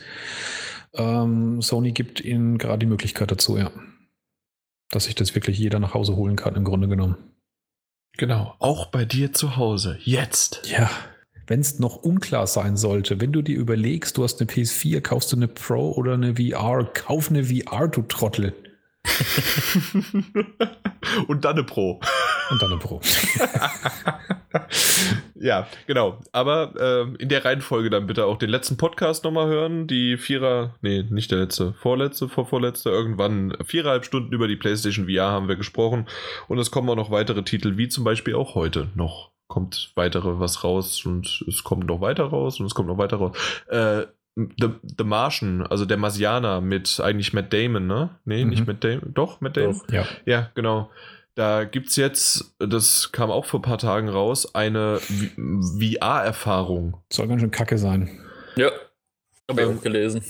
Ähm, 0.93 1.61
Sony 1.61 1.91
gibt 1.91 2.21
ihnen 2.21 2.57
gerade 2.57 2.79
die 2.79 2.85
Möglichkeit 2.85 3.29
dazu, 3.29 3.57
ja 3.57 3.69
dass 4.95 5.05
sich 5.05 5.15
das 5.15 5.35
wirklich 5.35 5.57
jeder 5.57 5.79
nach 5.79 5.93
Hause 5.93 6.15
holen 6.15 6.35
kann, 6.35 6.55
im 6.55 6.63
Grunde 6.63 6.87
genommen. 6.87 7.17
Genau, 8.17 8.55
auch 8.59 8.87
bei 8.87 9.05
dir 9.05 9.33
zu 9.33 9.57
Hause, 9.57 9.97
jetzt. 10.03 10.61
Ja, 10.69 10.89
wenn 11.47 11.59
es 11.59 11.79
noch 11.79 11.97
unklar 11.97 12.47
sein 12.47 12.77
sollte, 12.77 13.19
wenn 13.19 13.33
du 13.33 13.41
dir 13.41 13.57
überlegst, 13.57 14.17
du 14.17 14.23
hast 14.23 14.39
eine 14.39 14.49
PS4, 14.49 15.01
kaufst 15.01 15.31
du 15.31 15.35
eine 15.35 15.47
Pro 15.47 15.91
oder 15.91 16.13
eine 16.13 16.35
VR, 16.35 16.85
kauf 16.93 17.29
eine 17.29 17.45
VR, 17.45 17.87
du 17.87 18.01
Trottel. 18.03 18.53
Und 21.27 21.45
dann 21.45 21.53
eine 21.53 21.63
Pro. 21.63 21.99
Und 22.49 22.61
dann 22.61 22.71
eine 22.71 22.79
Pro. 22.79 23.01
ja, 25.35 25.67
genau. 25.87 26.19
Aber 26.31 26.73
äh, 26.77 27.01
in 27.21 27.29
der 27.29 27.45
Reihenfolge 27.45 27.89
dann 27.89 28.07
bitte 28.07 28.25
auch 28.25 28.37
den 28.37 28.49
letzten 28.49 28.77
Podcast 28.77 29.23
nochmal 29.23 29.47
hören. 29.47 29.87
Die 29.87 30.17
Vierer, 30.17 30.75
nee, 30.81 31.03
nicht 31.09 31.31
der 31.31 31.39
letzte, 31.39 31.73
vorletzte, 31.73 32.29
vorvorletzte, 32.29 32.89
irgendwann 32.89 33.55
viereinhalb 33.63 34.05
Stunden 34.05 34.33
über 34.33 34.47
die 34.47 34.55
PlayStation 34.55 35.07
VR 35.07 35.31
haben 35.31 35.47
wir 35.47 35.55
gesprochen. 35.55 36.07
Und 36.47 36.59
es 36.59 36.71
kommen 36.71 36.89
auch 36.89 36.95
noch 36.95 37.11
weitere 37.11 37.43
Titel, 37.43 37.77
wie 37.77 37.89
zum 37.89 38.03
Beispiel 38.03 38.35
auch 38.35 38.55
heute 38.55 38.89
noch 38.95 39.31
kommt 39.47 39.91
weitere 39.93 40.39
was 40.39 40.63
raus 40.63 41.05
und 41.05 41.43
es 41.47 41.63
kommt 41.63 41.85
noch 41.85 42.01
weiter 42.01 42.23
raus 42.23 42.59
und 42.59 42.65
es 42.65 42.73
kommt 42.73 42.87
noch 42.87 42.97
weiter 42.97 43.17
raus. 43.17 43.37
Äh, 43.67 44.05
The, 44.35 44.69
The 44.97 45.03
Martian, 45.03 45.65
also 45.67 45.85
der 45.85 45.97
Marsianer 45.97 46.61
mit 46.61 46.99
eigentlich 46.99 47.33
Matt 47.33 47.53
Damon, 47.53 47.85
ne? 47.85 48.09
Nee, 48.25 48.43
mhm. 48.43 48.49
nicht 48.49 48.67
Matt 48.67 48.83
Damon. 48.83 49.13
Doch, 49.13 49.41
Matt 49.41 49.57
Damon? 49.57 49.79
Doch, 49.87 49.93
ja. 49.93 50.05
Ja, 50.25 50.51
genau. 50.55 50.89
Da 51.35 51.63
gibt 51.63 51.89
es 51.89 51.95
jetzt, 51.95 52.55
das 52.59 53.11
kam 53.11 53.31
auch 53.31 53.45
vor 53.45 53.59
ein 53.59 53.63
paar 53.63 53.79
Tagen 53.79 54.07
raus, 54.07 54.53
eine 54.53 54.99
VR-Erfahrung. 54.99 56.97
Soll 57.11 57.27
ganz 57.27 57.41
schön 57.41 57.51
kacke 57.51 57.77
sein. 57.77 58.09
Ja, 58.55 58.69
habe 59.49 59.61
ich 59.61 59.67
ähm, 59.67 59.77
auch 59.77 59.81
gelesen. 59.81 60.23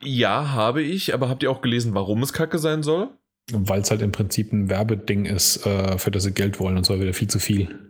Ja, 0.00 0.50
habe 0.50 0.82
ich, 0.82 1.14
aber 1.14 1.28
habt 1.28 1.42
ihr 1.42 1.50
auch 1.50 1.62
gelesen, 1.62 1.94
warum 1.94 2.22
es 2.22 2.32
kacke 2.32 2.58
sein 2.58 2.82
soll? 2.82 3.08
Weil 3.52 3.80
es 3.80 3.90
halt 3.90 4.02
im 4.02 4.12
Prinzip 4.12 4.52
ein 4.52 4.68
Werbeding 4.68 5.26
ist, 5.26 5.64
äh, 5.66 5.96
für 5.98 6.10
das 6.10 6.24
sie 6.24 6.32
Geld 6.32 6.60
wollen 6.60 6.76
und 6.76 6.84
zwar 6.84 7.00
wieder 7.00 7.14
viel 7.14 7.28
zu 7.28 7.38
viel. 7.38 7.89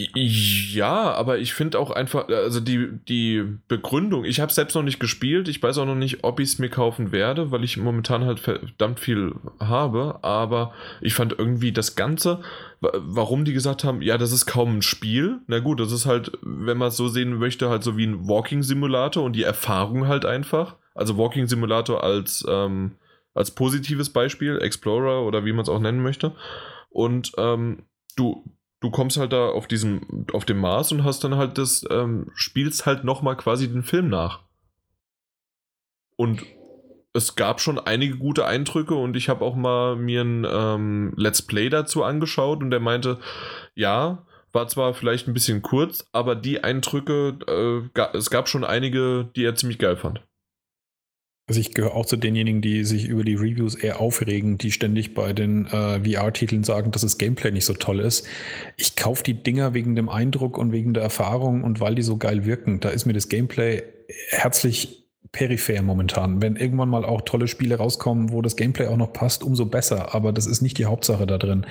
Ja, 0.00 1.12
aber 1.14 1.38
ich 1.38 1.54
finde 1.54 1.80
auch 1.80 1.90
einfach, 1.90 2.28
also 2.28 2.60
die, 2.60 2.88
die 3.08 3.42
Begründung, 3.66 4.24
ich 4.24 4.38
habe 4.38 4.52
selbst 4.52 4.76
noch 4.76 4.84
nicht 4.84 5.00
gespielt, 5.00 5.48
ich 5.48 5.60
weiß 5.60 5.76
auch 5.78 5.86
noch 5.86 5.96
nicht, 5.96 6.22
ob 6.22 6.38
ich 6.38 6.50
es 6.50 6.58
mir 6.60 6.68
kaufen 6.68 7.10
werde, 7.10 7.50
weil 7.50 7.64
ich 7.64 7.78
momentan 7.78 8.24
halt 8.24 8.38
verdammt 8.38 9.00
viel 9.00 9.34
habe, 9.58 10.20
aber 10.22 10.72
ich 11.00 11.14
fand 11.14 11.36
irgendwie 11.36 11.72
das 11.72 11.96
Ganze, 11.96 12.42
warum 12.80 13.44
die 13.44 13.52
gesagt 13.52 13.82
haben, 13.82 14.00
ja, 14.00 14.18
das 14.18 14.30
ist 14.30 14.46
kaum 14.46 14.76
ein 14.76 14.82
Spiel, 14.82 15.40
na 15.48 15.58
gut, 15.58 15.80
das 15.80 15.90
ist 15.90 16.06
halt, 16.06 16.30
wenn 16.42 16.78
man 16.78 16.88
es 16.88 16.96
so 16.96 17.08
sehen 17.08 17.34
möchte, 17.34 17.68
halt 17.68 17.82
so 17.82 17.96
wie 17.96 18.06
ein 18.06 18.28
Walking-Simulator 18.28 19.24
und 19.24 19.34
die 19.34 19.42
Erfahrung 19.42 20.06
halt 20.06 20.24
einfach, 20.24 20.76
also 20.94 21.18
Walking-Simulator 21.18 22.04
als, 22.04 22.46
ähm, 22.48 22.92
als 23.34 23.50
positives 23.50 24.10
Beispiel, 24.10 24.58
Explorer 24.62 25.26
oder 25.26 25.44
wie 25.44 25.52
man 25.52 25.64
es 25.64 25.68
auch 25.68 25.80
nennen 25.80 26.04
möchte. 26.04 26.36
Und 26.88 27.32
ähm, 27.36 27.82
du 28.14 28.44
du 28.80 28.90
kommst 28.90 29.16
halt 29.16 29.32
da 29.32 29.48
auf 29.48 29.66
diesem, 29.66 30.26
auf 30.32 30.44
dem 30.44 30.58
Mars 30.58 30.92
und 30.92 31.04
hast 31.04 31.24
dann 31.24 31.36
halt 31.36 31.58
das, 31.58 31.84
ähm, 31.90 32.30
spielst 32.34 32.86
halt 32.86 33.04
nochmal 33.04 33.36
quasi 33.36 33.68
den 33.68 33.82
Film 33.82 34.08
nach. 34.08 34.40
Und 36.16 36.42
es 37.12 37.36
gab 37.36 37.60
schon 37.60 37.78
einige 37.78 38.16
gute 38.16 38.46
Eindrücke 38.46 38.94
und 38.94 39.16
ich 39.16 39.28
habe 39.28 39.44
auch 39.44 39.56
mal 39.56 39.96
mir 39.96 40.22
ein 40.22 40.46
ähm, 40.48 41.14
Let's 41.16 41.42
Play 41.42 41.68
dazu 41.68 42.04
angeschaut 42.04 42.62
und 42.62 42.70
der 42.70 42.80
meinte, 42.80 43.18
ja, 43.74 44.26
war 44.52 44.68
zwar 44.68 44.94
vielleicht 44.94 45.28
ein 45.28 45.34
bisschen 45.34 45.62
kurz, 45.62 46.06
aber 46.12 46.34
die 46.34 46.62
Eindrücke, 46.64 47.38
äh, 47.94 48.16
es 48.16 48.30
gab 48.30 48.48
schon 48.48 48.64
einige, 48.64 49.30
die 49.36 49.44
er 49.44 49.54
ziemlich 49.54 49.78
geil 49.78 49.96
fand. 49.96 50.22
Also 51.48 51.60
ich 51.60 51.72
gehöre 51.72 51.94
auch 51.94 52.04
zu 52.04 52.18
denjenigen, 52.18 52.60
die 52.60 52.84
sich 52.84 53.06
über 53.08 53.24
die 53.24 53.34
Reviews 53.34 53.74
eher 53.74 54.00
aufregen, 54.00 54.58
die 54.58 54.70
ständig 54.70 55.14
bei 55.14 55.32
den 55.32 55.66
äh, 55.66 55.98
VR-Titeln 56.04 56.62
sagen, 56.62 56.90
dass 56.90 57.02
das 57.02 57.16
Gameplay 57.16 57.50
nicht 57.50 57.64
so 57.64 57.72
toll 57.72 58.00
ist. 58.00 58.26
Ich 58.76 58.96
kaufe 58.96 59.22
die 59.22 59.32
Dinger 59.34 59.72
wegen 59.72 59.96
dem 59.96 60.10
Eindruck 60.10 60.58
und 60.58 60.72
wegen 60.72 60.92
der 60.92 61.02
Erfahrung 61.02 61.64
und 61.64 61.80
weil 61.80 61.94
die 61.94 62.02
so 62.02 62.18
geil 62.18 62.44
wirken. 62.44 62.80
Da 62.80 62.90
ist 62.90 63.06
mir 63.06 63.14
das 63.14 63.30
Gameplay 63.30 63.82
herzlich 64.28 64.97
peripher 65.32 65.82
momentan. 65.82 66.40
Wenn 66.42 66.56
irgendwann 66.56 66.88
mal 66.88 67.04
auch 67.04 67.22
tolle 67.22 67.48
Spiele 67.48 67.76
rauskommen, 67.76 68.32
wo 68.32 68.42
das 68.42 68.56
Gameplay 68.56 68.86
auch 68.86 68.96
noch 68.96 69.12
passt, 69.12 69.42
umso 69.42 69.66
besser. 69.66 70.14
Aber 70.14 70.32
das 70.32 70.46
ist 70.46 70.62
nicht 70.62 70.78
die 70.78 70.86
Hauptsache 70.86 71.26
da 71.26 71.38
drin. 71.38 71.66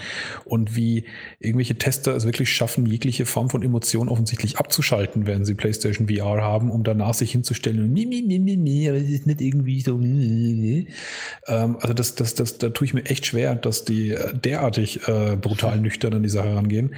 Und 0.45 0.75
wie 0.75 1.05
irgendwelche 1.39 1.77
Tester 1.77 2.15
es 2.15 2.25
wirklich 2.25 2.51
schaffen, 2.51 2.85
jegliche 2.85 3.25
Form 3.25 3.49
von 3.49 3.63
Emotion 3.63 4.09
offensichtlich 4.09 4.57
abzuschalten, 4.57 5.27
wenn 5.27 5.45
sie 5.45 5.55
PlayStation 5.55 6.07
VR 6.07 6.41
haben, 6.41 6.71
um 6.71 6.83
danach 6.83 7.13
sich 7.13 7.31
hinzustellen 7.31 7.83
und 7.83 7.93
nee, 7.93 8.05
nee, 8.05 8.21
nee, 8.21 8.55
nee, 8.55 8.89
aber 8.89 8.97
es 8.97 9.09
ist 9.09 9.27
nicht 9.27 9.41
irgendwie 9.41 9.81
so. 9.81 9.99
Ähm, 9.99 11.77
also 11.79 11.93
das, 11.93 12.15
das, 12.15 12.35
das, 12.35 12.57
da 12.57 12.69
tue 12.69 12.85
ich 12.85 12.93
mir 12.93 13.05
echt 13.05 13.25
schwer, 13.25 13.55
dass 13.55 13.85
die 13.85 14.15
derartig 14.33 15.07
äh, 15.07 15.35
brutal 15.35 15.79
nüchtern 15.79 16.13
an 16.13 16.23
die 16.23 16.29
Sache 16.29 16.55
rangehen. 16.55 16.95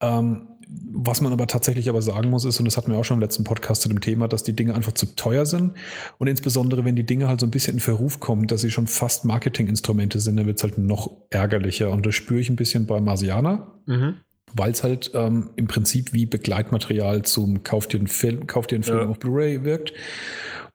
Ähm, 0.00 0.48
was 0.74 1.20
man 1.20 1.32
aber 1.32 1.46
tatsächlich 1.46 1.88
aber 1.88 2.02
sagen 2.02 2.30
muss, 2.30 2.44
ist, 2.44 2.58
und 2.58 2.64
das 2.64 2.76
hatten 2.76 2.90
wir 2.92 2.98
auch 2.98 3.04
schon 3.04 3.16
im 3.16 3.20
letzten 3.20 3.44
Podcast 3.44 3.82
zu 3.82 3.88
dem 3.88 4.00
Thema, 4.00 4.28
dass 4.28 4.42
die 4.42 4.54
Dinge 4.54 4.74
einfach 4.74 4.92
zu 4.92 5.06
teuer 5.16 5.46
sind. 5.46 5.72
Und 6.18 6.28
insbesondere, 6.28 6.84
wenn 6.84 6.96
die 6.96 7.04
Dinge 7.04 7.28
halt 7.28 7.40
so 7.40 7.46
ein 7.46 7.50
bisschen 7.50 7.74
in 7.74 7.80
Verruf 7.80 8.20
kommen, 8.20 8.46
dass 8.46 8.60
sie 8.60 8.70
schon 8.70 8.86
fast 8.86 9.24
Marketinginstrumente 9.24 10.20
sind, 10.20 10.36
dann 10.36 10.46
wird 10.46 10.58
es 10.58 10.62
halt 10.62 10.78
noch 10.78 11.10
ärgerlicher. 11.30 11.90
Und 11.90 12.06
das 12.06 12.14
spüre 12.14 12.40
ich 12.40 12.50
ein 12.50 12.56
bisschen 12.56 12.86
bei 12.86 13.00
Marsiana. 13.00 13.72
Mhm. 13.86 14.16
Weil 14.54 14.72
es 14.72 14.82
halt 14.84 15.10
ähm, 15.14 15.50
im 15.56 15.66
Prinzip 15.66 16.12
wie 16.12 16.26
Begleitmaterial 16.26 17.22
zum 17.22 17.62
Kauf 17.62 17.86
dir 17.86 17.98
einen 17.98 18.06
Film, 18.06 18.46
Kauf 18.46 18.66
dir 18.66 18.76
einen 18.76 18.84
Film 18.84 18.98
ja. 18.98 19.06
auf 19.06 19.18
Blu-ray 19.18 19.64
wirkt. 19.64 19.94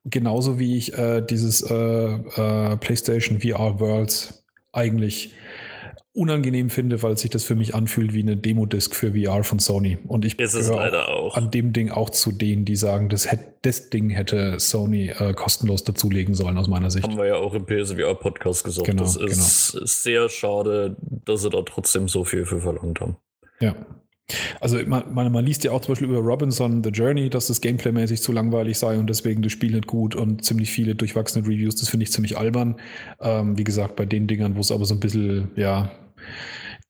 Genauso 0.03 0.57
wie 0.57 0.77
ich 0.77 0.97
äh, 0.97 1.21
dieses 1.21 1.61
äh, 1.61 1.75
äh, 1.75 2.77
PlayStation 2.77 3.39
VR 3.39 3.79
Worlds 3.79 4.43
eigentlich 4.71 5.33
unangenehm 6.17 6.69
finde, 6.69 7.03
weil 7.03 7.17
sich 7.17 7.29
das 7.29 7.43
für 7.43 7.55
mich 7.55 7.75
anfühlt 7.75 8.13
wie 8.13 8.21
eine 8.21 8.35
Demo-Disc 8.35 8.95
für 8.95 9.13
VR 9.13 9.43
von 9.43 9.59
Sony. 9.59 9.99
Und 10.07 10.25
ich 10.25 10.39
ist 10.39 10.55
es 10.55 10.69
leider 10.69 11.09
auch, 11.09 11.37
an 11.37 11.51
dem 11.51 11.73
Ding 11.73 11.91
auch 11.91 12.09
zu 12.09 12.31
denen, 12.31 12.65
die 12.65 12.75
sagen, 12.75 13.07
das, 13.09 13.31
hätte, 13.31 13.45
das 13.61 13.89
Ding 13.89 14.09
hätte 14.09 14.59
Sony 14.59 15.09
äh, 15.09 15.33
kostenlos 15.33 15.83
dazulegen 15.83 16.33
sollen, 16.33 16.57
aus 16.57 16.67
meiner 16.67 16.89
Sicht. 16.89 17.07
Haben 17.07 17.17
wir 17.17 17.27
ja 17.27 17.35
auch 17.35 17.53
im 17.53 17.65
PSVR-Podcast 17.65 18.63
gesagt. 18.63 18.87
Genau, 18.87 19.03
das 19.03 19.15
ist 19.15 19.73
genau. 19.73 19.85
sehr 19.85 20.29
schade, 20.29 20.97
dass 20.99 21.43
sie 21.43 21.49
da 21.51 21.61
trotzdem 21.61 22.07
so 22.07 22.23
viel 22.23 22.45
für 22.45 22.61
verlangt 22.61 22.99
haben. 22.99 23.17
Ja. 23.59 23.75
Also 24.59 24.77
man, 24.85 25.13
man, 25.13 25.31
man, 25.31 25.45
liest 25.45 25.63
ja 25.63 25.71
auch 25.71 25.81
zum 25.81 25.93
Beispiel 25.93 26.09
über 26.09 26.19
Robinson 26.19 26.83
The 26.83 26.89
Journey, 26.89 27.29
dass 27.29 27.47
das 27.47 27.61
Gameplay-mäßig 27.61 28.21
zu 28.21 28.33
langweilig 28.33 28.77
sei 28.77 28.97
und 28.97 29.07
deswegen 29.07 29.41
das 29.41 29.53
Spiel 29.53 29.71
nicht 29.71 29.87
gut 29.87 30.15
und 30.15 30.43
ziemlich 30.43 30.69
viele 30.69 30.95
durchwachsene 30.95 31.47
Reviews. 31.47 31.77
Das 31.77 31.89
finde 31.89 32.03
ich 32.03 32.11
ziemlich 32.11 32.37
albern. 32.37 32.75
Ähm, 33.21 33.57
wie 33.57 33.63
gesagt, 33.63 33.95
bei 33.95 34.05
den 34.05 34.27
Dingern, 34.27 34.57
wo 34.57 34.59
es 34.59 34.71
aber 34.71 34.83
so 34.83 34.95
ein 34.95 34.99
bisschen, 34.99 35.51
ja, 35.55 35.91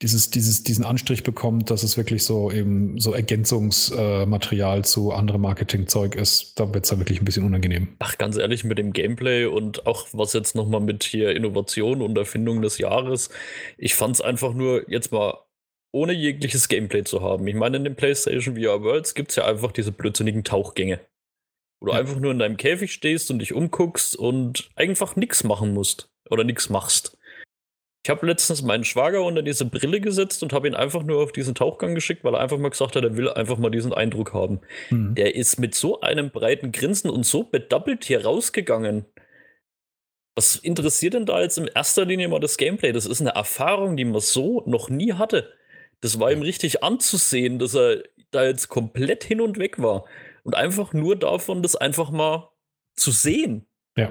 dieses, 0.02 0.30
dieses, 0.30 0.64
diesen 0.64 0.86
Anstrich 0.86 1.24
bekommt, 1.24 1.72
dass 1.72 1.82
es 1.82 1.98
wirklich 1.98 2.24
so 2.24 2.52
eben 2.52 3.00
so 3.00 3.14
Ergänzungsmaterial 3.14 4.80
äh, 4.80 4.84
zu 4.84 5.12
anderem 5.12 5.42
Marketingzeug 5.42 6.16
ist, 6.16 6.60
da 6.60 6.72
wird 6.72 6.84
es 6.84 6.92
dann 6.92 7.00
wirklich 7.00 7.20
ein 7.20 7.26
bisschen 7.26 7.46
unangenehm. 7.46 7.96
Ach, 8.00 8.18
ganz 8.18 8.38
ehrlich, 8.38 8.64
mit 8.64 8.78
dem 8.78 8.94
Gameplay 8.94 9.46
und 9.46 9.88
auch 9.88 10.08
was 10.12 10.34
jetzt 10.34 10.56
nochmal 10.56 10.82
mit 10.82 11.04
hier 11.04 11.36
Innovation 11.36 12.04
und 12.04 12.16
Erfindung 12.18 12.62
des 12.62 12.78
Jahres, 12.78 13.30
ich 13.78 13.96
fand 13.96 14.16
es 14.16 14.22
einfach 14.22 14.54
nur 14.54 14.88
jetzt 14.90 15.12
mal 15.12 15.34
ohne 15.92 16.14
jegliches 16.14 16.68
Gameplay 16.68 17.04
zu 17.04 17.22
haben. 17.22 17.48
Ich 17.48 17.56
meine, 17.56 17.78
in 17.78 17.84
den 17.84 17.96
PlayStation 17.96 18.56
VR 18.56 18.84
Worlds 18.84 19.16
gibt 19.16 19.32
es 19.32 19.38
ja 19.38 19.46
einfach 19.46 19.72
diese 19.72 19.92
blödsinnigen 19.92 20.44
Tauchgänge. 20.44 21.00
Wo 21.80 21.88
du 21.88 21.94
ja. 21.94 22.00
einfach 22.00 22.20
nur 22.20 22.32
in 22.32 22.40
deinem 22.40 22.58
Käfig 22.58 22.94
stehst 22.94 23.32
und 23.32 23.40
dich 23.40 23.54
umguckst 23.54 24.16
und 24.16 24.70
einfach 24.76 25.16
nichts 25.16 25.44
machen 25.44 25.74
musst. 25.74 26.12
Oder 26.30 26.44
nichts 26.44 26.70
machst. 26.70 27.17
Ich 28.08 28.10
habe 28.10 28.26
letztens 28.26 28.62
meinen 28.62 28.86
Schwager 28.86 29.22
unter 29.22 29.42
diese 29.42 29.66
Brille 29.66 30.00
gesetzt 30.00 30.42
und 30.42 30.54
habe 30.54 30.66
ihn 30.66 30.76
einfach 30.76 31.04
nur 31.04 31.22
auf 31.22 31.34
diesen 31.34 31.56
Tauchgang 31.56 31.94
geschickt, 31.94 32.24
weil 32.24 32.36
er 32.36 32.40
einfach 32.40 32.58
mal 32.58 32.70
gesagt 32.70 32.96
hat, 32.96 33.04
er 33.04 33.18
will 33.18 33.30
einfach 33.30 33.58
mal 33.58 33.70
diesen 33.70 33.92
Eindruck 33.92 34.34
haben. 34.34 34.62
Mhm. 34.90 35.16
Der 35.16 35.36
ist 35.36 35.60
mit 35.60 35.76
so 35.76 36.00
einem 36.00 36.32
breiten 36.32 36.72
Grinsen 36.72 37.10
und 37.10 37.26
so 37.26 37.44
bedoppelt 37.44 38.06
hier 38.06 38.24
rausgegangen. 38.24 39.08
Was 40.36 40.56
interessiert 40.56 41.16
denn 41.16 41.26
da 41.26 41.42
jetzt 41.42 41.58
in 41.58 41.68
erster 41.68 42.06
Linie 42.06 42.30
mal 42.30 42.40
das 42.40 42.56
Gameplay? 42.56 42.94
Das 42.94 43.06
ist 43.06 43.20
eine 43.20 43.32
Erfahrung, 43.32 43.98
die 43.98 44.06
man 44.06 44.22
so 44.22 44.64
noch 44.66 44.90
nie 44.90 45.12
hatte. 45.12 45.52
Das 46.00 46.18
war 46.18 46.32
ihm 46.32 46.44
richtig 46.44 46.86
anzusehen, 46.86 47.60
dass 47.60 47.76
er 47.76 48.04
da 48.32 48.46
jetzt 48.46 48.70
komplett 48.70 49.26
hin 49.26 49.42
und 49.42 49.60
weg 49.60 49.84
war. 49.84 50.06
Und 50.44 50.56
einfach 50.56 50.94
nur 50.94 51.18
davon, 51.18 51.62
das 51.62 51.76
einfach 51.76 52.10
mal 52.10 52.52
zu 52.96 53.12
sehen. 53.12 53.68
Ja. 53.98 54.10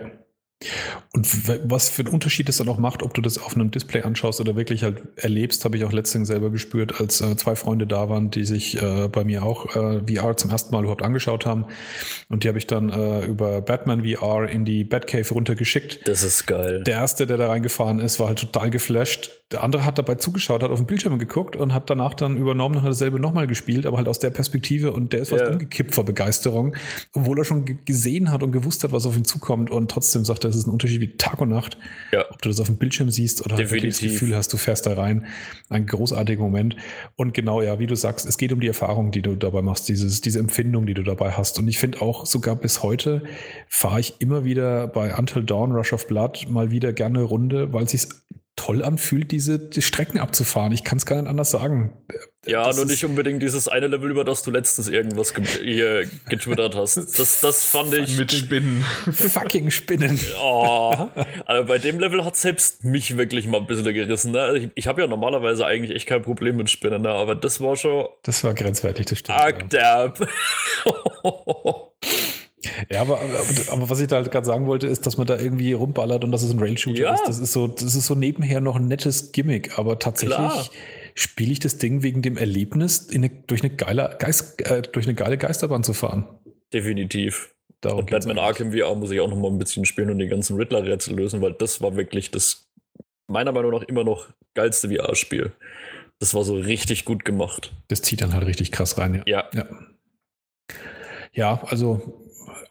Und 1.12 1.70
was 1.70 1.90
für 1.90 2.02
einen 2.02 2.14
Unterschied 2.14 2.48
es 2.48 2.56
dann 2.56 2.68
auch 2.68 2.78
macht, 2.78 3.02
ob 3.02 3.12
du 3.12 3.20
das 3.20 3.38
auf 3.38 3.54
einem 3.54 3.70
Display 3.70 4.02
anschaust 4.02 4.40
oder 4.40 4.56
wirklich 4.56 4.82
halt 4.82 5.02
erlebst, 5.16 5.64
habe 5.64 5.76
ich 5.76 5.84
auch 5.84 5.92
letztens 5.92 6.28
selber 6.28 6.50
gespürt, 6.50 6.98
als 6.98 7.20
äh, 7.20 7.36
zwei 7.36 7.56
Freunde 7.56 7.86
da 7.86 8.08
waren, 8.08 8.30
die 8.30 8.44
sich 8.44 8.80
äh, 8.82 9.08
bei 9.08 9.24
mir 9.24 9.42
auch 9.42 9.76
äh, 9.76 10.00
VR 10.06 10.36
zum 10.36 10.50
ersten 10.50 10.74
Mal 10.74 10.80
überhaupt 10.80 11.02
angeschaut 11.02 11.44
haben. 11.44 11.66
Und 12.30 12.44
die 12.44 12.48
habe 12.48 12.58
ich 12.58 12.66
dann 12.66 12.88
äh, 12.88 13.26
über 13.26 13.60
Batman 13.60 14.04
VR 14.04 14.48
in 14.48 14.64
die 14.64 14.84
Batcave 14.84 15.28
runtergeschickt. 15.32 16.08
Das 16.08 16.22
ist 16.22 16.46
geil. 16.46 16.82
Der 16.84 16.94
erste, 16.94 17.26
der 17.26 17.36
da 17.36 17.48
reingefahren 17.48 18.00
ist, 18.00 18.18
war 18.18 18.28
halt 18.28 18.38
total 18.38 18.70
geflasht. 18.70 19.30
Der 19.52 19.62
andere 19.62 19.84
hat 19.84 19.96
dabei 19.96 20.16
zugeschaut, 20.16 20.64
hat 20.64 20.72
auf 20.72 20.80
den 20.80 20.86
Bildschirm 20.86 21.20
geguckt 21.20 21.54
und 21.54 21.72
hat 21.72 21.88
danach 21.88 22.14
dann 22.14 22.36
übernommen 22.36 22.78
und 22.78 22.82
hat 22.82 22.90
dasselbe 22.90 23.20
nochmal 23.20 23.46
gespielt, 23.46 23.86
aber 23.86 23.96
halt 23.96 24.08
aus 24.08 24.18
der 24.18 24.30
Perspektive 24.30 24.92
und 24.92 25.12
der 25.12 25.20
ist 25.20 25.28
fast 25.28 25.42
yeah. 25.42 25.52
umgekippt 25.52 25.94
vor 25.94 26.04
Begeisterung, 26.04 26.74
obwohl 27.12 27.38
er 27.38 27.44
schon 27.44 27.78
gesehen 27.84 28.32
hat 28.32 28.42
und 28.42 28.50
gewusst 28.50 28.82
hat, 28.82 28.90
was 28.90 29.06
auf 29.06 29.16
ihn 29.16 29.24
zukommt 29.24 29.70
und 29.70 29.88
trotzdem 29.88 30.24
sagt 30.24 30.42
er, 30.42 30.50
es 30.50 30.56
ist 30.56 30.66
ein 30.66 30.70
Unterschied 30.70 31.00
wie 31.00 31.16
Tag 31.16 31.40
und 31.40 31.50
Nacht. 31.50 31.78
Ja. 32.10 32.24
Ob 32.28 32.42
du 32.42 32.48
das 32.48 32.58
auf 32.58 32.66
dem 32.66 32.76
Bildschirm 32.76 33.08
siehst 33.10 33.44
oder 33.46 33.54
halt 33.54 33.70
wirklich 33.70 33.94
das 33.94 34.00
Gefühl 34.00 34.34
hast, 34.34 34.52
du 34.52 34.56
fährst 34.56 34.84
da 34.84 34.94
rein. 34.94 35.26
Ein 35.68 35.86
großartiger 35.86 36.42
Moment. 36.42 36.74
Und 37.14 37.32
genau, 37.32 37.62
ja, 37.62 37.78
wie 37.78 37.86
du 37.86 37.94
sagst, 37.94 38.26
es 38.26 38.38
geht 38.38 38.52
um 38.52 38.58
die 38.58 38.66
Erfahrung, 38.66 39.12
die 39.12 39.22
du 39.22 39.36
dabei 39.36 39.62
machst, 39.62 39.88
dieses, 39.88 40.20
diese 40.22 40.40
Empfindung, 40.40 40.86
die 40.86 40.94
du 40.94 41.04
dabei 41.04 41.30
hast. 41.30 41.58
Und 41.60 41.68
ich 41.68 41.78
finde 41.78 42.02
auch, 42.02 42.26
sogar 42.26 42.56
bis 42.56 42.82
heute 42.82 43.22
fahre 43.68 44.00
ich 44.00 44.14
immer 44.18 44.44
wieder 44.44 44.88
bei 44.88 45.16
Until 45.16 45.44
Dawn, 45.44 45.70
Rush 45.70 45.92
of 45.92 46.08
Blood 46.08 46.46
mal 46.50 46.72
wieder 46.72 46.92
gerne 46.92 47.22
Runde, 47.22 47.72
weil 47.72 47.84
es 47.84 47.92
sich 47.92 48.08
toll 48.56 48.82
anfühlt, 48.82 49.30
diese 49.30 49.58
die 49.58 49.82
Strecken 49.82 50.18
abzufahren. 50.18 50.72
Ich 50.72 50.82
kann 50.82 50.98
es 50.98 51.06
gar 51.06 51.20
nicht 51.20 51.28
anders 51.28 51.50
sagen. 51.50 51.92
Ja, 52.46 52.64
das 52.64 52.76
nur 52.76 52.86
nicht 52.86 53.04
unbedingt 53.04 53.42
dieses 53.42 53.66
eine 53.66 53.88
Level, 53.88 54.10
über 54.10 54.24
das 54.24 54.42
du 54.44 54.50
letztens 54.52 54.88
irgendwas 54.88 55.34
ge 55.34 55.44
hier 55.44 56.08
getwittert 56.28 56.76
hast. 56.76 56.96
Das, 56.96 57.40
das 57.40 57.64
fand 57.64 57.92
ich. 57.92 58.16
Mit 58.16 58.32
Spinnen. 58.32 58.84
Fucking 59.12 59.70
Spinnen. 59.70 60.18
Oh, 60.40 61.08
also 61.46 61.66
bei 61.66 61.78
dem 61.78 61.98
Level 61.98 62.24
hat 62.24 62.36
selbst 62.36 62.84
mich 62.84 63.16
wirklich 63.16 63.46
mal 63.46 63.58
ein 63.58 63.66
bisschen 63.66 63.92
gerissen. 63.92 64.32
Ne? 64.32 64.40
Also 64.40 64.56
ich, 64.58 64.70
ich 64.74 64.86
habe 64.86 65.00
ja 65.00 65.06
normalerweise 65.08 65.66
eigentlich 65.66 65.94
echt 65.94 66.06
kein 66.06 66.22
Problem 66.22 66.56
mit 66.56 66.70
Spinnen, 66.70 67.02
ne? 67.02 67.08
aber 67.08 67.34
das 67.34 67.60
war 67.60 67.76
schon. 67.76 68.06
Das 68.22 68.44
war 68.44 68.54
grenzwertig, 68.54 69.06
das 69.06 69.18
stimmt. 69.18 69.38
Arg 69.38 69.72
ja. 69.72 70.12
Ja, 72.90 73.00
aber, 73.00 73.20
aber, 73.20 73.72
aber, 73.72 73.90
was 73.90 74.00
ich 74.00 74.08
da 74.08 74.16
halt 74.16 74.30
gerade 74.30 74.46
sagen 74.46 74.66
wollte, 74.66 74.86
ist, 74.86 75.06
dass 75.06 75.16
man 75.16 75.26
da 75.26 75.38
irgendwie 75.38 75.72
rumballert 75.72 76.24
und 76.24 76.32
dass 76.32 76.42
es 76.42 76.50
ein 76.50 76.58
Rail-Shooter 76.58 77.00
ja. 77.00 77.14
ist. 77.14 77.24
Das 77.26 77.38
ist 77.38 77.52
so, 77.52 77.66
das 77.68 77.94
ist 77.94 78.06
so 78.06 78.14
nebenher 78.14 78.60
noch 78.60 78.76
ein 78.76 78.88
nettes 78.88 79.32
Gimmick, 79.32 79.78
aber 79.78 79.98
tatsächlich 79.98 80.70
spiele 81.14 81.52
ich 81.52 81.60
das 81.60 81.78
Ding 81.78 82.02
wegen 82.02 82.22
dem 82.22 82.36
Erlebnis, 82.36 83.08
eine, 83.12 83.30
durch, 83.30 83.62
eine 83.62 83.74
geile 83.74 84.16
Geist, 84.18 84.60
äh, 84.62 84.82
durch 84.82 85.06
eine 85.06 85.14
geile 85.14 85.38
Geisterbahn 85.38 85.82
zu 85.82 85.94
fahren. 85.94 86.26
Definitiv. 86.72 87.54
Darum 87.80 88.00
und 88.00 88.10
Batman 88.10 88.38
Arkham 88.38 88.72
VR 88.72 88.94
muss 88.94 89.10
ich 89.10 89.20
auch 89.20 89.28
noch 89.28 89.36
mal 89.36 89.50
ein 89.50 89.58
bisschen 89.58 89.84
spielen 89.84 90.10
und 90.10 90.18
die 90.18 90.28
ganzen 90.28 90.56
Riddler-Rätsel 90.56 91.14
lösen, 91.14 91.40
weil 91.42 91.52
das 91.54 91.80
war 91.80 91.96
wirklich 91.96 92.30
das 92.30 92.68
meiner 93.28 93.52
Meinung 93.52 93.72
nach 93.72 93.82
immer 93.82 94.04
noch 94.04 94.28
geilste 94.54 94.88
VR-Spiel. 94.88 95.52
Das 96.18 96.34
war 96.34 96.44
so 96.44 96.54
richtig 96.54 97.04
gut 97.04 97.24
gemacht. 97.24 97.74
Das 97.88 98.02
zieht 98.02 98.22
dann 98.22 98.32
halt 98.32 98.46
richtig 98.46 98.72
krass 98.72 98.96
rein, 98.98 99.14
ja. 99.14 99.22
Ja, 99.26 99.50
ja. 99.54 99.66
ja 101.32 101.62
also 101.64 102.25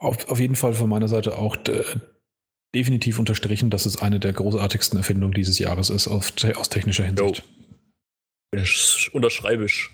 auf, 0.05 0.27
auf 0.29 0.39
jeden 0.39 0.55
Fall 0.55 0.73
von 0.73 0.89
meiner 0.89 1.07
Seite 1.07 1.37
auch 1.37 1.57
definitiv 2.73 3.19
unterstrichen, 3.19 3.69
dass 3.69 3.85
es 3.85 4.01
eine 4.01 4.19
der 4.19 4.33
großartigsten 4.33 4.97
Erfindungen 4.97 5.33
dieses 5.33 5.59
Jahres 5.59 5.89
ist, 5.89 6.07
auf, 6.07 6.33
aus 6.55 6.69
technischer 6.69 7.05
Hinsicht. 7.05 7.43
Ich 8.51 9.09
unterschreibe 9.13 9.65
ich. 9.65 9.89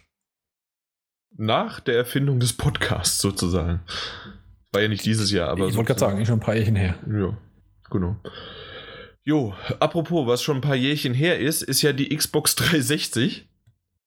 Nach 1.38 1.80
der 1.80 1.96
Erfindung 1.96 2.40
des 2.40 2.54
Podcasts 2.54 3.20
sozusagen. 3.20 3.80
War 4.72 4.82
ja 4.82 4.88
nicht 4.88 5.06
dieses 5.06 5.32
Jahr, 5.32 5.50
aber. 5.50 5.68
Ich 5.68 5.76
wollte 5.76 5.88
gerade 5.88 6.00
sagen, 6.00 6.26
schon 6.26 6.40
ein 6.40 6.42
paar 6.42 6.56
Jährchen 6.56 6.76
her. 6.76 6.96
Ja, 7.10 7.38
genau. 7.90 8.18
Jo, 9.24 9.54
apropos, 9.80 10.28
was 10.28 10.42
schon 10.42 10.58
ein 10.58 10.62
paar 10.62 10.76
Jährchen 10.76 11.14
her 11.14 11.40
ist, 11.40 11.62
ist 11.62 11.82
ja 11.82 11.94
die 11.94 12.16
Xbox 12.16 12.56
360. 12.56 13.48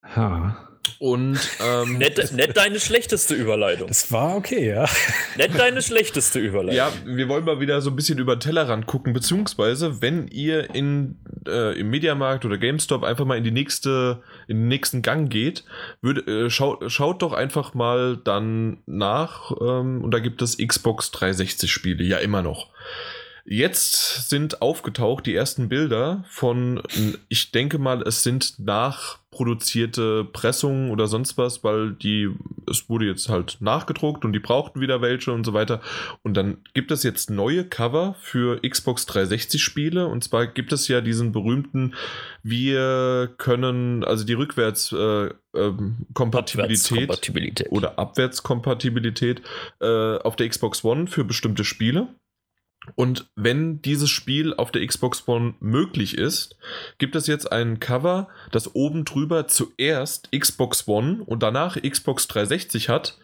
Ha. 0.02 0.73
Und 0.98 1.38
ähm, 1.60 1.98
nett, 1.98 2.32
nett 2.32 2.56
deine 2.56 2.80
schlechteste 2.80 3.34
Überleitung. 3.34 3.88
Das 3.88 4.10
war 4.12 4.36
okay, 4.36 4.68
ja. 4.68 4.88
Nett 5.36 5.58
deine 5.58 5.82
schlechteste 5.82 6.38
Überleitung. 6.38 6.76
Ja, 6.76 6.92
wir 7.04 7.28
wollen 7.28 7.44
mal 7.44 7.60
wieder 7.60 7.80
so 7.80 7.90
ein 7.90 7.96
bisschen 7.96 8.18
über 8.18 8.36
den 8.36 8.40
Tellerrand 8.40 8.86
gucken, 8.86 9.12
beziehungsweise 9.12 10.00
wenn 10.02 10.28
ihr 10.28 10.74
in, 10.74 11.16
äh, 11.46 11.78
im 11.78 11.90
Mediamarkt 11.90 12.44
oder 12.44 12.58
GameStop 12.58 13.02
einfach 13.04 13.24
mal 13.24 13.38
in 13.38 13.44
die 13.44 13.50
nächste, 13.50 14.22
in 14.48 14.58
den 14.58 14.68
nächsten 14.68 15.02
Gang 15.02 15.30
geht, 15.30 15.64
würd, 16.00 16.26
äh, 16.28 16.50
schaut, 16.50 16.90
schaut 16.90 17.22
doch 17.22 17.32
einfach 17.32 17.74
mal 17.74 18.16
dann 18.16 18.78
nach 18.86 19.52
ähm, 19.60 20.02
und 20.02 20.10
da 20.12 20.18
gibt 20.18 20.42
es 20.42 20.58
Xbox 20.58 21.10
360 21.10 21.70
Spiele, 21.70 22.04
ja 22.04 22.18
immer 22.18 22.42
noch. 22.42 22.68
Jetzt 23.46 24.30
sind 24.30 24.62
aufgetaucht 24.62 25.26
die 25.26 25.34
ersten 25.34 25.68
Bilder 25.68 26.24
von, 26.30 26.82
ich 27.28 27.52
denke 27.52 27.76
mal, 27.76 28.00
es 28.00 28.22
sind 28.22 28.58
nachproduzierte 28.58 30.24
Pressungen 30.24 30.90
oder 30.90 31.08
sonst 31.08 31.36
was, 31.36 31.62
weil 31.62 31.92
die, 31.92 32.30
es 32.70 32.88
wurde 32.88 33.04
jetzt 33.04 33.28
halt 33.28 33.58
nachgedruckt 33.60 34.24
und 34.24 34.32
die 34.32 34.38
brauchten 34.38 34.80
wieder 34.80 35.02
welche 35.02 35.30
und 35.30 35.44
so 35.44 35.52
weiter. 35.52 35.82
Und 36.22 36.38
dann 36.38 36.56
gibt 36.72 36.90
es 36.90 37.02
jetzt 37.02 37.28
neue 37.28 37.66
Cover 37.66 38.16
für 38.18 38.62
Xbox 38.66 39.04
360 39.04 39.62
Spiele 39.62 40.06
und 40.06 40.24
zwar 40.24 40.46
gibt 40.46 40.72
es 40.72 40.88
ja 40.88 41.02
diesen 41.02 41.32
berühmten, 41.32 41.94
wir 42.42 43.30
können, 43.36 44.04
also 44.04 44.24
die 44.24 44.32
Rückwärtskompatibilität 44.32 45.36
äh, 45.54 45.66
ähm, 45.66 46.06
Abwärtskompatibilität. 46.14 47.72
oder 47.72 47.98
Abwärtskompatibilität 47.98 49.42
äh, 49.82 50.16
auf 50.16 50.34
der 50.36 50.48
Xbox 50.48 50.82
One 50.82 51.08
für 51.08 51.24
bestimmte 51.24 51.64
Spiele. 51.64 52.08
Und 52.94 53.30
wenn 53.34 53.80
dieses 53.82 54.10
Spiel 54.10 54.54
auf 54.54 54.70
der 54.70 54.86
Xbox 54.86 55.26
One 55.26 55.54
möglich 55.60 56.16
ist, 56.16 56.56
gibt 56.98 57.16
es 57.16 57.26
jetzt 57.26 57.50
ein 57.50 57.80
Cover, 57.80 58.28
das 58.52 58.74
oben 58.74 59.04
drüber 59.04 59.46
zuerst 59.46 60.30
Xbox 60.32 60.86
One 60.86 61.22
und 61.24 61.42
danach 61.42 61.80
Xbox 61.80 62.28
360 62.28 62.88
hat. 62.88 63.18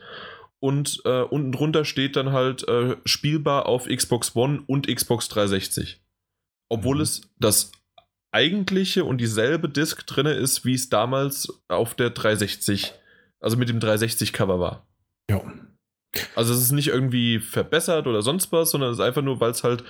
Und 0.60 1.00
äh, 1.04 1.22
unten 1.22 1.52
drunter 1.52 1.84
steht 1.84 2.16
dann 2.16 2.32
halt 2.32 2.68
äh, 2.68 2.96
spielbar 3.04 3.66
auf 3.66 3.86
Xbox 3.86 4.36
One 4.36 4.62
und 4.66 4.94
Xbox 4.94 5.28
360. 5.28 6.02
Obwohl 6.68 6.96
mhm. 6.96 7.02
es 7.02 7.22
das 7.38 7.72
eigentliche 8.32 9.04
und 9.04 9.18
dieselbe 9.18 9.68
Disk 9.68 10.06
drin 10.06 10.26
ist, 10.26 10.64
wie 10.64 10.74
es 10.74 10.88
damals 10.88 11.62
auf 11.68 11.94
der 11.94 12.10
360, 12.10 12.92
also 13.40 13.56
mit 13.56 13.68
dem 13.68 13.80
360 13.80 14.32
Cover 14.32 14.60
war. 14.60 14.86
Ja. 15.30 15.42
Also 16.34 16.52
es 16.52 16.60
ist 16.60 16.72
nicht 16.72 16.88
irgendwie 16.88 17.38
verbessert 17.38 18.06
oder 18.06 18.22
sonst 18.22 18.52
was, 18.52 18.70
sondern 18.70 18.90
es 18.90 18.98
ist 18.98 19.04
einfach 19.04 19.22
nur, 19.22 19.40
weil 19.40 19.50
es 19.50 19.64
halt 19.64 19.84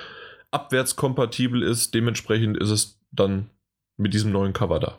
abwärtskompatibel 0.51 1.63
ist. 1.63 1.95
Dementsprechend 1.95 2.57
ist 2.59 2.71
es 2.71 3.01
dann 3.11 3.51
mit 3.97 4.15
diesem 4.15 4.33
neuen 4.33 4.53
Cover 4.53 4.81
da. 4.81 4.99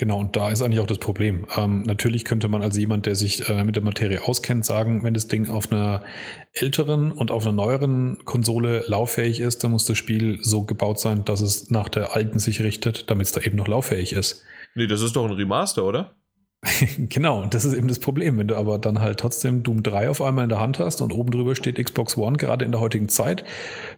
Genau, 0.00 0.20
und 0.20 0.36
da 0.36 0.50
ist 0.50 0.62
eigentlich 0.62 0.78
auch 0.78 0.86
das 0.86 0.98
Problem. 0.98 1.46
Ähm, 1.56 1.82
natürlich 1.82 2.24
könnte 2.24 2.46
man 2.46 2.62
als 2.62 2.76
jemand, 2.76 3.06
der 3.06 3.16
sich 3.16 3.48
äh, 3.48 3.64
mit 3.64 3.74
der 3.74 3.82
Materie 3.82 4.22
auskennt, 4.22 4.64
sagen, 4.64 5.02
wenn 5.02 5.12
das 5.12 5.26
Ding 5.26 5.50
auf 5.50 5.72
einer 5.72 6.04
älteren 6.52 7.10
und 7.10 7.32
auf 7.32 7.42
einer 7.42 7.52
neueren 7.52 8.24
Konsole 8.24 8.84
lauffähig 8.86 9.40
ist, 9.40 9.64
dann 9.64 9.72
muss 9.72 9.86
das 9.86 9.98
Spiel 9.98 10.38
so 10.40 10.62
gebaut 10.62 11.00
sein, 11.00 11.24
dass 11.24 11.40
es 11.40 11.70
nach 11.70 11.88
der 11.88 12.14
alten 12.14 12.38
sich 12.38 12.62
richtet, 12.62 13.10
damit 13.10 13.26
es 13.26 13.32
da 13.32 13.40
eben 13.40 13.56
noch 13.56 13.66
lauffähig 13.66 14.12
ist. 14.12 14.44
Nee, 14.76 14.86
das 14.86 15.02
ist 15.02 15.16
doch 15.16 15.24
ein 15.24 15.32
Remaster, 15.32 15.84
oder? 15.84 16.14
genau, 16.98 17.42
und 17.42 17.54
das 17.54 17.64
ist 17.64 17.74
eben 17.74 17.88
das 17.88 18.00
Problem, 18.00 18.38
wenn 18.38 18.48
du 18.48 18.56
aber 18.56 18.78
dann 18.78 19.00
halt 19.00 19.20
trotzdem 19.20 19.62
Doom 19.62 19.82
3 19.82 20.10
auf 20.10 20.20
einmal 20.20 20.44
in 20.44 20.48
der 20.48 20.60
Hand 20.60 20.78
hast 20.78 21.00
und 21.00 21.12
oben 21.12 21.30
drüber 21.30 21.54
steht 21.54 21.82
Xbox 21.82 22.16
One, 22.16 22.36
gerade 22.36 22.64
in 22.64 22.72
der 22.72 22.80
heutigen 22.80 23.08
Zeit, 23.08 23.44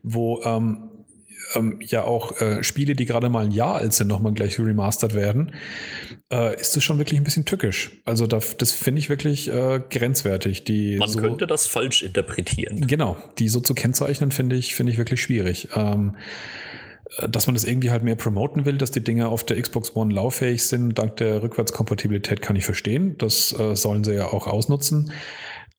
wo 0.02 0.42
ähm, 0.44 0.90
ähm, 1.54 1.78
ja 1.80 2.04
auch 2.04 2.40
äh, 2.40 2.62
Spiele, 2.62 2.94
die 2.94 3.06
gerade 3.06 3.28
mal 3.28 3.44
ein 3.44 3.50
Jahr 3.50 3.76
alt 3.76 3.92
sind, 3.92 4.08
nochmal 4.08 4.32
gleich 4.32 4.58
remastert 4.58 5.14
werden, 5.14 5.52
äh, 6.32 6.58
ist 6.60 6.76
das 6.76 6.84
schon 6.84 6.98
wirklich 6.98 7.18
ein 7.18 7.24
bisschen 7.24 7.44
tückisch. 7.44 7.92
Also 8.04 8.26
das, 8.26 8.56
das 8.56 8.72
finde 8.72 9.00
ich 9.00 9.08
wirklich 9.08 9.48
äh, 9.48 9.80
grenzwertig. 9.90 10.64
Die 10.64 10.96
Man 10.96 11.08
so, 11.08 11.18
könnte 11.18 11.46
das 11.46 11.66
falsch 11.66 12.02
interpretieren. 12.02 12.86
Genau, 12.86 13.16
die 13.38 13.48
so 13.48 13.60
zu 13.60 13.74
kennzeichnen, 13.74 14.30
finde 14.30 14.56
ich, 14.56 14.74
finde 14.74 14.92
ich 14.92 14.98
wirklich 14.98 15.22
schwierig. 15.22 15.68
Ähm, 15.74 16.16
dass 17.28 17.46
man 17.46 17.54
das 17.54 17.64
irgendwie 17.64 17.90
halt 17.90 18.02
mehr 18.02 18.16
promoten 18.16 18.64
will, 18.64 18.78
dass 18.78 18.90
die 18.90 19.02
Dinge 19.02 19.28
auf 19.28 19.44
der 19.44 19.60
Xbox 19.60 19.96
One 19.96 20.14
lauffähig 20.14 20.64
sind, 20.64 20.98
dank 20.98 21.16
der 21.16 21.42
Rückwärtskompatibilität 21.42 22.40
kann 22.40 22.56
ich 22.56 22.64
verstehen. 22.64 23.16
Das 23.18 23.58
äh, 23.58 23.74
sollen 23.74 24.04
sie 24.04 24.14
ja 24.14 24.26
auch 24.26 24.46
ausnutzen. 24.46 25.12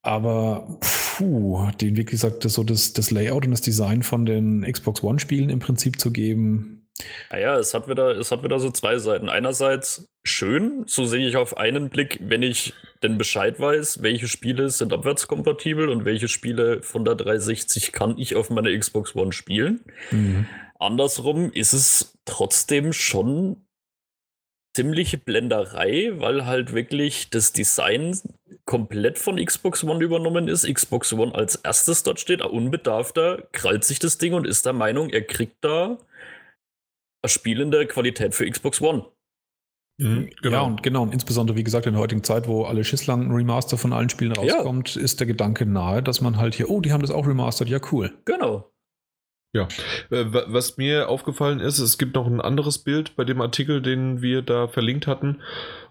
Aber 0.01 0.79
puh, 0.81 1.69
den, 1.79 1.95
wie 1.95 2.05
gesagt, 2.05 2.43
das, 2.43 2.53
so 2.53 2.63
das, 2.63 2.93
das 2.93 3.11
Layout 3.11 3.45
und 3.45 3.51
das 3.51 3.61
Design 3.61 4.03
von 4.03 4.25
den 4.25 4.61
Xbox 4.69 5.03
One-Spielen 5.03 5.49
im 5.49 5.59
Prinzip 5.59 5.99
zu 5.99 6.11
geben. 6.11 6.87
Naja, 7.29 7.57
es 7.57 7.73
hat 7.73 7.87
wieder, 7.87 8.17
es 8.17 8.31
hat 8.31 8.43
wieder 8.43 8.59
so 8.59 8.71
zwei 8.71 8.97
Seiten. 8.97 9.29
Einerseits 9.29 10.09
schön, 10.23 10.83
so 10.87 11.05
sehe 11.05 11.27
ich 11.27 11.37
auf 11.37 11.57
einen 11.57 11.89
Blick, 11.89 12.19
wenn 12.21 12.41
ich 12.41 12.73
denn 13.03 13.17
Bescheid 13.17 13.59
weiß, 13.59 14.03
welche 14.03 14.27
Spiele 14.27 14.69
sind 14.69 14.93
abwärtskompatibel 14.93 15.89
und 15.89 16.05
welche 16.05 16.27
Spiele 16.27 16.83
von 16.83 17.05
der 17.05 17.15
360 17.15 17.91
kann 17.91 18.17
ich 18.17 18.35
auf 18.35 18.49
meiner 18.49 18.77
Xbox 18.77 19.15
One 19.15 19.31
spielen. 19.31 19.81
Mhm. 20.11 20.45
Andersrum 20.81 21.51
ist 21.51 21.73
es 21.73 22.17
trotzdem 22.25 22.93
schon 22.93 23.65
ziemliche 24.75 25.17
Blenderei, 25.17 26.11
weil 26.15 26.45
halt 26.45 26.73
wirklich 26.73 27.29
das 27.29 27.53
Design 27.53 28.17
komplett 28.65 29.19
von 29.19 29.43
Xbox 29.43 29.83
One 29.83 30.03
übernommen 30.03 30.47
ist. 30.47 30.71
Xbox 30.71 31.13
One 31.13 31.35
als 31.35 31.55
erstes 31.55 32.03
dort 32.03 32.19
steht, 32.19 32.41
unbedarfter, 32.41 33.47
krallt 33.51 33.83
sich 33.83 33.99
das 33.99 34.17
Ding 34.17 34.33
und 34.33 34.47
ist 34.47 34.65
der 34.65 34.73
Meinung, 34.73 35.09
er 35.09 35.21
kriegt 35.21 35.57
da 35.61 35.97
eine 37.23 37.29
spielende 37.29 37.85
Qualität 37.85 38.33
für 38.33 38.49
Xbox 38.49 38.81
One. 38.81 39.05
Mhm, 39.99 40.29
genau. 40.41 40.55
Ja, 40.55 40.61
und 40.61 40.81
genau, 40.81 41.03
und 41.03 41.13
insbesondere, 41.13 41.57
wie 41.57 41.63
gesagt, 41.63 41.85
in 41.85 41.93
der 41.93 42.01
heutigen 42.01 42.23
Zeit, 42.23 42.47
wo 42.47 42.63
alle 42.63 42.83
Schisslang 42.83 43.27
ein 43.27 43.31
Remaster 43.31 43.77
von 43.77 43.93
allen 43.93 44.09
Spielen 44.09 44.31
rauskommt, 44.31 44.95
ja. 44.95 45.01
ist 45.01 45.19
der 45.19 45.27
Gedanke 45.27 45.65
nahe, 45.65 46.01
dass 46.01 46.21
man 46.21 46.37
halt 46.37 46.55
hier, 46.55 46.69
oh, 46.69 46.81
die 46.81 46.91
haben 46.91 47.01
das 47.01 47.11
auch 47.11 47.27
remastert, 47.27 47.69
ja, 47.69 47.79
cool. 47.91 48.11
Genau. 48.25 48.70
Ja, 49.53 49.67
äh, 50.11 50.25
was 50.29 50.77
mir 50.77 51.09
aufgefallen 51.09 51.59
ist, 51.59 51.79
es 51.79 51.97
gibt 51.97 52.15
noch 52.15 52.25
ein 52.25 52.39
anderes 52.39 52.77
Bild 52.77 53.17
bei 53.17 53.25
dem 53.25 53.41
Artikel, 53.41 53.81
den 53.81 54.21
wir 54.21 54.41
da 54.43 54.69
verlinkt 54.69 55.07
hatten. 55.07 55.41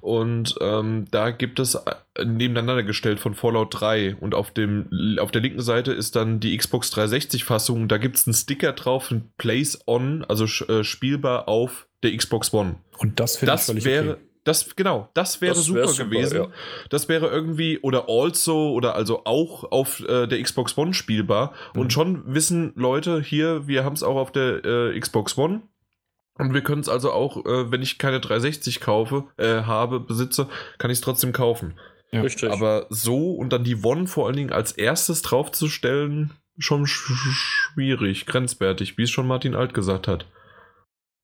Und 0.00 0.54
ähm, 0.62 1.06
da 1.10 1.30
gibt 1.30 1.60
es 1.60 1.74
äh, 1.74 2.24
nebeneinander 2.24 2.82
gestellt 2.84 3.20
von 3.20 3.34
Fallout 3.34 3.78
3. 3.78 4.16
Und 4.18 4.34
auf, 4.34 4.50
dem, 4.50 5.18
auf 5.20 5.30
der 5.30 5.42
linken 5.42 5.60
Seite 5.60 5.92
ist 5.92 6.16
dann 6.16 6.40
die 6.40 6.56
Xbox 6.56 6.90
360-Fassung. 6.94 7.86
Da 7.86 7.98
gibt 7.98 8.16
es 8.16 8.26
einen 8.26 8.32
Sticker 8.32 8.72
drauf, 8.72 9.10
ein 9.10 9.30
Place 9.36 9.78
On, 9.86 10.24
also 10.24 10.44
äh, 10.72 10.82
spielbar 10.82 11.46
auf 11.46 11.86
der 12.02 12.16
Xbox 12.16 12.54
One. 12.54 12.76
Und 12.96 13.20
das 13.20 13.36
finde 13.36 13.56
ich 13.56 13.60
völlig 13.60 13.84
wäre, 13.84 14.12
okay. 14.12 14.20
Das, 14.44 14.74
genau, 14.74 15.10
das 15.12 15.40
wäre 15.42 15.54
super, 15.54 15.88
super, 15.88 16.08
gewesen. 16.08 16.36
Ja. 16.38 16.48
Das 16.88 17.08
wäre 17.08 17.28
irgendwie, 17.28 17.78
oder 17.80 18.08
also, 18.08 18.72
oder 18.72 18.94
also 18.94 19.24
auch 19.24 19.70
auf 19.70 20.00
äh, 20.00 20.26
der 20.26 20.42
Xbox 20.42 20.76
One 20.78 20.94
spielbar. 20.94 21.52
Mhm. 21.74 21.80
Und 21.80 21.92
schon 21.92 22.34
wissen 22.34 22.72
Leute 22.74 23.20
hier, 23.20 23.66
wir 23.68 23.84
haben 23.84 23.92
es 23.92 24.02
auch 24.02 24.16
auf 24.16 24.32
der 24.32 24.64
äh, 24.64 24.98
Xbox 24.98 25.36
One. 25.36 25.62
Und 26.38 26.54
wir 26.54 26.62
können 26.62 26.80
es 26.80 26.88
also 26.88 27.12
auch, 27.12 27.44
äh, 27.44 27.70
wenn 27.70 27.82
ich 27.82 27.98
keine 27.98 28.18
360 28.18 28.80
kaufe, 28.80 29.24
äh, 29.36 29.62
habe, 29.62 30.00
besitze, 30.00 30.48
kann 30.78 30.90
ich 30.90 30.96
es 30.96 31.02
trotzdem 31.02 31.32
kaufen. 31.32 31.78
Ja. 32.12 32.22
Richtig. 32.22 32.50
Aber 32.50 32.86
so 32.88 33.34
und 33.34 33.52
dann 33.52 33.62
die 33.62 33.84
One 33.84 34.06
vor 34.06 34.26
allen 34.26 34.36
Dingen 34.36 34.52
als 34.52 34.72
erstes 34.72 35.20
draufzustellen, 35.20 36.32
schon 36.58 36.86
sch 36.86 37.12
schwierig, 37.12 38.24
grenzwertig, 38.26 38.96
wie 38.96 39.02
es 39.02 39.10
schon 39.10 39.26
Martin 39.26 39.54
Alt 39.54 39.74
gesagt 39.74 40.08
hat. 40.08 40.26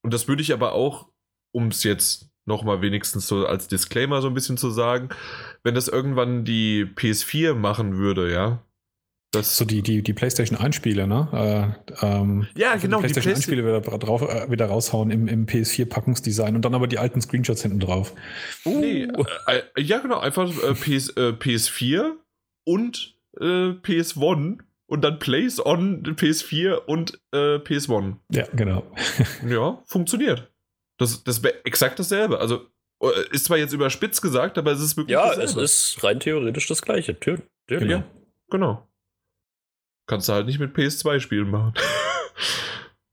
Und 0.03 0.13
das 0.13 0.29
würde 0.29 0.43
ich 0.43 0.53
aber 0.53 0.73
auch, 0.73 1.09
um 1.53 1.69
es 1.69 1.83
jetzt 1.83 2.31
nochmal 2.47 2.81
wenigstens 2.81 3.27
so 3.27 3.47
als 3.47 3.69
Disclaimer 3.69 4.23
so 4.23 4.29
ein 4.29 4.35
bisschen 4.35 4.57
zu 4.57 4.71
sagen, 4.71 5.11
wenn 5.63 5.75
das 5.75 5.89
irgendwann 5.89 6.45
die 6.45 6.85
PS4 6.85 7.55
machen 7.55 7.99
würde, 7.99 8.33
ja. 8.33 8.63
Das 9.33 9.57
so 9.57 9.65
die, 9.65 9.83
die, 9.83 10.03
die 10.03 10.15
PlayStation 10.15 10.59
1-Spiele, 10.59 11.07
ne? 11.07 11.77
Äh, 12.01 12.07
ähm, 12.07 12.47
ja, 12.57 12.71
also 12.71 12.87
genau. 12.87 12.99
Die 12.99 13.09
PlayStation 13.09 13.35
1-Spiele 13.35 13.65
wieder, 13.65 13.81
drauf, 13.81 14.23
äh, 14.23 14.51
wieder 14.51 14.67
raushauen 14.67 15.11
im, 15.11 15.29
im 15.29 15.47
PS4-Packungsdesign 15.47 16.55
und 16.55 16.65
dann 16.65 16.75
aber 16.75 16.87
die 16.87 16.99
alten 16.99 17.21
Screenshots 17.21 17.63
hinten 17.63 17.81
drauf. 17.81 18.15
Uh. 18.65 18.81
Nee, 18.81 19.03
äh, 19.47 19.63
äh 19.75 19.83
ja, 19.83 19.99
genau. 19.99 20.21
Einfach 20.21 20.49
äh, 20.63 20.75
PS, 20.75 21.15
PS4 21.17 22.13
und 22.65 23.15
PS1 23.39 24.61
und 24.87 25.05
dann 25.05 25.19
Plays 25.19 25.61
on 25.61 26.03
PS4 26.05 26.77
und 26.87 27.21
PS1. 27.35 28.15
Ja, 28.33 28.47
genau. 28.55 28.83
ja, 29.47 29.83
funktioniert. 29.85 30.51
Das, 30.99 31.25
das 31.25 31.43
wäre 31.43 31.65
exakt 31.65 31.99
dasselbe. 31.99 32.39
Also 32.41 32.67
Ist 33.31 33.47
zwar 33.47 33.59
jetzt 33.59 33.73
überspitzt 33.73 34.23
gesagt, 34.23 34.59
aber 34.59 34.73
es 34.73 34.81
ist 34.81 34.97
wirklich. 34.97 35.13
Ja, 35.13 35.33
es 35.33 35.55
ist 35.57 36.03
rein 36.03 36.21
theoretisch 36.21 36.67
das 36.67 36.83
gleiche. 36.83 37.19
Tür, 37.19 37.39
Tür, 37.67 37.81
genau. 37.81 37.93
Ja, 37.93 38.05
genau. 38.51 38.89
Kannst 40.07 40.29
du 40.29 40.33
halt 40.33 40.47
nicht 40.47 40.59
mit 40.59 40.77
PS2 40.77 41.21
spielen 41.21 41.51
machen. 41.51 41.75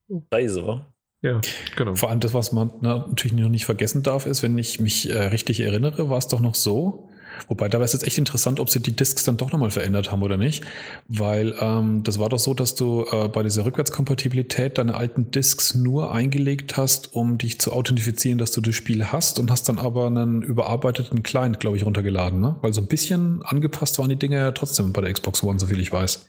Scheiße, 0.34 0.66
wa? 0.66 0.86
Ja, 1.22 1.40
genau. 1.76 1.96
Vor 1.96 2.10
allem 2.10 2.20
das, 2.20 2.34
was 2.34 2.52
man 2.52 2.72
natürlich 2.82 3.34
noch 3.34 3.50
nicht 3.50 3.66
vergessen 3.66 4.04
darf, 4.04 4.26
ist, 4.26 4.44
wenn 4.44 4.58
ich 4.58 4.80
mich 4.80 5.10
äh, 5.10 5.18
richtig 5.28 5.62
erinnere, 5.62 6.10
war 6.10 6.18
es 6.18 6.28
doch 6.28 6.42
noch 6.42 6.54
so, 6.54 7.10
Wobei, 7.48 7.70
da 7.70 7.78
wäre 7.78 7.86
es 7.86 7.94
jetzt 7.94 8.06
echt 8.06 8.18
interessant, 8.18 8.60
ob 8.60 8.70
sie 8.70 8.80
die 8.80 8.96
Disks 8.96 9.24
dann 9.24 9.38
doch 9.38 9.52
nochmal 9.52 9.72
verändert 9.72 10.12
haben 10.12 10.24
oder 10.24 10.38
nicht. 10.38 10.64
Weil 11.08 11.56
ähm, 11.60 12.04
das 12.04 12.20
war 12.20 12.30
doch 12.30 12.40
so, 12.40 12.54
dass 12.54 12.76
du 12.76 13.06
äh, 13.12 13.28
bei 13.28 13.44
dieser 13.44 13.66
Rückwärtskompatibilität 13.66 14.78
deine 14.78 14.96
alten 14.96 15.32
Disks 15.32 15.76
nur 15.76 16.14
eingelegt 16.14 16.78
hast, 16.78 17.14
um 17.14 17.38
dich 17.38 17.60
zu 17.60 17.72
authentifizieren, 17.74 18.38
dass 18.38 18.52
du 18.52 18.62
das 18.62 18.76
Spiel 18.76 19.06
hast 19.06 19.40
und 19.40 19.52
hast 19.52 19.70
dann 19.70 19.80
aber 19.80 20.08
einen 20.08 20.42
überarbeiteten 20.42 21.24
Client, 21.24 21.60
glaube 21.60 21.78
ich, 21.78 21.86
runtergeladen. 21.86 22.40
Ne? 22.40 22.56
Weil 22.62 22.74
so 22.74 22.82
ein 22.82 22.88
bisschen 22.88 23.42
angepasst 23.44 24.00
waren 24.00 24.10
die 24.10 24.16
Dinge 24.16 24.38
ja 24.38 24.52
trotzdem 24.52 24.94
bei 24.94 25.02
der 25.02 25.14
Xbox 25.14 25.44
One, 25.44 25.60
soviel 25.60 25.80
ich 25.80 25.92
weiß. 25.92 26.26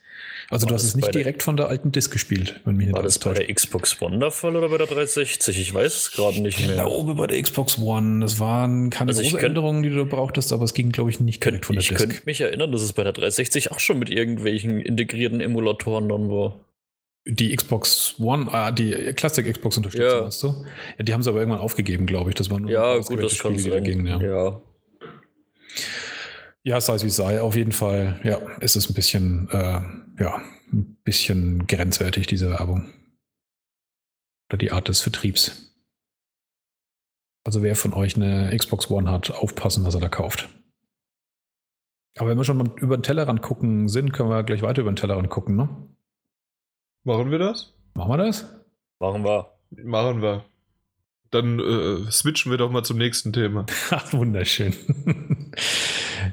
Also 0.51 0.67
war 0.67 0.71
du 0.71 0.75
hast 0.75 0.85
es 0.85 0.95
nicht 0.95 1.15
direkt 1.15 1.43
von 1.43 1.57
der 1.57 1.69
alten 1.69 1.91
Disk 1.91 2.13
gespielt, 2.13 2.61
wenn 2.65 2.77
mich 2.77 2.93
War 2.93 3.03
das 3.03 3.19
bei 3.19 3.33
der 3.33 3.53
Xbox 3.53 4.01
One 4.01 4.19
der 4.19 4.31
Fall 4.31 4.57
oder 4.57 4.69
bei 4.69 4.79
der 4.79 4.87
360? 4.87 5.59
Ich 5.59 5.73
weiß 5.73 5.95
es 5.95 6.13
gerade 6.13 6.41
nicht 6.41 6.61
mehr. 6.61 6.71
Ich 6.71 6.75
glaube 6.75 7.15
bei 7.15 7.27
der 7.27 7.43
Xbox 7.43 7.79
One. 7.79 8.21
Das 8.21 8.39
waren 8.39 8.91
keine 8.91 9.11
also 9.11 9.23
große 9.23 9.41
Änderungen, 9.41 9.83
die 9.83 9.91
du 9.91 10.05
brauchtest, 10.05 10.53
aber 10.53 10.65
es 10.65 10.75
ging, 10.75 10.93
glaube 10.93 11.11
ich, 11.11 11.21
nicht 11.21 11.45
direkt 11.45 11.67
von 11.67 11.77
der 11.77 11.83
ich 11.83 11.89
Disk. 11.89 12.01
Ich 12.01 12.09
könnte 12.09 12.23
mich 12.27 12.41
erinnern, 12.41 12.73
dass 12.73 12.83
es 12.83 12.93
bei 12.93 13.05
der 13.05 13.13
360 13.13 13.73
auch 13.73 13.81
schon 13.81 13.99
mit 13.99 14.11
irgendwelchen 14.11 14.81
integrierten 14.81 15.41
Emulatoren 15.41 16.09
dann 16.09 16.29
war. 16.29 16.61
Die 17.27 17.57
Xbox 17.57 18.17
One, 18.19 18.53
ah, 18.53 18.71
die 18.71 18.91
Classic 19.15 19.51
Xbox 19.51 19.79
Unterstützung, 19.79 20.19
ja. 20.19 20.27
hast 20.27 20.43
du? 20.43 20.67
Ja, 20.99 21.05
die 21.05 21.15
haben 21.15 21.23
sie 21.23 21.31
aber 21.31 21.39
irgendwann 21.39 21.61
aufgegeben, 21.61 22.05
glaube 22.05 22.31
ich. 22.31 22.37
Das 22.37 22.51
war 22.51 22.61
nur 22.61 22.71
ja, 22.71 22.99
gut, 22.99 23.23
das 23.23 23.39
kann 23.39 23.59
Spiele, 23.59 23.77
sein. 23.77 23.85
Ging, 23.85 24.07
ja. 24.07 24.21
ja. 24.21 24.61
Ja, 26.66 26.81
sei 26.81 26.95
es 26.95 27.05
wie 27.05 27.11
sei, 27.11 27.43
auf 27.43 27.57
jeden 27.57 27.73
Fall, 27.73 28.20
ja, 28.24 28.39
ist 28.61 28.74
es 28.74 28.89
ein 28.89 28.95
bisschen, 28.95 29.49
äh, 29.51 29.81
ja, 30.23 30.43
ein 30.73 30.97
bisschen 31.05 31.66
grenzwertig, 31.66 32.27
diese 32.27 32.51
Werbung. 32.51 32.91
Oder 34.49 34.59
die 34.59 34.73
Art 34.73 34.89
des 34.89 35.03
Vertriebs. 35.03 35.74
Also 37.45 37.62
wer 37.62 37.77
von 37.77 37.93
euch 37.93 38.16
eine 38.16 38.57
Xbox 38.57 38.91
One 38.91 39.11
hat, 39.11 39.31
aufpassen, 39.31 39.85
was 39.85 39.95
er 39.95 40.01
da 40.01 40.09
kauft. 40.09 40.49
Aber 42.16 42.31
wenn 42.31 42.39
wir 42.39 42.45
schon 42.45 42.57
mal 42.57 42.70
über 42.78 42.97
den 42.97 43.03
Tellerrand 43.03 43.43
gucken 43.43 43.89
sind, 43.89 44.12
können 44.12 44.31
wir 44.31 44.43
gleich 44.43 44.62
weiter 44.62 44.81
über 44.81 44.93
den 44.93 44.97
Tellerrand 44.97 45.28
gucken, 45.28 45.57
ne? 45.57 45.69
Machen 47.03 47.31
wir 47.31 47.39
das? 47.39 47.74
Machen 47.93 48.11
wir 48.11 48.16
das? 48.16 48.49
Machen 49.01 49.24
wir. 49.24 49.53
Machen 49.70 50.23
wir. 50.23 50.45
Dann 51.35 51.59
äh, 51.59 52.11
switchen 52.12 52.52
wir 52.52 52.59
doch 52.59 52.70
mal 52.70 52.85
zum 52.85 52.97
nächsten 52.97 53.32
Thema. 53.32 53.66
Ach, 53.90 54.12
wunderschön. 54.12 54.74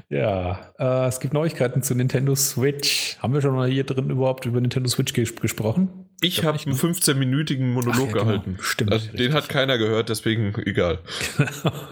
Ja, 0.08 0.72
äh, 0.78 1.08
es 1.08 1.20
gibt 1.20 1.34
Neuigkeiten 1.34 1.82
zu 1.82 1.94
Nintendo 1.94 2.34
Switch. 2.34 3.16
Haben 3.18 3.34
wir 3.34 3.42
schon 3.42 3.54
mal 3.54 3.68
hier 3.68 3.84
drin 3.84 4.08
überhaupt 4.08 4.46
über 4.46 4.60
Nintendo 4.60 4.88
Switch 4.88 5.12
ges 5.12 5.34
gesprochen? 5.36 5.90
Ich 6.22 6.44
habe 6.44 6.58
einen 6.64 6.76
15-minütigen 6.76 7.72
Monolog 7.72 8.08
ja, 8.08 8.12
genau. 8.12 8.24
gehalten. 8.24 8.58
Stimmt. 8.60 8.92
Also, 8.92 9.12
den 9.12 9.34
hat 9.34 9.48
keiner 9.48 9.76
gehört, 9.76 10.08
deswegen 10.08 10.54
egal. 10.64 10.98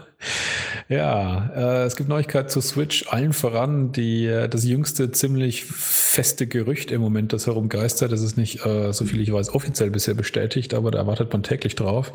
ja, 0.89 1.51
äh, 1.55 1.85
es 1.85 1.97
gibt 1.97 2.09
Neuigkeiten 2.09 2.49
zu 2.49 2.61
Switch. 2.61 3.07
Allen 3.09 3.33
voran 3.33 3.93
die, 3.93 4.27
äh, 4.27 4.49
das 4.49 4.65
jüngste 4.65 5.11
ziemlich 5.11 5.65
feste 5.65 6.47
Gerücht 6.47 6.91
im 6.91 7.01
Moment, 7.01 7.33
das 7.33 7.47
herumgeistert. 7.47 8.13
Das 8.13 8.23
ist 8.23 8.37
nicht, 8.37 8.65
äh, 8.65 8.93
so 8.93 9.05
viel 9.05 9.21
ich 9.21 9.33
weiß, 9.33 9.55
offiziell 9.55 9.91
bisher 9.91 10.15
bestätigt, 10.15 10.75
aber 10.75 10.91
da 10.91 10.99
erwartet 10.99 11.33
man 11.33 11.43
täglich 11.43 11.75
drauf 11.75 12.13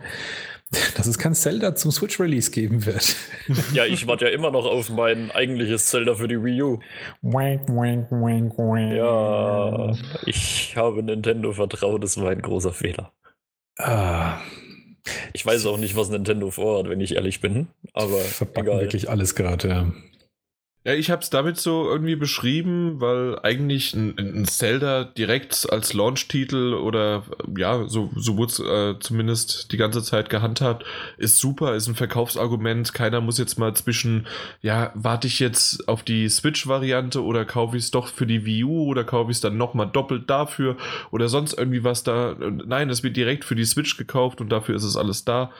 dass 0.96 1.08
es 1.08 1.18
kein 1.18 1.34
Zelda 1.34 1.76
zum 1.76 1.92
Switch-Release 1.92 2.52
geben 2.52 2.86
wird. 2.86 3.16
Ja, 3.74 3.86
ich 3.86 4.08
warte 4.08 4.26
ja 4.26 4.32
immer 4.32 4.52
noch 4.52 4.66
auf 4.66 4.90
mein 4.90 5.32
eigentliches 5.32 5.88
Zelda 5.88 6.16
für 6.16 6.28
die 6.28 6.44
Wii 6.44 6.62
U. 6.62 6.80
Ja, 8.96 9.96
ich 10.26 10.76
habe 10.76 11.04
Nintendo 11.04 11.52
vertraut, 11.54 12.04
das 12.04 12.20
war 12.20 12.32
ein 12.32 12.42
großer 12.42 12.74
Fehler. 12.74 13.12
Ah. 13.78 14.40
Ich 15.34 15.46
weiß 15.46 15.66
auch 15.68 15.78
nicht, 15.78 15.96
was 15.96 16.10
Nintendo 16.10 16.50
vorhat, 16.50 16.90
wenn 16.90 17.00
ich 17.02 17.16
ehrlich 17.16 17.42
bin. 17.42 17.68
Aber 17.94 18.18
verpacken 18.18 18.70
egal. 18.70 18.82
wirklich 18.82 19.10
alles 19.10 19.36
gerade. 19.36 19.68
Ja. 19.68 19.92
Ja, 20.88 20.94
ich 20.94 21.10
habe 21.10 21.24
es 21.24 21.32
damit 21.32 21.58
so 21.58 21.90
irgendwie 21.90 22.16
beschrieben, 22.16 23.02
weil 23.02 23.40
eigentlich 23.42 23.96
ein, 23.96 24.20
ein 24.20 24.46
Zelda 24.46 25.04
direkt 25.04 25.68
als 25.72 25.94
Launch-Titel 25.94 26.76
oder 26.76 27.24
ja, 27.58 27.88
so, 27.88 28.12
so 28.16 28.38
wurde 28.38 28.52
es 28.52 28.60
äh, 28.60 29.00
zumindest 29.00 29.72
die 29.72 29.78
ganze 29.78 30.04
Zeit 30.04 30.30
gehandhabt, 30.30 30.86
ist 31.18 31.40
super, 31.40 31.74
ist 31.74 31.88
ein 31.88 31.96
Verkaufsargument. 31.96 32.94
Keiner 32.94 33.20
muss 33.20 33.40
jetzt 33.40 33.58
mal 33.58 33.76
zwischen, 33.76 34.28
ja, 34.62 34.92
warte 34.94 35.26
ich 35.26 35.40
jetzt 35.40 35.88
auf 35.88 36.04
die 36.04 36.30
Switch-Variante 36.30 37.24
oder 37.24 37.46
kaufe 37.46 37.78
ich 37.78 37.86
es 37.86 37.92
doch 37.92 38.08
für 38.08 38.28
die 38.28 38.46
Wii 38.46 38.66
U 38.66 38.84
oder 38.86 39.04
kaufe 39.04 39.32
ich 39.32 39.38
es 39.38 39.42
dann 39.42 39.58
nochmal 39.58 39.90
doppelt 39.92 40.30
dafür 40.30 40.78
oder 41.10 41.30
sonst 41.30 41.54
irgendwie 41.58 41.84
was 41.84 42.04
da. 42.04 42.36
Nein, 42.38 42.92
es 42.92 43.02
wird 43.02 43.18
direkt 43.18 43.44
für 43.44 43.56
die 43.56 43.66
Switch 43.66 43.98
gekauft 43.98 44.40
und 44.40 44.50
dafür 44.50 44.76
ist 44.76 44.84
es 44.84 44.98
alles 44.98 45.26
da. 45.26 45.52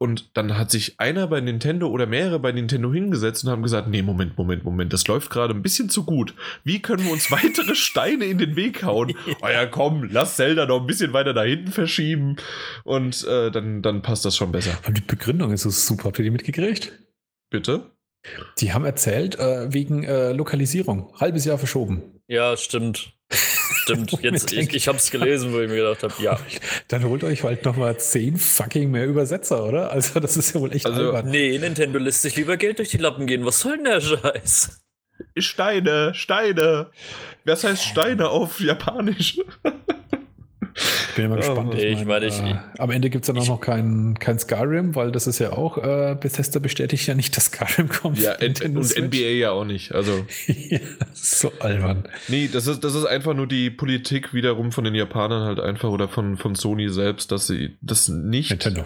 Und 0.00 0.36
dann 0.36 0.56
hat 0.56 0.70
sich 0.70 1.00
einer 1.00 1.26
bei 1.26 1.40
Nintendo 1.40 1.88
oder 1.88 2.06
mehrere 2.06 2.38
bei 2.38 2.52
Nintendo 2.52 2.92
hingesetzt 2.92 3.44
und 3.44 3.50
haben 3.50 3.64
gesagt, 3.64 3.88
nee, 3.88 4.00
Moment, 4.00 4.38
Moment, 4.38 4.62
Moment, 4.62 4.92
das 4.92 5.06
läuft 5.08 5.28
gerade 5.28 5.52
ein 5.52 5.62
bisschen 5.62 5.90
zu 5.90 6.04
gut. 6.04 6.34
Wie 6.62 6.80
können 6.80 7.04
wir 7.04 7.12
uns 7.12 7.30
weitere 7.32 7.74
Steine 7.74 8.26
in 8.26 8.38
den 8.38 8.54
Weg 8.54 8.84
hauen? 8.84 9.12
oh 9.42 9.48
ja, 9.48 9.66
komm, 9.66 10.04
lass 10.04 10.36
Zelda 10.36 10.66
noch 10.66 10.80
ein 10.80 10.86
bisschen 10.86 11.12
weiter 11.12 11.34
da 11.34 11.42
hinten 11.42 11.72
verschieben 11.72 12.36
und 12.84 13.26
äh, 13.26 13.50
dann, 13.50 13.82
dann 13.82 14.02
passt 14.02 14.24
das 14.24 14.36
schon 14.36 14.52
besser. 14.52 14.78
Und 14.86 14.96
die 14.96 15.02
Begründung 15.02 15.52
ist 15.52 15.62
so 15.62 15.70
super. 15.70 16.04
Habt 16.04 16.18
ihr 16.20 16.24
die 16.24 16.30
mitgekriegt? 16.30 16.92
Bitte? 17.50 17.90
Die 18.58 18.72
haben 18.72 18.84
erzählt, 18.84 19.38
äh, 19.38 19.72
wegen 19.72 20.04
äh, 20.04 20.32
Lokalisierung. 20.32 21.12
Halbes 21.18 21.44
Jahr 21.44 21.58
verschoben. 21.58 22.17
Ja, 22.28 22.56
stimmt. 22.56 23.12
Stimmt, 23.30 24.12
jetzt, 24.22 24.52
ich, 24.52 24.74
ich 24.74 24.86
habe 24.86 24.98
es 24.98 25.10
gelesen, 25.10 25.52
wo 25.52 25.60
ich 25.60 25.68
mir 25.68 25.76
gedacht 25.76 26.02
habe, 26.02 26.14
ja. 26.22 26.38
Dann 26.88 27.04
holt 27.04 27.24
euch 27.24 27.42
halt 27.42 27.64
nochmal 27.64 27.98
zehn 27.98 28.36
fucking 28.36 28.90
mehr 28.90 29.06
Übersetzer, 29.06 29.64
oder? 29.64 29.90
Also 29.90 30.20
das 30.20 30.36
ist 30.36 30.54
ja 30.54 30.60
wohl 30.60 30.72
echt 30.72 30.86
also, 30.86 31.00
albern. 31.00 31.30
Nee, 31.30 31.58
Nintendo 31.58 31.98
lässt 31.98 32.22
sich 32.22 32.36
lieber 32.36 32.56
Geld 32.56 32.78
durch 32.78 32.90
die 32.90 32.98
Lappen 32.98 33.26
gehen. 33.26 33.44
Was 33.44 33.60
soll 33.60 33.76
denn 33.76 33.84
der 33.84 34.00
Scheiß? 34.00 34.82
Steine, 35.38 36.14
Steine. 36.14 36.90
Was 37.44 37.64
heißt 37.64 37.82
Steine 37.82 38.28
auf 38.28 38.60
Japanisch? 38.60 39.40
Ich 41.18 41.24
bin 41.24 41.32
immer 41.32 41.36
gespannt. 41.36 41.74
Oh, 41.74 41.76
ich 41.76 42.04
meine, 42.04 42.26
ich, 42.26 42.38
äh, 42.38 42.58
am 42.78 42.92
Ende 42.92 43.10
gibt 43.10 43.24
es 43.24 43.26
dann 43.26 43.38
auch 43.38 43.48
noch 43.48 43.60
kein, 43.60 44.16
kein 44.20 44.38
Skyrim, 44.38 44.94
weil 44.94 45.10
das 45.10 45.26
ist 45.26 45.40
ja 45.40 45.52
auch, 45.52 45.76
äh, 45.76 46.16
Bethesda 46.18 46.60
bestätigt 46.60 47.08
ja 47.08 47.16
nicht, 47.16 47.36
dass 47.36 47.46
Skyrim 47.46 47.88
kommt. 47.88 48.20
Ja, 48.20 48.36
und 48.40 48.96
NBA 48.96 49.16
ja 49.16 49.50
auch 49.50 49.64
nicht. 49.64 49.90
Also. 49.90 50.24
ja, 50.46 50.78
so 51.12 51.52
albern. 51.58 52.08
Nee, 52.28 52.48
das 52.52 52.68
ist, 52.68 52.84
das 52.84 52.94
ist 52.94 53.04
einfach 53.04 53.34
nur 53.34 53.48
die 53.48 53.68
Politik 53.68 54.32
wiederum 54.32 54.70
von 54.70 54.84
den 54.84 54.94
Japanern 54.94 55.42
halt 55.42 55.58
einfach 55.58 55.88
oder 55.88 56.06
von, 56.06 56.36
von 56.36 56.54
Sony 56.54 56.88
selbst, 56.88 57.32
dass 57.32 57.48
sie 57.48 57.76
das 57.80 58.08
nicht. 58.08 58.50
Nintendo. 58.50 58.84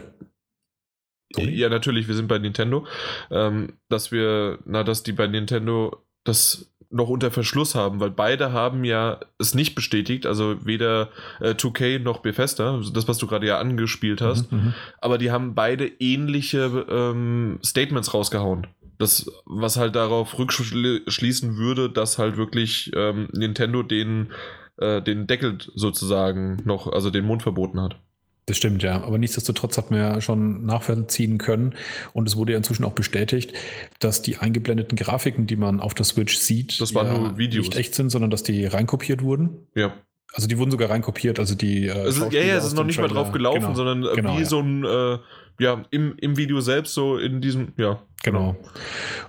Sony? 1.35 1.51
Ja, 1.51 1.69
natürlich, 1.69 2.09
wir 2.09 2.15
sind 2.15 2.29
bei 2.29 2.39
Nintendo. 2.39 2.87
Ähm, 3.31 3.75
dass 3.91 4.11
wir, 4.11 4.59
na, 4.65 4.85
dass 4.85 5.03
die 5.03 5.13
bei 5.13 5.27
Nintendo 5.27 6.03
das 6.25 6.72
noch 6.93 7.09
unter 7.09 7.31
Verschluss 7.31 7.75
haben, 7.75 8.01
weil 8.01 8.11
beide 8.11 8.53
haben 8.53 8.85
ja 8.85 9.21
es 9.39 9.55
nicht 9.55 9.75
bestätigt, 9.75 10.27
also 10.27 10.65
weder 10.65 11.09
äh, 11.41 11.51
2K 11.51 11.99
noch 11.99 12.19
Bethesda, 12.19 12.81
das, 12.93 13.09
was 13.09 13.19
du 13.19 13.27
gerade 13.27 13.47
ja 13.47 13.59
angespielt 13.59 14.21
mhm, 14.21 14.25
hast, 14.25 14.53
mhm, 14.53 14.75
aber 15.01 15.19
die 15.19 15.31
haben 15.31 15.55
beide 15.55 15.87
ähnliche 15.87 16.87
ähm, 16.89 17.59
Statements 17.65 18.13
rausgehauen. 18.15 18.67
Das, 18.99 19.27
was 19.47 19.79
halt 19.79 19.97
darauf 19.97 20.39
rückschließen 20.39 21.57
würde, 21.57 21.91
dass 21.91 22.19
halt 22.19 22.37
wirklich 22.37 22.93
ähm, 22.95 23.29
Nintendo 23.33 23.83
den, 23.83 24.29
äh, 24.77 25.03
den 25.03 25.27
Deckel 25.27 25.59
sozusagen 25.75 26.59
noch, 26.65 26.87
also 26.87 27.11
den 27.11 27.25
Mund 27.25 27.43
verboten 27.43 27.81
hat. 27.81 27.97
Das 28.47 28.57
stimmt, 28.57 28.83
ja. 28.83 29.03
Aber 29.03 29.19
nichtsdestotrotz 29.19 29.79
hat 29.79 29.91
man 29.91 30.01
ja 30.01 30.21
schon 30.21 30.67
nachvollziehen 30.67 31.39
können 31.39 31.75
und 32.13 32.27
es 32.29 32.37
wurde 32.37 32.53
ja 32.53 32.59
inzwischen 32.59 32.85
auch 32.85 32.93
bestätigt, 32.93 33.53
dass 34.01 34.21
die 34.23 34.39
eingeblendeten 34.39 34.97
Grafiken, 34.97 35.47
die 35.47 35.57
man 35.57 35.81
auf 35.81 35.95
der 35.95 36.05
Switch 36.05 36.37
sieht, 36.37 36.81
das 36.81 36.95
waren 36.95 37.07
ja 37.07 37.19
nur 37.19 37.39
Videos. 37.39 37.67
nicht 37.67 37.77
echt 37.79 37.95
sind, 37.95 38.11
sondern 38.11 38.31
dass 38.31 38.43
die 38.43 38.67
reinkopiert 38.67 39.23
wurden. 39.23 39.69
Ja. 39.75 39.95
Also 40.35 40.49
die 40.49 40.59
wurden 40.59 40.71
sogar 40.71 40.91
reinkopiert, 40.91 41.39
also 41.39 41.55
die. 41.55 41.87
Äh, 41.87 41.93
also, 41.93 42.29
ja, 42.31 42.43
ja, 42.43 42.57
es 42.57 42.65
ist 42.65 42.75
noch 42.75 42.85
nicht 42.85 42.97
Trailer. 42.97 43.09
mal 43.09 43.15
drauf 43.15 43.33
gelaufen, 43.33 43.61
genau, 43.61 43.75
sondern 43.75 44.05
äh, 44.05 44.17
genau, 44.17 44.37
wie 44.37 44.41
ja. 44.41 44.47
so 44.47 44.61
ein, 44.61 44.85
äh, 44.85 45.19
ja, 45.59 45.83
im, 45.91 46.15
im 46.19 46.37
Video 46.37 46.61
selbst, 46.61 46.95
so 46.95 47.19
in 47.19 47.41
diesem, 47.41 47.73
ja. 47.77 48.03
Genau. 48.25 48.55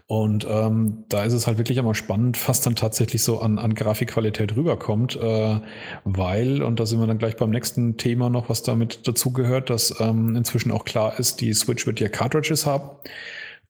Und 0.05 0.45
ähm, 0.47 1.05
da 1.09 1.23
ist 1.23 1.33
es 1.33 1.47
halt 1.47 1.57
wirklich 1.57 1.79
immer 1.79 1.95
spannend, 1.95 2.47
was 2.47 2.61
dann 2.61 2.75
tatsächlich 2.75 3.23
so 3.23 3.39
an, 3.39 3.57
an 3.57 3.73
Grafikqualität 3.73 4.55
rüberkommt, 4.55 5.15
äh, 5.15 5.59
weil, 6.03 6.61
und 6.61 6.79
da 6.79 6.85
sind 6.85 6.99
wir 6.99 7.07
dann 7.07 7.17
gleich 7.17 7.35
beim 7.35 7.49
nächsten 7.49 7.97
Thema 7.97 8.29
noch, 8.29 8.49
was 8.49 8.61
damit 8.61 9.07
dazugehört, 9.07 9.71
dass 9.71 9.99
ähm, 9.99 10.35
inzwischen 10.35 10.71
auch 10.71 10.85
klar 10.85 11.17
ist, 11.17 11.41
die 11.41 11.53
Switch 11.53 11.87
wird 11.87 11.99
ja 11.99 12.07
Cartridges 12.07 12.67
haben. 12.67 12.91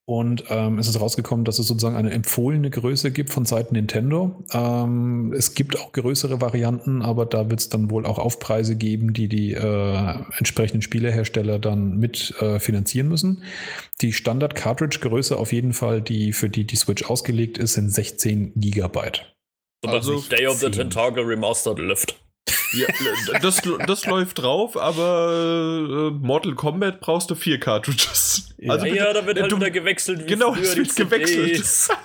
Und 0.06 0.44
ähm, 0.50 0.78
es 0.78 0.86
ist 0.86 1.00
rausgekommen, 1.00 1.46
dass 1.46 1.58
es 1.58 1.66
sozusagen 1.66 1.96
eine 1.96 2.10
empfohlene 2.10 2.68
Größe 2.68 3.10
gibt 3.10 3.30
von 3.30 3.46
Seiten 3.46 3.74
Nintendo. 3.74 4.44
Ähm, 4.52 5.32
es 5.32 5.54
gibt 5.54 5.80
auch 5.80 5.92
größere 5.92 6.42
Varianten, 6.42 7.00
aber 7.00 7.24
da 7.24 7.48
wird 7.48 7.60
es 7.60 7.70
dann 7.70 7.90
wohl 7.90 8.04
auch 8.04 8.18
Aufpreise 8.18 8.76
geben, 8.76 9.14
die 9.14 9.28
die 9.28 9.54
äh, 9.54 10.14
entsprechenden 10.36 10.82
Spielehersteller 10.82 11.58
dann 11.58 11.96
mit 11.96 12.34
äh, 12.40 12.60
finanzieren 12.60 13.08
müssen. 13.08 13.44
Die 14.02 14.12
Standard-Cartridge-Größe 14.12 15.38
auf 15.38 15.54
jeden 15.54 15.72
Fall, 15.72 16.02
die 16.02 16.34
für 16.34 16.50
die 16.50 16.66
die 16.66 16.76
Switch 16.76 17.04
ausgelegt 17.04 17.56
ist, 17.56 17.72
sind 17.72 17.88
16 17.88 18.52
Gigabyte. 18.56 19.34
Also 19.86 20.20
Day 20.20 20.46
of 20.46 20.58
the 20.58 20.70
Tentacle 20.70 21.24
Remastered 21.24 21.78
Lift. 21.78 22.20
Ja, 22.72 22.88
das, 23.40 23.62
das 23.86 24.06
läuft 24.06 24.38
drauf, 24.38 24.76
aber 24.76 26.10
äh, 26.10 26.10
Mortal 26.10 26.54
Kombat 26.54 27.00
brauchst 27.00 27.30
du 27.30 27.34
vier 27.34 27.60
Cartridges. 27.60 28.48
Ja, 28.58 28.72
also 28.72 28.84
bitte, 28.84 28.96
ja 28.96 29.12
da 29.12 29.26
wird 29.26 29.40
halt 29.40 29.52
du, 29.52 29.56
wieder 29.56 29.70
gewechselt. 29.70 30.24
Wie 30.24 30.26
genau, 30.26 30.54
es 30.54 30.76
wird 30.76 30.94
gewechselt. 30.96 31.62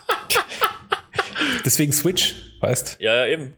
Deswegen 1.66 1.92
Switch, 1.92 2.36
weißt 2.60 2.98
Ja, 3.00 3.26
ja, 3.26 3.28
eben. 3.28 3.54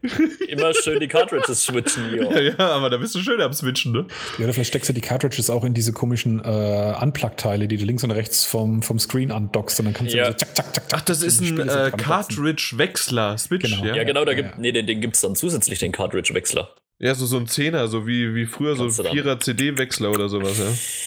Immer 0.48 0.72
schön 0.74 1.00
die 1.00 1.08
Cartridges 1.08 1.64
switchen. 1.64 2.14
Ja, 2.16 2.40
ja, 2.40 2.58
aber 2.58 2.90
da 2.90 2.96
bist 2.96 3.14
du 3.14 3.20
schön 3.20 3.40
am 3.40 3.52
Switchen, 3.52 3.92
ne? 3.92 4.06
Ja, 4.38 4.52
vielleicht 4.52 4.68
steckst 4.68 4.88
du 4.88 4.92
die 4.92 5.00
Cartridges 5.00 5.50
auch 5.50 5.64
in 5.64 5.74
diese 5.74 5.92
komischen 5.92 6.40
äh, 6.44 6.94
Unplug-Teile, 7.00 7.68
die 7.68 7.76
du 7.76 7.84
links 7.84 8.04
und 8.04 8.10
rechts 8.10 8.44
vom, 8.44 8.82
vom 8.82 8.98
Screen 8.98 9.30
andockst 9.30 9.78
und 9.80 9.86
dann 9.86 9.94
kannst 9.94 10.14
ja. 10.14 10.24
du 10.24 10.30
so 10.32 10.36
zack, 10.36 10.56
zack, 10.56 10.74
zack, 10.74 10.84
Ach, 10.92 11.00
das 11.02 11.22
ist 11.22 11.40
ein 11.40 11.58
äh, 11.68 11.90
Cartridge-Wechsler, 11.96 13.38
Switch, 13.38 13.70
genau. 13.70 13.84
ja? 13.84 13.96
Ja, 13.96 14.04
genau, 14.04 14.24
da 14.24 14.34
gibt, 14.34 14.58
nee, 14.58 14.72
den, 14.72 14.86
den 14.86 15.00
gibt 15.00 15.14
es 15.14 15.20
dann 15.20 15.34
zusätzlich, 15.34 15.78
den 15.78 15.92
Cartridge-Wechsler. 15.92 16.74
Ja, 16.98 17.14
so, 17.14 17.26
so 17.26 17.36
ein 17.36 17.48
Zehner, 17.48 17.88
so 17.88 18.06
wie, 18.06 18.34
wie 18.34 18.46
früher 18.46 18.76
Kannst 18.76 18.96
so 18.96 19.02
ein 19.02 19.12
Vierer 19.12 19.40
CD-Wechsler 19.40 20.10
oder 20.10 20.28
sowas, 20.28 20.58
ja. 20.58 21.06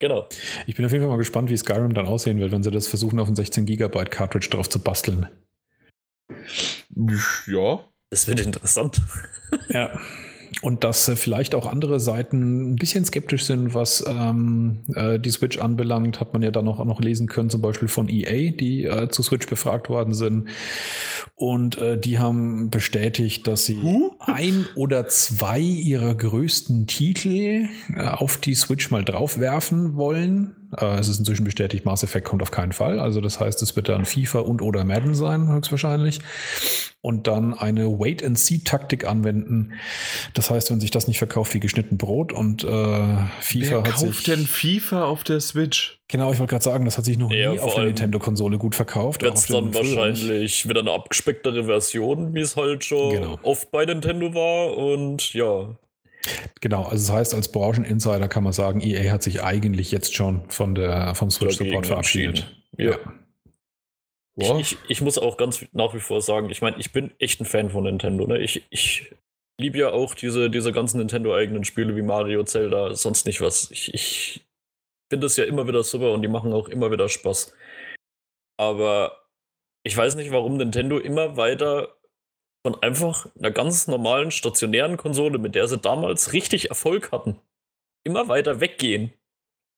Genau. 0.00 0.28
Ich 0.66 0.76
bin 0.76 0.84
auf 0.84 0.92
jeden 0.92 1.02
Fall 1.02 1.10
mal 1.10 1.18
gespannt, 1.18 1.50
wie 1.50 1.56
Skyrim 1.56 1.92
dann 1.92 2.06
aussehen 2.06 2.38
wird, 2.38 2.52
wenn 2.52 2.62
sie 2.62 2.70
das 2.70 2.86
versuchen, 2.86 3.18
auf 3.18 3.28
ein 3.28 3.34
16 3.34 3.66
Gigabyte 3.66 4.10
Cartridge 4.10 4.48
drauf 4.50 4.68
zu 4.68 4.78
basteln. 4.78 5.28
Ja. 7.46 7.80
Das 8.10 8.26
wird 8.26 8.40
interessant. 8.40 9.00
Ja. 9.70 9.98
Und 10.60 10.84
dass 10.84 11.08
äh, 11.08 11.16
vielleicht 11.16 11.54
auch 11.54 11.66
andere 11.66 12.00
Seiten 12.00 12.72
ein 12.72 12.76
bisschen 12.76 13.04
skeptisch 13.04 13.44
sind, 13.44 13.74
was 13.74 14.04
ähm, 14.06 14.80
äh, 14.94 15.18
die 15.18 15.30
Switch 15.30 15.58
anbelangt, 15.58 16.20
hat 16.20 16.32
man 16.32 16.42
ja 16.42 16.50
dann 16.50 16.64
noch, 16.64 16.84
noch 16.84 17.00
lesen 17.00 17.28
können, 17.28 17.50
zum 17.50 17.62
Beispiel 17.62 17.88
von 17.88 18.08
EA, 18.08 18.50
die 18.50 18.84
äh, 18.84 19.08
zu 19.08 19.22
Switch 19.22 19.46
befragt 19.46 19.88
worden 19.88 20.14
sind. 20.14 20.48
Und 21.34 21.78
äh, 21.78 21.98
die 21.98 22.18
haben 22.18 22.70
bestätigt, 22.70 23.46
dass 23.46 23.66
sie 23.66 23.80
huh? 23.80 24.12
ein 24.18 24.66
oder 24.74 25.06
zwei 25.08 25.60
ihrer 25.60 26.14
größten 26.14 26.86
Titel 26.86 27.68
äh, 27.94 28.08
auf 28.08 28.38
die 28.38 28.54
Switch 28.54 28.90
mal 28.90 29.04
draufwerfen 29.04 29.96
wollen. 29.96 30.67
Äh, 30.76 30.98
es 30.98 31.08
ist 31.08 31.18
inzwischen 31.18 31.44
bestätigt, 31.44 31.84
Mass 31.84 32.02
Effect 32.02 32.26
kommt 32.26 32.42
auf 32.42 32.50
keinen 32.50 32.72
Fall. 32.72 32.98
Also 33.00 33.20
das 33.20 33.40
heißt, 33.40 33.62
es 33.62 33.76
wird 33.76 33.88
dann 33.88 34.04
FIFA 34.04 34.40
und 34.40 34.62
oder 34.62 34.84
Madden 34.84 35.14
sein, 35.14 35.48
höchstwahrscheinlich. 35.48 36.20
Und 37.00 37.26
dann 37.26 37.54
eine 37.54 37.86
Wait-and-See-Taktik 37.86 39.06
anwenden. 39.06 39.72
Das 40.34 40.50
heißt, 40.50 40.70
wenn 40.70 40.80
sich 40.80 40.90
das 40.90 41.06
nicht 41.06 41.18
verkauft 41.18 41.54
wie 41.54 41.60
geschnitten 41.60 41.96
Brot 41.96 42.32
und 42.32 42.64
äh, 42.64 42.68
FIFA 43.40 43.70
Wer 43.70 43.78
hat 43.78 43.84
kauft 43.92 44.26
denn 44.26 44.46
FIFA 44.46 45.04
auf 45.04 45.22
der 45.22 45.40
Switch? 45.40 46.00
Genau, 46.08 46.32
ich 46.32 46.38
wollte 46.38 46.50
gerade 46.50 46.64
sagen, 46.64 46.84
das 46.84 46.98
hat 46.98 47.04
sich 47.04 47.16
noch 47.16 47.30
ja, 47.30 47.52
nie 47.52 47.60
auf 47.60 47.74
der 47.74 47.84
Nintendo-Konsole 47.84 48.58
gut 48.58 48.74
verkauft. 48.74 49.22
Wird 49.22 49.36
es 49.36 49.46
dann 49.46 49.72
wahrscheinlich 49.74 50.68
wieder 50.68 50.80
eine 50.80 50.90
abgespecktere 50.90 51.64
Version, 51.64 52.34
wie 52.34 52.40
es 52.40 52.56
halt 52.56 52.84
schon 52.84 53.12
genau. 53.12 53.38
oft 53.42 53.70
bei 53.70 53.84
Nintendo 53.84 54.34
war. 54.34 54.76
Und 54.76 55.32
ja, 55.34 55.76
Genau, 56.60 56.84
also 56.84 57.06
das 57.06 57.16
heißt, 57.16 57.34
als 57.34 57.52
Brancheninsider 57.52 58.28
kann 58.28 58.44
man 58.44 58.52
sagen, 58.52 58.80
EA 58.80 59.12
hat 59.12 59.22
sich 59.22 59.42
eigentlich 59.42 59.90
jetzt 59.90 60.14
schon 60.14 60.48
von 60.50 60.74
der, 60.74 61.14
vom 61.14 61.30
Switch-Support 61.30 61.86
verabschiedet. 61.86 62.46
Ja. 62.76 62.98
ja. 64.36 64.58
Ich, 64.58 64.72
ich, 64.72 64.78
ich, 64.88 65.00
muss 65.00 65.18
auch 65.18 65.36
ganz 65.36 65.64
nach 65.72 65.94
wie 65.94 66.00
vor 66.00 66.20
sagen, 66.20 66.50
ich 66.50 66.62
meine, 66.62 66.76
ich 66.78 66.92
bin 66.92 67.10
echt 67.18 67.40
ein 67.40 67.44
Fan 67.44 67.70
von 67.70 67.84
Nintendo. 67.84 68.26
Ne? 68.26 68.38
Ich, 68.38 68.64
ich 68.70 69.12
liebe 69.60 69.78
ja 69.78 69.90
auch 69.90 70.14
diese, 70.14 70.48
diese 70.48 70.72
ganzen 70.72 70.98
Nintendo-eigenen 70.98 71.64
Spiele 71.64 71.96
wie 71.96 72.02
Mario, 72.02 72.44
Zelda, 72.44 72.94
sonst 72.94 73.26
nicht 73.26 73.40
was. 73.40 73.70
Ich, 73.70 73.92
ich 73.92 74.46
finde 75.10 75.26
das 75.26 75.36
ja 75.36 75.44
immer 75.44 75.66
wieder 75.66 75.82
super 75.82 76.12
und 76.12 76.22
die 76.22 76.28
machen 76.28 76.52
auch 76.52 76.68
immer 76.68 76.90
wieder 76.90 77.08
Spaß. 77.08 77.52
Aber 78.56 79.24
ich 79.84 79.96
weiß 79.96 80.16
nicht, 80.16 80.30
warum 80.30 80.56
Nintendo 80.56 80.98
immer 80.98 81.36
weiter 81.36 81.97
von 82.68 82.82
einfach 82.82 83.26
einer 83.38 83.50
ganz 83.50 83.86
normalen 83.86 84.30
stationären 84.30 84.96
Konsole, 84.96 85.38
mit 85.38 85.54
der 85.54 85.68
sie 85.68 85.78
damals 85.78 86.32
richtig 86.32 86.68
Erfolg 86.68 87.12
hatten, 87.12 87.36
immer 88.04 88.28
weiter 88.28 88.60
weggehen 88.60 89.12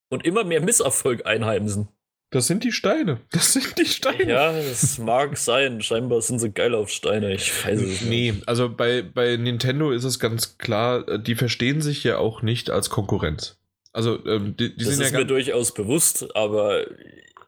und 0.09 0.25
immer 0.25 0.45
mehr 0.45 0.61
Misserfolg 0.61 1.25
einheimsen. 1.25 1.89
Das 2.33 2.47
sind 2.47 2.63
die 2.63 2.73
Steine. 2.73 3.21
Das 3.33 3.53
sind 3.53 3.77
die 3.79 3.87
Steine. 3.87 4.31
Ja, 4.31 4.53
das 4.53 4.99
mag 4.99 5.37
sein. 5.37 5.83
Scheinbar 5.83 6.21
sind 6.23 6.39
sie 6.39 6.51
geil 6.51 6.75
auf 6.77 6.89
Steine. 6.91 7.33
Ich 7.35 7.65
weiß 7.65 7.81
es 7.81 8.03
nicht. 8.03 8.07
Nee, 8.07 8.35
also 8.47 8.69
bei, 8.69 9.03
bei 9.03 9.37
Nintendo 9.37 9.91
ist 9.91 10.05
es 10.05 10.21
ganz 10.21 10.57
klar, 10.59 11.19
die 11.19 11.35
verstehen 11.35 11.81
sich 11.81 12.05
ja 12.05 12.19
auch 12.19 12.43
nicht 12.43 12.71
als 12.71 12.89
Konkurrenz. 12.89 13.59
Also, 13.93 14.25
ähm, 14.27 14.57
die, 14.57 14.77
die 14.77 14.85
das 14.85 14.95
sind 14.95 15.05
ist 15.05 15.13
ja 15.13 15.19
mir 15.19 15.25
durchaus 15.25 15.75
bewusst, 15.75 16.37
aber 16.37 16.87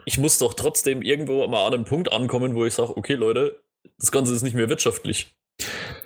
ich 0.04 0.18
muss 0.18 0.38
doch 0.38 0.54
trotzdem 0.54 1.02
irgendwo 1.02 1.46
mal 1.46 1.66
an 1.66 1.74
einen 1.74 1.84
Punkt 1.84 2.12
ankommen, 2.12 2.56
wo 2.56 2.64
ich 2.64 2.74
sage, 2.74 2.96
okay, 2.96 3.14
Leute, 3.14 3.61
das 3.98 4.12
Ganze 4.12 4.34
ist 4.34 4.42
nicht 4.42 4.54
mehr 4.54 4.68
wirtschaftlich. 4.68 5.34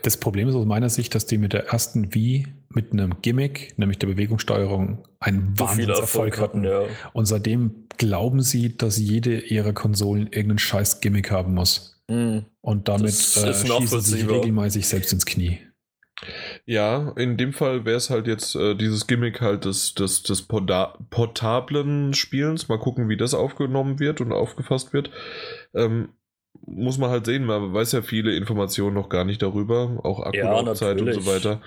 Das 0.03 0.19
Problem 0.19 0.48
ist 0.48 0.55
aus 0.55 0.66
meiner 0.66 0.90
Sicht, 0.90 1.15
dass 1.15 1.27
die 1.27 1.39
mit 1.39 1.53
der 1.53 1.69
ersten 1.69 2.15
Wii 2.15 2.47
mit 2.69 2.93
einem 2.93 3.23
Gimmick, 3.23 3.77
nämlich 3.78 3.98
der 3.98 4.07
Bewegungssteuerung, 4.09 5.07
einen 5.19 5.55
so 5.57 5.65
Wahnsinnserfolg 5.65 6.39
hatten. 6.39 6.65
Ja. 6.65 6.82
Und 7.12 7.24
seitdem 7.27 7.86
glauben 7.97 8.43
sie, 8.43 8.77
dass 8.77 8.98
jede 8.98 9.39
ihrer 9.39 9.73
Konsolen 9.73 10.24
irgendeinen 10.24 10.59
scheiß 10.59 11.01
Gimmick 11.01 11.31
haben 11.31 11.55
muss. 11.55 12.03
Mhm. 12.09 12.44
Und 12.61 12.89
damit 12.89 13.11
äh, 13.11 13.55
schießen 13.55 14.01
sie 14.01 14.19
sich 14.19 14.28
regelmäßig 14.28 14.86
selbst 14.86 15.12
ins 15.12 15.27
Knie. 15.27 15.59
Ja, 16.65 17.12
in 17.16 17.36
dem 17.36 17.53
Fall 17.53 17.85
wäre 17.85 17.97
es 17.97 18.09
halt 18.09 18.27
jetzt 18.27 18.57
äh, 18.57 18.74
dieses 18.74 19.07
Gimmick 19.07 19.40
halt 19.40 19.65
des, 19.66 19.94
des, 19.94 20.23
des 20.23 20.43
portablen 20.43 22.15
Spielens. 22.15 22.69
Mal 22.69 22.78
gucken, 22.78 23.09
wie 23.09 23.16
das 23.16 23.35
aufgenommen 23.35 23.98
wird 23.98 24.20
und 24.20 24.32
aufgefasst 24.32 24.93
wird. 24.93 25.11
Ähm, 25.74 26.09
muss 26.66 26.99
man 26.99 27.11
halt 27.11 27.27
sehen, 27.27 27.45
man 27.45 27.73
weiß 27.73 27.93
ja 27.93 28.03
viele 28.03 28.35
Informationen 28.35 28.95
noch 28.95 29.09
gar 29.09 29.24
nicht 29.24 29.43
darüber, 29.43 30.01
auch 30.03 30.20
Akkulaufzeit 30.20 31.01
ja, 31.01 31.07
und 31.07 31.12
so 31.12 31.27
weiter. 31.27 31.61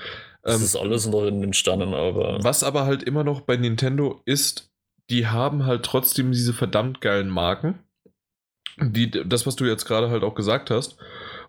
Das 0.43 0.57
ähm, 0.57 0.63
ist 0.63 0.75
alles 0.75 1.07
noch 1.07 1.25
in 1.25 1.41
den 1.41 1.53
Sternen, 1.53 1.93
aber. 1.93 2.39
Was 2.41 2.63
aber 2.63 2.85
halt 2.85 3.03
immer 3.03 3.23
noch 3.23 3.41
bei 3.41 3.57
Nintendo 3.57 4.21
ist, 4.25 4.71
die 5.09 5.27
haben 5.27 5.65
halt 5.65 5.83
trotzdem 5.83 6.31
diese 6.31 6.53
verdammt 6.53 7.01
geilen 7.01 7.29
Marken. 7.29 7.79
Die, 8.81 9.11
das, 9.11 9.45
was 9.45 9.55
du 9.55 9.65
jetzt 9.65 9.85
gerade 9.85 10.09
halt 10.09 10.23
auch 10.23 10.35
gesagt 10.35 10.71
hast. 10.71 10.97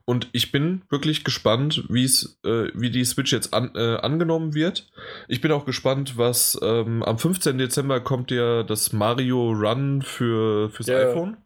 Und 0.04 0.28
ich 0.32 0.50
bin 0.50 0.82
wirklich 0.88 1.22
gespannt, 1.22 1.84
wie 1.88 2.04
es, 2.04 2.40
äh, 2.44 2.68
wie 2.74 2.90
die 2.90 3.04
Switch 3.04 3.32
jetzt 3.32 3.54
an, 3.54 3.70
äh, 3.76 3.96
angenommen 3.96 4.54
wird. 4.54 4.90
Ich 5.28 5.40
bin 5.40 5.52
auch 5.52 5.64
gespannt, 5.64 6.16
was 6.16 6.58
ähm, 6.62 7.04
am 7.04 7.18
15. 7.18 7.58
Dezember 7.58 8.00
kommt 8.00 8.32
ja 8.32 8.64
das 8.64 8.92
Mario 8.92 9.52
Run 9.52 10.02
für, 10.02 10.70
fürs 10.70 10.88
ja. 10.88 11.10
iPhone. 11.10 11.36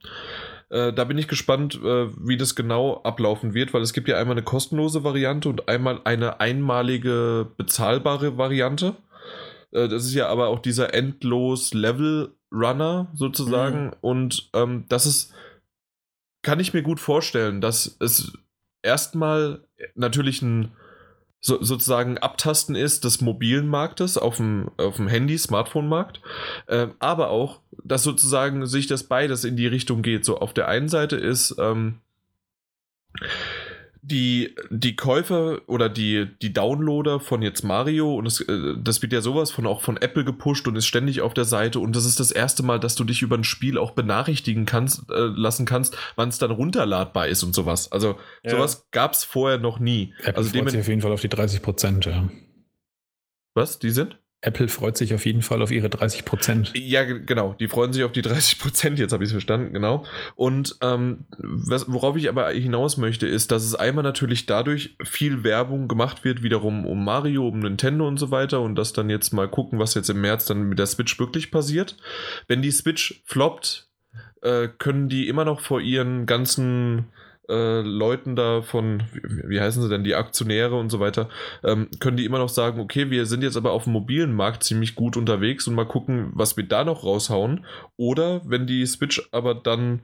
Äh, 0.70 0.92
da 0.92 1.04
bin 1.04 1.18
ich 1.18 1.28
gespannt, 1.28 1.76
äh, 1.82 2.08
wie 2.18 2.36
das 2.36 2.54
genau 2.54 3.02
ablaufen 3.02 3.54
wird, 3.54 3.74
weil 3.74 3.82
es 3.82 3.92
gibt 3.92 4.08
ja 4.08 4.18
einmal 4.18 4.34
eine 4.34 4.44
kostenlose 4.44 5.04
Variante 5.04 5.48
und 5.48 5.68
einmal 5.68 6.00
eine 6.04 6.40
einmalige 6.40 7.46
bezahlbare 7.56 8.38
Variante. 8.38 8.96
Äh, 9.72 9.88
das 9.88 10.04
ist 10.04 10.14
ja 10.14 10.28
aber 10.28 10.48
auch 10.48 10.60
dieser 10.60 10.94
endlos 10.94 11.74
Level 11.74 12.34
Runner 12.52 13.08
sozusagen. 13.14 13.86
Mhm. 13.86 13.92
Und 14.00 14.50
ähm, 14.54 14.84
das 14.88 15.06
ist, 15.06 15.34
kann 16.42 16.60
ich 16.60 16.72
mir 16.72 16.82
gut 16.82 17.00
vorstellen, 17.00 17.60
dass 17.60 17.96
es 18.00 18.32
erstmal 18.82 19.64
natürlich 19.94 20.42
ein 20.42 20.72
so, 21.40 21.62
sozusagen 21.62 22.16
Abtasten 22.16 22.74
ist 22.74 23.04
des 23.04 23.20
mobilen 23.20 23.68
Marktes 23.68 24.16
auf 24.16 24.36
dem, 24.36 24.70
auf 24.78 24.96
dem 24.96 25.08
Handy, 25.08 25.36
Smartphone-Markt, 25.36 26.22
äh, 26.68 26.86
aber 27.00 27.28
auch, 27.28 27.60
dass 27.84 28.02
sozusagen 28.02 28.66
sich 28.66 28.86
das 28.86 29.04
beides 29.04 29.44
in 29.44 29.56
die 29.56 29.66
Richtung 29.66 30.02
geht. 30.02 30.24
So 30.24 30.38
auf 30.38 30.54
der 30.54 30.68
einen 30.68 30.88
Seite 30.88 31.16
ist 31.16 31.54
ähm, 31.58 32.00
die, 34.00 34.54
die 34.70 34.96
Käufer 34.96 35.60
oder 35.66 35.88
die, 35.88 36.28
die 36.42 36.52
Downloader 36.52 37.20
von 37.20 37.40
jetzt 37.40 37.62
Mario 37.62 38.14
und 38.14 38.26
es, 38.26 38.40
äh, 38.40 38.74
das 38.82 39.00
wird 39.00 39.12
ja 39.12 39.20
sowas 39.20 39.50
von 39.50 39.66
auch 39.66 39.80
von 39.80 39.96
Apple 39.96 40.24
gepusht 40.24 40.66
und 40.66 40.76
ist 40.76 40.86
ständig 40.86 41.20
auf 41.20 41.32
der 41.32 41.44
Seite 41.44 41.80
und 41.80 41.96
das 41.96 42.04
ist 42.04 42.20
das 42.20 42.30
erste 42.30 42.62
Mal, 42.62 42.80
dass 42.80 42.96
du 42.96 43.04
dich 43.04 43.22
über 43.22 43.36
ein 43.36 43.44
Spiel 43.44 43.78
auch 43.78 43.92
benachrichtigen 43.92 44.66
kannst, 44.66 45.10
äh, 45.10 45.14
lassen 45.14 45.64
kannst, 45.64 45.96
wann 46.16 46.28
es 46.28 46.38
dann 46.38 46.50
runterladbar 46.50 47.28
ist 47.28 47.42
und 47.44 47.54
sowas. 47.54 47.92
Also 47.92 48.18
ja. 48.42 48.50
sowas 48.50 48.88
gab 48.90 49.12
es 49.12 49.24
vorher 49.24 49.58
noch 49.58 49.78
nie. 49.78 50.12
Apple 50.18 50.36
also 50.36 50.50
freut 50.50 50.70
sich 50.70 50.80
auf 50.80 50.88
jeden 50.88 51.00
Fall 51.00 51.12
auf 51.12 51.22
die 51.22 51.28
30 51.28 51.62
Prozent, 51.62 52.04
ja. 52.04 52.28
Was? 53.54 53.78
Die 53.78 53.90
sind? 53.90 54.18
Apple 54.44 54.68
freut 54.68 54.96
sich 54.98 55.14
auf 55.14 55.24
jeden 55.24 55.40
Fall 55.40 55.62
auf 55.62 55.70
ihre 55.70 55.88
30 55.88 56.26
Prozent. 56.26 56.72
Ja, 56.74 57.02
genau. 57.04 57.54
Die 57.58 57.66
freuen 57.66 57.94
sich 57.94 58.04
auf 58.04 58.12
die 58.12 58.20
30 58.20 58.58
Prozent. 58.58 58.98
Jetzt 58.98 59.12
habe 59.12 59.24
ich 59.24 59.28
es 59.28 59.32
verstanden, 59.32 59.72
genau. 59.72 60.04
Und 60.36 60.76
ähm, 60.82 61.24
was, 61.38 61.90
worauf 61.90 62.16
ich 62.16 62.28
aber 62.28 62.50
hinaus 62.50 62.98
möchte, 62.98 63.26
ist, 63.26 63.50
dass 63.50 63.64
es 63.64 63.74
einmal 63.74 64.04
natürlich 64.04 64.44
dadurch 64.44 64.96
viel 65.02 65.44
Werbung 65.44 65.88
gemacht 65.88 66.24
wird, 66.24 66.42
wiederum 66.42 66.84
um 66.84 67.04
Mario, 67.04 67.48
um 67.48 67.60
Nintendo 67.60 68.06
und 68.06 68.18
so 68.18 68.30
weiter. 68.30 68.60
Und 68.60 68.74
das 68.74 68.92
dann 68.92 69.08
jetzt 69.08 69.32
mal 69.32 69.48
gucken, 69.48 69.78
was 69.78 69.94
jetzt 69.94 70.10
im 70.10 70.20
März 70.20 70.44
dann 70.44 70.64
mit 70.64 70.78
der 70.78 70.86
Switch 70.86 71.18
wirklich 71.18 71.50
passiert. 71.50 71.96
Wenn 72.46 72.60
die 72.60 72.70
Switch 72.70 73.22
floppt, 73.24 73.88
äh, 74.42 74.68
können 74.68 75.08
die 75.08 75.26
immer 75.26 75.46
noch 75.46 75.60
vor 75.60 75.80
ihren 75.80 76.26
ganzen 76.26 77.06
äh, 77.48 77.80
Leuten 77.80 78.36
da 78.36 78.62
von, 78.62 79.02
wie, 79.12 79.48
wie, 79.48 79.60
heißen 79.60 79.82
sie 79.82 79.88
denn, 79.88 80.04
die 80.04 80.14
Aktionäre 80.14 80.76
und 80.76 80.90
so 80.90 81.00
weiter, 81.00 81.28
ähm, 81.62 81.88
können 82.00 82.16
die 82.16 82.24
immer 82.24 82.38
noch 82.38 82.48
sagen, 82.48 82.80
okay, 82.80 83.10
wir 83.10 83.26
sind 83.26 83.42
jetzt 83.42 83.56
aber 83.56 83.72
auf 83.72 83.84
dem 83.84 83.92
mobilen 83.92 84.32
Markt 84.32 84.62
ziemlich 84.62 84.94
gut 84.94 85.16
unterwegs 85.16 85.66
und 85.66 85.74
mal 85.74 85.86
gucken, 85.86 86.30
was 86.34 86.56
wir 86.56 86.64
da 86.64 86.84
noch 86.84 87.04
raushauen. 87.04 87.66
Oder 87.96 88.42
wenn 88.44 88.66
die 88.66 88.86
Switch 88.86 89.28
aber 89.32 89.54
dann 89.54 90.02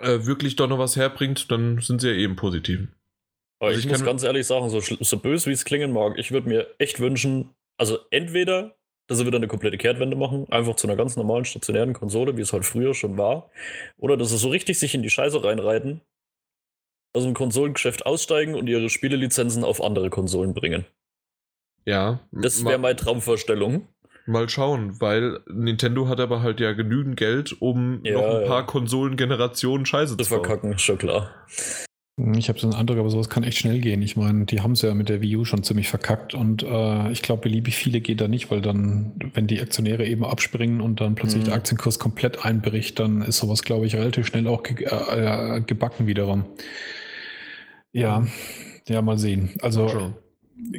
äh, 0.00 0.26
wirklich 0.26 0.56
doch 0.56 0.68
noch 0.68 0.78
was 0.78 0.96
herbringt, 0.96 1.50
dann 1.50 1.78
sind 1.78 2.00
sie 2.00 2.08
ja 2.08 2.14
eben 2.14 2.36
positiv. 2.36 2.88
Aber 3.60 3.68
also 3.68 3.78
ich, 3.78 3.86
ich 3.86 3.90
muss 3.92 4.04
ganz 4.04 4.22
ehrlich 4.22 4.46
sagen, 4.46 4.68
so, 4.68 4.80
so 4.80 5.18
böse 5.18 5.46
wie 5.46 5.54
es 5.54 5.64
klingen 5.64 5.92
mag, 5.92 6.18
ich 6.18 6.32
würde 6.32 6.48
mir 6.48 6.66
echt 6.78 7.00
wünschen, 7.00 7.54
also 7.78 7.98
entweder, 8.10 8.76
dass 9.06 9.18
sie 9.18 9.26
wieder 9.26 9.36
eine 9.36 9.48
komplette 9.48 9.78
Kehrtwende 9.78 10.16
machen, 10.16 10.46
einfach 10.50 10.76
zu 10.76 10.86
einer 10.86 10.96
ganz 10.96 11.16
normalen 11.16 11.44
stationären 11.44 11.92
Konsole, 11.92 12.36
wie 12.36 12.40
es 12.40 12.52
halt 12.52 12.64
früher 12.64 12.94
schon 12.94 13.18
war, 13.18 13.50
oder 13.98 14.16
dass 14.16 14.30
sie 14.30 14.38
so 14.38 14.48
richtig 14.48 14.78
sich 14.78 14.94
in 14.94 15.02
die 15.02 15.10
Scheiße 15.10 15.42
reinreiten, 15.44 16.00
aus 17.12 17.24
dem 17.24 17.34
Konsolengeschäft 17.34 18.06
aussteigen 18.06 18.54
und 18.54 18.66
ihre 18.66 18.90
Spielelizenzen 18.90 19.64
auf 19.64 19.82
andere 19.82 20.10
Konsolen 20.10 20.54
bringen. 20.54 20.84
Ja. 21.84 22.20
Das 22.32 22.64
wäre 22.64 22.78
meine 22.78 22.96
Traumvorstellung. 22.96 23.86
Mal 24.26 24.48
schauen, 24.48 25.00
weil 25.00 25.40
Nintendo 25.46 26.08
hat 26.08 26.18
aber 26.18 26.40
halt 26.40 26.58
ja 26.58 26.72
genügend 26.72 27.18
Geld, 27.18 27.60
um 27.60 28.00
ja, 28.04 28.14
noch 28.14 28.22
ein 28.22 28.46
paar 28.46 28.60
ja. 28.60 28.66
Konsolengenerationen 28.66 29.84
Scheiße 29.84 30.16
zu 30.16 30.24
verkacken, 30.24 30.78
schon 30.78 30.96
klar. 30.96 31.30
Ich 32.16 32.48
habe 32.48 32.60
so 32.60 32.68
einen 32.68 32.76
Eindruck, 32.76 32.98
aber 32.98 33.10
sowas 33.10 33.28
kann 33.28 33.42
echt 33.42 33.58
schnell 33.58 33.80
gehen. 33.80 34.00
Ich 34.00 34.16
meine, 34.16 34.44
die 34.44 34.60
haben 34.60 34.72
es 34.72 34.82
ja 34.82 34.94
mit 34.94 35.08
der 35.08 35.20
Wii 35.20 35.36
U 35.36 35.44
schon 35.44 35.64
ziemlich 35.64 35.88
verkackt 35.88 36.32
und 36.32 36.62
äh, 36.62 37.10
ich 37.10 37.22
glaube, 37.22 37.42
beliebig 37.42 37.74
viele 37.74 38.00
geht 38.00 38.20
da 38.20 38.28
nicht, 38.28 38.52
weil 38.52 38.60
dann, 38.60 39.14
wenn 39.34 39.48
die 39.48 39.60
Aktionäre 39.60 40.06
eben 40.06 40.24
abspringen 40.24 40.80
und 40.80 41.00
dann 41.00 41.16
plötzlich 41.16 41.42
mhm. 41.42 41.46
der 41.46 41.54
Aktienkurs 41.54 41.98
komplett 41.98 42.44
einbricht, 42.44 43.00
dann 43.00 43.22
ist 43.22 43.38
sowas, 43.38 43.64
glaube 43.64 43.86
ich, 43.86 43.96
relativ 43.96 44.28
schnell 44.28 44.46
auch 44.46 44.62
ge 44.62 44.86
äh, 44.86 45.60
gebacken 45.62 46.06
wiederum. 46.06 46.44
Ja, 47.92 48.24
ja, 48.86 49.02
mal 49.02 49.18
sehen. 49.18 49.50
Also 49.60 50.14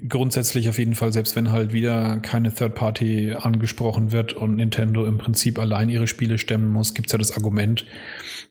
grundsätzlich 0.08 0.70
auf 0.70 0.78
jeden 0.78 0.96
Fall, 0.96 1.12
selbst 1.14 1.36
wenn 1.36 1.52
halt 1.52 1.74
wieder 1.74 2.18
keine 2.20 2.54
Third 2.54 2.76
Party 2.76 3.34
angesprochen 3.34 4.12
wird 4.12 4.34
und 4.34 4.56
Nintendo 4.56 5.06
im 5.06 5.18
Prinzip 5.18 5.60
allein 5.60 5.90
ihre 5.90 6.08
Spiele 6.08 6.38
stemmen 6.38 6.72
muss, 6.72 6.94
gibt 6.94 7.08
es 7.08 7.12
ja 7.14 7.18
das 7.18 7.32
Argument, 7.34 7.86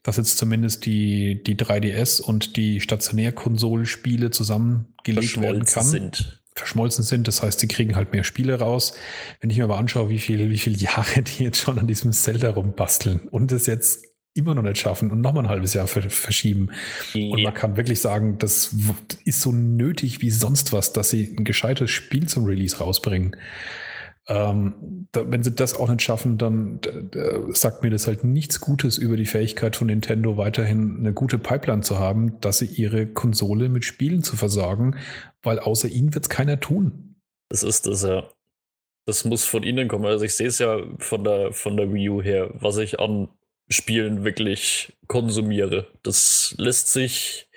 dass 0.02 0.16
jetzt 0.16 0.38
zumindest 0.38 0.86
die, 0.86 1.42
die 1.42 1.56
3DS 1.56 2.20
und 2.20 2.56
die 2.56 2.80
Stationärkonsolspiele 2.80 4.30
zusammengelegt 4.30 5.40
werden 5.40 5.64
kann. 5.64 5.84
Sind. 5.84 6.40
Verschmolzen 6.56 7.02
sind. 7.02 7.26
Das 7.26 7.42
heißt, 7.42 7.58
sie 7.58 7.68
kriegen 7.68 7.96
halt 7.96 8.12
mehr 8.12 8.22
Spiele 8.22 8.58
raus. 8.60 8.94
Wenn 9.40 9.50
ich 9.50 9.58
mir 9.58 9.64
aber 9.64 9.76
anschaue, 9.76 10.08
wie 10.08 10.20
viele 10.20 10.50
wie 10.50 10.58
viel 10.58 10.80
Jahre 10.80 11.22
die 11.22 11.44
jetzt 11.44 11.58
schon 11.58 11.78
an 11.78 11.88
diesem 11.88 12.12
Zelda 12.12 12.50
rumbasteln 12.50 13.28
und 13.28 13.50
es 13.50 13.66
jetzt 13.66 14.13
immer 14.34 14.54
noch 14.54 14.62
nicht 14.62 14.78
schaffen 14.78 15.10
und 15.10 15.20
nochmal 15.20 15.44
ein 15.44 15.50
halbes 15.50 15.74
Jahr 15.74 15.86
verschieben. 15.86 16.70
Ja. 17.12 17.32
Und 17.32 17.42
man 17.42 17.54
kann 17.54 17.76
wirklich 17.76 18.00
sagen, 18.00 18.38
das 18.38 18.74
ist 19.24 19.40
so 19.40 19.52
nötig 19.52 20.20
wie 20.20 20.30
sonst 20.30 20.72
was, 20.72 20.92
dass 20.92 21.10
sie 21.10 21.34
ein 21.38 21.44
gescheites 21.44 21.90
Spiel 21.90 22.28
zum 22.28 22.44
Release 22.44 22.78
rausbringen. 22.78 23.36
Ähm, 24.26 25.06
da, 25.12 25.30
wenn 25.30 25.42
sie 25.42 25.52
das 25.52 25.78
auch 25.78 25.88
nicht 25.88 26.02
schaffen, 26.02 26.38
dann 26.38 26.80
sagt 27.50 27.82
mir 27.82 27.90
das 27.90 28.06
halt 28.06 28.24
nichts 28.24 28.58
Gutes 28.58 28.96
über 28.98 29.16
die 29.16 29.26
Fähigkeit 29.26 29.76
von 29.76 29.86
Nintendo, 29.86 30.36
weiterhin 30.36 30.96
eine 30.98 31.12
gute 31.12 31.38
Pipeline 31.38 31.82
zu 31.82 31.98
haben, 31.98 32.40
dass 32.40 32.58
sie 32.58 32.66
ihre 32.66 33.06
Konsole 33.06 33.68
mit 33.68 33.84
Spielen 33.84 34.22
zu 34.22 34.36
versorgen, 34.36 34.96
weil 35.42 35.58
außer 35.58 35.88
ihnen 35.88 36.14
wird 36.14 36.24
es 36.24 36.30
keiner 36.30 36.58
tun. 36.58 37.16
Das 37.50 37.62
ist 37.62 37.86
das, 37.86 38.02
ja. 38.02 38.28
Das 39.06 39.26
muss 39.26 39.44
von 39.44 39.62
ihnen 39.62 39.86
kommen. 39.86 40.06
Also 40.06 40.24
ich 40.24 40.34
sehe 40.34 40.46
es 40.46 40.58
ja 40.58 40.78
von 40.98 41.22
der, 41.22 41.52
von 41.52 41.76
der 41.76 41.92
Wii 41.92 42.08
U 42.08 42.22
her, 42.22 42.50
was 42.54 42.78
ich 42.78 42.98
an 42.98 43.28
Spielen 43.68 44.24
wirklich 44.24 44.92
konsumiere. 45.06 45.90
Das 46.02 46.54
lässt 46.58 46.92
sich 46.92 47.48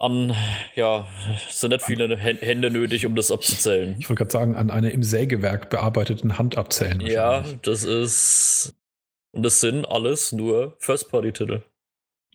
an, 0.00 0.34
ja, 0.76 1.08
es 1.48 1.60
sind 1.60 1.70
nicht 1.70 1.84
viele 1.84 2.16
Hände 2.16 2.70
nötig, 2.70 3.04
um 3.04 3.16
das 3.16 3.32
abzuzählen. 3.32 3.96
Ich 3.98 4.08
wollte 4.08 4.20
gerade 4.20 4.30
sagen, 4.30 4.54
an 4.54 4.70
einer 4.70 4.92
im 4.92 5.02
Sägewerk 5.02 5.70
bearbeiteten 5.70 6.38
Hand 6.38 6.56
abzählen. 6.56 7.00
Ja, 7.00 7.44
das 7.62 7.82
ist, 7.82 8.76
und 9.32 9.42
das 9.42 9.60
sind 9.60 9.86
alles 9.86 10.30
nur 10.30 10.76
First-Party-Titel 10.78 11.62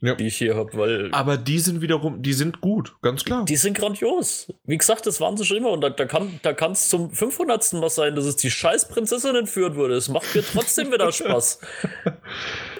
ja. 0.03 0.15
die 0.15 0.27
ich 0.27 0.37
hier 0.37 0.55
habe, 0.55 0.77
weil. 0.77 1.09
Aber 1.11 1.37
die 1.37 1.59
sind 1.59 1.81
wiederum, 1.81 2.21
die 2.21 2.33
sind 2.33 2.61
gut, 2.61 2.93
ganz 3.01 3.23
klar. 3.23 3.45
Die 3.45 3.55
sind 3.55 3.77
grandios. 3.77 4.53
Wie 4.65 4.77
gesagt, 4.77 5.07
das 5.07 5.21
waren 5.21 5.37
sie 5.37 5.45
schon 5.45 5.57
immer. 5.57 5.71
Und 5.71 5.81
da, 5.81 5.89
da 5.89 6.05
kann 6.05 6.39
da 6.43 6.51
es 6.51 6.89
zum 6.89 7.09
500. 7.09 7.73
Mal 7.73 7.89
sein, 7.89 8.15
dass 8.15 8.25
es 8.25 8.35
die 8.35 8.51
scheiß 8.51 8.89
Prinzessin 8.89 9.35
entführt 9.35 9.75
wurde. 9.75 9.95
Es 9.95 10.09
macht 10.09 10.35
mir 10.35 10.43
trotzdem 10.43 10.91
wieder 10.91 11.11
Spaß. 11.11 11.59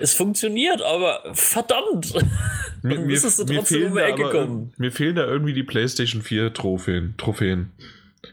es 0.02 0.14
funktioniert, 0.14 0.82
aber 0.82 1.24
verdammt. 1.34 2.14
Mir, 2.82 3.00
mir, 3.00 3.06
mir, 3.08 3.64
fehlen 3.64 3.96
da 3.96 4.06
aber, 4.08 4.68
mir 4.78 4.92
fehlen 4.92 5.16
da 5.16 5.26
irgendwie 5.26 5.54
die 5.54 5.64
PlayStation 5.64 6.22
4 6.22 6.54
Trophäen. 6.54 7.16
Trophäen. 7.18 7.72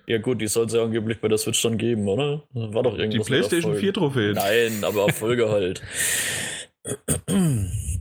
Ja, 0.07 0.19
gut, 0.19 0.41
die 0.41 0.49
soll 0.49 0.67
es 0.67 0.73
ja 0.73 0.83
angeblich 0.83 1.21
bei 1.21 1.29
der 1.29 1.39
Switch 1.39 1.63
dann 1.63 1.79
geben, 1.79 2.09
oder? 2.09 2.43
War 2.53 2.83
doch 2.83 2.99
irgendwas. 2.99 3.27
Die 3.27 3.33
PlayStation 3.33 3.77
4 3.77 3.93
Trophäen. 3.93 4.35
Nein, 4.35 4.83
aber 4.83 5.07
Erfolge 5.07 5.49
halt. 5.51 5.83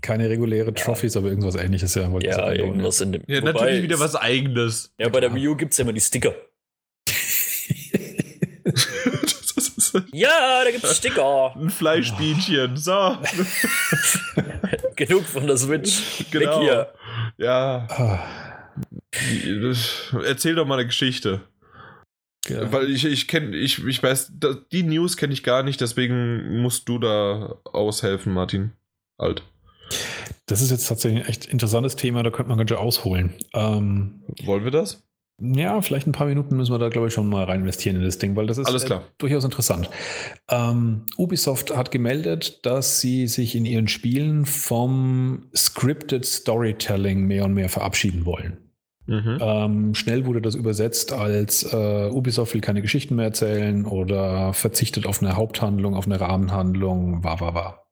Keine 0.01 0.29
reguläre 0.29 0.73
Trophies, 0.73 1.17
aber 1.17 1.27
irgendwas 1.27 1.55
ähnliches, 1.55 1.95
ja. 1.95 2.09
Ja, 2.21 2.53
irgendwas 2.53 3.01
in 3.01 3.11
dem. 3.11 3.23
Ja, 3.27 3.41
Wobei 3.41 3.51
natürlich 3.51 3.83
wieder 3.83 3.99
was 3.99 4.15
eigenes. 4.15 4.93
Ja, 4.97 5.09
bei 5.09 5.19
der 5.19 5.35
Wii 5.35 5.49
U 5.49 5.55
gibt 5.55 5.73
es 5.73 5.77
ja 5.77 5.83
immer 5.83 5.93
die 5.93 5.99
Sticker. 5.99 6.33
ja, 10.13 10.63
da 10.63 10.71
gibt 10.71 10.83
es 10.83 10.97
Sticker. 10.97 11.55
Ein 11.55 11.69
Fleischbienchen, 11.69 12.77
so. 12.77 12.91
Genug 14.95 15.25
von 15.25 15.47
der 15.47 15.57
Switch. 15.57 16.25
Genau. 16.31 16.61
Weg 16.61 16.63
hier. 16.69 16.93
Ja. 17.37 17.87
Erzähl 20.25 20.55
doch 20.55 20.65
mal 20.65 20.75
eine 20.75 20.85
Geschichte. 20.85 21.41
Ja. 22.47 22.71
Weil 22.71 22.89
ich, 22.89 23.05
ich 23.05 23.27
kenne, 23.27 23.55
ich, 23.55 23.85
ich 23.85 24.01
weiß, 24.01 24.33
die 24.71 24.83
News 24.83 25.17
kenne 25.17 25.33
ich 25.33 25.43
gar 25.43 25.63
nicht, 25.63 25.81
deswegen 25.81 26.61
musst 26.61 26.87
du 26.87 26.97
da 26.97 27.57
aushelfen, 27.65 28.33
Martin. 28.33 28.71
Alt. 29.17 29.43
Das 30.45 30.61
ist 30.61 30.71
jetzt 30.71 30.87
tatsächlich 30.87 31.23
ein 31.23 31.29
echt 31.29 31.45
interessantes 31.45 31.95
Thema, 31.95 32.23
da 32.23 32.31
könnte 32.31 32.49
man 32.49 32.57
ganz 32.57 32.69
schön 32.69 32.79
ausholen. 32.79 33.33
Ähm, 33.53 34.23
Wollen 34.43 34.63
wir 34.63 34.71
das? 34.71 35.03
Ja, 35.41 35.81
vielleicht 35.81 36.05
ein 36.05 36.11
paar 36.11 36.27
Minuten 36.27 36.57
müssen 36.57 36.73
wir 36.73 36.79
da, 36.79 36.89
glaube 36.89 37.07
ich, 37.07 37.13
schon 37.13 37.29
mal 37.29 37.45
rein 37.45 37.61
investieren 37.61 37.95
in 37.95 38.03
das 38.03 38.17
Ding, 38.17 38.35
weil 38.35 38.45
das 38.45 38.57
ist 38.57 38.67
Alles 38.67 38.85
klar. 38.85 39.01
Äh, 39.01 39.11
durchaus 39.19 39.45
interessant. 39.45 39.89
Ähm, 40.49 41.05
Ubisoft 41.17 41.75
hat 41.75 41.91
gemeldet, 41.91 42.65
dass 42.65 42.99
sie 42.99 43.27
sich 43.27 43.55
in 43.55 43.65
ihren 43.65 43.87
Spielen 43.87 44.45
vom 44.45 45.49
Scripted 45.55 46.25
Storytelling 46.25 47.25
mehr 47.25 47.45
und 47.45 47.53
mehr 47.53 47.69
verabschieden 47.69 48.25
wollen. 48.25 48.68
Mhm. 49.09 49.37
Ähm, 49.41 49.95
schnell 49.95 50.25
wurde 50.25 50.41
das 50.41 50.53
übersetzt 50.53 51.13
als 51.13 51.63
äh, 51.73 52.09
Ubisoft 52.09 52.53
will 52.53 52.61
keine 52.61 52.83
Geschichten 52.83 53.15
mehr 53.15 53.25
erzählen 53.25 53.85
oder 53.85 54.53
verzichtet 54.53 55.07
auf 55.07 55.21
eine 55.21 55.35
Haupthandlung, 55.35 55.95
auf 55.95 56.05
eine 56.05 56.21
Rahmenhandlung, 56.21 57.23
war, 57.23 57.39
war, 57.39 57.55
war. 57.55 57.85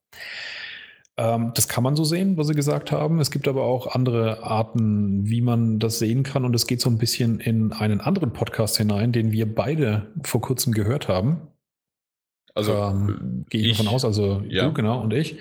Ähm, 1.18 1.52
das 1.56 1.68
kann 1.68 1.84
man 1.84 1.96
so 1.96 2.04
sehen, 2.04 2.38
was 2.38 2.48
Sie 2.48 2.54
gesagt 2.54 2.92
haben. 2.92 3.20
Es 3.20 3.32
gibt 3.32 3.48
aber 3.48 3.64
auch 3.64 3.88
andere 3.96 4.44
Arten, 4.44 5.28
wie 5.28 5.42
man 5.42 5.80
das 5.80 5.98
sehen 5.98 6.22
kann. 6.22 6.46
Und 6.46 6.54
es 6.54 6.68
geht 6.68 6.82
so 6.82 6.90
ein 6.92 7.00
bisschen 7.00 7.40
in 7.40 7.74
einen 7.74 8.00
anderen 8.00 8.32
Podcast 8.32 8.78
hinein, 8.78 9.12
den 9.12 9.32
wir 9.32 9.54
beide 9.54 10.14
vor 10.24 10.42
kurzem 10.42 10.74
gehört 10.74 11.08
haben. 11.08 11.48
Also 12.54 12.74
ähm, 12.74 13.46
gehe 13.50 13.62
ich, 13.62 13.72
ich 13.72 13.78
davon 13.78 13.94
aus, 13.94 14.06
also 14.06 14.44
ja. 14.48 14.66
du 14.66 14.74
genau 14.74 15.02
und 15.02 15.14
ich 15.14 15.38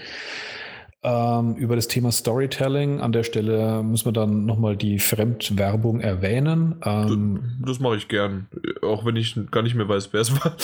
ähm, 1.02 1.54
über 1.54 1.76
das 1.76 1.88
Thema 1.88 2.10
Storytelling. 2.10 3.00
An 3.00 3.12
der 3.12 3.22
Stelle 3.22 3.82
müssen 3.82 4.06
wir 4.06 4.12
dann 4.12 4.46
nochmal 4.46 4.76
die 4.76 4.98
Fremdwerbung 4.98 6.00
erwähnen. 6.00 6.76
Ähm, 6.84 7.58
das, 7.60 7.72
das 7.72 7.80
mache 7.80 7.96
ich 7.96 8.08
gern, 8.08 8.48
auch 8.82 9.04
wenn 9.04 9.16
ich 9.16 9.38
gar 9.50 9.62
nicht 9.62 9.74
mehr 9.74 9.88
weiß, 9.88 10.12
wer 10.12 10.20
es 10.20 10.32
war. 10.32 10.56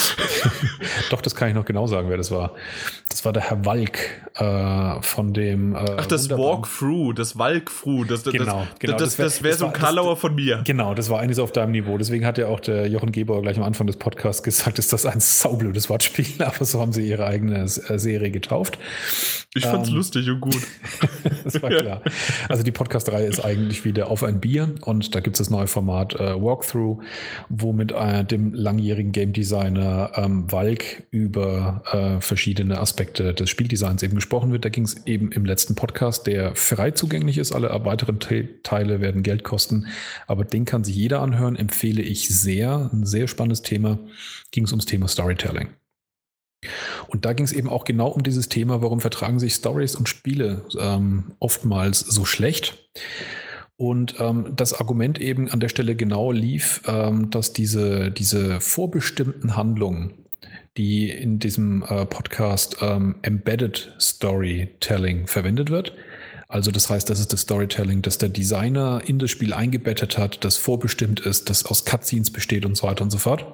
Doch, 1.11 1.21
das 1.21 1.35
kann 1.35 1.49
ich 1.49 1.55
noch 1.55 1.65
genau 1.65 1.87
sagen, 1.87 2.09
wer 2.09 2.17
das 2.17 2.31
war. 2.31 2.55
Das 3.09 3.25
war 3.25 3.33
der 3.33 3.43
Herr 3.43 3.65
Walk 3.65 3.99
äh, 4.35 5.03
von 5.03 5.33
dem. 5.33 5.75
Äh, 5.75 5.97
Ach, 5.99 6.07
das 6.07 6.31
Walkthrough, 6.31 7.15
das 7.15 7.39
Walkthrough. 7.39 8.07
Das, 8.07 8.23
das, 8.23 8.33
genau, 8.33 8.67
genau. 8.79 8.97
Das, 8.97 9.17
das, 9.17 9.43
wäre 9.43 9.57
so 9.57 9.67
ein 9.67 9.73
Karlauer 9.73 10.17
von 10.17 10.35
mir. 10.35 10.63
Genau, 10.65 10.95
das 10.95 11.11
war 11.11 11.21
eines 11.21 11.39
auf 11.39 11.53
deinem 11.53 11.73
Niveau. 11.73 11.99
Deswegen 11.99 12.25
hat 12.27 12.39
ja 12.39 12.49
auch 12.49 12.61
der 12.61 12.89
Jochen 12.89 13.13
Gebauer 13.13 13.43
gleich 13.43 13.59
am 13.59 13.65
Anfang 13.65 13.87
des 13.87 13.97
Podcasts 13.97 14.43
gesagt, 14.43 14.79
ist 14.79 14.93
das 14.93 15.07
ein 15.07 15.21
saublödes 15.21 15.91
Wortspiel, 15.91 16.27
aber 16.43 16.65
so 16.65 16.81
haben 16.81 16.93
sie 16.93 17.07
ihre 17.07 17.27
eigene 17.27 17.63
äh, 17.63 17.67
Serie 17.99 18.31
getauft. 18.31 18.79
Ich 19.55 19.67
fand's 19.67 19.91
ähm, 19.91 19.97
lustig 20.23 20.35
und 20.35 20.40
gut. 20.40 20.62
das 21.44 21.62
war 21.62 21.70
klar. 21.70 22.03
Also 22.49 22.62
die 22.62 22.73
Podcast-Reihe 22.73 23.27
ist 23.27 23.44
eigentlich 23.44 23.85
wieder 23.85 24.11
auf 24.11 24.23
ein 24.23 24.40
Bier 24.40 24.74
und 24.82 25.15
da 25.15 25.20
gibt 25.20 25.36
es 25.36 25.39
das 25.39 25.51
neue 25.51 25.66
Format 25.66 26.15
äh, 26.15 26.40
Walkthrough, 26.40 27.03
wo 27.49 27.73
mit 27.73 27.93
äh, 27.93 28.24
dem 28.24 28.55
langjährigen 28.55 29.12
Game 29.12 29.32
Designer 29.32 30.12
ähm, 30.16 30.51
Walk 30.51 31.05
über 31.11 31.82
äh, 31.93 32.20
verschiedene 32.20 32.78
Aspekte 32.78 33.35
des 33.35 33.51
Spieldesigns 33.51 34.03
eben 34.03 34.15
gesprochen 34.15 34.53
wird. 34.53 34.65
Da 34.65 34.69
ging 34.69 34.85
es 34.85 35.07
eben 35.07 35.32
im 35.32 35.44
letzten 35.44 35.74
Podcast, 35.74 36.27
der 36.27 36.55
frei 36.55 36.93
zugänglich 36.93 37.39
ist. 37.39 37.53
Alle 37.53 37.70
weiteren 37.85 38.20
Te 38.20 38.49
Teile 38.62 39.01
werden 39.01 39.23
Geld 39.23 39.44
kosten, 39.44 39.86
aber 40.27 40.44
den 40.44 40.65
kann 40.65 40.85
sich 40.85 40.94
jeder 40.94 41.20
anhören. 41.20 41.57
Empfehle 41.57 42.03
ich 42.03 42.28
sehr. 42.28 42.90
Ein 42.93 43.07
sehr 43.07 43.28
spannendes 43.28 43.62
Thema. 43.62 43.99
Ging 44.51 44.65
es 44.65 44.73
ums 44.73 44.86
Thema 44.86 45.09
Storytelling. 45.09 45.82
Und 47.09 47.25
da 47.25 47.33
ging 47.33 47.45
es 47.45 47.53
eben 47.53 47.69
auch 47.69 47.85
genau 47.85 48.09
um 48.09 48.23
dieses 48.23 48.49
Thema, 48.49 48.83
warum 48.83 49.01
vertragen 49.01 49.39
sich 49.39 49.55
Stories 49.55 49.97
und 49.97 50.09
Spiele 50.09 50.65
ähm, 50.79 51.33
oftmals 51.39 52.01
so 52.01 52.25
schlecht. 52.25 52.79
Und 53.77 54.17
ähm, 54.21 54.53
das 54.55 54.75
Argument 54.75 55.21
eben 55.21 55.51
an 55.51 55.61
der 55.61 55.69
Stelle 55.69 55.97
genau 55.97 56.31
lief, 56.31 56.83
ähm, 56.87 57.31
dass 57.31 57.53
diese, 57.53 58.11
diese 58.11 58.61
vorbestimmten 58.61 59.57
Handlungen, 59.57 60.15
die 60.77 61.11
in 61.11 61.39
diesem 61.39 61.83
äh, 61.83 62.07
Podcast 62.07 62.77
ähm, 62.81 63.17
Embedded 63.23 63.93
Storytelling 63.99 65.27
verwendet 65.27 65.71
wird, 65.71 65.95
also 66.49 66.71
das 66.71 66.91
heißt, 66.91 67.09
das 67.09 67.19
ist 67.19 67.33
das 67.33 67.41
Storytelling, 67.41 68.03
das 68.03 68.19
der 68.19 68.29
Designer 68.29 69.01
in 69.07 69.19
das 69.19 69.31
Spiel 69.31 69.55
eingebettet 69.55 70.19
hat, 70.19 70.45
das 70.45 70.59
vorbestimmt 70.59 71.21
ist, 71.21 71.49
das 71.49 71.65
aus 71.65 71.87
Cutscenes 71.87 72.31
besteht 72.31 72.67
und 72.67 72.77
so 72.77 72.87
weiter 72.87 73.03
und 73.03 73.11
so 73.11 73.17
fort 73.17 73.47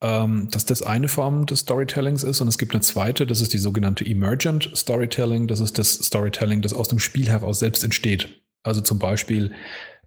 ähm, 0.00 0.48
dass 0.50 0.64
das 0.66 0.82
eine 0.82 1.08
Form 1.08 1.46
des 1.46 1.60
Storytellings 1.60 2.24
ist 2.24 2.40
und 2.40 2.48
es 2.48 2.58
gibt 2.58 2.72
eine 2.72 2.82
zweite, 2.82 3.26
das 3.26 3.40
ist 3.40 3.52
die 3.52 3.58
sogenannte 3.58 4.04
Emergent 4.04 4.70
Storytelling. 4.74 5.46
Das 5.46 5.60
ist 5.60 5.78
das 5.78 5.94
Storytelling, 5.94 6.62
das 6.62 6.74
aus 6.74 6.88
dem 6.88 6.98
Spiel 6.98 7.28
heraus 7.28 7.60
selbst 7.60 7.84
entsteht. 7.84 8.28
Also 8.62 8.80
zum 8.80 8.98
Beispiel 8.98 9.52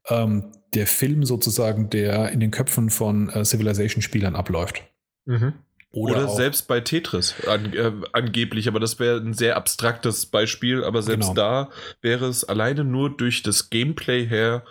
ähm, 0.10 0.52
der 0.74 0.88
Film 0.88 1.24
sozusagen, 1.24 1.90
der 1.90 2.32
in 2.32 2.40
den 2.40 2.52
Köpfen 2.52 2.90
von 2.90 3.30
äh, 3.30 3.44
Civilization-Spielern 3.44 4.36
abläuft. 4.36 4.84
Mhm. 5.26 5.54
Oder, 5.92 6.24
Oder 6.24 6.30
selbst 6.30 6.68
bei 6.68 6.82
Tetris 6.82 7.34
an, 7.48 7.74
äh, 7.74 7.92
angeblich, 8.12 8.68
aber 8.68 8.80
das 8.80 9.00
wäre 9.00 9.20
ein 9.20 9.34
sehr 9.34 9.56
abstraktes 9.56 10.26
Beispiel, 10.26 10.84
aber 10.84 11.02
selbst 11.02 11.30
genau. 11.30 11.68
da 11.68 11.70
wäre 12.02 12.28
es 12.28 12.44
alleine 12.44 12.84
nur 12.84 13.16
durch 13.16 13.42
das 13.42 13.70
Gameplay 13.70 14.28
her 14.28 14.64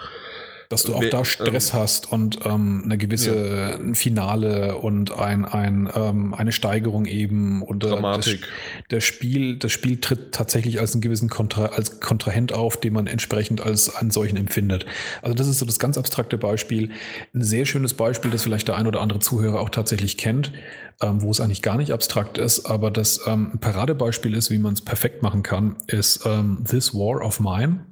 dass 0.68 0.82
du 0.82 0.94
auch 0.94 1.04
da 1.10 1.24
Stress 1.24 1.72
ähm, 1.72 1.80
hast 1.80 2.12
und 2.12 2.40
ähm, 2.44 2.82
eine 2.84 2.98
gewisse 2.98 3.78
ja. 3.78 3.94
Finale 3.94 4.76
und 4.76 5.12
ein, 5.12 5.44
ein, 5.44 5.88
ähm, 5.94 6.34
eine 6.34 6.52
Steigerung 6.52 7.06
eben. 7.06 7.62
Und 7.62 7.84
äh, 7.84 7.88
Dramatik. 7.88 8.40
Das, 8.40 8.48
das, 8.88 9.04
Spiel, 9.04 9.56
das 9.56 9.72
Spiel 9.72 10.00
tritt 10.00 10.32
tatsächlich 10.32 10.80
als 10.80 10.92
einen 10.92 11.00
gewissen 11.00 11.28
Kontra, 11.28 11.66
als 11.66 12.00
Kontrahent 12.00 12.52
auf, 12.52 12.78
den 12.78 12.92
man 12.92 13.06
entsprechend 13.06 13.60
als 13.60 13.94
einen 13.94 14.10
solchen 14.10 14.36
empfindet. 14.36 14.86
Also 15.22 15.34
das 15.34 15.48
ist 15.48 15.58
so 15.58 15.66
das 15.66 15.78
ganz 15.78 15.98
abstrakte 15.98 16.38
Beispiel. 16.38 16.90
Ein 17.34 17.42
sehr 17.42 17.66
schönes 17.66 17.94
Beispiel, 17.94 18.30
das 18.30 18.42
vielleicht 18.42 18.68
der 18.68 18.76
ein 18.76 18.86
oder 18.86 19.00
andere 19.00 19.18
Zuhörer 19.20 19.60
auch 19.60 19.70
tatsächlich 19.70 20.16
kennt, 20.16 20.52
ähm, 21.00 21.22
wo 21.22 21.30
es 21.30 21.40
eigentlich 21.40 21.62
gar 21.62 21.76
nicht 21.76 21.92
abstrakt 21.92 22.38
ist, 22.38 22.66
aber 22.66 22.90
das 22.90 23.20
ähm, 23.26 23.50
ein 23.54 23.58
Paradebeispiel 23.58 24.34
ist, 24.34 24.50
wie 24.50 24.58
man 24.58 24.74
es 24.74 24.80
perfekt 24.80 25.22
machen 25.22 25.42
kann, 25.42 25.76
ist 25.86 26.24
ähm, 26.24 26.64
This 26.68 26.94
War 26.94 27.24
of 27.24 27.40
Mine. 27.40 27.86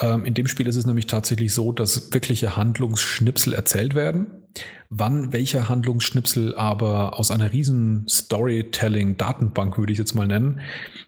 Ähm, 0.00 0.24
in 0.24 0.34
dem 0.34 0.46
Spiel 0.48 0.66
ist 0.66 0.76
es 0.76 0.86
nämlich 0.86 1.06
tatsächlich 1.06 1.54
so, 1.54 1.72
dass 1.72 2.12
wirkliche 2.12 2.56
Handlungsschnipsel 2.56 3.52
erzählt 3.52 3.94
werden. 3.94 4.26
Wann 4.88 5.32
welcher 5.32 5.68
Handlungsschnipsel 5.68 6.54
aber 6.54 7.18
aus 7.18 7.30
einer 7.30 7.52
riesen 7.52 8.06
Storytelling-Datenbank, 8.08 9.78
würde 9.78 9.92
ich 9.92 9.98
jetzt 9.98 10.14
mal 10.14 10.26
nennen, 10.26 10.60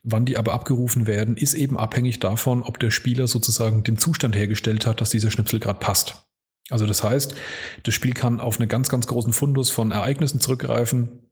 wann 0.02 0.24
die 0.24 0.36
aber 0.36 0.52
abgerufen 0.52 1.06
werden, 1.06 1.36
ist 1.36 1.54
eben 1.54 1.78
abhängig 1.78 2.18
davon, 2.18 2.62
ob 2.62 2.80
der 2.80 2.90
Spieler 2.90 3.28
sozusagen 3.28 3.84
den 3.84 3.98
Zustand 3.98 4.34
hergestellt 4.34 4.86
hat, 4.86 5.00
dass 5.00 5.10
dieser 5.10 5.30
Schnipsel 5.30 5.60
gerade 5.60 5.78
passt. 5.78 6.26
Also 6.68 6.86
das 6.86 7.04
heißt, 7.04 7.36
das 7.84 7.94
Spiel 7.94 8.12
kann 8.12 8.40
auf 8.40 8.58
einen 8.58 8.68
ganz, 8.68 8.88
ganz 8.88 9.06
großen 9.06 9.32
Fundus 9.32 9.70
von 9.70 9.92
Ereignissen 9.92 10.40
zurückgreifen, 10.40 11.25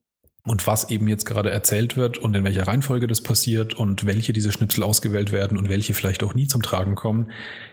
und 0.47 0.67
was 0.67 0.91
eben 0.91 1.09
jetzt 1.09 1.25
gerade 1.25 1.51
erzählt 1.51 1.97
wird 1.97 2.19
und 2.19 2.37
in 2.37 2.45
welcher 2.45 2.67
Reihenfolge 2.67 3.07
das 3.07 3.23
passiert 3.23 3.75
und 3.75 4.07
welche 4.07 4.33
diese 4.33 4.53
Schnipsel 4.53 4.83
ausgewählt 4.83 5.33
werden 5.33 5.57
und 5.57 5.69
welche 5.69 5.95
vielleicht 5.95 6.23
auch 6.23 6.35
nie 6.35 6.47
zum 6.47 6.63
Tragen 6.63 6.95
kommen, 6.95 7.31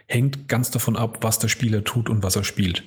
hängt 0.07 0.47
ganz 0.47 0.71
davon 0.71 0.95
ab, 0.95 1.19
was 1.21 1.37
der 1.37 1.49
Spieler 1.49 1.83
tut 1.83 2.09
und 2.09 2.23
was 2.23 2.37
er 2.37 2.45
spielt. 2.45 2.83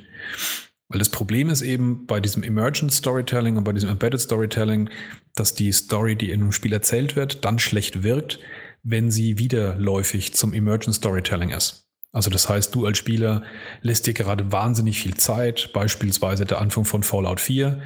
Weil 0.89 0.99
das 0.99 1.11
Problem 1.11 1.51
ist 1.51 1.63
eben 1.63 2.07
bei 2.07 2.21
diesem 2.21 2.43
Emergent 2.43 2.93
Storytelling 2.93 3.57
und 3.57 3.65
bei 3.65 3.73
diesem 3.73 3.91
Embedded 3.91 4.21
Storytelling, 4.21 4.89
dass 5.35 5.55
die 5.55 5.73
Story, 5.73 6.17
die 6.17 6.31
in 6.31 6.43
einem 6.43 6.53
Spiel 6.53 6.73
erzählt 6.73 7.17
wird, 7.17 7.45
dann 7.45 7.59
schlecht 7.59 8.03
wirkt, 8.03 8.39
wenn 8.83 9.11
sie 9.11 9.39
widerläufig 9.39 10.35
zum 10.35 10.53
Emergent 10.53 10.95
Storytelling 10.95 11.51
ist. 11.51 11.89
Also 12.13 12.31
das 12.31 12.49
heißt, 12.49 12.75
du 12.75 12.87
als 12.87 12.97
Spieler 12.97 13.43
lässt 13.81 14.07
dir 14.07 14.15
gerade 14.15 14.53
wahnsinnig 14.53 15.01
viel 15.01 15.15
Zeit, 15.15 15.73
beispielsweise 15.73 16.45
der 16.45 16.61
Anfang 16.61 16.85
von 16.85 17.03
Fallout 17.03 17.41
4. 17.41 17.83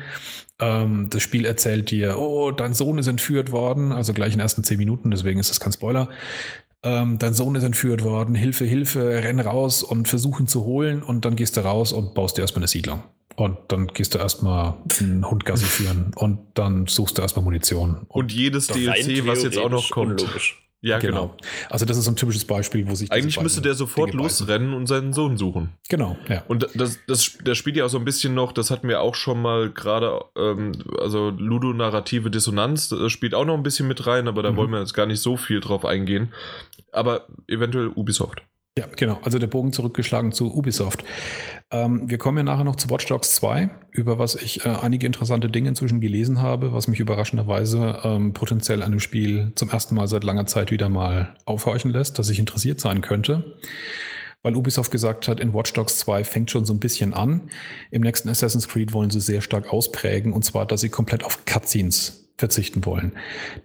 Ähm, 0.61 1.09
das 1.11 1.23
Spiel 1.23 1.45
erzählt 1.45 1.91
dir, 1.91 2.19
oh, 2.19 2.51
dein 2.51 2.75
Sohn 2.75 2.99
ist 2.99 3.07
entführt 3.07 3.53
worden, 3.53 3.93
also 3.93 4.13
gleich 4.13 4.33
in 4.33 4.39
den 4.39 4.41
ersten 4.41 4.65
zehn 4.65 4.79
Minuten, 4.79 5.11
deswegen 5.11 5.39
ist 5.39 5.51
das 5.51 5.61
kein 5.61 5.73
Spoiler. 5.73 6.09
Ähm, 6.83 7.19
dein 7.19 7.35
Sohn 7.35 7.55
ist 7.55 7.65
entführt 7.65 8.05
worden, 8.05 8.35
Hilfe, 8.35 8.65
Hilfe, 8.65 9.23
renn 9.23 9.41
raus 9.41 9.83
und 9.83 10.09
versuch 10.09 10.41
ihn 10.41 10.47
zu 10.47 10.65
holen 10.65 11.03
und 11.03 11.25
dann 11.25 11.37
gehst 11.37 11.57
du 11.57 11.61
raus 11.61 11.93
und 11.93 12.15
baust 12.15 12.37
dir 12.37 12.43
erstmal 12.43 12.63
eine 12.63 12.69
Siedlung. 12.69 13.03
Und 13.37 13.57
dann 13.69 13.87
gehst 13.89 14.15
du 14.15 14.19
erstmal 14.19 14.75
einen 15.01 15.29
Hundgassi 15.29 15.65
führen 15.65 16.13
und 16.17 16.41
dann 16.55 16.87
suchst 16.87 17.19
du 17.19 17.23
erstmal 17.23 17.45
Munition. 17.45 17.99
Und, 18.09 18.11
und 18.11 18.33
jedes 18.33 18.67
DLC, 18.67 19.27
was 19.27 19.45
jetzt 19.45 19.59
auch 19.59 19.71
noch 19.71 19.91
kommt. 19.91 20.23
Unlogisch. 20.23 20.68
Ja, 20.81 20.99
genau. 21.01 21.29
genau. 21.29 21.37
Also 21.71 21.85
das 21.85 21.97
ist 21.97 22.05
so 22.05 22.13
ein 22.13 22.17
typisches 22.17 22.45
Beispiel, 22.45 22.89
wo 22.89 22.95
sich 22.95 23.11
eigentlich 23.11 23.41
müsste 23.41 23.61
der 23.61 23.75
sofort 23.75 24.13
Dinge 24.13 24.23
losrennen 24.23 24.75
und 24.75 24.87
seinen 24.87 25.13
Sohn 25.13 25.37
suchen. 25.37 25.71
Genau. 25.89 26.17
Ja. 26.29 26.45
Und 26.47 26.69
das, 26.75 27.01
das, 27.07 27.37
das 27.45 27.59
spielt 27.59 27.77
ja 27.77 27.85
auch 27.85 27.89
so 27.89 27.99
ein 27.99 28.05
bisschen 28.05 28.35
noch. 28.35 28.53
Das 28.53 28.71
hatten 28.71 28.89
wir 28.89 29.01
auch 29.01 29.17
schon 29.17 29.43
mal 29.43 29.71
gerade. 29.71 30.21
Ähm, 30.37 30.73
also 31.01 31.31
ludonarrative 31.31 32.31
Dissonanz 32.31 32.89
das 32.89 33.13
spielt 33.13 33.35
auch 33.35 33.45
noch 33.45 33.55
ein 33.55 33.63
bisschen 33.63 33.89
mit 33.89 34.07
rein, 34.07 34.29
aber 34.29 34.43
da 34.43 34.53
mhm. 34.53 34.57
wollen 34.57 34.71
wir 34.71 34.81
jetzt 34.81 34.95
gar 34.95 35.07
nicht 35.07 35.21
so 35.21 35.37
viel 35.37 35.61
drauf 35.61 35.85
eingehen. 35.85 36.33
Aber 36.93 37.27
eventuell 37.49 37.89
Ubisoft. 37.89 38.43
Ja, 38.79 38.87
genau. 38.87 39.19
Also 39.25 39.41
der 39.41 39.49
Bogen 39.49 39.73
zurückgeschlagen 39.73 40.31
zu 40.31 40.55
Ubisoft. 40.55 41.03
Ähm, 41.71 42.09
wir 42.09 42.17
kommen 42.17 42.39
ja 42.39 42.45
nachher 42.45 42.65
noch 42.65 42.77
zu 42.77 42.89
Watch 42.89 43.07
Dogs 43.07 43.35
2, 43.35 43.69
über 43.91 44.19
was 44.19 44.37
ich 44.37 44.65
äh, 44.65 44.71
einige 44.71 45.07
interessante 45.07 45.51
Dinge 45.51 45.69
inzwischen 45.69 46.01
gelesen 46.01 46.41
habe, 46.41 46.73
was 46.73 46.89
mich 46.89 46.99
überraschenderweise 46.99 48.01
ähm, 48.05 48.33
potenziell 48.33 48.83
an 48.83 48.93
dem 48.93 49.01
Spiel 49.01 49.53
zum 49.55 49.69
ersten 49.69 49.95
Mal 49.95 50.09
seit 50.09 50.25
langer 50.25 50.47
Zeit 50.47 50.71
wieder 50.71 50.89
mal 50.89 51.37
aufhorchen 51.45 51.91
lässt, 51.91 52.19
dass 52.19 52.31
ich 52.31 52.39
interessiert 52.39 52.81
sein 52.81 53.03
könnte. 53.03 53.59
Weil 54.43 54.57
Ubisoft 54.57 54.91
gesagt 54.91 55.29
hat, 55.29 55.41
in 55.41 55.53
Watch 55.53 55.75
Dogs 55.75 55.99
2 55.99 56.25
fängt 56.25 56.51
schon 56.51 56.65
so 56.65 56.73
ein 56.73 56.81
bisschen 56.81 57.13
an. 57.13 57.51
Im 57.91 58.03
nächsten 58.03 58.31
Assassin's 58.31 58.69
Creed 58.69 58.95
wollen 58.95 59.11
sie 59.11 59.21
sehr 59.21 59.43
stark 59.43 59.71
ausprägen, 59.71 60.33
und 60.33 60.45
zwar, 60.45 60.65
dass 60.65 60.81
sie 60.81 60.89
komplett 60.89 61.23
auf 61.23 61.45
Cutscenes 61.45 62.28
verzichten 62.39 62.87
wollen, 62.87 63.13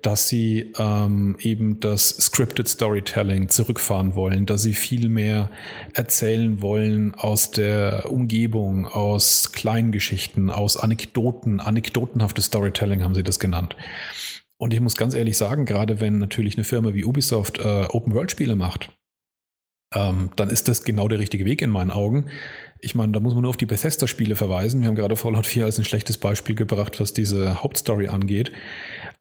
dass 0.02 0.28
sie 0.28 0.74
ähm, 0.80 1.38
eben 1.40 1.80
das 1.80 2.10
Scripted 2.10 2.68
Storytelling 2.68 3.48
zurückfahren 3.50 4.16
wollen, 4.16 4.48
dass 4.48 4.64
sie 4.64 4.74
viel 4.74 5.10
mehr 5.10 5.52
erzählen 5.94 6.62
wollen 6.62 7.14
aus 7.14 7.52
der 7.52 8.12
Umgebung, 8.12 8.88
aus 8.88 9.52
kleinen 9.52 9.92
Geschichten, 9.92 10.50
aus 10.50 10.76
Anekdoten, 10.76 11.60
anekdotenhaftes 11.60 12.46
Storytelling 12.46 13.04
haben 13.04 13.14
sie 13.16 13.24
das 13.24 13.40
genannt. 13.40 13.76
Und 14.58 14.74
ich 14.74 14.82
muss 14.82 14.98
ganz 14.98 15.14
ehrlich 15.14 15.38
sagen, 15.38 15.66
gerade 15.66 16.02
wenn 16.02 16.18
natürlich 16.18 16.58
eine 16.58 16.64
Firma 16.64 16.94
wie 16.94 17.06
Ubisoft 17.06 17.60
äh, 17.60 17.86
Open-World-Spiele 17.90 18.56
macht, 18.56 18.90
ähm, 19.94 20.32
dann 20.36 20.50
ist 20.50 20.68
das 20.68 20.84
genau 20.84 21.08
der 21.08 21.20
richtige 21.20 21.46
Weg 21.46 21.62
in 21.62 21.70
meinen 21.70 21.92
Augen 21.92 22.26
ich 22.84 22.96
meine, 22.96 23.14
da 23.14 23.22
muss 23.22 23.34
man 23.34 23.44
nur 23.44 23.50
auf 23.50 23.58
die 23.58 23.66
Bethesda-Spiele 23.66 24.36
verweisen. 24.36 24.82
Wir 24.82 24.90
haben 24.90 24.96
gerade 24.96 25.16
Fallout 25.16 25.46
4 25.46 25.64
als 25.64 25.80
ein 25.80 25.86
schlechtes 25.86 26.18
Beispiel 26.18 26.54
gebracht, 26.54 27.00
was 27.00 27.14
diese 27.14 27.64
Hauptstory 27.64 28.10
angeht. 28.10 28.52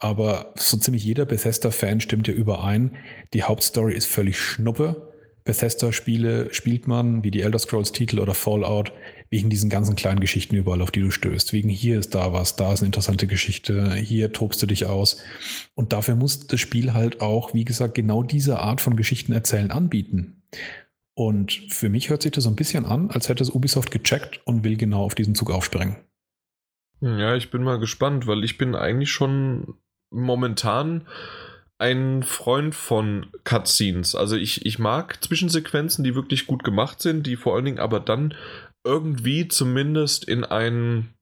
Aber 0.00 0.52
so 0.56 0.76
ziemlich 0.76 1.04
jeder 1.04 1.26
Bethesda-Fan 1.26 2.00
stimmt 2.00 2.26
ja 2.26 2.34
überein, 2.34 2.96
die 3.32 3.44
Hauptstory 3.44 3.94
ist 3.94 4.06
völlig 4.06 4.40
schnuppe. 4.40 5.12
Bethesda-Spiele 5.44 6.52
spielt 6.52 6.88
man, 6.88 7.22
wie 7.22 7.30
die 7.30 7.42
Elder 7.42 7.58
Scrolls-Titel 7.60 8.18
oder 8.18 8.34
Fallout, 8.34 8.92
wegen 9.30 9.48
diesen 9.48 9.70
ganzen 9.70 9.94
kleinen 9.94 10.20
Geschichten 10.20 10.56
überall, 10.56 10.82
auf 10.82 10.90
die 10.90 11.00
du 11.00 11.12
stößt. 11.12 11.52
Wegen 11.52 11.68
hier 11.68 12.00
ist 12.00 12.16
da 12.16 12.32
was, 12.32 12.56
da 12.56 12.72
ist 12.72 12.80
eine 12.80 12.86
interessante 12.86 13.28
Geschichte, 13.28 13.94
hier 13.94 14.32
tobst 14.32 14.60
du 14.60 14.66
dich 14.66 14.86
aus. 14.86 15.18
Und 15.74 15.92
dafür 15.92 16.16
muss 16.16 16.48
das 16.48 16.60
Spiel 16.60 16.94
halt 16.94 17.20
auch, 17.20 17.54
wie 17.54 17.64
gesagt, 17.64 17.94
genau 17.94 18.24
diese 18.24 18.58
Art 18.58 18.80
von 18.80 18.96
Geschichten 18.96 19.32
erzählen 19.32 19.70
anbieten. 19.70 20.42
Und 21.14 21.52
für 21.68 21.88
mich 21.88 22.08
hört 22.10 22.22
sich 22.22 22.32
das 22.32 22.44
so 22.44 22.50
ein 22.50 22.56
bisschen 22.56 22.86
an, 22.86 23.10
als 23.10 23.28
hätte 23.28 23.42
es 23.42 23.50
Ubisoft 23.50 23.90
gecheckt 23.90 24.40
und 24.44 24.64
will 24.64 24.76
genau 24.76 25.04
auf 25.04 25.14
diesen 25.14 25.34
Zug 25.34 25.50
aufspringen. 25.50 25.96
Ja, 27.00 27.34
ich 27.34 27.50
bin 27.50 27.62
mal 27.62 27.78
gespannt, 27.78 28.26
weil 28.26 28.44
ich 28.44 28.58
bin 28.58 28.74
eigentlich 28.74 29.10
schon 29.10 29.74
momentan 30.10 31.06
ein 31.78 32.22
Freund 32.22 32.74
von 32.74 33.26
Cutscenes. 33.44 34.14
Also 34.14 34.36
ich, 34.36 34.64
ich 34.64 34.78
mag 34.78 35.22
Zwischensequenzen, 35.22 36.04
die 36.04 36.14
wirklich 36.14 36.46
gut 36.46 36.62
gemacht 36.62 37.02
sind, 37.02 37.26
die 37.26 37.36
vor 37.36 37.56
allen 37.56 37.64
Dingen 37.64 37.80
aber 37.80 37.98
dann 37.98 38.34
irgendwie 38.84 39.48
zumindest 39.48 40.24
in 40.24 40.44
ein 40.44 41.12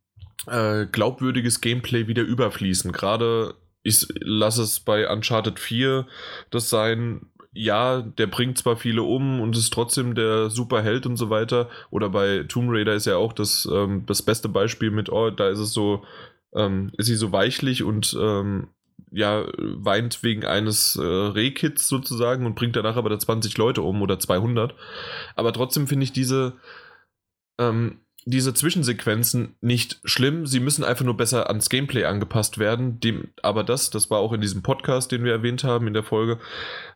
äh, 0.47 0.87
glaubwürdiges 0.87 1.63
Gameplay 1.63 2.09
wieder 2.09 2.23
überfließen. 2.23 2.93
Gerade 2.93 3.55
ich 3.83 4.07
lasse 4.21 4.63
es 4.63 4.81
bei 4.81 5.11
Uncharted 5.11 5.59
4 5.59 6.07
das 6.51 6.69
sein, 6.69 7.27
ja, 7.53 8.03
der 8.03 8.27
bringt 8.29 8.59
zwar 8.59 8.77
viele 8.77 9.03
um 9.03 9.41
und 9.41 9.57
ist 9.57 9.73
trotzdem 9.73 10.15
der 10.15 10.51
Superheld 10.51 11.07
und 11.07 11.17
so 11.17 11.31
weiter. 11.31 11.69
Oder 11.91 12.11
bei 12.11 12.45
Tomb 12.49 12.69
Raider 12.71 12.95
ist 12.95 13.07
ja 13.07 13.17
auch 13.17 13.33
das, 13.33 13.69
ähm, 13.73 14.05
das 14.07 14.23
beste 14.23 14.49
Beispiel 14.49 14.91
mit, 14.91 15.11
oh, 15.11 15.31
da 15.31 15.49
ist 15.49 15.59
es 15.59 15.73
so, 15.73 16.05
ähm, 16.55 16.93
ist 16.97 17.07
sie 17.07 17.17
so 17.17 17.33
weichlich 17.33 17.83
und 17.83 18.17
ähm, 18.21 18.69
ja, 19.11 19.45
weint 19.59 20.23
wegen 20.23 20.45
eines 20.45 20.95
äh, 20.97 21.03
Rehkits 21.03 21.89
sozusagen 21.89 22.47
und 22.47 22.55
bringt 22.55 22.77
danach 22.77 22.97
aber 22.97 23.11
da 23.11 23.19
20 23.19 23.57
Leute 23.59 23.83
um 23.83 24.03
oder 24.03 24.21
200. 24.21 24.75
Aber 25.35 25.53
trotzdem 25.53 25.89
finde 25.89 26.05
ich 26.05 26.13
diese, 26.13 26.55
ähm, 27.59 28.01
diese 28.31 28.55
Zwischensequenzen 28.55 29.57
nicht 29.61 30.01
schlimm, 30.05 30.47
sie 30.47 30.61
müssen 30.61 30.85
einfach 30.85 31.05
nur 31.05 31.17
besser 31.17 31.49
ans 31.49 31.69
Gameplay 31.69 32.05
angepasst 32.05 32.59
werden. 32.59 33.01
Dem, 33.01 33.29
aber 33.43 33.65
das, 33.65 33.91
das 33.91 34.11
war 34.11 34.19
auch 34.19 34.33
in 34.33 34.41
diesem 34.41 34.63
Podcast, 34.63 35.13
den 35.13 35.25
wir 35.25 35.33
erwähnt 35.33 35.65
haben 35.65 35.87
in 35.87 35.95
der 35.95 36.03
Folge, 36.03 36.39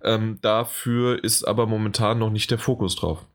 ähm, 0.02 0.38
dafür 0.42 1.22
ist 1.22 1.44
aber 1.44 1.66
momentan 1.66 2.18
noch 2.18 2.30
nicht 2.30 2.50
der 2.50 2.58
Fokus 2.58 2.96
drauf. 2.96 3.26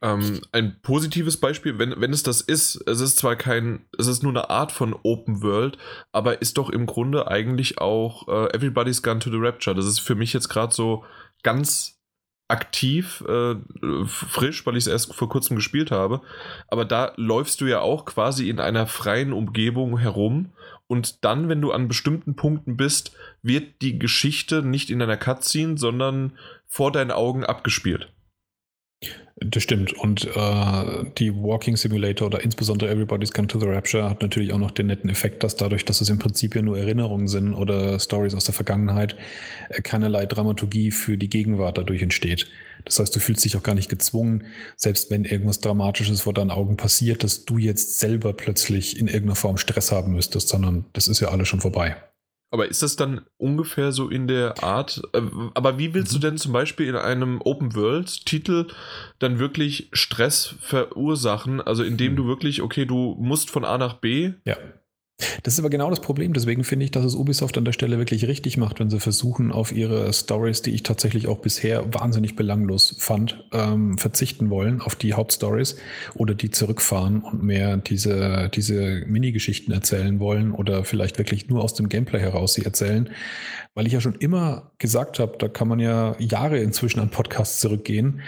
Ähm, 0.00 0.40
ein 0.52 0.80
positives 0.82 1.38
Beispiel, 1.38 1.78
wenn, 1.78 2.00
wenn 2.00 2.12
es 2.12 2.22
das 2.22 2.40
ist, 2.40 2.76
es 2.86 3.00
ist 3.00 3.16
zwar 3.16 3.36
kein, 3.36 3.86
es 3.98 4.06
ist 4.06 4.22
nur 4.22 4.32
eine 4.32 4.50
Art 4.50 4.70
von 4.70 4.94
Open 5.02 5.42
World, 5.42 5.78
aber 6.12 6.40
ist 6.40 6.58
doch 6.58 6.70
im 6.70 6.86
Grunde 6.86 7.28
eigentlich 7.28 7.78
auch 7.78 8.28
äh, 8.28 8.54
Everybody's 8.54 9.02
Gone 9.02 9.18
to 9.18 9.30
the 9.30 9.38
Rapture. 9.38 9.74
Das 9.74 9.86
ist 9.86 10.00
für 10.00 10.14
mich 10.14 10.32
jetzt 10.32 10.48
gerade 10.48 10.74
so 10.74 11.04
ganz 11.42 11.95
aktiv, 12.48 13.24
äh, 13.28 13.56
frisch, 14.06 14.64
weil 14.66 14.76
ich 14.76 14.84
es 14.84 14.86
erst 14.86 15.14
vor 15.14 15.28
kurzem 15.28 15.56
gespielt 15.56 15.90
habe. 15.90 16.20
Aber 16.68 16.84
da 16.84 17.12
läufst 17.16 17.60
du 17.60 17.66
ja 17.66 17.80
auch 17.80 18.04
quasi 18.04 18.48
in 18.48 18.60
einer 18.60 18.86
freien 18.86 19.32
Umgebung 19.32 19.98
herum 19.98 20.52
und 20.86 21.24
dann, 21.24 21.48
wenn 21.48 21.60
du 21.60 21.72
an 21.72 21.88
bestimmten 21.88 22.36
Punkten 22.36 22.76
bist, 22.76 23.16
wird 23.42 23.82
die 23.82 23.98
Geschichte 23.98 24.62
nicht 24.62 24.90
in 24.90 25.02
einer 25.02 25.16
Cutscene, 25.16 25.76
sondern 25.76 26.32
vor 26.66 26.92
deinen 26.92 27.10
Augen 27.10 27.44
abgespielt. 27.44 28.12
Das 29.38 29.62
stimmt. 29.62 29.92
Und 29.92 30.24
äh, 30.34 31.04
die 31.18 31.34
Walking 31.34 31.76
Simulator 31.76 32.28
oder 32.28 32.42
insbesondere 32.42 32.90
Everybody's 32.90 33.32
Come 33.32 33.46
to 33.46 33.60
the 33.60 33.66
Rapture 33.66 34.08
hat 34.08 34.22
natürlich 34.22 34.54
auch 34.54 34.58
noch 34.58 34.70
den 34.70 34.86
netten 34.86 35.10
Effekt, 35.10 35.42
dass 35.42 35.56
dadurch, 35.56 35.84
dass 35.84 36.00
es 36.00 36.08
im 36.08 36.18
Prinzip 36.18 36.56
ja 36.56 36.62
nur 36.62 36.78
Erinnerungen 36.78 37.28
sind 37.28 37.52
oder 37.52 38.00
Stories 38.00 38.34
aus 38.34 38.44
der 38.44 38.54
Vergangenheit, 38.54 39.14
äh, 39.68 39.82
keinerlei 39.82 40.24
Dramaturgie 40.24 40.90
für 40.90 41.18
die 41.18 41.28
Gegenwart 41.28 41.76
dadurch 41.76 42.00
entsteht. 42.00 42.48
Das 42.86 42.98
heißt, 42.98 43.14
du 43.14 43.20
fühlst 43.20 43.44
dich 43.44 43.58
auch 43.58 43.62
gar 43.62 43.74
nicht 43.74 43.90
gezwungen, 43.90 44.44
selbst 44.76 45.10
wenn 45.10 45.26
irgendwas 45.26 45.60
Dramatisches 45.60 46.22
vor 46.22 46.32
deinen 46.32 46.50
Augen 46.50 46.78
passiert, 46.78 47.22
dass 47.22 47.44
du 47.44 47.58
jetzt 47.58 47.98
selber 47.98 48.32
plötzlich 48.32 48.98
in 48.98 49.06
irgendeiner 49.06 49.36
Form 49.36 49.58
Stress 49.58 49.92
haben 49.92 50.12
müsstest, 50.12 50.48
sondern 50.48 50.86
das 50.94 51.08
ist 51.08 51.20
ja 51.20 51.28
alles 51.28 51.46
schon 51.48 51.60
vorbei. 51.60 51.96
Aber 52.50 52.68
ist 52.68 52.82
das 52.82 52.96
dann 52.96 53.22
ungefähr 53.38 53.92
so 53.92 54.08
in 54.08 54.28
der 54.28 54.62
Art? 54.62 55.02
Äh, 55.12 55.22
aber 55.54 55.78
wie 55.78 55.94
willst 55.94 56.12
du 56.12 56.18
mhm. 56.18 56.22
denn 56.22 56.38
zum 56.38 56.52
Beispiel 56.52 56.86
in 56.86 56.96
einem 56.96 57.40
Open-World-Titel 57.42 58.68
dann 59.18 59.38
wirklich 59.38 59.88
Stress 59.92 60.54
verursachen? 60.60 61.60
Also 61.60 61.82
indem 61.82 62.12
mhm. 62.12 62.16
du 62.16 62.26
wirklich, 62.26 62.62
okay, 62.62 62.86
du 62.86 63.16
musst 63.18 63.50
von 63.50 63.64
A 63.64 63.78
nach 63.78 63.94
B. 63.94 64.32
Ja. 64.44 64.56
Das 65.42 65.54
ist 65.54 65.60
aber 65.60 65.70
genau 65.70 65.88
das 65.88 66.00
Problem. 66.00 66.34
Deswegen 66.34 66.62
finde 66.62 66.84
ich, 66.84 66.90
dass 66.90 67.04
es 67.04 67.14
Ubisoft 67.14 67.56
an 67.56 67.64
der 67.64 67.72
Stelle 67.72 67.98
wirklich 67.98 68.26
richtig 68.26 68.58
macht, 68.58 68.80
wenn 68.80 68.90
sie 68.90 69.00
versuchen, 69.00 69.50
auf 69.50 69.72
ihre 69.72 70.12
Stories, 70.12 70.60
die 70.60 70.72
ich 70.72 70.82
tatsächlich 70.82 71.26
auch 71.26 71.38
bisher 71.38 71.94
wahnsinnig 71.94 72.36
belanglos 72.36 72.96
fand, 72.98 73.42
ähm, 73.52 73.96
verzichten 73.96 74.50
wollen, 74.50 74.82
auf 74.82 74.94
die 74.94 75.14
Hauptstories 75.14 75.76
oder 76.14 76.34
die 76.34 76.50
zurückfahren 76.50 77.22
und 77.22 77.42
mehr 77.42 77.78
diese, 77.78 78.50
diese 78.52 79.04
Minigeschichten 79.06 79.72
erzählen 79.72 80.20
wollen 80.20 80.52
oder 80.52 80.84
vielleicht 80.84 81.16
wirklich 81.16 81.48
nur 81.48 81.64
aus 81.64 81.72
dem 81.72 81.88
Gameplay 81.88 82.20
heraus 82.20 82.52
sie 82.52 82.64
erzählen. 82.64 83.08
Weil 83.74 83.86
ich 83.86 83.92
ja 83.94 84.00
schon 84.00 84.16
immer 84.16 84.70
gesagt 84.78 85.18
habe, 85.18 85.36
da 85.38 85.48
kann 85.48 85.68
man 85.68 85.80
ja 85.80 86.14
Jahre 86.18 86.58
inzwischen 86.58 87.00
an 87.00 87.10
Podcasts 87.10 87.60
zurückgehen, 87.60 88.20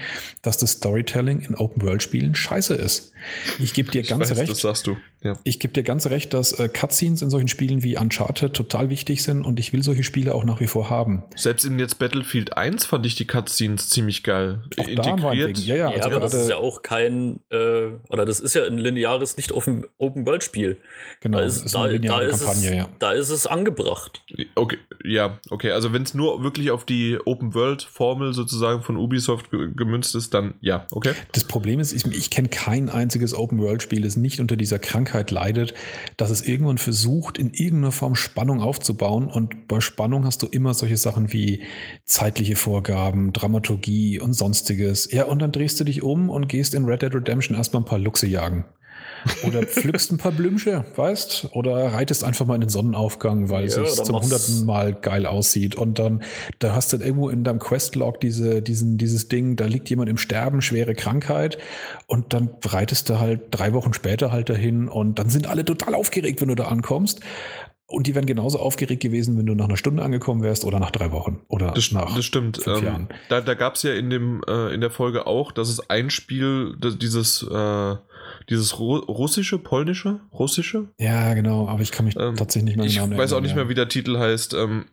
dass 0.43 0.59
das 0.59 0.73
Storytelling 0.73 1.41
in 1.41 1.55
Open-World-Spielen 1.55 2.35
scheiße 2.35 2.75
ist. 2.75 3.13
Ich 3.59 3.75
gebe 3.75 3.91
dir 3.91 4.03
ganz 4.03 4.31
weiß, 4.31 4.39
recht. 4.39 4.51
Das 4.51 4.61
sagst 4.61 4.87
du. 4.87 4.97
Ja. 5.23 5.37
Ich 5.43 5.59
gebe 5.59 5.75
dir 5.75 5.83
ganz 5.83 6.07
recht, 6.07 6.33
dass 6.33 6.53
äh, 6.53 6.69
Cutscenes 6.69 7.23
in 7.23 7.31
solchen 7.31 7.49
Spielen 7.49 7.83
wie 7.83 7.99
Uncharted 7.99 8.55
total 8.55 8.89
wichtig 8.89 9.25
sind 9.25 9.45
und 9.45 9.59
ich 9.59 9.73
will 9.73 9.83
solche 9.83 10.05
Spiele 10.05 10.35
auch 10.35 10.45
nach 10.45 10.61
wie 10.61 10.69
vor 10.69 10.91
haben. 10.91 11.25
Selbst 11.35 11.65
in 11.65 11.79
jetzt 11.79 11.99
Battlefield 11.99 12.57
1 12.57 12.85
fand 12.87 13.05
ich 13.05 13.17
die 13.17 13.27
Cutscenes 13.27 13.89
ziemlich 13.89 14.23
geil. 14.23 14.63
Auch 14.77 14.87
integriert. 14.87 15.59
Ja, 15.59 15.75
ja, 15.75 15.91
ja 15.91 15.97
also 15.97 16.11
aber 16.11 16.21
das 16.21 16.35
ist 16.35 16.49
ja 16.49 16.57
auch 16.57 16.83
kein, 16.83 17.41
äh, 17.51 17.89
oder 18.09 18.27
das 18.27 18.39
ist 18.39 18.55
ja 18.55 18.65
ein 18.65 18.79
lineares, 18.79 19.37
nicht 19.37 19.51
offen 19.51 19.87
Open-World-Spiel. 19.99 20.77
Genau, 21.21 21.39
da 21.39 21.45
ist, 21.45 21.65
ist 21.65 21.75
da, 21.75 21.89
da, 21.89 22.21
ist 22.21 22.45
Kampagne, 22.45 22.69
es, 22.69 22.77
ja. 22.77 22.89
da 23.01 23.13
ist 23.13 23.31
es 23.31 23.49
angebracht. 23.49 24.23
Okay, 24.55 24.79
ja, 25.05 25.39
okay. 25.51 25.73
Also 25.73 25.93
wenn 25.93 26.03
es 26.03 26.15
nur 26.15 26.45
wirklich 26.45 26.71
auf 26.71 26.85
die 26.85 27.19
Open-World-Formel 27.25 28.35
sozusagen 28.35 28.83
von 28.83 28.97
Ubisoft 28.97 29.51
gemünzt 29.51 30.15
ist, 30.15 30.33
dann 30.33 30.55
ja, 30.61 30.87
okay. 30.93 31.15
Das 31.33 31.43
Problem 31.43 31.81
ist, 31.81 31.93
ich, 31.93 32.07
ich 32.07 32.31
kenne 32.31 32.49
kein 32.49 32.89
einziges 33.09 33.33
Open-World-Spiel, 33.33 34.03
das 34.03 34.17
nicht 34.17 34.39
unter 34.39 34.55
dieser 34.55 34.79
Krankheit 34.79 35.31
leidet, 35.31 35.73
dass 36.19 36.29
es 36.29 36.47
irgendwann 36.47 36.77
versucht, 36.77 37.39
in 37.39 37.55
irgendeiner 37.55 37.91
Form 37.91 38.15
Spannung 38.15 38.61
aufzubauen. 38.61 39.29
Und 39.29 39.67
bei 39.67 39.81
Spannung 39.81 40.27
hast 40.27 40.43
du 40.43 40.47
immer 40.47 40.75
solche 40.75 40.99
Sachen 40.99 41.33
wie 41.33 41.63
zeitliche 42.05 42.55
Vorgaben, 42.55 43.33
Dramaturgie 43.33 44.21
und 44.21 44.35
sonstiges. 44.35 45.11
Ja, 45.11 45.25
und 45.25 45.41
dann 45.41 45.53
drehst 45.53 45.81
du 45.81 45.85
dich 45.85 46.03
um 46.03 46.29
und 46.29 46.51
gehst 46.51 46.75
in 46.75 46.85
Red 46.85 47.01
Dead 47.01 47.15
Redemption 47.15 47.57
erstmal 47.57 47.81
ein 47.81 47.87
paar 47.87 47.99
Luchse 47.99 48.27
jagen. 48.27 48.67
Oder 49.47 49.63
pflückst 49.63 50.13
ein 50.13 50.19
paar 50.19 50.33
Blümchen, 50.33 50.85
weißt? 50.97 51.49
Oder 51.53 51.93
reitest 51.93 52.25
einfach 52.25 52.47
mal 52.47 52.55
in 52.55 52.63
den 52.63 52.71
Sonnenaufgang, 52.71 53.49
weil 53.51 53.69
ja, 53.69 53.83
es 53.83 53.97
zum 53.97 54.21
hunderten 54.21 54.67
Mal 54.67 54.95
geil 54.95 55.27
aussieht. 55.27 55.75
Und 55.75 55.99
dann, 55.99 56.23
da 56.59 56.75
hast 56.75 56.93
du 56.93 56.97
irgendwo 56.99 57.29
in 57.29 57.45
deinem 57.45 57.59
Questlog 57.59 58.21
diese, 58.21 58.63
diesen, 58.63 58.99
dieses 58.99 59.29
Ding, 59.29 59.57
da 59.57 59.67
liegt 59.67 59.91
jemand 59.91 60.09
im 60.09 60.19
Sterben, 60.19 60.63
schwere 60.63 60.95
Krankheit. 60.95 61.59
Und 62.07 62.33
dann 62.33 62.51
reitest 62.65 63.09
du 63.09 63.19
halt 63.19 63.43
drei 63.51 63.73
Wochen 63.73 63.93
später 63.93 64.33
halt 64.33 64.49
dahin 64.49 64.89
und 64.89 65.19
dann 65.19 65.31
sind 65.31 65.47
alle 65.47 65.65
total 65.65 65.95
aufgeregt, 65.95 66.41
wenn 66.41 66.49
du 66.49 66.55
da 66.55 66.65
ankommst. 66.65 67.21
Und 67.91 68.07
die 68.07 68.15
wären 68.15 68.27
genauso 68.27 68.59
aufgeregt 68.59 69.03
gewesen, 69.03 69.39
wenn 69.39 69.47
du 69.47 69.55
nach 69.55 69.65
einer 69.65 69.79
Stunde 69.79 70.03
angekommen 70.03 70.43
wärst 70.43 70.67
oder 70.67 70.79
nach 70.79 70.91
drei 70.91 71.11
Wochen 71.11 71.41
oder 71.49 71.71
das, 71.71 71.91
nach 71.91 72.15
das 72.15 72.25
stimmt. 72.27 72.63
fünf 72.63 72.81
ähm, 72.81 72.85
Jahren. 72.85 73.09
Da, 73.31 73.41
da 73.41 73.55
gab 73.55 73.77
es 73.77 73.83
ja 73.83 73.95
in, 73.95 74.11
dem, 74.11 74.43
äh, 74.47 74.75
in 74.75 74.83
der 74.83 74.91
Folge 74.91 75.27
auch, 75.27 75.53
dass 75.53 75.71
es 75.71 75.89
ein 75.89 76.11
Spiel, 76.11 76.77
das, 76.79 76.99
dieses 76.99 77.43
äh, 77.43 77.97
dieses 78.49 78.79
Ru 78.79 78.97
russische, 78.97 79.59
polnische, 79.59 80.21
russische? 80.33 80.89
Ja, 80.99 81.35
genau, 81.35 81.69
aber 81.69 81.83
ich 81.83 81.93
kann 81.93 82.07
mich 82.07 82.17
ähm, 82.17 82.37
tatsächlich 82.37 82.77
nicht 82.77 82.77
mehr 82.77 82.87
Ich 82.87 82.99
genau 82.99 83.17
weiß 83.17 83.33
auch 83.33 83.41
nicht 83.41 83.55
mehr, 83.55 83.69
wie 83.69 83.75
der 83.75 83.89
Titel 83.89 84.19
heißt. 84.19 84.55
Ähm, 84.55 84.87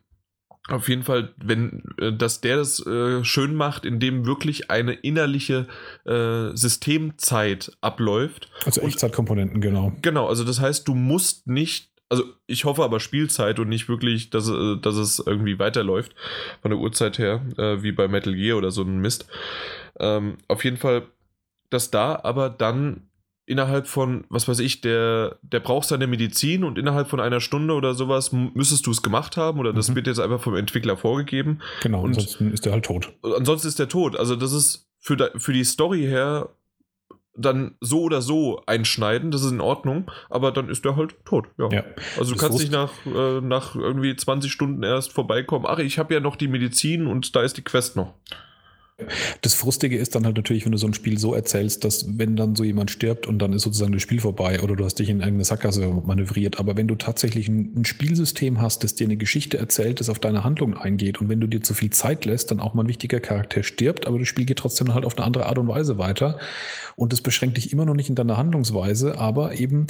auf 0.67 0.89
jeden 0.89 1.03
Fall, 1.03 1.33
wenn, 1.37 1.83
äh, 1.99 2.11
dass 2.11 2.41
der 2.41 2.57
das 2.57 2.85
äh, 2.85 3.23
schön 3.23 3.55
macht, 3.55 3.85
indem 3.85 4.25
wirklich 4.25 4.71
eine 4.71 4.93
innerliche 4.93 5.67
äh, 6.05 6.55
Systemzeit 6.55 7.71
abläuft. 7.81 8.49
Also 8.65 8.81
Echtzeitkomponenten, 8.81 9.61
genau. 9.61 9.93
Genau, 10.01 10.27
also 10.27 10.43
das 10.43 10.59
heißt, 10.59 10.87
du 10.87 10.95
musst 10.95 11.47
nicht, 11.47 11.91
also 12.09 12.23
ich 12.47 12.65
hoffe 12.65 12.83
aber 12.83 12.99
Spielzeit 12.99 13.59
und 13.59 13.69
nicht 13.69 13.87
wirklich, 13.89 14.31
dass, 14.31 14.49
äh, 14.49 14.77
dass 14.77 14.95
es 14.95 15.19
irgendwie 15.23 15.59
weiterläuft 15.59 16.15
von 16.61 16.71
der 16.71 16.79
Uhrzeit 16.79 17.19
her, 17.19 17.45
äh, 17.57 17.83
wie 17.83 17.91
bei 17.91 18.07
Metal 18.07 18.33
Gear 18.33 18.57
oder 18.57 18.71
so 18.71 18.81
ein 18.81 18.99
Mist. 18.99 19.27
Ähm, 19.99 20.37
auf 20.47 20.63
jeden 20.63 20.77
Fall, 20.77 21.03
dass 21.69 21.91
da 21.91 22.19
aber 22.23 22.49
dann 22.49 23.03
innerhalb 23.45 23.87
von, 23.87 24.25
was 24.29 24.47
weiß 24.47 24.59
ich, 24.59 24.81
der, 24.81 25.37
der 25.41 25.59
braucht 25.59 25.87
seine 25.87 26.07
Medizin 26.07 26.63
und 26.63 26.77
innerhalb 26.77 27.07
von 27.07 27.19
einer 27.19 27.41
Stunde 27.41 27.73
oder 27.73 27.93
sowas 27.93 28.31
müsstest 28.31 28.87
du 28.87 28.91
es 28.91 29.03
gemacht 29.03 29.37
haben 29.37 29.59
oder 29.59 29.73
das 29.73 29.89
mhm. 29.89 29.95
wird 29.95 30.07
jetzt 30.07 30.19
einfach 30.19 30.41
vom 30.41 30.55
Entwickler 30.55 30.97
vorgegeben. 30.97 31.59
Genau, 31.81 32.01
und 32.01 32.09
ansonsten 32.09 32.51
ist 32.51 32.65
er 32.65 32.73
halt 32.73 32.85
tot. 32.85 33.13
Ansonsten 33.23 33.67
ist 33.67 33.79
er 33.79 33.87
tot. 33.87 34.17
Also 34.17 34.35
das 34.35 34.51
ist 34.51 34.89
für, 34.99 35.15
da, 35.15 35.29
für 35.37 35.53
die 35.53 35.63
Story 35.63 36.01
her 36.01 36.49
dann 37.37 37.75
so 37.81 38.03
oder 38.03 38.21
so 38.21 38.63
einschneiden, 38.65 39.29
das 39.29 39.43
ist 39.43 39.51
in 39.51 39.61
Ordnung, 39.61 40.09
aber 40.29 40.51
dann 40.51 40.69
ist 40.69 40.85
er 40.85 40.95
halt 40.95 41.15
tot. 41.25 41.47
Ja. 41.57 41.69
ja. 41.69 41.83
Also 42.17 42.33
du 42.33 42.39
kannst 42.39 42.59
nicht 42.59 42.71
nach, 42.71 42.91
äh, 43.05 43.41
nach 43.41 43.75
irgendwie 43.75 44.15
20 44.15 44.51
Stunden 44.51 44.83
erst 44.83 45.11
vorbeikommen. 45.11 45.65
Ach, 45.67 45.79
ich 45.79 45.99
habe 45.99 46.13
ja 46.13 46.19
noch 46.19 46.37
die 46.37 46.47
Medizin 46.47 47.07
und 47.07 47.35
da 47.35 47.41
ist 47.41 47.57
die 47.57 47.63
Quest 47.63 47.97
noch. 47.97 48.13
Das 49.41 49.53
Frustige 49.53 49.97
ist 49.97 50.15
dann 50.15 50.25
halt 50.25 50.37
natürlich, 50.37 50.63
wenn 50.63 50.71
du 50.71 50.77
so 50.77 50.87
ein 50.87 50.93
Spiel 50.93 51.17
so 51.17 51.33
erzählst, 51.33 51.83
dass 51.83 52.17
wenn 52.17 52.37
dann 52.37 52.55
so 52.55 52.63
jemand 52.63 52.91
stirbt 52.91 53.27
und 53.27 53.39
dann 53.39 53.51
ist 53.51 53.63
sozusagen 53.63 53.91
das 53.91 54.01
Spiel 54.01 54.21
vorbei 54.21 54.61
oder 54.61 54.77
du 54.77 54.85
hast 54.85 54.95
dich 54.99 55.09
in 55.09 55.19
irgendeine 55.19 55.43
Sackgasse 55.43 55.85
manövriert. 56.05 56.59
Aber 56.59 56.77
wenn 56.77 56.87
du 56.87 56.95
tatsächlich 56.95 57.49
ein, 57.49 57.73
ein, 57.75 57.83
Spielsystem 57.83 58.61
hast, 58.61 58.85
das 58.85 58.95
dir 58.95 59.05
eine 59.05 59.17
Geschichte 59.17 59.57
erzählt, 59.57 59.99
das 59.99 60.07
auf 60.07 60.19
deine 60.19 60.45
Handlung 60.45 60.77
eingeht 60.77 61.19
und 61.19 61.27
wenn 61.27 61.41
du 61.41 61.47
dir 61.47 61.61
zu 61.61 61.73
viel 61.73 61.89
Zeit 61.89 62.23
lässt, 62.23 62.51
dann 62.51 62.61
auch 62.61 62.73
mal 62.73 62.83
ein 62.83 62.87
wichtiger 62.87 63.19
Charakter 63.19 63.63
stirbt, 63.63 64.07
aber 64.07 64.17
das 64.17 64.29
Spiel 64.29 64.45
geht 64.45 64.59
trotzdem 64.59 64.93
halt 64.93 65.03
auf 65.03 65.17
eine 65.17 65.25
andere 65.25 65.47
Art 65.47 65.57
und 65.57 65.67
Weise 65.67 65.97
weiter. 65.97 66.39
Und 66.95 67.11
das 67.11 67.19
beschränkt 67.19 67.57
dich 67.57 67.73
immer 67.73 67.83
noch 67.83 67.95
nicht 67.95 68.07
in 68.07 68.15
deiner 68.15 68.37
Handlungsweise, 68.37 69.17
aber 69.17 69.59
eben 69.59 69.87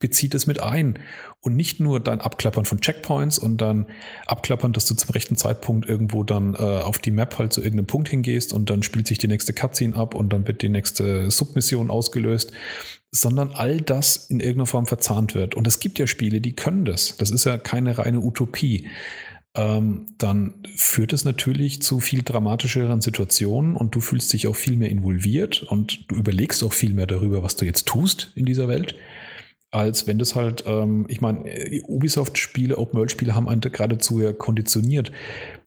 bezieht 0.00 0.34
es 0.34 0.48
mit 0.48 0.60
ein. 0.60 0.98
Und 1.40 1.54
nicht 1.54 1.78
nur 1.78 2.00
dein 2.00 2.20
Abklappern 2.20 2.64
von 2.64 2.80
Checkpoints 2.80 3.38
und 3.38 3.58
dann 3.58 3.86
Abklappern, 4.26 4.72
dass 4.72 4.86
du 4.86 4.94
zum 4.94 5.10
rechten 5.10 5.36
Zeitpunkt 5.36 5.88
irgendwo 5.88 6.24
dann 6.24 6.54
äh, 6.54 6.58
auf 6.58 6.98
die 6.98 7.12
Map 7.12 7.38
halt 7.38 7.52
zu 7.52 7.60
irgendeinem 7.60 7.86
Punkt 7.86 8.08
hingehst 8.08 8.52
und 8.52 8.70
dann 8.70 8.82
spielt 8.82 9.06
sich 9.06 9.18
die 9.18 9.28
nächste 9.28 9.52
Cutscene 9.52 9.94
ab 9.94 10.16
und 10.16 10.32
dann 10.32 10.48
wird 10.48 10.62
die 10.62 10.68
nächste 10.68 11.30
Submission 11.30 11.90
ausgelöst, 11.90 12.52
sondern 13.12 13.52
all 13.52 13.80
das 13.80 14.16
in 14.16 14.40
irgendeiner 14.40 14.66
Form 14.66 14.86
verzahnt 14.86 15.34
wird. 15.34 15.54
Und 15.54 15.66
es 15.66 15.78
gibt 15.78 15.98
ja 15.98 16.06
Spiele, 16.06 16.40
die 16.40 16.54
können 16.54 16.84
das. 16.84 17.16
Das 17.16 17.30
ist 17.30 17.44
ja 17.44 17.56
keine 17.56 17.98
reine 17.98 18.20
Utopie. 18.20 18.88
Ähm, 19.54 20.06
dann 20.18 20.54
führt 20.76 21.12
es 21.12 21.24
natürlich 21.24 21.80
zu 21.82 22.00
viel 22.00 22.22
dramatischeren 22.22 23.00
Situationen 23.00 23.76
und 23.76 23.94
du 23.94 24.00
fühlst 24.00 24.32
dich 24.32 24.46
auch 24.46 24.56
viel 24.56 24.76
mehr 24.76 24.90
involviert 24.90 25.62
und 25.62 26.10
du 26.10 26.16
überlegst 26.16 26.62
auch 26.62 26.72
viel 26.72 26.92
mehr 26.92 27.06
darüber, 27.06 27.42
was 27.42 27.56
du 27.56 27.64
jetzt 27.64 27.86
tust 27.86 28.32
in 28.34 28.44
dieser 28.44 28.68
Welt 28.68 28.94
als 29.70 30.06
wenn 30.06 30.18
das 30.18 30.34
halt, 30.34 30.64
ähm, 30.66 31.06
ich 31.08 31.20
meine, 31.20 31.44
Ubisoft-Spiele, 31.86 32.78
Open-World-Spiele 32.78 33.34
haben 33.34 33.48
einen 33.48 33.60
geradezu 33.60 34.20
ja 34.20 34.32
konditioniert, 34.32 35.12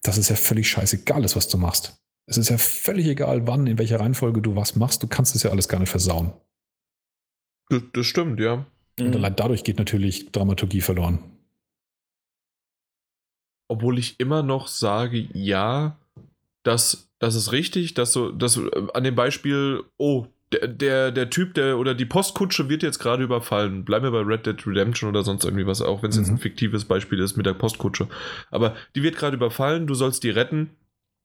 dass 0.01 0.17
es 0.17 0.29
ja 0.29 0.35
völlig 0.35 0.69
scheißegal 0.69 1.23
ist, 1.23 1.35
was 1.35 1.47
du 1.47 1.57
machst. 1.57 1.97
Es 2.25 2.37
ist 2.37 2.49
ja 2.49 2.57
völlig 2.57 3.07
egal, 3.07 3.47
wann, 3.47 3.67
in 3.67 3.77
welcher 3.77 3.99
Reihenfolge 3.99 4.41
du 4.41 4.55
was 4.55 4.75
machst, 4.75 5.03
du 5.03 5.07
kannst 5.07 5.35
es 5.35 5.43
ja 5.43 5.51
alles 5.51 5.67
gar 5.67 5.79
nicht 5.79 5.89
versauen. 5.89 6.33
Das, 7.69 7.81
das 7.93 8.05
stimmt, 8.05 8.39
ja. 8.39 8.65
Und 8.99 9.09
mhm. 9.09 9.15
allein 9.15 9.35
dadurch 9.35 9.63
geht 9.63 9.77
natürlich 9.77 10.31
Dramaturgie 10.31 10.81
verloren. 10.81 11.19
Obwohl 13.67 13.99
ich 13.99 14.19
immer 14.19 14.43
noch 14.43 14.67
sage, 14.67 15.29
ja, 15.33 15.97
das, 16.63 17.09
das 17.19 17.35
ist 17.35 17.51
richtig, 17.51 17.93
dass 17.93 18.13
so, 18.13 18.31
dass 18.31 18.57
äh, 18.57 18.69
an 18.93 19.03
dem 19.03 19.15
Beispiel, 19.15 19.83
oh, 19.97 20.27
der, 20.51 20.67
der, 20.67 21.11
der 21.11 21.29
Typ, 21.29 21.53
der 21.53 21.77
oder 21.77 21.93
die 21.93 22.05
Postkutsche 22.05 22.69
wird 22.69 22.83
jetzt 22.83 22.99
gerade 22.99 23.23
überfallen. 23.23 23.85
Bleiben 23.85 24.05
wir 24.05 24.11
bei 24.11 24.21
Red 24.21 24.45
Dead 24.45 24.67
Redemption 24.67 25.09
oder 25.09 25.23
sonst 25.23 25.45
irgendwie 25.45 25.65
was, 25.65 25.81
auch 25.81 26.03
wenn 26.03 26.09
es 26.09 26.17
mhm. 26.17 26.23
jetzt 26.23 26.31
ein 26.31 26.37
fiktives 26.37 26.85
Beispiel 26.85 27.19
ist 27.19 27.37
mit 27.37 27.45
der 27.45 27.53
Postkutsche. 27.53 28.07
Aber 28.49 28.75
die 28.95 29.03
wird 29.03 29.15
gerade 29.15 29.37
überfallen, 29.37 29.87
du 29.87 29.93
sollst 29.93 30.23
die 30.23 30.29
retten. 30.29 30.71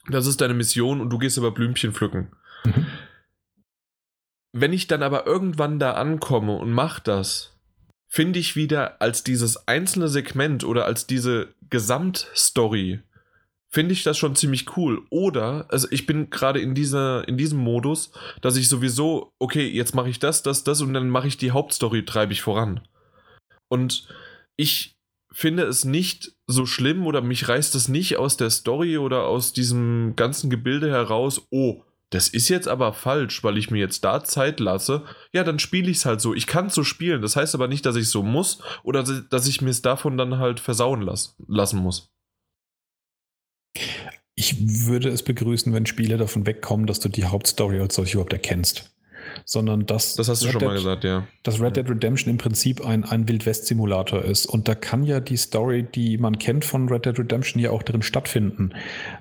Das 0.08 0.26
ist 0.26 0.40
deine 0.40 0.54
Mission 0.54 1.00
und 1.00 1.10
du 1.10 1.18
gehst 1.18 1.38
aber 1.38 1.50
Blümchen 1.50 1.92
pflücken. 1.92 2.28
Mhm. 2.64 2.86
Wenn 4.52 4.72
ich 4.72 4.86
dann 4.86 5.02
aber 5.02 5.26
irgendwann 5.26 5.78
da 5.78 5.92
ankomme 5.92 6.56
und 6.56 6.72
mach 6.72 7.00
das, 7.00 7.56
finde 8.08 8.38
ich 8.38 8.56
wieder 8.56 9.02
als 9.02 9.24
dieses 9.24 9.68
einzelne 9.68 10.08
Segment 10.08 10.64
oder 10.64 10.86
als 10.86 11.06
diese 11.06 11.48
Gesamtstory 11.68 13.00
finde 13.68 13.92
ich 13.92 14.02
das 14.02 14.16
schon 14.16 14.36
ziemlich 14.36 14.76
cool. 14.76 15.02
Oder, 15.10 15.66
also 15.70 15.88
ich 15.90 16.06
bin 16.06 16.30
gerade 16.30 16.60
in 16.60 16.74
in 16.76 17.36
diesem 17.36 17.58
Modus, 17.58 18.12
dass 18.40 18.56
ich 18.56 18.68
sowieso, 18.68 19.32
okay, 19.38 19.66
jetzt 19.68 19.94
mache 19.94 20.08
ich 20.08 20.18
das, 20.18 20.42
das, 20.42 20.64
das 20.64 20.80
und 20.80 20.94
dann 20.94 21.10
mache 21.10 21.28
ich 21.28 21.36
die 21.36 21.50
Hauptstory, 21.50 22.04
treibe 22.04 22.32
ich 22.32 22.42
voran. 22.42 22.80
Und 23.68 24.08
ich 24.56 24.96
finde 25.32 25.64
es 25.64 25.84
nicht 25.84 26.32
so 26.46 26.64
schlimm 26.64 27.06
oder 27.06 27.20
mich 27.20 27.48
reißt 27.48 27.74
es 27.74 27.88
nicht 27.88 28.16
aus 28.16 28.36
der 28.36 28.50
Story 28.50 28.96
oder 28.96 29.24
aus 29.24 29.52
diesem 29.52 30.14
ganzen 30.16 30.48
Gebilde 30.48 30.90
heraus, 30.90 31.46
oh, 31.50 31.82
das 32.10 32.28
ist 32.28 32.48
jetzt 32.48 32.68
aber 32.68 32.92
falsch, 32.92 33.42
weil 33.42 33.58
ich 33.58 33.70
mir 33.70 33.78
jetzt 33.78 34.04
da 34.04 34.22
Zeit 34.22 34.60
lasse. 34.60 35.02
Ja, 35.32 35.42
dann 35.42 35.58
spiele 35.58 35.90
ich 35.90 35.98
es 35.98 36.06
halt 36.06 36.20
so. 36.20 36.34
Ich 36.34 36.46
kann 36.46 36.66
es 36.66 36.74
so 36.74 36.84
spielen. 36.84 37.20
Das 37.20 37.34
heißt 37.34 37.54
aber 37.54 37.66
nicht, 37.66 37.84
dass 37.84 37.96
ich 37.96 38.08
so 38.08 38.22
muss 38.22 38.62
oder 38.84 39.02
dass 39.02 39.48
ich 39.48 39.60
mir 39.60 39.70
es 39.70 39.82
davon 39.82 40.16
dann 40.16 40.38
halt 40.38 40.60
versauen 40.60 41.02
las 41.02 41.36
lassen 41.48 41.80
muss. 41.80 42.15
Ich 44.36 44.86
würde 44.86 45.08
es 45.08 45.22
begrüßen, 45.22 45.72
wenn 45.72 45.86
Spiele 45.86 46.18
davon 46.18 46.46
wegkommen, 46.46 46.86
dass 46.86 47.00
du 47.00 47.08
die 47.08 47.24
Hauptstory 47.24 47.80
als 47.80 47.94
solche 47.94 48.14
überhaupt 48.14 48.34
erkennst. 48.34 48.92
Sondern 49.44 49.86
dass. 49.86 50.14
Das 50.14 50.28
hast 50.28 50.42
du 50.42 50.46
Red 50.46 50.52
schon 50.52 50.60
Dead, 50.60 50.68
mal 50.68 50.76
gesagt, 50.76 51.04
ja. 51.04 51.26
Dass 51.42 51.60
Red 51.60 51.76
Dead 51.76 51.88
Redemption 51.88 52.30
im 52.30 52.38
Prinzip 52.38 52.84
ein, 52.86 53.04
ein 53.04 53.28
Wild-West-Simulator 53.28 54.22
ist. 54.22 54.46
Und 54.46 54.68
da 54.68 54.74
kann 54.74 55.02
ja 55.04 55.20
die 55.20 55.36
Story, 55.36 55.82
die 55.82 56.18
man 56.18 56.38
kennt 56.38 56.64
von 56.64 56.88
Red 56.88 57.06
Dead 57.06 57.18
Redemption, 57.18 57.60
ja 57.60 57.70
auch 57.70 57.82
drin 57.82 58.02
stattfinden. 58.02 58.72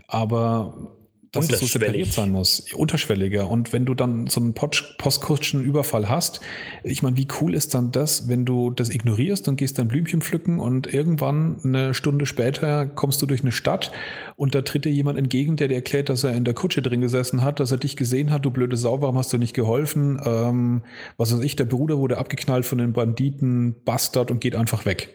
Aber 0.08 0.92
dass 1.36 1.50
es 1.50 1.60
so 1.60 1.66
separiert 1.66 2.12
sein 2.12 2.32
muss. 2.32 2.66
Unterschwelliger. 2.74 3.50
Und 3.50 3.74
wenn 3.74 3.86
du 3.86 3.94
dann 3.94 4.28
so 4.28 4.42
einen 4.42 4.54
Postkutschen-Überfall 4.54 6.10
hast, 6.10 6.42
ich 6.84 7.04
meine, 7.04 7.18
wie 7.18 7.28
cool 7.42 7.54
ist 7.54 7.74
dann 7.74 7.92
das, 7.92 8.28
wenn 8.28 8.46
du 8.46 8.72
das 8.72 8.90
ignorierst 8.90 9.48
und 9.48 9.58
gehst 9.58 9.78
dann 9.78 9.88
Blümchen 9.88 10.22
pflücken 10.22 10.60
und 10.60 10.92
irgendwann 10.94 11.60
eine 11.64 11.94
Stunde 11.94 12.26
später 12.26 12.86
kommst 12.86 13.22
du 13.22 13.26
durch 13.26 13.42
eine 13.42 13.52
Stadt 13.52 13.92
und 14.36 14.56
da 14.56 14.62
tritt 14.62 14.86
dir 14.86 14.92
jemand 14.92 15.18
entgegen, 15.18 15.56
der 15.56 15.68
dir 15.68 15.76
erklärt, 15.76 16.10
dass 16.10 16.24
er 16.24 16.34
in 16.34 16.46
der 16.46 16.54
Kutsche 16.54 16.82
drin 16.82 17.02
gesessen 17.02 17.42
hat, 17.42 17.60
dass 17.60 17.72
er 17.72 17.78
dich 17.78 17.96
gesehen 17.96 18.32
hat, 18.32 18.46
du 18.46 18.52
blöde 18.52 18.78
Sau, 18.78 19.02
warum 19.02 19.18
hast 19.18 19.32
du 19.34 19.38
nicht 19.38 19.54
geholfen? 19.54 20.20
Ähm, 20.26 20.84
was 21.18 21.34
weiß 21.34 21.44
ich, 21.44 21.56
der 21.56 21.66
Bruder 21.66 21.98
wurde 21.98 22.18
abgeknallt 22.18 22.66
von 22.66 22.78
den 22.78 22.94
Banditen, 22.94 23.76
Bastard 23.86 24.32
und 24.32 24.40
geht 24.40 24.56
einfach 24.56 24.86
weg. 24.86 25.14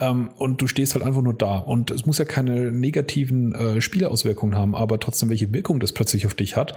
Ähm, 0.00 0.30
und 0.36 0.60
du 0.60 0.66
stehst 0.66 0.94
halt 0.94 1.04
einfach 1.04 1.22
nur 1.22 1.34
da. 1.34 1.58
Und 1.58 1.90
es 1.90 2.06
muss 2.06 2.18
ja 2.18 2.24
keine 2.24 2.72
negativen 2.72 3.54
äh, 3.54 3.80
Spielauswirkungen 3.80 4.56
haben, 4.56 4.74
aber 4.74 4.98
trotzdem, 4.98 5.30
welche 5.30 5.52
Wirkung 5.52 5.80
das 5.80 5.92
plötzlich 5.92 6.26
auf 6.26 6.34
dich 6.34 6.56
hat, 6.56 6.74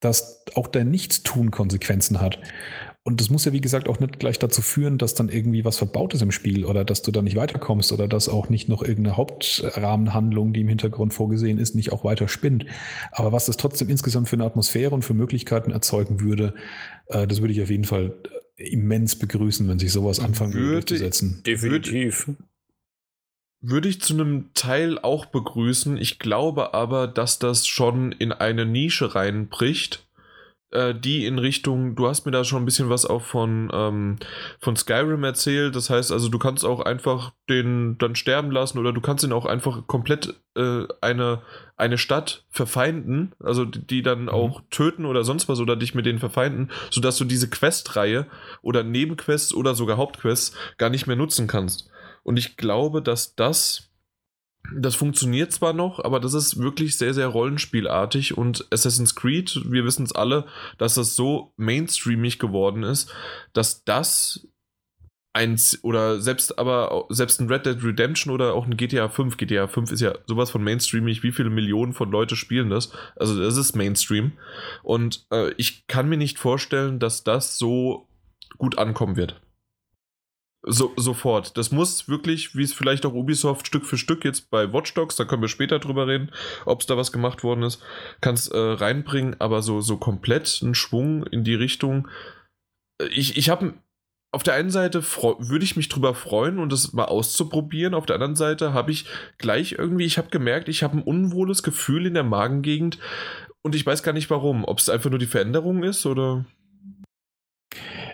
dass 0.00 0.44
auch 0.54 0.68
dein 0.68 0.90
Nichtstun 0.90 1.50
Konsequenzen 1.50 2.20
hat. 2.20 2.38
Und 3.02 3.20
das 3.20 3.30
muss 3.30 3.46
ja, 3.46 3.52
wie 3.52 3.62
gesagt, 3.62 3.88
auch 3.88 3.98
nicht 3.98 4.18
gleich 4.18 4.38
dazu 4.38 4.60
führen, 4.60 4.98
dass 4.98 5.14
dann 5.14 5.30
irgendwie 5.30 5.64
was 5.64 5.78
verbaut 5.78 6.12
ist 6.12 6.20
im 6.20 6.30
Spiel 6.30 6.66
oder 6.66 6.84
dass 6.84 7.00
du 7.00 7.10
da 7.10 7.22
nicht 7.22 7.34
weiterkommst 7.34 7.92
oder 7.92 8.06
dass 8.06 8.28
auch 8.28 8.50
nicht 8.50 8.68
noch 8.68 8.82
irgendeine 8.82 9.16
Hauptrahmenhandlung, 9.16 10.52
die 10.52 10.60
im 10.60 10.68
Hintergrund 10.68 11.14
vorgesehen 11.14 11.58
ist, 11.58 11.74
nicht 11.74 11.92
auch 11.92 12.04
weiter 12.04 12.28
spinnt. 12.28 12.66
Aber 13.10 13.32
was 13.32 13.46
das 13.46 13.56
trotzdem 13.56 13.88
insgesamt 13.88 14.28
für 14.28 14.36
eine 14.36 14.44
Atmosphäre 14.44 14.94
und 14.94 15.02
für 15.02 15.14
Möglichkeiten 15.14 15.70
erzeugen 15.70 16.20
würde, 16.20 16.54
äh, 17.06 17.26
das 17.26 17.40
würde 17.40 17.54
ich 17.54 17.62
auf 17.62 17.70
jeden 17.70 17.84
Fall 17.84 18.12
immens 18.56 19.16
begrüßen, 19.16 19.66
wenn 19.66 19.78
sich 19.78 19.92
sowas 19.92 20.20
anfangen 20.20 20.52
würde 20.52 20.72
durchzusetzen. 20.72 21.42
Definitiv. 21.46 22.28
Würde 23.60 23.88
ich 23.88 24.00
zu 24.00 24.14
einem 24.14 24.54
Teil 24.54 24.98
auch 24.98 25.26
begrüßen. 25.26 25.96
Ich 25.98 26.18
glaube 26.18 26.72
aber, 26.72 27.06
dass 27.06 27.38
das 27.38 27.66
schon 27.66 28.12
in 28.12 28.32
eine 28.32 28.64
Nische 28.64 29.14
reinbricht, 29.14 30.06
äh, 30.70 30.94
die 30.94 31.26
in 31.26 31.38
Richtung, 31.38 31.96
du 31.96 32.06
hast 32.06 32.26
mir 32.26 32.32
da 32.32 32.44
schon 32.44 32.62
ein 32.62 32.64
bisschen 32.64 32.88
was 32.88 33.04
auch 33.04 33.22
von, 33.22 33.70
ähm, 33.72 34.18
von 34.60 34.76
Skyrim 34.76 35.24
erzählt. 35.24 35.74
Das 35.74 35.90
heißt 35.90 36.12
also, 36.12 36.28
du 36.28 36.38
kannst 36.38 36.64
auch 36.64 36.80
einfach 36.80 37.32
den 37.48 37.98
dann 37.98 38.14
sterben 38.14 38.50
lassen 38.50 38.78
oder 38.78 38.92
du 38.92 39.00
kannst 39.00 39.24
ihn 39.24 39.32
auch 39.32 39.46
einfach 39.46 39.86
komplett 39.86 40.34
äh, 40.56 40.84
eine, 41.00 41.42
eine 41.76 41.98
Stadt 41.98 42.44
verfeinden, 42.50 43.32
also 43.40 43.64
die, 43.64 43.84
die 43.84 44.02
dann 44.02 44.22
mhm. 44.22 44.28
auch 44.28 44.62
töten 44.70 45.06
oder 45.06 45.24
sonst 45.24 45.48
was 45.48 45.60
oder 45.60 45.76
dich 45.76 45.94
mit 45.94 46.06
denen 46.06 46.20
verfeinden, 46.20 46.70
sodass 46.90 47.18
du 47.18 47.24
diese 47.24 47.50
Questreihe 47.50 48.26
oder 48.62 48.84
Nebenquests 48.84 49.52
oder 49.52 49.74
sogar 49.74 49.96
Hauptquests 49.96 50.56
gar 50.78 50.90
nicht 50.90 51.06
mehr 51.06 51.16
nutzen 51.16 51.46
kannst. 51.46 51.90
Und 52.22 52.38
ich 52.38 52.56
glaube, 52.56 53.02
dass 53.02 53.34
das, 53.34 53.90
das 54.74 54.94
funktioniert 54.94 55.52
zwar 55.52 55.72
noch, 55.72 56.04
aber 56.04 56.20
das 56.20 56.34
ist 56.34 56.58
wirklich 56.58 56.96
sehr, 56.96 57.14
sehr 57.14 57.26
rollenspielartig 57.26 58.36
und 58.36 58.66
Assassin's 58.70 59.14
Creed, 59.14 59.60
wir 59.64 59.84
wissen 59.84 60.04
es 60.04 60.12
alle, 60.12 60.46
dass 60.78 60.94
das 60.94 61.16
so 61.16 61.52
mainstreamig 61.56 62.38
geworden 62.38 62.82
ist, 62.82 63.12
dass 63.52 63.84
das 63.84 64.46
ein 65.32 65.60
oder 65.82 66.20
selbst 66.20 66.58
aber 66.58 67.06
selbst 67.08 67.40
ein 67.40 67.48
Red 67.48 67.64
Dead 67.64 67.82
Redemption 67.82 68.32
oder 68.32 68.54
auch 68.54 68.66
ein 68.66 68.76
GTA 68.76 69.08
5, 69.08 69.36
GTA 69.36 69.68
5 69.68 69.92
ist 69.92 70.00
ja 70.00 70.14
sowas 70.26 70.50
von 70.50 70.62
mainstreamig, 70.64 71.22
wie 71.22 71.32
viele 71.32 71.50
Millionen 71.50 71.92
von 71.92 72.10
Leute 72.10 72.34
spielen 72.34 72.70
das? 72.70 72.92
Also 73.16 73.40
das 73.40 73.56
ist 73.56 73.76
Mainstream 73.76 74.32
und 74.82 75.26
äh, 75.30 75.52
ich 75.56 75.86
kann 75.86 76.08
mir 76.08 76.16
nicht 76.16 76.38
vorstellen, 76.38 76.98
dass 76.98 77.22
das 77.22 77.58
so 77.58 78.08
gut 78.58 78.78
ankommen 78.78 79.16
wird. 79.16 79.40
So, 80.62 80.92
sofort. 80.96 81.56
Das 81.56 81.70
muss 81.70 82.08
wirklich, 82.08 82.54
wie 82.54 82.62
es 82.62 82.74
vielleicht 82.74 83.06
auch 83.06 83.14
Ubisoft 83.14 83.66
Stück 83.66 83.86
für 83.86 83.96
Stück 83.96 84.24
jetzt 84.26 84.50
bei 84.50 84.72
Watch 84.72 84.92
Dogs, 84.92 85.16
da 85.16 85.24
können 85.24 85.40
wir 85.40 85.48
später 85.48 85.78
drüber 85.78 86.06
reden, 86.06 86.30
ob 86.66 86.80
es 86.80 86.86
da 86.86 86.98
was 86.98 87.12
gemacht 87.12 87.42
worden 87.42 87.62
ist, 87.62 87.82
kann 88.20 88.34
es 88.34 88.48
äh, 88.48 88.58
reinbringen, 88.58 89.36
aber 89.38 89.62
so, 89.62 89.80
so 89.80 89.96
komplett 89.96 90.60
einen 90.62 90.74
Schwung 90.74 91.24
in 91.26 91.44
die 91.44 91.54
Richtung. 91.54 92.08
Ich, 93.10 93.38
ich 93.38 93.48
habe 93.48 93.72
auf 94.32 94.42
der 94.42 94.54
einen 94.54 94.70
Seite 94.70 95.02
würde 95.02 95.64
ich 95.64 95.76
mich 95.76 95.88
drüber 95.88 96.14
freuen 96.14 96.58
und 96.58 96.70
das 96.70 96.92
mal 96.92 97.06
auszuprobieren. 97.06 97.94
Auf 97.94 98.06
der 98.06 98.14
anderen 98.16 98.36
Seite 98.36 98.72
habe 98.72 98.92
ich 98.92 99.06
gleich 99.38 99.72
irgendwie, 99.72 100.04
ich 100.04 100.18
habe 100.18 100.28
gemerkt, 100.28 100.68
ich 100.68 100.82
habe 100.82 100.98
ein 100.98 101.02
unwohles 101.02 101.62
Gefühl 101.62 102.06
in 102.06 102.14
der 102.14 102.22
Magengegend 102.22 102.98
und 103.62 103.74
ich 103.74 103.84
weiß 103.84 104.02
gar 104.02 104.12
nicht 104.12 104.30
warum. 104.30 104.64
Ob 104.64 104.78
es 104.78 104.88
einfach 104.88 105.10
nur 105.10 105.18
die 105.18 105.26
Veränderung 105.26 105.82
ist 105.82 106.06
oder. 106.06 106.44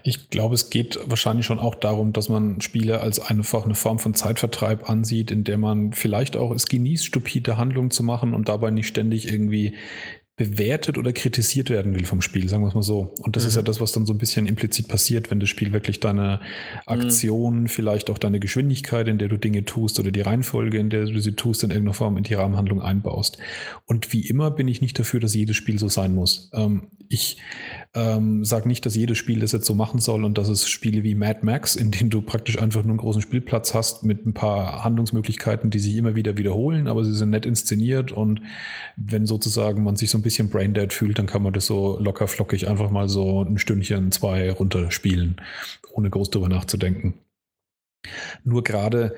Ich 0.07 0.31
glaube, 0.31 0.55
es 0.55 0.71
geht 0.71 1.01
wahrscheinlich 1.05 1.47
schon 1.47 1.59
auch 1.59 1.75
darum, 1.75 2.13
dass 2.13 2.29
man 2.29 2.61
Spiele 2.61 3.01
als 3.01 3.19
einfach 3.19 3.65
eine 3.65 3.75
Form 3.75 3.99
von 3.99 4.15
Zeitvertreib 4.15 4.89
ansieht, 4.89 5.33
in 5.33 5.43
der 5.43 5.59
man 5.59 5.93
vielleicht 5.93 6.37
auch 6.37 6.53
es 6.53 6.67
genießt, 6.67 7.05
stupide 7.05 7.57
Handlungen 7.57 7.91
zu 7.91 8.05
machen 8.05 8.33
und 8.33 8.49
dabei 8.49 8.71
nicht 8.71 8.87
ständig 8.87 9.27
irgendwie 9.27 9.75
bewertet 10.37 10.99
oder 10.99 11.15
kritisiert 11.15 11.71
werden 11.71 11.95
will 11.95 12.05
vom 12.05 12.21
Spiel, 12.21 12.47
sagen 12.49 12.63
wir 12.63 12.69
es 12.69 12.75
mal 12.75 12.83
so. 12.83 13.15
Und 13.23 13.37
das 13.37 13.45
mhm. 13.45 13.49
ist 13.49 13.55
ja 13.57 13.63
mhm. 13.63 13.67
das, 13.67 13.81
was 13.81 13.93
dann 13.93 14.05
so 14.05 14.13
ein 14.13 14.19
bisschen 14.19 14.47
implizit 14.47 14.87
passiert, 14.87 15.31
wenn 15.31 15.41
das 15.41 15.49
Spiel 15.49 15.73
wirklich 15.73 15.99
deine 15.99 16.41
Aktion, 16.85 17.63
mhm. 17.63 17.69
vielleicht 17.69 18.11
auch 18.11 18.19
deine 18.19 18.39
Geschwindigkeit, 18.39 19.09
in 19.09 19.17
der 19.17 19.29
du 19.29 19.39
Dinge 19.39 19.65
tust 19.65 19.99
oder 19.99 20.11
die 20.13 20.21
Reihenfolge, 20.21 20.79
in 20.79 20.91
der 20.91 21.07
du 21.07 21.21
sie 21.21 21.33
tust, 21.33 21.65
in 21.65 21.71
irgendeiner 21.71 21.95
Form 21.95 22.19
in 22.19 22.23
die 22.23 22.35
Rahmenhandlung 22.35 22.83
einbaust. 22.83 23.39
Und 23.87 24.13
wie 24.13 24.27
immer 24.27 24.51
bin 24.51 24.69
ich 24.69 24.83
nicht 24.83 24.99
dafür, 24.99 25.21
dass 25.21 25.35
jedes 25.35 25.57
Spiel 25.57 25.79
so 25.79 25.89
sein 25.89 26.15
muss. 26.15 26.51
Ähm, 26.53 26.89
ich 27.09 27.39
ähm, 27.97 28.45
sage 28.45 28.69
nicht, 28.69 28.85
dass 28.85 28.95
jedes 28.95 29.17
Spiel 29.17 29.41
das 29.41 29.53
jetzt 29.53 29.65
so 29.65 29.75
machen 29.75 30.01
soll 30.01 30.25
und 30.25 30.37
dass 30.37 30.49
es 30.49 30.69
Spiele 30.69 31.03
wie 31.03 31.15
Mad 31.15 31.41
Max, 31.43 31.77
in 31.77 31.91
denen 31.91 32.11
du 32.11 32.21
praktisch 32.21 32.61
einfach 32.61 32.83
nur 32.83 32.91
einen 32.91 32.99
großen 32.99 33.23
Spielplatz 33.23 33.73
hast 33.73 34.05
mit 34.05 34.27
ein 34.27 34.35
paar 34.35 34.85
Handlungsmöglichkeiten, 34.85 35.71
die 35.71 35.79
sich 35.79 35.97
immer 35.97 36.15
wieder 36.15 36.37
wiederholen, 36.37 36.89
aber 36.89 37.05
sie 37.05 37.15
sind 37.15 37.31
nett 37.31 37.47
inszeniert 37.47 38.13
und 38.13 38.43
wenn 38.97 39.25
sozusagen 39.25 39.83
man 39.83 39.97
sich 39.97 40.11
so 40.11 40.19
ein 40.19 40.23
bisschen 40.23 40.51
braindead 40.51 40.93
fühlt, 40.93 41.19
dann 41.19 41.27
kann 41.27 41.43
man 41.43 41.55
das 41.55 41.65
so 41.65 41.99
locker 41.99 42.29
flockig 42.29 42.69
einfach 42.69 42.91
mal 42.91 43.09
so 43.09 43.43
ein 43.43 43.57
Stündchen, 43.57 44.13
zwei 44.13 44.53
runterspielen, 44.53 45.37
ohne 45.93 46.11
groß 46.11 46.29
drüber 46.29 46.51
nachzudenken. 46.51 47.15
Nur 48.45 48.63
gerade 48.63 49.17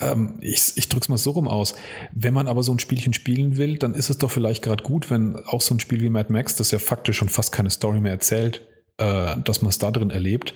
ähm, 0.00 0.38
ich, 0.40 0.72
ich 0.76 0.88
drücke 0.88 1.04
es 1.04 1.08
mal 1.08 1.18
so 1.18 1.32
rum 1.32 1.48
aus. 1.48 1.74
Wenn 2.12 2.34
man 2.34 2.46
aber 2.46 2.62
so 2.62 2.72
ein 2.72 2.78
Spielchen 2.78 3.12
spielen 3.12 3.56
will, 3.56 3.78
dann 3.78 3.94
ist 3.94 4.10
es 4.10 4.18
doch 4.18 4.30
vielleicht 4.30 4.62
gerade 4.62 4.84
gut, 4.84 5.10
wenn 5.10 5.36
auch 5.46 5.60
so 5.60 5.74
ein 5.74 5.80
Spiel 5.80 6.00
wie 6.00 6.10
Mad 6.10 6.32
Max, 6.32 6.56
das 6.56 6.70
ja 6.70 6.78
faktisch 6.78 7.16
schon 7.16 7.28
fast 7.28 7.52
keine 7.52 7.70
Story 7.70 8.00
mehr 8.00 8.12
erzählt, 8.12 8.62
äh, 8.98 9.36
dass 9.44 9.62
man 9.62 9.70
es 9.70 9.78
da 9.78 9.90
drin 9.90 10.10
erlebt. 10.10 10.54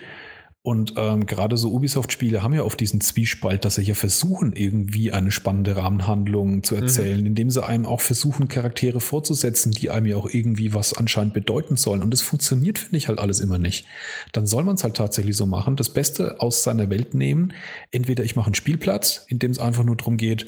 Und 0.64 0.94
ähm, 0.96 1.26
gerade 1.26 1.56
so 1.56 1.72
Ubisoft-Spiele 1.72 2.44
haben 2.44 2.54
ja 2.54 2.62
oft 2.62 2.78
diesen 2.78 3.00
Zwiespalt, 3.00 3.64
dass 3.64 3.74
sie 3.74 3.82
ja 3.82 3.94
versuchen, 3.94 4.52
irgendwie 4.52 5.10
eine 5.10 5.32
spannende 5.32 5.74
Rahmenhandlung 5.74 6.62
zu 6.62 6.76
mhm. 6.76 6.82
erzählen, 6.82 7.20
mhm. 7.20 7.26
indem 7.26 7.50
sie 7.50 7.64
einem 7.64 7.84
auch 7.84 8.00
versuchen, 8.00 8.46
Charaktere 8.46 9.00
vorzusetzen, 9.00 9.72
die 9.72 9.90
einem 9.90 10.06
ja 10.06 10.16
auch 10.16 10.28
irgendwie 10.30 10.72
was 10.72 10.92
anscheinend 10.94 11.34
bedeuten 11.34 11.76
sollen. 11.76 12.00
Und 12.00 12.12
das 12.12 12.22
funktioniert, 12.22 12.78
finde 12.78 12.96
ich, 12.96 13.08
halt 13.08 13.18
alles 13.18 13.40
immer 13.40 13.58
nicht. 13.58 13.86
Dann 14.30 14.46
soll 14.46 14.62
man 14.62 14.76
es 14.76 14.84
halt 14.84 14.96
tatsächlich 14.96 15.36
so 15.36 15.46
machen, 15.46 15.74
das 15.74 15.90
Beste 15.90 16.40
aus 16.40 16.62
seiner 16.62 16.88
Welt 16.90 17.12
nehmen. 17.12 17.54
Entweder 17.90 18.22
ich 18.22 18.36
mache 18.36 18.46
einen 18.46 18.54
Spielplatz, 18.54 19.26
in 19.26 19.40
dem 19.40 19.50
es 19.50 19.58
einfach 19.58 19.82
nur 19.82 19.96
darum 19.96 20.16
geht, 20.16 20.46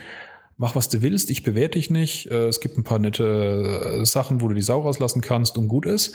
mach 0.56 0.76
was 0.76 0.88
du 0.88 1.02
willst, 1.02 1.30
ich 1.30 1.42
bewerte 1.42 1.78
dich 1.78 1.90
nicht. 1.90 2.30
Äh, 2.30 2.46
es 2.46 2.60
gibt 2.60 2.78
ein 2.78 2.84
paar 2.84 2.98
nette 2.98 4.00
äh, 4.00 4.04
Sachen, 4.04 4.40
wo 4.40 4.48
du 4.48 4.54
die 4.54 4.62
Sau 4.62 4.80
rauslassen 4.80 5.20
kannst 5.20 5.58
und 5.58 5.68
gut 5.68 5.86
ist. 5.86 6.14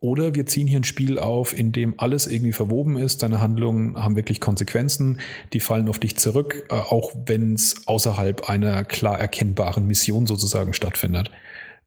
Oder 0.00 0.34
wir 0.34 0.46
ziehen 0.46 0.66
hier 0.66 0.80
ein 0.80 0.84
Spiel 0.84 1.18
auf, 1.18 1.56
in 1.56 1.72
dem 1.72 1.94
alles 1.98 2.26
irgendwie 2.26 2.52
verwoben 2.52 2.96
ist. 2.96 3.22
Deine 3.22 3.40
Handlungen 3.40 3.96
haben 3.96 4.16
wirklich 4.16 4.40
Konsequenzen, 4.40 5.20
die 5.52 5.60
fallen 5.60 5.88
auf 5.88 5.98
dich 5.98 6.16
zurück, 6.16 6.66
äh, 6.70 6.74
auch 6.74 7.12
wenn 7.26 7.54
es 7.54 7.86
außerhalb 7.86 8.48
einer 8.48 8.84
klar 8.84 9.18
erkennbaren 9.18 9.86
Mission 9.86 10.26
sozusagen 10.26 10.72
stattfindet. 10.72 11.30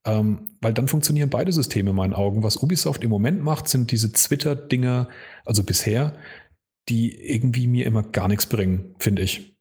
Ähm, 0.06 0.58
weil 0.62 0.74
dann 0.74 0.90
funktionieren 0.90 1.30
beide 1.30 1.54
Systeme 1.54 1.92
in 1.92 1.96
meinen 1.96 2.14
Augen. 2.14 2.44
Was 2.44 2.58
Ubisoft 2.58 3.04
im 3.04 3.10
Moment 3.10 3.42
macht, 3.42 3.70
sind 3.70 3.92
diese 3.92 4.12
Twitter-Dinger, 4.12 5.08
also 5.46 5.64
bisher, 5.64 6.14
die 6.90 7.16
irgendwie 7.16 7.68
mir 7.68 7.86
immer 7.86 8.04
gar 8.04 8.28
nichts 8.28 8.46
bringen, 8.46 8.96
finde 9.00 9.22
ich. 9.22 9.53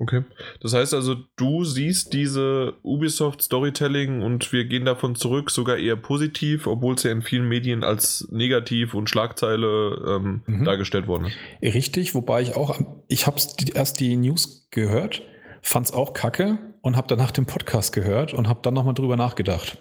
Okay. 0.00 0.24
Das 0.60 0.72
heißt 0.72 0.94
also, 0.94 1.14
du 1.36 1.64
siehst 1.64 2.14
diese 2.14 2.72
Ubisoft 2.82 3.42
Storytelling 3.42 4.22
und 4.22 4.50
wir 4.50 4.64
gehen 4.64 4.86
davon 4.86 5.14
zurück 5.14 5.50
sogar 5.50 5.76
eher 5.76 5.96
positiv, 5.96 6.66
obwohl 6.66 6.94
es 6.94 7.02
ja 7.02 7.12
in 7.12 7.20
vielen 7.20 7.46
Medien 7.46 7.84
als 7.84 8.26
negativ 8.30 8.94
und 8.94 9.10
Schlagzeile 9.10 10.02
ähm, 10.08 10.42
mhm. 10.46 10.64
dargestellt 10.64 11.06
worden 11.06 11.26
ist. 11.26 11.74
Richtig, 11.74 12.14
wobei 12.14 12.40
ich 12.40 12.56
auch, 12.56 12.80
ich 13.08 13.26
habe 13.26 13.36
erst 13.74 14.00
die 14.00 14.16
News 14.16 14.66
gehört, 14.70 15.22
fand 15.60 15.86
es 15.86 15.92
auch 15.92 16.14
kacke 16.14 16.58
und 16.80 16.96
habe 16.96 17.06
danach 17.06 17.30
den 17.30 17.44
Podcast 17.44 17.92
gehört 17.92 18.32
und 18.32 18.48
habe 18.48 18.60
dann 18.62 18.72
nochmal 18.72 18.94
drüber 18.94 19.16
nachgedacht 19.16 19.76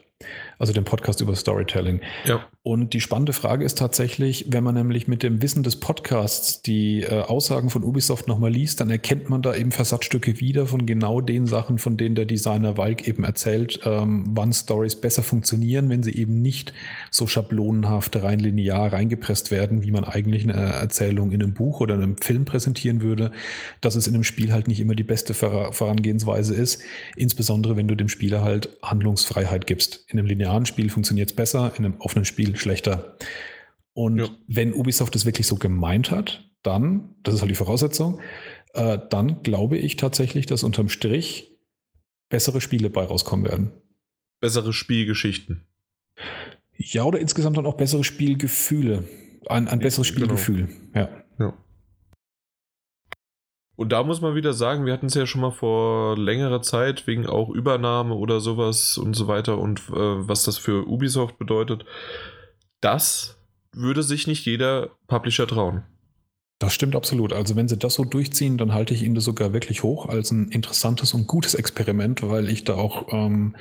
also 0.58 0.74
den 0.74 0.84
Podcast 0.84 1.22
über 1.22 1.36
Storytelling. 1.36 2.02
Ja. 2.26 2.46
Und 2.62 2.94
die 2.94 3.00
spannende 3.00 3.32
Frage 3.32 3.64
ist 3.64 3.78
tatsächlich, 3.78 4.48
wenn 4.50 4.64
man 4.66 4.76
nämlich 4.76 5.08
mit 5.08 5.24
dem 5.24 5.42
Wissen 5.42 5.64
des 5.64 5.78
Podcasts 5.78 6.62
die 6.62 7.04
äh, 7.04 7.22
Aussagen 7.22 7.70
von 7.70 7.84
Ubisoft 7.84 8.28
nochmal 8.28 8.52
liest, 8.52 8.82
dann 8.82 8.90
erkennt 8.90 9.30
man 9.30 9.42
da 9.42 9.56
eben 9.56 9.72
Versatzstücke 9.72 10.42
wieder 10.42 10.68
von 10.68 10.86
genau 10.86 11.22
den 11.22 11.48
Sachen, 11.48 11.78
von 11.78 11.96
denen 11.96 12.16
der 12.16 12.26
Designer 12.26 12.78
Walk 12.78 13.08
eben 13.08 13.24
erzählt, 13.24 13.80
ähm, 13.86 14.26
wann 14.32 14.52
Stories 14.52 14.98
besser 14.98 15.24
funktionieren, 15.24 15.90
wenn 15.90 16.04
sie 16.04 16.14
eben 16.14 16.42
nicht 16.42 16.74
so 17.10 17.26
schablonenhaft 17.26 18.18
rein 18.18 18.40
linear 18.40 18.92
reingepresst 18.92 19.52
werden, 19.52 19.84
wie 19.84 19.92
man 19.92 20.04
eigentlich 20.04 20.44
eine 20.44 20.54
Erzählung 20.54 21.32
in 21.32 21.42
einem 21.42 21.54
Buch 21.54 21.80
oder 21.80 21.94
einem 21.94 22.18
Film 22.18 22.44
präsentieren 22.44 23.02
würde, 23.02 23.32
dass 23.80 23.96
es 23.96 24.06
in 24.06 24.16
einem 24.16 24.26
Spiel 24.26 24.52
halt 24.52 24.68
nicht 24.68 24.82
immer 24.82 24.96
die 24.96 25.04
beste 25.04 25.34
Ver 25.34 25.72
Vorangehensweise 25.72 26.54
ist, 26.56 26.82
insbesondere 27.16 27.78
wenn 27.78 27.88
du 27.88 27.96
dem 27.96 28.10
Spieler 28.10 28.44
halt 28.44 28.78
Handlungsfreiheit 28.84 29.66
gibst. 29.66 30.06
In 30.12 30.18
einem 30.18 30.28
linearen 30.28 30.66
Spiel 30.66 30.90
funktioniert 30.90 31.30
es 31.30 31.36
besser, 31.36 31.72
in 31.78 31.86
einem 31.86 31.98
offenen 32.00 32.26
Spiel 32.26 32.56
schlechter. 32.56 33.16
Und 33.94 34.18
ja. 34.18 34.30
wenn 34.48 34.74
Ubisoft 34.74 35.16
es 35.16 35.26
wirklich 35.26 35.46
so 35.46 35.56
gemeint 35.56 36.10
hat, 36.10 36.50
dann, 36.64 37.16
das 37.24 37.36
ist 37.36 37.42
halt 37.42 37.52
die 37.52 37.56
Voraussetzung, 37.56 38.20
äh, 38.74 38.98
dann 39.10 39.44
glaube 39.44 39.78
ich 39.78 39.96
tatsächlich, 39.98 40.48
dass 40.48 40.64
unterm 40.64 40.90
Strich 40.90 41.58
bessere 42.30 42.60
Spiele 42.60 42.90
bei 42.90 43.04
rauskommen 43.04 43.46
werden. 43.46 43.72
Bessere 44.40 44.74
Spielgeschichten. 44.74 45.68
Ja, 46.76 47.04
oder 47.04 47.20
insgesamt 47.20 47.58
dann 47.58 47.66
auch 47.66 47.78
bessere 47.78 48.04
Spielgefühle. 48.04 49.04
Ein, 49.48 49.68
ein 49.68 49.80
besseres 49.80 50.14
genau. 50.14 50.26
Spielgefühl, 50.26 50.68
genau. 50.68 50.96
ja. 50.96 51.10
ja. 51.40 51.58
Und 53.80 53.94
da 53.94 54.04
muss 54.04 54.20
man 54.20 54.36
wieder 54.36 54.52
sagen, 54.52 54.86
wir 54.86 54.92
hatten 54.92 55.06
es 55.06 55.14
ja 55.14 55.26
schon 55.26 55.40
mal 55.40 55.52
vor 55.52 56.18
längerer 56.18 56.62
Zeit 56.62 57.08
wegen 57.08 57.26
auch 57.28 57.50
Übernahme 57.50 58.14
oder 58.14 58.42
sowas 58.42 58.98
und 58.98 59.16
so 59.16 59.30
weiter 59.30 59.58
und 59.58 59.80
äh, 59.92 59.94
was 59.94 60.44
das 60.44 60.58
für 60.58 60.86
Ubisoft 60.86 61.38
bedeutet. 61.38 61.86
Das 62.82 63.38
würde 63.72 64.04
sich 64.04 64.28
nicht 64.28 64.46
jeder 64.46 64.90
Publisher 65.08 65.48
trauen. 65.48 65.84
Das 66.60 66.74
stimmt 66.74 66.94
absolut. 66.94 67.32
Also 67.32 67.56
wenn 67.56 67.70
sie 67.70 67.78
das 67.78 67.94
so 67.94 68.04
durchziehen, 68.04 68.58
dann 68.58 68.74
halte 68.74 68.94
ich 68.94 69.02
ihnen 69.02 69.16
das 69.16 69.24
sogar 69.24 69.54
wirklich 69.54 69.82
hoch 69.82 70.10
als 70.10 70.32
ein 70.32 70.50
interessantes 70.50 71.14
und 71.14 71.28
gutes 71.28 71.56
Experiment, 71.56 72.22
weil 72.22 72.50
ich 72.50 72.66
da 72.66 72.76
auch 72.76 73.14
ähm, 73.14 73.56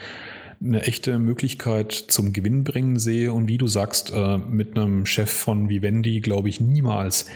eine 0.60 0.82
echte 0.82 1.20
Möglichkeit 1.20 1.92
zum 1.92 2.32
Gewinn 2.32 2.64
bringen 2.64 2.98
sehe. 2.98 3.32
Und 3.32 3.46
wie 3.46 3.58
du 3.58 3.68
sagst, 3.68 4.12
äh, 4.12 4.38
mit 4.38 4.76
einem 4.76 5.06
Chef 5.06 5.30
von 5.30 5.68
Vivendi 5.68 6.18
glaube 6.20 6.48
ich 6.48 6.60
niemals, 6.60 7.26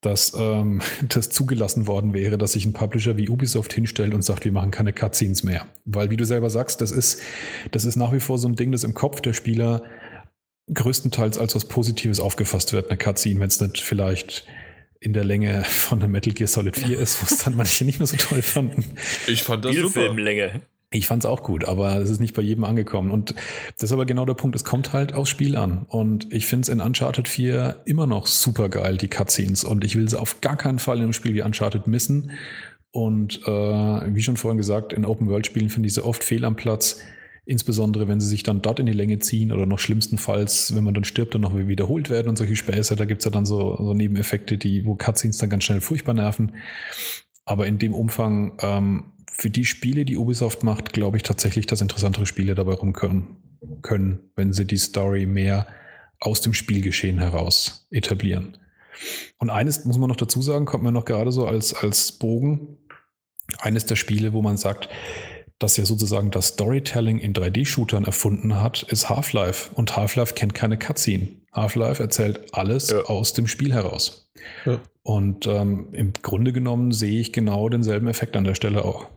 dass 0.00 0.32
ähm, 0.36 0.82
das 1.08 1.30
zugelassen 1.30 1.86
worden 1.86 2.14
wäre, 2.14 2.38
dass 2.38 2.52
sich 2.52 2.64
ein 2.64 2.72
Publisher 2.72 3.16
wie 3.16 3.28
Ubisoft 3.28 3.72
hinstellt 3.72 4.14
und 4.14 4.22
sagt, 4.22 4.44
wir 4.44 4.52
machen 4.52 4.70
keine 4.70 4.92
Cutscenes 4.92 5.42
mehr. 5.42 5.66
Weil, 5.84 6.10
wie 6.10 6.16
du 6.16 6.24
selber 6.24 6.50
sagst, 6.50 6.80
das 6.80 6.90
ist, 6.90 7.20
das 7.70 7.84
ist 7.84 7.96
nach 7.96 8.12
wie 8.12 8.20
vor 8.20 8.38
so 8.38 8.48
ein 8.48 8.56
Ding, 8.56 8.72
das 8.72 8.84
im 8.84 8.94
Kopf 8.94 9.20
der 9.20 9.32
Spieler 9.32 9.82
größtenteils 10.72 11.38
als 11.38 11.54
was 11.54 11.64
Positives 11.64 12.20
aufgefasst 12.20 12.72
wird, 12.72 12.90
eine 12.90 12.98
Cutscene, 12.98 13.40
wenn 13.40 13.48
es 13.48 13.60
nicht 13.60 13.80
vielleicht 13.80 14.46
in 15.00 15.12
der 15.12 15.24
Länge 15.24 15.64
von 15.64 16.00
einem 16.00 16.12
Metal 16.12 16.32
Gear 16.32 16.46
Solid 16.46 16.76
4 16.76 16.98
ist, 16.98 17.20
wo 17.22 17.26
es 17.26 17.42
dann 17.42 17.56
manche 17.56 17.84
nicht 17.84 17.98
mehr 17.98 18.06
so 18.06 18.16
toll 18.16 18.42
fanden. 18.42 18.84
Ich 19.26 19.42
fand 19.42 19.64
das 19.64 19.74
super. 19.74 20.02
Filmlänge. 20.02 20.60
Ich 20.92 21.06
fand 21.06 21.22
es 21.22 21.30
auch 21.30 21.44
gut, 21.44 21.66
aber 21.66 21.96
es 21.98 22.10
ist 22.10 22.18
nicht 22.18 22.34
bei 22.34 22.42
jedem 22.42 22.64
angekommen. 22.64 23.12
Und 23.12 23.36
das 23.76 23.84
ist 23.84 23.92
aber 23.92 24.06
genau 24.06 24.24
der 24.24 24.34
Punkt, 24.34 24.56
es 24.56 24.64
kommt 24.64 24.92
halt 24.92 25.14
aufs 25.14 25.30
Spiel 25.30 25.56
an. 25.56 25.86
Und 25.88 26.32
ich 26.32 26.46
finde 26.46 26.62
es 26.62 26.68
in 26.68 26.80
Uncharted 26.80 27.28
4 27.28 27.82
immer 27.84 28.08
noch 28.08 28.26
super 28.26 28.68
geil, 28.68 28.96
die 28.96 29.06
Cutscenes. 29.06 29.62
Und 29.62 29.84
ich 29.84 29.94
will 29.94 30.08
sie 30.08 30.18
auf 30.18 30.40
gar 30.40 30.56
keinen 30.56 30.80
Fall 30.80 30.96
in 30.96 31.04
einem 31.04 31.12
Spiel 31.12 31.34
wie 31.34 31.42
Uncharted 31.42 31.86
missen. 31.86 32.32
Und 32.90 33.40
äh, 33.46 34.14
wie 34.14 34.22
schon 34.22 34.36
vorhin 34.36 34.58
gesagt, 34.58 34.92
in 34.92 35.04
Open-World-Spielen 35.04 35.70
finde 35.70 35.86
ich 35.86 35.94
sie 35.94 36.04
oft 36.04 36.24
fehl 36.24 36.44
am 36.44 36.56
Platz. 36.56 37.00
Insbesondere, 37.46 38.08
wenn 38.08 38.20
sie 38.20 38.26
sich 38.26 38.42
dann 38.42 38.60
dort 38.60 38.80
in 38.80 38.86
die 38.86 38.92
Länge 38.92 39.20
ziehen 39.20 39.52
oder 39.52 39.66
noch 39.66 39.78
schlimmstenfalls, 39.78 40.74
wenn 40.74 40.82
man 40.82 40.94
dann 40.94 41.04
stirbt, 41.04 41.34
dann 41.34 41.42
noch 41.42 41.56
wiederholt 41.56 42.10
werden 42.10 42.28
und 42.28 42.36
solche 42.36 42.56
Späße. 42.56 42.96
Da 42.96 43.04
gibt 43.04 43.20
es 43.20 43.24
ja 43.26 43.30
dann 43.30 43.46
so, 43.46 43.76
so 43.76 43.94
Nebeneffekte, 43.94 44.58
die, 44.58 44.84
wo 44.84 44.96
Cutscenes 44.96 45.38
dann 45.38 45.50
ganz 45.50 45.62
schnell 45.62 45.80
furchtbar 45.80 46.14
nerven. 46.14 46.56
Aber 47.44 47.68
in 47.68 47.78
dem 47.78 47.94
Umfang 47.94 48.52
ähm, 48.60 49.04
für 49.40 49.48
die 49.48 49.64
Spiele, 49.64 50.04
die 50.04 50.18
Ubisoft 50.18 50.64
macht, 50.64 50.92
glaube 50.92 51.16
ich 51.16 51.22
tatsächlich, 51.22 51.64
dass 51.64 51.80
interessantere 51.80 52.26
Spiele 52.26 52.54
dabei 52.54 52.74
rumkommen 52.74 53.38
können, 53.80 54.20
wenn 54.36 54.52
sie 54.52 54.66
die 54.66 54.76
Story 54.76 55.24
mehr 55.24 55.66
aus 56.20 56.42
dem 56.42 56.52
Spielgeschehen 56.52 57.18
heraus 57.18 57.86
etablieren. 57.90 58.58
Und 59.38 59.48
eines 59.48 59.86
muss 59.86 59.96
man 59.96 60.10
noch 60.10 60.16
dazu 60.16 60.42
sagen, 60.42 60.66
kommt 60.66 60.84
mir 60.84 60.92
noch 60.92 61.06
gerade 61.06 61.32
so 61.32 61.46
als, 61.46 61.72
als 61.72 62.12
Bogen. 62.12 62.76
Eines 63.58 63.86
der 63.86 63.96
Spiele, 63.96 64.34
wo 64.34 64.42
man 64.42 64.58
sagt, 64.58 64.90
dass 65.58 65.78
ja 65.78 65.86
sozusagen 65.86 66.30
das 66.30 66.48
Storytelling 66.48 67.18
in 67.18 67.32
3D-Shootern 67.32 68.04
erfunden 68.04 68.60
hat, 68.60 68.82
ist 68.82 69.08
Half-Life. 69.08 69.70
Und 69.74 69.96
Half-Life 69.96 70.34
kennt 70.34 70.52
keine 70.52 70.78
Cutscene. 70.78 71.28
Half-Life 71.54 72.02
erzählt 72.02 72.52
alles 72.52 72.90
ja. 72.90 73.00
aus 73.04 73.32
dem 73.32 73.46
Spiel 73.46 73.72
heraus. 73.72 74.30
Ja. 74.66 74.80
Und 75.02 75.46
ähm, 75.46 75.88
im 75.92 76.12
Grunde 76.12 76.52
genommen 76.52 76.92
sehe 76.92 77.20
ich 77.20 77.32
genau 77.32 77.70
denselben 77.70 78.06
Effekt 78.06 78.36
an 78.36 78.44
der 78.44 78.54
Stelle 78.54 78.84
auch. 78.84 79.08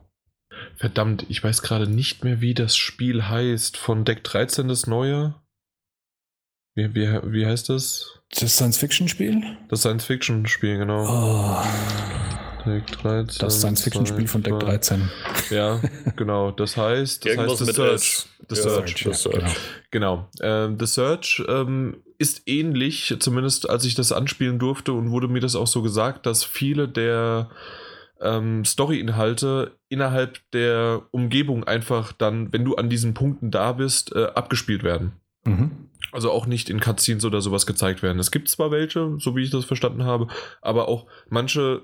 Verdammt, 0.77 1.25
ich 1.29 1.43
weiß 1.43 1.61
gerade 1.61 1.87
nicht 1.87 2.23
mehr, 2.23 2.41
wie 2.41 2.53
das 2.53 2.75
Spiel 2.75 3.27
heißt. 3.27 3.77
Von 3.77 4.05
Deck 4.05 4.23
13 4.23 4.67
das 4.67 4.87
neue. 4.87 5.35
Wie, 6.75 6.95
wie, 6.95 7.07
wie 7.31 7.45
heißt 7.45 7.69
das? 7.69 8.19
Das 8.31 8.55
Science-Fiction-Spiel? 8.55 9.57
Das 9.69 9.81
Science-Fiction-Spiel, 9.81 10.79
genau. 10.79 11.05
Oh. 11.07 11.63
Deck 12.65 12.87
13. 12.87 13.37
Das 13.39 13.59
Science-Fiction-Spiel 13.59 14.27
von 14.27 14.41
Deck 14.41 14.59
13. 14.59 15.09
Ja, 15.51 15.81
genau. 16.15 16.51
Das 16.51 16.77
heißt, 16.77 17.25
das 17.25 17.37
heißt 17.37 17.57
The 17.59 17.73
Search. 17.73 18.25
The 18.49 18.55
Search. 18.55 19.03
The 19.03 19.13
Search. 19.13 19.55
Genau. 19.91 20.29
genau. 20.41 20.65
Ähm, 20.65 20.77
The 20.79 20.87
Search 20.87 21.43
ähm, 21.47 21.97
ist 22.17 22.43
ähnlich, 22.47 23.15
zumindest 23.19 23.69
als 23.69 23.85
ich 23.85 23.95
das 23.95 24.11
anspielen 24.11 24.59
durfte 24.59 24.93
und 24.93 25.11
wurde 25.11 25.27
mir 25.27 25.41
das 25.41 25.55
auch 25.55 25.67
so 25.67 25.81
gesagt, 25.81 26.25
dass 26.25 26.43
viele 26.43 26.87
der 26.87 27.49
ähm, 28.21 28.65
Story-Inhalte 28.65 29.77
innerhalb 29.89 30.39
der 30.51 31.03
Umgebung 31.11 31.63
einfach 31.63 32.13
dann, 32.13 32.51
wenn 32.53 32.65
du 32.65 32.75
an 32.75 32.89
diesen 32.89 33.13
Punkten 33.13 33.51
da 33.51 33.73
bist, 33.73 34.15
äh, 34.15 34.25
abgespielt 34.25 34.83
werden. 34.83 35.13
Mhm. 35.45 35.89
Also 36.11 36.31
auch 36.31 36.45
nicht 36.45 36.69
in 36.69 36.79
Cutscenes 36.79 37.25
oder 37.25 37.41
sowas 37.41 37.65
gezeigt 37.65 38.03
werden. 38.03 38.19
Es 38.19 38.31
gibt 38.31 38.49
zwar 38.49 38.71
welche, 38.71 39.15
so 39.19 39.35
wie 39.35 39.43
ich 39.43 39.49
das 39.49 39.65
verstanden 39.65 40.03
habe, 40.03 40.27
aber 40.61 40.87
auch 40.87 41.07
manche 41.29 41.81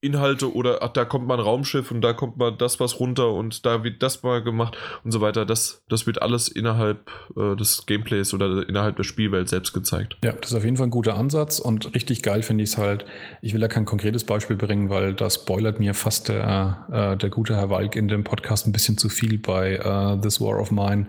Inhalte 0.00 0.54
oder 0.54 0.82
ach, 0.82 0.90
da 0.90 1.04
kommt 1.04 1.26
mal 1.26 1.34
ein 1.34 1.40
Raumschiff 1.40 1.90
und 1.90 2.00
da 2.00 2.12
kommt 2.12 2.36
mal 2.36 2.50
das 2.50 2.80
was 2.80 3.00
runter 3.00 3.32
und 3.32 3.66
da 3.66 3.84
wird 3.84 4.02
das 4.02 4.22
mal 4.22 4.42
gemacht 4.42 4.76
und 5.04 5.10
so 5.10 5.20
weiter. 5.20 5.44
Das, 5.44 5.82
das 5.88 6.06
wird 6.06 6.22
alles 6.22 6.48
innerhalb 6.48 7.10
äh, 7.36 7.56
des 7.56 7.86
Gameplays 7.86 8.34
oder 8.34 8.68
innerhalb 8.68 8.96
der 8.96 9.04
Spielwelt 9.04 9.48
selbst 9.48 9.72
gezeigt. 9.72 10.16
Ja, 10.24 10.32
das 10.32 10.50
ist 10.50 10.56
auf 10.56 10.64
jeden 10.64 10.76
Fall 10.76 10.86
ein 10.86 10.90
guter 10.90 11.16
Ansatz 11.16 11.58
und 11.58 11.94
richtig 11.94 12.22
geil 12.22 12.42
finde 12.42 12.64
ich 12.64 12.70
es 12.70 12.78
halt. 12.78 13.04
Ich 13.42 13.54
will 13.54 13.60
ja 13.60 13.68
kein 13.68 13.84
konkretes 13.84 14.24
Beispiel 14.24 14.56
bringen, 14.56 14.90
weil 14.90 15.14
das 15.14 15.36
spoilert 15.36 15.80
mir 15.80 15.94
fast 15.94 16.28
der, 16.28 16.86
äh, 16.90 17.16
der 17.16 17.30
gute 17.30 17.56
Herr 17.56 17.70
Walk 17.70 17.96
in 17.96 18.08
dem 18.08 18.24
Podcast 18.24 18.66
ein 18.66 18.72
bisschen 18.72 18.98
zu 18.98 19.08
viel 19.08 19.38
bei 19.38 19.80
uh, 19.84 20.16
This 20.20 20.40
War 20.40 20.60
of 20.60 20.70
Mine, 20.70 21.06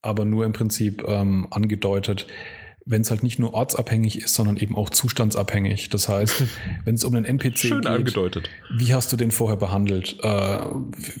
aber 0.00 0.24
nur 0.24 0.44
im 0.44 0.52
Prinzip 0.52 1.04
ähm, 1.06 1.46
angedeutet 1.50 2.26
wenn 2.84 3.02
es 3.02 3.10
halt 3.10 3.22
nicht 3.22 3.38
nur 3.38 3.54
ortsabhängig 3.54 4.18
ist, 4.18 4.34
sondern 4.34 4.56
eben 4.56 4.76
auch 4.76 4.90
zustandsabhängig. 4.90 5.88
Das 5.90 6.08
heißt, 6.08 6.44
wenn 6.84 6.94
es 6.94 7.04
um 7.04 7.14
einen 7.14 7.24
NPC 7.24 7.58
Schön 7.58 7.80
geht, 7.82 7.86
angedeutet. 7.90 8.50
wie 8.76 8.92
hast 8.94 9.12
du 9.12 9.16
den 9.16 9.30
vorher 9.30 9.56
behandelt? 9.56 10.18
Äh, 10.22 10.58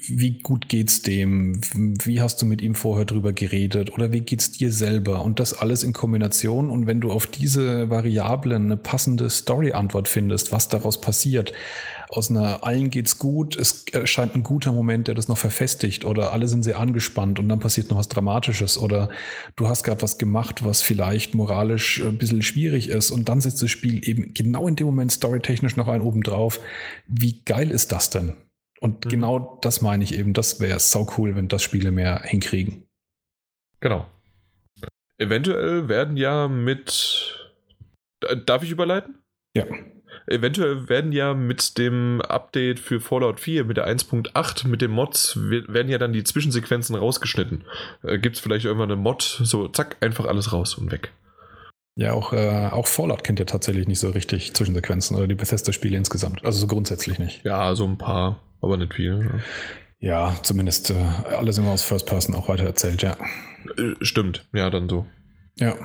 wie 0.08 0.38
gut 0.38 0.68
geht's 0.68 1.02
dem? 1.02 1.60
Wie 1.72 2.20
hast 2.20 2.42
du 2.42 2.46
mit 2.46 2.62
ihm 2.62 2.74
vorher 2.74 3.04
drüber 3.04 3.32
geredet? 3.32 3.92
Oder 3.92 4.12
wie 4.12 4.20
geht's 4.20 4.50
dir 4.50 4.72
selber? 4.72 5.24
Und 5.24 5.38
das 5.40 5.54
alles 5.54 5.84
in 5.84 5.92
Kombination. 5.92 6.70
Und 6.70 6.86
wenn 6.86 7.00
du 7.00 7.12
auf 7.12 7.26
diese 7.26 7.90
Variablen 7.90 8.64
eine 8.64 8.76
passende 8.76 9.30
Story-Antwort 9.30 10.08
findest, 10.08 10.52
was 10.52 10.68
daraus 10.68 11.00
passiert, 11.00 11.52
aus 12.12 12.30
einer 12.30 12.62
allen 12.62 12.90
geht's 12.90 13.18
gut, 13.18 13.56
es 13.56 13.86
erscheint 13.86 14.34
ein 14.34 14.42
guter 14.42 14.72
Moment, 14.72 15.08
der 15.08 15.14
das 15.14 15.28
noch 15.28 15.38
verfestigt 15.38 16.04
oder 16.04 16.32
alle 16.32 16.46
sind 16.46 16.62
sehr 16.62 16.78
angespannt 16.78 17.38
und 17.38 17.48
dann 17.48 17.58
passiert 17.58 17.90
noch 17.90 17.96
was 17.96 18.08
Dramatisches 18.08 18.76
oder 18.76 19.08
du 19.56 19.68
hast 19.68 19.82
gerade 19.82 20.02
was 20.02 20.18
gemacht, 20.18 20.64
was 20.64 20.82
vielleicht 20.82 21.34
moralisch 21.34 22.02
ein 22.02 22.18
bisschen 22.18 22.42
schwierig 22.42 22.90
ist 22.90 23.10
und 23.10 23.28
dann 23.28 23.40
setzt 23.40 23.62
das 23.62 23.70
Spiel 23.70 24.06
eben 24.06 24.34
genau 24.34 24.68
in 24.68 24.76
dem 24.76 24.86
Moment 24.86 25.10
storytechnisch 25.10 25.76
noch 25.76 25.88
einen 25.88 26.02
oben 26.02 26.22
drauf. 26.22 26.60
Wie 27.06 27.42
geil 27.44 27.70
ist 27.70 27.92
das 27.92 28.10
denn? 28.10 28.34
Und 28.80 29.06
mhm. 29.06 29.10
genau 29.10 29.58
das 29.62 29.80
meine 29.80 30.04
ich 30.04 30.14
eben, 30.14 30.34
das 30.34 30.60
wäre 30.60 30.80
sau 30.80 31.06
cool, 31.16 31.34
wenn 31.34 31.48
das 31.48 31.62
Spiele 31.62 31.92
mehr 31.92 32.22
hinkriegen. 32.24 32.84
Genau. 33.80 34.06
Eventuell 35.18 35.88
werden 35.88 36.16
ja 36.16 36.48
mit. 36.48 37.52
Darf 38.44 38.62
ich 38.62 38.70
überleiten? 38.70 39.18
Ja. 39.56 39.66
Eventuell 40.26 40.88
werden 40.88 41.12
ja 41.12 41.34
mit 41.34 41.78
dem 41.78 42.20
Update 42.20 42.78
für 42.78 43.00
Fallout 43.00 43.40
4, 43.40 43.64
mit 43.64 43.76
der 43.76 43.88
1.8, 43.88 44.68
mit 44.68 44.82
den 44.82 44.90
Mods, 44.90 45.38
werden 45.38 45.88
ja 45.88 45.98
dann 45.98 46.12
die 46.12 46.24
Zwischensequenzen 46.24 46.94
rausgeschnitten. 46.96 47.64
Äh, 48.02 48.18
Gibt 48.18 48.36
es 48.36 48.42
vielleicht 48.42 48.64
irgendwann 48.64 48.90
eine 48.90 49.00
Mod, 49.00 49.22
so 49.42 49.68
zack, 49.68 49.96
einfach 50.00 50.26
alles 50.26 50.52
raus 50.52 50.74
und 50.74 50.92
weg. 50.92 51.12
Ja, 51.94 52.12
auch, 52.14 52.32
äh, 52.32 52.68
auch 52.70 52.86
Fallout 52.86 53.22
kennt 53.22 53.38
ja 53.38 53.44
tatsächlich 53.44 53.86
nicht 53.86 53.98
so 53.98 54.10
richtig 54.10 54.54
Zwischensequenzen 54.54 55.16
oder 55.16 55.26
die 55.26 55.34
Bethesda-Spiele 55.34 55.96
insgesamt. 55.96 56.44
Also 56.44 56.60
so 56.60 56.66
grundsätzlich 56.66 57.18
nicht. 57.18 57.44
Ja, 57.44 57.74
so 57.74 57.84
ein 57.84 57.98
paar, 57.98 58.40
aber 58.62 58.78
nicht 58.78 58.94
viel. 58.94 59.42
Ja, 60.00 60.30
ja 60.30 60.42
zumindest 60.42 60.90
äh, 60.90 60.94
alles 61.36 61.58
immer 61.58 61.70
aus 61.70 61.82
First 61.82 62.06
Person 62.06 62.34
auch 62.34 62.48
weiter 62.48 62.64
erzählt, 62.64 63.02
ja. 63.02 63.16
Äh, 63.76 63.94
stimmt, 64.00 64.48
ja, 64.54 64.70
dann 64.70 64.88
so. 64.88 65.06
Ja. 65.58 65.76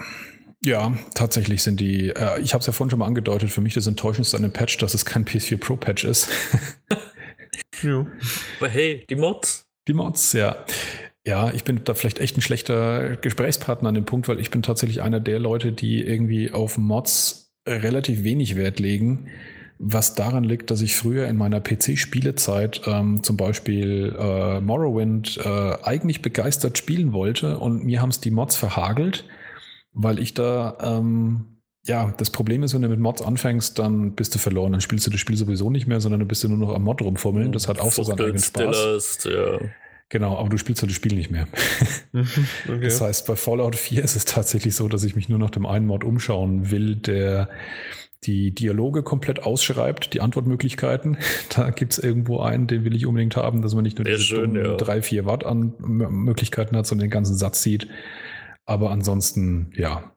Ja, 0.63 0.97
tatsächlich 1.13 1.61
sind 1.61 1.79
die, 1.79 2.09
äh, 2.09 2.41
ich 2.41 2.53
habe 2.53 2.61
es 2.61 2.67
ja 2.67 2.73
vorhin 2.73 2.89
schon 2.89 2.99
mal 2.99 3.05
angedeutet, 3.05 3.51
für 3.51 3.61
mich 3.61 3.75
das 3.75 3.87
Enttäuschendste 3.87 4.37
an 4.37 4.43
dem 4.43 4.51
Patch, 4.51 4.77
dass 4.77 4.93
es 4.93 5.05
kein 5.05 5.23
PS4 5.23 5.57
Pro 5.57 5.75
Patch 5.75 6.03
ist. 6.03 6.29
ja. 7.83 8.05
Aber 8.59 8.69
hey, 8.69 9.05
die 9.09 9.15
Mods. 9.15 9.65
Die 9.87 9.93
Mods, 9.93 10.33
ja. 10.33 10.65
Ja, 11.25 11.51
ich 11.51 11.63
bin 11.63 11.81
da 11.83 11.93
vielleicht 11.93 12.19
echt 12.19 12.37
ein 12.37 12.41
schlechter 12.41 13.17
Gesprächspartner 13.17 13.89
an 13.89 13.95
dem 13.95 14.05
Punkt, 14.05 14.27
weil 14.27 14.39
ich 14.39 14.49
bin 14.49 14.63
tatsächlich 14.63 15.01
einer 15.01 15.19
der 15.19 15.39
Leute, 15.39 15.73
die 15.73 16.01
irgendwie 16.01 16.51
auf 16.51 16.77
Mods 16.77 17.53
relativ 17.67 18.23
wenig 18.23 18.55
Wert 18.55 18.79
legen. 18.79 19.27
Was 19.77 20.15
daran 20.15 20.43
liegt, 20.43 20.71
dass 20.71 20.81
ich 20.81 20.95
früher 20.95 21.27
in 21.27 21.37
meiner 21.37 21.61
PC-Spielezeit 21.61 22.81
ähm, 22.87 23.21
zum 23.21 23.37
Beispiel 23.37 24.15
äh, 24.17 24.59
Morrowind 24.59 25.37
äh, 25.37 25.75
eigentlich 25.83 26.23
begeistert 26.23 26.79
spielen 26.79 27.13
wollte 27.13 27.59
und 27.59 27.83
mir 27.83 28.01
haben 28.01 28.09
es 28.09 28.19
die 28.19 28.31
Mods 28.31 28.55
verhagelt 28.55 29.25
weil 29.97 30.19
ich 30.19 30.33
da, 30.33 30.77
ähm, 30.81 31.57
ja, 31.85 32.13
das 32.17 32.29
Problem 32.29 32.63
ist, 32.63 32.73
wenn 32.73 32.81
du 32.81 32.89
mit 32.89 32.99
Mods 32.99 33.21
anfängst, 33.21 33.79
dann 33.79 34.13
bist 34.13 34.35
du 34.35 34.39
verloren. 34.39 34.71
Dann 34.73 34.81
spielst 34.81 35.07
du 35.07 35.11
das 35.11 35.19
Spiel 35.19 35.37
sowieso 35.37 35.69
nicht 35.69 35.87
mehr, 35.87 35.99
sondern 35.99 36.19
du 36.19 36.25
bist 36.25 36.47
nur 36.47 36.57
noch 36.57 36.73
am 36.73 36.83
Mod 36.83 37.01
rumfummeln. 37.01 37.51
Das 37.51 37.67
hat 37.67 37.79
auch 37.79 37.91
so 37.91 38.03
seinen 38.03 38.19
eigenen 38.19 38.39
Spaß. 38.39 38.77
Stillest, 38.77 39.25
ja. 39.25 39.59
Genau, 40.09 40.37
aber 40.37 40.49
du 40.49 40.57
spielst 40.57 40.81
halt 40.81 40.91
das 40.91 40.95
Spiel 40.95 41.15
nicht 41.15 41.31
mehr. 41.31 41.47
Mhm, 42.13 42.27
okay. 42.67 42.79
Das 42.81 43.01
heißt, 43.01 43.27
bei 43.27 43.35
Fallout 43.35 43.75
4 43.75 44.03
ist 44.03 44.15
es 44.15 44.25
tatsächlich 44.25 44.75
so, 44.75 44.87
dass 44.87 45.03
ich 45.03 45.15
mich 45.15 45.27
nur 45.27 45.39
nach 45.39 45.49
dem 45.49 45.65
einen 45.65 45.85
Mod 45.85 46.03
umschauen 46.03 46.71
will, 46.71 46.95
der 46.95 47.49
die 48.23 48.51
Dialoge 48.51 49.03
komplett 49.03 49.43
ausschreibt, 49.43 50.13
die 50.13 50.21
Antwortmöglichkeiten. 50.21 51.17
Da 51.55 51.71
gibt 51.71 51.93
es 51.93 51.99
irgendwo 51.99 52.39
einen, 52.39 52.67
den 52.67 52.85
will 52.85 52.95
ich 52.95 53.05
unbedingt 53.05 53.35
haben, 53.35 53.61
dass 53.61 53.73
man 53.73 53.83
nicht 53.83 53.97
nur 53.97 54.05
diese 54.05 54.19
schön, 54.19 54.55
ja. 54.55 54.75
drei, 54.75 55.01
vier 55.01 55.25
Watt 55.25 55.45
an 55.45 55.73
Möglichkeiten 55.79 56.77
hat, 56.77 56.85
sondern 56.85 57.07
den 57.07 57.11
ganzen 57.11 57.35
Satz 57.35 57.63
sieht. 57.63 57.87
Aber 58.67 58.91
ansonsten, 58.91 59.71
ja. 59.75 60.11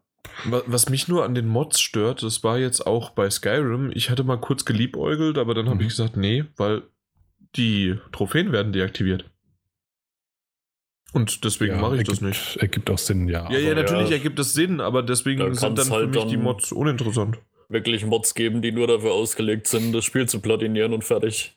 Was 0.66 0.88
mich 0.88 1.08
nur 1.08 1.24
an 1.24 1.34
den 1.34 1.46
Mods 1.46 1.80
stört, 1.80 2.22
das 2.22 2.42
war 2.44 2.58
jetzt 2.58 2.86
auch 2.86 3.10
bei 3.10 3.30
Skyrim. 3.30 3.90
Ich 3.94 4.10
hatte 4.10 4.24
mal 4.24 4.38
kurz 4.38 4.64
geliebäugelt, 4.64 5.38
aber 5.38 5.54
dann 5.54 5.66
habe 5.66 5.76
mhm. 5.76 5.82
ich 5.82 5.88
gesagt, 5.88 6.16
nee, 6.16 6.44
weil 6.56 6.82
die 7.56 7.96
Trophäen 8.12 8.52
werden 8.52 8.72
deaktiviert. 8.72 9.24
Und 11.12 11.44
deswegen 11.44 11.74
ja, 11.74 11.80
mache 11.80 11.94
ich 11.94 12.00
ergibt, 12.00 12.16
das 12.16 12.20
nicht. 12.20 12.56
Ergibt 12.56 12.90
auch 12.90 12.98
Sinn, 12.98 13.28
ja. 13.28 13.50
Ja, 13.50 13.58
ja, 13.58 13.74
natürlich 13.74 14.10
ja, 14.10 14.16
ergibt 14.16 14.38
es 14.38 14.52
Sinn, 14.52 14.80
aber 14.80 15.02
deswegen 15.02 15.54
sind 15.54 15.78
dann 15.78 15.90
halt 15.90 16.12
für 16.12 16.20
mich 16.20 16.30
die 16.30 16.36
Mods 16.36 16.72
uninteressant. 16.72 17.38
Wirklich 17.68 18.04
Mods 18.04 18.34
geben, 18.34 18.62
die 18.62 18.72
nur 18.72 18.86
dafür 18.86 19.12
ausgelegt 19.12 19.68
sind, 19.68 19.92
das 19.92 20.04
Spiel 20.04 20.28
zu 20.28 20.40
platinieren 20.40 20.92
und 20.92 21.04
fertig. 21.04 21.54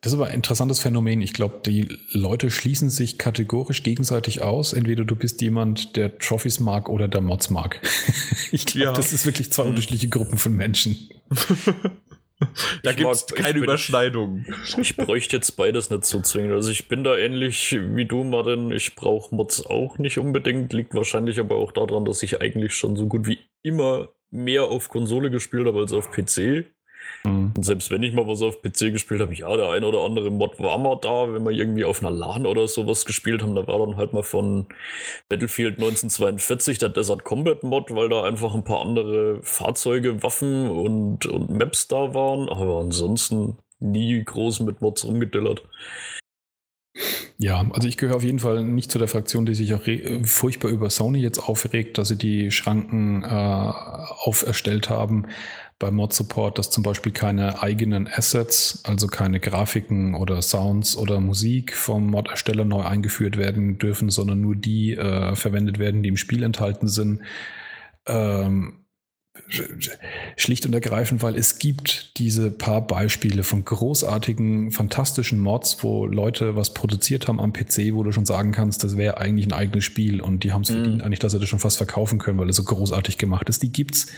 Das 0.00 0.12
ist 0.12 0.14
aber 0.14 0.28
ein 0.28 0.34
interessantes 0.34 0.80
Phänomen. 0.80 1.20
Ich 1.20 1.34
glaube, 1.34 1.60
die 1.64 1.88
Leute 2.12 2.50
schließen 2.50 2.88
sich 2.88 3.18
kategorisch 3.18 3.82
gegenseitig 3.82 4.42
aus. 4.42 4.72
Entweder 4.72 5.04
du 5.04 5.14
bist 5.16 5.42
jemand, 5.42 5.96
der 5.96 6.18
Trophies 6.18 6.60
mag 6.60 6.88
oder 6.88 7.08
der 7.08 7.20
Mods 7.20 7.50
mag. 7.50 7.80
ich 8.52 8.64
glaube, 8.64 8.86
ja. 8.86 8.92
das 8.92 9.12
ist 9.12 9.26
wirklich 9.26 9.52
zwei 9.52 9.64
unterschiedliche 9.64 10.08
Gruppen 10.08 10.38
von 10.38 10.54
Menschen. 10.54 11.10
da 12.82 12.92
gibt 12.92 13.10
es 13.10 13.26
keine 13.26 13.58
Überschneidung. 13.58 14.46
Ich 14.78 14.96
bräuchte 14.96 15.36
jetzt 15.36 15.56
beides 15.56 15.90
nicht 15.90 16.06
so 16.06 16.22
zwingend. 16.22 16.54
Also 16.54 16.70
ich 16.70 16.88
bin 16.88 17.04
da 17.04 17.16
ähnlich 17.16 17.76
wie 17.78 18.06
du, 18.06 18.24
Martin. 18.24 18.70
Ich 18.72 18.94
brauche 18.94 19.34
Mods 19.34 19.66
auch 19.66 19.98
nicht 19.98 20.16
unbedingt. 20.16 20.72
Liegt 20.72 20.94
wahrscheinlich 20.94 21.38
aber 21.38 21.56
auch 21.56 21.72
daran, 21.72 22.06
dass 22.06 22.22
ich 22.22 22.40
eigentlich 22.40 22.74
schon 22.74 22.96
so 22.96 23.06
gut 23.06 23.26
wie 23.26 23.38
immer 23.62 24.08
mehr 24.30 24.64
auf 24.64 24.88
Konsole 24.88 25.30
gespielt 25.30 25.66
habe 25.66 25.80
als 25.80 25.92
auf 25.92 26.10
PC. 26.10 26.64
Mhm. 27.24 27.52
Und 27.56 27.64
selbst 27.64 27.90
wenn 27.90 28.02
ich 28.02 28.14
mal 28.14 28.26
was 28.26 28.42
auf 28.42 28.62
PC 28.62 28.92
gespielt 28.92 29.20
habe, 29.20 29.34
ja, 29.34 29.54
der 29.56 29.70
ein 29.70 29.84
oder 29.84 30.04
andere 30.04 30.30
Mod 30.30 30.58
war 30.58 30.78
mal 30.78 30.98
da, 31.00 31.32
wenn 31.32 31.44
wir 31.44 31.50
irgendwie 31.50 31.84
auf 31.84 32.02
einer 32.02 32.10
LAN 32.10 32.46
oder 32.46 32.66
sowas 32.66 33.04
gespielt 33.04 33.42
haben, 33.42 33.54
da 33.54 33.66
war 33.66 33.78
dann 33.86 33.96
halt 33.96 34.12
mal 34.12 34.22
von 34.22 34.66
Battlefield 35.28 35.74
1942 35.74 36.78
der 36.78 36.88
Desert 36.88 37.24
Combat 37.24 37.62
Mod, 37.62 37.94
weil 37.94 38.08
da 38.08 38.24
einfach 38.24 38.54
ein 38.54 38.64
paar 38.64 38.80
andere 38.80 39.40
Fahrzeuge, 39.42 40.22
Waffen 40.22 40.70
und, 40.70 41.26
und 41.26 41.50
Maps 41.50 41.88
da 41.88 42.14
waren, 42.14 42.48
aber 42.48 42.80
ansonsten 42.80 43.58
nie 43.80 44.22
groß 44.24 44.60
mit 44.60 44.80
Mods 44.80 45.04
rumgedillert. 45.04 45.62
Ja, 47.38 47.64
also 47.72 47.88
ich 47.88 47.96
gehöre 47.96 48.16
auf 48.16 48.24
jeden 48.24 48.40
Fall 48.40 48.64
nicht 48.64 48.90
zu 48.90 48.98
der 48.98 49.08
Fraktion, 49.08 49.46
die 49.46 49.54
sich 49.54 49.72
auch 49.72 49.82
furchtbar 50.24 50.70
über 50.70 50.90
Sony 50.90 51.20
jetzt 51.20 51.38
aufregt, 51.38 51.96
dass 51.96 52.08
sie 52.08 52.18
die 52.18 52.50
Schranken 52.50 53.22
äh, 53.22 53.26
auferstellt 53.26 54.90
haben 54.90 55.26
bei 55.80 55.90
Mod 55.90 56.12
Support, 56.12 56.58
dass 56.58 56.70
zum 56.70 56.84
Beispiel 56.84 57.10
keine 57.10 57.62
eigenen 57.62 58.06
Assets, 58.06 58.82
also 58.84 59.08
keine 59.08 59.40
Grafiken 59.40 60.14
oder 60.14 60.40
Sounds 60.42 60.96
oder 60.96 61.20
Musik 61.20 61.74
vom 61.74 62.06
Mod-Ersteller 62.06 62.64
neu 62.64 62.82
eingeführt 62.82 63.38
werden 63.38 63.78
dürfen, 63.78 64.10
sondern 64.10 64.42
nur 64.42 64.54
die 64.54 64.94
äh, 64.94 65.34
verwendet 65.34 65.78
werden, 65.80 66.02
die 66.02 66.10
im 66.10 66.18
Spiel 66.18 66.42
enthalten 66.44 66.86
sind. 66.86 67.22
Ähm, 68.06 68.84
schlicht 70.36 70.66
und 70.66 70.74
ergreifend, 70.74 71.22
weil 71.22 71.34
es 71.34 71.58
gibt 71.58 72.18
diese 72.18 72.50
paar 72.50 72.86
Beispiele 72.86 73.42
von 73.42 73.64
großartigen, 73.64 74.72
fantastischen 74.72 75.40
Mods, 75.40 75.82
wo 75.82 76.06
Leute 76.06 76.56
was 76.56 76.74
produziert 76.74 77.26
haben 77.26 77.40
am 77.40 77.52
PC, 77.52 77.94
wo 77.94 78.02
du 78.02 78.12
schon 78.12 78.26
sagen 78.26 78.52
kannst, 78.52 78.84
das 78.84 78.96
wäre 78.96 79.18
eigentlich 79.18 79.46
ein 79.46 79.52
eigenes 79.52 79.84
Spiel 79.84 80.20
und 80.20 80.44
die 80.44 80.52
haben 80.52 80.62
es 80.62 80.70
mhm. 80.70 80.74
verdient, 80.74 81.02
eigentlich, 81.02 81.18
dass 81.20 81.32
sie 81.32 81.40
das 81.40 81.48
schon 81.48 81.58
fast 81.58 81.78
verkaufen 81.78 82.18
können, 82.18 82.38
weil 82.38 82.50
es 82.50 82.56
so 82.56 82.64
großartig 82.64 83.16
gemacht 83.18 83.48
ist. 83.48 83.62
Die 83.62 83.72
gibt's. 83.72 84.08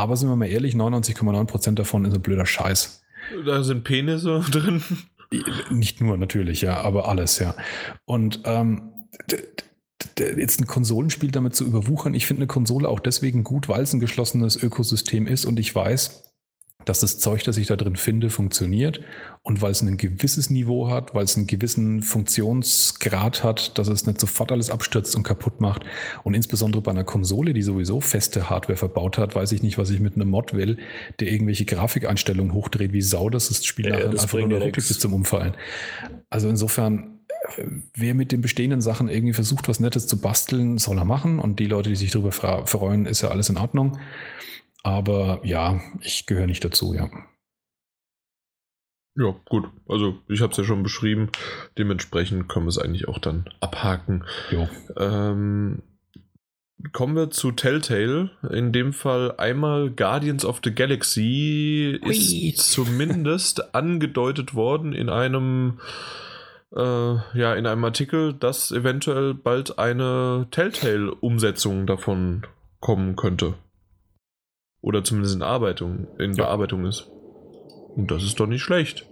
Aber 0.00 0.16
sind 0.16 0.30
wir 0.30 0.36
mal 0.36 0.46
ehrlich, 0.46 0.74
99,9% 0.74 1.74
davon 1.74 2.06
ist 2.06 2.14
ein 2.14 2.22
blöder 2.22 2.46
Scheiß. 2.46 3.02
Da 3.44 3.62
sind 3.62 3.84
Penisse 3.84 4.40
drin. 4.50 4.82
Nicht 5.68 6.00
nur 6.00 6.16
natürlich, 6.16 6.62
ja, 6.62 6.80
aber 6.80 7.06
alles, 7.06 7.38
ja. 7.38 7.54
Und 8.06 8.40
ähm, 8.46 8.94
jetzt 10.18 10.58
ein 10.58 10.66
Konsolenspiel 10.66 11.30
damit 11.30 11.54
zu 11.54 11.66
überwuchern, 11.66 12.14
ich 12.14 12.26
finde 12.26 12.40
eine 12.40 12.46
Konsole 12.46 12.88
auch 12.88 13.00
deswegen 13.00 13.44
gut, 13.44 13.68
weil 13.68 13.82
es 13.82 13.92
ein 13.92 14.00
geschlossenes 14.00 14.56
Ökosystem 14.56 15.26
ist 15.26 15.44
und 15.44 15.60
ich 15.60 15.74
weiß, 15.74 16.29
dass 16.90 16.98
das 16.98 17.18
Zeug, 17.18 17.44
das 17.44 17.56
ich 17.56 17.68
da 17.68 17.76
drin 17.76 17.94
finde, 17.94 18.30
funktioniert 18.30 19.00
und 19.44 19.62
weil 19.62 19.70
es 19.70 19.80
ein 19.80 19.96
gewisses 19.96 20.50
Niveau 20.50 20.90
hat, 20.90 21.14
weil 21.14 21.22
es 21.22 21.36
einen 21.36 21.46
gewissen 21.46 22.02
Funktionsgrad 22.02 23.44
hat, 23.44 23.78
dass 23.78 23.86
es 23.86 24.06
nicht 24.06 24.20
sofort 24.20 24.50
alles 24.50 24.70
abstürzt 24.70 25.14
und 25.14 25.22
kaputt 25.22 25.60
macht. 25.60 25.84
Und 26.24 26.34
insbesondere 26.34 26.82
bei 26.82 26.90
einer 26.90 27.04
Konsole, 27.04 27.52
die 27.54 27.62
sowieso 27.62 28.00
feste 28.00 28.50
Hardware 28.50 28.76
verbaut 28.76 29.18
hat, 29.18 29.36
weiß 29.36 29.52
ich 29.52 29.62
nicht, 29.62 29.78
was 29.78 29.90
ich 29.90 30.00
mit 30.00 30.16
einem 30.16 30.30
Mod 30.30 30.52
will, 30.52 30.78
der 31.20 31.30
irgendwelche 31.30 31.64
Grafikeinstellungen 31.64 32.54
hochdreht 32.54 32.92
wie 32.92 33.02
Sau, 33.02 33.30
dass 33.30 33.46
das 33.46 33.64
Spiel 33.64 33.86
ja, 33.86 33.92
nachher 33.92 34.08
das 34.08 34.22
einfach 34.22 34.40
nur 34.40 34.60
wirklich 34.60 34.88
bis 34.88 34.98
zum 34.98 35.14
Umfallen. 35.14 35.54
Also 36.28 36.48
insofern, 36.48 37.20
wer 37.94 38.14
mit 38.14 38.32
den 38.32 38.40
bestehenden 38.40 38.80
Sachen 38.80 39.08
irgendwie 39.08 39.34
versucht, 39.34 39.68
was 39.68 39.78
Nettes 39.78 40.08
zu 40.08 40.20
basteln, 40.20 40.78
soll 40.78 40.98
er 40.98 41.04
machen. 41.04 41.38
Und 41.38 41.60
die 41.60 41.66
Leute, 41.66 41.90
die 41.90 41.96
sich 41.96 42.10
darüber 42.10 42.32
freuen, 42.32 43.06
ist 43.06 43.20
ja 43.20 43.28
alles 43.28 43.48
in 43.48 43.58
Ordnung. 43.58 43.96
Aber 44.82 45.40
ja, 45.44 45.80
ich 46.00 46.26
gehöre 46.26 46.46
nicht 46.46 46.64
dazu, 46.64 46.94
ja. 46.94 47.10
Ja, 49.16 49.34
gut. 49.48 49.68
Also 49.88 50.18
ich 50.28 50.40
habe 50.40 50.52
es 50.52 50.56
ja 50.56 50.64
schon 50.64 50.82
beschrieben. 50.82 51.30
Dementsprechend 51.76 52.48
können 52.48 52.66
wir 52.66 52.70
es 52.70 52.78
eigentlich 52.78 53.08
auch 53.08 53.18
dann 53.18 53.50
abhaken. 53.60 54.24
Ähm, 54.96 55.82
kommen 56.92 57.16
wir 57.16 57.30
zu 57.30 57.52
Telltale. 57.52 58.30
In 58.50 58.72
dem 58.72 58.92
Fall 58.92 59.34
einmal 59.36 59.90
Guardians 59.90 60.44
of 60.44 60.60
the 60.64 60.74
Galaxy 60.74 61.98
Ui. 62.02 62.10
ist 62.10 62.70
zumindest 62.70 63.74
angedeutet 63.74 64.54
worden 64.54 64.92
in 64.92 65.08
einem 65.10 65.80
äh, 66.74 66.80
ja 66.80 67.54
in 67.54 67.66
einem 67.66 67.84
Artikel, 67.84 68.32
dass 68.32 68.70
eventuell 68.70 69.34
bald 69.34 69.78
eine 69.78 70.46
Telltale-Umsetzung 70.50 71.86
davon 71.86 72.46
kommen 72.78 73.16
könnte. 73.16 73.54
Oder 74.82 75.04
zumindest 75.04 75.34
in 75.36 75.42
Arbeitung, 75.42 76.08
in 76.18 76.32
ja. 76.32 76.44
Bearbeitung 76.44 76.86
ist. 76.86 77.10
Und 77.96 78.10
das 78.10 78.22
ist 78.22 78.40
doch 78.40 78.46
nicht 78.46 78.62
schlecht. 78.62 79.06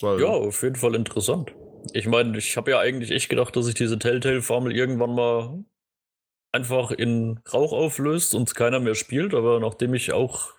ja, 0.00 0.26
auf 0.26 0.62
jeden 0.62 0.76
Fall 0.76 0.94
interessant. 0.94 1.52
Ich 1.92 2.06
meine, 2.06 2.36
ich 2.38 2.56
habe 2.56 2.70
ja 2.70 2.78
eigentlich 2.78 3.10
echt 3.10 3.28
gedacht, 3.28 3.54
dass 3.56 3.66
sich 3.66 3.74
diese 3.74 3.98
Telltale-Formel 3.98 4.74
irgendwann 4.74 5.14
mal 5.14 5.64
einfach 6.52 6.90
in 6.90 7.40
Rauch 7.52 7.72
auflöst 7.72 8.34
und 8.34 8.54
keiner 8.54 8.80
mehr 8.80 8.94
spielt, 8.94 9.34
aber 9.34 9.58
nachdem 9.58 9.94
ich 9.94 10.12
auch 10.12 10.50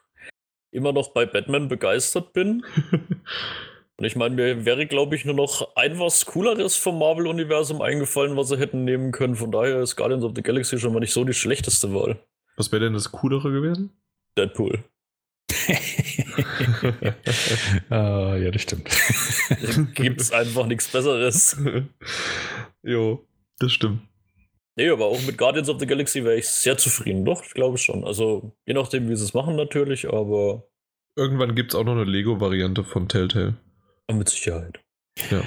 immer 0.72 0.92
noch 0.92 1.10
bei 1.10 1.26
Batman 1.26 1.68
begeistert 1.68 2.34
bin. 2.34 2.66
und 3.98 4.06
ich 4.06 4.16
meine, 4.16 4.36
mir 4.36 4.66
wäre, 4.66 4.88
glaube 4.88 5.16
ich, 5.16 5.24
nur 5.24 5.36
noch 5.36 5.76
ein 5.76 6.00
was 6.00 6.26
Cooleres 6.26 6.76
vom 6.76 6.98
Marvel-Universum 7.00 7.82
eingefallen, 7.82 8.36
was 8.36 8.50
sie 8.50 8.58
hätten 8.58 8.84
nehmen 8.84 9.12
können. 9.12 9.36
Von 9.36 9.52
daher 9.52 9.80
ist 9.80 9.96
Guardians 9.96 10.24
of 10.24 10.34
the 10.36 10.42
Galaxy 10.42 10.80
schon 10.80 10.94
mal 10.94 11.00
nicht 11.00 11.14
so 11.14 11.24
die 11.24 11.34
schlechteste 11.34 11.94
Wahl. 11.94 12.20
Was 12.58 12.72
wäre 12.72 12.84
denn 12.84 12.94
das 12.94 13.12
Coolere 13.12 13.52
gewesen? 13.52 13.92
Deadpool. 14.38 14.84
uh, 17.90 17.90
ja, 17.90 18.52
das 18.52 18.62
stimmt. 18.62 18.90
Gibt 19.96 20.22
es 20.22 20.32
einfach 20.32 20.66
nichts 20.66 20.88
Besseres. 20.88 21.58
jo, 22.84 23.26
das 23.60 23.72
stimmt. 23.72 24.02
Nee, 24.76 24.90
aber 24.90 25.06
auch 25.06 25.22
mit 25.26 25.38
Guardians 25.38 25.70
of 25.70 25.80
the 25.80 25.86
Galaxy 25.86 26.24
wäre 26.24 26.38
ich 26.38 26.48
sehr 26.48 26.78
zufrieden. 26.78 27.26
Doch, 27.26 27.44
ich 27.44 27.54
glaube 27.54 27.78
schon. 27.78 28.04
Also, 28.04 28.54
je 28.66 28.74
nachdem, 28.74 29.08
wie 29.08 29.16
sie 29.16 29.24
es 29.24 29.34
machen, 29.34 29.56
natürlich, 29.56 30.12
aber. 30.12 30.68
Irgendwann 31.16 31.54
gibt 31.54 31.74
es 31.74 31.80
auch 31.80 31.84
noch 31.84 31.92
eine 31.92 32.06
Lego-Variante 32.06 32.84
von 32.84 33.08
Telltale. 33.08 33.56
mit 34.12 34.30
Sicherheit. 34.30 34.80
Ja. 35.30 35.44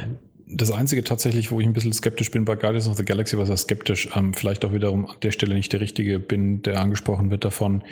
Das 0.49 0.71
Einzige 0.71 1.03
tatsächlich, 1.03 1.51
wo 1.51 1.59
ich 1.59 1.67
ein 1.67 1.73
bisschen 1.73 1.93
skeptisch 1.93 2.31
bin 2.31 2.45
bei 2.45 2.55
Guardians 2.55 2.87
of 2.87 2.97
the 2.97 3.05
Galaxy, 3.05 3.37
was 3.37 3.49
er 3.49 3.57
skeptisch, 3.57 4.09
ähm, 4.15 4.33
vielleicht 4.33 4.65
auch 4.65 4.73
wiederum 4.73 5.07
an 5.07 5.17
der 5.23 5.33
Stelle 5.33 5.57
nicht 5.57 5.73
der 5.73 5.81
Richtige 5.81 6.21
bin, 6.21 6.63
der 6.63 6.81
angesprochen 6.81 7.33
wird 7.33 7.45
davon, 7.45 7.83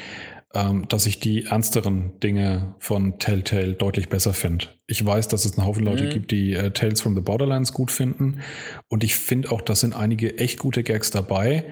ähm, 0.54 0.86
dass 0.88 1.06
ich 1.06 1.18
die 1.18 1.46
ernsteren 1.46 2.18
Dinge 2.20 2.74
von 2.78 3.18
Telltale 3.18 3.74
deutlich 3.74 4.08
besser 4.08 4.32
finde. 4.32 4.66
Ich 4.86 5.04
weiß, 5.04 5.28
dass 5.28 5.44
es 5.44 5.58
einen 5.58 5.66
Haufen 5.66 5.84
Leute 5.84 6.04
mhm. 6.04 6.10
gibt, 6.10 6.30
die 6.30 6.54
äh, 6.54 6.70
Tales 6.70 7.00
from 7.00 7.14
the 7.14 7.20
Borderlands 7.20 7.72
gut 7.72 7.90
finden. 7.90 8.40
Und 8.88 9.02
ich 9.02 9.16
finde 9.16 9.50
auch, 9.50 9.60
da 9.60 9.74
sind 9.74 9.94
einige 9.94 10.38
echt 10.38 10.58
gute 10.58 10.82
Gags 10.82 11.10
dabei. 11.10 11.64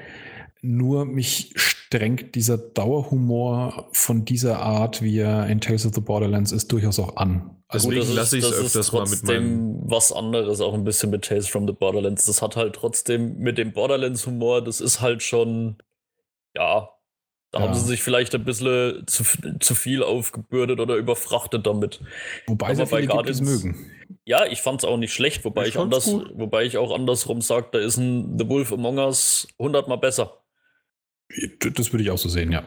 Nur 0.62 1.04
mich 1.04 1.52
strengt 1.56 2.34
dieser 2.34 2.58
Dauerhumor 2.58 3.88
von 3.92 4.24
dieser 4.24 4.60
Art, 4.60 5.02
wie 5.02 5.18
er 5.18 5.46
in 5.46 5.60
Tales 5.60 5.86
of 5.86 5.94
the 5.94 6.00
Borderlands 6.00 6.52
ist, 6.52 6.72
durchaus 6.72 6.98
auch 6.98 7.16
an. 7.16 7.56
Also 7.68 7.90
Deswegen 7.90 8.14
lasse 8.14 8.38
ich 8.38 8.44
es 8.44 8.52
öfters 8.52 8.92
mal 8.92 9.08
mit 9.08 9.22
meinem... 9.24 9.78
was 9.84 10.12
anderes, 10.12 10.60
auch 10.60 10.74
ein 10.74 10.84
bisschen 10.84 11.10
mit 11.10 11.24
Tales 11.24 11.48
from 11.48 11.66
the 11.66 11.72
Borderlands. 11.72 12.26
Das 12.26 12.42
hat 12.42 12.56
halt 12.56 12.74
trotzdem 12.74 13.38
mit 13.38 13.58
dem 13.58 13.72
Borderlands-Humor, 13.72 14.62
das 14.62 14.80
ist 14.80 15.00
halt 15.00 15.22
schon, 15.22 15.76
ja, 16.54 16.88
da 17.52 17.60
ja. 17.60 17.66
haben 17.66 17.74
sie 17.74 17.84
sich 17.84 18.02
vielleicht 18.02 18.34
ein 18.34 18.44
bisschen 18.44 19.06
zu, 19.06 19.24
zu 19.60 19.74
viel 19.74 20.02
aufgebürdet 20.02 20.80
oder 20.80 20.96
überfrachtet 20.96 21.66
damit. 21.66 22.00
Wobei 22.46 22.74
sie 22.74 22.86
bei 22.86 23.04
Guardians 23.04 23.42
mögen. 23.42 23.90
Ja, 24.24 24.46
ich 24.46 24.62
fand 24.62 24.80
es 24.80 24.88
auch 24.88 24.96
nicht 24.96 25.12
schlecht, 25.12 25.44
wobei 25.44 25.64
ich, 25.64 25.74
ich 25.74 25.78
anders, 25.78 26.06
wobei 26.06 26.64
ich 26.64 26.78
auch 26.78 26.94
andersrum 26.94 27.42
sage, 27.42 27.68
da 27.72 27.78
ist 27.78 27.98
ein 27.98 28.38
The 28.38 28.48
Wolf 28.48 28.72
Among 28.72 28.98
Us 28.98 29.46
hundertmal 29.58 29.98
besser. 29.98 30.38
Das 31.58 31.92
würde 31.92 32.02
ich 32.02 32.10
auch 32.10 32.18
so 32.18 32.30
sehen, 32.30 32.52
ja. 32.52 32.64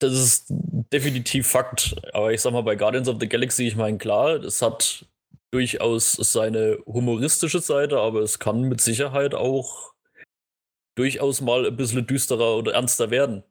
Das 0.00 0.12
ist 0.12 0.46
definitiv 0.48 1.46
Fakt. 1.46 1.94
Aber 2.12 2.32
ich 2.32 2.40
sag 2.40 2.52
mal, 2.52 2.62
bei 2.62 2.74
Guardians 2.74 3.08
of 3.08 3.18
the 3.20 3.28
Galaxy, 3.28 3.68
ich 3.68 3.76
meine, 3.76 3.98
klar, 3.98 4.42
es 4.42 4.60
hat 4.60 5.06
durchaus 5.52 6.12
seine 6.12 6.78
humoristische 6.84 7.60
Seite, 7.60 7.98
aber 7.98 8.20
es 8.20 8.40
kann 8.40 8.62
mit 8.62 8.80
Sicherheit 8.80 9.34
auch 9.34 9.92
durchaus 10.96 11.40
mal 11.40 11.66
ein 11.66 11.76
bisschen 11.76 12.06
düsterer 12.06 12.56
oder 12.56 12.72
ernster 12.72 13.10
werden. 13.10 13.44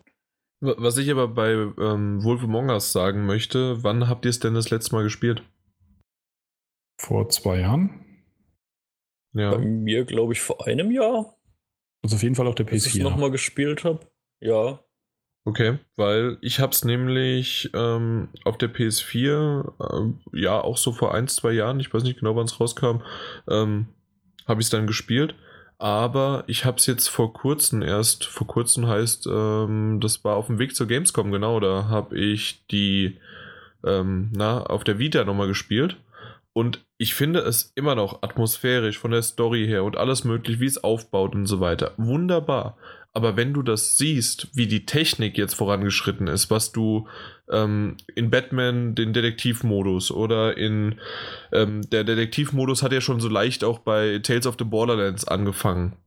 Was 0.62 0.98
ich 0.98 1.10
aber 1.10 1.30
bei 1.30 1.52
ähm, 1.52 2.24
Wolf 2.24 2.44
Among 2.44 2.70
Us 2.70 2.92
sagen 2.92 3.26
möchte, 3.26 3.82
wann 3.84 4.10
habt 4.10 4.26
ihr 4.26 4.30
es 4.30 4.40
denn 4.40 4.54
das 4.54 4.70
letzte 4.70 4.94
Mal 4.94 5.04
gespielt? 5.04 5.42
Vor 7.00 7.30
zwei 7.30 7.62
Jahren. 7.62 8.06
Ja. 9.34 9.52
Bei 9.52 9.60
mir, 9.60 10.04
glaube 10.04 10.34
ich, 10.34 10.42
vor 10.42 10.68
einem 10.68 10.92
Jahr. 10.92 11.38
Also 12.04 12.18
auf 12.18 12.24
jeden 12.24 12.36
Fall 12.36 12.48
auf 12.48 12.56
der 12.56 12.68
PS4. 12.68 12.74
Dass 12.74 12.96
ich 12.96 13.02
nochmal 13.02 13.32
gespielt 13.32 13.86
habe. 13.86 14.06
Ja. 14.42 14.84
Okay, 15.46 15.80
weil 15.96 16.38
ich 16.42 16.60
habe 16.60 16.74
es 16.74 16.84
nämlich 16.84 17.70
ähm, 17.74 18.28
auf 18.44 18.58
der 18.58 18.74
PS4, 18.74 19.72
äh, 19.80 20.40
ja, 20.40 20.60
auch 20.60 20.78
so 20.78 20.92
vor 20.92 21.14
ein, 21.14 21.30
zwei 21.30 21.54
Jahren, 21.54 21.80
ich 21.80 21.94
weiß 21.94 22.04
nicht 22.04 22.20
genau, 22.20 22.36
wann 22.36 22.46
es 22.46 22.60
rauskam, 22.60 23.02
ähm, 23.50 23.88
habe 24.46 24.60
ich 24.60 24.66
es 24.66 24.72
dann 24.72 24.88
gespielt 24.88 25.36
aber 25.80 26.44
ich 26.48 26.66
habe 26.66 26.78
es 26.78 26.86
jetzt 26.86 27.08
vor 27.08 27.34
kurzem 27.34 27.82
erst, 27.82 28.26
vor 28.26 28.46
kurzem 28.46 28.88
heißt, 28.88 29.28
ähm, 29.32 30.00
das 30.02 30.24
war 30.24 30.36
auf 30.36 30.48
dem 30.48 30.60
Weg 30.60 30.76
zur 30.76 30.88
Gamescom, 30.88 31.32
genau, 31.32 31.60
da 31.60 31.88
habe 31.88 32.18
ich 32.18 32.66
die 32.68 33.18
ähm, 33.86 34.30
na, 34.36 34.62
auf 34.64 34.84
der 34.84 35.00
Vita 35.00 35.24
nochmal 35.24 35.48
gespielt. 35.48 35.98
Und 36.54 36.84
ich 36.98 37.14
finde 37.14 37.40
es 37.40 37.72
immer 37.76 37.96
noch 37.96 38.22
atmosphärisch 38.24 38.98
von 39.00 39.12
der 39.12 39.22
Story 39.22 39.66
her 39.66 39.84
und 39.86 39.98
alles 39.98 40.26
möglich, 40.26 40.60
wie 40.60 40.66
es 40.66 40.84
aufbaut 40.84 41.34
und 41.34 41.46
so 41.46 41.60
weiter. 41.62 41.94
Wunderbar. 41.98 42.78
Aber 43.14 43.36
wenn 43.36 43.54
du 43.54 43.64
das 43.64 43.98
siehst, 43.98 44.50
wie 44.54 44.68
die 44.68 44.86
Technik 44.86 45.38
jetzt 45.38 45.56
vorangeschritten 45.56 46.28
ist, 46.28 46.52
was 46.52 46.72
du 46.72 47.08
ähm, 47.50 47.98
in 48.16 48.30
Batman 48.30 48.94
den 48.94 49.14
Detektivmodus 49.14 50.12
oder 50.12 50.58
in 50.58 51.00
ähm, 51.52 51.82
der 51.90 52.04
Detektivmodus 52.04 52.84
hat 52.84 52.94
ja 52.94 53.02
schon 53.02 53.20
so 53.20 53.28
leicht 53.28 53.64
auch 53.64 53.80
bei 53.80 54.20
Tales 54.20 54.46
of 54.46 54.58
the 54.60 54.66
Borderlands 54.66 55.28
angefangen. 55.28 55.98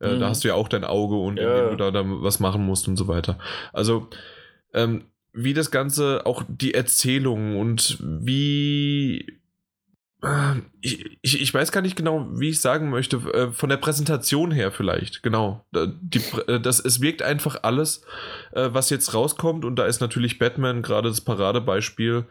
Äh, 0.00 0.14
mhm. 0.14 0.20
Da 0.20 0.28
hast 0.28 0.44
du 0.44 0.48
ja 0.48 0.54
auch 0.54 0.68
dein 0.68 0.84
Auge 0.84 1.16
und 1.16 1.38
ja. 1.38 1.50
indem 1.50 1.70
du 1.70 1.76
da 1.76 1.90
dann 1.90 2.22
was 2.22 2.38
machen 2.38 2.64
musst 2.64 2.86
und 2.86 2.96
so 2.96 3.08
weiter. 3.08 3.38
Also 3.72 4.08
ähm, 4.72 5.04
wie 5.32 5.54
das 5.54 5.70
Ganze, 5.70 6.26
auch 6.26 6.44
die 6.46 6.74
Erzählung 6.74 7.58
und 7.58 7.98
wie 8.00 9.41
ich, 10.80 11.18
ich, 11.20 11.40
ich, 11.40 11.52
weiß 11.52 11.72
gar 11.72 11.80
nicht 11.80 11.96
genau, 11.96 12.28
wie 12.32 12.50
ich 12.50 12.60
sagen 12.60 12.90
möchte. 12.90 13.16
Äh, 13.16 13.50
von 13.50 13.68
der 13.68 13.76
Präsentation 13.76 14.52
her 14.52 14.70
vielleicht, 14.70 15.24
genau. 15.24 15.66
Die, 15.72 16.20
äh, 16.46 16.60
das, 16.60 16.78
es 16.78 17.00
wirkt 17.00 17.22
einfach 17.22 17.64
alles, 17.64 18.04
äh, 18.52 18.68
was 18.72 18.90
jetzt 18.90 19.14
rauskommt. 19.14 19.64
Und 19.64 19.76
da 19.76 19.86
ist 19.86 20.00
natürlich 20.00 20.38
Batman 20.38 20.82
gerade 20.82 21.08
das 21.08 21.20
Paradebeispiel. 21.20 22.26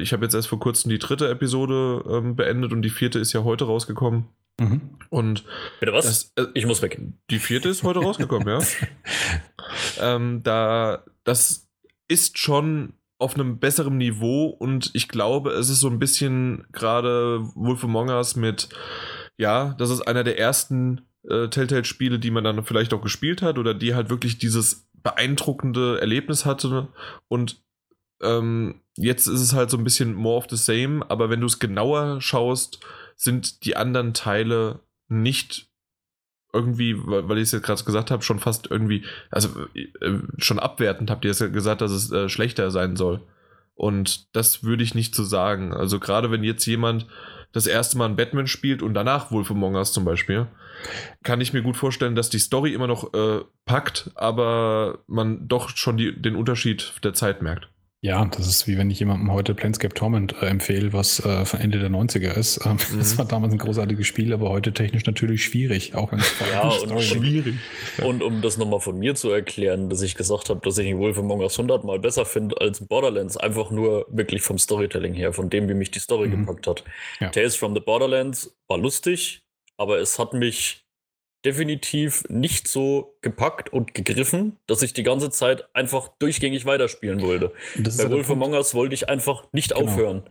Ich 0.00 0.12
habe 0.12 0.24
jetzt 0.24 0.34
erst 0.34 0.48
vor 0.48 0.58
kurzem 0.58 0.90
die 0.90 0.98
dritte 0.98 1.28
Episode 1.28 2.04
ähm, 2.08 2.34
beendet 2.34 2.72
und 2.72 2.82
die 2.82 2.90
vierte 2.90 3.18
ist 3.18 3.32
ja 3.32 3.44
heute 3.44 3.66
rausgekommen. 3.66 4.26
Mhm. 4.60 4.80
Und 5.10 5.44
Bitte 5.78 5.92
was? 5.92 6.32
Das, 6.34 6.50
ich 6.54 6.66
muss 6.66 6.82
weg. 6.82 7.00
Die 7.30 7.38
vierte 7.38 7.68
ist 7.68 7.84
heute 7.84 8.00
rausgekommen, 8.00 8.48
ja. 8.48 8.60
ähm, 10.00 10.42
da, 10.42 11.04
das 11.22 11.68
ist 12.08 12.38
schon 12.38 12.94
auf 13.18 13.34
einem 13.34 13.58
besseren 13.58 13.96
Niveau 13.98 14.46
und 14.46 14.90
ich 14.94 15.08
glaube, 15.08 15.50
es 15.50 15.68
ist 15.68 15.80
so 15.80 15.88
ein 15.88 15.98
bisschen 15.98 16.66
gerade 16.72 17.40
Wolf 17.54 17.82
Among 17.84 18.10
Us 18.10 18.36
mit, 18.36 18.68
ja, 19.36 19.74
das 19.78 19.90
ist 19.90 20.02
einer 20.02 20.24
der 20.24 20.38
ersten 20.38 21.02
äh, 21.28 21.48
Telltale-Spiele, 21.48 22.18
die 22.18 22.30
man 22.30 22.44
dann 22.44 22.64
vielleicht 22.64 22.94
auch 22.94 23.02
gespielt 23.02 23.42
hat 23.42 23.58
oder 23.58 23.74
die 23.74 23.94
halt 23.94 24.08
wirklich 24.08 24.38
dieses 24.38 24.88
beeindruckende 25.02 26.00
Erlebnis 26.00 26.44
hatte 26.44 26.88
und 27.28 27.62
ähm, 28.20 28.82
jetzt 28.96 29.26
ist 29.26 29.40
es 29.40 29.52
halt 29.52 29.70
so 29.70 29.78
ein 29.78 29.84
bisschen 29.84 30.14
more 30.14 30.36
of 30.36 30.46
the 30.50 30.56
same, 30.56 31.08
aber 31.08 31.30
wenn 31.30 31.40
du 31.40 31.46
es 31.46 31.58
genauer 31.58 32.20
schaust, 32.20 32.80
sind 33.16 33.64
die 33.64 33.76
anderen 33.76 34.14
Teile 34.14 34.80
nicht 35.08 35.67
irgendwie, 36.52 36.96
weil 36.96 37.38
ich 37.38 37.44
es 37.44 37.52
jetzt 37.52 37.64
gerade 37.64 37.82
gesagt 37.84 38.10
habe, 38.10 38.22
schon 38.22 38.38
fast 38.38 38.70
irgendwie, 38.70 39.04
also 39.30 39.48
äh, 39.74 40.18
schon 40.38 40.58
abwertend 40.58 41.10
habt 41.10 41.24
ihr 41.24 41.30
es 41.30 41.40
ja 41.40 41.48
gesagt, 41.48 41.80
dass 41.80 41.92
es 41.92 42.10
äh, 42.10 42.28
schlechter 42.28 42.70
sein 42.70 42.96
soll. 42.96 43.20
Und 43.74 44.34
das 44.34 44.64
würde 44.64 44.82
ich 44.82 44.94
nicht 44.94 45.14
so 45.14 45.22
sagen. 45.22 45.72
Also 45.72 46.00
gerade 46.00 46.30
wenn 46.30 46.42
jetzt 46.42 46.66
jemand 46.66 47.06
das 47.52 47.66
erste 47.66 47.96
Mal 47.96 48.06
ein 48.06 48.16
Batman 48.16 48.46
spielt 48.46 48.82
und 48.82 48.94
danach 48.94 49.30
Wolf 49.30 49.50
Among 49.50 49.76
Us 49.76 49.92
zum 49.92 50.04
Beispiel, 50.04 50.46
kann 51.22 51.40
ich 51.40 51.52
mir 51.52 51.62
gut 51.62 51.76
vorstellen, 51.76 52.14
dass 52.14 52.30
die 52.30 52.38
Story 52.38 52.72
immer 52.72 52.86
noch 52.86 53.12
äh, 53.14 53.40
packt, 53.64 54.10
aber 54.14 55.00
man 55.06 55.48
doch 55.48 55.70
schon 55.70 55.96
die, 55.96 56.20
den 56.20 56.36
Unterschied 56.36 56.94
der 57.04 57.14
Zeit 57.14 57.42
merkt. 57.42 57.68
Ja, 58.00 58.24
das 58.26 58.46
ist 58.46 58.68
wie 58.68 58.78
wenn 58.78 58.90
ich 58.90 59.00
jemandem 59.00 59.32
heute 59.32 59.56
Planescape 59.56 59.92
Torment 59.92 60.32
äh, 60.40 60.46
empfehle, 60.46 60.92
was 60.92 61.18
äh, 61.24 61.44
von 61.44 61.58
Ende 61.58 61.80
der 61.80 61.90
90er 61.90 62.32
ist. 62.36 62.64
Ähm, 62.64 62.76
mhm. 62.92 62.98
Das 62.98 63.18
war 63.18 63.24
damals 63.24 63.52
ein 63.52 63.58
großartiges 63.58 64.06
Spiel, 64.06 64.32
aber 64.32 64.50
heute 64.50 64.72
technisch 64.72 65.04
natürlich 65.04 65.42
schwierig, 65.44 65.96
auch 65.96 66.12
wenn 66.12 66.20
es 66.20 66.32
ja, 66.52 66.68
und 66.94 67.02
schwierig. 67.02 67.56
Und 68.04 68.22
um 68.22 68.40
das 68.40 68.56
nochmal 68.56 68.78
von 68.78 68.96
mir 68.98 69.16
zu 69.16 69.30
erklären, 69.30 69.90
dass 69.90 70.02
ich 70.02 70.14
gesagt 70.14 70.48
habe, 70.48 70.60
dass 70.62 70.78
ich 70.78 70.96
Wolf 70.96 71.18
Among 71.18 71.40
Us 71.40 71.58
100 71.58 71.82
mal 71.82 71.98
besser 71.98 72.24
finde 72.24 72.60
als 72.60 72.86
Borderlands, 72.86 73.36
einfach 73.36 73.72
nur 73.72 74.06
wirklich 74.08 74.42
vom 74.42 74.58
Storytelling 74.58 75.14
her, 75.14 75.32
von 75.32 75.50
dem, 75.50 75.68
wie 75.68 75.74
mich 75.74 75.90
die 75.90 75.98
Story 75.98 76.28
mhm. 76.28 76.46
gepackt 76.46 76.68
hat. 76.68 76.84
Ja. 77.18 77.30
Tales 77.30 77.56
from 77.56 77.74
the 77.74 77.80
Borderlands 77.80 78.56
war 78.68 78.78
lustig, 78.78 79.42
aber 79.76 79.98
es 79.98 80.20
hat 80.20 80.34
mich 80.34 80.84
definitiv 81.44 82.24
nicht 82.28 82.66
so 82.66 83.14
gepackt 83.20 83.72
und 83.72 83.94
gegriffen, 83.94 84.56
dass 84.66 84.82
ich 84.82 84.92
die 84.92 85.02
ganze 85.02 85.30
Zeit 85.30 85.64
einfach 85.72 86.08
durchgängig 86.18 86.66
weiterspielen 86.66 87.20
wollte. 87.22 87.52
Bei 87.76 88.10
Wolf 88.10 88.30
Among 88.30 88.52
Us 88.54 88.74
wollte 88.74 88.94
ich 88.94 89.08
einfach 89.08 89.44
nicht 89.52 89.74
genau. 89.74 89.82
aufhören. 89.82 90.22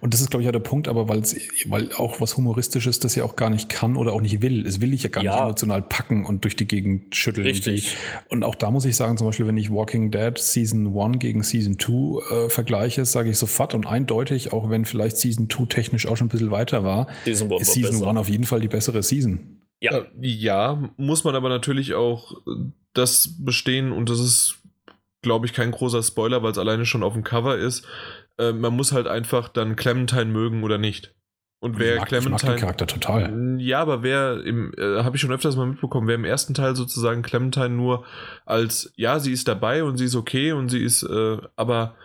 Und 0.00 0.14
das 0.14 0.20
ist, 0.20 0.30
glaube 0.30 0.42
ich, 0.42 0.48
auch 0.48 0.52
der 0.52 0.60
Punkt, 0.60 0.86
aber 0.86 1.08
weil 1.08 1.92
auch 1.96 2.20
was 2.20 2.36
Humoristisches 2.36 3.00
das 3.00 3.14
ja 3.16 3.24
auch 3.24 3.36
gar 3.36 3.50
nicht 3.50 3.68
kann 3.68 3.96
oder 3.96 4.12
auch 4.12 4.20
nicht 4.20 4.40
will. 4.40 4.66
Es 4.66 4.80
will 4.80 4.94
ich 4.94 5.02
ja 5.02 5.08
gar 5.08 5.24
ja. 5.24 5.32
nicht 5.32 5.42
emotional 5.42 5.82
packen 5.82 6.24
und 6.24 6.44
durch 6.44 6.54
die 6.54 6.66
Gegend 6.66 7.14
schütteln. 7.14 7.46
Richtig. 7.46 7.96
Und 8.28 8.44
auch 8.44 8.54
da 8.54 8.70
muss 8.70 8.84
ich 8.84 8.94
sagen, 8.94 9.16
zum 9.16 9.26
Beispiel, 9.26 9.46
wenn 9.46 9.56
ich 9.56 9.70
Walking 9.70 10.10
Dead 10.10 10.38
Season 10.38 10.96
1 10.96 11.18
gegen 11.18 11.42
Season 11.42 11.78
2 11.78 12.46
äh, 12.46 12.48
vergleiche, 12.48 13.04
sage 13.04 13.30
ich 13.30 13.38
sofort 13.38 13.74
und 13.74 13.86
eindeutig, 13.86 14.52
auch 14.52 14.70
wenn 14.70 14.84
vielleicht 14.84 15.16
Season 15.16 15.50
2 15.50 15.66
technisch 15.66 16.06
auch 16.06 16.16
schon 16.16 16.26
ein 16.26 16.30
bisschen 16.30 16.50
weiter 16.50 16.84
war, 16.84 17.08
Season 17.24 17.50
ist 17.52 17.72
Season 17.72 18.06
1 18.06 18.18
auf 18.18 18.28
jeden 18.28 18.44
Fall 18.44 18.60
die 18.60 18.68
bessere 18.68 19.02
Season. 19.02 19.61
Ja. 19.82 19.98
Äh, 19.98 20.06
ja, 20.20 20.90
muss 20.96 21.24
man 21.24 21.34
aber 21.34 21.48
natürlich 21.48 21.94
auch 21.94 22.40
das 22.94 23.36
bestehen 23.38 23.92
und 23.92 24.08
das 24.08 24.20
ist, 24.20 24.60
glaube 25.22 25.46
ich, 25.46 25.52
kein 25.52 25.72
großer 25.72 26.02
Spoiler, 26.02 26.42
weil 26.42 26.52
es 26.52 26.58
alleine 26.58 26.86
schon 26.86 27.02
auf 27.02 27.14
dem 27.14 27.24
Cover 27.24 27.56
ist. 27.56 27.86
Äh, 28.38 28.52
man 28.52 28.74
muss 28.74 28.92
halt 28.92 29.08
einfach 29.08 29.48
dann 29.48 29.76
Clementine 29.76 30.26
mögen 30.26 30.62
oder 30.62 30.78
nicht. 30.78 31.14
Und 31.60 31.78
wer 31.78 31.94
ich 31.94 32.00
mag, 32.00 32.08
Clementine. 32.08 32.36
Ich 32.36 32.42
mag 32.42 32.54
den 32.56 32.60
Charakter 32.60 32.86
total. 32.86 33.60
Ja, 33.60 33.80
aber 33.80 34.02
wer 34.02 34.44
im, 34.44 34.72
äh, 34.76 35.02
habe 35.02 35.16
ich 35.16 35.22
schon 35.22 35.32
öfters 35.32 35.56
mal 35.56 35.66
mitbekommen, 35.66 36.08
wer 36.08 36.16
im 36.16 36.24
ersten 36.24 36.54
Teil 36.54 36.74
sozusagen 36.74 37.22
Clementine 37.22 37.70
nur 37.70 38.04
als, 38.44 38.92
ja, 38.96 39.18
sie 39.18 39.32
ist 39.32 39.48
dabei 39.48 39.84
und 39.84 39.96
sie 39.96 40.06
ist 40.06 40.16
okay 40.16 40.52
und 40.52 40.68
sie 40.68 40.82
ist, 40.82 41.02
äh, 41.02 41.38
aber 41.56 41.96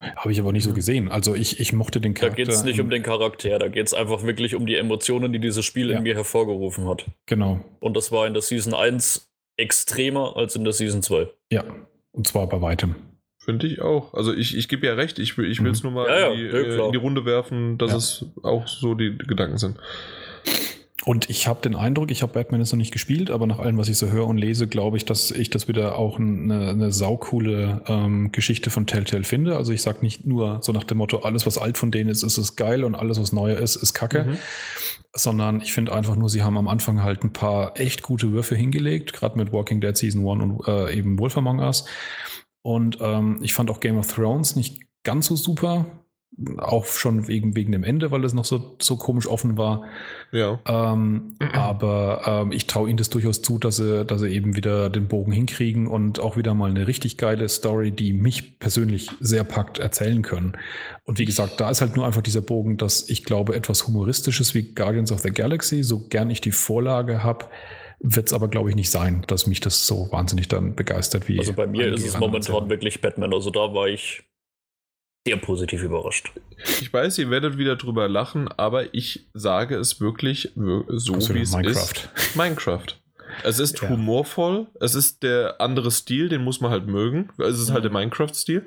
habe 0.00 0.32
ich 0.32 0.40
aber 0.40 0.52
nicht 0.52 0.64
so 0.64 0.72
gesehen. 0.72 1.10
Also 1.10 1.34
ich, 1.34 1.58
ich 1.58 1.72
mochte 1.72 2.00
den 2.00 2.14
Charakter. 2.14 2.36
Da 2.36 2.44
geht 2.44 2.54
es 2.54 2.64
nicht 2.64 2.80
um 2.80 2.90
den 2.90 3.02
Charakter, 3.02 3.58
da 3.58 3.68
geht 3.68 3.86
es 3.86 3.94
einfach 3.94 4.24
wirklich 4.24 4.54
um 4.54 4.66
die 4.66 4.76
Emotionen, 4.76 5.32
die 5.32 5.38
dieses 5.38 5.64
Spiel 5.64 5.90
ja. 5.90 5.96
in 5.96 6.02
mir 6.02 6.14
hervorgerufen 6.14 6.88
hat. 6.88 7.06
Genau. 7.26 7.64
Und 7.80 7.96
das 7.96 8.12
war 8.12 8.26
in 8.26 8.34
der 8.34 8.42
Season 8.42 8.74
1 8.74 9.30
extremer 9.56 10.36
als 10.36 10.54
in 10.54 10.64
der 10.64 10.72
Season 10.72 11.02
2. 11.02 11.28
Ja, 11.50 11.64
und 12.12 12.26
zwar 12.26 12.48
bei 12.48 12.60
weitem. 12.60 12.94
Finde 13.38 13.68
ich 13.68 13.80
auch. 13.80 14.12
Also 14.12 14.34
ich, 14.34 14.56
ich 14.56 14.68
gebe 14.68 14.86
ja 14.86 14.94
recht, 14.94 15.18
ich, 15.18 15.38
ich 15.38 15.62
will 15.62 15.70
es 15.70 15.82
mhm. 15.82 15.92
nur 15.92 16.04
mal 16.04 16.08
ja, 16.08 16.28
in, 16.28 16.36
die, 16.36 16.44
ja, 16.44 16.52
äh, 16.52 16.86
in, 16.86 16.92
die, 16.92 16.98
Runde 16.98 17.24
werfen, 17.24 17.78
dass 17.78 17.94
es 17.94 18.26
auch 18.42 18.66
so 18.66 18.94
die 18.94 19.16
Gedanken 19.16 19.56
sind. 19.56 19.78
Und 21.08 21.30
ich 21.30 21.46
habe 21.46 21.60
den 21.60 21.76
Eindruck, 21.76 22.10
ich 22.10 22.22
habe 22.22 22.32
Batman 22.32 22.60
jetzt 22.60 22.72
noch 22.72 22.78
nicht 22.78 22.90
gespielt, 22.90 23.30
aber 23.30 23.46
nach 23.46 23.60
allem, 23.60 23.78
was 23.78 23.88
ich 23.88 23.96
so 23.96 24.08
höre 24.10 24.26
und 24.26 24.38
lese, 24.38 24.66
glaube 24.66 24.96
ich, 24.96 25.04
dass 25.04 25.30
ich 25.30 25.50
das 25.50 25.68
wieder 25.68 25.96
auch 25.96 26.18
eine, 26.18 26.70
eine 26.70 26.90
saukoole 26.90 27.82
ähm, 27.86 28.32
Geschichte 28.32 28.70
von 28.70 28.88
Telltale 28.88 29.22
finde. 29.22 29.56
Also 29.56 29.72
ich 29.72 29.82
sage 29.82 29.98
nicht 30.00 30.26
nur 30.26 30.58
so 30.62 30.72
nach 30.72 30.82
dem 30.82 30.98
Motto, 30.98 31.18
alles, 31.18 31.46
was 31.46 31.58
alt 31.58 31.78
von 31.78 31.92
denen 31.92 32.10
ist, 32.10 32.24
ist 32.24 32.38
es 32.38 32.56
geil 32.56 32.82
und 32.82 32.96
alles, 32.96 33.20
was 33.20 33.32
neu 33.32 33.52
ist, 33.52 33.76
ist 33.76 33.94
kacke. 33.94 34.24
Mhm. 34.24 34.36
Sondern 35.14 35.60
ich 35.60 35.72
finde 35.72 35.92
einfach 35.92 36.16
nur, 36.16 36.28
sie 36.28 36.42
haben 36.42 36.58
am 36.58 36.66
Anfang 36.66 37.04
halt 37.04 37.22
ein 37.22 37.32
paar 37.32 37.78
echt 37.78 38.02
gute 38.02 38.32
Würfe 38.32 38.56
hingelegt, 38.56 39.12
gerade 39.12 39.38
mit 39.38 39.52
Walking 39.52 39.80
Dead 39.80 39.96
Season 39.96 40.28
1 40.28 40.42
und 40.42 40.66
äh, 40.66 40.92
eben 40.92 41.20
Wolf 41.20 41.38
Among 41.38 41.60
Us. 41.60 41.84
Und 42.62 42.98
ähm, 43.00 43.38
ich 43.42 43.54
fand 43.54 43.70
auch 43.70 43.78
Game 43.78 43.96
of 43.96 44.12
Thrones 44.12 44.56
nicht 44.56 44.82
ganz 45.04 45.26
so 45.26 45.36
super 45.36 45.86
auch 46.58 46.84
schon 46.84 47.28
wegen, 47.28 47.56
wegen 47.56 47.72
dem 47.72 47.82
Ende, 47.82 48.10
weil 48.10 48.22
es 48.24 48.34
noch 48.34 48.44
so, 48.44 48.76
so 48.78 48.96
komisch 48.96 49.26
offen 49.26 49.56
war. 49.56 49.84
Ja. 50.32 50.60
Ähm, 50.66 51.34
aber 51.52 52.22
ähm, 52.26 52.52
ich 52.52 52.66
traue 52.66 52.88
ihnen 52.88 52.98
das 52.98 53.08
durchaus 53.08 53.40
zu, 53.40 53.58
dass 53.58 53.76
sie, 53.76 54.04
dass 54.04 54.20
sie 54.20 54.28
eben 54.28 54.54
wieder 54.54 54.90
den 54.90 55.08
Bogen 55.08 55.32
hinkriegen 55.32 55.86
und 55.86 56.20
auch 56.20 56.36
wieder 56.36 56.52
mal 56.52 56.68
eine 56.68 56.86
richtig 56.86 57.16
geile 57.16 57.48
Story, 57.48 57.90
die 57.90 58.12
mich 58.12 58.58
persönlich 58.58 59.10
sehr 59.18 59.44
packt, 59.44 59.78
erzählen 59.78 60.20
können. 60.20 60.58
Und 61.04 61.18
wie 61.18 61.24
gesagt, 61.24 61.58
da 61.58 61.70
ist 61.70 61.80
halt 61.80 61.96
nur 61.96 62.04
einfach 62.04 62.22
dieser 62.22 62.42
Bogen, 62.42 62.76
dass 62.76 63.08
ich 63.08 63.24
glaube, 63.24 63.54
etwas 63.54 63.86
Humoristisches 63.86 64.54
wie 64.54 64.74
Guardians 64.74 65.12
of 65.12 65.20
the 65.20 65.30
Galaxy, 65.30 65.82
so 65.82 66.06
gern 66.08 66.28
ich 66.28 66.42
die 66.42 66.52
Vorlage 66.52 67.22
habe, 67.22 67.46
wird 68.00 68.26
es 68.26 68.34
aber, 68.34 68.48
glaube 68.48 68.68
ich, 68.68 68.76
nicht 68.76 68.90
sein, 68.90 69.24
dass 69.26 69.46
mich 69.46 69.60
das 69.60 69.86
so 69.86 70.08
wahnsinnig 70.12 70.48
dann 70.48 70.74
begeistert 70.74 71.28
wie. 71.28 71.38
Also 71.38 71.54
bei 71.54 71.66
mir 71.66 71.94
ist 71.94 72.06
es 72.06 72.18
momentan 72.18 72.68
wirklich 72.68 73.00
Batman. 73.00 73.32
Also 73.32 73.50
da 73.50 73.72
war 73.72 73.88
ich 73.88 74.22
sehr 75.26 75.36
positiv 75.36 75.82
überrascht. 75.82 76.32
Ich 76.80 76.92
weiß, 76.92 77.18
ihr 77.18 77.30
werdet 77.30 77.58
wieder 77.58 77.74
drüber 77.74 78.08
lachen, 78.08 78.48
aber 78.48 78.94
ich 78.94 79.26
sage 79.34 79.74
es 79.74 80.00
wirklich 80.00 80.52
so, 80.54 81.14
wie 81.34 81.40
es 81.40 81.52
ist. 81.52 82.08
Minecraft. 82.36 82.86
Es 83.42 83.58
ist 83.58 83.80
ja. 83.82 83.88
humorvoll, 83.88 84.68
es 84.80 84.94
ist 84.94 85.24
der 85.24 85.60
andere 85.60 85.90
Stil, 85.90 86.28
den 86.28 86.44
muss 86.44 86.60
man 86.60 86.70
halt 86.70 86.86
mögen. 86.86 87.30
Es 87.38 87.58
ist 87.58 87.70
mhm. 87.70 87.74
halt 87.74 87.84
der 87.84 87.92
Minecraft-Stil. 87.92 88.66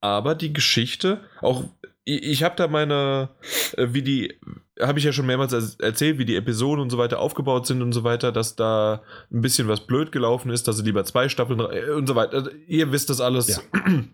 Aber 0.00 0.36
die 0.36 0.52
Geschichte, 0.52 1.22
auch 1.40 1.64
ich, 2.04 2.22
ich 2.22 2.42
habe 2.44 2.54
da 2.54 2.68
meine, 2.68 3.30
äh, 3.76 3.88
wie 3.90 4.02
die, 4.02 4.38
habe 4.80 5.00
ich 5.00 5.04
ja 5.04 5.12
schon 5.12 5.26
mehrmals 5.26 5.52
erzählt, 5.80 6.18
wie 6.18 6.24
die 6.24 6.36
Episoden 6.36 6.80
und 6.80 6.90
so 6.90 6.98
weiter 6.98 7.18
aufgebaut 7.18 7.66
sind 7.66 7.82
und 7.82 7.92
so 7.92 8.04
weiter, 8.04 8.30
dass 8.30 8.54
da 8.54 9.02
ein 9.32 9.40
bisschen 9.40 9.66
was 9.66 9.80
blöd 9.80 10.12
gelaufen 10.12 10.50
ist, 10.50 10.68
dass 10.68 10.76
sie 10.76 10.84
lieber 10.84 11.04
zwei 11.04 11.28
Staffeln 11.28 11.58
äh, 11.58 11.90
und 11.90 12.06
so 12.06 12.14
weiter. 12.14 12.34
Also, 12.34 12.50
ihr 12.68 12.92
wisst 12.92 13.10
das 13.10 13.20
alles. 13.20 13.48
Ja. 13.48 13.58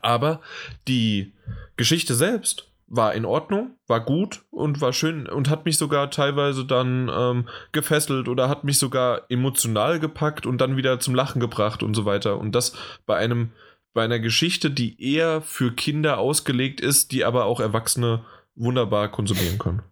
Aber 0.00 0.40
die 0.88 1.32
Geschichte 1.76 2.14
selbst 2.14 2.68
war 2.88 3.14
in 3.14 3.24
Ordnung, 3.24 3.76
war 3.86 4.00
gut 4.04 4.44
und 4.50 4.80
war 4.80 4.92
schön 4.92 5.28
und 5.28 5.50
hat 5.50 5.64
mich 5.64 5.76
sogar 5.76 6.10
teilweise 6.10 6.64
dann 6.64 7.10
ähm, 7.12 7.48
gefesselt 7.72 8.28
oder 8.28 8.48
hat 8.48 8.64
mich 8.64 8.78
sogar 8.78 9.22
emotional 9.28 9.98
gepackt 9.98 10.46
und 10.46 10.60
dann 10.60 10.76
wieder 10.76 11.00
zum 11.00 11.14
Lachen 11.14 11.40
gebracht 11.40 11.82
und 11.82 11.94
so 11.94 12.04
weiter. 12.04 12.38
Und 12.38 12.52
das 12.52 12.74
bei 13.04 13.16
einem, 13.16 13.50
bei 13.92 14.04
einer 14.04 14.20
Geschichte, 14.20 14.70
die 14.70 15.02
eher 15.02 15.42
für 15.42 15.72
Kinder 15.72 16.18
ausgelegt 16.18 16.80
ist, 16.80 17.10
die 17.10 17.24
aber 17.24 17.44
auch 17.46 17.58
Erwachsene 17.58 18.24
wunderbar 18.54 19.10
konsumieren 19.10 19.58
können. 19.58 19.82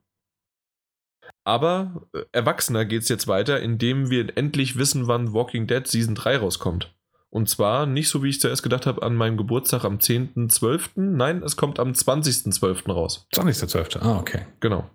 Aber 1.44 2.06
äh, 2.12 2.22
Erwachsener 2.32 2.84
geht 2.84 3.02
es 3.02 3.08
jetzt 3.08 3.26
weiter, 3.26 3.60
indem 3.60 4.08
wir 4.08 4.36
endlich 4.36 4.76
wissen, 4.76 5.08
wann 5.08 5.32
Walking 5.32 5.66
Dead 5.66 5.86
Season 5.86 6.14
3 6.14 6.38
rauskommt. 6.38 6.93
Und 7.34 7.48
zwar 7.48 7.86
nicht 7.86 8.08
so, 8.10 8.22
wie 8.22 8.28
ich 8.28 8.40
zuerst 8.40 8.62
gedacht 8.62 8.86
habe, 8.86 9.02
an 9.02 9.16
meinem 9.16 9.36
Geburtstag 9.36 9.84
am 9.84 9.98
10.12. 9.98 10.90
Nein, 10.94 11.42
es 11.42 11.56
kommt 11.56 11.80
am 11.80 11.90
20.12. 11.90 12.92
raus. 12.92 13.26
20.12. 13.34 13.98
Ah, 14.02 14.20
okay. 14.20 14.42
Genau. 14.60 14.88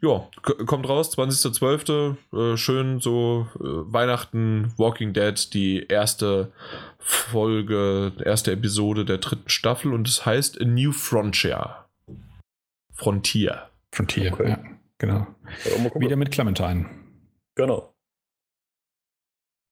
Ja, 0.00 0.26
kommt 0.64 0.88
raus, 0.88 1.14
20.12. 1.18 2.16
Äh, 2.32 2.56
schön 2.56 2.98
so 2.98 3.46
äh, 3.56 3.62
Weihnachten, 3.62 4.72
Walking 4.78 5.12
Dead, 5.12 5.52
die 5.52 5.86
erste 5.86 6.50
Folge, 6.98 8.12
erste 8.24 8.52
Episode 8.52 9.04
der 9.04 9.18
dritten 9.18 9.50
Staffel 9.50 9.92
und 9.92 10.08
es 10.08 10.24
heißt 10.24 10.62
A 10.62 10.64
New 10.64 10.92
Frontier. 10.92 11.84
Frontier. 12.94 13.68
Frontier, 13.92 14.32
okay. 14.32 14.48
ja, 14.48 14.58
genau. 14.96 15.26
Wieder 15.98 16.16
mit 16.16 16.30
Clementine. 16.30 16.88
Genau. 17.54 17.93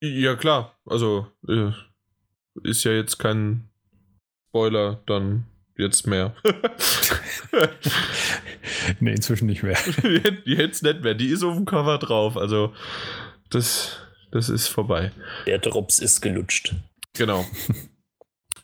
Ja, 0.02 0.34
klar. 0.34 0.76
Also, 0.84 1.28
äh, 1.48 1.70
ist 2.64 2.82
ja 2.82 2.90
jetzt 2.90 3.18
kein 3.18 3.68
Spoiler, 4.48 5.00
dann 5.06 5.46
jetzt 5.78 6.08
mehr. 6.08 6.34
nee, 9.00 9.12
inzwischen 9.12 9.46
nicht 9.46 9.62
mehr. 9.62 9.78
jetzt 10.44 10.82
nicht 10.82 11.02
mehr. 11.02 11.14
Die 11.14 11.28
ist 11.28 11.44
auf 11.44 11.54
dem 11.54 11.66
Cover 11.66 11.98
drauf. 11.98 12.36
Also, 12.36 12.74
das, 13.50 14.00
das 14.32 14.48
ist 14.48 14.66
vorbei. 14.66 15.12
Der 15.46 15.58
Drops 15.58 16.00
ist 16.00 16.20
gelutscht. 16.20 16.74
Genau. 17.14 17.46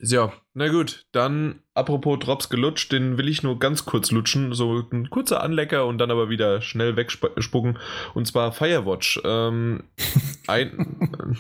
Ja, 0.01 0.33
na 0.55 0.69
gut, 0.69 1.07
dann 1.11 1.61
apropos 1.79 2.19
Drops 2.19 2.49
gelutscht, 2.49 2.93
den 2.93 3.17
will 3.17 3.29
ich 3.29 3.43
nur 3.43 3.59
ganz 3.59 3.85
kurz 3.85 4.11
lutschen, 4.11 4.53
so 4.53 4.85
ein 4.93 5.11
kurzer 5.11 5.43
Anlecker 5.43 5.87
und 5.87 5.99
dann 5.99 6.11
aber 6.11 6.29
wieder 6.29 6.61
schnell 6.61 6.97
wegspucken. 6.97 7.79
Und 8.15 8.27
zwar 8.27 8.53
Firewatch. 8.53 9.21
Ähm, 9.25 9.85
ein, 10.47 11.39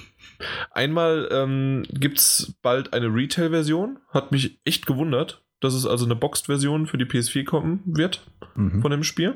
einmal 0.70 1.28
ähm, 1.30 1.84
gibt 1.90 2.18
es 2.18 2.56
bald 2.62 2.92
eine 2.92 3.06
Retail-Version, 3.06 3.98
hat 4.10 4.32
mich 4.32 4.60
echt 4.64 4.86
gewundert 4.86 5.42
dass 5.60 5.74
es 5.74 5.86
also 5.86 6.04
eine 6.04 6.14
Boxed-Version 6.14 6.86
für 6.86 6.98
die 6.98 7.04
PS4 7.04 7.44
kommen 7.44 7.82
wird 7.84 8.26
mhm. 8.54 8.80
von 8.80 8.90
dem 8.90 9.02
Spiel. 9.02 9.34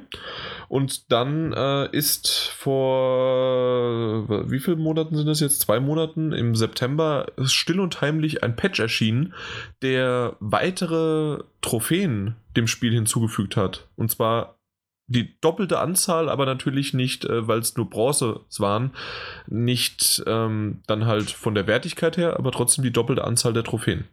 Und 0.68 1.10
dann 1.10 1.52
äh, 1.52 1.88
ist 1.90 2.48
vor 2.56 4.28
wie 4.50 4.60
vielen 4.60 4.80
Monaten 4.80 5.16
sind 5.16 5.26
das 5.26 5.40
jetzt? 5.40 5.60
Zwei 5.60 5.80
Monaten 5.80 6.32
im 6.32 6.54
September 6.54 7.26
still 7.44 7.80
und 7.80 8.00
heimlich 8.00 8.42
ein 8.42 8.56
Patch 8.56 8.80
erschienen, 8.80 9.34
der 9.82 10.36
weitere 10.40 11.42
Trophäen 11.60 12.36
dem 12.56 12.66
Spiel 12.66 12.92
hinzugefügt 12.92 13.56
hat. 13.56 13.88
Und 13.96 14.10
zwar 14.10 14.56
die 15.08 15.38
doppelte 15.40 15.78
Anzahl, 15.78 16.28
aber 16.28 16.46
natürlich 16.46 16.94
nicht, 16.94 17.24
äh, 17.24 17.46
weil 17.46 17.58
es 17.58 17.76
nur 17.76 17.88
Bronze 17.90 18.40
waren, 18.58 18.92
nicht 19.46 20.22
ähm, 20.26 20.80
dann 20.86 21.06
halt 21.06 21.30
von 21.30 21.54
der 21.54 21.66
Wertigkeit 21.66 22.16
her, 22.16 22.38
aber 22.38 22.52
trotzdem 22.52 22.84
die 22.84 22.92
doppelte 22.92 23.24
Anzahl 23.24 23.52
der 23.52 23.64
Trophäen. 23.64 24.04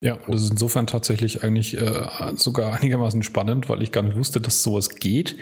Ja, 0.00 0.18
das 0.26 0.42
ist 0.42 0.50
insofern 0.50 0.86
tatsächlich 0.86 1.42
eigentlich 1.44 1.80
äh, 1.80 2.06
sogar 2.34 2.74
einigermaßen 2.74 3.22
spannend, 3.22 3.70
weil 3.70 3.82
ich 3.82 3.90
gar 3.90 4.02
nicht 4.02 4.16
wusste, 4.16 4.38
dass 4.38 4.62
sowas 4.62 4.90
geht. 4.96 5.36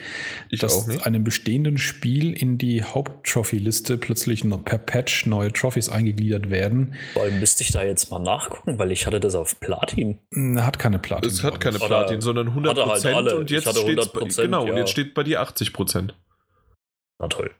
Ich 0.51 0.61
dass 0.61 0.89
einem 1.05 1.25
bestehenden 1.25 1.79
Spiel 1.79 2.33
in 2.33 2.59
die 2.59 2.85
Haupttrophy-Liste 2.85 3.99
plötzlich 3.99 4.45
per 4.65 4.79
Patch 4.79 5.27
neue 5.27 5.53
Trophys 5.53 5.89
eingegliedert 5.89 6.51
werden. 6.51 6.95
Boah, 7.15 7.27
müsste 7.27 7.65
ich 7.65 7.73
da 7.73 7.83
jetzt 7.83 8.11
mal 8.13 8.21
nachgucken, 8.21 8.79
weil 8.79 8.93
ich 8.93 9.07
hatte 9.07 9.19
das 9.19 9.35
auf 9.35 9.59
Platin. 9.59 10.21
Hat 10.57 10.79
keine 10.79 11.01
Platin. 11.01 11.29
Es 11.29 11.43
hat 11.43 11.59
keine 11.59 11.81
Platin, 11.81 12.21
sondern 12.21 12.49
100 12.49 12.77
Prozent. 12.77 13.17
Halt 13.17 13.33
und 13.33 13.51
jetzt 13.51 13.69
steht 13.69 14.37
genau, 14.37 14.67
ja. 14.67 14.73
und 14.73 14.79
jetzt 14.79 14.91
steht 14.91 15.15
bei 15.15 15.25
dir 15.25 15.41
80 15.41 15.73
Prozent. 15.73 16.15
Na 17.19 17.27
toll. 17.29 17.51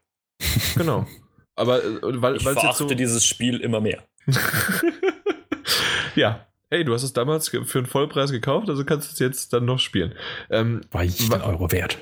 Genau. 0.77 1.07
Aber 1.55 1.85
äh, 1.85 1.99
weil 2.03 2.37
ich 2.37 2.43
verachte 2.43 2.89
so 2.89 2.95
dieses 2.95 3.25
Spiel 3.25 3.61
immer 3.61 3.81
mehr. 3.81 4.03
ja, 6.15 6.47
hey, 6.73 6.85
du 6.85 6.95
hast 6.95 7.03
es 7.03 7.13
damals 7.13 7.51
für 7.51 7.79
einen 7.79 7.87
Vollpreis 7.87 8.33
gekauft, 8.33 8.71
also 8.71 8.83
kannst 8.87 9.09
du 9.09 9.13
es 9.13 9.19
jetzt 9.19 9.53
dann 9.53 9.67
noch 9.67 9.79
spielen. 9.79 10.15
Ähm, 10.49 10.81
war 10.91 11.05
jeden 11.05 11.31
war, 11.31 11.47
Euro 11.47 11.71
wert. 11.71 11.99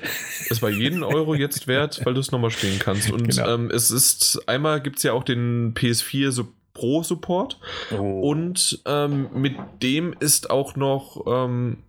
Es 0.49 0.61
war 0.61 0.69
jeden 0.69 1.03
Euro 1.03 1.35
jetzt 1.35 1.67
wert, 1.67 2.05
weil 2.05 2.13
du 2.13 2.21
es 2.21 2.31
nochmal 2.31 2.51
spielen 2.51 2.79
kannst. 2.79 3.11
Und 3.11 3.27
genau. 3.27 3.53
ähm, 3.53 3.69
es 3.69 3.91
ist, 3.91 4.47
einmal 4.47 4.81
gibt 4.81 4.97
es 4.97 5.03
ja 5.03 5.11
auch 5.11 5.25
den 5.25 5.73
PS4 5.73 6.31
so 6.31 6.47
Pro 6.73 7.03
Support. 7.03 7.59
Oh. 7.91 8.29
Und 8.29 8.81
ähm, 8.85 9.27
mit 9.33 9.55
dem 9.83 10.15
ist 10.21 10.49
auch 10.49 10.77
noch 10.77 11.21
ähm, 11.27 11.79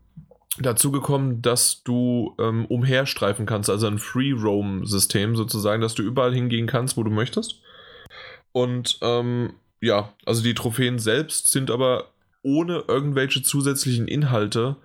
dazu 0.58 0.90
gekommen, 0.90 1.40
dass 1.40 1.84
du 1.84 2.34
ähm, 2.40 2.66
umherstreifen 2.66 3.46
kannst, 3.46 3.70
also 3.70 3.86
ein 3.86 3.98
Free 3.98 4.32
Roam 4.32 4.86
System 4.86 5.36
sozusagen, 5.36 5.80
dass 5.80 5.94
du 5.94 6.02
überall 6.02 6.34
hingehen 6.34 6.66
kannst, 6.66 6.96
wo 6.96 7.04
du 7.04 7.10
möchtest. 7.10 7.60
Und 8.50 8.98
ähm, 9.02 9.52
ja, 9.80 10.12
also 10.26 10.42
die 10.42 10.54
Trophäen 10.54 10.98
selbst 10.98 11.52
sind 11.52 11.70
aber 11.70 12.11
ohne 12.42 12.84
irgendwelche 12.88 13.42
zusätzlichen 13.42 14.08
Inhalte 14.08 14.76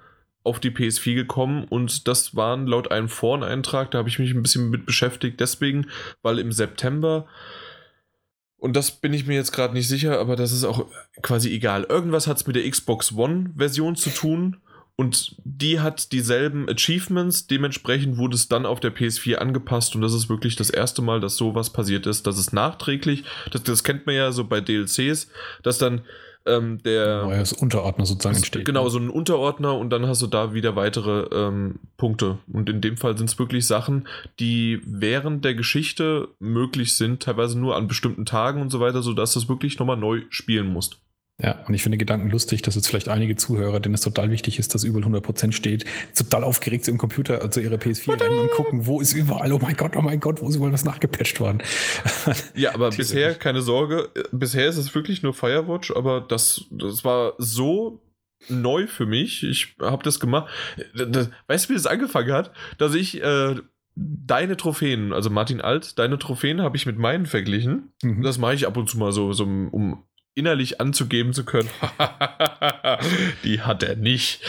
auf 0.43 0.59
die 0.59 0.71
PS4 0.71 1.15
gekommen 1.15 1.65
und 1.65 2.07
das 2.07 2.35
waren 2.35 2.67
laut 2.67 2.91
einem 2.91 3.09
Foreneintrag, 3.09 3.91
da 3.91 3.97
habe 3.97 4.09
ich 4.09 4.19
mich 4.19 4.31
ein 4.31 4.41
bisschen 4.41 4.69
mit 4.69 4.85
beschäftigt, 4.85 5.39
deswegen, 5.39 5.87
weil 6.21 6.39
im 6.39 6.51
September 6.51 7.27
und 8.59 8.75
das 8.75 8.91
bin 8.91 9.13
ich 9.13 9.27
mir 9.27 9.35
jetzt 9.35 9.51
gerade 9.51 9.73
nicht 9.73 9.87
sicher, 9.87 10.19
aber 10.19 10.35
das 10.35 10.51
ist 10.51 10.63
auch 10.63 10.87
quasi 11.21 11.53
egal. 11.53 11.83
Irgendwas 11.83 12.25
hat 12.25 12.37
es 12.37 12.47
mit 12.47 12.55
der 12.55 12.67
Xbox 12.69 13.13
One-Version 13.13 13.95
zu 13.95 14.09
tun 14.09 14.57
und 14.95 15.35
die 15.43 15.79
hat 15.79 16.11
dieselben 16.11 16.67
Achievements. 16.67 17.45
Dementsprechend 17.45 18.17
wurde 18.17 18.35
es 18.35 18.47
dann 18.47 18.65
auf 18.65 18.79
der 18.79 18.95
PS4 18.95 19.35
angepasst 19.35 19.95
und 19.95 20.01
das 20.01 20.13
ist 20.13 20.27
wirklich 20.27 20.55
das 20.55 20.71
erste 20.71 21.03
Mal, 21.03 21.19
dass 21.19 21.37
sowas 21.37 21.71
passiert 21.71 22.07
ist. 22.07 22.25
Das 22.25 22.39
ist 22.39 22.51
nachträglich. 22.51 23.23
Das, 23.51 23.61
das 23.61 23.83
kennt 23.83 24.07
man 24.07 24.15
ja 24.15 24.31
so 24.31 24.43
bei 24.43 24.59
DLCs, 24.59 25.29
dass 25.61 25.77
dann 25.77 26.01
ähm, 26.47 26.81
der 26.83 27.23
neues 27.23 27.53
Unterordner 27.53 28.05
sozusagen 28.05 28.35
entsteht. 28.35 28.65
Genau, 28.65 28.85
ne? 28.85 28.89
so 28.89 28.99
ein 28.99 29.09
Unterordner 29.09 29.77
und 29.77 29.89
dann 29.89 30.07
hast 30.07 30.21
du 30.21 30.27
da 30.27 30.53
wieder 30.53 30.75
weitere 30.75 31.27
ähm, 31.33 31.79
Punkte. 31.97 32.37
Und 32.51 32.69
in 32.69 32.81
dem 32.81 32.97
Fall 32.97 33.17
sind 33.17 33.29
es 33.29 33.39
wirklich 33.39 33.67
Sachen, 33.67 34.07
die 34.39 34.81
während 34.85 35.45
der 35.45 35.55
Geschichte 35.55 36.29
möglich 36.39 36.95
sind, 36.95 37.23
teilweise 37.23 37.59
nur 37.59 37.75
an 37.75 37.87
bestimmten 37.87 38.25
Tagen 38.25 38.61
und 38.61 38.69
so 38.69 38.79
weiter, 38.79 39.01
sodass 39.01 39.33
du 39.33 39.39
es 39.39 39.49
wirklich 39.49 39.79
nochmal 39.79 39.97
neu 39.97 40.21
spielen 40.29 40.67
musst. 40.67 40.99
Ja, 41.39 41.63
und 41.67 41.75
ich 41.75 41.83
finde 41.83 41.99
Gedanken 41.99 42.31
lustig, 42.31 42.63
dass 42.63 42.73
jetzt 42.73 42.87
vielleicht 42.87 43.09
einige 43.09 43.35
Zuhörer, 43.35 43.79
denen 43.79 43.93
es 43.93 44.01
total 44.01 44.31
wichtig 44.31 44.57
ist, 44.57 44.73
dass 44.73 44.83
über 44.83 44.99
100% 44.99 45.51
steht, 45.51 45.85
total 46.15 46.43
aufgeregt 46.43 46.85
sind 46.85 46.95
im 46.95 46.97
Computer, 46.97 47.43
also 47.43 47.59
ihre 47.59 47.75
PS4 47.75 48.19
rennen 48.19 48.39
und 48.39 48.51
gucken, 48.51 48.87
wo 48.87 48.99
ist 48.99 49.13
überall, 49.13 49.51
oh 49.51 49.59
mein 49.61 49.75
Gott, 49.75 49.95
oh 49.95 50.01
mein 50.01 50.19
Gott, 50.19 50.41
wo 50.41 50.49
ist 50.49 50.55
überall 50.55 50.73
was 50.73 50.83
nachgepatcht 50.83 51.39
worden. 51.39 51.61
Ja, 52.55 52.73
aber 52.73 52.89
bisher, 52.89 53.35
keine 53.35 53.61
Sorge, 53.61 54.09
bisher 54.31 54.67
ist 54.67 54.77
es 54.77 54.95
wirklich 54.95 55.21
nur 55.21 55.33
Firewatch, 55.33 55.91
aber 55.91 56.21
das, 56.21 56.65
das 56.71 57.03
war 57.03 57.33
so 57.37 58.01
neu 58.49 58.87
für 58.87 59.05
mich. 59.05 59.43
Ich 59.43 59.75
habe 59.79 60.03
das 60.03 60.19
gemacht. 60.19 60.51
Das, 60.95 61.29
weißt 61.47 61.65
du, 61.65 61.69
wie 61.69 61.73
das 61.75 61.85
angefangen 61.85 62.31
hat? 62.31 62.51
Dass 62.77 62.95
ich 62.95 63.21
äh, 63.21 63.55
deine 63.95 64.57
Trophäen, 64.57 65.13
also 65.13 65.29
Martin 65.29 65.61
Alt, 65.61 65.99
deine 65.99 66.17
Trophäen 66.17 66.61
habe 66.61 66.77
ich 66.77 66.85
mit 66.85 66.97
meinen 66.97 67.25
verglichen. 67.25 67.91
Mhm. 68.01 68.23
Das 68.23 68.37
mache 68.37 68.55
ich 68.55 68.67
ab 68.67 68.77
und 68.77 68.89
zu 68.89 68.97
mal 68.97 69.11
so, 69.11 69.33
so 69.33 69.43
um 69.43 70.03
innerlich 70.37 70.79
anzugeben 70.79 71.33
zu 71.33 71.43
können, 71.43 71.69
die 73.43 73.61
hat 73.61 73.83
er 73.83 73.95
nicht. 73.95 74.41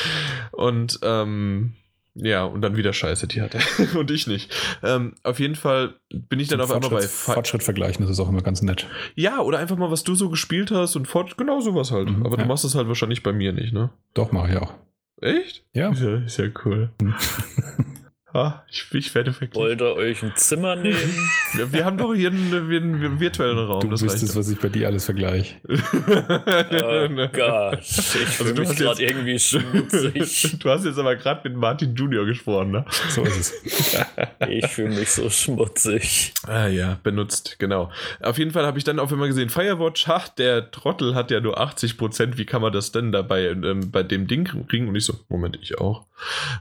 Und 0.53 0.99
ähm, 1.03 1.75
ja, 2.15 2.45
und 2.45 2.63
dann 2.63 2.77
wieder 2.77 2.93
Scheiße, 2.93 3.29
die 3.29 3.41
hat 3.41 3.55
er 3.55 3.63
und 3.99 4.11
ich 4.11 4.27
nicht. 4.27 4.53
Ähm, 4.83 5.15
auf 5.23 5.39
jeden 5.41 5.55
Fall 5.55 5.95
bin 6.11 6.41
ich 6.41 6.49
dann 6.49 6.61
auf 6.61 6.71
einmal 6.71 6.91
bei 6.91 7.03
Fortschritt 7.03 7.63
vergleichen, 7.63 8.03
das 8.03 8.11
ist 8.11 8.21
auch 8.21 8.29
immer 8.29 8.43
ganz 8.43 8.61
nett. 8.63 8.87
Ja, 9.15 9.41
oder 9.41 9.59
einfach 9.59 9.77
mal, 9.77 9.91
was 9.91 10.03
du 10.03 10.15
so 10.15 10.29
gespielt 10.29 10.71
hast 10.71 10.97
und 10.97 11.07
fort, 11.07 11.37
genau 11.39 11.61
sowas 11.61 11.91
halt. 11.91 12.11
Mhm, 12.11 12.27
Aber 12.27 12.37
ja. 12.37 12.43
du 12.43 12.49
machst 12.49 12.65
es 12.65 12.75
halt 12.75 12.89
wahrscheinlich 12.89 13.23
bei 13.23 13.33
mir 13.33 13.53
nicht, 13.53 13.73
ne? 13.73 13.91
Doch, 14.15 14.33
mache 14.33 14.51
ich 14.51 14.57
auch. 14.57 14.75
Echt? 15.21 15.65
Ja. 15.73 15.91
Ist 15.91 16.03
ja, 16.03 16.17
ist 16.17 16.39
ja 16.39 16.47
cool. 16.65 16.91
Ah, 18.35 18.63
ich, 18.71 18.85
ich 18.93 19.15
werde 19.15 19.33
verglichen. 19.33 19.63
Wollt 19.63 19.81
ihr 19.81 19.95
euch 19.95 20.23
ein 20.23 20.33
Zimmer 20.37 20.77
nehmen? 20.77 21.31
wir, 21.55 21.73
wir, 21.73 21.85
haben 21.87 21.97
doch 21.97 22.13
hier 22.13 22.31
einen, 22.31 22.53
einen, 22.53 23.21
virtuellen 23.21 23.59
Raum. 23.59 23.81
Du 23.81 23.91
wüsstest, 23.91 24.37
was 24.37 24.51
ich 24.51 24.59
bei 24.59 24.69
dir 24.69 24.87
alles 24.87 25.07
vergleiche. 25.07 25.55
oh 25.67 27.29
Gott, 27.33 27.81
ich 27.81 27.99
also 27.99 28.45
fühle 28.45 28.61
mich 28.61 28.77
gerade 28.77 29.03
irgendwie 29.03 29.39
schmutzig. 29.39 30.59
Du 30.59 30.69
hast 30.69 30.85
jetzt 30.85 30.99
aber 30.99 31.17
gerade 31.17 31.49
mit 31.49 31.59
Martin 31.59 31.95
Junior 31.95 32.27
gesprochen, 32.27 32.73
ne? 32.73 32.85
So 33.09 33.23
ist 33.23 33.55
es. 33.65 34.05
ich 34.47 34.67
fühle 34.67 34.95
mich 34.95 35.11
so 35.11 35.31
schmutzig. 35.31 36.35
Ah 36.47 36.67
ja, 36.67 36.99
benutzt, 37.03 37.59
genau. 37.59 37.91
Auf 38.21 38.37
jeden 38.37 38.51
Fall 38.51 38.67
habe 38.67 38.77
ich 38.77 38.85
dann 38.85 38.99
auch 38.99 39.11
immer 39.11 39.27
gesehen, 39.27 39.49
Firewatch, 39.49 40.07
ha, 40.07 40.23
der 40.37 40.71
Trottel 40.71 41.15
hat 41.15 41.31
ja 41.31 41.41
nur 41.41 41.59
80%, 41.59 42.37
wie 42.37 42.45
kann 42.45 42.61
man 42.61 42.75
das 42.75 42.93
denn 42.93 43.11
dabei 43.11 43.47
ähm, 43.47 43.91
bei 43.91 44.03
dem 44.03 44.27
Ding 44.27 44.45
kriegen? 44.69 44.89
Und 44.89 44.97
ich 44.97 45.05
so, 45.05 45.15
Moment, 45.31 45.59
ich 45.63 45.79
auch. 45.79 46.08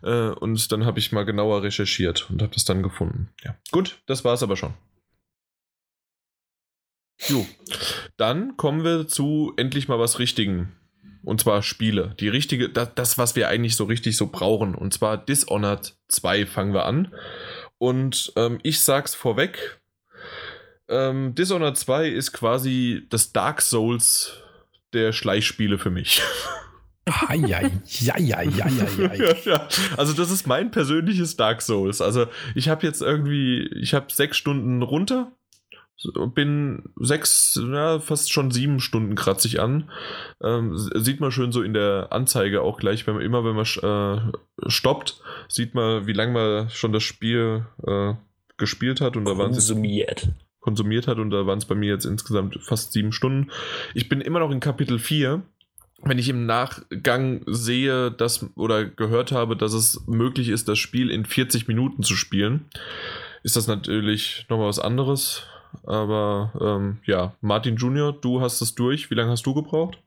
Äh, 0.03 0.29
und 0.29 0.71
dann 0.71 0.85
habe 0.85 0.99
ich 0.99 1.11
mal 1.11 1.25
genauer 1.25 1.63
recherchiert 1.63 2.29
und 2.29 2.41
habe 2.41 2.53
das 2.53 2.65
dann 2.65 2.83
gefunden. 2.83 3.29
Ja. 3.43 3.55
Gut, 3.71 4.01
das 4.05 4.23
war 4.23 4.33
es 4.33 4.43
aber 4.43 4.55
schon. 4.55 4.73
Jo. 7.27 7.45
Dann 8.17 8.57
kommen 8.57 8.83
wir 8.83 9.07
zu 9.07 9.53
endlich 9.57 9.87
mal 9.87 9.99
was 9.99 10.19
Richtigen. 10.19 10.73
Und 11.23 11.41
zwar 11.41 11.61
Spiele. 11.61 12.15
Die 12.19 12.29
richtige, 12.29 12.69
das, 12.69 12.95
das, 12.95 13.17
was 13.17 13.35
wir 13.35 13.49
eigentlich 13.49 13.75
so 13.75 13.83
richtig 13.85 14.15
so 14.15 14.27
brauchen. 14.27 14.75
Und 14.75 14.93
zwar 14.93 15.17
Dishonored 15.17 15.97
2 16.07 16.45
fangen 16.45 16.73
wir 16.73 16.85
an. 16.85 17.13
Und 17.77 18.31
ähm, 18.35 18.59
ich 18.63 18.81
sag's 18.81 19.13
vorweg. 19.13 19.81
Ähm, 20.87 21.35
Dishonored 21.35 21.77
2 21.77 22.07
ist 22.07 22.31
quasi 22.31 23.05
das 23.09 23.33
Dark 23.33 23.61
Souls 23.61 24.41
der 24.93 25.11
Schleichspiele 25.11 25.77
für 25.77 25.89
mich. 25.89 26.21
Ja, 27.07 27.33
ja, 27.33 27.61
ja, 28.17 28.17
ja, 28.17 28.41
ja, 28.43 29.13
ja, 29.13 29.35
ja. 29.45 29.67
Also 29.95 30.13
das 30.13 30.31
ist 30.31 30.47
mein 30.47 30.71
persönliches 30.71 31.37
Dark 31.37 31.61
Souls. 31.61 32.01
Also 32.01 32.27
ich 32.55 32.69
habe 32.69 32.85
jetzt 32.85 33.01
irgendwie, 33.01 33.69
ich 33.81 33.93
habe 33.93 34.07
sechs 34.09 34.37
Stunden 34.37 34.81
runter, 34.81 35.31
bin 36.35 36.83
sechs, 36.97 37.59
ja, 37.71 37.99
fast 37.99 38.31
schon 38.31 38.51
sieben 38.51 38.79
Stunden 38.79 39.15
kratzig 39.15 39.59
an. 39.59 39.89
Ähm, 40.41 40.77
sieht 40.77 41.19
man 41.19 41.31
schön 41.31 41.51
so 41.51 41.61
in 41.63 41.73
der 41.73 42.09
Anzeige 42.11 42.61
auch 42.61 42.77
gleich, 42.77 43.07
wenn 43.07 43.15
man 43.15 43.23
immer, 43.23 43.43
wenn 43.43 43.55
man 43.55 43.65
äh, 43.65 44.69
stoppt, 44.69 45.21
sieht 45.47 45.73
man, 45.73 46.05
wie 46.05 46.13
lange 46.13 46.33
man 46.33 46.69
schon 46.69 46.93
das 46.93 47.03
Spiel 47.03 47.65
äh, 47.85 48.13
gespielt 48.57 49.01
hat 49.01 49.17
und 49.17 49.25
da 49.25 49.37
waren 49.37 49.51
konsumiert. 49.51 50.29
konsumiert 50.59 51.07
hat 51.07 51.17
und 51.17 51.31
da 51.31 51.47
waren 51.47 51.57
es 51.57 51.65
bei 51.65 51.75
mir 51.75 51.91
jetzt 51.93 52.05
insgesamt 52.05 52.59
fast 52.61 52.91
sieben 52.93 53.11
Stunden. 53.11 53.51
Ich 53.93 54.07
bin 54.09 54.21
immer 54.21 54.39
noch 54.39 54.51
in 54.51 54.59
Kapitel 54.59 54.99
4 54.99 55.41
wenn 56.03 56.19
ich 56.19 56.29
im 56.29 56.45
Nachgang 56.45 57.41
sehe, 57.47 58.11
dass 58.11 58.45
oder 58.55 58.85
gehört 58.85 59.31
habe, 59.31 59.55
dass 59.55 59.73
es 59.73 60.05
möglich 60.07 60.49
ist, 60.49 60.67
das 60.67 60.77
Spiel 60.77 61.09
in 61.09 61.25
40 61.25 61.67
Minuten 61.67 62.03
zu 62.03 62.15
spielen, 62.15 62.65
ist 63.43 63.55
das 63.55 63.67
natürlich 63.67 64.45
nochmal 64.49 64.67
was 64.67 64.79
anderes. 64.79 65.43
Aber 65.83 66.51
ähm, 66.61 66.97
ja, 67.05 67.33
Martin 67.41 67.75
Junior, 67.75 68.13
du 68.13 68.41
hast 68.41 68.61
es 68.61 68.75
durch. 68.75 69.09
Wie 69.09 69.15
lange 69.15 69.31
hast 69.31 69.45
du 69.45 69.53
gebraucht? 69.53 69.97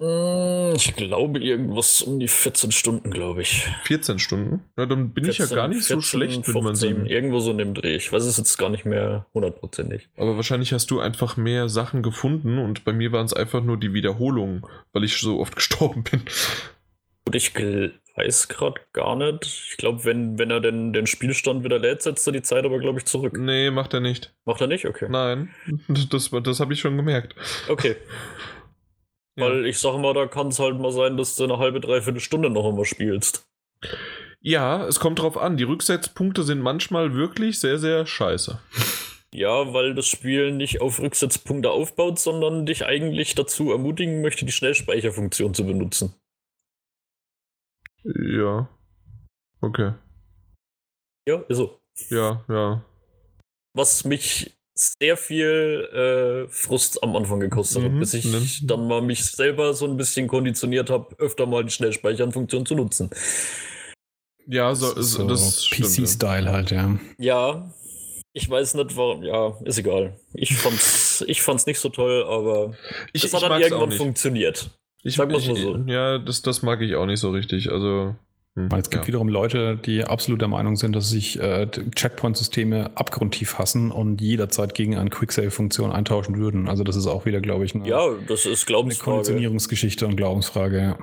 Hm, 0.00 0.74
ich 0.76 0.94
glaube, 0.94 1.40
irgendwas 1.40 2.02
um 2.02 2.20
die 2.20 2.28
14 2.28 2.70
Stunden, 2.70 3.10
glaube 3.10 3.42
ich. 3.42 3.68
14 3.82 4.20
Stunden? 4.20 4.62
Na, 4.76 4.86
dann 4.86 5.10
bin 5.10 5.24
14, 5.24 5.44
ich 5.44 5.50
ja 5.50 5.56
gar 5.56 5.68
nicht 5.68 5.78
14, 5.78 5.96
so 5.96 6.00
schlecht, 6.02 6.34
15, 6.34 6.54
wenn 6.54 6.62
man 6.62 6.76
sieht. 6.76 6.96
Irgendwo 7.06 7.40
so 7.40 7.50
in 7.50 7.58
dem 7.58 7.74
Dreh. 7.74 7.96
Ich 7.96 8.12
weiß 8.12 8.24
es 8.24 8.36
jetzt 8.36 8.56
gar 8.58 8.68
nicht 8.68 8.84
mehr 8.84 9.26
hundertprozentig. 9.34 10.08
Aber 10.16 10.36
wahrscheinlich 10.36 10.72
hast 10.72 10.90
du 10.92 11.00
einfach 11.00 11.36
mehr 11.36 11.68
Sachen 11.68 12.02
gefunden 12.02 12.58
und 12.58 12.84
bei 12.84 12.92
mir 12.92 13.10
waren 13.10 13.26
es 13.26 13.32
einfach 13.32 13.62
nur 13.62 13.76
die 13.76 13.92
Wiederholungen, 13.92 14.62
weil 14.92 15.02
ich 15.02 15.16
so 15.16 15.40
oft 15.40 15.56
gestorben 15.56 16.04
bin. 16.04 16.22
Und 17.24 17.34
ich 17.34 17.52
weiß 17.56 18.46
gerade 18.48 18.80
gar 18.92 19.16
nicht. 19.16 19.68
Ich 19.70 19.76
glaube, 19.78 20.04
wenn, 20.04 20.38
wenn 20.38 20.52
er 20.52 20.60
den, 20.60 20.92
den 20.92 21.08
Spielstand 21.08 21.64
wieder 21.64 21.80
lädt, 21.80 22.02
setzt 22.02 22.26
er 22.26 22.32
die 22.32 22.42
Zeit 22.42 22.64
aber, 22.64 22.78
glaube 22.78 23.00
ich, 23.00 23.04
zurück. 23.04 23.36
Nee, 23.36 23.72
macht 23.72 23.94
er 23.94 24.00
nicht. 24.00 24.32
Macht 24.44 24.60
er 24.60 24.68
nicht? 24.68 24.86
Okay. 24.86 25.08
Nein, 25.10 25.50
das, 25.88 26.30
das 26.30 26.60
habe 26.60 26.72
ich 26.72 26.78
schon 26.78 26.96
gemerkt. 26.96 27.34
Okay. 27.68 27.96
Weil 29.38 29.66
ich 29.66 29.78
sage 29.78 29.98
mal, 29.98 30.14
da 30.14 30.26
kann 30.26 30.48
es 30.48 30.58
halt 30.58 30.78
mal 30.78 30.92
sein, 30.92 31.16
dass 31.16 31.36
du 31.36 31.44
eine 31.44 31.58
halbe, 31.58 31.80
dreiviertel 31.80 32.20
Stunde 32.20 32.50
noch 32.50 32.68
einmal 32.68 32.84
spielst. 32.84 33.48
Ja, 34.40 34.86
es 34.86 35.00
kommt 35.00 35.18
drauf 35.18 35.36
an. 35.36 35.56
Die 35.56 35.64
Rücksetzpunkte 35.64 36.42
sind 36.42 36.60
manchmal 36.60 37.14
wirklich 37.14 37.60
sehr, 37.60 37.78
sehr 37.78 38.06
scheiße. 38.06 38.60
Ja, 39.32 39.72
weil 39.74 39.94
das 39.94 40.06
Spiel 40.06 40.52
nicht 40.52 40.80
auf 40.80 41.00
Rücksetzpunkte 41.00 41.70
aufbaut, 41.70 42.18
sondern 42.18 42.64
dich 42.64 42.86
eigentlich 42.86 43.34
dazu 43.34 43.70
ermutigen 43.70 44.22
möchte, 44.22 44.46
die 44.46 44.52
Schnellspeicherfunktion 44.52 45.54
zu 45.54 45.66
benutzen. 45.66 46.14
Ja. 48.04 48.68
Okay. 49.60 49.92
Ja, 51.28 51.42
ist 51.48 51.58
so. 51.58 51.78
Ja, 52.08 52.44
ja. 52.48 52.84
Was 53.74 54.04
mich 54.04 54.57
sehr 54.78 55.16
viel 55.16 56.46
äh, 56.46 56.52
Frust 56.52 57.02
am 57.02 57.16
Anfang 57.16 57.40
gekostet 57.40 57.82
mhm, 57.82 57.86
hat, 57.86 57.98
bis 58.00 58.14
ich 58.14 58.24
ne? 58.24 58.42
dann 58.62 58.86
mal 58.86 59.02
mich 59.02 59.24
selber 59.24 59.74
so 59.74 59.86
ein 59.86 59.96
bisschen 59.96 60.28
konditioniert 60.28 60.90
habe, 60.90 61.14
öfter 61.18 61.46
mal 61.46 61.64
die 61.64 61.70
Schnellspeichern-Funktion 61.70 62.66
zu 62.66 62.74
nutzen. 62.74 63.10
Ja, 64.46 64.74
so, 64.74 65.00
so, 65.00 65.34
so 65.34 65.74
PC-Style 65.76 66.46
ja. 66.46 66.52
halt, 66.52 66.70
ja. 66.70 66.98
Ja. 67.18 67.74
Ich 68.32 68.48
weiß 68.48 68.74
nicht, 68.74 68.96
warum. 68.96 69.22
Ja, 69.22 69.56
ist 69.64 69.78
egal. 69.78 70.16
Ich 70.32 70.56
fand's, 70.56 71.24
ich 71.26 71.42
fand's 71.42 71.66
nicht 71.66 71.80
so 71.80 71.88
toll, 71.88 72.24
aber 72.28 72.74
ich, 73.12 73.24
es 73.24 73.34
hat 73.34 73.42
ich 73.42 73.48
dann 73.48 73.60
irgendwann 73.60 73.92
funktioniert. 73.92 74.70
Ich, 75.02 75.16
Sag 75.16 75.30
mal 75.30 75.40
so. 75.40 75.76
Ja, 75.86 76.18
das, 76.18 76.42
das 76.42 76.62
mag 76.62 76.80
ich 76.80 76.94
auch 76.94 77.06
nicht 77.06 77.20
so 77.20 77.30
richtig. 77.30 77.70
Also. 77.70 78.14
Hm, 78.58 78.78
es 78.78 78.90
gibt 78.90 79.04
ja. 79.04 79.08
wiederum 79.08 79.28
Leute, 79.28 79.76
die 79.76 80.04
absolut 80.04 80.40
der 80.40 80.48
Meinung 80.48 80.76
sind, 80.76 80.96
dass 80.96 81.08
sich 81.08 81.38
äh, 81.40 81.68
Checkpoint-Systeme 81.68 82.90
abgrundtief 82.96 83.58
hassen 83.58 83.90
und 83.90 84.20
jederzeit 84.20 84.74
gegen 84.74 84.96
eine 84.96 85.10
Quicksave-Funktion 85.10 85.92
eintauschen 85.92 86.36
würden. 86.36 86.68
Also 86.68 86.82
das 86.82 86.96
ist 86.96 87.06
auch 87.06 87.24
wieder, 87.24 87.40
glaube 87.40 87.64
ich, 87.64 87.74
eine, 87.74 87.88
ja, 87.88 88.00
das 88.26 88.46
ist 88.46 88.66
Glaubensfrage. 88.66 89.10
eine 89.10 89.16
Konditionierungsgeschichte 89.16 90.06
und 90.06 90.16
Glaubensfrage. 90.16 90.78
Ja. 90.78 90.98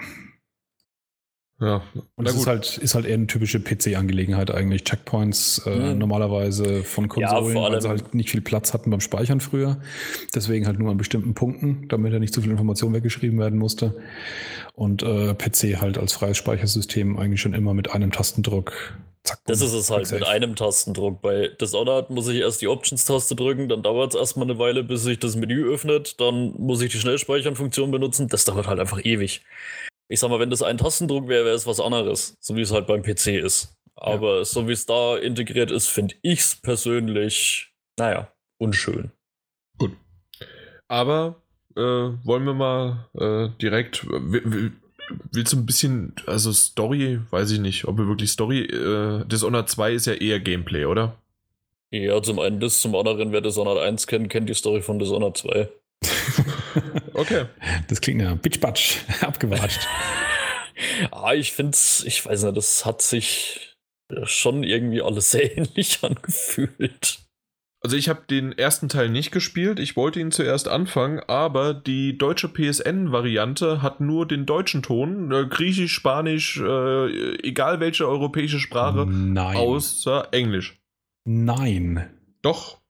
Ja, 1.62 1.82
und 2.16 2.28
das 2.28 2.36
ist 2.36 2.48
halt, 2.48 2.78
ist 2.78 2.96
halt 2.96 3.06
eher 3.06 3.14
eine 3.14 3.28
typische 3.28 3.62
PC-Angelegenheit 3.62 4.52
eigentlich. 4.52 4.84
Checkpoints 4.84 5.62
äh, 5.66 5.70
mhm. 5.70 6.00
normalerweise 6.00 6.84
von 6.84 7.08
Konsolen, 7.08 7.56
ja, 7.56 7.72
weil 7.72 7.82
sie 7.82 7.88
halt 7.88 8.14
nicht 8.14 8.30
viel 8.30 8.42
Platz 8.42 8.74
hatten 8.74 8.90
beim 8.92 9.00
Speichern 9.00 9.40
früher. 9.40 9.78
Deswegen 10.34 10.68
halt 10.68 10.80
nur 10.80 10.92
an 10.92 10.98
bestimmten 10.98 11.34
Punkten, 11.34 11.88
damit 11.88 12.14
da 12.14 12.20
nicht 12.20 12.34
zu 12.34 12.42
viel 12.42 12.52
Information 12.52 12.94
weggeschrieben 12.94 13.40
werden 13.40 13.58
musste. 13.58 13.96
Und 14.74 15.02
äh, 15.04 15.34
PC 15.34 15.80
halt 15.80 15.98
als 15.98 16.12
freies 16.12 16.36
Speichersystem 16.36 17.18
eigentlich 17.18 17.40
schon 17.40 17.54
immer 17.54 17.74
mit 17.74 17.90
einem 17.90 18.12
Tastendruck. 18.12 18.74
Zack, 19.24 19.40
das 19.46 19.62
ist 19.62 19.74
es 19.74 19.90
halt, 19.90 20.12
mit 20.12 20.28
einem 20.28 20.58
Tastendruck. 20.58 21.22
Bei 21.22 21.48
Dishonored 21.48 22.10
muss 22.10 22.28
ich 22.28 22.42
erst 22.42 22.62
die 22.62 22.68
Options-Taste 22.68 23.36
drücken, 23.36 23.70
dann 23.70 23.82
dauert 23.82 24.14
es 24.14 24.20
erstmal 24.20 24.48
eine 24.48 24.60
Weile, 24.60 24.84
bis 24.84 25.04
sich 25.04 25.20
das 25.20 25.38
Menü 25.38 25.72
öffnet, 25.72 26.20
dann 26.20 26.54
muss 26.60 26.82
ich 26.82 26.92
die 26.92 27.00
Schnellspeichern-Funktion 27.00 27.92
benutzen. 27.92 28.28
Das 28.28 28.44
dauert 28.44 28.68
halt 28.68 28.80
einfach 28.80 29.04
ewig 29.04 29.42
ich 30.08 30.20
sag 30.20 30.30
mal, 30.30 30.40
wenn 30.40 30.50
das 30.50 30.62
ein 30.62 30.78
Tastendruck 30.78 31.28
wäre, 31.28 31.46
wäre 31.46 31.56
es 31.56 31.68
was 31.68 31.80
anderes, 31.80 32.36
so 32.40 32.56
wie 32.56 32.62
es 32.62 32.72
halt 32.72 32.88
beim 32.88 33.02
PC 33.02 33.28
ist. 33.28 33.76
Aber 33.96 34.40
ja. 34.40 34.46
so 34.46 34.68
wie 34.68 34.74
es 34.74 34.86
da 34.86 35.18
integriert 35.18 35.72
ist, 35.72 35.88
finde 35.88 36.16
ich 36.22 36.40
es 36.40 36.56
persönlich, 36.56 37.72
naja, 37.98 38.32
unschön. 38.58 39.12
Gut. 39.78 39.92
Aber 40.88 41.42
äh, 41.76 41.82
wollen 41.82 42.46
wir 42.46 42.54
mal 42.54 43.08
äh, 43.14 43.50
direkt. 43.62 44.06
Willst 45.32 45.54
du 45.54 45.58
ein 45.58 45.66
bisschen, 45.66 46.14
also 46.26 46.52
Story, 46.52 47.20
weiß 47.30 47.52
ich 47.52 47.60
nicht, 47.60 47.86
ob 47.86 47.98
wir 47.98 48.08
wirklich 48.08 48.32
Story. 48.32 48.62
Äh, 48.62 49.26
Dishonored 49.26 49.70
2 49.70 49.94
ist 49.94 50.08
ja 50.08 50.14
eher 50.14 50.40
Gameplay, 50.40 50.86
oder? 50.86 51.18
Ja, 51.92 52.22
zum 52.22 52.40
einen 52.40 52.60
das, 52.60 52.82
zum 52.82 52.96
anderen, 52.96 53.32
wer 53.32 53.42
Dishonored 53.42 53.82
1 53.82 54.08
kennt, 54.08 54.30
kennt 54.30 54.50
die 54.50 54.56
Story 54.56 54.82
von 54.82 55.00
Dishonored 55.00 55.38
2. 55.38 55.70
okay. 57.14 57.46
Das 57.88 58.02
klingt 58.02 58.22
ja 58.22 58.36
bitchbatsch, 58.36 58.98
abgewatscht. 59.22 59.88
ah, 61.12 61.34
ich 61.34 61.52
finde 61.52 61.72
es, 61.72 62.04
ich 62.06 62.26
weiß 62.26 62.44
nicht, 62.44 62.58
das 62.58 62.86
hat 62.86 63.02
sich 63.02 63.78
schon 64.24 64.64
irgendwie 64.64 65.02
alles 65.02 65.32
sehr 65.32 65.58
ähnlich 65.58 66.00
angefühlt. 66.02 67.20
Also 67.84 67.98
ich 67.98 68.10
habe 68.10 68.24
den 68.28 68.52
ersten 68.52 68.90
Teil 68.90 69.10
nicht 69.10 69.32
gespielt, 69.32 69.80
ich 69.80 69.96
wollte 69.96 70.20
ihn 70.20 70.32
zuerst 70.32 70.68
anfangen, 70.68 71.20
aber 71.28 71.76
die 71.76 72.18
deutsche 72.18 72.50
PSN-Variante 72.50 73.84
hat 73.84 74.02
nur 74.02 74.28
den 74.28 74.48
deutschen 74.48 74.82
Ton, 74.82 75.32
äh, 75.32 75.46
Griechisch, 75.46 75.94
Spanisch, 75.94 76.60
äh, 76.60 77.36
egal 77.48 77.80
welche 77.80 78.08
europäische 78.08 78.60
Sprache, 78.60 79.06
Nein. 79.06 79.58
außer 79.58 80.30
Englisch. 80.32 80.80
Nein. 81.26 82.10
Doch. 82.42 82.82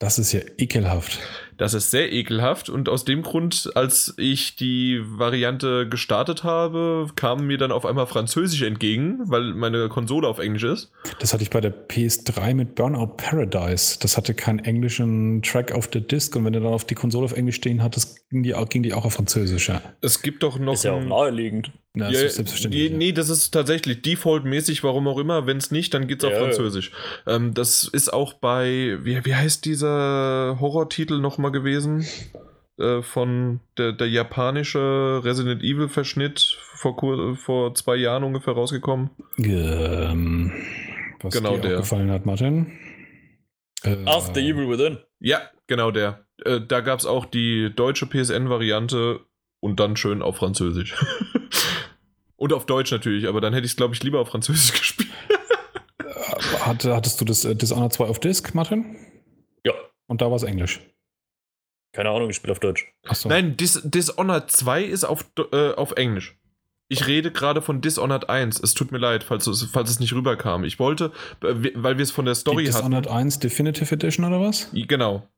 Das 0.00 0.18
ist 0.18 0.32
ja 0.32 0.40
ekelhaft. 0.58 1.20
Das 1.60 1.74
ist 1.74 1.90
sehr 1.90 2.10
ekelhaft 2.10 2.70
und 2.70 2.88
aus 2.88 3.04
dem 3.04 3.20
Grund, 3.20 3.70
als 3.74 4.14
ich 4.16 4.56
die 4.56 4.98
Variante 5.04 5.86
gestartet 5.86 6.42
habe, 6.42 7.08
kam 7.16 7.46
mir 7.46 7.58
dann 7.58 7.70
auf 7.70 7.84
einmal 7.84 8.06
Französisch 8.06 8.62
entgegen, 8.62 9.18
weil 9.24 9.52
meine 9.52 9.90
Konsole 9.90 10.26
auf 10.26 10.38
Englisch 10.38 10.62
ist. 10.64 10.90
Das 11.18 11.34
hatte 11.34 11.42
ich 11.42 11.50
bei 11.50 11.60
der 11.60 11.74
PS3 11.88 12.54
mit 12.54 12.76
Burnout 12.76 13.08
Paradise. 13.18 13.98
Das 14.00 14.16
hatte 14.16 14.32
keinen 14.32 14.60
englischen 14.60 15.42
Track 15.42 15.72
auf 15.72 15.86
der 15.86 16.00
Disk 16.00 16.34
und 16.34 16.46
wenn 16.46 16.54
du 16.54 16.60
dann 16.60 16.72
auf 16.72 16.86
die 16.86 16.94
Konsole 16.94 17.26
auf 17.26 17.32
Englisch 17.32 17.56
stehen 17.56 17.82
hattest, 17.82 18.30
ging 18.30 18.42
die, 18.42 18.54
ging 18.70 18.82
die 18.82 18.94
auch 18.94 19.04
auf 19.04 19.12
Französisch. 19.12 19.68
Ja. 19.68 19.82
Es 20.00 20.22
gibt 20.22 20.42
doch 20.42 20.58
noch. 20.58 20.72
Ist 20.72 20.84
ja 20.84 20.92
auch 20.92 21.04
naheliegend. 21.04 21.72
Ja, 21.96 22.08
ja, 22.08 22.22
das 22.22 22.36
selbstverständlich. 22.36 22.92
Nee, 22.92 23.08
ja. 23.08 23.12
das 23.12 23.30
ist 23.30 23.50
tatsächlich 23.50 24.02
defaultmäßig, 24.02 24.84
warum 24.84 25.08
auch 25.08 25.18
immer. 25.18 25.46
Wenn 25.46 25.56
es 25.56 25.72
nicht, 25.72 25.92
dann 25.92 26.06
geht 26.06 26.22
es 26.22 26.28
ja, 26.28 26.36
auf 26.36 26.42
Französisch. 26.44 26.92
Ähm, 27.26 27.52
das 27.52 27.82
ist 27.82 28.12
auch 28.12 28.34
bei, 28.34 28.98
wie, 29.02 29.24
wie 29.24 29.34
heißt 29.34 29.64
dieser 29.64 30.58
Horrortitel 30.60 31.18
nochmal 31.18 31.49
gewesen? 31.50 32.04
Äh, 32.80 33.02
von 33.02 33.60
der, 33.76 33.92
der 33.92 34.08
japanische 34.08 35.20
Resident 35.22 35.62
Evil-Verschnitt 35.62 36.58
vor, 36.74 37.36
vor 37.36 37.74
zwei 37.74 37.96
Jahren 37.96 38.24
ungefähr 38.24 38.54
rausgekommen. 38.54 39.10
Ähm, 39.36 40.50
was 41.20 41.34
genau 41.34 41.56
dir 41.56 41.68
der. 41.68 41.76
gefallen 41.78 42.10
hat, 42.10 42.24
Martin? 42.24 42.72
Äh, 43.82 43.96
Ach, 44.06 44.30
The 44.32 44.40
Evil 44.40 44.68
Within. 44.70 44.98
Ja, 45.18 45.42
genau 45.66 45.90
der. 45.90 46.24
Äh, 46.44 46.60
da 46.66 46.80
gab 46.80 46.98
es 46.98 47.04
auch 47.04 47.26
die 47.26 47.70
deutsche 47.74 48.06
PSN-Variante 48.06 49.20
und 49.60 49.78
dann 49.78 49.96
schön 49.96 50.22
auf 50.22 50.36
Französisch. 50.36 50.94
Und 52.36 52.54
auf 52.54 52.64
Deutsch 52.64 52.90
natürlich, 52.90 53.28
aber 53.28 53.42
dann 53.42 53.52
hätte 53.52 53.66
ich 53.66 53.72
es, 53.72 53.76
glaube 53.76 53.92
ich, 53.92 54.02
lieber 54.02 54.18
auf 54.18 54.28
Französisch 54.28 54.72
gespielt. 54.80 55.10
Hatte, 56.60 56.96
hattest 56.96 57.20
du 57.20 57.26
das 57.26 57.44
äh, 57.44 57.54
Dishonored 57.54 57.92
2 57.92 58.04
auf 58.06 58.18
Disk, 58.18 58.54
Martin? 58.54 58.96
Ja. 59.62 59.74
Und 60.06 60.22
da 60.22 60.30
war 60.30 60.36
es 60.36 60.42
Englisch? 60.42 60.80
Keine 61.92 62.10
Ahnung, 62.10 62.30
ich 62.30 62.36
spiele 62.36 62.52
auf 62.52 62.60
Deutsch. 62.60 62.86
So. 63.12 63.28
Nein, 63.28 63.56
Dis 63.56 63.80
Dishonored 63.84 64.50
2 64.50 64.84
ist 64.84 65.04
auf, 65.04 65.24
äh, 65.52 65.72
auf 65.72 65.92
Englisch. 65.92 66.36
Ich 66.88 67.06
rede 67.06 67.30
gerade 67.30 67.62
von 67.62 67.80
Dishonored 67.80 68.28
1. 68.28 68.60
Es 68.60 68.74
tut 68.74 68.90
mir 68.90 68.98
leid, 68.98 69.22
falls, 69.22 69.48
falls 69.72 69.90
es 69.90 70.00
nicht 70.00 70.12
rüberkam. 70.12 70.64
Ich 70.64 70.78
wollte, 70.80 71.12
weil 71.40 71.98
wir 71.98 72.02
es 72.02 72.10
von 72.10 72.24
der 72.24 72.34
Story 72.34 72.64
die 72.64 72.64
Dishonored 72.64 72.84
hatten. 72.84 73.02
Dishonored 73.02 73.26
1 73.26 73.38
Definitive 73.38 73.94
Edition 73.94 74.26
oder 74.26 74.40
was? 74.40 74.70
Genau. 74.72 75.28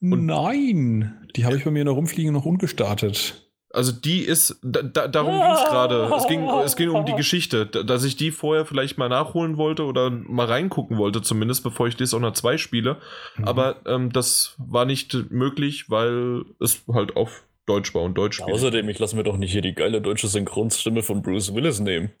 Und 0.00 0.26
Nein, 0.26 1.28
die 1.36 1.44
habe 1.44 1.56
ich 1.56 1.64
bei 1.64 1.70
mir 1.70 1.80
in 1.80 1.86
der 1.86 1.94
Rumfliegen 1.94 2.32
noch 2.32 2.44
ungestartet. 2.44 3.45
Also 3.76 3.92
die 3.92 4.22
ist, 4.22 4.58
da, 4.62 4.80
da, 4.80 5.06
darum 5.06 5.34
ging 5.34 5.52
es 5.52 5.64
gerade. 5.64 6.10
Es 6.16 6.26
ging, 6.26 6.48
es 6.48 6.76
ging 6.76 6.88
um 6.88 7.04
die 7.04 7.12
Geschichte, 7.16 7.66
dass 7.66 8.04
ich 8.04 8.16
die 8.16 8.30
vorher 8.30 8.64
vielleicht 8.64 8.96
mal 8.96 9.10
nachholen 9.10 9.58
wollte 9.58 9.84
oder 9.84 10.08
mal 10.08 10.46
reingucken 10.46 10.96
wollte, 10.96 11.20
zumindest 11.20 11.62
bevor 11.62 11.86
ich 11.86 11.94
Dishonored 11.94 12.34
2 12.34 12.56
spiele. 12.56 12.96
Mhm. 13.36 13.44
Aber 13.44 13.76
ähm, 13.84 14.10
das 14.12 14.54
war 14.56 14.86
nicht 14.86 15.30
möglich, 15.30 15.90
weil 15.90 16.44
es 16.58 16.84
halt 16.90 17.16
auf 17.16 17.44
Deutsch 17.66 17.94
war 17.94 18.00
und 18.02 18.14
Deutsch 18.16 18.36
spielt. 18.36 18.54
Außerdem, 18.54 18.88
ich 18.88 18.98
lasse 18.98 19.14
mir 19.14 19.24
doch 19.24 19.36
nicht 19.36 19.52
hier 19.52 19.60
die 19.60 19.74
geile 19.74 20.00
deutsche 20.00 20.28
Synchronstimme 20.28 21.02
von 21.02 21.20
Bruce 21.20 21.54
Willis 21.54 21.78
nehmen. 21.78 22.12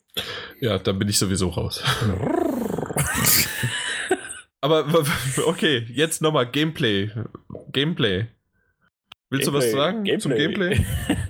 Ja, 0.60 0.76
dann 0.78 0.98
bin 0.98 1.08
ich 1.08 1.18
sowieso 1.18 1.48
raus. 1.48 1.82
Aber 4.60 4.84
okay, 5.46 5.86
jetzt 5.88 6.20
nochmal 6.20 6.50
Gameplay. 6.50 7.10
Gameplay. 7.72 8.26
Willst 9.30 9.46
Gameplay, 9.46 9.50
du 9.50 9.52
was 9.52 9.70
sagen 9.70 10.04
Gameplay. 10.04 10.18
zum 10.18 10.34
Gameplay? 10.34 10.84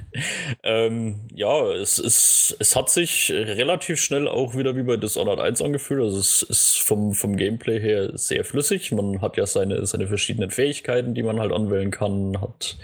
ähm, 0.62 1.20
ja, 1.34 1.72
es, 1.72 1.98
ist, 1.98 2.56
es 2.58 2.76
hat 2.76 2.90
sich 2.90 3.30
relativ 3.32 4.00
schnell 4.00 4.28
auch 4.28 4.56
wieder 4.56 4.76
wie 4.76 4.82
bei 4.82 4.96
Dishonored 4.96 5.40
1 5.40 5.62
angefühlt. 5.62 6.02
Also 6.02 6.18
es 6.18 6.42
ist 6.42 6.78
vom, 6.78 7.12
vom 7.14 7.36
Gameplay 7.36 7.80
her 7.80 8.10
sehr 8.14 8.44
flüssig. 8.44 8.92
Man 8.92 9.20
hat 9.20 9.36
ja 9.36 9.46
seine, 9.46 9.86
seine 9.86 10.06
verschiedenen 10.06 10.50
Fähigkeiten, 10.50 11.14
die 11.14 11.22
man 11.22 11.40
halt 11.40 11.52
anwählen 11.52 11.90
kann, 11.90 12.40
hat 12.40 12.78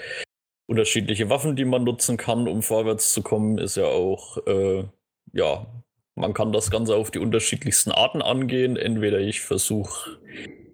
unterschiedliche 0.67 1.29
Waffen, 1.29 1.57
die 1.57 1.65
man 1.65 1.85
nutzen 1.85 2.17
kann, 2.17 2.49
um 2.49 2.63
vorwärts 2.63 3.13
zu 3.13 3.23
kommen. 3.23 3.59
Ist 3.59 3.77
ja 3.77 3.87
auch, 3.87 4.39
äh, 4.47 4.85
ja, 5.33 5.67
man 6.15 6.35
kann 6.35 6.53
das 6.53 6.71
Ganze 6.71 6.97
auf 6.97 7.11
die 7.11 7.19
unterschiedlichsten 7.19 7.91
Arten 7.91 8.23
angehen. 8.23 8.77
Entweder 8.77 9.19
ich 9.19 9.41
versuche 9.41 10.19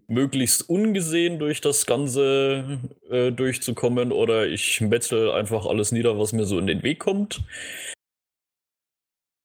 möglichst 0.09 0.69
ungesehen 0.69 1.39
durch 1.39 1.61
das 1.61 1.87
Ganze 1.87 2.81
äh, 3.11 3.31
durchzukommen 3.31 4.11
oder 4.11 4.47
ich 4.49 4.81
metzel 4.81 5.31
einfach 5.31 5.67
alles 5.67 5.93
nieder, 5.93 6.19
was 6.19 6.33
mir 6.33 6.45
so 6.47 6.59
in 6.59 6.67
den 6.67 6.83
Weg 6.83 6.99
kommt. 6.99 7.43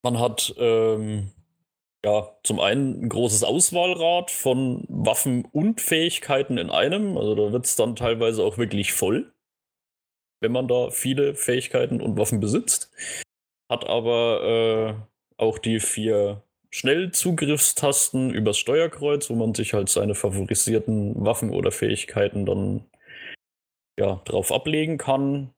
Man 0.04 0.20
hat 0.20 0.54
ähm, 0.58 1.32
ja 2.04 2.38
zum 2.44 2.60
einen 2.60 3.04
ein 3.04 3.10
großes 3.10 3.44
Auswahlrad 3.44 4.32
von 4.32 4.86
Waffen 4.88 5.46
und 5.46 5.82
Fähigkeiten 5.82 6.58
in 6.58 6.70
einem. 6.70 7.18
Also 7.18 7.36
da 7.36 7.52
wird 7.52 7.66
es 7.66 7.76
dann 7.76 7.96
teilweise 7.96 8.44
auch 8.44 8.58
wirklich 8.58 8.94
voll, 8.94 9.34
wenn 10.42 10.52
man 10.54 10.68
da 10.68 10.90
viele 10.92 11.36
Fähigkeiten 11.36 12.02
und 12.02 12.18
Waffen 12.18 12.40
besitzt. 12.40 12.92
Hat 13.70 13.86
aber 13.86 14.98
äh, 15.38 15.42
auch 15.42 15.58
die 15.58 15.80
vier 15.80 16.44
Schnellzugriffstasten 16.74 18.34
übers 18.34 18.58
Steuerkreuz, 18.58 19.30
wo 19.30 19.36
man 19.36 19.54
sich 19.54 19.76
halt 19.76 19.90
seine 19.90 20.16
favorisierten 20.16 21.24
Waffen 21.24 21.52
oder 21.52 21.72
Fähigkeiten 21.72 22.48
dann 22.48 22.84
ja, 24.00 24.20
drauf 24.26 24.52
ablegen 24.52 24.98
kann. 24.98 25.54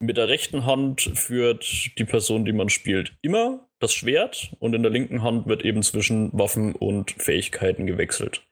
Mit 0.00 0.16
der 0.16 0.28
rechten 0.28 0.64
Hand 0.64 1.02
führt 1.02 1.90
die 1.98 2.06
Person, 2.06 2.46
die 2.46 2.54
man 2.54 2.70
spielt, 2.70 3.14
immer 3.20 3.68
das 3.78 3.92
Schwert 3.92 4.54
und 4.58 4.74
in 4.74 4.82
der 4.82 4.90
linken 4.90 5.22
Hand 5.22 5.46
wird 5.46 5.66
eben 5.66 5.82
zwischen 5.82 6.32
Waffen 6.32 6.74
und 6.74 7.10
Fähigkeiten 7.10 7.86
gewechselt. 7.86 8.42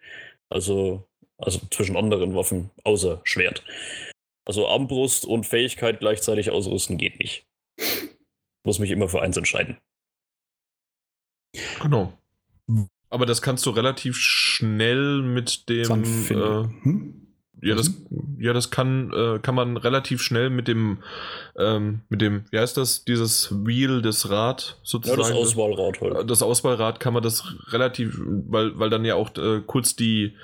Also, 0.51 1.09
also 1.39 1.61
zwischen 1.71 1.97
anderen 1.97 2.35
Waffen 2.35 2.71
außer 2.85 3.23
Schwert. 3.25 3.65
Also 4.45 4.69
Armbrust 4.69 5.25
und 5.25 5.47
Fähigkeit 5.47 6.01
gleichzeitig 6.01 6.51
ausrüsten 6.51 6.99
geht 6.99 7.19
nicht. 7.19 7.47
Muss 8.65 8.81
mich 8.81 8.91
immer 8.91 9.09
für 9.09 9.23
eins 9.23 9.39
entscheiden. 9.39 9.79
Genau. 11.81 12.13
Aber 13.11 13.27
das 13.27 13.43
kannst 13.43 13.67
du 13.67 13.71
relativ 13.71 14.17
schnell 14.17 15.21
mit 15.23 15.69
dem. 15.69 16.03
Äh, 16.03 16.85
hm? 16.85 17.19
Ja, 17.65 17.77
das, 17.77 17.93
ja, 18.39 18.53
das 18.53 18.71
kann, 18.71 19.13
äh, 19.13 19.39
kann 19.39 19.55
man 19.55 19.77
relativ 19.77 20.21
schnell 20.21 20.51
mit 20.51 20.67
dem, 20.67 20.99
ähm, 21.57 22.01
mit 22.09 22.21
dem, 22.21 22.45
wie 22.51 22.59
heißt 22.59 22.77
das, 22.77 23.05
dieses 23.05 23.53
Wheel, 23.65 24.03
das 24.03 24.31
Rad 24.31 24.81
sozusagen. 24.83 25.21
Ja, 25.21 25.29
das 25.29 25.37
Auswahlrad 25.37 26.01
halt. 26.01 26.29
Das 26.31 26.43
Auswahlrad 26.43 26.99
kann 26.99 27.15
man 27.15 27.23
das 27.23 27.45
relativ, 27.69 28.19
weil, 28.19 28.77
weil 28.81 28.91
dann 28.91 29.05
ja 29.05 29.15
auch 29.15 29.37
äh, 29.37 29.61
kurz 29.65 29.95
die, 29.95 30.35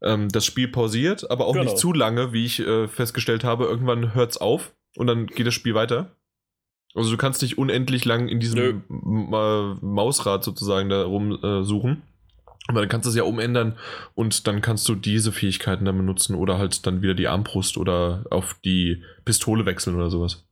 ähm, 0.00 0.28
das 0.28 0.44
Spiel 0.44 0.68
pausiert, 0.68 1.28
aber 1.28 1.46
auch 1.46 1.54
genau. 1.54 1.64
nicht 1.64 1.78
zu 1.78 1.92
lange, 1.92 2.32
wie 2.32 2.44
ich 2.44 2.60
äh, 2.60 2.86
festgestellt 2.86 3.42
habe. 3.42 3.64
Irgendwann 3.64 4.14
hört 4.14 4.30
es 4.30 4.36
auf 4.36 4.74
und 4.96 5.08
dann 5.08 5.26
geht 5.26 5.48
das 5.48 5.54
Spiel 5.54 5.74
weiter. 5.74 6.14
Also 6.94 7.10
du 7.10 7.16
kannst 7.16 7.42
nicht 7.42 7.58
unendlich 7.58 8.04
lang 8.04 8.28
in 8.28 8.38
diesem 8.38 8.84
Ma 8.88 9.76
Mausrad 9.80 10.44
sozusagen 10.44 10.88
da 10.88 11.04
rumsuchen. 11.04 12.02
Aber 12.66 12.80
dann 12.80 12.88
kannst 12.88 13.04
du 13.04 13.10
es 13.10 13.16
ja 13.16 13.24
umändern 13.24 13.76
und 14.14 14.46
dann 14.46 14.62
kannst 14.62 14.88
du 14.88 14.94
diese 14.94 15.32
Fähigkeiten 15.32 15.84
dann 15.84 15.98
benutzen 15.98 16.34
oder 16.34 16.56
halt 16.56 16.86
dann 16.86 17.02
wieder 17.02 17.14
die 17.14 17.28
Armbrust 17.28 17.76
oder 17.76 18.24
auf 18.30 18.56
die 18.64 19.02
Pistole 19.24 19.66
wechseln 19.66 19.96
oder 19.96 20.08
sowas. 20.08 20.46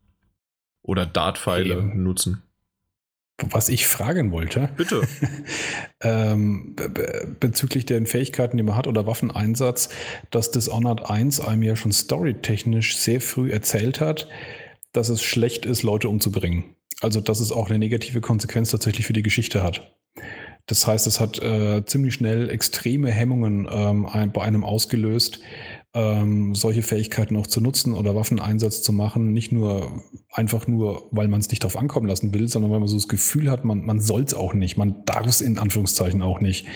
Oder 0.82 1.06
Dartpfeile 1.06 1.78
okay. 1.78 1.96
nutzen. 1.96 2.42
Was 3.50 3.70
ich 3.70 3.86
fragen 3.86 4.30
wollte. 4.30 4.68
Bitte. 4.76 5.02
ähm, 6.02 6.76
bezüglich 7.40 7.86
der 7.86 8.04
Fähigkeiten, 8.04 8.56
die 8.56 8.62
man 8.62 8.76
hat 8.76 8.86
oder 8.86 9.06
Waffeneinsatz, 9.06 9.88
dass 10.30 10.50
Dishonored 10.50 11.08
1 11.08 11.40
einem 11.40 11.62
ja 11.62 11.76
schon 11.76 11.92
storytechnisch 11.92 12.96
sehr 12.96 13.20
früh 13.20 13.50
erzählt 13.50 14.00
hat, 14.00 14.28
dass 14.92 15.08
es 15.08 15.22
schlecht 15.22 15.66
ist, 15.66 15.82
Leute 15.82 16.08
umzubringen. 16.08 16.76
Also, 17.00 17.20
dass 17.20 17.40
es 17.40 17.52
auch 17.52 17.68
eine 17.68 17.78
negative 17.78 18.20
Konsequenz 18.20 18.70
tatsächlich 18.70 19.06
für 19.06 19.12
die 19.12 19.22
Geschichte 19.22 19.62
hat. 19.62 19.96
Das 20.66 20.86
heißt, 20.86 21.06
es 21.06 21.18
hat 21.18 21.42
äh, 21.42 21.84
ziemlich 21.84 22.14
schnell 22.14 22.48
extreme 22.48 23.10
Hemmungen 23.10 23.68
ähm, 23.70 24.06
ein, 24.06 24.32
bei 24.32 24.42
einem 24.42 24.62
ausgelöst, 24.62 25.40
ähm, 25.94 26.54
solche 26.54 26.82
Fähigkeiten 26.82 27.36
auch 27.36 27.48
zu 27.48 27.60
nutzen 27.60 27.94
oder 27.94 28.14
Waffeneinsatz 28.14 28.82
zu 28.82 28.92
machen. 28.92 29.32
Nicht 29.32 29.50
nur 29.50 30.02
einfach 30.30 30.68
nur, 30.68 31.08
weil 31.10 31.28
man 31.28 31.40
es 31.40 31.50
nicht 31.50 31.64
darauf 31.64 31.76
ankommen 31.76 32.06
lassen 32.06 32.32
will, 32.32 32.48
sondern 32.48 32.70
weil 32.70 32.78
man 32.78 32.88
so 32.88 32.96
das 32.96 33.08
Gefühl 33.08 33.50
hat, 33.50 33.64
man, 33.64 33.84
man 33.84 34.00
soll 34.00 34.22
es 34.22 34.34
auch 34.34 34.54
nicht, 34.54 34.76
man 34.76 35.04
darf 35.04 35.26
es 35.26 35.40
in 35.40 35.58
Anführungszeichen 35.58 36.22
auch 36.22 36.40
nicht. 36.40 36.66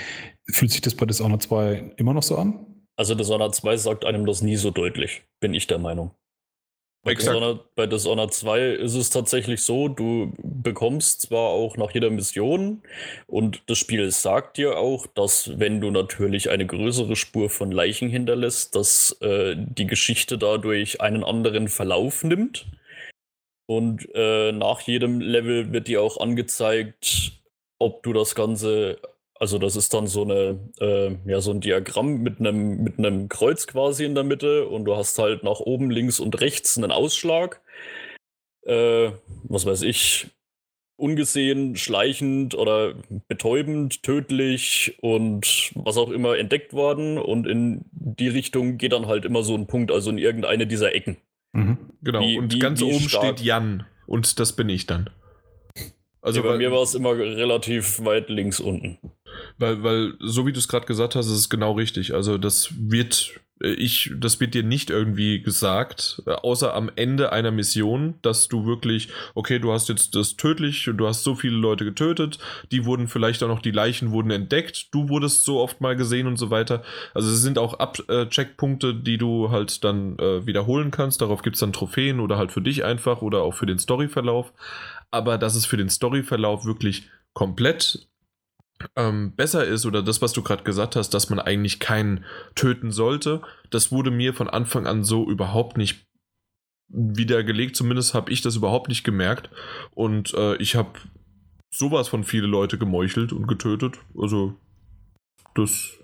Fühlt 0.48 0.72
sich 0.72 0.80
das 0.80 0.94
bei 0.94 1.06
Dishonored 1.06 1.42
2 1.42 1.94
immer 1.96 2.12
noch 2.12 2.22
so 2.22 2.36
an? 2.36 2.66
Also 2.96 3.14
Dishonored 3.14 3.54
2 3.54 3.76
sagt 3.76 4.04
einem 4.04 4.26
das 4.26 4.42
nie 4.42 4.56
so 4.56 4.70
deutlich, 4.70 5.22
bin 5.38 5.54
ich 5.54 5.66
der 5.66 5.78
Meinung. 5.78 6.10
Bei 7.06 7.14
Dishonored, 7.14 7.60
bei 7.76 7.86
Dishonored 7.86 8.34
2 8.34 8.60
ist 8.66 8.94
es 8.96 9.10
tatsächlich 9.10 9.60
so, 9.60 9.86
du 9.86 10.32
bekommst 10.42 11.22
zwar 11.22 11.50
auch 11.50 11.76
nach 11.76 11.92
jeder 11.92 12.10
Mission 12.10 12.82
und 13.28 13.62
das 13.66 13.78
Spiel 13.78 14.10
sagt 14.10 14.56
dir 14.56 14.76
auch, 14.76 15.06
dass 15.06 15.56
wenn 15.56 15.80
du 15.80 15.92
natürlich 15.92 16.50
eine 16.50 16.66
größere 16.66 17.14
Spur 17.14 17.48
von 17.48 17.70
Leichen 17.70 18.08
hinterlässt, 18.08 18.74
dass 18.74 19.16
äh, 19.20 19.54
die 19.56 19.86
Geschichte 19.86 20.36
dadurch 20.36 21.00
einen 21.00 21.22
anderen 21.22 21.68
Verlauf 21.68 22.24
nimmt. 22.24 22.66
Und 23.66 24.08
äh, 24.14 24.50
nach 24.50 24.80
jedem 24.80 25.20
Level 25.20 25.72
wird 25.72 25.86
dir 25.86 26.02
auch 26.02 26.18
angezeigt, 26.18 27.40
ob 27.78 28.02
du 28.02 28.14
das 28.14 28.34
Ganze 28.34 28.98
also 29.38 29.58
das 29.58 29.76
ist 29.76 29.92
dann 29.94 30.06
so 30.06 30.22
eine, 30.22 30.58
äh, 30.80 31.16
ja, 31.26 31.40
so 31.40 31.50
ein 31.50 31.60
Diagramm 31.60 32.22
mit 32.22 32.40
einem, 32.40 32.82
mit 32.82 32.98
einem 32.98 33.28
Kreuz 33.28 33.66
quasi 33.66 34.04
in 34.04 34.14
der 34.14 34.24
Mitte 34.24 34.66
und 34.66 34.84
du 34.84 34.96
hast 34.96 35.18
halt 35.18 35.42
nach 35.42 35.60
oben, 35.60 35.90
links 35.90 36.20
und 36.20 36.40
rechts 36.40 36.76
einen 36.76 36.90
Ausschlag. 36.90 37.60
Äh, 38.62 39.10
was 39.44 39.66
weiß 39.66 39.82
ich, 39.82 40.28
ungesehen, 40.96 41.76
schleichend 41.76 42.54
oder 42.54 42.94
betäubend, 43.28 44.02
tödlich 44.02 44.96
und 45.00 45.72
was 45.74 45.98
auch 45.98 46.10
immer 46.10 46.38
entdeckt 46.38 46.72
worden. 46.72 47.18
Und 47.18 47.46
in 47.46 47.84
die 47.92 48.28
Richtung 48.28 48.78
geht 48.78 48.92
dann 48.92 49.06
halt 49.06 49.24
immer 49.24 49.42
so 49.42 49.54
ein 49.54 49.66
Punkt, 49.66 49.90
also 49.90 50.10
in 50.10 50.18
irgendeine 50.18 50.66
dieser 50.66 50.94
Ecken. 50.94 51.18
Mhm. 51.52 51.78
Genau, 52.02 52.20
wie, 52.20 52.38
und 52.38 52.54
wie, 52.54 52.58
ganz 52.58 52.80
wie 52.80 52.84
oben 52.84 53.08
steht 53.08 53.40
Jan 53.40 53.84
und 54.06 54.40
das 54.40 54.54
bin 54.54 54.68
ich 54.68 54.86
dann. 54.86 55.10
Also 56.22 56.40
ja, 56.40 56.46
bei 56.48 56.56
mir 56.56 56.72
war 56.72 56.82
es 56.82 56.94
immer 56.94 57.16
relativ 57.16 58.04
weit 58.04 58.30
links 58.30 58.58
unten. 58.58 58.98
Weil, 59.58 59.82
weil, 59.82 60.14
so 60.20 60.46
wie 60.46 60.52
du 60.52 60.58
es 60.58 60.68
gerade 60.68 60.86
gesagt 60.86 61.14
hast, 61.14 61.26
ist 61.26 61.32
es 61.32 61.50
genau 61.50 61.72
richtig. 61.72 62.14
Also 62.14 62.38
das 62.38 62.70
wird, 62.78 63.40
äh, 63.62 63.72
ich, 63.72 64.12
das 64.16 64.40
wird 64.40 64.54
dir 64.54 64.62
nicht 64.62 64.90
irgendwie 64.90 65.40
gesagt, 65.40 66.22
äh, 66.26 66.30
außer 66.32 66.74
am 66.74 66.90
Ende 66.96 67.32
einer 67.32 67.50
Mission, 67.50 68.14
dass 68.22 68.48
du 68.48 68.66
wirklich, 68.66 69.08
okay, 69.34 69.58
du 69.58 69.72
hast 69.72 69.88
jetzt 69.88 70.14
das 70.14 70.36
tödlich 70.36 70.88
und 70.88 70.98
du 70.98 71.06
hast 71.06 71.24
so 71.24 71.34
viele 71.34 71.56
Leute 71.56 71.84
getötet, 71.84 72.38
die 72.70 72.84
wurden 72.84 73.08
vielleicht 73.08 73.42
auch 73.42 73.48
noch, 73.48 73.62
die 73.62 73.70
Leichen 73.70 74.10
wurden 74.10 74.30
entdeckt, 74.30 74.94
du 74.94 75.08
wurdest 75.08 75.44
so 75.44 75.60
oft 75.60 75.80
mal 75.80 75.96
gesehen 75.96 76.26
und 76.26 76.36
so 76.36 76.50
weiter. 76.50 76.82
Also 77.14 77.30
es 77.30 77.42
sind 77.42 77.58
auch 77.58 77.74
Ab-Checkpunkte, 77.74 78.94
die 78.94 79.18
du 79.18 79.50
halt 79.50 79.84
dann 79.84 80.18
äh, 80.18 80.46
wiederholen 80.46 80.90
kannst. 80.90 81.20
Darauf 81.20 81.42
gibt 81.42 81.56
es 81.56 81.60
dann 81.60 81.72
Trophäen 81.72 82.20
oder 82.20 82.36
halt 82.36 82.52
für 82.52 82.62
dich 82.62 82.84
einfach 82.84 83.22
oder 83.22 83.42
auch 83.42 83.54
für 83.54 83.66
den 83.66 83.78
Storyverlauf 83.78 84.52
aber 85.10 85.38
dass 85.38 85.54
es 85.54 85.66
für 85.66 85.76
den 85.76 85.88
Storyverlauf 85.88 86.64
wirklich 86.64 87.08
komplett 87.32 88.08
ähm, 88.94 89.34
besser 89.34 89.64
ist 89.64 89.86
oder 89.86 90.02
das, 90.02 90.22
was 90.22 90.32
du 90.32 90.42
gerade 90.42 90.64
gesagt 90.64 90.96
hast, 90.96 91.10
dass 91.10 91.30
man 91.30 91.38
eigentlich 91.38 91.80
keinen 91.80 92.24
töten 92.54 92.90
sollte, 92.90 93.42
das 93.70 93.90
wurde 93.92 94.10
mir 94.10 94.34
von 94.34 94.48
Anfang 94.48 94.86
an 94.86 95.04
so 95.04 95.28
überhaupt 95.28 95.76
nicht 95.76 96.06
wiedergelegt. 96.88 97.76
Zumindest 97.76 98.14
habe 98.14 98.30
ich 98.30 98.42
das 98.42 98.56
überhaupt 98.56 98.88
nicht 98.88 99.04
gemerkt. 99.04 99.50
Und 99.92 100.34
äh, 100.34 100.56
ich 100.56 100.76
habe 100.76 100.92
sowas 101.70 102.08
von 102.08 102.24
viele 102.24 102.46
Leute 102.46 102.78
gemeuchelt 102.78 103.32
und 103.32 103.46
getötet. 103.46 103.98
Also, 104.16 104.54
das 105.54 105.98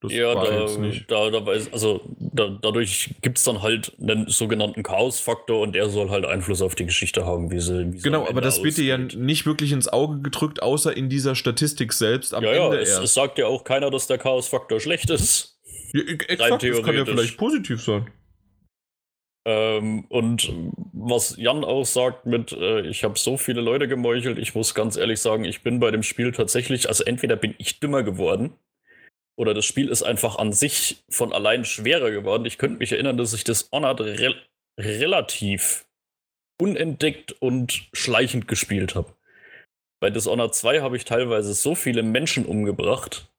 das 0.00 0.12
ja, 0.12 0.32
da, 0.32 0.66
da, 1.08 1.30
da 1.30 1.46
weiß, 1.46 1.72
also 1.72 2.00
da, 2.18 2.56
dadurch 2.62 3.16
gibt 3.20 3.38
es 3.38 3.44
dann 3.44 3.62
halt 3.62 3.92
einen 4.00 4.28
sogenannten 4.28 4.84
Chaos-Faktor 4.84 5.60
und 5.60 5.74
der 5.74 5.88
soll 5.88 6.08
halt 6.10 6.24
Einfluss 6.24 6.62
auf 6.62 6.76
die 6.76 6.86
Geschichte 6.86 7.26
haben, 7.26 7.50
wie 7.50 7.58
sie. 7.58 7.92
Wie 7.92 7.98
genau, 7.98 8.28
aber 8.28 8.40
das 8.40 8.62
wird 8.62 8.76
dir 8.76 8.84
ja 8.84 8.98
nicht 8.98 9.44
wirklich 9.44 9.72
ins 9.72 9.88
Auge 9.88 10.20
gedrückt, 10.20 10.62
außer 10.62 10.96
in 10.96 11.08
dieser 11.08 11.34
Statistik 11.34 11.92
selbst 11.92 12.32
am 12.32 12.44
ja, 12.44 12.50
Ende 12.50 12.76
ja, 12.76 12.82
es, 12.82 12.90
erst. 12.90 13.02
Es 13.02 13.14
sagt 13.14 13.38
ja 13.38 13.48
auch 13.48 13.64
keiner, 13.64 13.90
dass 13.90 14.06
der 14.06 14.18
Chaos-Faktor 14.18 14.78
schlecht 14.78 15.10
ist. 15.10 15.58
Ja, 15.92 16.02
e, 16.02 16.18
exakt, 16.28 16.62
das 16.62 16.82
kann 16.82 16.94
ja 16.94 17.04
vielleicht 17.04 17.36
positiv 17.36 17.82
sein. 17.82 18.08
Ähm, 19.46 20.04
und 20.10 20.52
was 20.92 21.36
Jan 21.38 21.64
auch 21.64 21.84
sagt 21.84 22.26
mit, 22.26 22.52
äh, 22.52 22.82
ich 22.82 23.02
habe 23.02 23.18
so 23.18 23.36
viele 23.36 23.62
Leute 23.62 23.88
gemeuchelt, 23.88 24.38
ich 24.38 24.54
muss 24.54 24.74
ganz 24.74 24.96
ehrlich 24.96 25.20
sagen, 25.20 25.44
ich 25.44 25.62
bin 25.62 25.80
bei 25.80 25.90
dem 25.90 26.02
Spiel 26.02 26.30
tatsächlich, 26.30 26.88
also 26.88 27.02
entweder 27.02 27.34
bin 27.34 27.54
ich 27.58 27.80
dümmer 27.80 28.02
geworden, 28.02 28.52
oder 29.38 29.54
das 29.54 29.64
Spiel 29.64 29.88
ist 29.88 30.02
einfach 30.02 30.36
an 30.36 30.52
sich 30.52 31.04
von 31.08 31.32
allein 31.32 31.64
schwerer 31.64 32.10
geworden. 32.10 32.44
Ich 32.44 32.58
könnte 32.58 32.78
mich 32.78 32.90
erinnern, 32.90 33.16
dass 33.16 33.32
ich 33.32 33.44
das 33.44 33.70
Honored 33.70 34.00
re 34.00 34.34
relativ 34.76 35.86
unentdeckt 36.60 37.32
und 37.40 37.88
schleichend 37.92 38.48
gespielt 38.48 38.96
habe. 38.96 39.14
Bei 40.00 40.10
Dishonored 40.10 40.54
2 40.54 40.80
habe 40.80 40.96
ich 40.96 41.04
teilweise 41.04 41.54
so 41.54 41.76
viele 41.76 42.02
Menschen 42.02 42.46
umgebracht, 42.46 43.32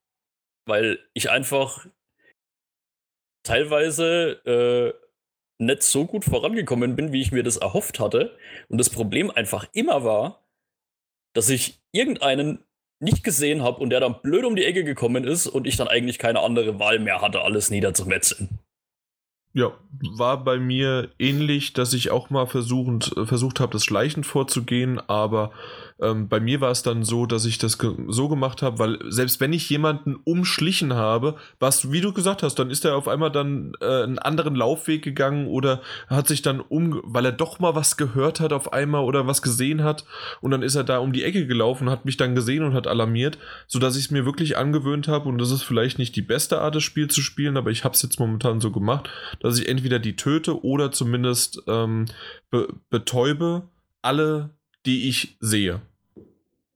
weil 0.65 0.99
ich 1.13 1.29
einfach 1.29 1.85
teilweise 3.43 4.41
äh, 4.45 4.93
nicht 5.61 5.83
so 5.83 6.05
gut 6.05 6.23
vorangekommen 6.23 6.95
bin, 6.95 7.11
wie 7.11 7.21
ich 7.21 7.33
mir 7.33 7.43
das 7.43 7.57
erhofft 7.57 7.99
hatte. 7.99 8.37
Und 8.69 8.77
das 8.77 8.89
Problem 8.89 9.31
einfach 9.31 9.67
immer 9.73 10.05
war, 10.05 10.45
dass 11.33 11.49
ich 11.49 11.81
irgendeinen 11.91 12.63
nicht 12.99 13.23
gesehen 13.23 13.63
habe 13.63 13.79
und 13.79 13.89
der 13.89 13.99
dann 13.99 14.21
blöd 14.21 14.45
um 14.45 14.55
die 14.55 14.65
Ecke 14.65 14.83
gekommen 14.83 15.23
ist 15.23 15.47
und 15.47 15.67
ich 15.67 15.77
dann 15.77 15.87
eigentlich 15.87 16.19
keine 16.19 16.41
andere 16.41 16.79
Wahl 16.79 16.99
mehr 16.99 17.21
hatte, 17.21 17.41
alles 17.41 17.69
niederzumetzeln. 17.69 18.59
Ja, 19.53 19.71
war 20.15 20.43
bei 20.43 20.59
mir 20.59 21.09
ähnlich, 21.17 21.73
dass 21.73 21.93
ich 21.93 22.11
auch 22.11 22.29
mal 22.29 22.43
äh, 22.43 22.47
versucht 22.47 23.59
habe, 23.59 23.71
das 23.71 23.83
schleichend 23.83 24.25
vorzugehen, 24.25 24.99
aber 24.99 25.51
ähm, 26.01 26.27
bei 26.27 26.39
mir 26.39 26.61
war 26.61 26.71
es 26.71 26.83
dann 26.83 27.03
so, 27.03 27.25
dass 27.25 27.45
ich 27.45 27.57
das 27.57 27.77
ge 27.77 27.93
so 28.07 28.29
gemacht 28.29 28.61
habe, 28.61 28.79
weil 28.79 28.99
selbst 29.09 29.39
wenn 29.39 29.53
ich 29.53 29.69
jemanden 29.69 30.15
umschlichen 30.23 30.93
habe, 30.93 31.35
was, 31.59 31.91
wie 31.91 32.01
du 32.01 32.13
gesagt 32.13 32.43
hast, 32.43 32.55
dann 32.55 32.69
ist 32.69 32.85
er 32.85 32.95
auf 32.95 33.07
einmal 33.07 33.31
dann 33.31 33.73
äh, 33.81 34.03
einen 34.03 34.19
anderen 34.19 34.55
Laufweg 34.55 35.03
gegangen 35.03 35.47
oder 35.47 35.81
hat 36.07 36.27
sich 36.27 36.41
dann 36.41 36.61
um, 36.61 37.01
weil 37.03 37.25
er 37.25 37.31
doch 37.31 37.59
mal 37.59 37.75
was 37.75 37.97
gehört 37.97 38.39
hat 38.39 38.53
auf 38.53 38.71
einmal 38.73 39.03
oder 39.03 39.27
was 39.27 39.41
gesehen 39.41 39.83
hat 39.83 40.05
und 40.41 40.51
dann 40.51 40.61
ist 40.61 40.75
er 40.75 40.83
da 40.83 40.99
um 40.99 41.11
die 41.11 41.23
Ecke 41.23 41.47
gelaufen, 41.47 41.89
hat 41.89 42.05
mich 42.05 42.17
dann 42.17 42.35
gesehen 42.35 42.63
und 42.63 42.73
hat 42.73 42.87
alarmiert, 42.87 43.37
sodass 43.67 43.95
ich 43.95 44.05
es 44.05 44.11
mir 44.11 44.25
wirklich 44.25 44.57
angewöhnt 44.57 45.07
habe 45.07 45.27
und 45.27 45.37
das 45.37 45.51
ist 45.51 45.63
vielleicht 45.63 45.99
nicht 45.99 46.15
die 46.15 46.21
beste 46.21 46.61
Art, 46.61 46.75
das 46.75 46.83
Spiel 46.83 47.09
zu 47.09 47.21
spielen, 47.21 47.57
aber 47.57 47.71
ich 47.71 47.83
habe 47.83 47.95
es 47.95 48.01
jetzt 48.01 48.19
momentan 48.19 48.61
so 48.61 48.71
gemacht, 48.71 49.09
dass 49.41 49.59
ich 49.59 49.67
entweder 49.67 49.99
die 49.99 50.15
töte 50.15 50.63
oder 50.63 50.91
zumindest 50.91 51.63
ähm, 51.67 52.05
be 52.49 52.67
betäube 52.89 53.63
alle 54.01 54.51
die 54.85 55.09
ich 55.09 55.37
sehe. 55.39 55.81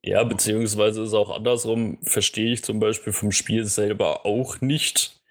Ja, 0.06 0.24
beziehungsweise 0.24 1.04
ist 1.04 1.14
auch 1.14 1.30
andersrum, 1.30 1.98
verstehe 2.04 2.52
ich 2.52 2.64
zum 2.64 2.80
Beispiel 2.80 3.14
vom 3.14 3.32
Spiel 3.32 3.66
selber 3.66 4.26
auch 4.26 4.60
nicht. 4.60 5.22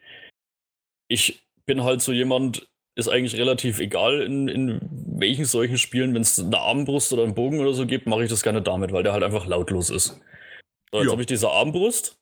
Ich 1.08 1.42
bin 1.66 1.84
halt 1.84 2.00
so 2.00 2.12
jemand, 2.12 2.68
ist 2.94 3.08
eigentlich 3.08 3.36
relativ 3.36 3.80
egal, 3.80 4.22
in, 4.22 4.48
in 4.48 4.80
welchen 4.90 5.44
solchen 5.44 5.78
Spielen, 5.78 6.14
wenn 6.14 6.22
es 6.22 6.38
eine 6.38 6.58
Armbrust 6.58 7.12
oder 7.12 7.24
einen 7.24 7.34
Bogen 7.34 7.60
oder 7.60 7.74
so 7.74 7.86
gibt, 7.86 8.06
mache 8.06 8.24
ich 8.24 8.30
das 8.30 8.42
gerne 8.42 8.62
damit, 8.62 8.92
weil 8.92 9.02
der 9.02 9.12
halt 9.12 9.22
einfach 9.22 9.46
lautlos 9.46 9.90
ist. 9.90 10.20
So, 10.90 11.00
jetzt 11.00 11.10
habe 11.10 11.22
ich 11.22 11.26
diese 11.26 11.50
Armbrust 11.50 12.18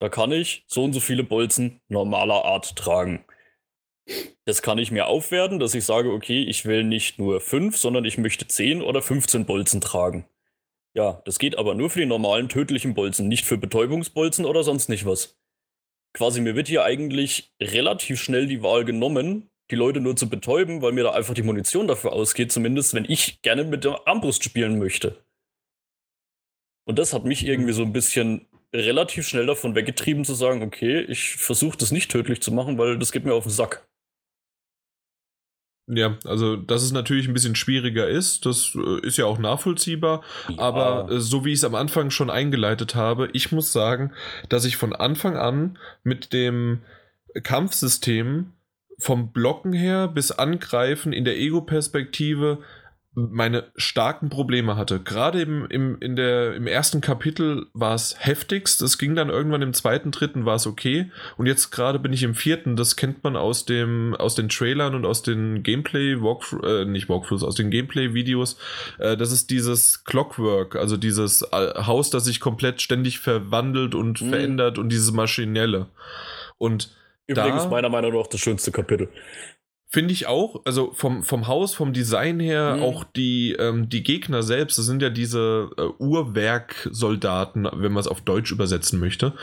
da 0.00 0.08
kann 0.08 0.32
ich 0.32 0.64
so 0.66 0.82
und 0.82 0.94
so 0.94 1.00
viele 1.00 1.22
Bolzen 1.22 1.80
normaler 1.88 2.44
Art 2.46 2.74
tragen. 2.74 3.24
Das 4.46 4.62
kann 4.62 4.78
ich 4.78 4.90
mir 4.90 5.06
aufwerten, 5.06 5.60
dass 5.60 5.74
ich 5.74 5.84
sage, 5.84 6.10
okay, 6.10 6.42
ich 6.42 6.64
will 6.64 6.84
nicht 6.84 7.18
nur 7.18 7.40
5, 7.40 7.76
sondern 7.76 8.06
ich 8.06 8.16
möchte 8.16 8.48
10 8.48 8.82
oder 8.82 9.02
15 9.02 9.44
Bolzen 9.44 9.80
tragen. 9.82 10.26
Ja, 10.96 11.22
das 11.24 11.38
geht 11.38 11.56
aber 11.56 11.74
nur 11.74 11.90
für 11.90 12.00
die 12.00 12.06
normalen 12.06 12.48
tödlichen 12.48 12.94
Bolzen, 12.94 13.28
nicht 13.28 13.44
für 13.44 13.58
Betäubungsbolzen 13.58 14.44
oder 14.44 14.64
sonst 14.64 14.88
nicht 14.88 15.06
was. 15.06 15.38
Quasi 16.12 16.40
mir 16.40 16.56
wird 16.56 16.66
hier 16.66 16.84
eigentlich 16.84 17.54
relativ 17.62 18.20
schnell 18.20 18.48
die 18.48 18.62
Wahl 18.62 18.84
genommen, 18.84 19.50
die 19.70 19.76
Leute 19.76 20.00
nur 20.00 20.16
zu 20.16 20.28
betäuben, 20.28 20.82
weil 20.82 20.92
mir 20.92 21.04
da 21.04 21.12
einfach 21.12 21.34
die 21.34 21.42
Munition 21.42 21.86
dafür 21.86 22.12
ausgeht, 22.12 22.50
zumindest 22.50 22.94
wenn 22.94 23.04
ich 23.04 23.40
gerne 23.42 23.64
mit 23.64 23.84
der 23.84 24.08
Armbrust 24.08 24.42
spielen 24.42 24.78
möchte. 24.78 25.24
Und 26.86 26.98
das 26.98 27.12
hat 27.12 27.24
mich 27.24 27.46
irgendwie 27.46 27.72
so 27.72 27.82
ein 27.82 27.92
bisschen 27.92 28.48
relativ 28.74 29.28
schnell 29.28 29.46
davon 29.46 29.76
weggetrieben 29.76 30.24
zu 30.24 30.34
sagen, 30.34 30.62
okay, 30.62 31.00
ich 31.02 31.36
versuche 31.36 31.78
das 31.78 31.92
nicht 31.92 32.10
tödlich 32.10 32.42
zu 32.42 32.50
machen, 32.52 32.78
weil 32.78 32.98
das 32.98 33.12
geht 33.12 33.24
mir 33.24 33.34
auf 33.34 33.44
den 33.44 33.52
Sack. 33.52 33.88
Ja, 35.92 36.16
also 36.24 36.54
dass 36.54 36.82
es 36.82 36.92
natürlich 36.92 37.26
ein 37.26 37.34
bisschen 37.34 37.56
schwieriger 37.56 38.06
ist, 38.08 38.46
das 38.46 38.76
äh, 38.76 39.04
ist 39.04 39.16
ja 39.16 39.26
auch 39.26 39.38
nachvollziehbar. 39.38 40.22
Ja. 40.48 40.58
Aber 40.58 41.10
äh, 41.10 41.20
so 41.20 41.44
wie 41.44 41.52
ich 41.52 41.58
es 41.58 41.64
am 41.64 41.74
Anfang 41.74 42.10
schon 42.10 42.30
eingeleitet 42.30 42.94
habe, 42.94 43.28
ich 43.32 43.50
muss 43.50 43.72
sagen, 43.72 44.12
dass 44.48 44.64
ich 44.64 44.76
von 44.76 44.94
Anfang 44.94 45.36
an 45.36 45.78
mit 46.04 46.32
dem 46.32 46.82
Kampfsystem 47.42 48.52
vom 48.98 49.32
Blocken 49.32 49.72
her 49.72 50.06
bis 50.08 50.30
Angreifen 50.30 51.12
in 51.12 51.24
der 51.24 51.38
Ego-Perspektive 51.38 52.58
meine 53.14 53.72
starken 53.74 54.28
Probleme 54.28 54.76
hatte. 54.76 55.00
Gerade 55.00 55.42
im, 55.42 55.66
im, 55.66 55.98
in 56.00 56.14
der, 56.14 56.54
im 56.54 56.68
ersten 56.68 57.00
Kapitel 57.00 57.66
war 57.72 57.94
es 57.94 58.14
heftigst. 58.18 58.82
Es 58.82 58.98
ging 58.98 59.16
dann 59.16 59.30
irgendwann 59.30 59.62
im 59.62 59.72
zweiten, 59.72 60.12
dritten 60.12 60.44
war 60.46 60.54
es 60.54 60.66
okay. 60.66 61.10
Und 61.36 61.46
jetzt 61.46 61.70
gerade 61.70 61.98
bin 61.98 62.12
ich 62.12 62.22
im 62.22 62.36
vierten. 62.36 62.76
Das 62.76 62.94
kennt 62.94 63.24
man 63.24 63.36
aus, 63.36 63.64
dem, 63.64 64.14
aus 64.14 64.36
den 64.36 64.48
Trailern 64.48 64.94
und 64.94 65.04
aus 65.04 65.22
den 65.22 65.64
Gameplay, 65.64 66.20
Walkthrough, 66.20 66.62
äh, 66.62 66.84
nicht 66.84 67.08
Walkthroughs, 67.08 67.42
aus 67.42 67.56
den 67.56 67.70
Gameplay-Videos. 67.70 68.56
Äh, 68.98 69.16
das 69.16 69.32
ist 69.32 69.50
dieses 69.50 70.04
Clockwork, 70.04 70.76
also 70.76 70.96
dieses 70.96 71.42
äh, 71.42 71.84
Haus, 71.84 72.10
das 72.10 72.24
sich 72.26 72.38
komplett 72.38 72.80
ständig 72.80 73.18
verwandelt 73.18 73.96
und 73.96 74.22
mhm. 74.22 74.28
verändert 74.28 74.78
und 74.78 74.88
dieses 74.88 75.10
Maschinelle. 75.10 75.86
Und 76.58 76.94
Übrigens 77.26 77.64
da, 77.64 77.68
meiner 77.70 77.88
Meinung 77.88 78.14
nach 78.14 78.26
das 78.28 78.40
schönste 78.40 78.70
Kapitel. 78.70 79.08
Finde 79.92 80.12
ich 80.12 80.28
auch, 80.28 80.62
also 80.64 80.92
vom, 80.92 81.24
vom 81.24 81.48
Haus, 81.48 81.74
vom 81.74 81.92
Design 81.92 82.38
her, 82.38 82.76
mhm. 82.76 82.82
auch 82.84 83.02
die, 83.02 83.56
ähm, 83.58 83.88
die 83.88 84.04
Gegner 84.04 84.44
selbst, 84.44 84.78
das 84.78 84.86
sind 84.86 85.02
ja 85.02 85.10
diese 85.10 85.68
äh, 85.76 85.82
Uhrwerksoldaten, 85.98 87.68
wenn 87.74 87.92
man 87.92 88.00
es 88.00 88.06
auf 88.06 88.20
Deutsch 88.20 88.52
übersetzen 88.52 89.00
möchte. 89.00 89.34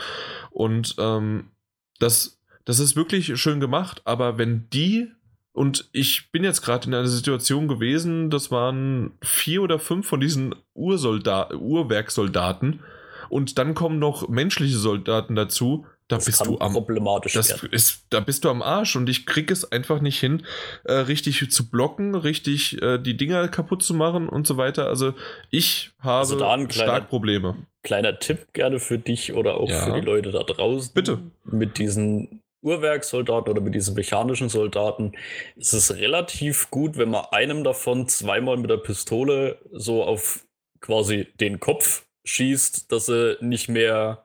Und 0.50 0.96
ähm, 0.98 1.50
das, 1.98 2.40
das 2.64 2.78
ist 2.78 2.96
wirklich 2.96 3.38
schön 3.38 3.60
gemacht, 3.60 4.00
aber 4.06 4.38
wenn 4.38 4.70
die, 4.72 5.08
und 5.52 5.90
ich 5.92 6.32
bin 6.32 6.44
jetzt 6.44 6.62
gerade 6.62 6.86
in 6.86 6.94
einer 6.94 7.08
Situation 7.08 7.68
gewesen, 7.68 8.30
das 8.30 8.50
waren 8.50 9.12
vier 9.20 9.60
oder 9.60 9.78
fünf 9.78 10.08
von 10.08 10.20
diesen 10.20 10.54
Ursolda 10.72 11.52
Uhrwerksoldaten, 11.52 12.80
und 13.28 13.58
dann 13.58 13.74
kommen 13.74 13.98
noch 13.98 14.28
menschliche 14.28 14.78
Soldaten 14.78 15.34
dazu, 15.34 15.84
da 16.08 16.16
das 16.16 16.24
bist 16.24 16.46
du 16.46 16.58
am 16.58 16.72
problematisch 16.72 17.34
das 17.34 17.50
werden. 17.50 17.68
ist 17.72 18.06
da 18.10 18.20
bist 18.20 18.44
du 18.44 18.48
am 18.48 18.62
Arsch 18.62 18.96
und 18.96 19.08
ich 19.08 19.26
krieg 19.26 19.50
es 19.50 19.70
einfach 19.70 20.00
nicht 20.00 20.18
hin 20.18 20.44
äh, 20.84 20.92
richtig 20.92 21.50
zu 21.50 21.70
blocken 21.70 22.14
richtig 22.14 22.80
äh, 22.82 22.98
die 22.98 23.16
Dinger 23.16 23.46
kaputt 23.48 23.82
zu 23.82 23.94
machen 23.94 24.28
und 24.28 24.46
so 24.46 24.56
weiter 24.56 24.86
also 24.86 25.14
ich 25.50 25.92
habe 26.00 26.18
also 26.18 26.36
kleiner, 26.36 26.70
stark 26.70 27.08
Probleme 27.08 27.56
kleiner 27.82 28.18
Tipp 28.18 28.52
gerne 28.54 28.80
für 28.80 28.98
dich 28.98 29.34
oder 29.34 29.58
auch 29.58 29.68
ja. 29.68 29.84
für 29.84 30.00
die 30.00 30.06
Leute 30.06 30.30
da 30.32 30.42
draußen 30.42 30.92
bitte 30.94 31.18
mit 31.44 31.78
diesen 31.78 32.42
Uhrwerksoldaten 32.62 33.52
oder 33.52 33.60
mit 33.60 33.74
diesen 33.74 33.94
mechanischen 33.94 34.48
Soldaten 34.48 35.12
ist 35.56 35.74
es 35.74 35.94
relativ 35.94 36.70
gut 36.70 36.96
wenn 36.96 37.10
man 37.10 37.26
einem 37.32 37.64
davon 37.64 38.08
zweimal 38.08 38.56
mit 38.56 38.70
der 38.70 38.78
Pistole 38.78 39.58
so 39.72 40.02
auf 40.04 40.46
quasi 40.80 41.28
den 41.38 41.60
Kopf 41.60 42.06
schießt 42.24 42.90
dass 42.90 43.10
er 43.10 43.36
nicht 43.42 43.68
mehr 43.68 44.24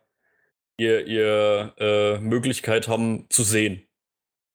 ihr, 0.78 1.06
ihr 1.06 1.74
äh, 1.78 2.20
Möglichkeit 2.20 2.88
haben 2.88 3.26
zu 3.30 3.44
sehen. 3.44 3.84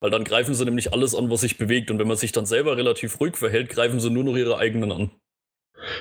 Weil 0.00 0.10
dann 0.10 0.24
greifen 0.24 0.54
sie 0.54 0.64
nämlich 0.64 0.92
alles 0.92 1.14
an, 1.14 1.30
was 1.30 1.40
sich 1.40 1.58
bewegt. 1.58 1.90
Und 1.90 1.98
wenn 1.98 2.08
man 2.08 2.16
sich 2.16 2.32
dann 2.32 2.46
selber 2.46 2.76
relativ 2.76 3.18
ruhig 3.20 3.36
verhält, 3.36 3.68
greifen 3.68 4.00
sie 4.00 4.10
nur 4.10 4.24
noch 4.24 4.36
ihre 4.36 4.58
eigenen 4.58 4.92
an. 4.92 5.10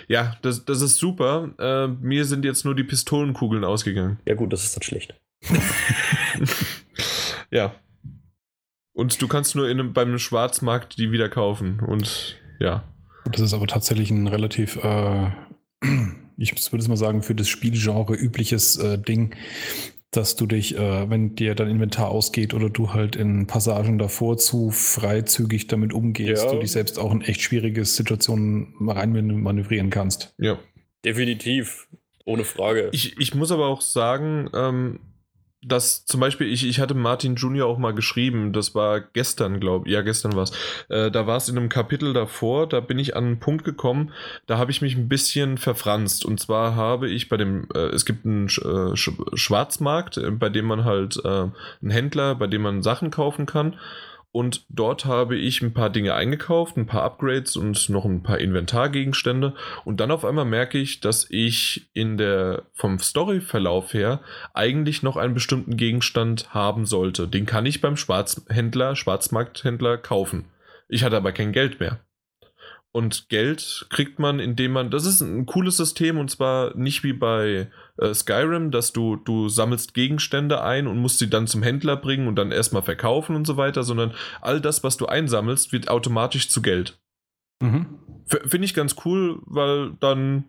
Ja, 0.08 0.38
das, 0.42 0.66
das 0.66 0.82
ist 0.82 0.98
super. 0.98 1.54
Äh, 1.60 1.88
mir 1.88 2.26
sind 2.26 2.46
jetzt 2.46 2.66
nur 2.66 2.76
die 2.76 2.84
Pistolenkugeln 2.84 3.64
ausgegangen. 3.64 4.20
Ja, 4.26 4.36
gut, 4.36 4.54
das 4.54 4.64
ist 4.64 4.76
dann 4.76 4.84
schlecht. 4.84 5.16
ja. 7.52 7.76
Und 8.94 9.22
du 9.22 9.28
kannst 9.28 9.56
nur 9.56 9.70
in 9.70 9.80
einem, 9.80 9.94
beim 9.94 10.18
Schwarzmarkt 10.18 10.98
die 10.98 11.12
wieder 11.12 11.30
kaufen. 11.30 11.80
Und 11.80 12.40
ja. 12.60 12.84
Das 13.32 13.42
ist 13.42 13.54
aber 13.54 13.68
tatsächlich 13.68 14.10
ein 14.10 14.28
relativ 14.28 14.78
äh, 14.84 15.32
ich 16.38 16.52
würde 16.72 16.82
es 16.82 16.88
mal 16.88 16.98
sagen, 16.98 17.24
für 17.24 17.36
das 17.36 17.48
Spielgenre 17.50 18.16
übliches 18.16 18.78
äh, 18.78 18.98
Ding, 18.98 19.36
dass 20.12 20.36
du 20.36 20.46
dich, 20.46 20.78
äh, 20.78 21.10
wenn 21.10 21.36
dir 21.36 21.54
dein 21.54 21.70
Inventar 21.70 22.10
ausgeht 22.10 22.54
oder 22.54 22.70
du 22.70 22.94
halt 22.94 23.16
in 23.16 23.46
Passagen 23.46 23.98
davor 23.98 24.38
zu 24.38 24.72
freizügig 24.72 25.68
damit 25.68 25.94
umgehst, 25.94 26.46
ja. 26.46 26.52
du 26.52 26.60
dich 26.60 26.72
selbst 26.72 26.98
auch 26.98 27.12
in 27.12 27.22
echt 27.22 27.42
schwierige 27.42 27.84
Situationen 27.84 28.74
rein 28.88 29.12
manövrieren 29.42 29.90
kannst. 29.90 30.34
Ja. 30.38 30.58
Definitiv. 31.04 31.88
Ohne 32.26 32.44
Frage. 32.44 32.90
Ich, 32.92 33.18
ich 33.18 33.34
muss 33.34 33.52
aber 33.52 33.68
auch 33.68 33.82
sagen, 33.82 34.50
ähm, 34.54 35.00
dass 35.64 36.06
zum 36.06 36.20
Beispiel, 36.20 36.52
ich, 36.52 36.68
ich 36.68 36.80
hatte 36.80 36.94
Martin 36.94 37.36
Junior 37.36 37.68
auch 37.68 37.80
mal 37.80 37.94
geschrieben, 37.94 38.54
das 38.54 38.76
war 38.76 39.02
gestern, 39.02 39.60
glaube 39.60 39.88
ich, 39.88 39.94
ja, 39.94 40.02
gestern 40.02 40.36
war 40.36 40.44
es. 40.44 40.52
Äh, 40.90 41.10
da 41.10 41.26
war 41.26 41.38
es 41.38 41.50
in 41.50 41.58
einem 41.58 41.70
Kapitel 41.70 42.14
davor, 42.14 42.68
da 42.68 42.80
bin 42.80 43.00
ich 43.00 43.16
an 43.16 43.26
einen 43.26 43.40
Punkt 43.40 43.66
gekommen, 43.66 44.14
da 44.46 44.60
habe 44.60 44.72
ich 44.72 44.82
mich 44.82 44.96
ein 44.96 45.10
bisschen 45.10 45.58
verfranst. 45.58 46.26
Und 46.26 46.40
zwar 46.40 46.76
habe 46.76 47.10
ich 47.10 47.28
bei 47.28 47.38
dem, 47.38 47.68
äh, 47.74 47.88
es 47.88 48.06
gibt 48.06 48.26
einen 48.26 48.46
äh, 48.48 48.96
Sch 48.96 49.12
Schwarzmarkt, 49.34 50.18
äh, 50.18 50.32
bei 50.32 50.50
dem 50.50 50.66
man 50.66 50.86
halt 50.86 51.20
äh, 51.24 51.28
einen 51.28 51.92
Händler, 51.92 52.36
bei 52.36 52.48
dem 52.48 52.62
man 52.62 52.84
Sachen 52.84 53.10
kaufen 53.10 53.46
kann. 53.48 53.76
Und 54.38 54.68
dort 54.70 55.06
habe 55.06 55.36
ich 55.36 55.64
ein 55.64 55.74
paar 55.74 55.90
Dinge 55.90 56.14
eingekauft, 56.14 56.78
ein 56.78 56.86
paar 56.86 57.02
Upgrades 57.02 57.58
und 57.58 57.90
noch 57.90 58.06
ein 58.06 58.22
paar 58.22 58.38
Inventargegenstände. 58.38 59.56
Und 59.84 60.00
dann 60.00 60.12
auf 60.12 60.24
einmal 60.24 60.46
merke 60.46 60.78
ich, 60.78 61.00
dass 61.00 61.26
ich 61.32 61.90
in 61.94 62.18
der, 62.20 62.62
vom 62.72 63.00
Storyverlauf 63.00 63.96
her 63.96 64.22
eigentlich 64.54 65.02
noch 65.02 65.18
einen 65.18 65.34
bestimmten 65.34 65.76
Gegenstand 65.76 66.54
haben 66.54 66.86
sollte. 66.86 67.28
Den 67.28 67.48
kann 67.48 67.66
ich 67.66 67.82
beim 67.82 67.98
Schwarzhändler, 67.98 68.96
Schwarzmarkthändler 68.96 69.98
kaufen. 69.98 70.46
Ich 70.88 71.04
hatte 71.04 71.18
aber 71.18 71.32
kein 71.32 71.52
Geld 71.52 71.80
mehr. 71.80 72.00
Und 72.92 73.30
Geld 73.30 73.88
kriegt 73.90 74.20
man, 74.20 74.40
indem 74.40 74.72
man, 74.72 74.92
das 74.92 75.08
ist 75.08 75.22
ein 75.22 75.48
cooles 75.48 75.78
System 75.78 76.20
und 76.20 76.30
zwar 76.30 76.78
nicht 76.78 77.04
wie 77.04 77.14
bei 77.14 77.72
äh, 77.98 78.14
Skyrim, 78.14 78.72
dass 78.72 78.94
du, 78.94 79.16
du 79.16 79.50
sammelst 79.50 79.94
Gegenstände 79.94 80.62
ein 80.62 80.88
und 80.88 80.98
musst 80.98 81.20
sie 81.20 81.30
dann 81.30 81.48
zum 81.48 81.64
Händler 81.64 81.98
bringen 81.98 82.28
und 82.28 82.36
dann 82.36 82.52
erstmal 82.52 82.82
verkaufen 82.84 83.36
und 83.36 83.46
so 83.46 83.58
weiter, 83.58 83.84
sondern 83.84 84.14
all 84.42 84.62
das, 84.62 84.84
was 84.84 84.98
du 84.98 85.06
einsammelst, 85.06 85.72
wird 85.72 85.90
automatisch 85.90 86.50
zu 86.50 86.62
Geld. 86.62 87.00
Mhm. 87.62 88.00
Finde 88.26 88.66
ich 88.66 88.74
ganz 88.74 88.96
cool, 89.06 89.42
weil 89.46 89.94
dann 90.00 90.46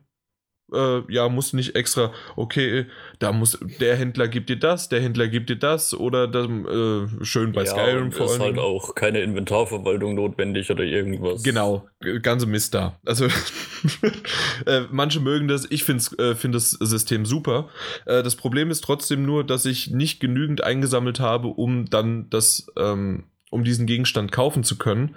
äh, 0.72 1.00
ja, 1.12 1.28
musst 1.28 1.54
nicht 1.54 1.74
extra, 1.74 2.12
okay, 2.36 2.86
da 3.18 3.32
muss, 3.32 3.58
der 3.80 3.96
Händler 3.96 4.28
gibt 4.28 4.48
dir 4.50 4.58
das, 4.58 4.88
der 4.88 5.00
Händler 5.00 5.28
gibt 5.28 5.50
dir 5.50 5.56
das 5.56 5.94
oder 5.94 6.28
das, 6.28 6.46
äh, 6.46 7.24
schön 7.24 7.52
bei 7.52 7.64
ja, 7.64 7.70
Skyrim 7.70 8.12
vor 8.12 8.26
allem. 8.26 8.34
ist 8.34 8.40
halt 8.40 8.58
auch 8.58 8.94
keine 8.94 9.20
Inventarverwaltung 9.20 10.14
notwendig 10.14 10.70
oder 10.70 10.84
irgendwas. 10.84 11.42
Genau, 11.42 11.88
ganze 12.22 12.46
Mist 12.46 12.74
da. 12.74 12.98
Also, 13.04 13.26
äh, 14.66 14.82
manche 14.90 15.20
mögen 15.20 15.48
das, 15.48 15.66
ich 15.70 15.84
finde 15.84 16.04
äh, 16.18 16.34
find 16.34 16.54
das 16.54 16.70
System 16.70 17.26
super. 17.26 17.68
Äh, 18.06 18.22
das 18.22 18.36
Problem 18.36 18.70
ist 18.70 18.82
trotzdem 18.84 19.24
nur, 19.24 19.44
dass 19.44 19.64
ich 19.64 19.90
nicht 19.90 20.20
genügend 20.20 20.62
eingesammelt 20.62 21.20
habe, 21.20 21.48
um 21.48 21.86
dann 21.86 22.28
das, 22.30 22.66
ähm, 22.76 23.24
um 23.50 23.64
diesen 23.64 23.86
Gegenstand 23.86 24.32
kaufen 24.32 24.64
zu 24.64 24.76
können 24.76 25.16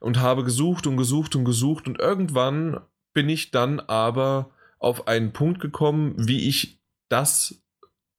und 0.00 0.18
habe 0.20 0.44
gesucht 0.44 0.86
und 0.86 0.96
gesucht 0.96 1.36
und 1.36 1.44
gesucht 1.44 1.86
und 1.86 2.00
irgendwann 2.00 2.80
bin 3.14 3.28
ich 3.28 3.50
dann 3.50 3.80
aber 3.80 4.50
auf 4.78 5.08
einen 5.08 5.32
Punkt 5.32 5.60
gekommen, 5.60 6.14
wie 6.16 6.48
ich 6.48 6.78
das 7.08 7.62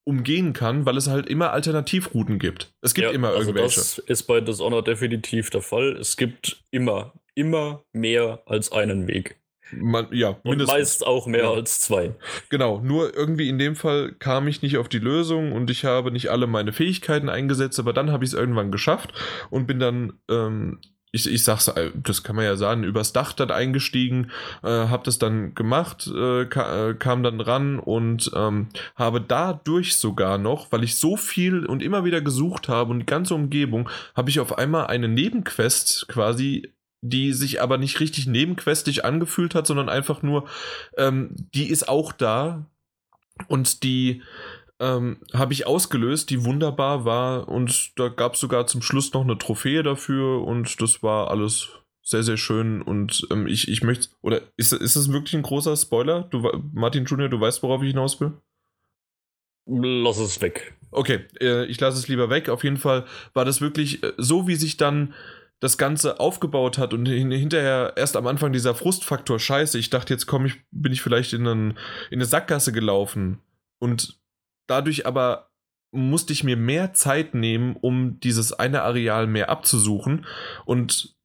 umgehen 0.05 0.53
kann, 0.53 0.85
weil 0.85 0.97
es 0.97 1.07
halt 1.07 1.27
immer 1.27 1.51
Alternativrouten 1.51 2.39
gibt. 2.39 2.73
Es 2.81 2.93
gibt 2.93 3.07
ja, 3.07 3.13
immer 3.13 3.29
also 3.29 3.49
irgendwelche. 3.49 3.79
Also 3.79 4.01
das 4.01 4.09
ist 4.09 4.23
bei 4.23 4.41
Dishonored 4.41 4.87
definitiv 4.87 5.51
der 5.51 5.61
Fall. 5.61 5.95
Es 5.97 6.17
gibt 6.17 6.63
immer, 6.71 7.13
immer 7.35 7.83
mehr 7.93 8.41
als 8.45 8.71
einen 8.71 9.07
Weg. 9.07 9.39
Man, 9.71 10.07
ja, 10.11 10.39
und 10.43 10.65
meist 10.65 11.05
auch 11.05 11.27
mehr 11.27 11.43
ja. 11.43 11.51
als 11.51 11.81
zwei. 11.81 12.15
Genau, 12.49 12.79
nur 12.79 13.15
irgendwie 13.15 13.49
in 13.49 13.59
dem 13.59 13.75
Fall 13.75 14.13
kam 14.17 14.47
ich 14.47 14.63
nicht 14.63 14.77
auf 14.77 14.89
die 14.89 14.97
Lösung 14.97 15.51
und 15.51 15.69
ich 15.69 15.85
habe 15.85 16.11
nicht 16.11 16.29
alle 16.29 16.47
meine 16.47 16.73
Fähigkeiten 16.73 17.29
eingesetzt, 17.29 17.77
aber 17.77 17.93
dann 17.93 18.11
habe 18.11 18.23
ich 18.23 18.31
es 18.31 18.33
irgendwann 18.33 18.71
geschafft 18.71 19.13
und 19.51 19.67
bin 19.67 19.79
dann 19.79 20.13
ähm, 20.27 20.79
ich, 21.11 21.27
ich 21.27 21.43
sag's, 21.43 21.67
äh, 21.67 21.91
das 21.95 22.23
kann 22.23 22.35
man 22.35 22.45
ja 22.45 22.55
sagen, 22.55 22.83
übers 22.83 23.13
Dach 23.13 23.33
dann 23.33 23.51
eingestiegen, 23.51 24.31
äh, 24.63 24.67
hab 24.67 25.03
das 25.03 25.17
dann 25.17 25.55
gemacht, 25.55 26.07
äh, 26.07 26.45
ka 26.45 26.89
äh, 26.89 26.93
kam 26.93 27.23
dann 27.23 27.41
ran 27.41 27.79
und 27.79 28.31
ähm, 28.35 28.69
habe 28.95 29.21
dadurch 29.21 29.95
sogar 29.95 30.37
noch, 30.37 30.71
weil 30.71 30.83
ich 30.83 30.95
so 30.97 31.17
viel 31.17 31.65
und 31.65 31.81
immer 31.81 32.03
wieder 32.03 32.21
gesucht 32.21 32.69
habe 32.69 32.91
und 32.91 32.99
die 32.99 33.05
ganze 33.05 33.35
Umgebung, 33.35 33.89
habe 34.15 34.29
ich 34.29 34.39
auf 34.39 34.57
einmal 34.57 34.87
eine 34.87 35.07
Nebenquest 35.07 36.07
quasi 36.07 36.73
die 37.01 37.31
sich 37.31 37.61
aber 37.61 37.77
nicht 37.77 37.99
richtig 37.99 38.27
nebenquestig 38.27 39.05
angefühlt 39.05 39.55
hat, 39.55 39.65
sondern 39.65 39.87
einfach 39.87 40.21
nur, 40.21 40.49
ähm, 40.97 41.33
die 41.53 41.69
ist 41.69 41.87
auch 41.87 42.11
da 42.11 42.65
und 43.47 43.83
die 43.83 44.21
ähm, 44.79 45.17
habe 45.33 45.53
ich 45.53 45.67
ausgelöst, 45.67 46.29
die 46.29 46.45
wunderbar 46.45 47.05
war 47.05 47.47
und 47.47 47.91
da 47.97 48.07
gab 48.07 48.35
es 48.35 48.39
sogar 48.39 48.67
zum 48.67 48.81
Schluss 48.81 49.13
noch 49.13 49.23
eine 49.23 49.37
Trophäe 49.37 49.83
dafür 49.83 50.43
und 50.45 50.81
das 50.81 51.03
war 51.03 51.29
alles 51.29 51.69
sehr, 52.01 52.23
sehr 52.23 52.37
schön 52.37 52.81
und 52.81 53.27
ähm, 53.31 53.45
ich, 53.47 53.67
ich 53.67 53.83
möchte, 53.83 54.09
oder 54.21 54.41
ist, 54.57 54.73
ist 54.73 54.95
das 54.95 55.11
wirklich 55.11 55.35
ein 55.35 55.43
großer 55.43 55.75
Spoiler? 55.75 56.23
Du, 56.23 56.49
Martin 56.73 57.05
Junior, 57.05 57.29
du 57.29 57.39
weißt, 57.39 57.61
worauf 57.61 57.83
ich 57.83 57.89
hinaus 57.89 58.19
will? 58.19 58.33
Lass 59.65 60.17
es 60.17 60.41
weg. 60.41 60.73
Okay, 60.91 61.25
äh, 61.39 61.65
ich 61.65 61.79
lasse 61.79 61.99
es 61.99 62.07
lieber 62.07 62.31
weg. 62.31 62.49
Auf 62.49 62.63
jeden 62.63 62.77
Fall 62.77 63.05
war 63.33 63.45
das 63.45 63.61
wirklich 63.61 64.01
äh, 64.01 64.13
so, 64.17 64.47
wie 64.47 64.55
sich 64.55 64.77
dann 64.77 65.13
das 65.59 65.77
Ganze 65.77 66.19
aufgebaut 66.19 66.77
hat 66.77 66.93
und 66.93 67.05
hinterher 67.05 67.93
erst 67.97 68.15
am 68.15 68.27
Anfang 68.27 68.53
dieser 68.53 68.75
Frustfaktor, 68.75 69.39
scheiße, 69.39 69.77
ich 69.77 69.89
dachte, 69.89 70.13
jetzt 70.13 70.25
komme 70.25 70.47
ich, 70.47 70.53
bin 70.71 70.93
ich 70.93 71.01
vielleicht 71.01 71.33
in, 71.33 71.45
einen, 71.45 71.71
in 72.09 72.19
eine 72.19 72.25
Sackgasse 72.25 72.71
gelaufen 72.71 73.39
und 73.77 74.18
dadurch 74.69 75.05
aber 75.05 75.49
musste 75.91 76.33
ich 76.33 76.43
mir 76.43 76.55
mehr 76.55 76.93
Zeit 76.93 77.33
nehmen, 77.33 77.75
um 77.75 78.19
dieses 78.19 78.53
eine 78.53 78.83
Areal 78.83 79.27
mehr 79.27 79.49
abzusuchen. 79.49 80.25
Und 80.65 81.15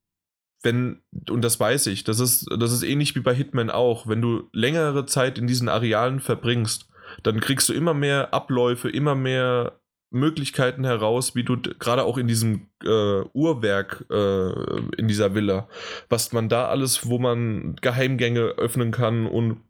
wenn, 0.63 1.03
und 1.29 1.43
das 1.43 1.61
weiß 1.61 1.89
ich, 1.89 2.05
das 2.05 2.19
ist, 2.21 2.47
das 2.59 2.73
ist 2.73 2.83
ähnlich 2.83 3.15
wie 3.15 3.21
bei 3.21 3.35
Hitman 3.35 3.71
auch, 3.71 4.07
wenn 4.07 4.23
du 4.23 4.49
längere 4.53 5.05
Zeit 5.05 5.39
in 5.39 5.47
diesen 5.47 5.69
Arealen 5.69 6.21
verbringst, 6.21 6.89
dann 7.23 7.41
kriegst 7.41 7.69
du 7.69 7.75
immer 7.75 7.93
mehr 7.93 8.33
Abläufe, 8.33 8.89
immer 8.89 9.15
mehr 9.15 9.79
Möglichkeiten 10.11 10.85
heraus, 10.85 11.35
wie 11.35 11.43
du 11.43 11.57
gerade 11.57 12.05
auch 12.05 12.17
in 12.17 12.29
diesem 12.29 12.69
äh, 12.85 13.23
Uhrwerk 13.35 14.07
äh, 14.11 14.79
in 14.97 15.09
dieser 15.09 15.35
Villa, 15.35 15.69
was 16.09 16.33
man 16.33 16.49
da 16.49 16.69
alles, 16.69 17.09
wo 17.09 17.19
man 17.19 17.77
Geheimgänge 17.77 18.41
öffnen 18.57 18.93
kann 18.93 19.27
und 19.27 19.61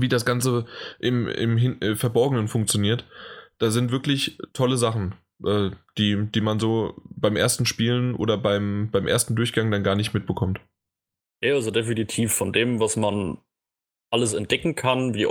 wie 0.00 0.08
das 0.08 0.24
Ganze 0.24 0.66
im, 0.98 1.28
im 1.28 1.56
Hin 1.56 1.80
äh, 1.82 1.96
Verborgenen 1.96 2.48
funktioniert. 2.48 3.04
Da 3.58 3.70
sind 3.70 3.92
wirklich 3.92 4.38
tolle 4.52 4.76
Sachen, 4.76 5.14
äh, 5.44 5.70
die, 5.98 6.26
die 6.34 6.40
man 6.40 6.58
so 6.58 6.94
beim 7.04 7.36
ersten 7.36 7.66
Spielen 7.66 8.14
oder 8.14 8.38
beim, 8.38 8.90
beim 8.90 9.06
ersten 9.06 9.36
Durchgang 9.36 9.70
dann 9.70 9.84
gar 9.84 9.94
nicht 9.94 10.14
mitbekommt. 10.14 10.60
Ja, 11.42 11.54
also 11.54 11.70
definitiv 11.70 12.32
von 12.32 12.52
dem, 12.52 12.80
was 12.80 12.96
man 12.96 13.38
alles 14.10 14.34
entdecken 14.34 14.74
kann, 14.74 15.14
wie 15.14 15.26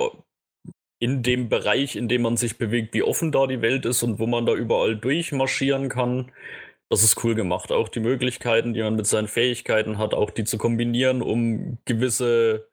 in 1.00 1.24
dem 1.24 1.50
Bereich, 1.50 1.96
in 1.96 2.08
dem 2.08 2.22
man 2.22 2.38
sich 2.38 2.58
bewegt, 2.58 2.94
wie 2.94 3.04
offen 3.04 3.32
da 3.32 3.48
die 3.48 3.62
Welt 3.62 3.86
ist 3.86 4.04
und 4.04 4.20
wo 4.20 4.28
man 4.28 4.46
da 4.46 4.54
überall 4.54 4.96
durchmarschieren 4.96 5.90
kann. 5.90 6.32
Das 6.90 7.04
ist 7.04 7.24
cool 7.24 7.34
gemacht. 7.34 7.72
Auch 7.72 7.90
die 7.90 8.02
Möglichkeiten, 8.02 8.74
die 8.74 8.82
man 8.82 8.96
mit 8.96 9.08
seinen 9.08 9.28
Fähigkeiten 9.28 9.98
hat, 9.98 10.14
auch 10.14 10.30
die 10.30 10.44
zu 10.44 10.58
kombinieren, 10.58 11.22
um 11.22 11.80
gewisse 11.86 12.68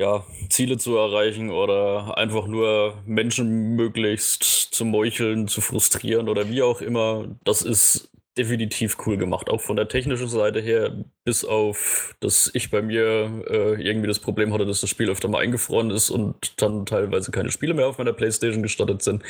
ja, 0.00 0.24
Ziele 0.48 0.78
zu 0.78 0.96
erreichen 0.96 1.50
oder 1.50 2.16
einfach 2.16 2.46
nur 2.46 3.02
Menschen 3.04 3.76
möglichst 3.76 4.42
zu 4.42 4.86
meucheln, 4.86 5.46
zu 5.46 5.60
frustrieren 5.60 6.30
oder 6.30 6.48
wie 6.48 6.62
auch 6.62 6.80
immer. 6.80 7.36
Das 7.44 7.60
ist 7.60 8.10
definitiv 8.38 8.96
cool 9.06 9.18
gemacht. 9.18 9.50
Auch 9.50 9.60
von 9.60 9.76
der 9.76 9.88
technischen 9.88 10.28
Seite 10.28 10.60
her, 10.60 11.04
bis 11.24 11.44
auf, 11.44 12.14
dass 12.20 12.50
ich 12.54 12.70
bei 12.70 12.80
mir 12.80 13.44
äh, 13.50 13.82
irgendwie 13.82 14.08
das 14.08 14.20
Problem 14.20 14.54
hatte, 14.54 14.64
dass 14.64 14.80
das 14.80 14.88
Spiel 14.88 15.10
öfter 15.10 15.28
mal 15.28 15.42
eingefroren 15.42 15.90
ist 15.90 16.08
und 16.08 16.62
dann 16.62 16.86
teilweise 16.86 17.30
keine 17.30 17.50
Spiele 17.50 17.74
mehr 17.74 17.86
auf 17.86 17.98
meiner 17.98 18.14
Playstation 18.14 18.62
gestartet 18.62 19.02
sind. 19.02 19.22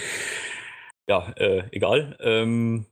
Ja, 1.09 1.33
äh, 1.37 1.65
egal. 1.73 2.17
Ähm, 2.21 2.87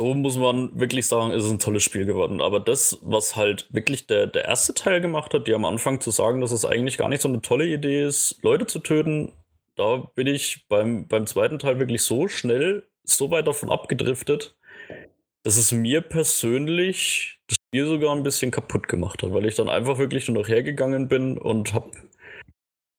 so 0.00 0.14
muss 0.14 0.36
man 0.36 0.78
wirklich 0.78 1.06
sagen, 1.06 1.32
ist 1.32 1.44
es 1.44 1.50
ein 1.50 1.58
tolles 1.58 1.82
Spiel 1.82 2.04
geworden. 2.04 2.40
Aber 2.40 2.60
das, 2.60 2.98
was 3.02 3.34
halt 3.36 3.66
wirklich 3.70 4.06
der, 4.06 4.26
der 4.26 4.44
erste 4.44 4.74
Teil 4.74 5.00
gemacht 5.00 5.32
hat, 5.32 5.46
die 5.46 5.54
am 5.54 5.64
Anfang 5.64 6.00
zu 6.00 6.10
sagen, 6.10 6.40
dass 6.40 6.52
es 6.52 6.64
eigentlich 6.64 6.98
gar 6.98 7.08
nicht 7.08 7.22
so 7.22 7.28
eine 7.28 7.40
tolle 7.40 7.66
Idee 7.66 8.04
ist, 8.04 8.38
Leute 8.42 8.66
zu 8.66 8.80
töten, 8.80 9.32
da 9.76 9.96
bin 10.14 10.26
ich 10.26 10.66
beim, 10.68 11.06
beim 11.06 11.26
zweiten 11.26 11.58
Teil 11.58 11.78
wirklich 11.78 12.02
so 12.02 12.28
schnell, 12.28 12.86
so 13.04 13.30
weit 13.30 13.46
davon 13.46 13.70
abgedriftet, 13.70 14.54
dass 15.44 15.56
es 15.56 15.72
mir 15.72 16.00
persönlich 16.00 17.38
das 17.46 17.56
Spiel 17.56 17.86
sogar 17.86 18.14
ein 18.14 18.22
bisschen 18.22 18.50
kaputt 18.50 18.88
gemacht 18.88 19.22
hat, 19.22 19.32
weil 19.32 19.46
ich 19.46 19.54
dann 19.54 19.68
einfach 19.68 19.98
wirklich 19.98 20.28
nur 20.28 20.42
noch 20.42 20.48
hergegangen 20.48 21.08
bin 21.08 21.38
und 21.38 21.72
hab, 21.72 21.92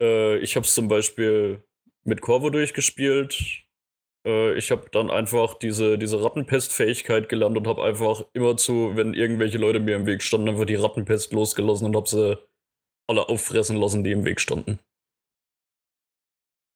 äh, 0.01 0.37
ich 0.37 0.55
habe 0.55 0.65
es 0.65 0.73
zum 0.73 0.87
Beispiel 0.87 1.63
mit 2.05 2.21
Corvo 2.21 2.49
durchgespielt. 2.49 3.65
Äh, 4.27 4.57
ich 4.57 4.69
habe 4.71 4.89
dann 4.91 5.09
einfach 5.09 5.55
diese, 5.55 5.97
diese 5.97 6.21
Rattenpest-Fähigkeit 6.21 7.29
gelernt 7.29 7.57
und 7.57 7.67
habe 7.67 7.83
einfach 7.83 8.25
immer 8.33 8.57
zu, 8.57 8.91
wenn 8.95 9.13
irgendwelche 9.13 9.57
Leute 9.57 9.79
mir 9.79 9.95
im 9.95 10.05
Weg 10.05 10.21
standen, 10.21 10.49
einfach 10.49 10.65
die 10.65 10.75
Rattenpest 10.75 11.31
losgelassen 11.31 11.87
und 11.87 11.95
habe 11.95 12.09
sie 12.09 12.37
alle 13.09 13.29
auffressen 13.29 13.77
lassen, 13.77 14.03
die 14.03 14.11
im 14.11 14.25
Weg 14.25 14.41
standen. 14.41 14.79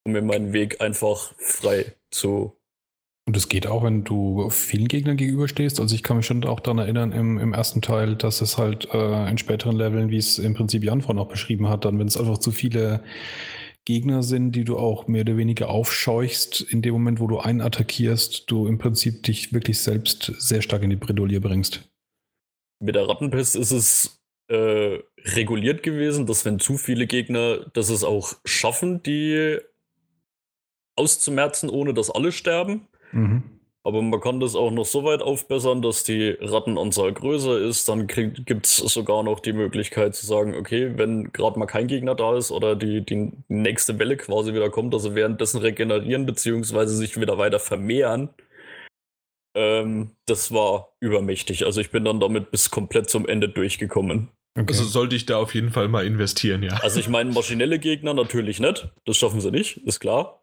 Um 0.06 0.14
mir 0.14 0.22
meinen 0.22 0.54
Weg 0.54 0.82
einfach 0.82 1.34
frei 1.38 1.94
zu 2.10 2.58
und 3.28 3.38
es 3.38 3.50
geht 3.50 3.68
auch, 3.68 3.84
wenn 3.84 4.04
du 4.04 4.50
vielen 4.50 4.88
Gegnern 4.88 5.16
gegenüberstehst. 5.16 5.80
Also 5.80 5.94
ich 5.94 6.02
kann 6.02 6.18
mich 6.18 6.26
schon 6.26 6.44
auch 6.44 6.60
daran 6.60 6.80
erinnern 6.80 7.12
im, 7.12 7.38
im 7.38 7.54
ersten 7.54 7.82
Teil, 7.82 8.16
dass 8.16 8.42
es 8.42 8.58
halt 8.58 8.90
äh, 8.94 9.30
in 9.30 9.38
späteren 9.38 9.76
Leveln, 9.76 10.10
wie 10.10 10.18
es 10.18 10.40
im 10.40 10.56
Prinzip 10.56 10.84
Jan 10.84 11.02
vorhin 11.02 11.20
auch 11.20 11.30
beschrieben 11.30 11.70
hat, 11.70 11.86
dann 11.86 12.00
wenn 12.00 12.08
es 12.08 12.18
einfach 12.18 12.40
zu 12.40 12.52
viele 12.52 13.04
Gegner 13.85 14.22
sind, 14.24 14.51
die 14.51 14.64
du 14.64 14.77
auch 14.77 15.08
mehr 15.08 15.22
oder 15.22 15.38
weniger 15.38 15.69
aufscheuchst, 15.69 16.61
in 16.61 16.82
dem 16.82 16.93
Moment, 16.93 17.19
wo 17.19 17.27
du 17.27 17.40
einen 17.40 17.61
attackierst, 17.61 18.50
du 18.50 18.68
im 18.68 18.77
Prinzip 18.77 19.24
dich 19.24 19.53
wirklich 19.53 19.80
selbst 19.80 20.34
sehr 20.38 20.61
stark 20.61 20.84
in 20.84 20.92
die 20.92 20.95
Bredouille 20.95 21.42
bringst. 21.42 21.90
Mit 22.80 22.95
der 22.95 23.08
Rattenpest 23.08 23.56
ist 23.56 23.72
es 23.72 24.24
äh, 24.48 25.00
reguliert 25.24 25.84
gewesen, 25.84 26.26
dass 26.26 26.45
wenn 26.45 26.60
zu 26.60 26.77
viele 26.77 27.08
Gegner 27.08 27.66
dass 27.74 27.90
es 27.90 28.03
auch 28.03 28.34
schaffen, 28.45 29.01
die 29.03 29.58
auszumerzen, 30.95 31.69
ohne 31.69 31.93
dass 31.93 32.11
alle 32.11 32.32
sterben. 32.32 32.88
Mhm. 33.11 33.43
Aber 33.84 34.01
man 34.03 34.19
kann 34.19 34.40
das 34.40 34.56
auch 34.56 34.69
noch 34.69 34.85
so 34.85 35.03
weit 35.03 35.24
aufbessern, 35.24 35.82
dass 35.82 36.03
die 36.03 36.38
Rattenanzahl 36.40 37.11
größer 37.14 37.60
ist. 37.60 37.90
Dann 37.90 38.06
gibt 38.06 38.68
es 38.68 38.77
sogar 38.77 39.24
noch 39.24 39.40
die 39.40 39.53
Möglichkeit 39.53 40.16
zu 40.16 40.26
sagen, 40.26 40.56
okay, 40.56 40.93
wenn 40.98 41.32
gerade 41.32 41.58
mal 41.58 41.66
kein 41.66 41.88
Gegner 41.88 42.14
da 42.14 42.38
ist 42.38 42.51
oder 42.51 42.76
die, 42.76 43.03
die 43.03 43.32
nächste 43.48 43.98
Welle 43.98 44.18
quasi 44.18 44.53
wieder 44.53 44.69
kommt, 44.69 44.93
also 44.93 45.16
währenddessen 45.16 45.61
regenerieren 45.61 46.27
bzw. 46.27 46.85
sich 46.85 47.19
wieder 47.19 47.40
weiter 47.40 47.60
vermehren. 47.60 48.30
Ähm, 49.56 50.11
das 50.27 50.51
war 50.51 50.95
übermächtig. 51.00 51.66
Also 51.66 51.82
ich 51.82 51.90
bin 51.90 52.06
dann 52.06 52.19
damit 52.19 52.51
bis 52.51 52.69
komplett 52.69 53.10
zum 53.10 53.27
Ende 53.27 53.50
durchgekommen. 53.50 54.30
Okay. 54.53 54.66
Also 54.68 54.84
sollte 54.84 55.16
ich 55.16 55.26
da 55.26 55.38
auf 55.38 55.56
jeden 55.56 55.72
Fall 55.72 55.88
mal 55.88 56.06
investieren, 56.06 56.61
ja. 56.61 56.74
Also 56.82 57.00
ich 57.00 57.08
meine, 57.08 57.32
maschinelle 57.32 57.80
Gegner 57.80 58.14
natürlich 58.14 58.60
nicht. 58.60 58.90
Das 59.06 59.18
schaffen 59.18 59.40
sie 59.40 59.50
nicht, 59.50 59.77
ist 59.77 60.01
klar. 60.01 60.41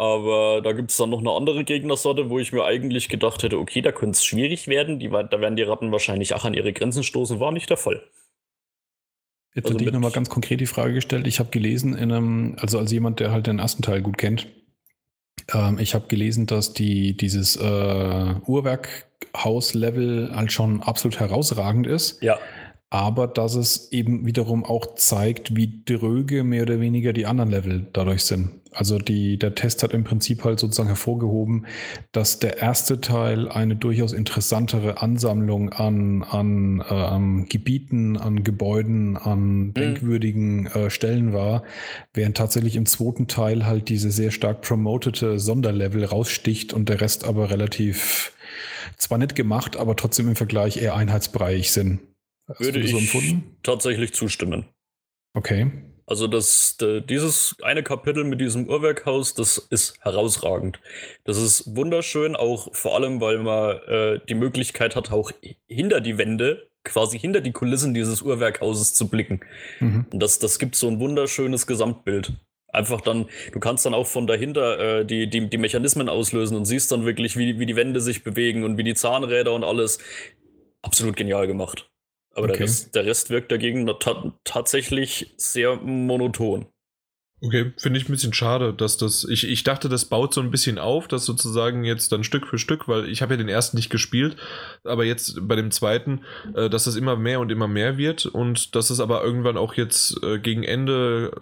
Aber 0.00 0.62
da 0.62 0.72
gibt 0.72 0.90
es 0.92 0.96
dann 0.96 1.10
noch 1.10 1.18
eine 1.18 1.32
andere 1.32 1.62
Gegnersorte, 1.62 2.30
wo 2.30 2.38
ich 2.38 2.54
mir 2.54 2.64
eigentlich 2.64 3.10
gedacht 3.10 3.42
hätte, 3.42 3.58
okay, 3.58 3.82
da 3.82 3.92
könnte 3.92 4.16
es 4.16 4.24
schwierig 4.24 4.66
werden. 4.66 4.98
Die, 4.98 5.10
da 5.10 5.40
werden 5.42 5.56
die 5.56 5.62
Ratten 5.62 5.92
wahrscheinlich 5.92 6.32
auch 6.32 6.46
an 6.46 6.54
ihre 6.54 6.72
Grenzen 6.72 7.02
stoßen. 7.02 7.38
War 7.38 7.52
nicht 7.52 7.68
der 7.68 7.76
Fall. 7.76 8.02
Jetzt 9.54 9.66
also 9.66 9.74
hätte 9.74 9.84
ich 9.84 9.92
nochmal 9.92 10.10
ganz 10.10 10.30
konkret 10.30 10.58
die 10.58 10.66
Frage 10.66 10.94
gestellt. 10.94 11.26
Ich 11.26 11.38
habe 11.38 11.50
gelesen, 11.50 11.94
in 11.94 12.10
einem, 12.10 12.56
also 12.58 12.78
als 12.78 12.90
jemand, 12.90 13.20
der 13.20 13.30
halt 13.30 13.46
den 13.46 13.58
ersten 13.58 13.82
Teil 13.82 14.00
gut 14.00 14.16
kennt, 14.16 14.46
ähm, 15.52 15.78
ich 15.78 15.94
habe 15.94 16.08
gelesen, 16.08 16.46
dass 16.46 16.72
die, 16.72 17.14
dieses 17.14 17.56
äh, 17.56 18.34
Uhrwerkhaus-Level 18.46 20.34
halt 20.34 20.50
schon 20.50 20.82
absolut 20.82 21.20
herausragend 21.20 21.86
ist. 21.86 22.22
Ja 22.22 22.38
aber 22.92 23.28
dass 23.28 23.54
es 23.54 23.92
eben 23.92 24.26
wiederum 24.26 24.64
auch 24.64 24.96
zeigt, 24.96 25.54
wie 25.54 25.84
dröge 25.84 26.42
mehr 26.42 26.62
oder 26.62 26.80
weniger 26.80 27.12
die 27.12 27.24
anderen 27.24 27.50
Level 27.50 27.86
dadurch 27.92 28.24
sind. 28.24 28.59
Also 28.72 28.98
die, 28.98 29.38
der 29.38 29.54
Test 29.54 29.82
hat 29.82 29.92
im 29.92 30.04
Prinzip 30.04 30.44
halt 30.44 30.60
sozusagen 30.60 30.88
hervorgehoben, 30.88 31.66
dass 32.12 32.38
der 32.38 32.58
erste 32.58 33.00
Teil 33.00 33.48
eine 33.48 33.76
durchaus 33.76 34.12
interessantere 34.12 35.02
Ansammlung 35.02 35.70
an, 35.72 36.22
an 36.22 36.80
äh, 36.80 37.48
Gebieten, 37.48 38.16
an 38.16 38.44
Gebäuden, 38.44 39.16
an 39.16 39.40
mhm. 39.40 39.74
denkwürdigen 39.74 40.66
äh, 40.66 40.90
Stellen 40.90 41.32
war, 41.32 41.64
während 42.14 42.36
tatsächlich 42.36 42.76
im 42.76 42.86
zweiten 42.86 43.26
Teil 43.26 43.66
halt 43.66 43.88
diese 43.88 44.10
sehr 44.10 44.30
stark 44.30 44.62
promotete 44.62 45.38
Sonderlevel 45.38 46.04
raussticht 46.04 46.72
und 46.72 46.88
der 46.88 47.00
Rest 47.00 47.24
aber 47.24 47.50
relativ 47.50 48.32
zwar 48.96 49.18
nicht 49.18 49.34
gemacht, 49.34 49.76
aber 49.76 49.96
trotzdem 49.96 50.28
im 50.28 50.36
Vergleich 50.36 50.76
eher 50.76 50.94
einheitsbreiig 50.94 51.72
sind. 51.72 52.00
Hast 52.48 52.60
Würde 52.60 52.80
ich 52.80 52.90
so 52.90 52.98
empfunden? 52.98 53.56
tatsächlich 53.62 54.12
zustimmen. 54.12 54.66
Okay. 55.34 55.70
Also 56.10 56.26
das, 56.26 56.76
dieses 57.08 57.54
eine 57.62 57.84
Kapitel 57.84 58.24
mit 58.24 58.40
diesem 58.40 58.68
Uhrwerkhaus, 58.68 59.34
das 59.34 59.58
ist 59.58 59.94
herausragend. 60.00 60.80
Das 61.22 61.36
ist 61.36 61.76
wunderschön, 61.76 62.34
auch 62.34 62.74
vor 62.74 62.96
allem, 62.96 63.20
weil 63.20 63.38
man 63.38 63.76
äh, 63.86 64.20
die 64.28 64.34
Möglichkeit 64.34 64.96
hat, 64.96 65.12
auch 65.12 65.30
hinter 65.68 66.00
die 66.00 66.18
Wände, 66.18 66.68
quasi 66.82 67.16
hinter 67.16 67.40
die 67.40 67.52
Kulissen 67.52 67.94
dieses 67.94 68.22
Uhrwerkhauses 68.22 68.92
zu 68.94 69.06
blicken. 69.06 69.42
Mhm. 69.78 70.06
Und 70.12 70.20
das, 70.20 70.40
das 70.40 70.58
gibt 70.58 70.74
so 70.74 70.88
ein 70.88 70.98
wunderschönes 70.98 71.68
Gesamtbild. 71.68 72.32
Einfach 72.72 73.02
dann, 73.02 73.28
du 73.52 73.60
kannst 73.60 73.86
dann 73.86 73.94
auch 73.94 74.08
von 74.08 74.26
dahinter 74.26 75.00
äh, 75.00 75.06
die, 75.06 75.30
die, 75.30 75.48
die 75.48 75.58
Mechanismen 75.58 76.08
auslösen 76.08 76.56
und 76.56 76.64
siehst 76.64 76.90
dann 76.90 77.04
wirklich, 77.04 77.36
wie, 77.36 77.60
wie 77.60 77.66
die 77.66 77.76
Wände 77.76 78.00
sich 78.00 78.24
bewegen 78.24 78.64
und 78.64 78.76
wie 78.78 78.84
die 78.84 78.94
Zahnräder 78.94 79.52
und 79.52 79.62
alles. 79.62 80.00
Absolut 80.82 81.14
genial 81.14 81.46
gemacht. 81.46 81.89
Aber 82.32 82.46
okay. 82.46 82.52
der, 82.52 82.60
Rest, 82.60 82.94
der, 82.94 83.06
Rest, 83.06 83.30
wirkt 83.30 83.50
dagegen 83.50 83.86
ta 83.98 84.32
tatsächlich 84.44 85.34
sehr 85.36 85.76
monoton. 85.76 86.66
Okay, 87.42 87.72
finde 87.78 87.98
ich 87.98 88.08
ein 88.08 88.12
bisschen 88.12 88.34
schade, 88.34 88.74
dass 88.74 88.98
das. 88.98 89.24
Ich, 89.24 89.48
ich 89.48 89.64
dachte, 89.64 89.88
das 89.88 90.04
baut 90.04 90.34
so 90.34 90.42
ein 90.42 90.50
bisschen 90.50 90.78
auf, 90.78 91.08
dass 91.08 91.24
sozusagen 91.24 91.84
jetzt 91.84 92.12
dann 92.12 92.22
Stück 92.22 92.46
für 92.46 92.58
Stück, 92.58 92.86
weil 92.86 93.08
ich 93.08 93.22
habe 93.22 93.32
ja 93.32 93.38
den 93.38 93.48
ersten 93.48 93.78
nicht 93.78 93.88
gespielt, 93.88 94.36
aber 94.84 95.04
jetzt 95.04 95.48
bei 95.48 95.56
dem 95.56 95.70
zweiten, 95.70 96.20
äh, 96.54 96.68
dass 96.68 96.84
das 96.84 96.96
immer 96.96 97.16
mehr 97.16 97.40
und 97.40 97.50
immer 97.50 97.66
mehr 97.66 97.96
wird 97.96 98.26
und 98.26 98.74
dass 98.74 98.90
es 98.90 99.00
aber 99.00 99.24
irgendwann 99.24 99.56
auch 99.56 99.74
jetzt 99.74 100.22
äh, 100.22 100.38
gegen 100.38 100.64
Ende 100.64 101.32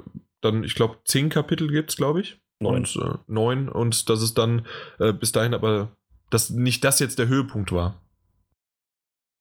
dann, 0.40 0.62
ich 0.62 0.76
glaube, 0.76 0.98
zehn 1.04 1.30
Kapitel 1.30 1.68
gibt 1.68 1.90
es, 1.90 1.96
glaube 1.96 2.20
ich. 2.20 2.38
Neun. 2.60 2.76
Und, 2.76 2.96
äh, 2.96 3.18
neun 3.26 3.68
und 3.68 4.08
dass 4.08 4.22
es 4.22 4.34
dann 4.34 4.66
äh, 5.00 5.12
bis 5.12 5.32
dahin 5.32 5.54
aber, 5.54 5.96
dass 6.30 6.50
nicht 6.50 6.84
das 6.84 7.00
jetzt 7.00 7.18
der 7.18 7.28
Höhepunkt 7.28 7.72
war. 7.72 8.00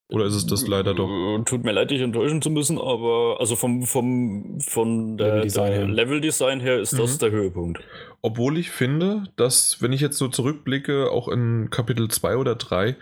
Oder 0.09 0.25
ist 0.25 0.35
es 0.35 0.45
das 0.45 0.67
leider 0.67 0.93
doch? 0.93 1.43
Tut 1.43 1.65
mir 1.65 1.73
leid, 1.73 1.91
dich 1.91 2.01
enttäuschen 2.01 2.41
zu 2.41 2.49
müssen, 2.49 2.77
aber 2.77 3.37
also 3.39 3.57
vom, 3.57 3.83
vom 3.83 4.57
von 4.61 5.17
der 5.17 5.43
Level-Design 5.43 5.89
Level 5.89 6.19
-Design 6.19 6.61
her 6.61 6.79
ist 6.79 6.93
mhm. 6.93 6.97
das 6.97 7.17
der 7.17 7.31
Höhepunkt. 7.31 7.81
Obwohl 8.21 8.57
ich 8.57 8.71
finde, 8.71 9.25
dass, 9.35 9.81
wenn 9.81 9.91
ich 9.91 9.99
jetzt 9.99 10.17
so 10.17 10.29
zurückblicke, 10.29 11.11
auch 11.11 11.27
in 11.27 11.69
Kapitel 11.69 12.07
2 12.07 12.37
oder 12.37 12.55
3, 12.55 12.95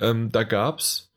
ähm, 0.00 0.32
da 0.32 0.44
gab 0.44 0.78
es 0.78 1.12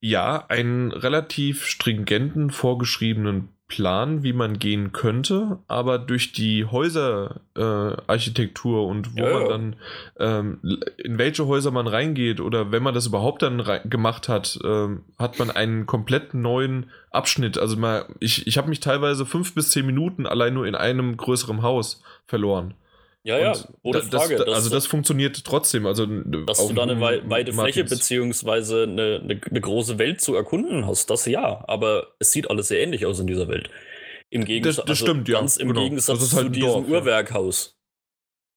ja 0.00 0.44
einen 0.48 0.92
relativ 0.92 1.64
stringenten, 1.64 2.50
vorgeschriebenen 2.50 3.55
Plan, 3.68 4.22
wie 4.22 4.32
man 4.32 4.60
gehen 4.60 4.92
könnte, 4.92 5.58
aber 5.66 5.98
durch 5.98 6.30
die 6.30 6.66
Häuserarchitektur 6.66 8.80
äh, 8.80 8.86
und 8.86 9.16
wo 9.16 9.24
ja, 9.24 9.32
man 9.32 9.42
ja. 9.42 9.48
dann, 9.48 9.74
ähm, 10.20 10.60
in 10.98 11.18
welche 11.18 11.48
Häuser 11.48 11.72
man 11.72 11.88
reingeht 11.88 12.40
oder 12.40 12.70
wenn 12.70 12.84
man 12.84 12.94
das 12.94 13.06
überhaupt 13.06 13.42
dann 13.42 13.64
gemacht 13.84 14.28
hat, 14.28 14.60
ähm, 14.64 15.02
hat 15.18 15.40
man 15.40 15.50
einen 15.50 15.86
komplett 15.86 16.32
neuen 16.32 16.90
Abschnitt. 17.10 17.58
Also 17.58 17.76
mal, 17.76 18.06
ich, 18.20 18.46
ich 18.46 18.56
habe 18.56 18.68
mich 18.68 18.78
teilweise 18.78 19.26
fünf 19.26 19.52
bis 19.52 19.70
zehn 19.70 19.84
Minuten 19.84 20.26
allein 20.26 20.54
nur 20.54 20.66
in 20.66 20.76
einem 20.76 21.16
größeren 21.16 21.62
Haus 21.62 22.04
verloren. 22.24 22.74
Ja, 23.26 23.40
ja, 23.40 23.54
ohne 23.82 23.98
das, 23.98 24.08
Frage. 24.08 24.36
Das, 24.36 24.54
also 24.54 24.70
das 24.70 24.86
funktioniert 24.86 25.44
trotzdem. 25.44 25.84
Also 25.84 26.06
dass 26.06 26.64
du 26.64 26.72
da 26.72 26.84
eine 26.84 27.00
weite 27.00 27.52
Fläche 27.52 27.82
beziehungsweise 27.82 28.84
eine, 28.84 29.20
eine, 29.20 29.40
eine, 29.50 29.60
große 29.60 29.98
Welt 29.98 30.20
zu 30.20 30.36
erkunden 30.36 30.86
hast, 30.86 31.10
das 31.10 31.26
ja. 31.26 31.64
Aber 31.66 32.14
es 32.20 32.30
sieht 32.30 32.48
alles 32.48 32.68
sehr 32.68 32.80
ähnlich 32.80 33.04
aus 33.04 33.18
in 33.18 33.26
dieser 33.26 33.48
Welt. 33.48 33.68
Im 34.30 34.44
Gegensatz, 34.44 34.76
das, 34.76 34.84
das 34.84 34.90
also 35.00 35.06
stimmt, 35.06 35.28
ja. 35.28 35.40
Ganz 35.40 35.56
im 35.56 35.68
genau. 35.68 35.82
Gegensatz 35.82 36.20
halt 36.36 36.44
zu 36.44 36.50
diesem 36.50 36.68
Dorf, 36.68 36.88
Uhrwerkhaus. 36.88 37.76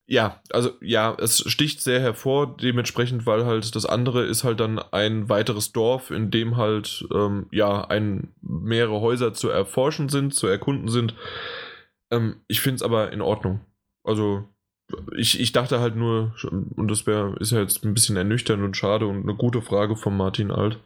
Ja, 0.05 0.39
also 0.51 0.73
ja, 0.81 1.17
es 1.19 1.39
sticht 1.49 1.81
sehr 1.81 1.99
hervor, 1.99 2.55
dementsprechend, 2.55 3.25
weil 3.25 3.47
halt 3.47 3.75
das 3.75 3.87
andere 3.87 4.23
ist 4.23 4.43
halt 4.43 4.59
dann 4.59 4.77
ein 4.77 5.29
weiteres 5.29 5.71
Dorf, 5.71 6.11
in 6.11 6.29
dem 6.29 6.57
halt 6.57 7.07
ähm, 7.11 7.47
ja 7.51 7.85
ein, 7.85 8.35
mehrere 8.41 9.01
Häuser 9.01 9.33
zu 9.33 9.49
erforschen 9.49 10.09
sind, 10.09 10.35
zu 10.35 10.45
erkunden 10.45 10.89
sind. 10.89 11.15
Ähm, 12.11 12.41
ich 12.47 12.61
finde 12.61 12.75
es 12.75 12.83
aber 12.83 13.11
in 13.11 13.21
Ordnung. 13.21 13.61
Also 14.03 14.47
ich, 15.15 15.39
ich 15.39 15.51
dachte 15.51 15.79
halt 15.79 15.95
nur, 15.95 16.33
und 16.51 16.89
das 16.89 17.05
wär, 17.05 17.35
ist 17.39 17.51
ja 17.51 17.59
jetzt 17.59 17.83
ein 17.83 17.93
bisschen 17.93 18.17
ernüchternd 18.17 18.63
und 18.63 18.77
schade 18.77 19.07
und 19.07 19.23
eine 19.23 19.35
gute 19.35 19.61
Frage 19.61 19.95
von 19.95 20.15
Martin 20.15 20.51
Alt, 20.51 20.79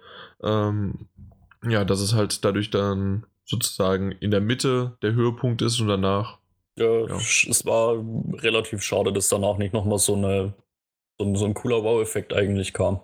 ähm, 0.44 1.08
ja, 1.68 1.86
dass 1.86 2.02
es 2.02 2.14
halt 2.14 2.44
dadurch 2.44 2.70
dann 2.70 3.26
sozusagen 3.46 4.12
in 4.12 4.32
der 4.32 4.42
Mitte 4.42 4.98
der 5.02 5.14
Höhepunkt 5.14 5.62
ist 5.62 5.80
und 5.80 5.88
danach. 5.88 6.40
Ja, 6.76 7.08
ja. 7.08 7.16
es 7.16 7.66
war 7.66 8.04
relativ 8.42 8.82
schade, 8.82 9.14
dass 9.14 9.30
danach 9.30 9.58
nicht 9.58 9.74
nochmal 9.74 10.00
so 10.00 10.16
eine 10.16 10.54
so, 11.20 11.36
so 11.36 11.46
ein 11.46 11.54
cooler 11.54 11.84
Wow-Effekt 11.84 12.34
eigentlich 12.34 12.74
kam. 12.74 13.00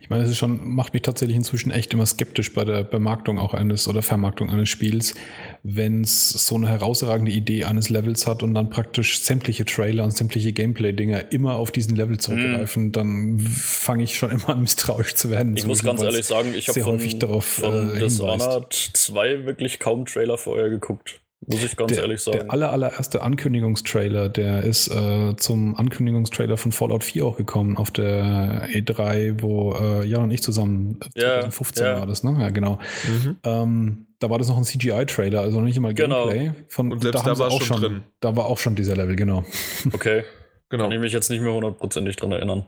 Ich 0.00 0.10
meine, 0.10 0.24
es 0.24 0.30
ist 0.30 0.36
schon, 0.36 0.74
macht 0.74 0.92
mich 0.92 1.02
tatsächlich 1.02 1.36
inzwischen 1.36 1.70
echt 1.70 1.92
immer 1.94 2.04
skeptisch 2.04 2.52
bei 2.52 2.64
der 2.64 2.84
Bemarktung 2.84 3.38
auch 3.38 3.54
eines 3.54 3.88
oder 3.88 4.02
Vermarktung 4.02 4.50
eines 4.50 4.68
Spiels, 4.68 5.14
wenn 5.62 6.02
es 6.02 6.30
so 6.30 6.56
eine 6.56 6.68
herausragende 6.68 7.32
Idee 7.32 7.64
eines 7.64 7.88
Levels 7.88 8.26
hat 8.26 8.42
und 8.42 8.54
dann 8.54 8.70
praktisch 8.70 9.22
sämtliche 9.22 9.64
Trailer 9.64 10.04
und 10.04 10.10
sämtliche 10.10 10.52
Gameplay-Dinger 10.52 11.32
immer 11.32 11.56
auf 11.56 11.72
diesen 11.72 11.96
Level 11.96 12.18
zurückgreifen, 12.18 12.88
mm. 12.88 12.92
dann 12.92 13.40
fange 13.40 14.04
ich 14.04 14.16
schon 14.16 14.30
immer 14.30 14.50
an 14.50 14.60
misstrauisch 14.60 15.14
zu 15.14 15.30
werden. 15.30 15.56
Ich 15.56 15.66
muss 15.66 15.82
ganz 15.82 16.02
ehrlich 16.02 16.26
sagen, 16.26 16.54
ich 16.54 16.68
habe 16.68 16.84
häufig 16.84 17.18
darauf 17.18 17.44
von 17.44 17.96
äh, 17.96 18.00
Dishonored 18.00 18.72
2 18.72 19.46
wirklich 19.46 19.78
kaum 19.78 20.04
Trailer 20.04 20.36
vorher 20.36 20.68
geguckt. 20.68 21.21
Muss 21.46 21.64
ich 21.64 21.76
ganz 21.76 21.92
der, 21.92 22.02
ehrlich 22.02 22.20
sagen. 22.20 22.38
Der 22.38 22.50
aller, 22.52 22.70
allererste 22.70 23.22
Ankündigungstrailer, 23.22 24.28
der 24.28 24.62
ist 24.62 24.88
äh, 24.88 25.34
zum 25.36 25.76
Ankündigungstrailer 25.76 26.56
von 26.56 26.70
Fallout 26.70 27.02
4 27.02 27.24
auch 27.24 27.36
gekommen 27.36 27.76
auf 27.76 27.90
der 27.90 28.68
E3, 28.68 29.42
wo 29.42 29.74
äh, 29.74 30.04
Jan 30.04 30.22
und 30.22 30.30
ich 30.30 30.42
zusammen, 30.42 31.00
äh, 31.14 31.20
ja, 31.20 31.40
2015 31.40 31.84
ja. 31.84 31.98
war 31.98 32.06
das, 32.06 32.22
ne? 32.22 32.36
Ja, 32.40 32.50
genau. 32.50 32.78
Mhm. 33.04 33.36
Ähm, 33.42 34.06
da 34.20 34.30
war 34.30 34.38
das 34.38 34.48
noch 34.48 34.56
ein 34.56 34.64
CGI-Trailer, 34.64 35.40
also 35.40 35.60
nicht 35.60 35.76
immer 35.76 35.92
genau. 35.94 36.28
Gameplay. 36.28 36.52
Von, 36.68 36.92
und 36.92 37.02
selbst 37.02 37.26
da, 37.26 37.32
da 37.32 37.38
war 37.38 37.50
schon, 37.50 37.62
schon 37.62 37.80
drin. 37.80 38.02
Da 38.20 38.36
war 38.36 38.46
auch 38.46 38.58
schon 38.58 38.76
dieser 38.76 38.94
Level, 38.94 39.16
genau. 39.16 39.44
Okay. 39.92 40.22
genau. 40.68 40.84
Kann 40.84 40.92
ich 40.92 41.00
mich 41.00 41.12
jetzt 41.12 41.28
nicht 41.28 41.42
mehr 41.42 41.52
hundertprozentig 41.52 42.14
dran 42.16 42.30
erinnern. 42.30 42.66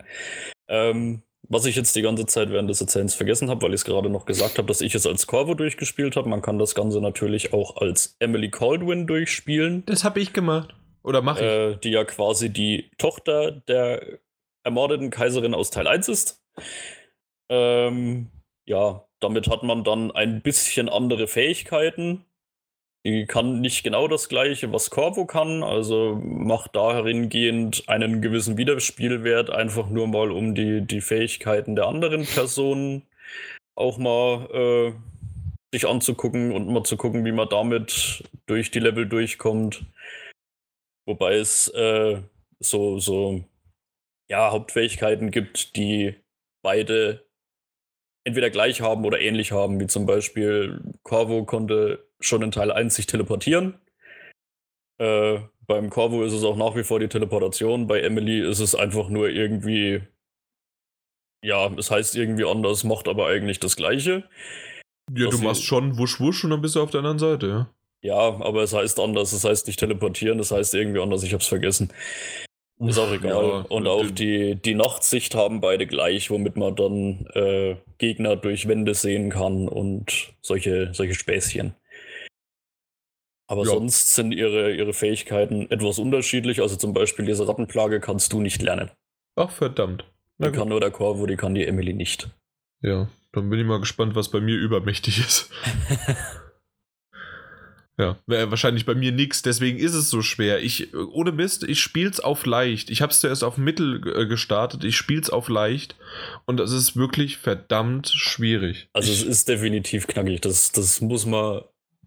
Ähm, 0.67 1.23
was 1.49 1.67
ich 1.67 1.77
jetzt 1.77 1.95
die 1.97 2.03
ganze 2.03 2.27
Zeit 2.27 2.51
während 2.51 2.71
des 2.71 2.81
Erzählens 2.81 3.15
vergessen 3.15 3.51
habe, 3.51 3.63
weil 3.63 3.71
ich 3.71 3.81
es 3.81 3.85
gerade 3.85 4.11
noch 4.11 4.27
gesagt 4.27 4.59
habe, 4.59 4.69
dass 4.69 4.81
ich 4.81 4.95
es 4.95 5.07
als 5.07 5.27
Corvo 5.27 5.55
durchgespielt 5.55 6.17
habe. 6.17 6.29
Man 6.29 6.43
kann 6.43 6.59
das 6.59 6.75
Ganze 6.75 7.01
natürlich 7.01 7.53
auch 7.53 7.77
als 7.77 8.17
Emily 8.19 8.51
Caldwin 8.51 9.07
durchspielen. 9.07 9.85
Das 9.87 10.05
habe 10.05 10.21
ich 10.21 10.33
gemacht. 10.33 10.75
Oder 11.03 11.23
mache 11.23 11.41
ich. 11.41 11.47
Äh, 11.47 11.77
die 11.77 11.91
ja 11.91 12.05
quasi 12.05 12.51
die 12.51 12.91
Tochter 12.99 13.51
der 13.53 14.19
ermordeten 14.63 15.11
Kaiserin 15.11 15.55
aus 15.55 15.71
Teil 15.71 15.87
1 15.87 16.09
ist. 16.09 16.43
Ähm, 17.51 18.31
ja, 18.65 19.07
damit 19.21 19.49
hat 19.49 19.63
man 19.63 19.85
dann 19.85 20.11
ein 20.11 20.41
bisschen 20.43 20.89
andere 20.89 21.27
Fähigkeiten. 21.27 22.25
Die 23.07 23.27
kann 23.27 23.61
nicht 23.61 23.85
genau 23.85 24.09
das 24.09 24.31
gleiche, 24.31 24.73
was 24.73 24.89
Corvo 24.89 25.27
kann, 25.27 25.63
also 25.63 26.19
macht 26.25 26.75
dahingehend 26.75 27.87
einen 27.87 28.23
gewissen 28.23 28.57
Wiederspielwert, 28.57 29.51
einfach 29.51 29.91
nur 29.91 30.07
mal 30.07 30.31
um 30.31 30.55
die, 30.55 30.81
die 30.81 31.03
Fähigkeiten 31.03 31.77
der 31.77 31.87
anderen 31.87 32.25
Personen 32.25 33.03
auch 33.77 33.99
mal 33.99 34.49
äh, 34.53 34.93
sich 35.75 35.87
anzugucken 35.87 36.53
und 36.53 36.69
mal 36.69 36.85
zu 36.85 36.97
gucken, 36.97 37.25
wie 37.25 37.33
man 37.33 37.49
damit 37.49 38.25
durch 38.47 38.71
die 38.71 38.79
Level 38.79 39.07
durchkommt. 39.07 39.85
Wobei 41.07 41.35
es 41.35 41.69
äh, 41.69 42.23
so, 42.61 42.99
so 42.99 43.45
ja, 44.31 44.51
Hauptfähigkeiten 44.51 45.31
gibt, 45.31 45.77
die 45.77 46.15
beide 46.63 47.24
entweder 48.25 48.51
gleich 48.51 48.81
haben 48.81 49.05
oder 49.05 49.21
ähnlich 49.21 49.53
haben, 49.53 49.79
wie 49.81 49.87
zum 49.87 50.07
Beispiel 50.07 50.81
Corvo 51.03 51.45
konnte 51.45 52.07
schon 52.21 52.43
in 52.43 52.51
Teil 52.51 52.73
1 52.73 52.95
sich 52.95 53.07
teleportieren. 53.07 53.75
Äh, 54.99 55.41
beim 55.67 55.91
Corvo 55.91 56.25
ist 56.25 56.33
es 56.33 56.45
auch 56.45 56.57
nach 56.57 56.75
wie 56.77 56.85
vor 56.85 57.01
die 57.01 57.09
Teleportation. 57.09 57.87
Bei 57.87 58.01
Emily 58.01 58.41
ist 58.41 58.61
es 58.61 58.75
einfach 58.75 59.09
nur 59.09 59.29
irgendwie, 59.29 60.03
ja, 61.43 61.71
es 61.75 61.91
heißt 61.91 62.17
irgendwie 62.17 62.45
anders, 62.45 62.85
macht 62.85 63.09
aber 63.09 63.27
eigentlich 63.27 63.61
das 63.61 63.77
Gleiche. 63.77 64.25
Ja, 65.13 65.29
du 65.29 65.39
machst 65.39 65.65
schon 65.65 65.99
wusch 65.99 66.19
wusch 66.21 66.45
und 66.45 66.51
dann 66.51 66.63
bist 66.63 66.77
du 66.77 66.83
auf 66.83 66.91
der 66.91 67.01
anderen 67.01 67.19
Seite, 67.19 67.47
ja. 67.47 67.71
Ja, 68.03 68.19
aber 68.19 68.63
es 68.63 68.75
heißt 68.75 69.01
anders, 69.01 69.33
es 69.33 69.45
heißt 69.45 69.67
nicht 69.67 69.81
teleportieren, 69.81 70.39
es 70.39 70.51
heißt 70.51 70.75
irgendwie 70.75 71.01
anders, 71.01 71.23
ich 71.23 71.33
hab's 71.33 71.47
vergessen. 71.47 71.91
Ist 72.81 72.99
auch 72.99 73.13
egal. 73.13 73.31
Ja, 73.31 73.61
und 73.69 73.87
auch 73.87 74.11
die, 74.11 74.57
die 74.57 74.75
Nachtsicht 74.75 75.35
haben 75.35 75.61
beide 75.61 75.87
gleich, 75.87 76.31
womit 76.31 76.57
man 76.57 76.75
dann 76.75 77.27
äh, 77.35 77.77
Gegner 77.99 78.37
durch 78.37 78.67
Wände 78.67 78.95
sehen 78.95 79.31
kann 79.31 79.69
und 79.69 80.35
solche, 80.43 80.93
solche 80.93 81.15
Späßchen. 81.15 81.75
Aber 83.47 83.63
ja. 83.63 83.69
sonst 83.69 84.15
sind 84.15 84.33
ihre, 84.33 84.75
ihre 84.75 84.93
Fähigkeiten 84.93 85.71
etwas 85.71 85.99
unterschiedlich. 85.99 86.61
Also 86.61 86.77
zum 86.77 86.95
Beispiel 86.95 87.27
diese 87.27 87.47
Rattenplage 87.47 88.01
kannst 88.01 88.33
du 88.33 88.41
nicht 88.41 88.61
lernen. 88.63 88.91
Ach, 89.37 89.51
verdammt. 89.51 90.05
die 90.39 90.51
kann 90.51 90.69
nur 90.69 90.81
der 90.81 90.91
Corvo, 90.91 91.27
die 91.27 91.37
kann 91.37 91.55
die 91.55 91.67
Emily 91.67 91.93
nicht. 91.93 92.31
Ja, 92.81 93.09
dann 93.33 93.51
bin 93.51 93.61
ich 93.61 93.67
mal 93.67 93.81
gespannt, 93.81 94.15
was 94.15 94.31
bei 94.31 94.41
mir 94.41 94.57
übermächtig 94.57 95.19
ist. 95.19 95.51
Ja, 97.97 98.17
wäre 98.27 98.51
wahrscheinlich 98.51 98.87
bei 98.87 98.95
mir 98.95 99.13
nichts, 99.13 99.43
deswegen 99.43 99.79
ist 99.79 99.95
es 99.95 100.11
so 100.11 100.21
schwer. 100.21 100.61
Ich, 100.61 100.93
ohne 100.95 101.31
Mist, 101.31 101.63
ich 101.63 101.81
spiel's 101.81 102.19
auf 102.19 102.45
leicht. 102.45 102.91
Ich 102.91 103.03
hab's 103.03 103.21
zuerst 103.21 103.45
auf 103.45 103.57
Mittel 103.57 104.03
äh, 104.17 104.27
gestartet, 104.27 104.83
ich 104.83 104.97
spiel's 104.97 105.31
auf 105.31 105.49
leicht 105.49 105.95
und 106.45 106.59
es 106.59 106.73
ist 106.73 106.97
wirklich 106.97 107.37
verdammt 107.37 108.09
schwierig. 108.09 108.89
Also 108.93 109.13
es 109.13 109.23
ist 109.23 109.49
definitiv 109.49 110.09
knackig, 110.09 110.41
das, 110.41 110.73
das 110.73 111.01
muss 111.01 111.25
man 111.25 111.63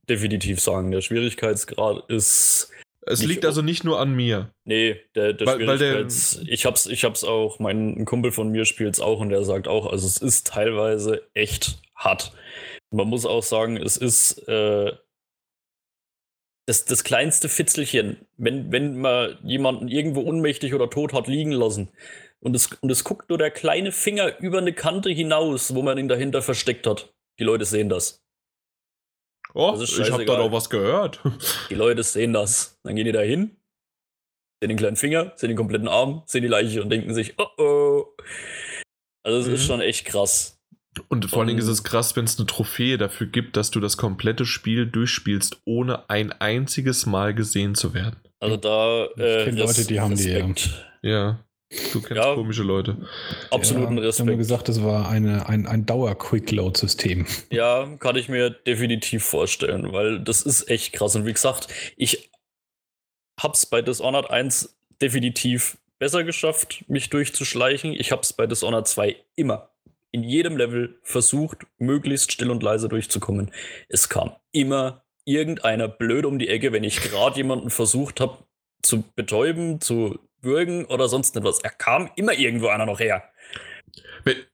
definitiv 0.09 0.59
sagen. 0.59 0.91
Der 0.91 1.01
Schwierigkeitsgrad 1.01 2.09
ist. 2.09 2.71
Es 3.05 3.23
liegt 3.23 3.45
also 3.45 3.61
nicht 3.61 3.85
nur 3.85 4.01
an 4.01 4.13
mir. 4.13 4.51
Nee, 4.65 4.97
der, 5.15 5.31
der 5.31 5.47
weil, 5.47 5.55
Schwierigkeits. 5.55 6.39
Weil 6.39 6.45
der, 6.45 6.53
ich 6.53 6.65
hab's, 6.65 6.85
ich 6.87 7.05
hab's 7.05 7.23
auch, 7.23 7.59
mein 7.59 8.03
Kumpel 8.03 8.33
von 8.33 8.49
mir 8.49 8.65
spielt 8.65 8.93
es 8.93 8.99
auch 8.99 9.21
und 9.21 9.29
der 9.29 9.45
sagt 9.45 9.69
auch, 9.69 9.89
also 9.89 10.05
es 10.05 10.17
ist 10.17 10.47
teilweise 10.47 11.21
echt 11.33 11.79
hart. 11.95 12.33
Man 12.91 13.07
muss 13.07 13.25
auch 13.25 13.43
sagen, 13.43 13.77
es 13.77 13.95
ist 13.95 14.47
äh, 14.49 14.91
das, 16.67 16.83
das 16.85 17.03
kleinste 17.03 17.47
Fitzelchen, 17.49 18.27
wenn, 18.35 18.71
wenn 18.71 18.99
man 18.99 19.39
jemanden 19.43 19.87
irgendwo 19.87 20.19
unmächtig 20.21 20.73
oder 20.73 20.89
tot 20.89 21.13
hat 21.13 21.27
liegen 21.27 21.51
lassen 21.51 21.89
und 22.41 22.55
es, 22.55 22.67
und 22.81 22.91
es 22.91 23.03
guckt 23.03 23.29
nur 23.29 23.37
der 23.37 23.51
kleine 23.51 23.91
Finger 23.91 24.37
über 24.39 24.57
eine 24.57 24.73
Kante 24.73 25.09
hinaus, 25.09 25.73
wo 25.73 25.81
man 25.81 25.97
ihn 25.97 26.09
dahinter 26.09 26.41
versteckt 26.41 26.85
hat. 26.85 27.13
Die 27.39 27.45
Leute 27.45 27.63
sehen 27.63 27.87
das. 27.87 28.21
Oh, 29.53 29.75
das 29.79 29.97
ich 29.97 30.11
habe 30.11 30.25
da 30.25 30.35
doch 30.35 30.51
was 30.51 30.69
gehört. 30.69 31.21
Die 31.69 31.75
Leute 31.75 32.03
sehen 32.03 32.33
das. 32.33 32.77
Dann 32.83 32.95
gehen 32.95 33.05
die 33.05 33.13
da 33.13 33.21
hin, 33.21 33.55
sehen 34.61 34.69
den 34.69 34.77
kleinen 34.77 34.97
Finger, 34.97 35.31
sehen 35.37 35.49
den 35.49 35.57
kompletten 35.57 35.87
Arm, 35.87 36.23
sehen 36.25 36.41
die 36.41 36.49
Leiche 36.49 36.81
und 36.81 36.89
denken 36.89 37.13
sich, 37.13 37.35
oh 37.39 37.47
oh. 37.57 38.05
Also 39.23 39.39
es 39.39 39.47
mhm. 39.47 39.53
ist 39.53 39.65
schon 39.65 39.81
echt 39.81 40.05
krass. 40.05 40.56
Und 41.07 41.29
vor 41.29 41.39
allen 41.39 41.47
Dingen 41.47 41.59
ist 41.59 41.67
es 41.67 41.83
krass, 41.83 42.15
wenn 42.15 42.25
es 42.25 42.37
eine 42.37 42.47
Trophäe 42.47 42.97
dafür 42.97 43.27
gibt, 43.27 43.57
dass 43.57 43.71
du 43.71 43.79
das 43.79 43.97
komplette 43.97 44.45
Spiel 44.45 44.85
durchspielst, 44.85 45.61
ohne 45.65 46.09
ein 46.09 46.31
einziges 46.31 47.05
Mal 47.05 47.33
gesehen 47.33 47.75
zu 47.75 47.93
werden. 47.93 48.17
Also 48.39 48.57
da 48.57 49.05
äh, 49.17 49.39
ich 49.39 49.45
kenne 49.45 49.61
Leute, 49.63 49.85
die 49.85 49.99
haben 49.99 50.13
Respekt. 50.13 50.69
die. 51.03 51.09
Ja. 51.09 51.39
Du 51.91 52.01
kennst 52.01 52.23
ja, 52.23 52.33
komische 52.33 52.63
Leute. 52.63 52.95
Absoluten 53.51 53.97
ja, 53.97 54.03
Respekt. 54.03 54.27
Ich 54.27 54.31
habe 54.31 54.37
gesagt, 54.37 54.69
das 54.69 54.83
war 54.83 55.09
eine, 55.09 55.49
ein, 55.49 55.67
ein 55.67 55.85
Dauer-Quick-Load-System. 55.85 57.25
Ja, 57.51 57.87
kann 57.99 58.15
ich 58.15 58.29
mir 58.29 58.51
definitiv 58.51 59.25
vorstellen, 59.25 59.91
weil 59.91 60.19
das 60.19 60.43
ist 60.43 60.69
echt 60.69 60.93
krass. 60.93 61.15
Und 61.17 61.25
wie 61.25 61.33
gesagt, 61.33 61.67
ich 61.97 62.31
hab's 63.39 63.65
bei 63.65 63.81
Dishonored 63.81 64.29
1 64.29 64.77
definitiv 65.01 65.77
besser 65.99 66.23
geschafft, 66.23 66.85
mich 66.87 67.09
durchzuschleichen. 67.09 67.93
Ich 67.93 68.11
hab's 68.11 68.31
bei 68.31 68.47
Dishonored 68.47 68.87
2 68.87 69.17
immer 69.35 69.69
in 70.17 70.23
jedem 70.23 70.57
Level 70.57 70.99
versucht, 71.03 71.67
möglichst 71.77 72.31
still 72.31 72.49
und 72.49 72.63
leise 72.63 72.89
durchzukommen. 72.89 73.51
Es 73.87 74.09
kam 74.09 74.35
immer 74.51 75.03
irgendeiner 75.25 75.87
blöd 75.87 76.25
um 76.25 76.39
die 76.39 76.47
Ecke, 76.47 76.71
wenn 76.71 76.83
ich 76.83 77.01
gerade 77.01 77.37
jemanden 77.37 77.69
versucht 77.69 78.19
habe 78.19 78.39
zu 78.81 79.03
betäuben, 79.15 79.79
zu 79.79 80.17
würgen 80.41 80.85
oder 80.85 81.07
sonst 81.07 81.35
etwas. 81.37 81.59
Er 81.59 81.69
kam 81.69 82.09
immer 82.15 82.33
irgendwo 82.33 82.67
einer 82.67 82.85
noch 82.85 82.99
her. 82.99 83.23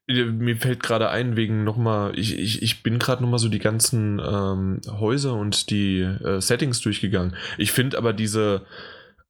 Mir 0.08 0.58
fällt 0.58 0.84
gerade 0.84 1.10
ein, 1.10 1.38
wegen 1.38 1.64
nochmal, 1.64 2.18
ich, 2.20 2.38
ich, 2.38 2.62
ich 2.62 2.84
bin 2.84 3.00
gerade 3.00 3.24
nochmal 3.24 3.40
so 3.40 3.50
die 3.50 3.60
ganzen 3.60 4.20
ähm, 4.20 4.82
Häuser 4.88 5.34
und 5.34 5.70
die 5.70 6.02
äh, 6.02 6.42
Settings 6.42 6.82
durchgegangen. 6.82 7.36
Ich 7.58 7.72
finde 7.72 7.98
aber 7.98 8.12
diese 8.12 8.66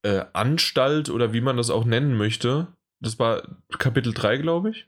äh, 0.01 0.25
Anstalt 0.33 1.09
oder 1.09 1.31
wie 1.31 1.41
man 1.41 1.57
das 1.57 1.69
auch 1.69 1.85
nennen 1.85 2.17
möchte, 2.17 2.67
das 2.99 3.19
war 3.19 3.43
Kapitel 3.77 4.13
3, 4.13 4.37
glaube 4.37 4.71
ich. 4.71 4.87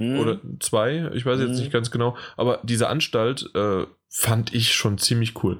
Mhm. 0.00 0.18
Oder 0.18 0.40
zwei, 0.58 1.10
ich 1.14 1.24
weiß 1.24 1.38
mhm. 1.38 1.48
jetzt 1.48 1.58
nicht 1.58 1.72
ganz 1.72 1.90
genau. 1.90 2.16
Aber 2.36 2.60
diese 2.62 2.88
Anstalt 2.88 3.48
äh, 3.54 3.86
fand 4.08 4.54
ich 4.54 4.74
schon 4.74 4.98
ziemlich 4.98 5.42
cool. 5.44 5.58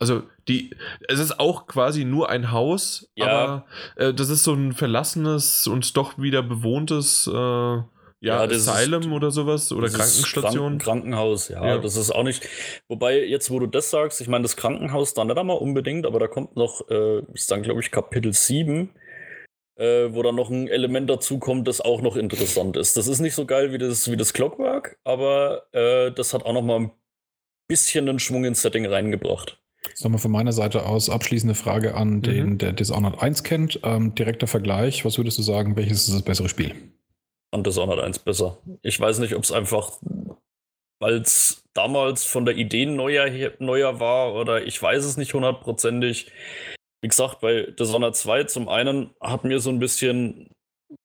Also 0.00 0.24
die, 0.48 0.74
es 1.08 1.20
ist 1.20 1.38
auch 1.38 1.68
quasi 1.68 2.04
nur 2.04 2.28
ein 2.28 2.50
Haus, 2.50 3.08
ja. 3.14 3.26
aber 3.26 3.66
äh, 3.94 4.12
das 4.12 4.30
ist 4.30 4.42
so 4.42 4.52
ein 4.52 4.72
verlassenes 4.72 5.68
und 5.68 5.96
doch 5.96 6.18
wieder 6.18 6.42
bewohntes 6.42 7.30
äh, 7.32 7.32
ja, 7.32 7.86
ja 8.22 8.40
Asylum 8.40 9.02
ist, 9.02 9.08
oder 9.08 9.30
sowas 9.30 9.70
oder 9.70 9.88
Krankenstation. 9.88 10.78
Kranken 10.78 10.78
Krankenhaus, 10.78 11.48
ja, 11.48 11.64
ja, 11.64 11.78
das 11.78 11.96
ist 11.96 12.10
auch 12.10 12.24
nicht. 12.24 12.48
Wobei, 12.88 13.24
jetzt 13.24 13.50
wo 13.50 13.60
du 13.60 13.66
das 13.66 13.90
sagst, 13.90 14.20
ich 14.20 14.26
meine, 14.26 14.42
das 14.42 14.56
Krankenhaus 14.56 15.14
da 15.14 15.24
nicht 15.24 15.38
einmal 15.38 15.58
unbedingt, 15.58 16.04
aber 16.04 16.18
da 16.18 16.26
kommt 16.26 16.56
noch, 16.56 16.88
äh, 16.88 17.22
ist 17.32 17.50
dann 17.50 17.62
glaube 17.62 17.80
ich 17.80 17.90
Kapitel 17.90 18.32
7 18.32 18.90
äh, 19.82 20.14
wo 20.14 20.22
dann 20.22 20.36
noch 20.36 20.48
ein 20.48 20.68
Element 20.68 21.10
dazu 21.10 21.38
kommt, 21.40 21.66
das 21.66 21.80
auch 21.80 22.02
noch 22.02 22.14
interessant 22.14 22.76
ist. 22.76 22.96
Das 22.96 23.08
ist 23.08 23.18
nicht 23.18 23.34
so 23.34 23.46
geil 23.46 23.72
wie 23.72 23.78
das, 23.78 24.08
wie 24.08 24.16
das 24.16 24.32
Clockwork, 24.32 24.96
aber 25.02 25.64
äh, 25.72 26.12
das 26.12 26.32
hat 26.32 26.44
auch 26.44 26.52
noch 26.52 26.62
mal 26.62 26.78
ein 26.78 26.92
bisschen 27.66 28.08
einen 28.08 28.20
Schwung 28.20 28.44
ins 28.44 28.62
Setting 28.62 28.86
reingebracht. 28.86 29.60
Jetzt 29.88 30.04
nochmal 30.04 30.20
von 30.20 30.30
meiner 30.30 30.52
Seite 30.52 30.86
aus 30.86 31.10
abschließende 31.10 31.56
Frage 31.56 31.96
an 31.96 32.16
mhm. 32.16 32.22
den, 32.22 32.58
der 32.58 32.72
Dishonored 32.72 33.20
1 33.20 33.42
kennt. 33.42 33.80
Ähm, 33.82 34.14
direkter 34.14 34.46
Vergleich, 34.46 35.04
was 35.04 35.18
würdest 35.18 35.38
du 35.38 35.42
sagen, 35.42 35.74
welches 35.74 36.06
ist 36.06 36.14
das 36.14 36.22
bessere 36.22 36.48
Spiel? 36.48 36.74
An 37.50 37.64
Dishonored 37.64 37.98
1 37.98 38.20
besser. 38.20 38.58
Ich 38.82 39.00
weiß 39.00 39.18
nicht, 39.18 39.34
ob 39.34 39.42
es 39.42 39.50
einfach, 39.50 39.98
weil 41.00 41.14
es 41.14 41.64
damals 41.74 42.24
von 42.24 42.44
der 42.44 42.56
Idee 42.56 42.86
neuer, 42.86 43.28
neuer 43.58 43.98
war 43.98 44.34
oder 44.34 44.64
ich 44.64 44.80
weiß 44.80 45.04
es 45.04 45.16
nicht 45.16 45.34
hundertprozentig 45.34 46.30
wie 47.02 47.08
gesagt, 47.08 47.40
bei 47.40 47.62
Dishonored 47.78 48.16
2 48.16 48.44
zum 48.44 48.68
einen 48.68 49.10
hat 49.20 49.44
mir 49.44 49.60
so 49.60 49.70
ein 49.70 49.80
bisschen 49.80 50.50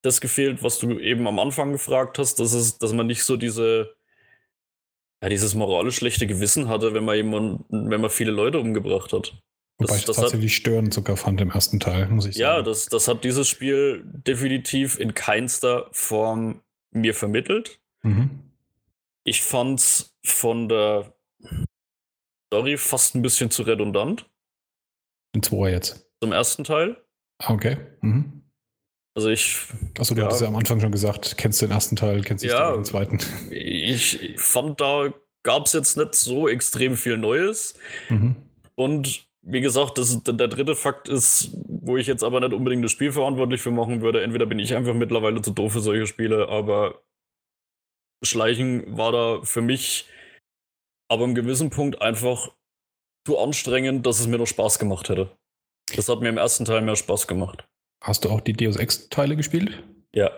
das 0.03 0.21
gefehlt, 0.21 0.63
was 0.63 0.79
du 0.79 0.99
eben 0.99 1.27
am 1.27 1.39
Anfang 1.39 1.71
gefragt 1.71 2.19
hast, 2.19 2.35
dass, 2.35 2.53
es, 2.53 2.77
dass 2.77 2.93
man 2.93 3.07
nicht 3.07 3.23
so 3.23 3.35
diese, 3.35 3.95
ja, 5.21 5.29
dieses 5.29 5.55
moralisch 5.55 5.95
schlechte 5.95 6.27
Gewissen 6.27 6.69
hatte, 6.69 6.93
wenn 6.93 7.03
man 7.03 7.15
jemanden, 7.15 7.89
wenn 7.89 8.01
man 8.01 8.09
viele 8.11 8.31
Leute 8.31 8.59
umgebracht 8.59 9.11
hat. 9.11 9.41
Wobei 9.79 9.93
das, 9.93 9.99
ich 9.99 10.05
das 10.05 10.15
tatsächlich 10.17 10.53
hat, 10.53 10.57
störend 10.57 10.93
sogar 10.93 11.17
fand 11.17 11.41
im 11.41 11.51
ersten 11.51 11.79
Teil, 11.79 12.07
muss 12.09 12.25
ich 12.25 12.35
sagen. 12.35 12.41
Ja, 12.41 12.61
das, 12.61 12.87
das 12.87 13.07
hat 13.07 13.23
dieses 13.23 13.47
Spiel 13.47 14.03
definitiv 14.05 14.99
in 14.99 15.13
keinster 15.13 15.87
Form 15.91 16.61
mir 16.91 17.13
vermittelt. 17.13 17.79
Mhm. 18.03 18.51
Ich 19.23 19.41
fand's 19.41 20.15
von 20.23 20.69
der 20.69 21.13
Story 22.47 22.77
fast 22.77 23.15
ein 23.15 23.21
bisschen 23.21 23.51
zu 23.51 23.63
redundant. 23.63 24.29
In 25.37 25.43
zwei 25.43 25.69
jetzt. 25.69 26.09
Zum 26.19 26.31
ersten 26.31 26.63
Teil. 26.63 26.97
Okay. 27.45 27.77
Mhm. 28.01 28.41
Also 29.15 29.29
ich. 29.29 29.55
Achso, 29.99 30.15
du 30.15 30.21
ja. 30.21 30.25
hattest 30.25 30.41
ja 30.41 30.47
am 30.47 30.55
Anfang 30.55 30.79
schon 30.79 30.91
gesagt, 30.91 31.37
kennst 31.37 31.61
du 31.61 31.67
den 31.67 31.73
ersten 31.73 31.95
Teil, 31.95 32.21
kennst 32.23 32.43
du 32.43 32.47
ja, 32.47 32.71
den 32.71 32.83
zweiten. 32.83 33.19
Ich 33.51 34.33
fand, 34.37 34.81
da 34.81 35.13
gab 35.43 35.67
es 35.67 35.73
jetzt 35.73 35.95
nicht 35.95 36.15
so 36.15 36.47
extrem 36.47 36.97
viel 36.97 37.17
Neues. 37.17 37.75
Mhm. 38.09 38.35
Und 38.73 39.27
wie 39.43 39.61
gesagt, 39.61 39.99
das, 39.99 40.23
der 40.23 40.47
dritte 40.47 40.75
Fakt 40.75 41.07
ist, 41.07 41.51
wo 41.67 41.97
ich 41.97 42.07
jetzt 42.07 42.23
aber 42.23 42.39
nicht 42.39 42.53
unbedingt 42.53 42.83
das 42.83 42.91
Spiel 42.91 43.11
verantwortlich 43.11 43.61
für 43.61 43.69
machen 43.69 44.01
würde. 44.01 44.23
Entweder 44.23 44.47
bin 44.47 44.57
ich 44.57 44.73
einfach 44.73 44.95
mittlerweile 44.95 45.43
zu 45.43 45.51
doof 45.51 45.73
für 45.73 45.81
solche 45.81 46.07
Spiele, 46.07 46.49
aber 46.49 47.03
Schleichen 48.23 48.97
war 48.97 49.11
da 49.11 49.41
für 49.43 49.61
mich 49.61 50.09
aber 51.09 51.25
im 51.25 51.35
gewissen 51.35 51.69
Punkt 51.69 52.01
einfach 52.01 52.49
zu 53.27 53.37
anstrengend, 53.37 54.05
dass 54.05 54.21
es 54.21 54.27
mir 54.27 54.37
noch 54.37 54.47
Spaß 54.47 54.79
gemacht 54.79 55.09
hätte. 55.09 55.29
Das 55.93 56.07
hat 56.07 56.21
mir 56.21 56.29
im 56.29 56.37
ersten 56.37 56.63
Teil 56.63 56.81
mehr 56.81 56.95
Spaß 56.95 57.27
gemacht. 57.27 57.67
Hast 58.01 58.23
du 58.23 58.29
auch 58.29 58.39
die 58.39 58.53
Deus 58.53 58.77
Ex-Teile 58.77 59.35
gespielt? 59.35 59.83
Ja. 60.13 60.31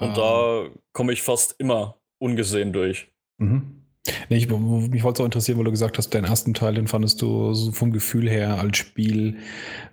Und 0.00 0.08
ah. 0.08 0.14
da 0.14 0.70
komme 0.94 1.12
ich 1.12 1.20
fast 1.20 1.54
immer 1.58 2.00
ungesehen 2.18 2.72
durch. 2.72 3.12
Mhm. 3.36 3.84
Nee, 4.30 4.38
ich, 4.38 4.48
mich 4.48 5.02
wollte 5.02 5.18
so 5.18 5.24
interessieren, 5.26 5.58
weil 5.58 5.66
du 5.66 5.70
gesagt 5.70 5.98
hast, 5.98 6.08
deinen 6.14 6.24
ersten 6.24 6.54
Teil, 6.54 6.74
den 6.74 6.88
fandest 6.88 7.20
du 7.20 7.52
so 7.52 7.72
vom 7.72 7.92
Gefühl 7.92 8.28
her 8.28 8.58
als 8.58 8.78
Spiel, 8.78 9.36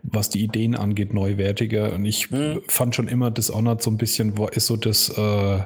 was 0.02 0.30
die 0.30 0.42
Ideen 0.42 0.76
angeht, 0.76 1.14
neuwertiger. 1.14 1.92
Und 1.92 2.06
ich 2.06 2.30
hm. 2.30 2.61
fand 2.69 2.95
schon 2.95 3.10
immer 3.10 3.30
Dishonored 3.30 3.84
so 3.84 3.92
ein 3.92 3.98
bisschen, 3.98 4.38
ist 4.53 4.68
so 4.68 4.78
das, 4.78 5.10
äh, 5.10 5.64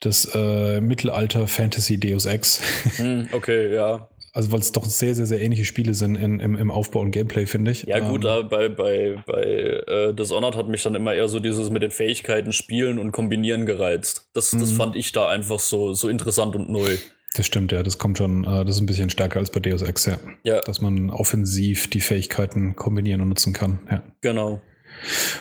das 0.00 0.30
äh, 0.34 0.82
Mittelalter-Fantasy 0.82 1.98
Deus 1.98 2.26
Ex. 2.26 2.60
Hm, 2.98 3.30
okay, 3.32 3.74
ja. 3.74 4.10
Also 4.36 4.52
weil 4.52 4.60
es 4.60 4.70
doch 4.70 4.84
sehr, 4.84 5.14
sehr, 5.14 5.24
sehr 5.24 5.40
ähnliche 5.40 5.64
Spiele 5.64 5.94
sind 5.94 6.14
in, 6.14 6.40
im, 6.40 6.56
im 6.56 6.70
Aufbau 6.70 7.00
und 7.00 7.10
Gameplay, 7.10 7.46
finde 7.46 7.70
ich. 7.70 7.84
Ja 7.84 8.00
gut, 8.00 8.26
ähm, 8.26 8.48
bei, 8.50 8.68
bei, 8.68 9.16
bei 9.24 9.42
äh, 9.42 10.12
Dishonored 10.12 10.56
hat 10.56 10.68
mich 10.68 10.82
dann 10.82 10.94
immer 10.94 11.14
eher 11.14 11.26
so 11.26 11.40
dieses 11.40 11.70
mit 11.70 11.82
den 11.82 11.90
Fähigkeiten 11.90 12.52
spielen 12.52 12.98
und 12.98 13.12
kombinieren 13.12 13.64
gereizt. 13.64 14.28
Das, 14.34 14.50
das 14.50 14.72
mhm. 14.72 14.76
fand 14.76 14.96
ich 14.96 15.12
da 15.12 15.30
einfach 15.30 15.58
so, 15.58 15.94
so 15.94 16.10
interessant 16.10 16.54
und 16.54 16.68
neu. 16.68 16.98
Das 17.34 17.46
stimmt, 17.46 17.72
ja. 17.72 17.82
Das 17.82 17.96
kommt 17.96 18.18
schon, 18.18 18.44
äh, 18.44 18.66
das 18.66 18.74
ist 18.74 18.82
ein 18.82 18.86
bisschen 18.86 19.08
stärker 19.08 19.38
als 19.38 19.48
bei 19.48 19.60
Deus 19.60 19.80
Ex, 19.80 20.04
ja. 20.04 20.18
ja. 20.42 20.60
Dass 20.60 20.82
man 20.82 21.08
offensiv 21.08 21.88
die 21.88 22.02
Fähigkeiten 22.02 22.76
kombinieren 22.76 23.22
und 23.22 23.30
nutzen 23.30 23.54
kann, 23.54 23.78
ja. 23.90 24.02
Genau. 24.20 24.60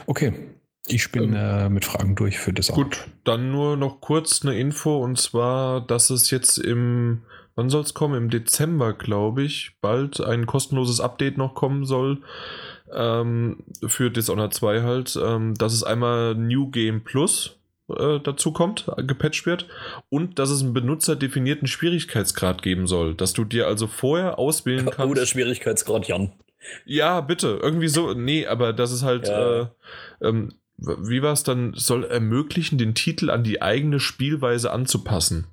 Okay, 0.06 0.32
ich 0.88 1.12
bin 1.12 1.34
ähm, 1.34 1.36
äh, 1.36 1.70
mit 1.70 1.84
Fragen 1.84 2.16
durch 2.16 2.40
für 2.40 2.54
das 2.54 2.70
Gut, 2.70 3.08
dann 3.26 3.52
nur 3.52 3.76
noch 3.76 4.00
kurz 4.00 4.46
eine 4.46 4.58
Info 4.58 5.04
und 5.04 5.20
zwar, 5.20 5.86
dass 5.86 6.10
es 6.12 6.32
jetzt 6.32 6.58
im 6.60 7.24
wann 7.56 7.70
soll 7.70 7.82
es 7.82 7.94
kommen? 7.94 8.16
Im 8.16 8.30
Dezember, 8.30 8.94
glaube 8.94 9.44
ich, 9.44 9.78
bald 9.82 10.22
ein 10.22 10.46
kostenloses 10.46 11.00
Update 11.00 11.38
noch 11.38 11.56
kommen 11.56 11.86
soll. 11.86 12.22
Ähm, 12.94 13.64
für 13.86 14.12
Dishonored 14.12 14.54
2 14.54 14.82
halt, 14.84 15.20
ähm, 15.22 15.56
dass 15.56 15.74
es 15.74 15.84
einmal 15.84 16.36
New 16.36 16.70
Game 16.70 17.04
Plus 17.04 17.58
äh, 17.90 18.20
dazu 18.20 18.52
kommt, 18.52 18.86
gepatcht 18.98 19.46
wird 19.46 19.68
und 20.10 20.38
dass 20.40 20.50
es 20.50 20.62
einen 20.62 20.74
benutzerdefinierten 20.74 21.68
Schwierigkeitsgrad 21.68 22.62
geben 22.62 22.88
soll, 22.88 23.16
dass 23.16 23.34
du 23.34 23.44
dir 23.44 23.68
also 23.68 23.88
vorher 23.88 24.38
auswählen 24.38 24.86
kannst. 24.92 25.12
Oh, 25.12 25.14
der 25.14 25.26
Schwierigkeitsgrad, 25.26 26.08
Jan. 26.08 26.32
Ja, 26.86 27.22
bitte, 27.22 27.60
irgendwie 27.62 27.88
so, 27.88 28.14
nee, 28.14 28.48
aber 28.48 28.74
das 28.74 28.92
ist 28.92 29.04
halt, 29.04 29.28
ja. 29.28 29.62
äh, 29.62 29.68
ähm, 30.22 30.54
wie 30.78 31.22
war 31.22 31.34
es 31.34 31.44
dann, 31.44 31.74
soll 31.76 32.04
ermöglichen, 32.04 32.78
den 32.78 32.96
Titel 32.96 33.30
an 33.30 33.44
die 33.44 33.62
eigene 33.62 34.00
Spielweise 34.00 34.72
anzupassen 34.72 35.48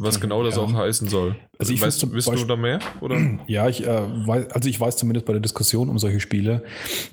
was 0.00 0.18
genau 0.18 0.42
das 0.42 0.56
ja. 0.56 0.62
auch 0.62 0.72
heißen 0.72 1.08
soll. 1.08 1.36
Also 1.58 1.74
ich 1.74 1.82
weißt, 1.82 2.10
weißt 2.10 2.42
du 2.42 2.46
da 2.46 2.56
mehr? 2.56 2.78
Oder? 3.00 3.20
Ja, 3.46 3.68
ich 3.68 3.86
äh, 3.86 4.26
weiß, 4.26 4.50
also 4.52 4.68
ich 4.68 4.80
weiß 4.80 4.96
zumindest 4.96 5.26
bei 5.26 5.32
der 5.32 5.42
Diskussion 5.42 5.90
um 5.90 5.98
solche 5.98 6.20
Spiele, 6.20 6.62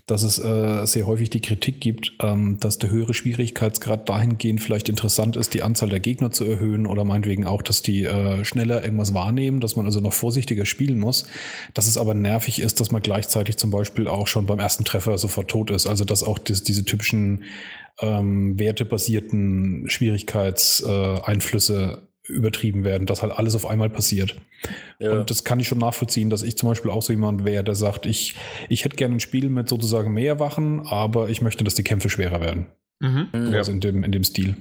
dass 0.06 0.24
es 0.24 0.40
äh, 0.40 0.86
sehr 0.86 1.06
häufig 1.06 1.30
die 1.30 1.42
Kritik 1.42 1.82
gibt, 1.82 2.14
ähm, 2.22 2.58
dass 2.60 2.78
der 2.78 2.90
höhere 2.90 3.14
Schwierigkeitsgrad 3.14 4.08
dahingehend 4.08 4.62
vielleicht 4.62 4.88
interessant 4.88 5.36
ist, 5.36 5.54
die 5.54 5.64
Anzahl 5.64 5.90
der 5.90 6.00
Gegner 6.00 6.32
zu 6.32 6.46
erhöhen 6.46 6.88
oder 6.88 7.04
meinetwegen 7.04 7.46
auch, 7.46 7.62
dass 7.62 7.82
die 7.82 8.06
äh, 8.06 8.46
schneller 8.46 8.84
irgendwas 8.84 9.14
wahrnehmen, 9.14 9.60
dass 9.60 9.76
man 9.76 9.86
also 9.86 10.00
noch 10.00 10.14
vorsichtiger 10.14 10.66
spielen 10.66 11.00
muss. 11.00 11.28
Dass 11.74 11.88
es 11.88 11.98
aber 11.98 12.14
nervig 12.14 12.60
ist, 12.60 12.80
dass 12.80 12.92
man 12.92 13.02
gleichzeitig 13.02 13.58
zum 13.58 13.72
Beispiel 13.72 14.08
auch 14.08 14.28
schon 14.28 14.46
beim 14.46 14.60
ersten 14.60 14.86
Treffer 14.86 15.18
sofort 15.18 15.50
tot 15.50 15.72
ist. 15.72 15.88
Also 15.88 16.06
dass 16.06 16.24
auch 16.24 16.40
das, 16.40 16.64
diese 16.64 16.86
typischen 16.86 17.44
ähm, 18.00 18.58
wertebasierten 18.60 19.90
Schwierigkeitseinflüsse 19.90 22.02
äh, 22.02 22.07
übertrieben 22.28 22.84
werden, 22.84 23.06
dass 23.06 23.22
halt 23.22 23.34
alles 23.34 23.56
auf 23.56 23.66
einmal 23.66 23.90
passiert. 23.90 24.36
Ja. 25.00 25.12
Und 25.12 25.30
das 25.30 25.44
kann 25.44 25.60
ich 25.60 25.68
schon 25.68 25.78
nachvollziehen, 25.78 26.30
dass 26.30 26.44
ich 26.44 26.58
zum 26.58 26.70
Beispiel 26.70 26.92
auch 26.92 27.02
so 27.02 27.14
jemand 27.14 27.46
wäre, 27.46 27.64
der 27.64 27.76
sagt, 27.76 28.06
ich, 28.06 28.36
ich 28.70 28.84
hätte 28.84 28.96
gerne 28.96 29.16
ein 29.16 29.20
Spiel 29.20 29.50
mit 29.50 29.70
sozusagen 29.70 30.14
mehr 30.14 30.40
Wachen, 30.40 30.86
aber 30.88 31.30
ich 31.30 31.42
möchte, 31.42 31.64
dass 31.64 31.76
die 31.76 31.84
Kämpfe 31.84 32.10
schwerer 32.10 32.42
werden. 32.42 32.68
Mhm. 33.00 33.30
Also 33.54 33.72
in 33.72 33.80
dem, 33.80 34.04
in 34.04 34.12
dem 34.12 34.24
Stil. 34.24 34.56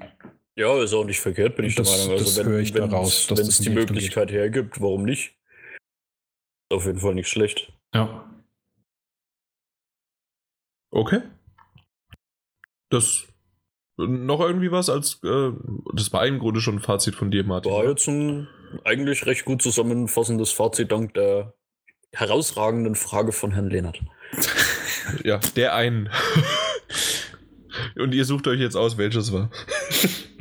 Ja, 0.57 0.83
ist 0.83 0.95
auch 0.95 1.05
nicht 1.05 1.21
verkehrt, 1.21 1.57
bin 1.57 1.67
ich 1.67 1.75
das, 1.75 1.89
der 1.89 1.99
Meinung. 1.99 2.13
Also 2.13 2.25
das 2.25 2.37
wenn, 2.39 2.47
höre 2.47 2.61
ich 2.61 2.75
wenn, 2.75 2.89
daraus. 2.89 3.31
Wenn 3.31 3.39
es 3.39 3.59
die 3.59 3.71
Möglichkeit 3.71 4.29
geht. 4.29 4.37
hergibt, 4.37 4.81
warum 4.81 5.05
nicht? 5.05 5.35
Auf 6.71 6.87
jeden 6.87 6.99
Fall 6.99 7.15
nicht 7.15 7.29
schlecht. 7.29 7.73
Ja. 7.95 8.31
Okay. 10.91 11.21
Das 12.91 13.27
noch 13.97 14.41
irgendwie 14.41 14.71
was 14.71 14.89
als 14.89 15.21
äh, 15.25 15.53
das 15.95 16.13
war 16.13 16.27
im 16.27 16.39
Grunde 16.39 16.61
schon 16.61 16.77
ein 16.77 16.81
Fazit 16.81 17.15
von 17.15 17.31
dir, 17.31 17.45
Martin. 17.45 17.73
War 17.73 17.85
jetzt 17.85 18.07
ein 18.09 18.49
eigentlich 18.85 19.27
recht 19.27 19.45
gut 19.45 19.63
zusammenfassendes 19.63 20.53
Fazit 20.53 20.93
dank 20.93 21.15
der 21.15 21.55
herausragenden 22.13 22.95
Frage 22.95 23.33
von 23.33 23.53
Herrn 23.53 23.71
Lehnert. 23.71 24.01
ja, 25.25 25.39
der 25.57 25.75
einen. 25.75 26.09
Und 27.99 28.15
ihr 28.15 28.25
sucht 28.25 28.47
euch 28.49 28.61
jetzt 28.61 28.77
aus, 28.77 28.97
welches 28.97 29.33
war. 29.33 29.51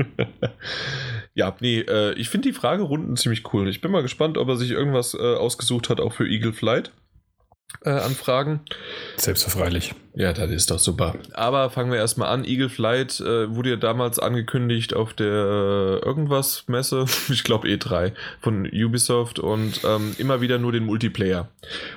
ja, 1.34 1.56
nee, 1.59 1.80
äh, 1.80 2.14
ich 2.14 2.30
finde 2.30 2.50
die 2.50 2.53
Fragerunden 2.53 3.17
ziemlich 3.17 3.53
cool. 3.53 3.67
Ich 3.67 3.82
bin 3.82 3.92
mal 3.92 4.01
gespannt, 4.01 4.38
ob 4.38 4.48
er 4.48 4.56
sich 4.56 4.72
irgendwas 4.72 5.14
äh, 5.14 5.35
ausgesucht 5.35 5.90
hat, 5.90 6.00
auch 6.00 6.14
für 6.14 6.27
Eagle 6.27 6.53
Flight 6.53 6.92
äh, 7.84 7.90
Anfragen. 7.90 8.61
Selbstverfreilich. 9.18 9.94
Ja, 10.14 10.32
das 10.34 10.50
ist 10.50 10.72
doch 10.72 10.80
super. 10.80 11.16
Aber 11.34 11.69
fangen 11.69 11.92
wir 11.92 11.98
erstmal 12.00 12.30
an. 12.30 12.45
Eagle 12.45 12.69
Flight 12.69 13.19
äh, 13.19 13.53
wurde 13.53 13.72
ja 13.72 13.76
damals 13.76 14.18
angekündigt 14.18 14.94
auf 14.94 15.14
der 15.14 15.27
äh, 15.27 16.06
Irgendwas-Messe, 16.06 17.06
ich 17.30 17.44
glaube 17.44 17.68
E3 17.68 18.14
von 18.42 18.66
Ubisoft 18.66 19.40
und 19.40 19.82
ähm, 19.84 20.16
immer 20.18 20.42
wieder 20.42 20.58
nur 20.58 20.72
den 20.72 20.85
Multiplayer. 20.85 21.50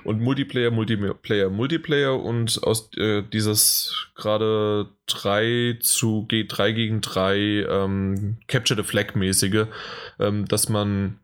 Und 0.05 0.21
Multiplayer, 0.21 0.71
Multiplayer, 0.71 1.49
Multiplayer 1.49 2.21
und 2.21 2.61
aus 2.65 2.91
äh, 2.97 3.23
dieses 3.23 4.09
gerade 4.15 4.89
3 5.07 5.79
zu 5.81 6.27
G 6.27 6.47
3 6.47 6.73
gegen 6.73 7.01
3 7.01 7.37
ähm, 7.37 8.39
Capture 8.49 8.83
the 8.83 8.89
Flag 8.89 9.15
mäßige, 9.15 9.67
ähm, 10.19 10.47
dass 10.47 10.69
man 10.69 11.21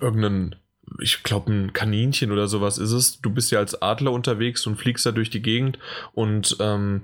irgendeinen 0.00 0.56
ich 1.00 1.22
glaube, 1.22 1.52
ein 1.52 1.72
Kaninchen 1.72 2.32
oder 2.32 2.48
sowas 2.48 2.78
ist 2.78 2.92
es. 2.92 3.20
Du 3.20 3.30
bist 3.30 3.50
ja 3.50 3.58
als 3.58 3.80
Adler 3.80 4.12
unterwegs 4.12 4.66
und 4.66 4.76
fliegst 4.76 5.06
da 5.06 5.12
durch 5.12 5.30
die 5.30 5.42
Gegend 5.42 5.78
und 6.12 6.56
ähm, 6.60 7.02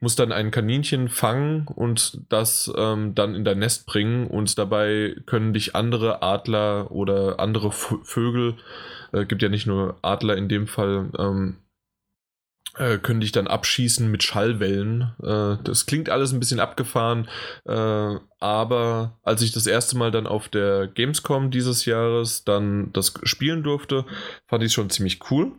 musst 0.00 0.18
dann 0.18 0.32
ein 0.32 0.50
Kaninchen 0.50 1.08
fangen 1.08 1.66
und 1.66 2.20
das 2.28 2.72
ähm, 2.76 3.14
dann 3.14 3.34
in 3.34 3.44
dein 3.44 3.58
Nest 3.58 3.86
bringen 3.86 4.26
und 4.26 4.58
dabei 4.58 5.16
können 5.26 5.52
dich 5.52 5.74
andere 5.74 6.22
Adler 6.22 6.90
oder 6.90 7.40
andere 7.40 7.72
Vögel, 7.72 8.54
äh, 9.12 9.24
gibt 9.24 9.42
ja 9.42 9.48
nicht 9.48 9.66
nur 9.66 9.96
Adler 10.02 10.36
in 10.36 10.48
dem 10.48 10.66
Fall, 10.66 11.10
ähm, 11.18 11.56
äh, 12.78 12.98
können 12.98 13.20
dich 13.20 13.32
dann 13.32 13.46
abschießen 13.46 14.10
mit 14.10 14.22
Schallwellen. 14.22 15.12
Äh, 15.22 15.62
das 15.64 15.86
klingt 15.86 16.10
alles 16.10 16.32
ein 16.32 16.40
bisschen 16.40 16.60
abgefahren, 16.60 17.28
äh, 17.66 18.16
aber 18.40 19.18
als 19.22 19.42
ich 19.42 19.52
das 19.52 19.66
erste 19.66 19.96
Mal 19.96 20.10
dann 20.10 20.26
auf 20.26 20.48
der 20.48 20.86
Gamescom 20.86 21.50
dieses 21.50 21.84
Jahres 21.84 22.44
dann 22.44 22.92
das 22.92 23.14
spielen 23.24 23.62
durfte, 23.62 24.04
fand 24.46 24.62
ich 24.62 24.68
es 24.68 24.74
schon 24.74 24.90
ziemlich 24.90 25.30
cool. 25.30 25.52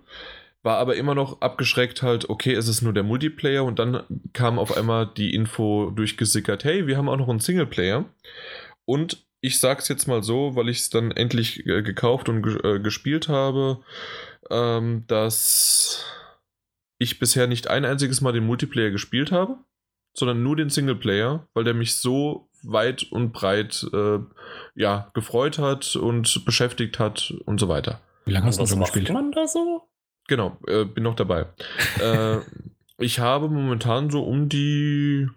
War 0.62 0.78
aber 0.78 0.96
immer 0.96 1.16
noch 1.16 1.42
abgeschreckt 1.42 2.02
halt, 2.02 2.30
okay, 2.30 2.54
es 2.54 2.68
ist 2.68 2.82
nur 2.82 2.94
der 2.94 3.04
Multiplayer 3.04 3.64
und 3.64 3.80
dann 3.80 4.04
kam 4.34 4.60
auf 4.60 4.76
einmal 4.76 5.08
die 5.08 5.34
Info 5.34 5.92
durchgesickert, 5.92 6.66
hey, 6.66 6.86
wir 6.86 6.98
haben 6.98 7.08
auch 7.08 7.18
noch 7.18 7.30
einen 7.30 7.40
Singleplayer. 7.40 8.06
Und 8.86 9.26
ich 9.42 9.60
sag's 9.60 9.88
jetzt 9.88 10.08
mal 10.08 10.22
so, 10.22 10.56
weil 10.56 10.68
ich 10.68 10.80
es 10.80 10.90
dann 10.90 11.12
endlich 11.12 11.66
äh, 11.66 11.82
gekauft 11.82 12.28
und 12.28 12.46
äh, 12.64 12.80
gespielt 12.80 13.30
habe, 13.30 13.80
ähm, 14.50 15.06
dass 15.08 16.04
ich 17.00 17.18
bisher 17.18 17.48
nicht 17.48 17.68
ein 17.68 17.86
einziges 17.86 18.22
Mal 18.22 18.34
den 18.34 18.46
Multiplayer 18.46 18.92
gespielt 18.92 19.32
habe, 19.32 19.58
sondern 20.14 20.44
nur 20.44 20.56
den 20.56 20.70
Singleplayer, 20.70 21.48
weil 21.54 21.64
der 21.64 21.74
mich 21.74 21.96
so 21.98 22.50
weit 22.62 23.04
und 23.12 23.32
breit 23.32 23.88
äh, 23.94 24.20
ja, 24.76 25.10
gefreut 25.14 25.58
hat 25.58 25.96
und 25.96 26.46
beschäftigt 26.46 27.00
hat 27.00 27.34
und 27.46 27.60
so 27.60 27.70
weiter. 27.70 28.02
Wie 28.26 28.34
lange 28.34 28.46
hast 28.46 28.60
du 28.60 28.66
schon 28.66 28.82
gespielt? 28.82 29.12
man 29.12 29.32
da 29.32 29.48
so? 29.48 29.88
Genau, 30.28 30.58
äh, 30.68 30.84
bin 30.84 31.04
noch 31.04 31.16
dabei. 31.16 31.48
äh, 32.02 32.40
ich 32.98 33.20
habe 33.20 33.50
momentan 33.50 34.10
so 34.10 34.24
um 34.24 34.50
die 34.50 35.28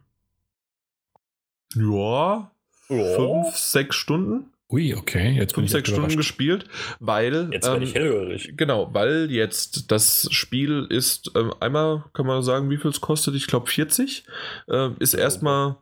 ja, 1.75 2.51
oh. 2.89 3.17
fünf, 3.17 3.57
sechs 3.57 3.97
Stunden. 3.97 4.53
Ui, 4.73 4.95
okay, 4.95 5.33
jetzt 5.33 5.55
bin 5.55 5.65
5, 5.65 5.67
ich 5.67 5.73
6 5.73 5.89
Stunden 5.91 6.17
gespielt, 6.17 6.65
weil. 6.99 7.51
Jetzt 7.53 7.69
ähm, 7.69 7.83
ich 7.83 7.95
hellhörig. 7.95 8.55
Genau, 8.57 8.93
weil 8.95 9.31
jetzt 9.31 9.91
das 9.91 10.27
Spiel 10.31 10.87
ist, 10.89 11.31
ähm, 11.37 11.53
einmal 11.61 12.05
kann 12.15 12.27
man 12.27 12.43
sagen, 12.43 12.71
wie 12.71 12.79
viel 12.79 12.91
es 12.91 13.03
kostet, 13.03 13.35
ich 13.35 13.47
glaube 13.47 13.69
40. 13.69 14.25
Äh, 14.69 14.91
ist 14.99 15.15
erstmal. 15.15 15.77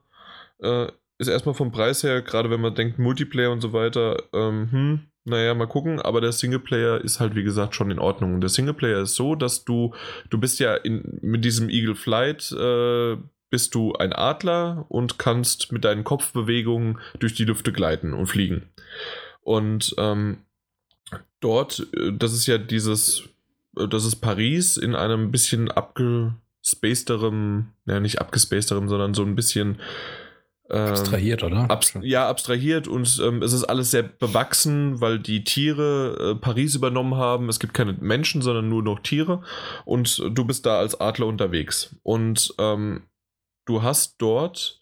Äh, 0.60 0.89
ist 1.19 1.28
erstmal 1.28 1.55
vom 1.55 1.70
Preis 1.70 2.02
her, 2.02 2.23
gerade 2.23 2.51
wenn 2.51 2.62
man 2.62 2.75
denkt, 2.75 2.99
Multiplayer 2.99 3.52
und 3.52 3.60
so 3.60 3.75
weiter, 3.75 4.23
ähm, 4.33 4.69
hm, 4.73 5.01
naja, 5.25 5.52
mal 5.52 5.67
gucken, 5.67 6.01
aber 6.01 6.23
der 6.23 6.33
Singleplayer 6.33 7.02
ist 7.05 7.20
halt, 7.20 7.35
wie 7.35 7.43
gesagt, 7.43 7.75
schon 7.75 7.91
in 7.91 7.99
Ordnung. 7.99 8.35
Und 8.35 8.41
der 8.41 8.49
Singleplayer 8.49 9.02
ist 9.02 9.17
so, 9.17 9.35
dass 9.35 9.67
du, 9.67 9.94
du 10.31 10.39
bist 10.39 10.60
ja 10.60 10.75
in, 10.75 11.19
mit 11.20 11.44
diesem 11.44 11.69
Eagle 11.69 11.94
Flight, 11.94 12.51
äh, 12.52 13.19
bist 13.51 13.75
du 13.75 13.93
ein 13.95 14.12
Adler 14.12 14.87
und 14.89 15.19
kannst 15.19 15.73
mit 15.73 15.85
deinen 15.85 16.05
Kopfbewegungen 16.05 16.99
durch 17.19 17.35
die 17.35 17.45
Lüfte 17.45 17.73
gleiten 17.73 18.15
und 18.15 18.27
fliegen. 18.27 18.70
Und 19.43 19.95
ähm, 19.99 20.39
dort, 21.41 21.87
äh, 21.95 22.12
das 22.12 22.33
ist 22.33 22.47
ja 22.47 22.59
dieses, 22.59 23.25
äh, 23.77 23.89
das 23.89 24.05
ist 24.05 24.17
Paris 24.17 24.77
in 24.77 24.95
einem 24.95 25.31
bisschen 25.33 25.70
abgespaceterem, 25.70 27.67
ja 27.87 28.01
nicht 28.01 28.20
abgespaceterem, 28.20 28.89
sondern 28.89 29.15
so 29.15 29.23
ein 29.25 29.35
bisschen 29.35 29.79
ähm, 30.70 30.91
abstrahiert, 30.91 31.43
oder? 31.43 31.69
Abs 31.69 31.95
ja, 32.01 32.29
abstrahiert 32.29 32.87
und 32.87 33.20
ähm, 33.25 33.43
es 33.43 33.53
ist 33.53 33.65
alles 33.65 33.91
sehr 33.91 34.05
bewachsen, 34.05 35.01
weil 35.01 35.19
die 35.19 35.43
Tiere 35.43 36.35
äh, 36.37 36.37
Paris 36.37 36.77
übernommen 36.77 37.17
haben. 37.17 37.49
Es 37.49 37.59
gibt 37.59 37.75
keine 37.75 37.95
Menschen, 37.95 38.41
sondern 38.41 38.69
nur 38.69 38.85
noch 38.85 39.01
Tiere 39.01 39.43
und 39.85 40.23
du 40.31 40.45
bist 40.45 40.67
da 40.67 40.79
als 40.79 41.01
Adler 41.01 41.27
unterwegs. 41.27 41.97
Und 42.05 42.55
ähm, 42.59 43.03
du 43.71 43.83
hast 43.83 44.17
dort 44.19 44.81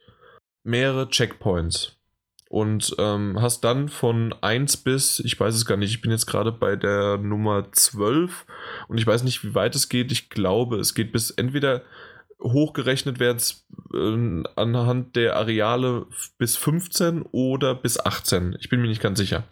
mehrere 0.65 1.11
Checkpoints 1.11 1.97
und 2.49 2.97
ähm, 2.99 3.41
hast 3.41 3.63
dann 3.63 3.91
von 3.91 4.35
1 4.41 4.79
bis, 4.79 5.21
ich 5.21 5.39
weiß 5.39 5.55
es 5.55 5.67
gar 5.67 5.77
nicht, 5.77 5.91
ich 5.91 6.01
bin 6.01 6.11
jetzt 6.11 6.27
gerade 6.27 6.51
bei 6.51 6.75
der 6.75 7.19
Nummer 7.19 7.71
12 7.71 8.47
und 8.89 8.97
ich 8.97 9.07
weiß 9.07 9.25
nicht, 9.25 9.45
wie 9.45 9.55
weit 9.55 9.75
es 9.75 9.91
geht. 9.91 10.11
Ich 10.11 10.31
glaube, 10.31 10.79
es 10.79 10.95
geht 10.95 11.13
bis 11.13 11.31
entweder 11.31 11.83
hochgerechnet 12.43 13.19
werden 13.19 13.43
äh, 13.93 14.49
anhand 14.59 15.17
der 15.17 15.37
Areale 15.37 16.07
bis 16.39 16.57
15 16.57 17.23
oder 17.31 17.75
bis 17.75 18.01
18. 18.01 18.57
Ich 18.59 18.71
bin 18.71 18.81
mir 18.81 18.89
nicht 18.89 19.03
ganz 19.03 19.19
sicher. 19.19 19.45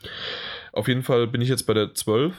Auf 0.72 0.88
jeden 0.88 1.02
Fall 1.02 1.26
bin 1.26 1.42
ich 1.42 1.50
jetzt 1.50 1.66
bei 1.66 1.74
der 1.74 1.92
12 1.92 2.34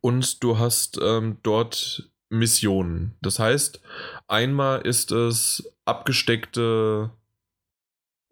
und 0.00 0.42
du 0.42 0.58
hast 0.58 0.98
ähm, 1.02 1.36
dort 1.42 2.10
Missionen. 2.38 3.14
Das 3.22 3.38
heißt, 3.38 3.80
einmal 4.28 4.82
ist 4.82 5.12
es 5.12 5.72
abgesteckte 5.84 7.10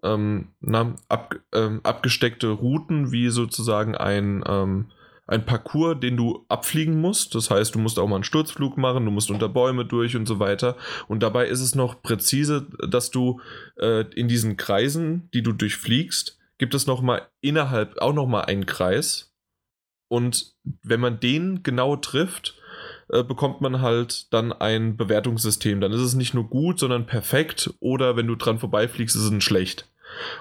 ähm, 0.02 0.48
na, 0.60 0.94
ab, 1.08 1.36
ähm, 1.52 1.80
abgesteckte 1.84 2.48
Routen, 2.48 3.12
wie 3.12 3.30
sozusagen 3.30 3.94
ein, 3.94 4.42
ähm, 4.46 4.90
ein 5.26 5.46
Parcours, 5.46 6.00
den 6.00 6.16
du 6.16 6.44
abfliegen 6.48 7.00
musst. 7.00 7.34
Das 7.34 7.50
heißt, 7.50 7.74
du 7.74 7.78
musst 7.78 7.98
auch 7.98 8.08
mal 8.08 8.16
einen 8.16 8.24
Sturzflug 8.24 8.76
machen, 8.76 9.04
du 9.04 9.10
musst 9.10 9.30
unter 9.30 9.48
Bäume 9.48 9.84
durch 9.84 10.16
und 10.16 10.26
so 10.26 10.38
weiter. 10.40 10.76
Und 11.08 11.22
dabei 11.22 11.46
ist 11.46 11.60
es 11.60 11.74
noch 11.74 12.02
präzise, 12.02 12.66
dass 12.88 13.10
du 13.10 13.40
äh, 13.78 14.04
in 14.14 14.28
diesen 14.28 14.56
Kreisen, 14.56 15.30
die 15.32 15.42
du 15.42 15.52
durchfliegst, 15.52 16.38
gibt 16.58 16.74
es 16.74 16.86
noch 16.86 17.00
mal 17.00 17.28
innerhalb 17.40 17.98
auch 17.98 18.12
noch 18.12 18.26
mal 18.26 18.42
einen 18.42 18.66
Kreis. 18.66 19.32
Und 20.08 20.54
wenn 20.82 21.00
man 21.00 21.20
den 21.20 21.62
genau 21.62 21.96
trifft, 21.96 22.58
äh, 23.08 23.22
bekommt 23.22 23.60
man 23.60 23.80
halt 23.80 24.32
dann 24.32 24.52
ein 24.52 24.96
Bewertungssystem. 24.96 25.80
Dann 25.80 25.92
ist 25.92 26.00
es 26.00 26.14
nicht 26.14 26.34
nur 26.34 26.48
gut, 26.48 26.78
sondern 26.78 27.06
perfekt 27.06 27.72
oder 27.80 28.16
wenn 28.16 28.26
du 28.26 28.36
dran 28.36 28.58
vorbeifliegst, 28.58 29.16
ist 29.16 29.22
es 29.22 29.44
schlecht. 29.44 29.88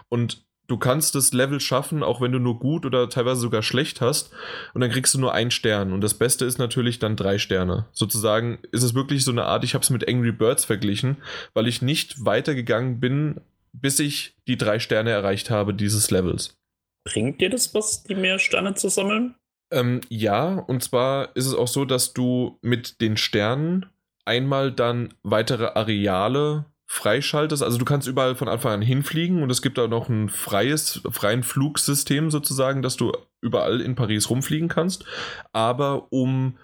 Und 0.09 0.43
du 0.67 0.77
kannst 0.77 1.15
das 1.15 1.33
Level 1.33 1.59
schaffen, 1.59 2.01
auch 2.01 2.21
wenn 2.21 2.31
du 2.31 2.39
nur 2.39 2.57
gut 2.59 2.85
oder 2.85 3.09
teilweise 3.09 3.41
sogar 3.41 3.61
schlecht 3.61 3.99
hast. 3.99 4.31
Und 4.73 4.81
dann 4.81 4.89
kriegst 4.89 5.13
du 5.13 5.19
nur 5.19 5.33
einen 5.33 5.51
Stern. 5.51 5.91
Und 5.91 6.01
das 6.01 6.13
Beste 6.13 6.45
ist 6.45 6.57
natürlich 6.57 6.97
dann 6.99 7.15
drei 7.15 7.37
Sterne. 7.37 7.87
Sozusagen 7.91 8.59
ist 8.71 8.83
es 8.83 8.95
wirklich 8.95 9.23
so 9.25 9.31
eine 9.31 9.45
Art, 9.45 9.63
ich 9.63 9.73
habe 9.73 9.83
es 9.83 9.89
mit 9.89 10.07
Angry 10.07 10.31
Birds 10.31 10.65
verglichen, 10.65 11.17
weil 11.53 11.67
ich 11.67 11.81
nicht 11.81 12.25
weitergegangen 12.25 12.99
bin, 12.99 13.41
bis 13.73 13.99
ich 13.99 14.35
die 14.47 14.57
drei 14.57 14.79
Sterne 14.79 15.11
erreicht 15.11 15.49
habe 15.49 15.73
dieses 15.73 16.09
Levels. 16.09 16.57
Bringt 17.03 17.41
dir 17.41 17.49
das 17.49 17.73
was, 17.73 18.03
die 18.03 18.15
mehr 18.15 18.39
Sterne 18.39 18.73
zu 18.75 18.89
sammeln? 18.89 19.35
Ähm, 19.71 20.01
ja, 20.09 20.55
und 20.55 20.83
zwar 20.83 21.35
ist 21.35 21.45
es 21.45 21.55
auch 21.55 21.67
so, 21.67 21.85
dass 21.85 22.13
du 22.13 22.59
mit 22.61 23.01
den 23.01 23.17
Sternen 23.17 23.85
einmal 24.25 24.71
dann 24.71 25.13
weitere 25.23 25.65
Areale 25.65 26.65
freischaltest. 26.85 27.63
Also 27.63 27.77
du 27.77 27.85
kannst 27.85 28.07
überall 28.07 28.35
von 28.35 28.49
Anfang 28.49 28.73
an 28.73 28.81
hinfliegen 28.81 29.41
und 29.41 29.49
es 29.49 29.61
gibt 29.61 29.79
auch 29.79 29.87
noch 29.87 30.09
ein 30.09 30.27
freies, 30.27 31.01
freien 31.09 31.43
Flugsystem 31.43 32.29
sozusagen, 32.29 32.81
dass 32.81 32.97
du 32.97 33.13
überall 33.39 33.79
in 33.79 33.95
Paris 33.95 34.29
rumfliegen 34.29 34.67
kannst. 34.67 35.05
Aber 35.53 36.11
um 36.11 36.57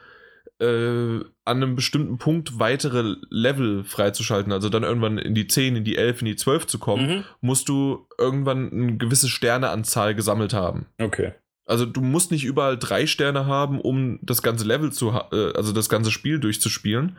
äh, 0.60 0.66
an 0.66 1.24
einem 1.46 1.76
bestimmten 1.76 2.18
Punkt 2.18 2.60
weitere 2.60 3.16
Level 3.30 3.86
freizuschalten, 3.86 4.52
also 4.52 4.68
dann 4.68 4.84
irgendwann 4.84 5.18
in 5.18 5.34
die 5.34 5.48
10, 5.48 5.78
in 5.78 5.84
die 5.86 5.96
11, 5.96 6.22
in 6.22 6.26
die 6.26 6.36
12 6.36 6.68
zu 6.68 6.78
kommen, 6.78 7.08
mhm. 7.08 7.24
musst 7.40 7.70
du 7.70 8.06
irgendwann 8.18 8.72
eine 8.72 8.98
gewisse 8.98 9.30
Sterneanzahl 9.30 10.14
gesammelt 10.14 10.54
haben. 10.54 10.88
Okay. 11.00 11.34
Also 11.68 11.86
du 11.86 12.02
musst 12.02 12.32
nicht 12.32 12.46
überall 12.46 12.78
drei 12.78 13.06
Sterne 13.06 13.46
haben, 13.46 13.82
um 13.82 14.20
das 14.22 14.42
ganze 14.42 14.66
Level 14.66 14.92
zu, 14.92 15.10
äh, 15.10 15.54
also 15.54 15.74
das 15.74 15.90
ganze 15.90 16.12
Spiel 16.12 16.40
durchzuspielen. 16.40 17.18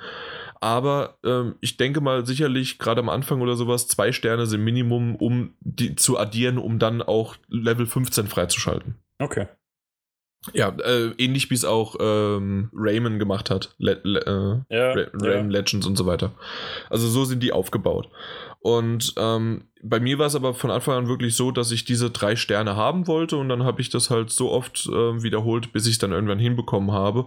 Aber 0.60 1.18
ähm, 1.24 1.54
ich 1.60 1.76
denke 1.76 2.00
mal 2.00 2.26
sicherlich 2.26 2.78
gerade 2.78 3.00
am 3.00 3.08
Anfang 3.08 3.40
oder 3.40 3.54
sowas, 3.54 3.86
zwei 3.86 4.10
Sterne 4.10 4.46
sind 4.46 4.64
Minimum, 4.64 5.14
um 5.16 5.54
die 5.60 5.94
zu 5.94 6.18
addieren, 6.18 6.58
um 6.58 6.78
dann 6.78 7.02
auch 7.02 7.36
Level 7.48 7.86
15 7.86 8.26
freizuschalten. 8.26 8.96
Okay. 9.20 9.46
Ja, 10.52 10.68
äh, 10.68 11.12
ähnlich 11.18 11.50
wie 11.50 11.54
es 11.54 11.64
auch 11.64 11.96
ähm, 12.00 12.70
Rayman 12.72 13.18
gemacht 13.18 13.50
hat. 13.50 13.74
Le 13.78 14.00
Le 14.04 14.64
äh, 14.70 14.74
ja, 14.74 14.92
Rayman 14.92 15.50
ja. 15.50 15.58
Legends 15.58 15.86
und 15.86 15.96
so 15.96 16.06
weiter. 16.06 16.32
Also 16.90 17.08
so 17.08 17.24
sind 17.24 17.42
die 17.42 17.52
aufgebaut. 17.52 18.08
Und 18.60 19.14
ähm, 19.16 19.68
bei 19.82 20.00
mir 20.00 20.18
war 20.18 20.26
es 20.26 20.34
aber 20.34 20.54
von 20.54 20.70
Anfang 20.70 20.96
an 20.96 21.08
wirklich 21.08 21.36
so, 21.36 21.50
dass 21.52 21.70
ich 21.70 21.84
diese 21.84 22.10
drei 22.10 22.34
Sterne 22.34 22.74
haben 22.74 23.06
wollte 23.06 23.36
und 23.36 23.48
dann 23.48 23.62
habe 23.62 23.80
ich 23.80 23.90
das 23.90 24.10
halt 24.10 24.30
so 24.30 24.50
oft 24.50 24.86
äh, 24.86 25.22
wiederholt, 25.22 25.72
bis 25.72 25.86
ich 25.86 25.92
es 25.92 25.98
dann 25.98 26.12
irgendwann 26.12 26.40
hinbekommen 26.40 26.90
habe. 26.90 27.26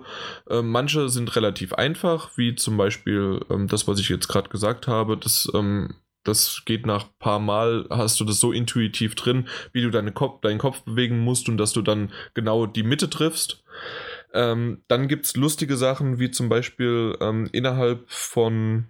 Äh, 0.49 0.61
manche 0.61 1.07
sind 1.07 1.35
relativ 1.35 1.73
einfach, 1.73 2.38
wie 2.38 2.56
zum 2.56 2.75
Beispiel 2.75 3.40
ähm, 3.49 3.67
das, 3.67 3.88
was 3.88 3.99
ich 3.99 4.09
jetzt 4.09 4.27
gerade 4.27 4.49
gesagt 4.49 4.88
habe. 4.88 5.17
Das, 5.17 5.49
ähm, 5.53 5.95
das 6.24 6.64
geht 6.66 6.85
nach 6.85 7.06
ein 7.06 7.17
paar 7.19 7.40
Mal, 7.40 7.88
hast 7.90 8.19
du 8.19 8.25
das 8.25 8.40
so 8.40 8.51
intuitiv 8.51 9.16
drin, 9.16 9.48
wie 9.74 9.82
du 9.82 9.90
deine 9.90 10.11
Kopf, 10.11 10.41
deinen 10.41 10.59
Kopf 10.59 10.82
bewegen 10.82 11.19
musst 11.19 11.50
und 11.50 11.58
dass 11.58 11.74
du 11.74 11.82
dann 11.82 12.11
genau 12.33 12.66
die 12.66 12.83
Mitte 12.83 13.09
triffst. 13.09 13.64
Ähm, 14.33 14.83
dann 14.88 15.08
gibt 15.08 15.25
es 15.25 15.35
lustige 15.35 15.77
Sachen, 15.77 16.19
wie 16.19 16.32
zum 16.32 16.50
Beispiel 16.50 17.17
ähm, 17.19 17.50
innerhalb 17.51 18.09
von 18.09 18.88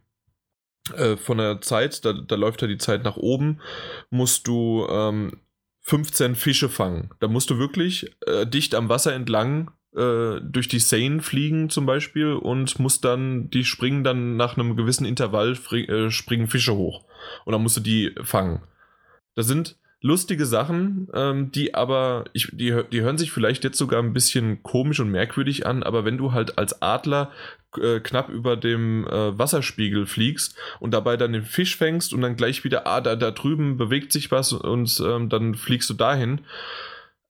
äh, 0.96 1.16
von 1.18 1.38
der 1.38 1.62
Zeit, 1.62 2.06
da, 2.06 2.14
da 2.14 2.36
läuft 2.36 2.62
ja 2.62 2.68
die 2.68 2.78
Zeit 2.78 3.04
nach 3.04 3.18
oben, 3.18 3.62
musst 4.10 4.48
du 4.48 4.88
ähm, 4.90 5.40
15 5.82 6.36
Fische 6.36 6.70
fangen. 6.70 7.10
Da 7.20 7.28
musst 7.28 7.50
du 7.50 7.58
wirklich 7.58 8.16
äh, 8.26 8.46
dicht 8.46 8.76
am 8.76 8.90
Wasser 8.90 9.14
entlang 9.14 9.72
durch 9.94 10.70
die 10.70 10.80
Seine 10.80 11.22
fliegen 11.22 11.70
zum 11.70 11.86
Beispiel 11.86 12.34
und 12.34 12.80
musst 12.80 13.04
dann, 13.04 13.50
die 13.50 13.66
springen 13.66 14.06
dann 14.06 14.38
nach 14.38 14.58
einem 14.58 14.78
gewissen 14.78 15.06
Intervall, 15.06 15.58
äh, 15.72 16.10
springen 16.10 16.48
Fische 16.48 16.76
hoch. 16.76 17.04
Und 17.44 17.52
dann 17.52 17.62
musst 17.62 17.78
du 17.78 17.82
die 17.82 18.16
fangen. 18.24 18.62
Da 19.36 19.44
sind 19.44 19.78
lustige 20.02 20.46
Sachen, 20.46 21.08
ähm, 21.14 21.52
die 21.52 21.76
aber, 21.76 22.26
ich, 22.34 22.50
die, 22.52 22.82
die 22.92 23.02
hören 23.02 23.18
sich 23.18 23.32
vielleicht 23.32 23.64
jetzt 23.64 23.78
sogar 23.78 24.02
ein 24.02 24.14
bisschen 24.14 24.64
komisch 24.64 25.00
und 25.00 25.12
merkwürdig 25.12 25.68
an, 25.68 25.84
aber 25.84 26.06
wenn 26.06 26.18
du 26.18 26.32
halt 26.32 26.58
als 26.58 26.82
Adler 26.82 27.32
äh, 27.78 28.00
knapp 28.00 28.30
über 28.30 28.58
dem 28.58 29.08
äh, 29.08 29.38
Wasserspiegel 29.38 30.08
fliegst 30.08 30.56
und 30.80 30.92
dabei 30.92 31.18
dann 31.18 31.34
den 31.34 31.44
Fisch 31.44 31.78
fängst 31.78 32.14
und 32.14 32.22
dann 32.22 32.36
gleich 32.36 32.64
wieder, 32.64 32.88
ah, 32.88 33.00
da, 33.00 33.16
da 33.16 33.32
drüben 33.32 33.78
bewegt 33.78 34.12
sich 34.12 34.32
was 34.32 34.54
und 34.54 35.02
ähm, 35.06 35.30
dann 35.30 35.54
fliegst 35.56 35.90
du 35.90 35.94
dahin, 35.94 36.42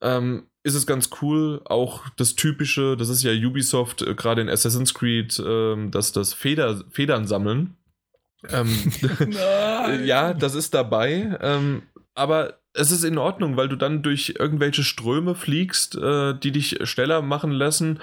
ähm, 0.02 0.48
ist 0.64 0.76
es 0.76 0.86
ganz 0.86 1.10
cool. 1.22 1.62
Auch 1.66 2.04
das 2.18 2.36
typische, 2.36 2.96
das 2.98 3.10
ist 3.10 3.24
ja 3.24 3.32
Ubisoft, 3.32 4.02
äh, 4.02 4.16
gerade 4.16 4.42
in 4.42 4.50
Assassin's 4.50 4.94
Creed, 4.94 5.42
ähm, 5.46 5.92
dass 5.92 6.12
das 6.12 6.34
Feder, 6.34 6.84
Federn 6.92 7.28
sammeln. 7.28 7.76
Ähm, 8.50 8.70
ja, 10.06 10.34
das 10.34 10.56
ist 10.56 10.74
dabei. 10.74 11.38
Ähm, 11.42 11.84
aber 12.14 12.62
es 12.74 12.92
ist 12.92 13.04
in 13.04 13.18
Ordnung, 13.18 13.58
weil 13.58 13.68
du 13.68 13.76
dann 13.76 14.02
durch 14.02 14.36
irgendwelche 14.40 14.84
Ströme 14.84 15.36
fliegst, 15.36 15.96
äh, 15.96 16.34
die 16.34 16.52
dich 16.52 16.80
schneller 16.84 17.22
machen 17.22 17.52
lassen. 17.52 18.00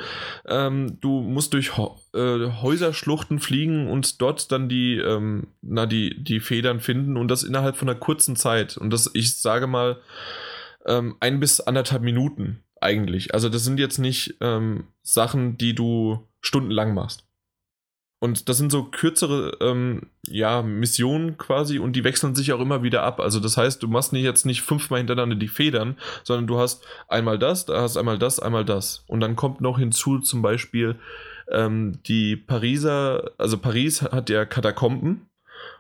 Ähm, 0.46 0.98
du 1.00 1.22
musst 1.22 1.54
durch 1.54 1.72
äh, 2.14 2.50
Häuserschluchten 2.60 3.38
fliegen 3.38 3.88
und 3.88 4.20
dort 4.20 4.52
dann 4.52 4.68
die, 4.68 4.98
ähm, 4.98 5.48
na, 5.62 5.86
die, 5.86 6.22
die 6.22 6.40
Federn 6.40 6.80
finden 6.80 7.16
und 7.16 7.28
das 7.28 7.44
innerhalb 7.44 7.76
von 7.76 7.88
einer 7.88 7.98
kurzen 7.98 8.36
Zeit. 8.36 8.76
Und 8.76 8.90
das, 8.90 9.10
ich 9.14 9.38
sage 9.38 9.66
mal, 9.66 10.00
ähm, 10.88 11.16
ein 11.20 11.38
bis 11.38 11.60
anderthalb 11.60 12.02
Minuten 12.02 12.64
eigentlich. 12.80 13.34
Also 13.34 13.48
das 13.48 13.64
sind 13.64 13.78
jetzt 13.78 13.98
nicht 13.98 14.36
ähm, 14.40 14.88
Sachen, 15.02 15.58
die 15.58 15.74
du 15.74 16.26
stundenlang 16.40 16.94
machst. 16.94 17.24
Und 18.20 18.48
das 18.48 18.56
sind 18.56 18.72
so 18.72 18.84
kürzere 18.84 19.56
ähm, 19.60 20.08
ja, 20.26 20.62
Missionen 20.62 21.38
quasi 21.38 21.78
und 21.78 21.92
die 21.94 22.02
wechseln 22.02 22.34
sich 22.34 22.52
auch 22.52 22.58
immer 22.58 22.82
wieder 22.82 23.04
ab. 23.04 23.20
Also 23.20 23.38
das 23.38 23.56
heißt, 23.56 23.80
du 23.80 23.86
machst 23.86 24.12
nicht 24.12 24.24
jetzt 24.24 24.44
nicht 24.44 24.62
fünfmal 24.62 24.98
hintereinander 24.98 25.36
die 25.36 25.46
Federn, 25.46 25.96
sondern 26.24 26.48
du 26.48 26.58
hast 26.58 26.84
einmal 27.06 27.38
das, 27.38 27.66
da 27.66 27.80
hast 27.80 27.96
einmal 27.96 28.18
das, 28.18 28.40
einmal 28.40 28.64
das. 28.64 29.04
Und 29.06 29.20
dann 29.20 29.36
kommt 29.36 29.60
noch 29.60 29.78
hinzu 29.78 30.18
zum 30.18 30.42
Beispiel 30.42 30.96
ähm, 31.50 32.00
die 32.06 32.34
Pariser, 32.34 33.30
also 33.38 33.56
Paris 33.56 34.02
hat 34.02 34.30
ja 34.30 34.44
Katakomben 34.44 35.28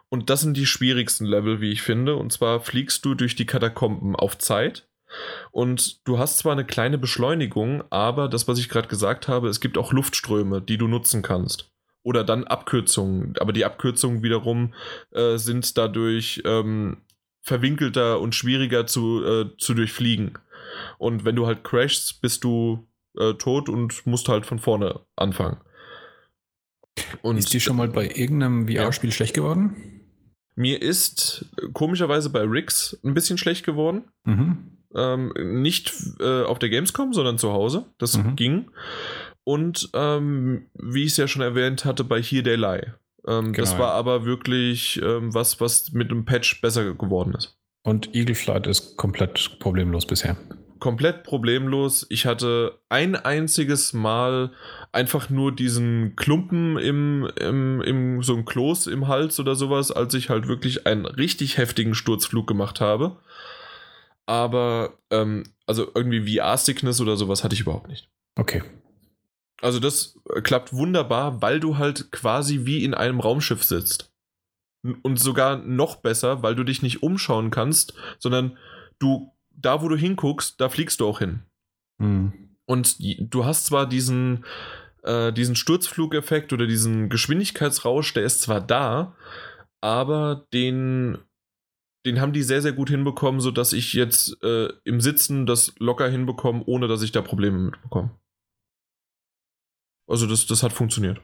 und 0.08 0.30
das 0.30 0.40
sind 0.40 0.56
die 0.56 0.66
schwierigsten 0.66 1.26
Level, 1.26 1.60
wie 1.60 1.70
ich 1.70 1.82
finde. 1.82 2.16
Und 2.16 2.32
zwar 2.32 2.60
fliegst 2.60 3.04
du 3.04 3.14
durch 3.14 3.34
die 3.36 3.46
Katakomben 3.46 4.16
auf 4.16 4.38
Zeit. 4.38 4.87
Und 5.50 6.06
du 6.06 6.18
hast 6.18 6.38
zwar 6.38 6.52
eine 6.52 6.64
kleine 6.64 6.98
Beschleunigung, 6.98 7.82
aber 7.90 8.28
das, 8.28 8.48
was 8.48 8.58
ich 8.58 8.68
gerade 8.68 8.88
gesagt 8.88 9.28
habe, 9.28 9.48
es 9.48 9.60
gibt 9.60 9.78
auch 9.78 9.92
Luftströme, 9.92 10.60
die 10.60 10.78
du 10.78 10.88
nutzen 10.88 11.22
kannst 11.22 11.70
oder 12.02 12.24
dann 12.24 12.44
Abkürzungen. 12.44 13.34
Aber 13.38 13.52
die 13.52 13.64
Abkürzungen 13.64 14.22
wiederum 14.22 14.74
äh, 15.10 15.36
sind 15.36 15.76
dadurch 15.76 16.42
ähm, 16.44 16.98
verwinkelter 17.42 18.20
und 18.20 18.34
schwieriger 18.34 18.86
zu, 18.86 19.24
äh, 19.24 19.56
zu 19.58 19.74
durchfliegen. 19.74 20.38
Und 20.98 21.24
wenn 21.24 21.36
du 21.36 21.46
halt 21.46 21.64
crashst, 21.64 22.20
bist 22.20 22.44
du 22.44 22.86
äh, 23.18 23.34
tot 23.34 23.68
und 23.68 24.06
musst 24.06 24.28
halt 24.28 24.46
von 24.46 24.58
vorne 24.58 25.00
anfangen. 25.16 25.58
Und 27.22 27.36
ist 27.36 27.52
die 27.52 27.60
schon 27.60 27.76
mal 27.76 27.88
bei 27.88 28.06
irgendeinem 28.08 28.68
VR-Spiel 28.68 29.10
ja. 29.10 29.14
schlecht 29.14 29.34
geworden? 29.34 29.76
Mir 30.54 30.80
ist 30.82 31.46
äh, 31.56 31.68
komischerweise 31.72 32.30
bei 32.30 32.40
Rix 32.40 32.98
ein 33.04 33.14
bisschen 33.14 33.38
schlecht 33.38 33.64
geworden. 33.64 34.04
Mhm. 34.24 34.77
Ähm, 34.94 35.32
nicht 35.36 35.92
äh, 36.20 36.42
auf 36.44 36.58
der 36.58 36.70
Gamescom, 36.70 37.12
sondern 37.12 37.38
zu 37.38 37.52
Hause. 37.52 37.86
Das 37.98 38.16
mhm. 38.16 38.36
ging 38.36 38.70
und 39.48 39.88
ähm, 39.94 40.66
wie 40.74 41.04
ich 41.04 41.12
es 41.12 41.16
ja 41.16 41.26
schon 41.26 41.40
erwähnt 41.40 41.86
hatte, 41.86 42.04
bei 42.04 42.20
Here 42.20 42.42
They 42.42 42.56
Lie. 42.56 42.92
Ähm, 43.26 43.54
genau, 43.54 43.64
das 43.64 43.78
war 43.78 43.92
aber 43.92 44.26
wirklich 44.26 45.00
ähm, 45.02 45.32
was, 45.32 45.58
was 45.58 45.90
mit 45.92 46.10
einem 46.10 46.26
Patch 46.26 46.60
besser 46.60 46.92
geworden 46.92 47.32
ist. 47.32 47.56
Und 47.82 48.14
Eagle 48.14 48.34
Flight 48.34 48.66
ist 48.66 48.98
komplett 48.98 49.58
problemlos 49.58 50.04
bisher. 50.04 50.36
Komplett 50.80 51.22
problemlos. 51.22 52.06
Ich 52.10 52.26
hatte 52.26 52.78
ein 52.90 53.16
einziges 53.16 53.94
Mal 53.94 54.50
einfach 54.92 55.30
nur 55.30 55.56
diesen 55.56 56.14
Klumpen 56.14 56.76
im, 56.76 57.26
im, 57.40 57.80
im 57.80 58.22
so 58.22 58.36
ein 58.36 58.44
Kloß 58.44 58.86
im 58.88 59.08
Hals 59.08 59.40
oder 59.40 59.54
sowas, 59.54 59.90
als 59.90 60.12
ich 60.12 60.28
halt 60.28 60.46
wirklich 60.46 60.86
einen 60.86 61.06
richtig 61.06 61.56
heftigen 61.56 61.94
Sturzflug 61.94 62.46
gemacht 62.46 62.82
habe. 62.82 63.16
Aber 64.28 64.98
ähm, 65.10 65.44
also 65.66 65.90
irgendwie 65.94 66.36
VR-Sickness 66.36 67.00
oder 67.00 67.16
sowas 67.16 67.42
hatte 67.42 67.54
ich 67.54 67.62
überhaupt 67.62 67.88
nicht. 67.88 68.10
Okay. 68.36 68.62
Also 69.62 69.80
das 69.80 70.18
äh, 70.34 70.42
klappt 70.42 70.74
wunderbar, 70.74 71.40
weil 71.40 71.60
du 71.60 71.78
halt 71.78 72.12
quasi 72.12 72.66
wie 72.66 72.84
in 72.84 72.92
einem 72.92 73.20
Raumschiff 73.20 73.64
sitzt. 73.64 74.12
Und 75.02 75.18
sogar 75.18 75.56
noch 75.56 75.96
besser, 75.96 76.42
weil 76.42 76.54
du 76.54 76.62
dich 76.62 76.82
nicht 76.82 77.02
umschauen 77.02 77.50
kannst, 77.50 77.94
sondern 78.18 78.58
du, 78.98 79.34
da 79.50 79.80
wo 79.80 79.88
du 79.88 79.96
hinguckst, 79.96 80.60
da 80.60 80.68
fliegst 80.68 81.00
du 81.00 81.08
auch 81.08 81.20
hin. 81.20 81.42
Mhm. 81.96 82.32
Und 82.66 82.96
du 83.00 83.46
hast 83.46 83.64
zwar 83.64 83.88
diesen, 83.88 84.44
äh, 85.04 85.32
diesen 85.32 85.56
Sturzflugeffekt 85.56 86.52
oder 86.52 86.66
diesen 86.66 87.08
Geschwindigkeitsrausch, 87.08 88.12
der 88.12 88.24
ist 88.24 88.42
zwar 88.42 88.60
da, 88.60 89.16
aber 89.80 90.46
den, 90.52 91.16
den 92.06 92.20
haben 92.20 92.32
die 92.32 92.42
sehr, 92.42 92.62
sehr 92.62 92.72
gut 92.72 92.90
hinbekommen, 92.90 93.40
sodass 93.40 93.72
ich 93.72 93.92
jetzt 93.92 94.42
äh, 94.42 94.68
im 94.84 95.00
Sitzen 95.00 95.46
das 95.46 95.74
locker 95.78 96.08
hinbekomme, 96.08 96.62
ohne 96.66 96.88
dass 96.88 97.02
ich 97.02 97.12
da 97.12 97.22
Probleme 97.22 97.58
mitbekomme. 97.58 98.10
Also 100.08 100.26
das, 100.26 100.46
das 100.46 100.62
hat 100.62 100.72
funktioniert. 100.72 101.20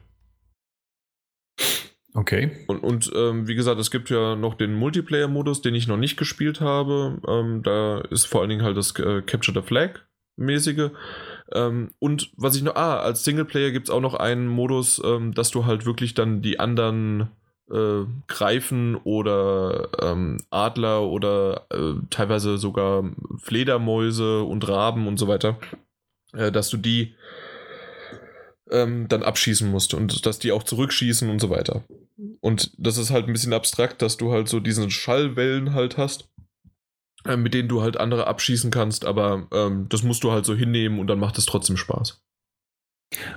Okay. 2.13 2.51
Und, 2.67 2.79
und 2.79 3.11
ähm, 3.13 3.47
wie 3.47 3.55
gesagt, 3.55 3.79
es 3.79 3.91
gibt 3.91 4.09
ja 4.09 4.37
noch 4.37 4.53
den 4.53 4.73
Multiplayer-Modus, 4.73 5.61
den 5.61 5.75
ich 5.75 5.87
noch 5.87 5.97
nicht 5.97 6.15
gespielt 6.15 6.61
habe. 6.61 7.19
Ähm, 7.27 7.61
da 7.61 7.99
ist 7.99 8.25
vor 8.25 8.39
allen 8.39 8.49
Dingen 8.49 8.63
halt 8.63 8.77
das 8.77 8.97
äh, 8.99 9.21
Capture 9.21 9.59
the 9.59 9.67
Flag-mäßige. 9.67 10.91
Ähm, 11.51 11.91
und 11.99 12.31
was 12.37 12.55
ich 12.55 12.63
noch, 12.63 12.75
ah, 12.75 12.99
als 12.99 13.25
Singleplayer 13.25 13.71
gibt 13.71 13.87
es 13.87 13.93
auch 13.93 13.99
noch 13.99 14.13
einen 14.13 14.47
Modus, 14.47 15.01
ähm, 15.03 15.33
dass 15.33 15.51
du 15.51 15.65
halt 15.65 15.85
wirklich 15.85 16.13
dann 16.13 16.41
die 16.41 16.57
anderen 16.57 17.31
äh, 17.71 18.05
Greifen 18.27 18.95
oder 18.95 19.89
ähm, 20.01 20.37
Adler 20.49 21.03
oder 21.03 21.65
äh, 21.71 21.93
teilweise 22.09 22.57
sogar 22.57 23.03
Fledermäuse 23.37 24.43
und 24.43 24.67
Raben 24.67 25.07
und 25.07 25.17
so 25.17 25.27
weiter, 25.27 25.57
äh, 26.33 26.51
dass 26.51 26.69
du 26.69 26.77
die 26.77 27.15
ähm, 28.69 29.07
dann 29.07 29.23
abschießen 29.23 29.69
musst 29.69 29.93
und 29.93 30.25
dass 30.25 30.39
die 30.39 30.51
auch 30.51 30.63
zurückschießen 30.63 31.29
und 31.29 31.39
so 31.39 31.49
weiter. 31.49 31.83
Und 32.39 32.71
das 32.77 32.97
ist 32.97 33.11
halt 33.11 33.27
ein 33.27 33.33
bisschen 33.33 33.53
abstrakt, 33.53 34.01
dass 34.01 34.17
du 34.17 34.31
halt 34.31 34.47
so 34.47 34.59
diesen 34.59 34.89
Schallwellen 34.89 35.73
halt 35.73 35.97
hast, 35.97 36.29
äh, 37.25 37.37
mit 37.37 37.53
denen 37.53 37.69
du 37.69 37.81
halt 37.81 37.97
andere 37.97 38.27
abschießen 38.27 38.71
kannst, 38.71 39.05
aber 39.05 39.47
ähm, 39.51 39.87
das 39.89 40.03
musst 40.03 40.23
du 40.23 40.31
halt 40.31 40.45
so 40.45 40.55
hinnehmen 40.55 40.99
und 40.99 41.07
dann 41.07 41.19
macht 41.19 41.37
es 41.37 41.45
trotzdem 41.45 41.77
Spaß. 41.77 42.21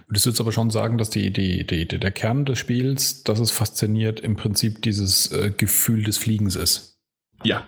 Würdest 0.06 0.26
du 0.26 0.30
jetzt 0.30 0.40
aber 0.40 0.52
schon 0.52 0.70
sagen, 0.70 0.98
dass 0.98 1.10
die, 1.10 1.30
die, 1.32 1.66
die, 1.66 1.86
der 1.86 2.10
Kern 2.10 2.44
des 2.44 2.58
Spiels, 2.58 3.22
das 3.22 3.38
es 3.38 3.50
fasziniert, 3.50 4.20
im 4.20 4.36
Prinzip 4.36 4.82
dieses 4.82 5.30
äh, 5.30 5.52
Gefühl 5.56 6.02
des 6.02 6.18
Fliegens 6.18 6.56
ist? 6.56 6.98
Ja. 7.44 7.66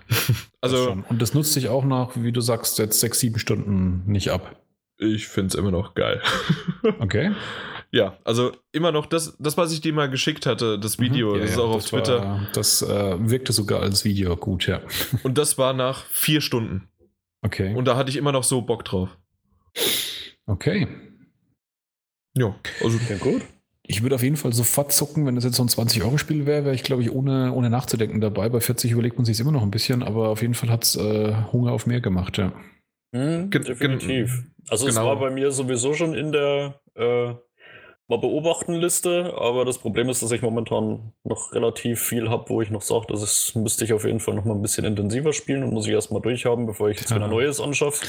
also. 0.60 0.94
Das 0.94 1.10
und 1.10 1.22
das 1.22 1.34
nutzt 1.34 1.52
sich 1.52 1.68
auch 1.68 1.84
nach, 1.84 2.10
wie 2.16 2.32
du 2.32 2.40
sagst, 2.40 2.78
jetzt 2.78 3.00
sechs, 3.00 3.20
sieben 3.20 3.38
Stunden 3.38 4.02
nicht 4.06 4.30
ab. 4.30 4.56
Ich 4.98 5.28
finde 5.28 5.48
es 5.48 5.54
immer 5.54 5.70
noch 5.70 5.94
geil. 5.94 6.20
okay. 7.00 7.32
Ja, 7.92 8.18
also 8.24 8.52
immer 8.70 8.92
noch 8.92 9.06
das, 9.06 9.36
das, 9.38 9.56
was 9.56 9.72
ich 9.72 9.80
dir 9.80 9.92
mal 9.92 10.10
geschickt 10.10 10.46
hatte, 10.46 10.78
das 10.78 10.98
mhm. 10.98 11.02
Video, 11.02 11.30
mhm, 11.30 11.36
ja, 11.36 11.40
das 11.42 11.50
ist 11.52 11.58
auch 11.58 11.70
auf 11.70 11.84
Twitter. 11.84 12.22
War, 12.22 12.48
das 12.52 12.82
äh, 12.82 13.16
wirkte 13.18 13.52
sogar 13.52 13.80
als 13.80 14.04
Video 14.04 14.36
gut, 14.36 14.66
ja. 14.66 14.80
Und 15.22 15.38
das 15.38 15.58
war 15.58 15.72
nach 15.72 16.04
vier 16.06 16.40
Stunden. 16.40 16.88
Okay. 17.42 17.74
Und 17.74 17.86
da 17.86 17.96
hatte 17.96 18.10
ich 18.10 18.16
immer 18.16 18.32
noch 18.32 18.44
so 18.44 18.62
Bock 18.62 18.84
drauf. 18.84 19.16
Okay. 20.46 20.86
Ja, 22.36 22.54
also. 22.82 22.98
Ja, 23.08 23.16
gut. 23.16 23.42
Ich 23.82 24.02
würde 24.02 24.14
auf 24.14 24.22
jeden 24.22 24.36
Fall 24.36 24.52
sofort 24.52 24.92
zucken, 24.92 25.26
wenn 25.26 25.34
das 25.34 25.42
jetzt 25.42 25.56
so 25.56 25.64
ein 25.64 25.68
20-Euro-Spiel 25.68 26.46
wäre, 26.46 26.64
wäre 26.64 26.74
ich, 26.76 26.84
glaube 26.84 27.02
ich, 27.02 27.10
ohne, 27.10 27.52
ohne 27.52 27.70
nachzudenken 27.70 28.20
dabei. 28.20 28.48
Bei 28.48 28.60
40 28.60 28.92
überlegt 28.92 29.16
man 29.16 29.24
sich 29.24 29.40
immer 29.40 29.50
noch 29.50 29.62
ein 29.62 29.72
bisschen, 29.72 30.04
aber 30.04 30.28
auf 30.28 30.42
jeden 30.42 30.54
Fall 30.54 30.70
hat 30.70 30.84
es 30.84 30.94
äh, 30.94 31.34
Hunger 31.52 31.72
auf 31.72 31.86
mehr 31.86 32.00
gemacht, 32.00 32.38
ja. 32.38 32.52
Mhm, 33.12 33.50
definitiv. 33.50 34.44
Also 34.68 34.86
genau. 34.86 35.00
es 35.00 35.06
war 35.06 35.18
bei 35.18 35.30
mir 35.30 35.50
sowieso 35.50 35.94
schon 35.94 36.14
in 36.14 36.30
der 36.30 36.80
äh, 36.94 37.34
mal 38.10 38.18
beobachten 38.18 38.74
Liste, 38.74 39.34
aber 39.38 39.64
das 39.64 39.78
Problem 39.78 40.08
ist, 40.08 40.20
dass 40.20 40.32
ich 40.32 40.42
momentan 40.42 41.12
noch 41.22 41.52
relativ 41.52 42.02
viel 42.02 42.28
habe, 42.28 42.48
wo 42.48 42.60
ich 42.60 42.70
noch 42.70 42.82
sage, 42.82 43.06
das 43.08 43.54
müsste 43.54 43.84
ich 43.84 43.92
auf 43.92 44.04
jeden 44.04 44.18
Fall 44.18 44.34
noch 44.34 44.44
mal 44.44 44.54
ein 44.54 44.62
bisschen 44.62 44.84
intensiver 44.84 45.32
spielen 45.32 45.62
und 45.62 45.72
muss 45.72 45.86
ich 45.86 45.92
erstmal 45.92 46.20
durchhaben, 46.20 46.66
bevor 46.66 46.90
ich 46.90 46.98
jetzt 46.98 47.10
ja. 47.10 47.16
wieder 47.16 47.28
Neues 47.28 47.60
anschaffe. 47.60 48.04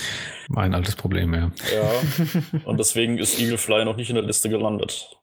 Mein 0.50 0.74
altes 0.74 0.96
Problem, 0.96 1.36
ja. 1.36 1.52
Ja. 1.72 2.62
und 2.66 2.80
deswegen 2.80 3.20
ist 3.20 3.40
Eagle 3.40 3.60
Fly 3.60 3.86
noch 3.86 3.96
nicht 3.96 4.10
in 4.10 4.16
der 4.16 4.26
Liste 4.26 4.50
gelandet. 4.50 5.18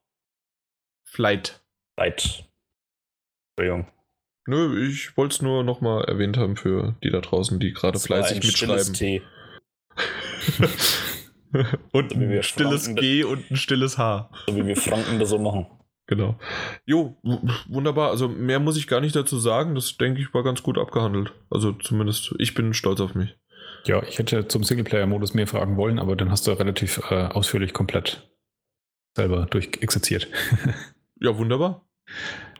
Flight. 1.05 1.61
Flight. 1.97 2.49
Entschuldigung. 3.57 3.93
Nö, 4.47 4.89
ich 4.89 5.17
wollte 5.17 5.35
es 5.35 5.43
nur 5.43 5.65
noch 5.65 5.81
mal 5.81 6.05
erwähnt 6.05 6.37
haben 6.37 6.57
für 6.57 6.95
die 7.03 7.11
da 7.11 7.21
draußen, 7.21 7.59
die 7.59 7.73
gerade 7.73 7.99
fleißig 7.99 8.45
mitschreiben. 8.45 8.95
Tee. 8.95 9.23
und 11.93 12.13
so 12.13 12.19
ein 12.19 12.43
stilles 12.43 12.85
Franken 12.85 13.01
G 13.01 13.25
und 13.25 13.51
ein 13.51 13.57
stilles 13.57 13.99
H. 13.99 14.31
So 14.47 14.57
wie 14.57 14.67
wir 14.67 14.77
Franken 14.77 15.19
das 15.19 15.31
so 15.31 15.39
machen. 15.39 15.67
Genau. 16.07 16.39
Jo, 16.87 17.19
wunderbar. 17.69 18.11
Also 18.11 18.29
mehr 18.29 18.61
muss 18.61 18.79
ich 18.79 18.89
gar 18.89 19.01
nicht 19.01 19.15
dazu 19.15 19.39
sagen. 19.39 19.75
Das 19.75 19.99
denke 19.99 20.21
ich 20.21 20.33
war 20.33 20.43
ganz 20.43 20.63
gut 20.63 20.79
abgehandelt. 20.79 21.33
Also 21.51 21.73
zumindest 21.73 22.35
ich 22.39 22.55
bin 22.55 22.73
stolz 22.73 23.01
auf 23.01 23.15
mich. 23.15 23.37
Ja, 23.85 24.03
ich 24.03 24.19
hätte 24.19 24.49
zum 24.49 24.65
Singleplayer-Modus 24.65 25.35
mehr 25.35 25.47
fragen 25.47 25.77
wollen, 25.77 25.99
aber 25.99 26.17
dann 26.17 26.31
hast 26.31 26.47
du 26.47 26.53
relativ 26.53 27.01
äh, 27.11 27.27
ausführlich 27.27 27.73
komplett 27.73 28.29
selber 29.15 29.47
durchexerziert. 29.47 30.29
ja, 31.21 31.37
wunderbar. 31.37 31.87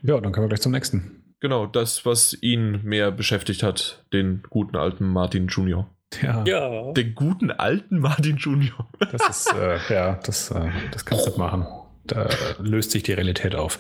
Ja, 0.03 0.21
dann 0.21 0.33
kommen 0.33 0.45
wir 0.45 0.49
gleich 0.49 0.61
zum 0.61 0.73
nächsten. 0.73 1.35
Genau, 1.41 1.67
das, 1.67 2.05
was 2.05 2.37
ihn 2.43 2.83
mehr 2.83 3.11
beschäftigt 3.11 3.63
hat, 3.63 4.05
den 4.13 4.43
guten 4.51 4.77
alten 4.77 5.07
Martin 5.07 5.47
Junior. 5.49 5.89
Ja. 6.23 6.45
ja. 6.45 6.93
Den 6.93 7.15
guten 7.15 7.51
alten 7.51 7.99
Martin 7.99 8.37
Junior. 8.37 8.89
Das 9.13 9.29
ist, 9.29 9.55
äh, 9.55 9.79
ja, 9.93 10.21
das, 10.25 10.51
äh, 10.51 10.71
das 10.91 11.05
kannst 11.05 11.27
du 11.27 11.39
machen. 11.39 11.67
Da 12.05 12.29
löst 12.59 12.93
sich 12.93 13.03
die 13.03 13.13
Realität 13.13 13.55
auf. 13.55 13.79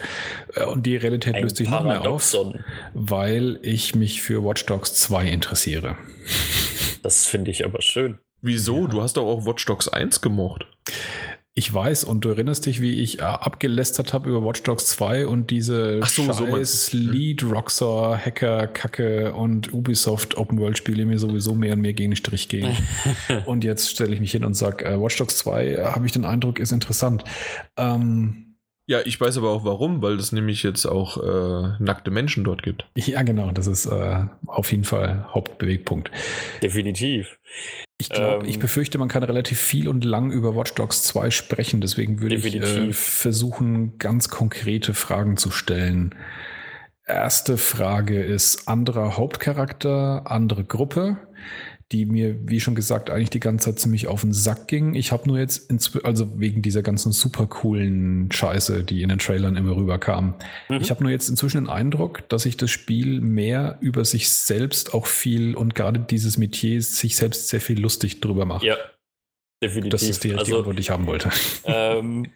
Äh, 0.54 0.64
und 0.64 0.84
die 0.84 0.96
Realität 0.96 1.34
Ein 1.34 1.42
löst 1.44 1.56
sich 1.56 1.68
noch 1.68 1.84
mehr 1.84 2.02
auf, 2.02 2.36
weil 2.92 3.58
ich 3.62 3.94
mich 3.94 4.20
für 4.20 4.44
Watch 4.44 4.66
Dogs 4.66 4.94
2 4.94 5.26
interessiere. 5.26 5.96
Das 7.02 7.26
finde 7.26 7.50
ich 7.50 7.64
aber 7.64 7.80
schön. 7.80 8.18
Wieso? 8.42 8.82
Ja. 8.82 8.88
Du 8.88 9.02
hast 9.02 9.16
doch 9.16 9.26
auch 9.26 9.46
Watch 9.46 9.64
Dogs 9.64 9.88
1 9.88 10.20
gemocht. 10.20 10.66
Ich 11.58 11.74
weiß, 11.74 12.04
und 12.04 12.24
du 12.24 12.28
erinnerst 12.28 12.66
dich, 12.66 12.80
wie 12.80 13.02
ich 13.02 13.18
äh, 13.18 13.22
abgelästert 13.22 14.12
habe 14.12 14.30
über 14.30 14.44
Watch 14.44 14.62
Dogs 14.62 14.86
2 14.90 15.26
und 15.26 15.50
diese 15.50 15.98
Ach 16.00 16.08
so, 16.08 16.22
scheiß 16.22 16.86
so 16.86 16.96
Lead 16.96 17.42
Rockstar 17.42 18.16
Hacker 18.16 18.68
Kacke 18.68 19.34
und 19.34 19.72
Ubisoft 19.74 20.36
Open 20.36 20.60
World 20.60 20.78
Spiele 20.78 21.04
mir 21.04 21.18
sowieso 21.18 21.56
mehr 21.56 21.72
und 21.72 21.80
mehr 21.80 21.94
gegen 21.94 22.12
den 22.12 22.16
Strich 22.16 22.48
gehen. 22.48 22.76
und 23.46 23.64
jetzt 23.64 23.90
stelle 23.90 24.14
ich 24.14 24.20
mich 24.20 24.30
hin 24.30 24.44
und 24.44 24.54
sage, 24.54 24.84
äh, 24.84 25.00
Watch 25.00 25.16
Dogs 25.16 25.36
2, 25.38 25.66
äh, 25.66 25.84
habe 25.86 26.06
ich 26.06 26.12
den 26.12 26.24
Eindruck, 26.24 26.60
ist 26.60 26.70
interessant. 26.70 27.24
Ähm, 27.76 28.47
ja, 28.88 29.00
ich 29.04 29.20
weiß 29.20 29.36
aber 29.36 29.50
auch 29.50 29.66
warum, 29.66 30.00
weil 30.00 30.14
es 30.14 30.32
nämlich 30.32 30.62
jetzt 30.62 30.86
auch 30.86 31.18
äh, 31.22 31.74
nackte 31.78 32.10
Menschen 32.10 32.42
dort 32.42 32.62
gibt. 32.62 32.86
Ja, 32.94 33.22
genau, 33.22 33.50
das 33.50 33.66
ist 33.66 33.84
äh, 33.84 34.24
auf 34.46 34.70
jeden 34.70 34.84
Fall 34.84 35.28
Hauptbewegpunkt. 35.28 36.10
Definitiv. 36.62 37.38
Ich 37.98 38.08
glaube, 38.08 38.44
ähm, 38.44 38.50
ich 38.50 38.58
befürchte, 38.58 38.96
man 38.96 39.08
kann 39.08 39.22
relativ 39.22 39.60
viel 39.60 39.88
und 39.88 40.06
lang 40.06 40.30
über 40.30 40.56
Watch 40.56 40.72
Dogs 40.72 41.02
2 41.02 41.30
sprechen, 41.30 41.82
deswegen 41.82 42.22
würde 42.22 42.36
ich 42.36 42.54
äh, 42.54 42.92
versuchen, 42.94 43.98
ganz 43.98 44.30
konkrete 44.30 44.94
Fragen 44.94 45.36
zu 45.36 45.50
stellen. 45.50 46.14
Erste 47.06 47.58
Frage 47.58 48.22
ist 48.22 48.68
anderer 48.68 49.18
Hauptcharakter, 49.18 50.22
andere 50.30 50.64
Gruppe 50.64 51.18
die 51.92 52.04
mir, 52.04 52.36
wie 52.46 52.60
schon 52.60 52.74
gesagt, 52.74 53.08
eigentlich 53.08 53.30
die 53.30 53.40
ganze 53.40 53.66
Zeit 53.66 53.78
ziemlich 53.78 54.08
auf 54.08 54.20
den 54.20 54.34
Sack 54.34 54.68
ging. 54.68 54.94
Ich 54.94 55.10
habe 55.10 55.26
nur 55.26 55.38
jetzt, 55.38 55.70
also 56.04 56.38
wegen 56.38 56.60
dieser 56.60 56.82
ganzen 56.82 57.12
super 57.12 57.46
coolen 57.46 58.30
Scheiße, 58.30 58.84
die 58.84 59.02
in 59.02 59.08
den 59.08 59.18
Trailern 59.18 59.56
immer 59.56 59.74
rüberkam. 59.74 60.34
Mhm. 60.68 60.80
Ich 60.82 60.90
habe 60.90 61.02
nur 61.02 61.10
jetzt 61.10 61.30
inzwischen 61.30 61.64
den 61.64 61.70
Eindruck, 61.70 62.28
dass 62.28 62.42
sich 62.42 62.58
das 62.58 62.70
Spiel 62.70 63.20
mehr 63.22 63.78
über 63.80 64.04
sich 64.04 64.28
selbst 64.28 64.92
auch 64.92 65.06
viel 65.06 65.54
und 65.54 65.74
gerade 65.74 66.00
dieses 66.00 66.36
Metier 66.36 66.82
sich 66.82 67.16
selbst 67.16 67.48
sehr 67.48 67.62
viel 67.62 67.80
lustig 67.80 68.20
drüber 68.20 68.44
macht. 68.44 68.64
Ja, 68.64 68.76
definitiv. 69.62 69.92
Das 69.92 70.02
ist 70.02 70.24
die 70.24 70.32
richtige 70.32 70.40
also, 70.40 70.58
Antwort, 70.58 70.76
die 70.76 70.80
ich 70.80 70.90
haben 70.90 71.06
wollte. 71.06 71.30
Ähm, 71.64 72.26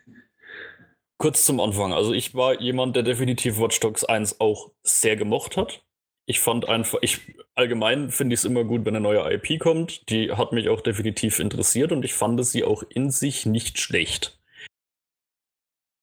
kurz 1.19 1.45
zum 1.45 1.61
Anfang. 1.61 1.93
Also 1.93 2.13
ich 2.15 2.35
war 2.35 2.61
jemand, 2.61 2.97
der 2.97 3.03
definitiv 3.03 3.59
Watch 3.59 3.81
Dogs 3.81 4.03
1 4.03 4.41
auch 4.41 4.73
sehr 4.83 5.17
gemocht 5.17 5.57
hat 5.59 5.83
ich 6.26 6.41
fand 6.41 6.68
einfach, 6.68 6.99
ich 7.02 7.20
allgemein 7.55 8.10
finde 8.10 8.34
ich 8.34 8.41
es 8.41 8.44
immer 8.44 8.65
gut, 8.65 8.84
wenn 8.84 8.97
eine 8.97 9.02
neue 9.02 9.33
IP 9.34 9.60
kommt. 9.60 10.09
Die 10.09 10.33
hat 10.33 10.52
mich 10.52 10.68
auch 10.68 10.81
definitiv 10.81 11.39
interessiert 11.39 11.92
und 11.92 12.05
ich 12.05 12.15
fand 12.15 12.44
sie 12.47 12.65
auch 12.65 12.83
in 12.89 13.10
sich 13.10 13.47
nicht 13.47 13.81
schlecht. 13.81 14.39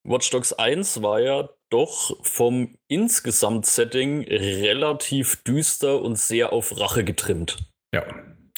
Watch 0.04 0.30
Dogs 0.30 0.54
1 0.54 1.02
war 1.02 1.20
ja 1.20 1.50
doch 1.70 2.18
vom 2.26 2.78
Insgesamt-Setting 2.88 4.24
relativ 4.24 5.44
düster 5.44 6.02
und 6.02 6.18
sehr 6.18 6.52
auf 6.54 6.80
Rache 6.80 7.04
getrimmt. 7.04 7.58
Ja. 7.94 8.06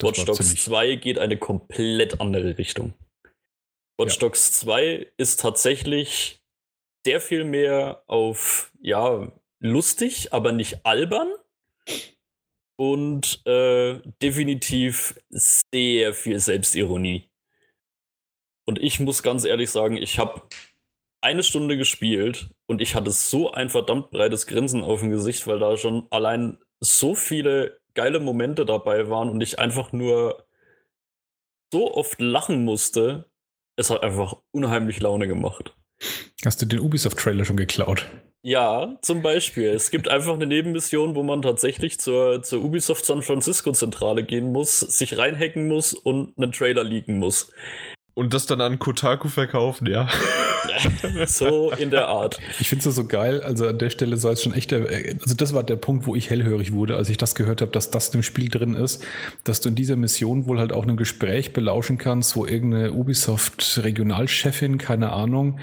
Watch 0.01 0.23
Dogs 0.25 0.55
2 0.63 0.95
geht 0.95 1.19
eine 1.19 1.37
komplett 1.37 2.21
andere 2.21 2.57
Richtung. 2.57 2.93
Watch 3.97 4.15
ja. 4.15 4.19
Dogs 4.21 4.53
2 4.53 5.11
ist 5.17 5.39
tatsächlich 5.39 6.41
sehr 7.05 7.19
viel 7.19 7.43
mehr 7.43 8.03
auf, 8.07 8.71
ja, 8.79 9.31
lustig, 9.59 10.33
aber 10.33 10.51
nicht 10.51 10.85
albern 10.85 11.31
und 12.77 13.45
äh, 13.45 14.01
definitiv 14.21 15.15
sehr 15.29 16.13
viel 16.13 16.39
Selbstironie. 16.39 17.29
Und 18.65 18.79
ich 18.79 18.99
muss 18.99 19.23
ganz 19.23 19.45
ehrlich 19.45 19.69
sagen, 19.69 19.97
ich 19.97 20.17
habe 20.17 20.41
eine 21.21 21.43
Stunde 21.43 21.77
gespielt 21.77 22.49
und 22.67 22.81
ich 22.81 22.95
hatte 22.95 23.11
so 23.11 23.51
ein 23.51 23.69
verdammt 23.69 24.09
breites 24.11 24.47
Grinsen 24.47 24.83
auf 24.83 25.01
dem 25.01 25.11
Gesicht, 25.11 25.45
weil 25.45 25.59
da 25.59 25.77
schon 25.77 26.07
allein 26.09 26.57
so 26.79 27.13
viele 27.13 27.79
geile 27.93 28.19
Momente 28.19 28.65
dabei 28.65 29.09
waren 29.09 29.29
und 29.29 29.41
ich 29.41 29.59
einfach 29.59 29.91
nur 29.91 30.47
so 31.71 31.93
oft 31.93 32.19
lachen 32.19 32.65
musste. 32.65 33.29
Es 33.75 33.89
hat 33.89 34.03
einfach 34.03 34.37
unheimlich 34.51 34.99
Laune 34.99 35.27
gemacht. 35.27 35.75
Hast 36.43 36.61
du 36.61 36.65
den 36.65 36.79
Ubisoft-Trailer 36.79 37.45
schon 37.45 37.57
geklaut? 37.57 38.09
Ja, 38.43 38.97
zum 39.01 39.21
Beispiel. 39.21 39.69
Es 39.69 39.91
gibt 39.91 40.07
einfach 40.07 40.33
eine 40.33 40.47
Nebenmission, 40.47 41.15
wo 41.15 41.21
man 41.21 41.43
tatsächlich 41.43 41.99
zur, 41.99 42.41
zur 42.41 42.63
Ubisoft 42.63 43.05
San 43.05 43.21
Francisco 43.21 43.71
Zentrale 43.71 44.23
gehen 44.23 44.51
muss, 44.51 44.79
sich 44.79 45.17
reinhacken 45.17 45.67
muss 45.67 45.93
und 45.93 46.35
einen 46.37 46.51
Trailer 46.51 46.83
leaken 46.83 47.19
muss. 47.19 47.51
Und 48.13 48.33
das 48.33 48.45
dann 48.45 48.59
an 48.59 48.77
Kotaku 48.79 49.29
verkaufen, 49.29 49.87
ja. 49.87 50.09
so 51.27 51.71
in 51.71 51.91
der 51.91 52.07
Art. 52.07 52.39
Ich 52.59 52.67
finde 52.67 52.87
es 52.89 52.95
so 52.95 53.05
geil. 53.05 53.41
Also 53.41 53.67
an 53.67 53.77
der 53.77 53.89
Stelle 53.89 54.17
soll 54.17 54.33
es 54.33 54.43
schon 54.43 54.53
echt, 54.53 54.71
der, 54.71 54.81
also 55.21 55.35
das 55.35 55.53
war 55.53 55.63
der 55.63 55.77
Punkt, 55.77 56.05
wo 56.07 56.15
ich 56.15 56.29
hellhörig 56.29 56.73
wurde, 56.73 56.97
als 56.97 57.09
ich 57.09 57.17
das 57.17 57.35
gehört 57.35 57.61
habe, 57.61 57.71
dass 57.71 57.89
das 57.89 58.09
im 58.09 58.23
Spiel 58.23 58.49
drin 58.49 58.73
ist, 58.73 59.03
dass 59.43 59.61
du 59.61 59.69
in 59.69 59.75
dieser 59.75 59.95
Mission 59.95 60.45
wohl 60.45 60.59
halt 60.59 60.73
auch 60.73 60.85
ein 60.85 60.97
Gespräch 60.97 61.53
belauschen 61.53 61.97
kannst, 61.97 62.35
wo 62.35 62.45
irgendeine 62.45 62.91
Ubisoft-Regionalchefin, 62.91 64.77
keine 64.77 65.13
Ahnung, 65.13 65.59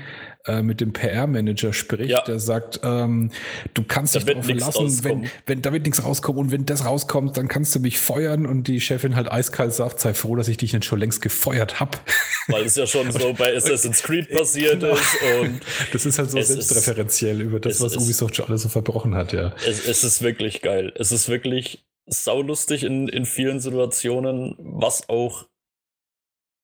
äh, 0.49 0.63
mit 0.63 0.81
dem 0.81 0.93
PR-Manager 0.93 1.73
spricht, 1.73 2.11
ja. 2.11 2.23
der 2.23 2.41
sagt, 2.41 2.81
ähm, 2.83 3.31
du 3.75 3.85
kannst 3.85 4.15
dich 4.15 4.25
darauf 4.25 4.45
verlassen, 4.45 5.05
wenn, 5.05 5.31
wenn 5.47 5.63
da 5.63 5.73
wird 5.73 5.85
nichts 5.85 6.05
rauskommen 6.05 6.41
und 6.41 6.51
wenn 6.51 6.67
das 6.67 6.85
rauskommt, 6.85 7.37
dann 7.37 7.49
kannst 7.49 7.75
du 7.75 7.81
mich 7.81 7.99
feuern 7.99 8.47
und 8.47 8.65
die 8.69 8.81
Chefin 8.81 9.15
halt 9.15 9.31
eiskalt 9.31 9.75
sagt, 9.75 10.01
sei 10.01 10.15
froh, 10.15 10.37
dass 10.37 10.49
ich 10.49 10.57
dich 10.57 10.73
nicht 10.73 10.85
schon 10.85 10.99
längst 10.99 11.23
gefeuert 11.23 11.81
habe. 11.81 11.99
Weil 12.49 12.65
es 12.65 12.77
ja 12.77 12.87
schon 12.87 13.13
so 13.13 13.35
bei 13.35 13.55
Assassin's 13.57 14.03
Creed 14.03 14.31
passiert 14.31 14.81
genau. 14.81 14.95
ist 14.95 15.17
und 15.41 15.61
das 15.93 16.07
ist 16.07 16.19
halt 16.19 16.31
so 16.31 16.41
selbstreferenziell 16.41 17.41
über 17.41 17.61
das, 17.61 17.81
was 17.81 17.97
Ubisoft 17.97 18.37
schon 18.37 18.47
alles 18.47 18.63
so 18.63 18.69
verbrochen 18.69 19.15
hat, 19.15 19.33
ja. 19.33 19.55
Es, 19.67 19.87
es 19.87 20.05
ist 20.05 20.23
wirklich 20.23 20.63
geil. 20.63 20.93
Es 20.97 21.13
ist 21.13 21.29
wirklich 21.29 21.85
saulustig 22.07 22.85
in, 22.85 23.09
in 23.09 23.27
vielen 23.27 23.61
Situationen, 23.61 24.57
was 24.59 25.09
auch 25.09 25.47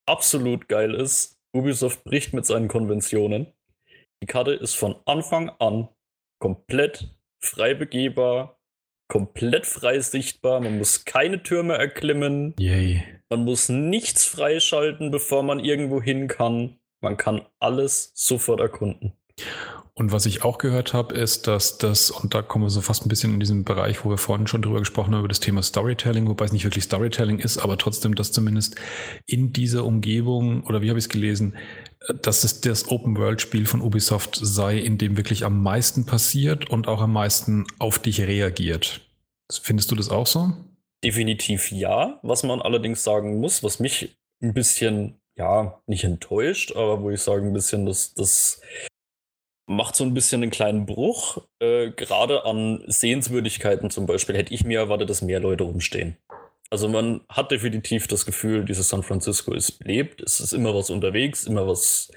absolut 0.07 0.69
geil 0.69 0.95
ist. 0.95 1.39
Ubisoft 1.55 2.05
bricht 2.05 2.35
mit 2.35 2.47
seinen 2.47 2.69
Konventionen. 2.69 3.47
Die 4.25 4.33
Karte 4.33 4.53
ist 4.53 4.75
von 4.75 4.97
Anfang 5.05 5.51
an 5.59 5.91
komplett 6.41 7.15
frei 7.43 7.75
begehbar, 7.75 8.59
komplett 9.07 9.67
frei 9.67 10.01
sichtbar. 10.01 10.63
Man 10.63 10.79
muss 10.79 11.05
keine 11.05 11.43
Türme 11.43 11.75
erklimmen. 11.75 12.55
Yay. 12.59 13.03
Man 13.29 13.45
muss 13.45 13.69
nichts 13.69 14.25
freischalten, 14.25 15.11
bevor 15.11 15.43
man 15.43 15.61
irgendwo 15.61 16.01
hin 16.01 16.27
kann. 16.27 16.79
Man 17.03 17.19
kann 17.19 17.43
alles 17.61 18.13
sofort 18.15 18.61
erkunden. 18.61 19.13
Und 19.97 20.11
was 20.11 20.27
ich 20.27 20.43
auch 20.43 20.59
gehört 20.59 20.93
habe, 20.93 21.15
ist, 21.15 21.47
dass 21.47 21.79
das, 21.79 22.11
und 22.11 22.35
da 22.35 22.43
kommen 22.43 22.65
wir 22.65 22.71
so 22.71 22.81
fast 22.81 23.07
ein 23.07 23.09
bisschen 23.09 23.35
in 23.35 23.41
diesem 23.41 23.63
Bereich, 23.63 24.05
wo 24.05 24.11
wir 24.11 24.19
vorhin 24.19 24.49
schon 24.49 24.61
drüber 24.61 24.81
gesprochen 24.81 25.13
haben, 25.13 25.21
über 25.21 25.29
das 25.29 25.39
Thema 25.39 25.63
Storytelling, 25.63 26.27
wobei 26.27 26.47
es 26.47 26.53
nicht 26.53 26.65
wirklich 26.65 26.83
Storytelling 26.83 27.39
ist, 27.39 27.59
aber 27.59 27.79
trotzdem, 27.79 28.17
dass 28.17 28.33
zumindest 28.33 28.75
in 29.27 29.53
dieser 29.53 29.85
Umgebung, 29.85 30.65
oder 30.65 30.83
wie 30.83 30.89
habe 30.89 30.99
ich 30.99 31.05
es 31.05 31.09
gelesen, 31.09 31.57
dass 32.23 32.45
es 32.45 32.61
das 32.61 32.89
Open-World-Spiel 32.89 33.67
von 33.67 33.81
Ubisoft 33.81 34.39
sei, 34.41 34.79
in 34.79 34.99
dem 34.99 35.17
wirklich 35.17 35.45
am 35.45 35.63
meisten 35.63 36.07
passiert 36.07 36.71
und 36.71 36.89
auch 36.89 37.01
am 37.01 37.13
meisten 37.13 37.67
auf 37.79 37.99
dich 37.99 38.21
reagiert. 38.21 39.01
Findest 39.51 39.91
du 39.91 39.95
das 39.95 40.11
auch 40.11 40.27
so? 40.27 40.53
Definitiv 41.03 41.71
ja. 41.71 42.19
Was 42.23 42.43
man 42.43 42.63
allerdings 42.63 43.05
sagen 43.05 43.41
muss, 43.41 43.63
was 43.63 43.79
mich 43.79 44.17
ein 44.43 44.55
bisschen, 44.55 45.21
ja, 45.37 45.81
nicht 45.87 46.05
enttäuscht, 46.05 46.73
aber 46.73 47.03
wo 47.03 47.11
ich 47.11 47.21
sage 47.21 47.47
ein 47.47 47.53
bisschen, 47.53 47.87
dass 47.87 48.15
das 48.15 48.61
macht 49.67 49.97
so 49.97 50.05
ein 50.05 50.15
bisschen 50.15 50.43
einen 50.43 50.51
kleinen 50.51 50.87
Bruch. 50.87 51.39
Äh, 51.61 51.91
Gerade 51.91 52.45
an 52.45 52.83
Sehenswürdigkeiten 52.87 53.91
zum 53.91 54.07
Beispiel 54.07 54.37
hätte 54.37 54.53
ich 54.53 54.65
mir 54.65 54.79
erwartet, 54.79 55.11
dass 55.11 55.23
mehr 55.23 55.41
Leute 55.41 55.65
rumstehen. 55.65 56.17
Also 56.71 56.89
man 56.89 57.21
hat 57.29 57.51
definitiv 57.51 58.09
das 58.09 58.27
Gefühl, 58.27 58.65
dieses 58.65 58.89
San 58.89 59.03
Francisco 59.03 59.53
ist 59.53 59.79
belebt, 59.79 60.21
es 60.21 60.41
ist 60.41 60.53
immer 60.53 60.75
was 60.75 60.91
unterwegs, 60.91 61.47
immer 61.47 61.67
was, 61.67 62.11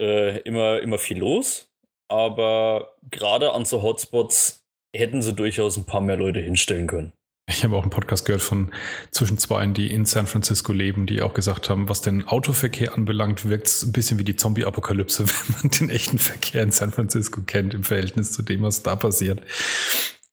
äh, 0.00 0.38
immer, 0.40 0.80
immer 0.80 0.98
viel 0.98 1.18
los. 1.18 1.68
Aber 2.10 2.96
gerade 3.10 3.52
an 3.52 3.64
so 3.64 3.82
Hotspots 3.82 4.64
hätten 4.96 5.22
sie 5.22 5.34
durchaus 5.34 5.76
ein 5.76 5.84
paar 5.84 6.00
mehr 6.00 6.16
Leute 6.16 6.40
hinstellen 6.40 6.86
können. 6.86 7.12
Ich 7.50 7.64
habe 7.64 7.76
auch 7.76 7.82
einen 7.82 7.90
Podcast 7.90 8.26
gehört 8.26 8.42
von 8.42 8.72
zwischen 9.10 9.38
zwei, 9.38 9.64
die 9.66 9.90
in 9.90 10.04
San 10.04 10.26
Francisco 10.26 10.72
leben, 10.72 11.06
die 11.06 11.22
auch 11.22 11.32
gesagt 11.32 11.70
haben, 11.70 11.88
was 11.88 12.02
den 12.02 12.28
Autoverkehr 12.28 12.94
anbelangt, 12.94 13.48
wirkt 13.48 13.68
es 13.68 13.82
ein 13.82 13.92
bisschen 13.92 14.18
wie 14.18 14.24
die 14.24 14.36
Zombie-Apokalypse, 14.36 15.26
wenn 15.28 15.56
man 15.62 15.70
den 15.70 15.90
echten 15.90 16.18
Verkehr 16.18 16.62
in 16.62 16.72
San 16.72 16.92
Francisco 16.92 17.40
kennt 17.40 17.72
im 17.72 17.84
Verhältnis 17.84 18.32
zu 18.32 18.42
dem, 18.42 18.62
was 18.62 18.82
da 18.82 18.96
passiert. 18.96 19.40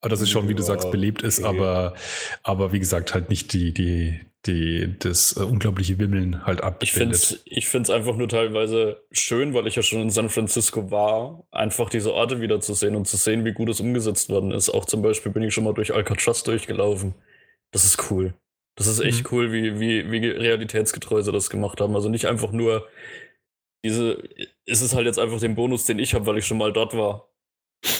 Aber 0.00 0.10
das 0.10 0.20
ist 0.20 0.30
schon, 0.30 0.48
wie 0.48 0.54
du 0.54 0.62
sagst, 0.62 0.90
belebt 0.90 1.22
ist, 1.22 1.40
okay. 1.40 1.48
aber, 1.48 1.94
aber 2.42 2.72
wie 2.72 2.78
gesagt, 2.78 3.14
halt 3.14 3.30
nicht 3.30 3.52
die, 3.52 3.72
die, 3.72 4.20
die, 4.46 4.94
das 4.98 5.36
äh, 5.36 5.40
unglaubliche 5.40 5.98
Wimmeln 5.98 6.46
halt 6.46 6.60
abbildet. 6.60 7.42
Ich 7.44 7.66
finde 7.66 7.82
es 7.82 7.90
einfach 7.90 8.16
nur 8.16 8.28
teilweise 8.28 9.02
schön, 9.10 9.54
weil 9.54 9.66
ich 9.66 9.76
ja 9.76 9.82
schon 9.82 10.02
in 10.02 10.10
San 10.10 10.28
Francisco 10.28 10.90
war, 10.90 11.44
einfach 11.50 11.90
diese 11.90 12.12
Orte 12.12 12.40
wiederzusehen 12.40 12.94
und 12.94 13.08
zu 13.08 13.16
sehen, 13.16 13.44
wie 13.44 13.52
gut 13.52 13.68
es 13.68 13.80
umgesetzt 13.80 14.28
worden 14.28 14.52
ist. 14.52 14.70
Auch 14.70 14.84
zum 14.84 15.02
Beispiel 15.02 15.32
bin 15.32 15.42
ich 15.42 15.54
schon 15.54 15.64
mal 15.64 15.74
durch 15.74 15.94
Alcatraz 15.94 16.42
durchgelaufen. 16.42 17.14
Das 17.72 17.84
ist 17.84 18.10
cool. 18.10 18.34
Das 18.76 18.86
ist 18.86 19.00
echt 19.00 19.24
mhm. 19.24 19.28
cool, 19.32 19.52
wie, 19.52 19.80
wie, 19.80 20.10
wie 20.10 20.28
realitätsgetreu 20.28 21.22
sie 21.22 21.32
das 21.32 21.50
gemacht 21.50 21.80
haben. 21.80 21.94
Also 21.94 22.08
nicht 22.08 22.26
einfach 22.26 22.52
nur 22.52 22.86
diese, 23.84 24.22
ist 24.66 24.82
es 24.82 24.94
halt 24.94 25.06
jetzt 25.06 25.18
einfach 25.18 25.40
den 25.40 25.54
Bonus, 25.54 25.84
den 25.84 25.98
ich 25.98 26.14
habe, 26.14 26.26
weil 26.26 26.38
ich 26.38 26.46
schon 26.46 26.58
mal 26.58 26.72
dort 26.72 26.94
war. 26.94 27.30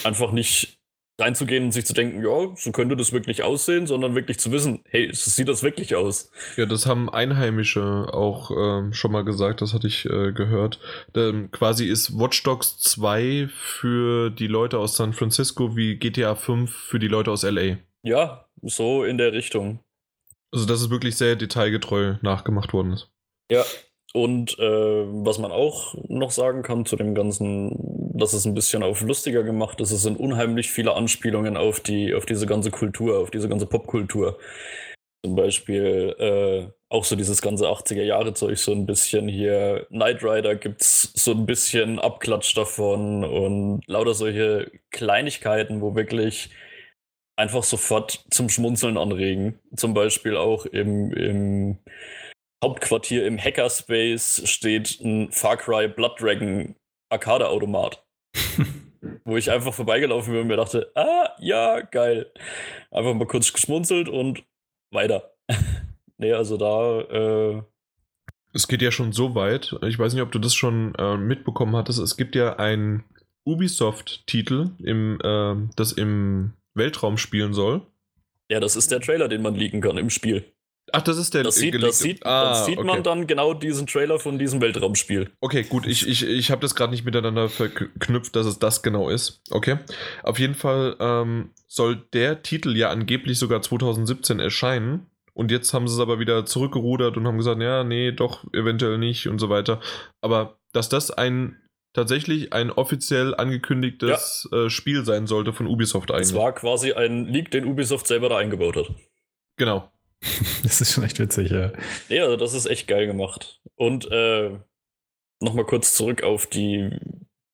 Einfach 0.03 0.31
nicht 0.31 0.79
reinzugehen 1.19 1.65
und 1.65 1.71
sich 1.71 1.85
zu 1.85 1.93
denken, 1.93 2.23
ja, 2.23 2.55
so 2.55 2.71
könnte 2.71 2.95
das 2.95 3.11
wirklich 3.11 3.43
aussehen, 3.43 3.87
sondern 3.87 4.15
wirklich 4.15 4.39
zu 4.39 4.51
wissen, 4.51 4.81
hey, 4.85 5.09
so 5.13 5.31
sieht 5.31 5.47
das 5.47 5.63
wirklich 5.63 5.95
aus. 5.95 6.31
Ja, 6.57 6.65
das 6.65 6.85
haben 6.85 7.09
Einheimische 7.09 8.07
auch 8.13 8.51
ähm, 8.51 8.93
schon 8.93 9.11
mal 9.11 9.23
gesagt, 9.23 9.61
das 9.61 9.73
hatte 9.73 9.87
ich 9.87 10.05
äh, 10.05 10.31
gehört. 10.31 10.79
Ähm, 11.15 11.49
quasi 11.51 11.87
ist 11.87 12.17
Watch 12.17 12.43
Dogs 12.43 12.77
2 12.79 13.49
für 13.51 14.29
die 14.29 14.47
Leute 14.47 14.77
aus 14.77 14.95
San 14.95 15.13
Francisco 15.13 15.75
wie 15.75 15.95
GTA 15.95 16.35
5 16.35 16.71
für 16.71 16.99
die 16.99 17.07
Leute 17.07 17.31
aus 17.31 17.43
LA. 17.43 17.77
Ja, 18.03 18.45
so 18.61 19.03
in 19.03 19.17
der 19.17 19.33
Richtung. 19.33 19.79
Also, 20.51 20.65
dass 20.65 20.81
es 20.81 20.89
wirklich 20.89 21.15
sehr 21.17 21.35
detailgetreu 21.35 22.15
nachgemacht 22.21 22.73
worden 22.73 22.93
ist. 22.93 23.09
Ja, 23.51 23.63
und 24.13 24.57
äh, 24.59 24.63
was 24.63 25.37
man 25.37 25.51
auch 25.51 25.95
noch 26.07 26.31
sagen 26.31 26.63
kann 26.63 26.85
zu 26.85 26.95
dem 26.95 27.13
Ganzen, 27.13 27.75
dass 28.17 28.33
es 28.33 28.45
ein 28.45 28.53
bisschen 28.53 28.83
auf 28.83 29.01
lustiger 29.01 29.43
gemacht 29.43 29.81
ist, 29.81 29.91
es 29.91 30.01
sind 30.01 30.19
unheimlich 30.19 30.71
viele 30.71 30.93
Anspielungen 30.93 31.57
auf 31.57 31.79
die, 31.79 32.13
auf 32.13 32.25
diese 32.25 32.47
ganze 32.47 32.71
Kultur, 32.71 33.19
auf 33.19 33.31
diese 33.31 33.49
ganze 33.49 33.67
Popkultur. 33.67 34.39
Zum 35.25 35.35
Beispiel 35.35 36.15
äh, 36.19 36.71
auch 36.89 37.03
so 37.03 37.15
dieses 37.15 37.41
ganze 37.41 37.65
80er-Jahre-Zeug, 37.65 38.57
so 38.57 38.71
ein 38.71 38.85
bisschen 38.85 39.27
hier. 39.27 39.85
Knight 39.89 40.23
Rider 40.23 40.55
gibt 40.55 40.81
es 40.81 41.11
so 41.15 41.31
ein 41.31 41.45
bisschen 41.45 41.99
Abklatsch 41.99 42.55
davon 42.55 43.25
und 43.25 43.81
lauter 43.87 44.13
solche 44.13 44.71
Kleinigkeiten, 44.91 45.81
wo 45.81 45.95
wirklich 45.95 46.49
einfach 47.35 47.63
sofort 47.63 48.25
zum 48.31 48.49
Schmunzeln 48.49 48.97
anregen. 48.97 49.59
Zum 49.75 49.93
Beispiel 49.93 50.37
auch 50.37 50.65
im, 50.65 51.11
im 51.13 51.77
Hauptquartier 52.63 53.25
im 53.25 53.37
Hackerspace 53.37 54.43
steht 54.45 54.99
ein 55.01 55.31
Far 55.31 55.57
Cry 55.57 55.87
Blood 55.87 56.19
Dragon 56.19 56.75
Arcade-Automat. 57.09 58.03
wo 59.25 59.37
ich 59.37 59.51
einfach 59.51 59.73
vorbeigelaufen 59.73 60.33
bin 60.33 60.41
und 60.41 60.47
mir 60.47 60.57
dachte, 60.57 60.91
ah, 60.95 61.29
ja, 61.39 61.81
geil. 61.81 62.31
Einfach 62.91 63.13
mal 63.13 63.27
kurz 63.27 63.51
geschmunzelt 63.51 64.09
und 64.09 64.43
weiter. 64.91 65.33
nee, 66.17 66.33
also 66.33 66.57
da. 66.57 67.01
Äh 67.01 67.63
es 68.53 68.67
geht 68.67 68.81
ja 68.81 68.91
schon 68.91 69.11
so 69.11 69.35
weit. 69.35 69.75
Ich 69.85 69.99
weiß 69.99 70.13
nicht, 70.13 70.23
ob 70.23 70.31
du 70.31 70.39
das 70.39 70.55
schon 70.55 70.95
äh, 70.95 71.17
mitbekommen 71.17 71.75
hattest. 71.75 71.99
Es 71.99 72.17
gibt 72.17 72.35
ja 72.35 72.55
einen 72.55 73.03
Ubisoft-Titel, 73.45 74.71
äh, 74.83 75.69
das 75.75 75.91
im 75.91 76.53
Weltraum 76.73 77.17
spielen 77.17 77.53
soll. 77.53 77.81
Ja, 78.49 78.59
das 78.59 78.75
ist 78.75 78.91
der 78.91 79.01
Trailer, 79.01 79.27
den 79.27 79.41
man 79.41 79.55
liegen 79.55 79.81
kann 79.81 79.97
im 79.97 80.09
Spiel. 80.09 80.45
Ach, 80.93 81.01
das 81.01 81.17
ist 81.17 81.33
der. 81.33 81.43
Das 81.43 81.55
sieht, 81.55 81.81
das 81.81 81.99
sieht, 81.99 82.25
ah, 82.25 82.49
das 82.49 82.65
sieht 82.65 82.77
okay. 82.77 82.87
man 82.87 83.03
dann 83.03 83.27
genau 83.27 83.53
diesen 83.53 83.87
Trailer 83.87 84.19
von 84.19 84.39
diesem 84.39 84.61
Weltraumspiel. 84.61 85.31
Okay, 85.41 85.63
gut. 85.63 85.85
Ich, 85.85 86.07
ich, 86.07 86.25
ich 86.25 86.51
habe 86.51 86.61
das 86.61 86.75
gerade 86.75 86.91
nicht 86.91 87.05
miteinander 87.05 87.49
verknüpft, 87.49 88.35
dass 88.35 88.45
es 88.45 88.59
das 88.59 88.81
genau 88.81 89.09
ist. 89.09 89.41
Okay. 89.51 89.77
Auf 90.23 90.39
jeden 90.39 90.55
Fall 90.55 90.95
ähm, 90.99 91.51
soll 91.67 91.97
der 92.13 92.41
Titel 92.41 92.75
ja 92.75 92.89
angeblich 92.89 93.37
sogar 93.37 93.61
2017 93.61 94.39
erscheinen. 94.39 95.07
Und 95.33 95.51
jetzt 95.51 95.73
haben 95.73 95.87
sie 95.87 95.93
es 95.93 95.99
aber 95.99 96.19
wieder 96.19 96.45
zurückgerudert 96.45 97.15
und 97.15 97.27
haben 97.27 97.37
gesagt, 97.37 97.61
ja, 97.61 97.83
nee, 97.83 98.11
doch, 98.11 98.43
eventuell 98.53 98.97
nicht 98.97 99.27
und 99.27 99.37
so 99.37 99.49
weiter. 99.49 99.79
Aber 100.19 100.57
dass 100.73 100.89
das 100.89 101.11
ein 101.11 101.57
tatsächlich 101.93 102.53
ein 102.53 102.71
offiziell 102.71 103.35
angekündigtes 103.35 104.49
ja. 104.51 104.65
äh, 104.65 104.69
Spiel 104.69 105.03
sein 105.03 105.27
sollte 105.27 105.53
von 105.53 105.67
Ubisoft 105.67 106.11
eigentlich. 106.11 106.27
Es 106.27 106.35
war 106.35 106.53
quasi 106.53 106.93
ein 106.93 107.25
Leak, 107.25 107.51
den 107.51 107.65
Ubisoft 107.65 108.07
selber 108.07 108.29
da 108.29 108.37
eingebaut 108.37 108.77
hat. 108.77 108.91
Genau. 109.57 109.91
das 110.63 110.81
ist 110.81 110.93
schon 110.93 111.03
echt 111.03 111.19
witzig, 111.19 111.51
ja. 111.51 111.71
Ja, 112.09 112.23
also 112.23 112.37
das 112.37 112.53
ist 112.53 112.65
echt 112.65 112.87
geil 112.87 113.07
gemacht. 113.07 113.61
Und 113.75 114.09
äh, 114.11 114.57
nochmal 115.39 115.65
kurz 115.65 115.93
zurück 115.93 116.23
auf 116.23 116.47
die 116.47 116.91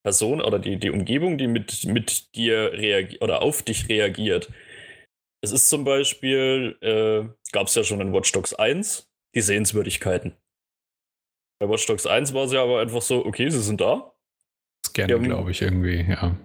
Person 0.03 0.41
oder 0.41 0.59
die, 0.59 0.77
die 0.77 0.89
Umgebung, 0.89 1.37
die 1.37 1.47
mit, 1.47 1.85
mit 1.85 2.35
dir 2.35 2.73
reagiert 2.73 3.21
oder 3.21 3.41
auf 3.41 3.63
dich 3.63 3.89
reagiert. 3.89 4.51
Es 5.41 5.51
ist 5.51 5.69
zum 5.69 5.83
Beispiel, 5.83 6.77
äh, 6.81 7.27
gab 7.51 7.67
es 7.67 7.75
ja 7.75 7.83
schon 7.83 8.01
in 8.01 8.13
Watch 8.13 8.31
Dogs 8.31 8.53
1, 8.53 9.09
die 9.35 9.41
Sehenswürdigkeiten. 9.41 10.35
Bei 11.59 11.69
Watch 11.69 11.85
Dogs 11.85 12.05
1 12.05 12.33
war 12.33 12.45
es 12.45 12.53
ja 12.53 12.63
aber 12.63 12.81
einfach 12.81 13.01
so, 13.01 13.25
okay, 13.25 13.49
sie 13.49 13.61
sind 13.61 13.81
da. 13.81 14.13
Scannen, 14.85 15.23
glaube 15.23 15.51
ich, 15.51 15.61
irgendwie, 15.61 16.05
ja. 16.09 16.37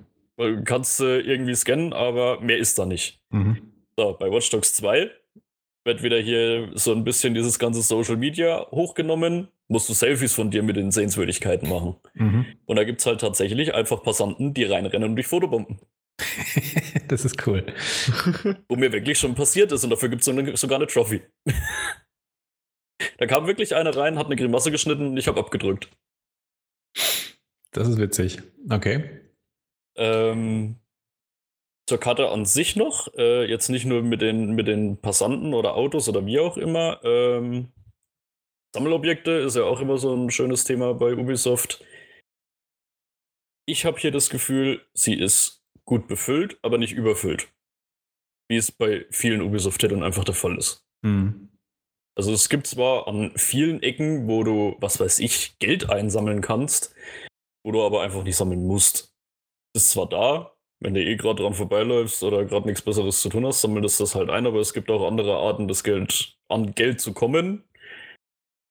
Kannst 0.65 1.01
du 1.01 1.05
äh, 1.05 1.21
irgendwie 1.21 1.55
scannen, 1.55 1.93
aber 1.93 2.41
mehr 2.41 2.59
ist 2.59 2.79
da 2.79 2.87
nicht. 2.87 3.21
Mhm. 3.31 3.73
So, 3.97 4.17
bei 4.19 4.31
Watch 4.31 4.51
Dogs 4.51 4.75
2 4.75 5.11
wird 5.89 6.05
wieder 6.05 6.21
hier 6.21 6.71
so 6.75 6.93
ein 6.93 7.03
bisschen 7.03 7.35
dieses 7.35 7.59
ganze 7.59 7.83
Social 7.83 8.17
Media 8.17 8.67
hochgenommen, 8.71 9.49
musst 9.67 9.89
du 9.89 9.95
Selfies 9.95 10.35
von 10.35 10.51
dir 10.53 10.63
mit 10.63 10.77
den 10.77 10.93
Sehenswürdigkeiten 10.93 11.69
machen. 11.69 11.97
Mhm. 12.15 12.47
Und 12.67 12.77
da 12.77 12.85
gibt 12.85 13.01
es 13.01 13.07
halt 13.07 13.21
tatsächlich 13.21 13.75
einfach 13.75 14.03
Passanten, 14.03 14.55
die 14.55 14.65
reinrennen 14.65 15.11
und 15.11 15.17
dich 15.17 15.27
fotobomben. 15.27 15.81
das 17.09 17.25
ist 17.25 17.45
cool. 17.47 17.67
Wo 18.69 18.77
mir 18.77 18.93
wirklich 18.93 19.19
schon 19.19 19.35
passiert 19.35 19.73
ist 19.73 19.83
und 19.83 19.91
dafür 19.91 20.11
gibt 20.11 20.27
es 20.27 20.61
sogar 20.61 20.79
eine 20.79 20.87
Trophy. 20.87 21.23
da 23.19 23.27
kam 23.27 23.47
wirklich 23.47 23.75
einer 23.75 23.97
rein, 23.97 24.19
hat 24.19 24.27
eine 24.27 24.37
Grimasse 24.37 24.71
geschnitten 24.71 25.09
und 25.09 25.17
ich 25.17 25.27
habe 25.27 25.41
abgedrückt. 25.41 25.91
Das 27.73 27.89
ist 27.89 27.99
witzig. 27.99 28.43
Okay. 28.71 29.23
Ähm, 29.97 30.77
zur 31.89 31.99
Karte 31.99 32.29
an 32.29 32.45
sich 32.45 32.77
noch, 32.77 33.13
äh, 33.15 33.49
jetzt 33.49 33.71
nicht 33.71 33.87
nur 33.87 34.03
mit 34.03 34.21
den, 34.21 34.51
mit 34.51 34.69
den 34.69 35.01
Passanten 35.01 35.55
oder 35.55 35.75
Autos 35.75 36.07
oder 36.09 36.25
wie 36.27 36.39
auch 36.39 36.59
immer. 36.59 37.01
Ähm, 37.03 37.73
Sammelobjekte 38.75 39.31
ist 39.31 39.57
ja 39.57 39.65
auch 39.65 39.81
immer 39.81 39.97
so 39.97 40.15
ein 40.15 40.31
schönes 40.31 40.65
Thema 40.65 40.93
bei 40.93 41.15
Ubisoft. 41.15 41.83
Ich 43.67 43.87
habe 43.87 43.99
hier 43.99 44.11
das 44.11 44.29
Gefühl, 44.29 44.85
sie 44.93 45.15
ist 45.15 45.65
gut 45.87 46.09
befüllt, 46.09 46.59
aber 46.63 46.77
nicht 46.77 46.93
überfüllt. 46.93 47.49
Wie 48.51 48.57
es 48.57 48.71
bei 48.71 49.07
vielen 49.11 49.41
Ubisoft-Titeln 49.41 50.03
einfach 50.03 50.25
der 50.25 50.35
Fall 50.35 50.59
ist. 50.59 50.87
Mhm. 51.03 51.49
Also 52.19 52.33
es 52.33 52.51
gibt 52.51 52.67
zwar 52.67 53.09
an 53.09 53.33
vielen 53.37 53.83
Ecken, 53.83 54.29
wo 54.29 54.45
du, 54.45 54.77
was 54.81 55.01
weiß 55.01 55.21
ich, 55.21 55.59
Geld 55.59 55.89
einsammeln 55.89 56.43
kannst, 56.43 56.95
wo 57.65 57.73
du 57.73 57.83
aber 57.83 58.03
einfach 58.03 58.25
nicht 58.25 58.37
sammeln 58.37 58.67
musst. 58.67 59.15
Ist 59.75 59.91
zwar 59.91 60.09
da, 60.09 60.58
wenn 60.81 60.95
du 60.95 61.03
eh 61.05 61.17
gerade 61.17 61.43
dran 61.43 61.55
vorbeiläufst 61.55 62.23
oder 62.23 62.45
gerade 62.45 62.67
nichts 62.67 62.83
Besseres 62.83 63.21
zu 63.21 63.29
tun 63.29 63.45
hast, 63.47 63.61
sammelst 63.61 63.99
du 63.99 64.05
das 64.05 64.15
halt 64.15 64.31
ein, 64.31 64.47
aber 64.47 64.61
es 64.61 64.73
gibt 64.73 64.91
auch 64.91 65.07
andere 65.07 65.37
Arten, 65.37 65.69
das 65.69 65.83
Geld 65.83 66.39
an 66.49 66.75
Geld 66.75 67.01
zu 67.01 67.13
kommen. 67.13 67.65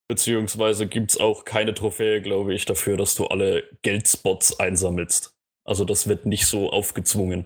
Beziehungsweise 0.10 0.88
gibt 0.88 1.11
es 1.11 1.19
auch 1.19 1.44
keine 1.44 1.74
Trophäe, 1.74 2.22
glaube 2.22 2.53
ich, 2.53 2.64
dafür, 2.64 2.95
dass 2.95 3.16
du 3.16 3.26
alle 3.26 3.69
Geldspots 3.82 4.58
einsammelst. 4.60 5.36
Also 5.66 5.84
das 5.84 6.08
wird 6.08 6.26
nicht 6.26 6.45
so 6.45 6.69
aufgezwungen. 6.69 7.45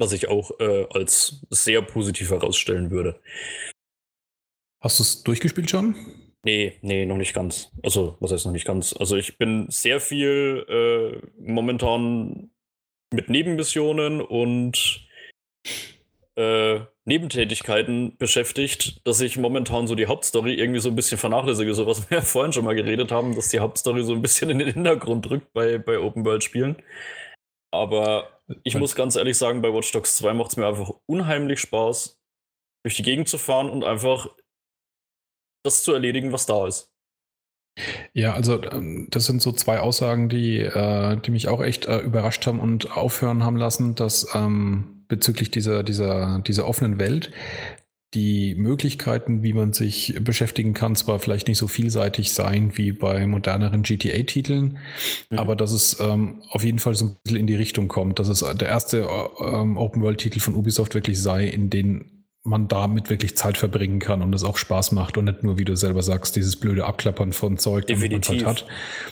Was 0.00 0.12
ich 0.12 0.28
auch 0.28 0.52
äh, 0.60 0.86
als 0.90 1.44
sehr 1.50 1.82
positiv 1.82 2.30
herausstellen 2.30 2.92
würde. 2.92 3.20
Hast 4.80 5.00
du 5.00 5.02
es 5.02 5.24
durchgespielt 5.24 5.68
schon? 5.68 5.96
Nee, 6.44 6.78
nee, 6.82 7.04
noch 7.04 7.16
nicht 7.16 7.34
ganz. 7.34 7.72
Also, 7.82 8.16
was 8.20 8.32
heißt 8.32 8.46
noch 8.46 8.52
nicht 8.52 8.66
ganz? 8.66 8.94
Also, 8.98 9.16
ich 9.16 9.38
bin 9.38 9.66
sehr 9.70 10.00
viel 10.00 10.64
äh, 10.68 11.26
momentan 11.40 12.50
mit 13.12 13.28
Nebenmissionen 13.28 14.20
und 14.20 15.08
äh, 16.36 16.80
Nebentätigkeiten 17.04 18.16
beschäftigt, 18.18 19.04
dass 19.06 19.20
ich 19.20 19.38
momentan 19.38 19.86
so 19.86 19.94
die 19.94 20.06
Hauptstory 20.06 20.54
irgendwie 20.54 20.80
so 20.80 20.90
ein 20.90 20.94
bisschen 20.94 21.18
vernachlässige, 21.18 21.74
so 21.74 21.86
was 21.86 22.08
wir 22.10 22.18
ja 22.18 22.22
vorhin 22.22 22.52
schon 22.52 22.64
mal 22.64 22.76
geredet 22.76 23.10
haben, 23.10 23.34
dass 23.34 23.48
die 23.48 23.58
Hauptstory 23.58 24.04
so 24.04 24.12
ein 24.12 24.22
bisschen 24.22 24.50
in 24.50 24.58
den 24.58 24.72
Hintergrund 24.72 25.28
drückt 25.28 25.52
bei, 25.52 25.78
bei 25.78 25.98
Open-World-Spielen. 25.98 26.76
Aber 27.72 28.40
ich 28.62 28.76
muss 28.76 28.94
ganz 28.94 29.16
ehrlich 29.16 29.36
sagen, 29.36 29.62
bei 29.62 29.72
Watch 29.72 29.92
Dogs 29.92 30.16
2 30.16 30.34
macht 30.34 30.52
es 30.52 30.56
mir 30.56 30.66
einfach 30.66 30.90
unheimlich 31.06 31.60
Spaß, 31.60 32.18
durch 32.84 32.96
die 32.96 33.02
Gegend 33.02 33.28
zu 33.28 33.38
fahren 33.38 33.68
und 33.68 33.84
einfach 33.84 34.28
das 35.68 35.82
zu 35.82 35.92
erledigen, 35.92 36.32
was 36.32 36.46
da 36.46 36.66
ist. 36.66 36.90
Ja, 38.12 38.34
also 38.34 38.62
ähm, 38.64 39.06
das 39.10 39.26
sind 39.26 39.42
so 39.42 39.52
zwei 39.52 39.80
Aussagen, 39.80 40.28
die, 40.28 40.58
äh, 40.58 41.16
die 41.20 41.30
mich 41.30 41.48
auch 41.48 41.62
echt 41.62 41.86
äh, 41.86 41.98
überrascht 41.98 42.46
haben 42.46 42.60
und 42.60 42.96
aufhören 42.96 43.44
haben 43.44 43.56
lassen, 43.56 43.94
dass 43.94 44.34
ähm, 44.34 45.04
bezüglich 45.08 45.50
dieser, 45.50 45.82
dieser, 45.82 46.40
dieser 46.40 46.66
offenen 46.66 46.98
Welt. 46.98 47.30
Die 48.14 48.54
Möglichkeiten, 48.54 49.42
wie 49.42 49.52
man 49.52 49.74
sich 49.74 50.14
beschäftigen 50.22 50.72
kann, 50.72 50.96
zwar 50.96 51.18
vielleicht 51.18 51.46
nicht 51.46 51.58
so 51.58 51.68
vielseitig 51.68 52.32
sein 52.32 52.72
wie 52.78 52.92
bei 52.92 53.26
moderneren 53.26 53.82
GTA-Titeln, 53.82 54.78
mhm. 55.28 55.38
aber 55.38 55.54
dass 55.54 55.72
es 55.72 56.00
ähm, 56.00 56.40
auf 56.48 56.64
jeden 56.64 56.78
Fall 56.78 56.94
so 56.94 57.04
ein 57.04 57.16
bisschen 57.22 57.38
in 57.38 57.46
die 57.46 57.54
Richtung 57.54 57.88
kommt, 57.88 58.18
dass 58.18 58.28
es 58.28 58.40
der 58.40 58.68
erste 58.68 59.06
ähm, 59.40 59.76
Open-World-Titel 59.76 60.40
von 60.40 60.54
Ubisoft 60.54 60.94
wirklich 60.94 61.20
sei, 61.20 61.48
in 61.48 61.68
den 61.68 62.17
man 62.44 62.68
damit 62.68 63.10
wirklich 63.10 63.36
Zeit 63.36 63.58
verbringen 63.58 63.98
kann 63.98 64.22
und 64.22 64.34
es 64.34 64.44
auch 64.44 64.56
Spaß 64.56 64.92
macht 64.92 65.18
und 65.18 65.26
nicht 65.26 65.42
nur, 65.42 65.58
wie 65.58 65.64
du 65.64 65.76
selber 65.76 66.02
sagst, 66.02 66.36
dieses 66.36 66.58
blöde 66.58 66.86
Abklappern 66.86 67.32
von 67.32 67.58
Zeug, 67.58 67.86
das 67.86 67.98
man 67.98 68.10
halt 68.10 68.46
hat, 68.46 68.66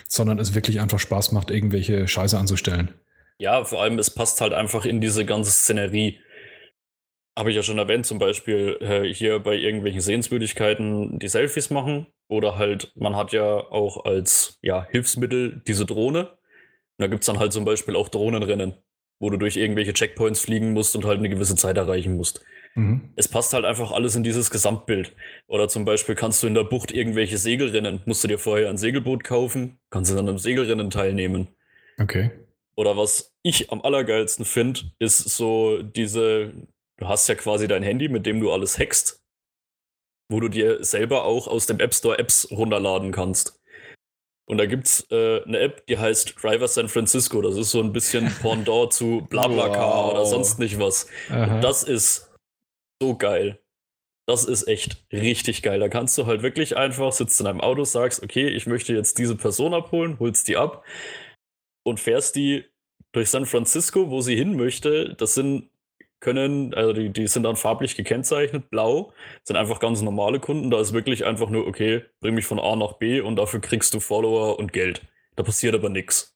sondern 0.09 0.39
es 0.39 0.55
wirklich 0.55 0.81
einfach 0.81 0.99
Spaß 0.99 1.33
macht, 1.33 1.51
irgendwelche 1.51 2.09
Scheiße 2.09 2.39
anzustellen. 2.39 2.95
Ja, 3.39 3.65
vor 3.65 3.83
allem, 3.83 3.99
es 3.99 4.11
passt 4.11 4.41
halt 4.41 4.55
einfach 4.55 4.85
in 4.85 5.01
diese 5.01 5.25
ganze 5.27 5.51
Szenerie. 5.51 6.21
Habe 7.39 7.51
ich 7.51 7.57
ja 7.57 7.63
schon 7.63 7.79
erwähnt, 7.79 8.07
zum 8.07 8.19
Beispiel 8.19 8.79
äh, 8.81 9.13
hier 9.13 9.41
bei 9.41 9.55
irgendwelchen 9.55 10.01
Sehenswürdigkeiten 10.01 11.19
die 11.19 11.29
Selfies 11.29 11.69
machen. 11.69 12.07
Oder 12.29 12.57
halt, 12.57 12.93
man 12.97 13.15
hat 13.15 13.33
ja 13.33 13.45
auch 13.45 14.07
als 14.07 14.59
ja, 14.63 14.87
Hilfsmittel 14.91 15.63
diese 15.67 15.85
Drohne. 15.85 16.31
Und 16.31 16.39
da 17.03 17.07
gibt 17.09 17.23
es 17.23 17.27
dann 17.27 17.39
halt 17.39 17.53
zum 17.53 17.67
Beispiel 17.67 17.95
auch 17.95 18.09
Drohnenrennen, 18.09 18.75
wo 19.21 19.29
du 19.29 19.37
durch 19.37 19.59
irgendwelche 19.59 19.93
Checkpoints 19.93 20.41
fliegen 20.41 20.73
musst 20.73 20.97
und 20.97 21.05
halt 21.05 21.19
eine 21.19 21.29
gewisse 21.29 21.57
Zeit 21.57 21.77
erreichen 21.77 22.17
musst. 22.17 22.43
Mhm. 22.77 23.13
Es 23.17 23.27
passt 23.27 23.55
halt 23.55 23.65
einfach 23.65 23.91
alles 23.91 24.15
in 24.15 24.23
dieses 24.23 24.51
Gesamtbild. 24.51 25.13
Oder 25.49 25.69
zum 25.69 25.85
Beispiel 25.85 26.15
kannst 26.15 26.43
du 26.43 26.47
in 26.47 26.55
der 26.55 26.65
Bucht 26.65 26.93
irgendwelche 26.93 27.39
Segelrennen, 27.39 28.03
musst 28.05 28.23
du 28.23 28.29
dir 28.29 28.39
vorher 28.39 28.69
ein 28.69 28.77
Segelboot 28.77 29.25
kaufen, 29.25 29.79
kannst 29.91 30.11
du 30.11 30.15
dann 30.15 30.29
am 30.29 30.39
Segelrennen 30.39 30.91
teilnehmen. 30.91 31.49
Okay. 31.99 32.31
Oder 32.77 32.97
was 32.97 33.35
ich 33.43 33.73
am 33.73 33.81
allergeilsten 33.81 34.45
finde, 34.45 34.81
ist 34.99 35.19
so 35.19 35.83
diese, 35.83 36.53
du 36.99 37.09
hast 37.09 37.27
ja 37.29 37.35
quasi 37.35 37.67
dein 37.67 37.83
Handy, 37.83 38.09
mit 38.09 38.27
dem 38.27 38.41
du 38.41 38.53
alles 38.53 38.79
hackst, 38.79 39.25
wo 40.29 40.41
du 40.41 40.49
dir 40.49 40.85
selber 40.85 41.25
auch 41.25 41.49
aus 41.49 41.65
dem 41.65 41.81
App 41.81 41.95
Store 41.95 42.19
Apps 42.19 42.49
runterladen 42.51 43.11
kannst. 43.11 43.59
Und 44.49 44.59
da 44.59 44.67
gibt's 44.67 45.07
äh, 45.11 45.43
eine 45.45 45.59
App, 45.59 45.87
die 45.87 45.99
heißt 45.99 46.37
Driver 46.41 46.69
San 46.69 46.89
Francisco. 46.89 47.41
Das 47.41 47.57
ist 47.57 47.71
so 47.71 47.81
ein 47.81 47.93
bisschen 47.93 48.31
Pendant 48.43 48.93
zu 48.93 49.27
BlaBlaCar 49.31 50.05
wow. 50.05 50.13
oder 50.13 50.27
sonst 50.27 50.59
nicht 50.59 50.79
was. 50.79 51.07
Und 51.31 51.63
das 51.63 51.83
ist 51.83 52.26
so 53.01 53.17
geil. 53.17 53.61
Das 54.27 54.45
ist 54.45 54.67
echt 54.67 55.07
richtig 55.13 55.63
geil. 55.63 55.79
Da 55.81 55.89
kannst 55.89 56.19
du 56.19 56.27
halt 56.27 56.43
wirklich 56.43 56.77
einfach, 56.77 57.13
sitzt 57.13 57.41
in 57.41 57.47
einem 57.47 57.61
Auto, 57.61 57.85
sagst, 57.85 58.23
okay, 58.23 58.49
ich 58.49 58.67
möchte 58.67 58.93
jetzt 58.93 59.19
diese 59.19 59.37
Person 59.37 59.75
abholen, 59.75 60.19
holst 60.19 60.49
die 60.49 60.57
ab 60.57 60.85
und 61.85 62.01
fährst 62.01 62.37
die 62.37 62.65
durch 63.13 63.31
San 63.31 63.47
Francisco, 63.47 64.11
wo 64.11 64.21
sie 64.21 64.37
hin 64.37 64.57
möchte. 64.57 65.15
Das 65.15 65.35
sind 65.35 65.71
können, 66.21 66.75
also 66.75 66.93
die, 66.93 67.11
die 67.13 67.27
sind 67.29 67.45
dann 67.45 67.57
farblich 67.57 67.97
gekennzeichnet, 67.97 68.71
blau, 68.71 69.13
sind 69.45 69.57
einfach 69.57 69.81
ganz 69.81 70.03
normale 70.03 70.41
Kunden. 70.41 70.71
Da 70.71 70.81
ist 70.81 70.93
wirklich 70.93 71.25
einfach 71.25 71.51
nur, 71.51 71.67
okay, 71.67 72.05
bring 72.21 72.35
mich 72.35 72.47
von 72.47 72.59
A 72.59 72.75
nach 72.77 72.95
B 72.95 73.21
und 73.21 73.37
dafür 73.37 73.61
kriegst 73.61 73.95
du 73.95 74.01
Follower 74.01 74.59
und 74.59 74.73
Geld. 74.73 75.03
Da 75.37 75.43
passiert 75.43 75.75
aber 75.75 75.89
nichts. 75.89 76.36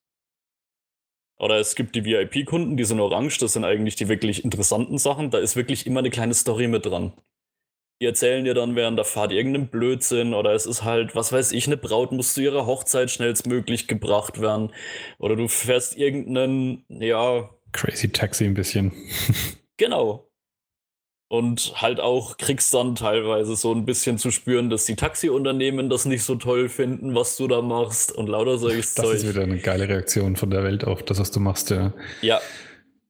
Oder 1.41 1.59
es 1.59 1.75
gibt 1.75 1.97
die 1.97 2.05
VIP-Kunden, 2.05 2.77
die 2.77 2.85
sind 2.85 3.01
orange, 3.01 3.39
das 3.39 3.55
sind 3.55 3.65
eigentlich 3.65 3.97
die 3.97 4.09
wirklich 4.09 4.45
interessanten 4.45 4.99
Sachen. 4.99 5.31
Da 5.31 5.39
ist 5.39 5.57
wirklich 5.57 5.87
immer 5.87 6.01
eine 6.01 6.11
kleine 6.11 6.35
Story 6.35 6.69
mit 6.69 6.85
dran. 6.85 7.15
Die 8.01 8.07
erzählen 8.07 8.45
dir 8.45 8.53
dann 8.53 8.77
während 8.77 8.99
der 8.99 9.07
Fahrt 9.07 9.33
irgendeinen 9.33 9.69
Blödsinn 9.69 10.35
oder 10.35 10.53
es 10.53 10.67
ist 10.67 10.85
halt, 10.85 11.17
was 11.17 11.33
weiß 11.33 11.53
ich, 11.53 11.67
eine 11.67 11.79
Braut 11.79 12.13
muss 12.13 12.35
zu 12.35 12.43
ihrer 12.43 12.67
Hochzeit 12.67 13.11
schnellstmöglich 13.11 13.89
gebracht 13.89 14.43
werden. 14.43 14.71
Oder 15.19 15.35
du 15.35 15.49
fährst 15.49 15.97
irgendeinen, 15.97 16.85
ja. 16.89 17.49
Crazy 17.73 18.13
Taxi 18.13 18.45
ein 18.45 18.55
bisschen. 18.55 18.93
genau. 19.79 20.30
Und 21.33 21.81
halt 21.81 22.01
auch 22.01 22.39
kriegst 22.39 22.75
dann 22.75 22.97
teilweise 22.97 23.55
so 23.55 23.73
ein 23.73 23.85
bisschen 23.85 24.19
zu 24.19 24.33
spüren, 24.33 24.69
dass 24.69 24.85
die 24.85 24.97
Taxiunternehmen 24.97 25.89
das 25.89 26.05
nicht 26.05 26.25
so 26.25 26.35
toll 26.35 26.69
finden, 26.69 27.15
was 27.15 27.37
du 27.37 27.47
da 27.47 27.63
machst 27.63 28.11
und 28.11 28.27
lauter 28.27 28.59
solches 28.59 28.95
Zeug. 28.95 29.13
Das 29.13 29.23
ist 29.23 29.29
wieder 29.29 29.45
eine 29.45 29.59
geile 29.59 29.89
Reaktion 29.89 30.35
von 30.35 30.51
der 30.51 30.65
Welt 30.65 30.85
auf 30.85 31.05
das, 31.05 31.21
was 31.21 31.31
du 31.31 31.39
machst, 31.39 31.71
ja. 31.71 31.93
Ja. 32.21 32.41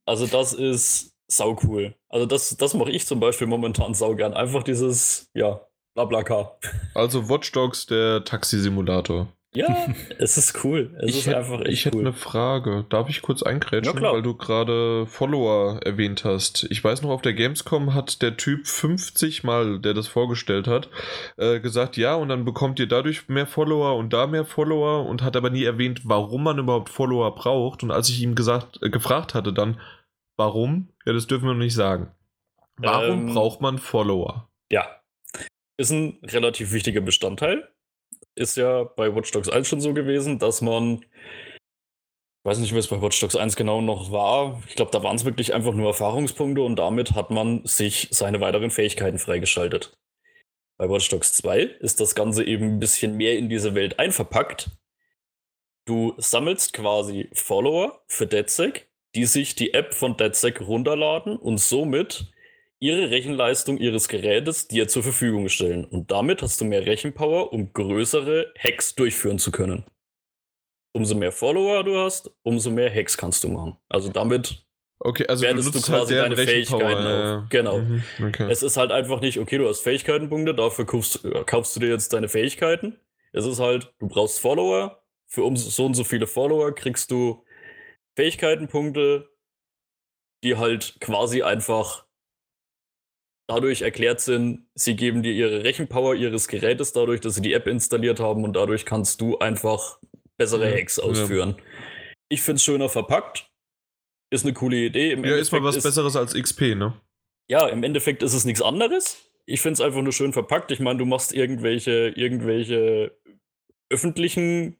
Also 0.05 0.27
das 0.27 0.53
ist 0.53 1.15
sau 1.29 1.59
cool. 1.65 1.95
Also 2.11 2.27
das, 2.27 2.55
das 2.59 2.75
mache 2.75 2.91
ich 2.91 3.07
zum 3.07 3.21
Beispiel 3.21 3.47
momentan 3.47 3.95
sau 3.95 4.15
gern. 4.15 4.35
Einfach 4.35 4.65
dieses, 4.65 5.31
ja, 5.33 5.63
Blablaka. 5.95 6.59
Also 6.95 7.31
Watch 7.31 7.53
Dogs, 7.53 7.87
der 7.87 8.23
Taxi-Simulator. 8.25 9.33
Ja, 9.53 9.87
es 10.19 10.39
ist 10.39 10.65
cool. 10.65 10.97
Es 10.99 11.11
ich 11.11 11.19
ist 11.19 11.27
hätte, 11.27 11.39
einfach 11.39 11.61
echt 11.61 11.73
Ich 11.73 11.85
hätte 11.85 11.97
cool. 11.99 12.05
eine 12.07 12.13
Frage. 12.13 12.87
Darf 12.89 13.09
ich 13.09 13.21
kurz 13.23 13.43
einkrätschen, 13.43 14.01
weil 14.01 14.23
du 14.23 14.35
gerade 14.35 15.07
Follower 15.07 15.81
erwähnt 15.83 16.25
hast? 16.25 16.67
Ich 16.71 16.83
weiß 16.83 17.03
noch, 17.03 17.11
auf 17.11 17.23
der 17.23 17.35
Gamescom 17.35 17.95
hat 17.95 18.23
der 18.23 18.37
Typ 18.37 18.67
50 18.67 19.43
Mal, 19.43 19.81
der 19.81 19.95
das 19.95 20.07
vorgestellt 20.07 20.69
hat, 20.69 20.89
äh, 21.37 21.59
gesagt, 21.61 21.97
ja, 21.97 22.15
und 22.15 22.29
dann 22.29 22.45
bekommt 22.45 22.79
ihr 22.79 22.87
dadurch 22.87 23.29
mehr 23.29 23.47
Follower 23.47 23.97
und 23.97 24.13
da 24.13 24.27
mehr 24.27 24.45
Follower 24.45 25.07
und 25.07 25.23
hat 25.23 25.37
aber 25.37 25.51
nie 25.51 25.65
erwähnt, 25.65 26.03
warum 26.05 26.45
man 26.45 26.59
überhaupt 26.59 26.89
Follower 26.89 27.35
braucht. 27.35 27.83
Und 27.83 27.91
als 27.91 28.09
ich 28.09 28.23
ihm 28.23 28.35
gesagt, 28.35 28.79
äh, 28.83 28.91
gefragt 28.91 29.35
hatte 29.35 29.53
dann, 29.53 29.81
Warum? 30.41 30.89
Ja, 31.05 31.13
das 31.13 31.27
dürfen 31.27 31.45
wir 31.45 31.53
noch 31.53 31.59
nicht 31.59 31.75
sagen. 31.75 32.15
Warum 32.79 33.29
ähm, 33.29 33.35
braucht 33.35 33.61
man 33.61 33.77
Follower? 33.77 34.49
Ja. 34.73 35.03
Ist 35.77 35.91
ein 35.91 36.19
relativ 36.23 36.73
wichtiger 36.73 37.03
Bestandteil. 37.03 37.69
Ist 38.37 38.57
ja 38.57 38.85
bei 38.85 39.15
Watch 39.15 39.31
Dogs 39.33 39.49
1 39.49 39.69
schon 39.69 39.81
so 39.81 39.93
gewesen, 39.93 40.39
dass 40.39 40.61
man 40.63 41.05
Ich 42.43 42.49
weiß 42.49 42.59
nicht, 42.59 42.75
was 42.75 42.89
bei 42.89 43.03
Watch 43.03 43.21
Dogs 43.21 43.37
1 43.37 43.57
genau 43.57 43.81
noch 43.83 44.13
war. 44.13 44.63
Ich 44.67 44.75
glaube, 44.75 44.91
da 44.93 45.03
waren 45.03 45.17
es 45.17 45.25
wirklich 45.25 45.53
einfach 45.53 45.75
nur 45.75 45.89
Erfahrungspunkte 45.89 46.63
und 46.63 46.77
damit 46.77 47.13
hat 47.13 47.31
man 47.31 47.65
sich 47.67 48.09
seine 48.13 48.41
weiteren 48.41 48.71
Fähigkeiten 48.71 49.19
freigeschaltet. 49.19 49.93
Bei 50.79 50.89
Watch 50.89 51.11
Dogs 51.11 51.35
2 51.35 51.61
ist 51.81 52.01
das 52.01 52.15
Ganze 52.15 52.43
eben 52.45 52.77
ein 52.77 52.79
bisschen 52.79 53.17
mehr 53.19 53.37
in 53.37 53.51
diese 53.51 53.75
Welt 53.75 53.99
einverpackt. 53.99 54.71
Du 55.87 56.15
sammelst 56.17 56.73
quasi 56.73 57.29
Follower 57.35 58.03
für 58.07 58.27
DedSec, 58.27 58.89
die 59.15 59.27
sich 59.27 59.55
die 59.55 59.75
App 59.75 59.93
von 59.93 60.17
DedSec 60.17 60.63
runterladen 60.63 61.37
und 61.37 61.59
somit 61.59 62.33
ihre 62.81 63.11
Rechenleistung 63.11 63.79
ihres 63.79 64.09
Gerätes 64.09 64.67
dir 64.67 64.89
zur 64.89 65.03
Verfügung 65.03 65.49
stellen. 65.49 65.85
Und 65.85 66.11
damit 66.11 66.43
hast 66.43 66.61
du 66.61 66.65
mehr 66.65 66.87
Rechenpower, 66.87 67.53
um 67.53 67.73
größere 67.73 68.53
Hacks 68.59 68.95
durchführen 68.95 69.39
zu 69.39 69.51
können. 69.51 69.85
Umso 70.93 71.15
mehr 71.15 71.31
Follower 71.31 71.85
du 71.85 71.99
hast, 71.99 72.33
umso 72.43 72.71
mehr 72.71 72.93
Hacks 72.93 73.17
kannst 73.17 73.45
du 73.45 73.49
machen. 73.49 73.77
Also 73.89 74.11
damit 74.11 74.65
Okay, 75.03 75.27
also 75.29 75.43
wertest 75.43 75.75
du, 75.75 75.81
quasi 75.81 76.15
halt 76.15 76.25
deine 76.25 76.37
Fähigkeiten 76.37 77.03
ja. 77.03 77.39
auf. 77.39 77.49
Genau. 77.49 77.79
Mhm, 77.79 78.03
okay. 78.23 78.51
Es 78.51 78.63
ist 78.63 78.77
halt 78.77 78.93
einfach 78.93 79.23
nicht, 79.23 79.39
okay, 79.39 79.57
du 79.57 79.67
hast 79.67 79.81
Fähigkeitenpunkte, 79.81 80.55
dafür 80.55 80.85
kaufst, 80.85 81.27
kaufst 81.47 81.75
du 81.75 81.81
dir 81.81 81.89
jetzt 81.89 82.13
deine 82.13 82.29
Fähigkeiten. 82.29 82.99
Es 83.33 83.47
ist 83.47 83.61
halt, 83.61 83.95
du 83.99 84.09
brauchst 84.09 84.41
Follower. 84.41 85.03
Für 85.27 85.45
um 85.45 85.57
so 85.57 85.87
und 85.87 85.95
so 85.95 86.05
viele 86.05 86.27
Follower 86.27 86.75
kriegst 86.75 87.11
du 87.13 87.45
Fähigkeitenpunkte, 88.17 89.31
die 90.43 90.57
halt 90.57 90.97
quasi 91.01 91.43
einfach 91.43 92.05
dadurch 93.51 93.83
erklärt 93.83 94.21
sind, 94.21 94.67
sie 94.75 94.95
geben 94.95 95.25
dir 95.25 95.33
ihre 95.33 95.65
Rechenpower 95.65 96.15
ihres 96.15 96.47
Gerätes 96.47 96.93
dadurch, 96.93 97.21
dass 97.21 97.35
sie 97.35 97.43
die 97.43 97.53
App 97.53 97.67
installiert 97.67 98.21
haben 98.21 98.45
und 98.45 98.55
dadurch 98.55 98.87
kannst 98.87 99.21
du 99.21 99.39
einfach 99.39 99.99
bessere 100.39 100.73
Hacks 100.73 101.01
ausführen. 101.01 101.57
Ja. 101.59 101.65
Ich 102.29 102.43
finde 102.43 102.57
es 102.57 102.63
schöner 102.63 102.89
verpackt. 102.89 103.51
Ist 104.33 104.45
eine 104.45 104.55
coole 104.55 104.77
Idee. 104.77 105.11
Im 105.11 105.25
ja, 105.25 105.33
Endeffekt 105.33 105.41
ist 105.41 105.53
mal 105.53 105.65
was 105.65 105.77
ist, 105.77 105.83
Besseres 105.83 106.15
als 106.15 106.35
XP, 106.35 106.77
ne? 106.77 106.95
Ja, 107.51 107.67
im 107.67 107.83
Endeffekt 107.83 108.23
ist 108.23 108.35
es 108.35 108.45
nichts 108.45 108.63
anderes. 108.63 109.29
Ich 109.47 109.61
finde 109.61 109.75
es 109.75 109.81
einfach 109.81 110.03
nur 110.03 110.13
schön 110.13 110.33
verpackt. 110.33 110.71
Ich 110.71 110.79
meine, 110.79 111.01
du 111.01 111.05
machst 111.05 111.33
irgendwelche, 111.33 112.13
irgendwelche 112.15 113.19
öffentlichen 113.91 114.77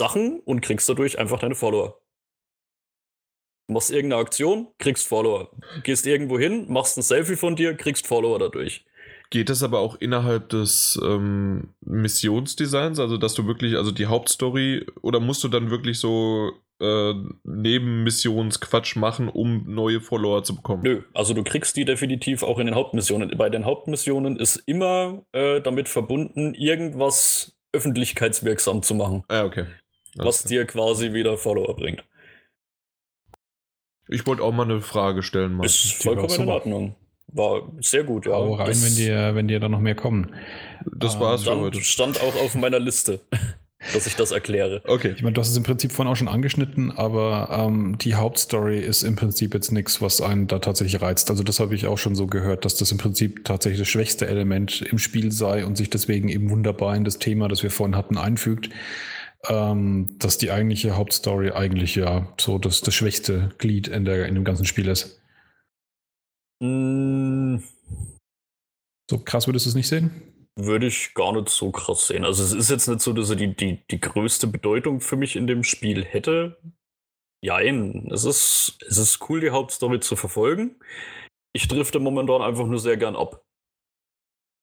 Sachen 0.00 0.40
und 0.40 0.62
kriegst 0.62 0.88
dadurch 0.88 1.18
einfach 1.18 1.38
deine 1.38 1.54
Follower. 1.54 2.00
Machst 3.68 3.90
irgendeine 3.90 4.22
Aktion, 4.22 4.68
kriegst 4.78 5.08
Follower. 5.08 5.50
Gehst 5.82 6.06
irgendwo 6.06 6.38
hin, 6.38 6.66
machst 6.68 6.96
ein 6.96 7.02
Selfie 7.02 7.36
von 7.36 7.56
dir, 7.56 7.74
kriegst 7.74 8.06
Follower 8.06 8.38
dadurch. 8.38 8.84
Geht 9.30 9.48
das 9.48 9.64
aber 9.64 9.80
auch 9.80 9.96
innerhalb 9.96 10.50
des 10.50 11.00
ähm, 11.02 11.74
Missionsdesigns, 11.80 13.00
also 13.00 13.16
dass 13.16 13.34
du 13.34 13.46
wirklich, 13.46 13.76
also 13.76 13.90
die 13.90 14.06
Hauptstory, 14.06 14.86
oder 15.02 15.18
musst 15.18 15.42
du 15.42 15.48
dann 15.48 15.70
wirklich 15.70 15.98
so 15.98 16.52
äh, 16.80 17.12
Nebenmissionsquatsch 17.42 18.94
machen, 18.94 19.28
um 19.28 19.64
neue 19.66 20.00
Follower 20.00 20.44
zu 20.44 20.54
bekommen? 20.54 20.82
Nö, 20.84 21.02
also 21.12 21.34
du 21.34 21.42
kriegst 21.42 21.76
die 21.76 21.84
definitiv 21.84 22.44
auch 22.44 22.60
in 22.60 22.66
den 22.66 22.76
Hauptmissionen. 22.76 23.36
Bei 23.36 23.48
den 23.48 23.64
Hauptmissionen 23.64 24.36
ist 24.36 24.62
immer 24.66 25.24
äh, 25.32 25.60
damit 25.60 25.88
verbunden, 25.88 26.54
irgendwas 26.54 27.56
öffentlichkeitswirksam 27.72 28.82
zu 28.82 28.94
machen. 28.94 29.24
Ah, 29.28 29.44
okay. 29.44 29.66
was 30.14 30.44
dir 30.44 30.66
quasi 30.66 31.12
wieder 31.12 31.36
Follower 31.36 31.74
bringt. 31.74 32.04
Ich 34.08 34.26
wollte 34.26 34.42
auch 34.42 34.52
mal 34.52 34.64
eine 34.64 34.80
Frage 34.80 35.22
stellen. 35.22 35.54
Martin. 35.54 35.66
Ist 35.66 36.02
vollkommen 36.02 36.42
in 36.42 36.48
Ordnung. 36.48 36.94
War 37.28 37.72
sehr 37.80 38.04
gut, 38.04 38.26
ja. 38.26 38.32
Hau 38.32 38.54
rein, 38.54 38.68
das, 38.68 38.84
wenn 38.84 38.94
dir, 38.94 39.34
wenn 39.34 39.48
dir 39.48 39.60
da 39.60 39.68
noch 39.68 39.80
mehr 39.80 39.96
kommen. 39.96 40.32
Das 40.84 41.18
war's 41.18 41.42
für 41.42 41.56
heute. 41.56 41.82
Stand 41.82 42.20
auch 42.20 42.36
auf 42.36 42.54
meiner 42.54 42.78
Liste, 42.78 43.20
dass 43.92 44.06
ich 44.06 44.14
das 44.14 44.30
erkläre. 44.30 44.80
Okay. 44.86 45.12
Ich 45.16 45.22
meine, 45.22 45.34
du 45.34 45.40
hast 45.40 45.50
es 45.50 45.56
im 45.56 45.64
Prinzip 45.64 45.90
vorhin 45.90 46.10
auch 46.10 46.16
schon 46.16 46.28
angeschnitten, 46.28 46.92
aber 46.92 47.48
ähm, 47.50 47.98
die 47.98 48.14
Hauptstory 48.14 48.78
ist 48.78 49.02
im 49.02 49.16
Prinzip 49.16 49.54
jetzt 49.54 49.72
nichts, 49.72 50.00
was 50.00 50.20
einen 50.20 50.46
da 50.46 50.60
tatsächlich 50.60 51.02
reizt. 51.02 51.28
Also 51.30 51.42
das 51.42 51.58
habe 51.58 51.74
ich 51.74 51.88
auch 51.88 51.98
schon 51.98 52.14
so 52.14 52.28
gehört, 52.28 52.64
dass 52.64 52.76
das 52.76 52.92
im 52.92 52.98
Prinzip 52.98 53.44
tatsächlich 53.44 53.80
das 53.80 53.88
schwächste 53.88 54.28
Element 54.28 54.82
im 54.82 54.98
Spiel 54.98 55.32
sei 55.32 55.66
und 55.66 55.76
sich 55.76 55.90
deswegen 55.90 56.28
eben 56.28 56.48
wunderbar 56.48 56.94
in 56.94 57.02
das 57.02 57.18
Thema, 57.18 57.48
das 57.48 57.64
wir 57.64 57.72
vorhin 57.72 57.96
hatten, 57.96 58.18
einfügt 58.18 58.70
ähm, 59.48 60.16
dass 60.18 60.38
die 60.38 60.50
eigentliche 60.50 60.96
Hauptstory 60.96 61.52
eigentlich 61.52 61.94
ja 61.94 62.32
so 62.38 62.58
das, 62.58 62.80
das 62.80 62.94
schwächste 62.94 63.50
Glied 63.58 63.88
in, 63.88 64.04
der, 64.04 64.26
in 64.26 64.34
dem 64.34 64.44
ganzen 64.44 64.64
Spiel 64.64 64.88
ist. 64.88 65.20
Mm. 66.62 67.58
So 69.10 69.18
krass 69.18 69.46
würdest 69.46 69.66
du 69.66 69.70
es 69.70 69.74
nicht 69.76 69.88
sehen? 69.88 70.10
Würde 70.58 70.86
ich 70.86 71.14
gar 71.14 71.32
nicht 71.32 71.48
so 71.48 71.70
krass 71.70 72.08
sehen. 72.08 72.24
Also 72.24 72.42
es 72.42 72.52
ist 72.52 72.70
jetzt 72.70 72.88
nicht 72.88 73.00
so, 73.00 73.12
dass 73.12 73.30
er 73.30 73.36
die, 73.36 73.54
die, 73.54 73.84
die 73.90 74.00
größte 74.00 74.46
Bedeutung 74.46 75.00
für 75.00 75.16
mich 75.16 75.36
in 75.36 75.46
dem 75.46 75.62
Spiel 75.62 76.04
hätte. 76.04 76.58
Jein, 77.44 78.08
es 78.10 78.24
ist, 78.24 78.78
es 78.88 78.96
ist 78.96 79.28
cool, 79.28 79.40
die 79.40 79.50
Hauptstory 79.50 80.00
zu 80.00 80.16
verfolgen. 80.16 80.76
Ich 81.52 81.68
drifte 81.68 82.00
momentan 82.00 82.42
einfach 82.42 82.66
nur 82.66 82.78
sehr 82.78 82.96
gern 82.96 83.16
ab 83.16 83.45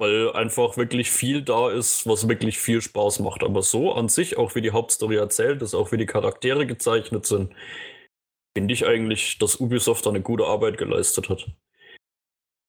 weil 0.04 0.34
einfach 0.34 0.76
wirklich 0.76 1.12
viel 1.12 1.42
da 1.42 1.72
ist, 1.72 2.06
was 2.06 2.28
wirklich 2.28 2.60
viel 2.60 2.82
Spaß 2.82 3.20
macht. 3.20 3.42
Aber 3.42 3.62
so 3.62 3.94
an 3.94 4.10
sich, 4.10 4.38
auch 4.38 4.54
wie 4.54 4.62
die 4.62 4.72
Hauptstory 4.72 5.16
erzählt 5.16 5.62
ist, 5.62 5.74
auch 5.74 5.94
wie 5.94 5.98
die 5.98 6.06
Charaktere 6.06 6.68
gezeichnet 6.68 7.26
sind, 7.26 7.54
finde 8.56 8.74
ich 8.74 8.86
eigentlich, 8.86 9.38
dass 9.40 9.62
Ubisoft 9.62 10.06
da 10.06 10.10
eine 10.10 10.22
gute 10.22 10.46
Arbeit 10.46 10.78
geleistet 10.78 11.30
hat. 11.30 11.50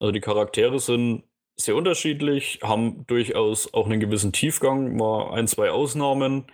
Also 0.01 0.13
die 0.13 0.21
Charaktere 0.21 0.79
sind 0.79 1.25
sehr 1.57 1.75
unterschiedlich, 1.75 2.61
haben 2.63 3.05
durchaus 3.07 3.75
auch 3.75 3.87
einen 3.87 4.01
gewissen 4.01 4.33
Tiefgang, 4.33 4.97
mal 4.97 5.33
ein, 5.33 5.49
zwei 5.49 5.71
Ausnahmen. 5.73 6.45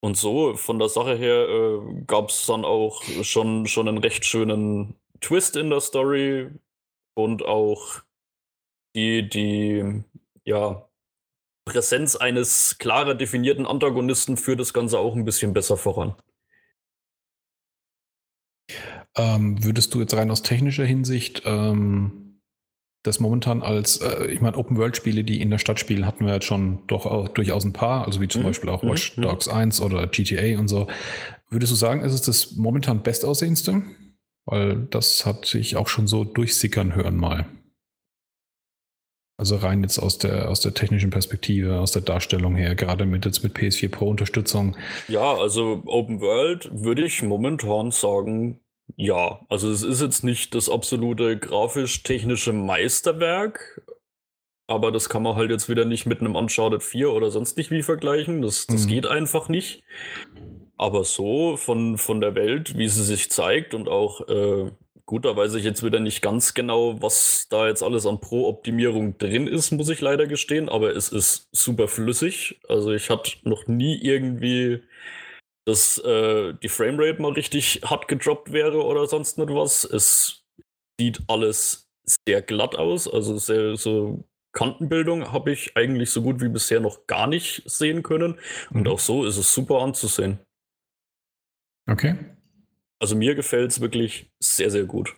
Und 0.00 0.18
so, 0.18 0.54
von 0.54 0.78
der 0.78 0.90
Sache 0.90 1.16
her, 1.16 1.48
äh, 1.48 2.02
gab 2.06 2.28
es 2.28 2.44
dann 2.44 2.66
auch 2.66 3.02
schon, 3.22 3.66
schon 3.66 3.88
einen 3.88 3.98
recht 3.98 4.26
schönen 4.26 4.96
Twist 5.20 5.56
in 5.56 5.70
der 5.70 5.80
Story 5.80 6.50
und 7.14 7.42
auch 7.44 8.02
die, 8.94 9.28
die 9.28 10.04
ja, 10.44 10.88
Präsenz 11.64 12.16
eines 12.16 12.78
klarer 12.78 13.14
definierten 13.14 13.66
Antagonisten 13.66 14.36
führt 14.36 14.60
das 14.60 14.72
Ganze 14.72 14.98
auch 14.98 15.14
ein 15.14 15.24
bisschen 15.24 15.52
besser 15.52 15.76
voran. 15.76 16.14
Ähm, 19.16 19.62
würdest 19.64 19.94
du 19.94 20.00
jetzt 20.00 20.14
rein 20.14 20.30
aus 20.30 20.42
technischer 20.42 20.84
Hinsicht 20.84 21.42
ähm, 21.44 22.28
das 23.02 23.20
momentan 23.20 23.62
als, 23.62 23.98
äh, 23.98 24.26
ich 24.26 24.40
meine, 24.40 24.56
Open-World-Spiele, 24.56 25.24
die 25.24 25.40
in 25.40 25.50
der 25.50 25.58
Stadt 25.58 25.78
spielen, 25.78 26.06
hatten 26.06 26.26
wir 26.26 26.34
jetzt 26.34 26.46
schon 26.46 26.86
doch 26.86 27.06
auch 27.06 27.28
durchaus 27.28 27.64
ein 27.64 27.72
paar, 27.72 28.06
also 28.06 28.20
wie 28.20 28.28
zum 28.28 28.42
mhm. 28.42 28.46
Beispiel 28.46 28.70
auch 28.70 28.82
mhm. 28.82 28.90
Watch 28.90 29.16
mhm. 29.16 29.22
Dogs 29.22 29.48
1 29.48 29.80
oder 29.80 30.06
GTA 30.06 30.58
und 30.58 30.68
so. 30.68 30.88
Würdest 31.50 31.72
du 31.72 31.76
sagen, 31.76 32.02
ist 32.02 32.12
es 32.12 32.22
das 32.22 32.56
momentan 32.56 33.02
bestaussehendste? 33.02 33.82
Weil 34.44 34.86
das 34.90 35.26
hat 35.26 35.44
sich 35.46 35.76
auch 35.76 35.88
schon 35.88 36.06
so 36.06 36.24
durchsickern 36.24 36.94
hören 36.94 37.16
mal. 37.16 37.46
Also 39.38 39.54
rein 39.54 39.82
jetzt 39.82 40.00
aus 40.00 40.18
der, 40.18 40.50
aus 40.50 40.60
der 40.60 40.74
technischen 40.74 41.10
Perspektive, 41.10 41.78
aus 41.78 41.92
der 41.92 42.02
Darstellung 42.02 42.56
her, 42.56 42.74
gerade 42.74 43.06
mit 43.06 43.24
jetzt 43.24 43.44
mit 43.44 43.56
PS4 43.56 43.88
Pro 43.88 44.08
Unterstützung. 44.08 44.76
Ja, 45.06 45.34
also 45.36 45.80
Open 45.86 46.20
World 46.20 46.68
würde 46.72 47.04
ich 47.04 47.22
momentan 47.22 47.92
sagen, 47.92 48.60
ja. 48.96 49.40
Also 49.48 49.70
es 49.70 49.84
ist 49.84 50.02
jetzt 50.02 50.24
nicht 50.24 50.56
das 50.56 50.68
absolute 50.68 51.38
grafisch-technische 51.38 52.52
Meisterwerk, 52.52 53.82
aber 54.66 54.90
das 54.90 55.08
kann 55.08 55.22
man 55.22 55.36
halt 55.36 55.50
jetzt 55.50 55.68
wieder 55.68 55.84
nicht 55.84 56.04
mit 56.04 56.18
einem 56.18 56.34
Uncharted 56.34 56.82
4 56.82 57.12
oder 57.12 57.30
sonst 57.30 57.56
nicht 57.56 57.70
wie 57.70 57.84
vergleichen. 57.84 58.42
Das, 58.42 58.66
das 58.66 58.86
mhm. 58.86 58.88
geht 58.88 59.06
einfach 59.06 59.48
nicht. 59.48 59.84
Aber 60.76 61.04
so 61.04 61.56
von, 61.56 61.96
von 61.96 62.20
der 62.20 62.34
Welt, 62.34 62.76
wie 62.76 62.88
sie 62.88 63.04
sich 63.04 63.30
zeigt 63.30 63.72
und 63.72 63.88
auch 63.88 64.26
äh, 64.28 64.72
Gut, 65.08 65.24
da 65.24 65.34
weiß 65.34 65.54
ich 65.54 65.64
jetzt 65.64 65.82
wieder 65.82 66.00
nicht 66.00 66.20
ganz 66.20 66.52
genau, 66.52 67.00
was 67.00 67.46
da 67.48 67.66
jetzt 67.66 67.82
alles 67.82 68.04
an 68.04 68.20
Pro-Optimierung 68.20 69.16
drin 69.16 69.46
ist, 69.46 69.70
muss 69.70 69.88
ich 69.88 70.02
leider 70.02 70.26
gestehen, 70.26 70.68
aber 70.68 70.94
es 70.94 71.08
ist 71.08 71.48
super 71.50 71.88
flüssig. 71.88 72.60
Also 72.68 72.92
ich 72.92 73.08
hatte 73.08 73.38
noch 73.42 73.66
nie 73.66 73.98
irgendwie, 74.02 74.82
dass 75.64 75.96
äh, 75.96 76.52
die 76.62 76.68
Framerate 76.68 77.22
mal 77.22 77.32
richtig 77.32 77.80
hart 77.86 78.06
gedroppt 78.06 78.52
wäre 78.52 78.84
oder 78.84 79.06
sonst 79.06 79.38
nicht 79.38 79.48
was. 79.48 79.84
Es 79.84 80.44
sieht 81.00 81.22
alles 81.26 81.88
sehr 82.26 82.42
glatt 82.42 82.76
aus, 82.76 83.08
also 83.08 83.38
sehr 83.38 83.78
so 83.78 84.24
Kantenbildung 84.52 85.32
habe 85.32 85.52
ich 85.52 85.74
eigentlich 85.74 86.10
so 86.10 86.20
gut 86.20 86.42
wie 86.42 86.50
bisher 86.50 86.80
noch 86.80 87.06
gar 87.06 87.28
nicht 87.28 87.62
sehen 87.64 88.02
können. 88.02 88.38
Und 88.74 88.82
mhm. 88.82 88.88
auch 88.88 88.98
so 88.98 89.24
ist 89.24 89.38
es 89.38 89.54
super 89.54 89.80
anzusehen. 89.80 90.38
Okay. 91.90 92.14
Also 93.00 93.16
mir 93.16 93.34
gefällt 93.34 93.70
es 93.70 93.80
wirklich 93.80 94.30
sehr, 94.40 94.70
sehr 94.70 94.84
gut. 94.84 95.16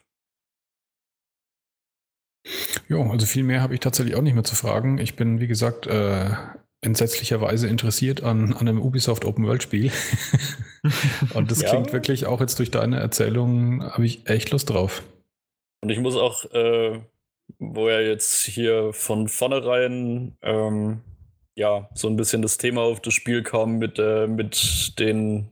Ja, 2.89 2.99
also 2.99 3.26
viel 3.26 3.42
mehr 3.42 3.60
habe 3.60 3.75
ich 3.75 3.81
tatsächlich 3.81 4.17
auch 4.17 4.23
nicht 4.23 4.34
mehr 4.34 4.44
zu 4.44 4.57
fragen. 4.57 4.99
Ich 4.99 5.17
bin, 5.17 5.41
wie 5.41 5.47
gesagt, 5.47 5.86
äh, 5.86 6.31
entsetzlicherweise 6.83 7.68
interessiert 7.68 8.23
an, 8.23 8.52
an 8.55 8.68
einem 8.68 8.81
Ubisoft 8.81 9.25
Open 9.25 9.47
World 9.47 9.62
Spiel. 9.62 9.92
Und 11.34 11.50
das 11.50 11.62
ja. 11.62 11.70
klingt 11.70 11.92
wirklich 11.92 12.26
auch 12.26 12.41
jetzt 12.41 12.59
durch 12.59 12.70
deine 12.70 12.99
Erzählung, 12.99 13.84
habe 13.84 14.07
ich 14.07 14.26
echt 14.28 14.50
Lust 14.50 14.70
drauf. 14.70 15.02
Und 15.83 15.91
ich 15.91 15.99
muss 15.99 16.17
auch, 16.17 16.44
äh, 16.52 17.00
wo 17.59 17.89
er 17.89 18.07
jetzt 18.07 18.44
hier 18.44 18.92
von 18.92 19.28
vornherein 19.28 20.36
ähm, 20.42 21.00
ja 21.57 21.89
so 21.94 22.09
ein 22.09 22.17
bisschen 22.17 22.42
das 22.42 22.59
Thema 22.59 22.83
auf 22.83 23.00
das 23.00 23.15
Spiel 23.15 23.42
kam 23.42 23.78
mit, 23.78 23.99
äh, 23.99 24.26
mit 24.26 24.99
den 24.99 25.50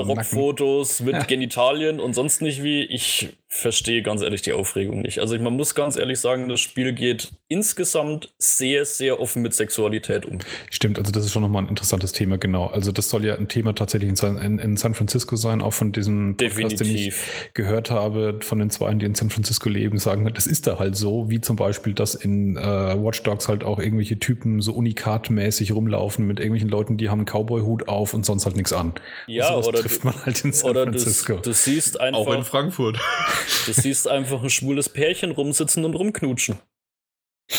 Unterrockfotos 0.00 1.00
mit 1.00 1.28
Genitalien 1.28 2.00
und 2.00 2.14
sonst 2.14 2.42
nicht 2.42 2.62
wie. 2.62 2.84
Ich 2.84 3.30
verstehe 3.54 4.00
ganz 4.00 4.22
ehrlich 4.22 4.40
die 4.40 4.54
Aufregung 4.54 5.02
nicht. 5.02 5.18
Also 5.18 5.38
man 5.38 5.54
muss 5.54 5.74
ganz 5.74 5.96
ehrlich 5.96 6.18
sagen, 6.18 6.48
das 6.48 6.58
Spiel 6.60 6.94
geht 6.94 7.32
insgesamt 7.48 8.32
sehr, 8.38 8.86
sehr 8.86 9.20
offen 9.20 9.42
mit 9.42 9.52
Sexualität 9.52 10.24
um. 10.24 10.38
Stimmt, 10.70 10.98
also 10.98 11.12
das 11.12 11.26
ist 11.26 11.32
schon 11.32 11.42
nochmal 11.42 11.64
ein 11.64 11.68
interessantes 11.68 12.12
Thema, 12.12 12.38
genau. 12.38 12.68
Also 12.68 12.92
das 12.92 13.10
soll 13.10 13.26
ja 13.26 13.34
ein 13.34 13.48
Thema 13.48 13.74
tatsächlich 13.74 14.08
in 14.08 14.16
San, 14.16 14.38
in, 14.38 14.58
in 14.58 14.78
San 14.78 14.94
Francisco 14.94 15.36
sein, 15.36 15.60
auch 15.60 15.74
von 15.74 15.92
diesem 15.92 16.34
Podcast, 16.38 16.80
den 16.80 16.96
ich 16.96 17.12
gehört 17.52 17.90
habe, 17.90 18.38
von 18.40 18.58
den 18.58 18.70
zwei, 18.70 18.92
die 18.94 19.04
in 19.04 19.14
San 19.14 19.28
Francisco 19.28 19.68
leben, 19.68 19.98
sagen, 19.98 20.32
das 20.32 20.46
ist 20.46 20.66
da 20.66 20.78
halt 20.78 20.96
so, 20.96 21.28
wie 21.28 21.42
zum 21.42 21.56
Beispiel, 21.56 21.92
dass 21.92 22.14
in 22.14 22.56
äh, 22.56 22.60
Watch 22.62 23.22
Dogs 23.22 23.48
halt 23.48 23.64
auch 23.64 23.78
irgendwelche 23.78 24.18
Typen 24.18 24.62
so 24.62 24.72
unikatmäßig 24.72 25.72
rumlaufen 25.72 26.26
mit 26.26 26.38
irgendwelchen 26.38 26.70
Leuten, 26.70 26.96
die 26.96 27.10
haben 27.10 27.18
einen 27.18 27.26
Cowboy-Hut 27.26 27.86
auf 27.86 28.14
und 28.14 28.24
sonst 28.24 28.46
halt 28.46 28.56
nichts 28.56 28.72
an. 28.72 28.94
Ja, 29.26 29.54
oder 29.56 29.81
trifft 29.82 30.04
man 30.04 30.24
halt 30.24 30.44
in 30.44 30.52
San 30.52 30.74
Francisco. 30.74 31.34
Du, 31.36 31.42
du 31.42 31.52
siehst 31.52 32.00
einfach, 32.00 32.20
auch 32.20 32.32
in 32.32 32.44
Frankfurt. 32.44 32.98
Du 33.66 33.72
siehst 33.72 34.08
einfach 34.08 34.42
ein 34.42 34.50
schwules 34.50 34.88
Pärchen 34.88 35.30
rumsitzen 35.30 35.84
und 35.84 35.94
rumknutschen. 35.94 36.58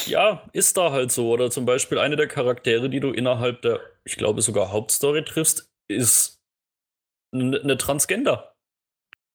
Ja, 0.06 0.44
ist 0.52 0.76
da 0.76 0.92
halt 0.92 1.12
so. 1.12 1.32
Oder 1.32 1.50
zum 1.50 1.66
Beispiel 1.66 1.98
eine 1.98 2.16
der 2.16 2.28
Charaktere, 2.28 2.90
die 2.90 3.00
du 3.00 3.12
innerhalb 3.12 3.62
der, 3.62 3.80
ich 4.04 4.18
glaube 4.18 4.42
sogar 4.42 4.72
Hauptstory 4.72 5.24
triffst, 5.24 5.72
ist 5.88 6.42
eine 7.34 7.78
Transgender. 7.78 8.54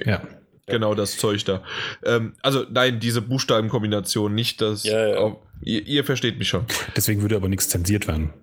Ja. 0.05 0.21
Genau, 0.67 0.95
das 0.95 1.17
Zeug 1.17 1.45
da. 1.45 1.61
Ähm, 2.03 2.33
also 2.41 2.65
nein, 2.69 2.99
diese 2.99 3.21
Buchstabenkombination, 3.21 4.33
nicht 4.33 4.61
das. 4.61 4.83
Ja, 4.83 5.07
ja. 5.07 5.17
Auch, 5.17 5.41
ihr, 5.61 5.85
ihr, 5.85 6.03
versteht 6.03 6.39
mich 6.39 6.47
schon. 6.47 6.65
Deswegen 6.95 7.21
würde 7.21 7.35
aber 7.35 7.49
nichts 7.49 7.69
zensiert 7.69 8.07
werden. 8.07 8.33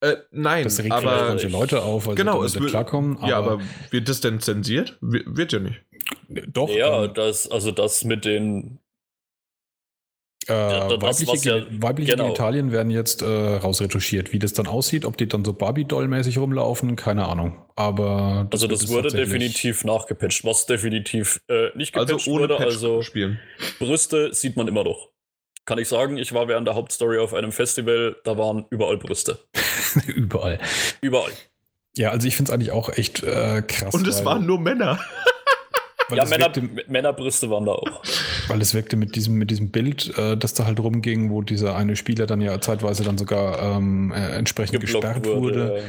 Äh, 0.00 0.16
nein, 0.30 0.64
das 0.64 0.78
regt 0.78 0.92
aber 0.92 1.28
manche 1.28 1.48
Leute 1.48 1.82
auf, 1.82 2.06
weil 2.06 2.14
genau, 2.14 2.46
sie 2.46 2.54
damit 2.54 2.70
klarkommen. 2.70 3.18
Aber 3.18 3.28
ja, 3.28 3.38
aber 3.38 3.60
wird 3.90 4.08
das 4.08 4.20
denn 4.20 4.40
zensiert? 4.40 4.96
Wird 5.00 5.52
ja 5.52 5.58
nicht. 5.58 5.80
Doch. 6.28 6.68
Ja, 6.68 7.04
ähm, 7.04 7.14
das, 7.14 7.50
also 7.50 7.70
das 7.70 8.04
mit 8.04 8.24
den 8.24 8.78
äh, 10.48 10.98
das, 10.98 11.26
weibliche, 11.26 11.58
ja, 11.58 11.66
weibliche 11.70 12.12
genau. 12.12 12.24
Genitalien 12.24 12.72
werden 12.72 12.90
jetzt 12.90 13.22
äh, 13.22 13.26
rausretuschiert. 13.26 14.32
Wie 14.32 14.38
das 14.38 14.52
dann 14.52 14.66
aussieht, 14.66 15.04
ob 15.04 15.16
die 15.16 15.26
dann 15.26 15.44
so 15.44 15.52
Barbie-Doll-mäßig 15.52 16.38
rumlaufen, 16.38 16.96
keine 16.96 17.26
Ahnung. 17.26 17.64
Aber 17.74 18.46
das 18.50 18.62
also 18.62 18.74
das 18.74 18.88
wurde 18.88 19.08
definitiv 19.08 19.84
nachgepatcht, 19.84 20.44
was 20.44 20.66
definitiv 20.66 21.40
äh, 21.48 21.76
nicht 21.76 21.94
also 21.96 22.14
gepatcht 22.16 22.28
also 22.28 22.30
ohne 22.30 22.42
wurde. 22.42 22.56
Patch 22.56 22.66
also 22.66 23.02
spielen. 23.02 23.40
Brüste 23.78 24.32
sieht 24.32 24.56
man 24.56 24.68
immer 24.68 24.84
noch. 24.84 25.08
Kann 25.64 25.78
ich 25.78 25.88
sagen, 25.88 26.16
ich 26.16 26.32
war 26.32 26.46
während 26.46 26.68
der 26.68 26.76
Hauptstory 26.76 27.18
auf 27.18 27.34
einem 27.34 27.50
Festival, 27.50 28.16
da 28.22 28.38
waren 28.38 28.66
überall 28.70 28.98
Brüste. 28.98 29.38
überall. 30.06 30.60
Überall. 31.00 31.32
Ja, 31.96 32.10
also 32.10 32.28
ich 32.28 32.36
finde 32.36 32.50
es 32.50 32.54
eigentlich 32.54 32.70
auch 32.70 32.88
echt 32.90 33.22
äh, 33.24 33.62
krass. 33.62 33.92
Und 33.94 34.06
es 34.06 34.24
waren 34.24 34.46
nur 34.46 34.60
Männer. 34.60 35.00
ja, 36.14 36.24
Männer, 36.26 36.52
Männerbrüste 36.86 37.50
waren 37.50 37.64
da 37.64 37.72
auch. 37.72 38.02
Weil 38.48 38.60
es 38.60 38.74
wirkte 38.74 38.96
mit 38.96 39.16
diesem, 39.16 39.34
mit 39.34 39.50
diesem 39.50 39.70
Bild, 39.70 40.16
äh, 40.18 40.36
das 40.36 40.54
da 40.54 40.66
halt 40.66 40.80
rumging, 40.80 41.30
wo 41.30 41.42
dieser 41.42 41.76
eine 41.76 41.96
Spieler 41.96 42.26
dann 42.26 42.40
ja 42.40 42.60
zeitweise 42.60 43.02
dann 43.04 43.18
sogar 43.18 43.76
ähm, 43.76 44.12
äh, 44.12 44.36
entsprechend 44.36 44.80
Geblockt 44.80 45.04
gesperrt 45.04 45.26
wurde. 45.26 45.40
wurde 45.40 45.82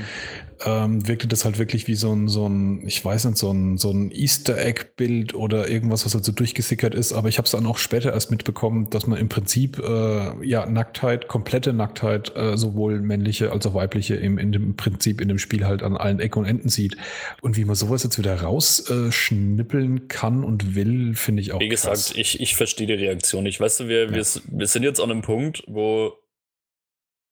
ähm, 0.66 1.08
wirkte 1.08 1.27
das 1.27 1.45
halt 1.45 1.60
wirklich 1.60 1.88
wie 1.88 1.95
so 1.95 2.11
ein, 2.11 2.27
so 2.27 2.48
ein, 2.48 2.86
ich 2.86 3.03
weiß 3.03 3.26
nicht, 3.26 3.38
so 3.38 3.52
ein, 3.52 3.77
so 3.77 3.92
ein 3.92 4.11
Easter 4.11 4.58
Egg-Bild 4.58 5.36
oder 5.36 5.69
irgendwas, 5.69 6.06
was 6.06 6.14
halt 6.14 6.26
so 6.26 6.32
durchgesickert 6.32 6.95
ist. 6.95 7.14
Aber 7.14 7.30
ich 7.30 7.38
habe 7.38 7.45
es 7.45 7.52
dann 7.52 7.66
auch 7.66 7.77
später 7.77 8.14
erst 8.14 8.32
mitbekommen, 8.32 8.90
dass 8.90 9.06
man 9.08 9.19
im 9.19 9.30
Prinzip 9.30 9.80
äh, 9.80 10.45
ja 10.45 10.66
Nacktheit, 10.66 11.27
komplette 11.27 11.74
Nacktheit, 11.74 12.36
äh, 12.36 12.58
sowohl 12.58 13.02
männliche 13.02 13.52
als 13.52 13.66
auch 13.68 13.74
weibliche 13.74 14.16
im, 14.16 14.38
in 14.38 14.52
dem 14.52 14.76
Prinzip 14.76 15.22
in 15.22 15.27
dem 15.27 15.38
Spiel 15.38 15.66
halt 15.66 15.84
an 15.84 15.95
allen 15.95 16.19
Ecken 16.19 16.40
und 16.40 16.45
Enden 16.45 16.69
sieht. 16.69 16.98
Und 17.42 17.58
wie 17.58 17.66
man 17.66 17.76
sowas 17.76 18.03
jetzt 18.03 18.18
wieder 18.18 18.42
rausschnippeln 18.42 19.98
äh, 19.98 20.02
kann 20.08 20.44
und 20.44 20.76
will, 20.76 21.14
finde 21.16 21.42
ich 21.42 21.53
auch. 21.53 21.60
Wie 21.60 21.69
gesagt, 21.69 21.95
krass. 21.95 22.14
ich, 22.16 22.40
ich 22.40 22.47
verstehe 22.56 22.88
die 22.88 22.93
Reaktion. 22.93 23.45
Ich 23.45 23.59
weiß, 23.59 23.88
wir, 23.88 24.06
ja. 24.06 24.11
wir, 24.11 24.26
wir 24.26 24.67
sind 24.67 24.84
jetzt 24.84 25.00
an 25.00 25.11
einem 25.11 25.22
Punkt, 25.22 25.64
wo 25.67 26.14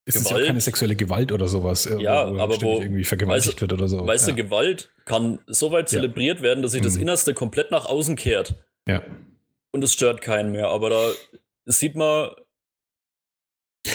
es 0.08 0.16
ist 0.16 0.30
ja 0.30 0.40
keine 0.40 0.62
sexuelle 0.62 0.96
Gewalt 0.96 1.32
oder 1.32 1.48
sowas. 1.48 1.88
Äh, 1.88 2.00
ja, 2.00 2.32
wo 2.32 2.40
aber 2.40 2.62
wo 2.62 2.80
irgendwie 2.80 3.04
vergewaltigt 3.04 3.60
wird 3.60 3.74
oder 3.74 3.88
so. 3.88 4.06
Weißt 4.06 4.28
ja. 4.28 4.36
du, 4.36 4.44
Gewalt 4.44 4.92
kann 5.06 5.40
so 5.48 5.72
weit 5.72 5.90
zelebriert 5.90 6.44
werden, 6.44 6.62
dass 6.62 6.74
sich 6.74 6.82
das 6.82 6.96
mhm. 6.96 7.04
Innerste 7.04 7.34
komplett 7.34 7.72
nach 7.72 7.88
außen 7.88 8.16
kehrt. 8.16 8.56
Ja. 8.88 9.02
Und 9.72 9.84
es 9.84 9.94
stört 9.94 10.22
keinen 10.22 10.52
mehr. 10.52 10.68
Aber 10.68 10.92
da 10.92 11.12
sieht 11.66 11.96
man, 11.96 12.30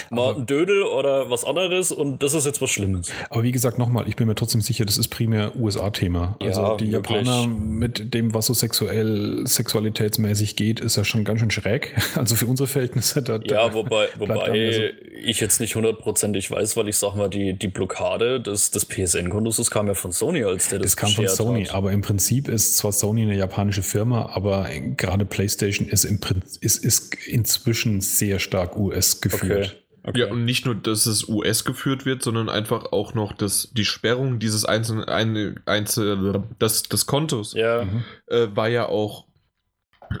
mal 0.09 0.35
ein 0.35 0.45
Dödel 0.45 0.83
oder 0.83 1.29
was 1.29 1.43
anderes 1.43 1.91
und 1.91 2.23
das 2.23 2.33
ist 2.33 2.45
jetzt 2.45 2.61
was 2.61 2.69
Schlimmes. 2.69 3.09
Aber 3.29 3.43
wie 3.43 3.51
gesagt, 3.51 3.77
nochmal, 3.77 4.07
ich 4.07 4.15
bin 4.15 4.27
mir 4.27 4.35
trotzdem 4.35 4.61
sicher, 4.61 4.85
das 4.85 4.97
ist 4.97 5.09
primär 5.09 5.55
USA-Thema. 5.55 6.37
Also 6.39 6.61
ja, 6.61 6.77
die 6.77 6.91
wirklich. 6.91 7.25
Japaner 7.25 7.47
mit 7.47 8.13
dem, 8.13 8.33
was 8.33 8.47
so 8.47 8.53
sexuell, 8.53 9.45
sexualitätsmäßig 9.45 10.55
geht, 10.55 10.79
ist 10.79 10.97
ja 10.97 11.03
schon 11.03 11.23
ganz 11.23 11.39
schön 11.39 11.51
schräg. 11.51 11.95
Also 12.21 12.35
für 12.35 12.45
unsere 12.45 12.67
Verhältnisse. 12.67 13.23
Da, 13.23 13.39
ja, 13.43 13.73
wobei, 13.73 14.09
wobei 14.17 14.35
also 14.35 14.83
ich 15.23 15.39
jetzt 15.39 15.59
nicht 15.59 15.75
hundertprozentig 15.75 16.51
weiß, 16.51 16.77
weil 16.77 16.87
ich 16.87 16.97
sag 16.97 17.15
mal, 17.15 17.29
die, 17.29 17.53
die 17.53 17.67
Blockade 17.67 18.39
des, 18.41 18.69
des 18.71 18.85
PSN-Kontos, 18.85 19.57
das 19.57 19.71
kam 19.71 19.87
ja 19.87 19.93
von 19.93 20.11
Sony, 20.11 20.43
als 20.43 20.69
der 20.69 20.79
das 20.79 20.91
Das 20.91 20.97
kam 20.97 21.09
von 21.09 21.27
Sony, 21.27 21.65
hat. 21.65 21.73
aber 21.73 21.91
im 21.91 22.01
Prinzip 22.01 22.47
ist 22.47 22.77
zwar 22.77 22.91
Sony 22.91 23.23
eine 23.23 23.35
japanische 23.35 23.81
Firma, 23.81 24.29
aber 24.33 24.69
gerade 24.97 25.25
PlayStation 25.25 25.87
ist, 25.87 26.03
im 26.03 26.19
Prinzip, 26.19 26.63
ist, 26.63 26.83
ist 26.83 27.15
inzwischen 27.27 28.01
sehr 28.01 28.39
stark 28.39 28.77
US 28.77 29.21
geführt. 29.21 29.67
Okay. 29.69 29.80
Okay. 30.03 30.21
Ja, 30.21 30.31
und 30.31 30.45
nicht 30.45 30.65
nur, 30.65 30.73
dass 30.73 31.05
es 31.05 31.27
US 31.27 31.63
geführt 31.63 32.05
wird, 32.05 32.23
sondern 32.23 32.49
einfach 32.49 32.91
auch 32.91 33.13
noch 33.13 33.33
das, 33.33 33.69
die 33.73 33.85
Sperrung 33.85 34.39
dieses 34.39 34.65
einzelnen, 34.65 35.03
ein, 35.03 35.59
einzel, 35.65 36.43
des, 36.59 36.83
des 36.83 37.05
Kontos 37.05 37.53
ja. 37.53 37.83
äh, 38.27 38.47
war 38.53 38.67
ja 38.67 38.89
auch, 38.89 39.25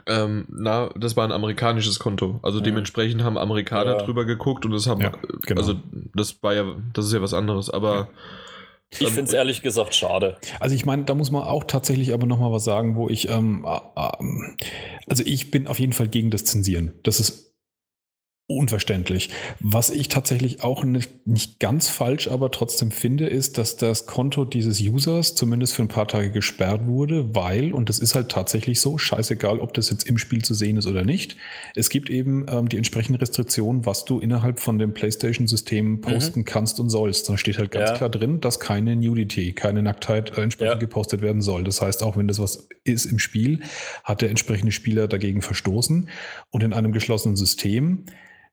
ähm, 0.05 0.45
na, 0.49 0.91
das 0.95 1.17
war 1.17 1.25
ein 1.25 1.31
amerikanisches 1.31 1.97
Konto. 1.97 2.39
Also 2.43 2.59
ja. 2.59 2.65
dementsprechend 2.65 3.23
haben 3.23 3.39
Amerikaner 3.39 3.97
ja. 3.97 4.03
drüber 4.03 4.25
geguckt 4.25 4.65
und 4.65 4.71
das 4.71 4.85
haben, 4.85 5.01
ja, 5.01 5.13
genau. 5.47 5.59
also 5.59 5.75
das 6.13 6.41
war 6.43 6.53
ja, 6.53 6.75
das 6.93 7.05
ist 7.05 7.13
ja 7.13 7.21
was 7.21 7.33
anderes, 7.33 7.69
aber. 7.69 8.09
Ich 8.91 9.07
finde 9.07 9.23
es 9.23 9.33
ehrlich 9.33 9.61
gesagt 9.61 9.95
schade. 9.95 10.37
Also 10.59 10.75
ich 10.75 10.85
meine, 10.85 11.05
da 11.05 11.15
muss 11.15 11.31
man 11.31 11.43
auch 11.43 11.63
tatsächlich 11.63 12.13
aber 12.13 12.27
nochmal 12.27 12.51
was 12.51 12.65
sagen, 12.65 12.97
wo 12.97 13.07
ich, 13.07 13.29
ähm, 13.29 13.65
äh, 13.65 13.79
also 15.07 15.23
ich 15.25 15.49
bin 15.49 15.67
auf 15.67 15.79
jeden 15.79 15.93
Fall 15.93 16.09
gegen 16.09 16.29
das 16.29 16.43
Zensieren. 16.43 16.91
Das 17.03 17.21
ist 17.21 17.50
unverständlich. 18.55 19.29
Was 19.59 19.89
ich 19.89 20.07
tatsächlich 20.07 20.63
auch 20.63 20.83
nicht, 20.83 21.27
nicht, 21.27 21.59
ganz 21.59 21.87
falsch, 21.87 22.27
aber 22.27 22.51
trotzdem 22.51 22.91
finde, 22.91 23.27
ist, 23.27 23.57
dass 23.57 23.77
das 23.77 24.05
Konto 24.05 24.45
dieses 24.45 24.79
Users 24.81 25.35
zumindest 25.35 25.73
für 25.73 25.83
ein 25.83 25.87
paar 25.87 26.07
Tage 26.07 26.31
gesperrt 26.31 26.85
wurde, 26.85 27.35
weil, 27.35 27.73
und 27.73 27.89
das 27.89 27.99
ist 27.99 28.15
halt 28.15 28.29
tatsächlich 28.29 28.79
so, 28.79 28.97
scheißegal, 28.97 29.59
ob 29.59 29.73
das 29.73 29.89
jetzt 29.89 30.07
im 30.07 30.17
Spiel 30.17 30.43
zu 30.43 30.53
sehen 30.53 30.77
ist 30.77 30.87
oder 30.87 31.03
nicht, 31.03 31.37
es 31.75 31.89
gibt 31.89 32.09
eben 32.09 32.45
ähm, 32.49 32.69
die 32.69 32.77
entsprechenden 32.77 33.19
Restriktionen, 33.19 33.85
was 33.85 34.05
du 34.05 34.19
innerhalb 34.19 34.59
von 34.59 34.79
dem 34.79 34.93
PlayStation-System 34.93 35.85
mhm. 35.85 36.01
posten 36.01 36.39
mhm. 36.39 36.45
kannst 36.45 36.79
und 36.79 36.89
sollst. 36.89 37.29
Da 37.29 37.37
steht 37.37 37.57
halt 37.57 37.71
ganz 37.71 37.91
ja. 37.91 37.97
klar 37.97 38.09
drin, 38.09 38.41
dass 38.41 38.59
keine 38.59 38.95
Nudity, 38.95 39.53
keine 39.53 39.81
Nacktheit 39.81 40.37
äh, 40.37 40.41
entsprechend 40.41 40.75
ja. 40.75 40.79
gepostet 40.79 41.21
werden 41.21 41.41
soll. 41.41 41.63
Das 41.63 41.81
heißt, 41.81 42.03
auch 42.03 42.17
wenn 42.17 42.27
das 42.27 42.39
was 42.39 42.67
ist 42.83 43.05
im 43.05 43.19
Spiel, 43.19 43.61
hat 44.03 44.21
der 44.21 44.29
entsprechende 44.29 44.71
Spieler 44.71 45.07
dagegen 45.07 45.41
verstoßen. 45.41 46.09
Und 46.49 46.63
in 46.63 46.73
einem 46.73 46.91
geschlossenen 46.91 47.35
System 47.35 48.05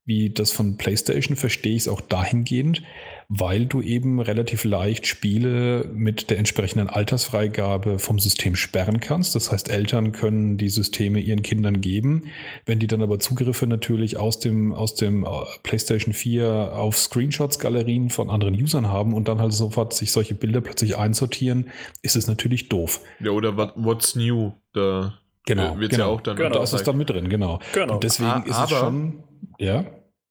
wie 0.08 0.30
das 0.30 0.52
von 0.52 0.78
PlayStation 0.78 1.36
verstehe 1.36 1.74
ich 1.74 1.82
es 1.82 1.88
auch 1.88 2.00
dahingehend, 2.00 2.82
weil 3.28 3.66
du 3.66 3.82
eben 3.82 4.20
relativ 4.22 4.64
leicht 4.64 5.06
Spiele 5.06 5.90
mit 5.92 6.30
der 6.30 6.38
entsprechenden 6.38 6.88
Altersfreigabe 6.88 7.98
vom 7.98 8.18
System 8.18 8.56
sperren 8.56 9.00
kannst. 9.00 9.34
Das 9.34 9.52
heißt, 9.52 9.68
Eltern 9.70 10.12
können 10.12 10.56
die 10.56 10.70
Systeme 10.70 11.20
ihren 11.20 11.42
Kindern 11.42 11.82
geben. 11.82 12.24
Wenn 12.64 12.78
die 12.78 12.86
dann 12.86 13.02
aber 13.02 13.18
Zugriffe 13.18 13.66
natürlich 13.66 14.16
aus 14.16 14.40
dem, 14.40 14.72
aus 14.72 14.94
dem 14.94 15.24
äh, 15.24 15.28
PlayStation 15.62 16.14
4 16.14 16.72
auf 16.74 16.96
Screenshots-Galerien 16.96 18.08
von 18.08 18.30
anderen 18.30 18.54
Usern 18.54 18.88
haben 18.88 19.12
und 19.12 19.28
dann 19.28 19.40
halt 19.40 19.52
sofort 19.52 19.92
sich 19.92 20.10
solche 20.10 20.34
Bilder 20.34 20.62
plötzlich 20.62 20.96
einsortieren, 20.96 21.68
ist 22.00 22.16
es 22.16 22.26
natürlich 22.28 22.70
doof. 22.70 23.02
Ja, 23.20 23.32
oder 23.32 23.54
What's 23.76 24.16
New? 24.16 24.52
Da 24.72 25.18
Genau, 25.44 25.78
wird 25.78 25.90
genau. 25.92 26.04
ja 26.04 26.10
auch 26.14 26.20
dann. 26.22 26.36
Genau, 26.36 26.58
das 26.58 26.72
ist 26.72 26.84
dann 26.88 26.96
mit 26.96 27.10
drin, 27.10 27.28
genau. 27.28 27.58
Genau. 27.74 27.94
Und 27.94 28.04
deswegen 28.04 28.28
Ah, 28.30 28.44
ist 28.46 28.54
aber- 28.56 28.72
es 28.72 28.78
schon, 28.78 29.22
ja, 29.58 29.84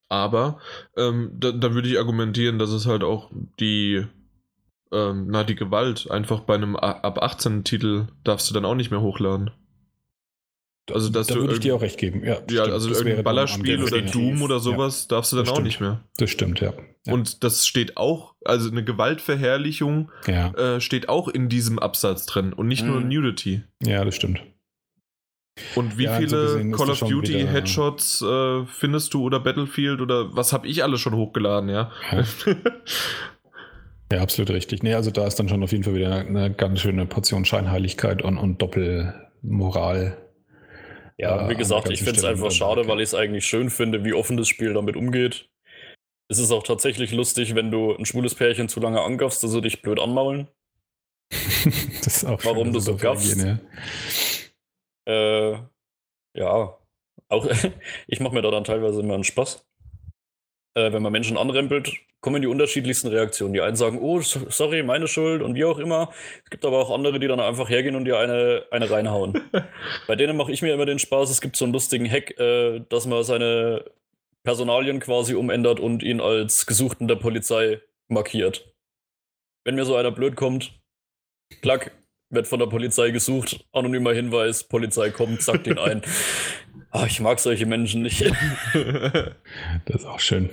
Aber 0.09 0.59
ähm, 0.95 1.31
da, 1.33 1.51
da 1.51 1.73
würde 1.73 1.89
ich 1.89 1.97
argumentieren, 1.99 2.59
dass 2.59 2.69
es 2.69 2.85
halt 2.85 3.03
auch 3.03 3.29
die, 3.59 4.05
ähm, 4.91 5.27
na, 5.29 5.43
die 5.43 5.55
Gewalt 5.55 6.09
einfach 6.09 6.41
bei 6.41 6.55
einem 6.55 6.75
ab 6.75 7.21
18 7.21 7.63
Titel 7.63 8.07
darfst 8.23 8.49
du 8.49 8.53
dann 8.53 8.65
auch 8.65 8.75
nicht 8.75 8.91
mehr 8.91 9.01
hochladen. 9.01 9.51
Also, 10.89 11.09
dass 11.09 11.27
da 11.27 11.33
du 11.35 11.41
würde 11.41 11.55
ich 11.55 11.59
dir 11.59 11.75
auch 11.75 11.81
recht 11.81 11.97
geben. 11.97 12.23
Ja, 12.23 12.35
Ja, 12.35 12.63
stimmt. 12.63 12.71
also 12.71 12.89
irgendein 12.89 13.15
dann 13.15 13.23
Ballerspiel 13.25 13.83
oder. 13.83 14.01
Doom 14.01 14.41
oder 14.41 14.61
sowas 14.61 15.09
darfst 15.09 15.33
du 15.33 15.35
dann 15.35 15.49
auch 15.49 15.59
nicht 15.59 15.81
mehr. 15.81 16.01
Das 16.17 16.29
stimmt, 16.29 16.61
ja. 16.61 16.73
ja. 17.05 17.13
Und 17.13 17.43
das 17.43 17.67
steht 17.67 17.97
auch, 17.97 18.35
also 18.45 18.71
eine 18.71 18.85
Gewaltverherrlichung 18.85 20.09
ja. 20.27 20.53
äh, 20.53 20.79
steht 20.79 21.09
auch 21.09 21.27
in 21.27 21.49
diesem 21.49 21.77
Absatz 21.77 22.25
drin 22.25 22.53
und 22.53 22.69
nicht 22.69 22.85
nur 22.85 23.01
Mhm. 23.01 23.09
Nudity. 23.09 23.63
ja, 23.83 24.05
das 24.05 24.15
stimmt. 24.15 24.41
Und 25.75 25.97
wie 25.97 26.03
Ja, 26.05 26.13
so 26.15 26.19
viele 26.19 26.37
ist 26.61 26.77
Call 26.77 26.89
of 26.89 26.99
Duty 26.99 27.33
wieder- 27.33 27.49
Headshots 27.51 28.21
äh, 28.21 28.65
findest 28.65 29.13
du 29.13 29.23
oder 29.23 29.39
Battlefield 29.39 30.01
oder 30.01 30.35
was 30.35 30.53
habe 30.53 30.67
ich 30.67 30.83
alles 30.83 31.01
schon 31.01 31.15
hochgeladen, 31.15 31.69
ja? 31.69 31.91
Ja. 32.11 32.23
Ja, 34.11 34.21
absolut 34.21 34.51
richtig. 34.51 34.83
Nee, 34.83 34.93
also 34.93 35.11
da 35.11 35.27
ist 35.27 35.35
dann 35.35 35.49
schon 35.49 35.61
auf 35.63 35.71
jeden 35.73 35.83
Fall 35.83 35.93
wieder 35.95 36.15
eine 36.15 36.53
ganz 36.53 36.79
schöne 36.79 37.05
Portion 37.05 37.43
Scheinheiligkeit 37.43 38.21
und, 38.21 38.37
und 38.37 38.61
Doppelmoral. 38.61 40.17
Ja, 41.17 41.45
äh, 41.45 41.49
wie 41.49 41.55
gesagt, 41.55 41.89
ich 41.89 42.03
finde 42.03 42.19
es 42.19 42.23
einfach 42.23 42.51
schade, 42.51 42.87
weil 42.87 42.99
ich 42.99 43.05
es 43.09 43.15
eigentlich 43.15 43.45
schön 43.45 43.69
finde, 43.69 44.05
wie 44.05 44.13
offen 44.13 44.37
das 44.37 44.47
Spiel 44.47 44.73
damit 44.73 44.95
umgeht. 44.95 45.49
Es 46.29 46.39
ist 46.39 46.51
auch 46.51 46.63
tatsächlich 46.63 47.11
lustig, 47.11 47.55
wenn 47.55 47.69
du 47.71 47.95
ein 47.95 48.05
schwules 48.05 48.35
Pärchen 48.35 48.69
zu 48.69 48.79
lange 48.79 49.01
angaffst, 49.01 49.43
dass 49.43 49.51
sie 49.51 49.61
dich 49.61 49.81
blöd 49.81 49.99
anmaulen. 49.99 50.47
das 52.03 52.17
ist 52.17 52.25
auch 52.25 52.43
Warum 52.45 52.65
schön, 52.67 52.73
du 52.73 52.79
so 52.79 52.95
gaffst? 52.95 53.45
Äh, 55.07 55.53
ja, 56.37 56.77
auch 57.29 57.47
ich 58.07 58.19
mache 58.19 58.33
mir 58.33 58.41
da 58.41 58.51
dann 58.51 58.63
teilweise 58.63 59.01
immer 59.01 59.15
einen 59.15 59.23
Spaß. 59.23 59.65
Äh, 60.75 60.91
wenn 60.93 61.01
man 61.01 61.11
Menschen 61.11 61.37
anrempelt, 61.37 61.91
kommen 62.21 62.41
die 62.41 62.47
unterschiedlichsten 62.47 63.07
Reaktionen. 63.07 63.53
Die 63.53 63.61
einen 63.61 63.75
sagen, 63.75 63.99
oh, 64.01 64.19
so- 64.21 64.49
sorry, 64.49 64.83
meine 64.83 65.07
Schuld 65.07 65.41
und 65.41 65.55
wie 65.55 65.65
auch 65.65 65.79
immer. 65.79 66.11
Es 66.43 66.49
gibt 66.49 66.65
aber 66.65 66.79
auch 66.79 66.91
andere, 66.91 67.19
die 67.19 67.27
dann 67.27 67.39
einfach 67.39 67.69
hergehen 67.69 67.95
und 67.95 68.05
dir 68.05 68.19
eine, 68.19 68.65
eine 68.71 68.89
reinhauen. 68.89 69.41
Bei 70.07 70.15
denen 70.15 70.37
mache 70.37 70.51
ich 70.51 70.61
mir 70.61 70.73
immer 70.73 70.85
den 70.85 70.99
Spaß. 70.99 71.29
Es 71.29 71.41
gibt 71.41 71.55
so 71.55 71.65
einen 71.65 71.73
lustigen 71.73 72.09
Hack, 72.09 72.37
äh, 72.39 72.81
dass 72.89 73.05
man 73.07 73.23
seine 73.23 73.85
Personalien 74.43 74.99
quasi 74.99 75.35
umändert 75.35 75.79
und 75.79 76.03
ihn 76.03 76.21
als 76.21 76.65
Gesuchten 76.65 77.07
der 77.07 77.15
Polizei 77.15 77.81
markiert. 78.09 78.73
Wenn 79.65 79.75
mir 79.75 79.85
so 79.85 79.95
einer 79.95 80.11
blöd 80.11 80.35
kommt, 80.35 80.79
klack, 81.61 81.91
wird 82.29 82.47
von 82.47 82.59
der 82.59 82.67
Polizei 82.67 83.11
gesucht, 83.11 83.65
anonymer 83.73 84.13
Hinweis, 84.13 84.63
Polizei 84.63 85.09
kommt, 85.11 85.41
sagt 85.41 85.67
ihn 85.67 85.77
ein. 85.77 86.01
Ah, 86.89 87.05
ich 87.05 87.19
mag 87.19 87.37
solche 87.39 87.65
Menschen 87.65 88.01
nicht. 88.03 88.21
ja. 88.21 88.31
Das 89.85 90.01
ist 90.01 90.05
auch 90.05 90.21
schön. 90.21 90.49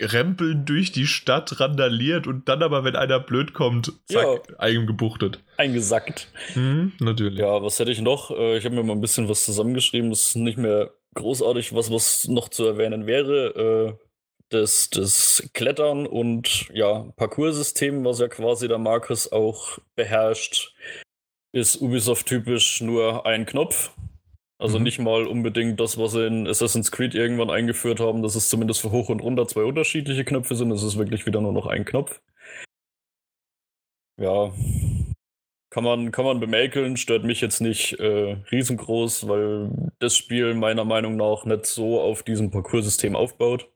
Rempeln 0.00 0.64
durch 0.64 0.90
die 0.90 1.06
Stadt 1.06 1.60
randaliert 1.60 2.26
und 2.26 2.48
dann 2.48 2.62
aber, 2.64 2.82
wenn 2.84 2.96
einer 2.96 3.20
blöd 3.20 3.54
kommt, 3.54 3.92
zack, 4.06 4.40
eingebuchtet. 4.58 5.38
Eingesackt. 5.56 6.28
Mhm, 6.56 6.92
natürlich. 6.98 7.38
Ja, 7.38 7.62
was 7.62 7.78
hätte 7.78 7.92
ich 7.92 8.00
noch? 8.00 8.32
Äh, 8.32 8.58
Ich 8.58 8.64
habe 8.64 8.74
mir 8.74 8.82
mal 8.82 8.94
ein 8.94 9.00
bisschen 9.00 9.28
was 9.28 9.44
zusammengeschrieben. 9.44 10.10
Das 10.10 10.30
ist 10.30 10.36
nicht 10.36 10.58
mehr 10.58 10.90
großartig, 11.14 11.74
was, 11.74 11.92
was 11.92 12.26
noch 12.26 12.48
zu 12.48 12.66
erwähnen 12.66 13.06
wäre. 13.06 13.96
Das, 14.50 14.90
das 14.90 15.48
Klettern 15.54 16.06
und 16.06 16.68
ja, 16.72 17.04
Parcoursystem, 17.16 18.04
was 18.04 18.18
ja 18.18 18.28
quasi 18.28 18.66
der 18.66 18.78
Markus 18.78 19.30
auch 19.30 19.78
beherrscht, 19.94 20.74
ist 21.52 21.80
Ubisoft 21.80 22.26
typisch 22.26 22.80
nur 22.80 23.26
ein 23.26 23.46
Knopf. 23.46 23.92
Also 24.58 24.78
Mhm. 24.78 24.84
nicht 24.84 24.98
mal 24.98 25.26
unbedingt 25.26 25.80
das, 25.80 25.98
was 25.98 26.12
sie 26.12 26.26
in 26.26 26.46
Assassin's 26.48 26.92
Creed 26.92 27.14
irgendwann 27.14 27.50
eingeführt 27.50 28.00
haben, 28.00 28.22
dass 28.22 28.34
es 28.34 28.48
zumindest 28.48 28.80
für 28.82 28.90
hoch 28.90 29.08
und 29.08 29.20
runter 29.22 29.46
zwei 29.48 29.62
unterschiedliche 29.64 30.24
Knöpfe 30.24 30.56
sind. 30.56 30.70
Es 30.72 30.82
ist 30.82 30.98
wirklich 30.98 31.26
wieder 31.26 31.40
nur 31.40 31.52
noch 31.52 31.66
ein 31.66 31.84
Knopf. 31.84 32.20
Ja, 34.18 34.52
kann 35.70 35.84
man, 35.84 36.10
kann 36.10 36.24
man 36.24 36.40
bemäkeln, 36.40 36.96
stört 36.96 37.24
mich 37.24 37.40
jetzt 37.40 37.60
nicht 37.60 37.92
äh, 38.00 38.32
riesengroß, 38.50 39.28
weil 39.28 39.70
das 40.00 40.16
Spiel 40.16 40.54
meiner 40.54 40.84
Meinung 40.84 41.16
nach 41.16 41.44
nicht 41.44 41.66
so 41.66 42.00
auf 42.00 42.22
diesem 42.22 42.50
Parcoursystem 42.50 43.14
aufbaut. 43.16 43.70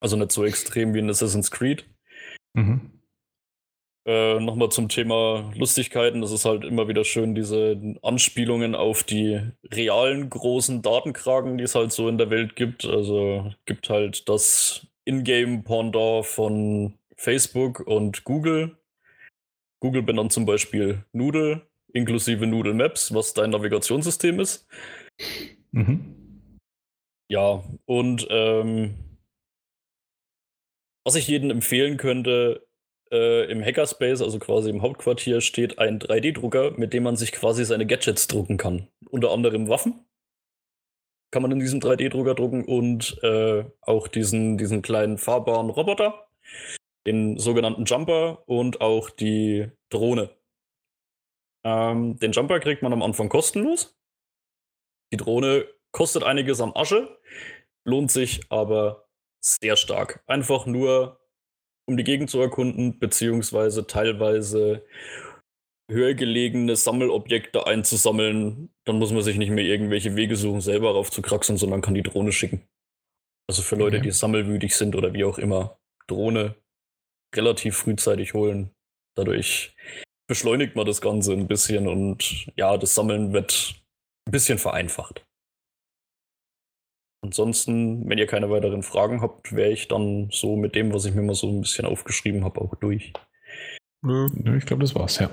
Also 0.00 0.16
nicht 0.16 0.32
so 0.32 0.44
extrem 0.44 0.94
wie 0.94 0.98
in 0.98 1.10
Assassin's 1.10 1.50
Creed. 1.50 1.84
Mhm. 2.54 2.90
Äh, 4.06 4.40
Nochmal 4.40 4.70
zum 4.70 4.88
Thema 4.88 5.52
Lustigkeiten. 5.54 6.22
Das 6.22 6.32
ist 6.32 6.44
halt 6.44 6.64
immer 6.64 6.88
wieder 6.88 7.04
schön, 7.04 7.34
diese 7.34 7.78
Anspielungen 8.02 8.74
auf 8.74 9.02
die 9.04 9.40
realen 9.70 10.30
großen 10.30 10.82
Datenkragen, 10.82 11.58
die 11.58 11.64
es 11.64 11.74
halt 11.74 11.92
so 11.92 12.08
in 12.08 12.18
der 12.18 12.30
Welt 12.30 12.56
gibt. 12.56 12.84
Also 12.86 13.52
gibt 13.66 13.90
halt 13.90 14.28
das 14.28 14.86
Ingame-Pendant 15.04 16.24
von 16.26 16.94
Facebook 17.16 17.80
und 17.80 18.24
Google. 18.24 18.76
Google 19.80 20.02
benannt 20.02 20.32
zum 20.32 20.46
Beispiel 20.46 21.04
Noodle 21.12 21.62
inklusive 21.92 22.46
Noodle 22.46 22.74
Maps, 22.74 23.12
was 23.14 23.34
dein 23.34 23.50
Navigationssystem 23.50 24.40
ist. 24.40 24.66
Mhm. 25.72 26.16
Ja, 27.28 27.62
und 27.86 28.26
ähm, 28.30 28.94
was 31.10 31.16
ich 31.16 31.26
jedem 31.26 31.50
empfehlen 31.50 31.96
könnte, 31.96 32.68
äh, 33.10 33.50
im 33.50 33.64
Hackerspace, 33.64 34.22
also 34.22 34.38
quasi 34.38 34.70
im 34.70 34.80
Hauptquartier, 34.80 35.40
steht 35.40 35.80
ein 35.80 35.98
3D-Drucker, 35.98 36.78
mit 36.78 36.92
dem 36.92 37.02
man 37.02 37.16
sich 37.16 37.32
quasi 37.32 37.64
seine 37.64 37.84
Gadgets 37.84 38.28
drucken 38.28 38.58
kann. 38.58 38.86
Unter 39.08 39.32
anderem 39.32 39.68
Waffen 39.68 40.06
kann 41.32 41.42
man 41.42 41.50
in 41.50 41.58
diesem 41.58 41.80
3D-Drucker 41.80 42.36
drucken 42.36 42.64
und 42.64 43.20
äh, 43.24 43.64
auch 43.80 44.06
diesen, 44.06 44.56
diesen 44.56 44.82
kleinen 44.82 45.18
fahrbaren 45.18 45.68
Roboter, 45.68 46.28
den 47.08 47.38
sogenannten 47.38 47.86
Jumper 47.86 48.44
und 48.46 48.80
auch 48.80 49.10
die 49.10 49.66
Drohne. 49.88 50.30
Ähm, 51.64 52.20
den 52.20 52.30
Jumper 52.30 52.60
kriegt 52.60 52.82
man 52.82 52.92
am 52.92 53.02
Anfang 53.02 53.28
kostenlos. 53.28 53.98
Die 55.12 55.16
Drohne 55.16 55.66
kostet 55.90 56.22
einiges 56.22 56.60
an 56.60 56.70
Asche, 56.76 57.18
lohnt 57.84 58.12
sich 58.12 58.42
aber 58.48 59.09
sehr 59.40 59.76
stark. 59.76 60.22
Einfach 60.26 60.66
nur, 60.66 61.20
um 61.86 61.96
die 61.96 62.04
Gegend 62.04 62.30
zu 62.30 62.40
erkunden, 62.40 62.98
beziehungsweise 62.98 63.86
teilweise 63.86 64.84
höher 65.90 66.14
gelegene 66.14 66.76
Sammelobjekte 66.76 67.66
einzusammeln. 67.66 68.72
Dann 68.84 68.98
muss 68.98 69.12
man 69.12 69.22
sich 69.22 69.36
nicht 69.36 69.50
mehr 69.50 69.64
irgendwelche 69.64 70.14
Wege 70.14 70.36
suchen, 70.36 70.60
selber 70.60 70.92
raufzukraxeln, 70.92 71.58
sondern 71.58 71.80
kann 71.80 71.94
die 71.94 72.02
Drohne 72.02 72.32
schicken. 72.32 72.68
Also 73.48 73.62
für 73.62 73.74
Leute, 73.76 73.96
Okay. 73.96 74.04
die 74.04 74.12
sammelwütig 74.12 74.76
sind 74.76 74.94
oder 74.94 75.12
wie 75.12 75.24
auch 75.24 75.38
immer, 75.38 75.80
Drohne 76.06 76.54
relativ 77.34 77.76
frühzeitig 77.76 78.34
holen. 78.34 78.70
Dadurch 79.16 79.74
beschleunigt 80.28 80.76
man 80.76 80.86
das 80.86 81.00
Ganze 81.00 81.32
ein 81.32 81.48
bisschen 81.48 81.88
und 81.88 82.46
ja, 82.56 82.76
das 82.78 82.94
Sammeln 82.94 83.32
wird 83.32 83.74
ein 84.28 84.30
bisschen 84.30 84.58
vereinfacht. 84.58 85.26
Ansonsten, 87.22 88.08
wenn 88.08 88.18
ihr 88.18 88.26
keine 88.26 88.50
weiteren 88.50 88.82
Fragen 88.82 89.20
habt, 89.20 89.54
wäre 89.54 89.70
ich 89.70 89.88
dann 89.88 90.28
so 90.30 90.56
mit 90.56 90.74
dem, 90.74 90.92
was 90.92 91.04
ich 91.04 91.14
mir 91.14 91.22
mal 91.22 91.34
so 91.34 91.48
ein 91.48 91.60
bisschen 91.60 91.84
aufgeschrieben 91.84 92.44
habe, 92.44 92.60
auch 92.60 92.74
durch. 92.76 93.12
Ich 94.02 94.66
glaube, 94.66 94.82
das 94.82 94.94
war's, 94.94 95.18
ja. 95.18 95.30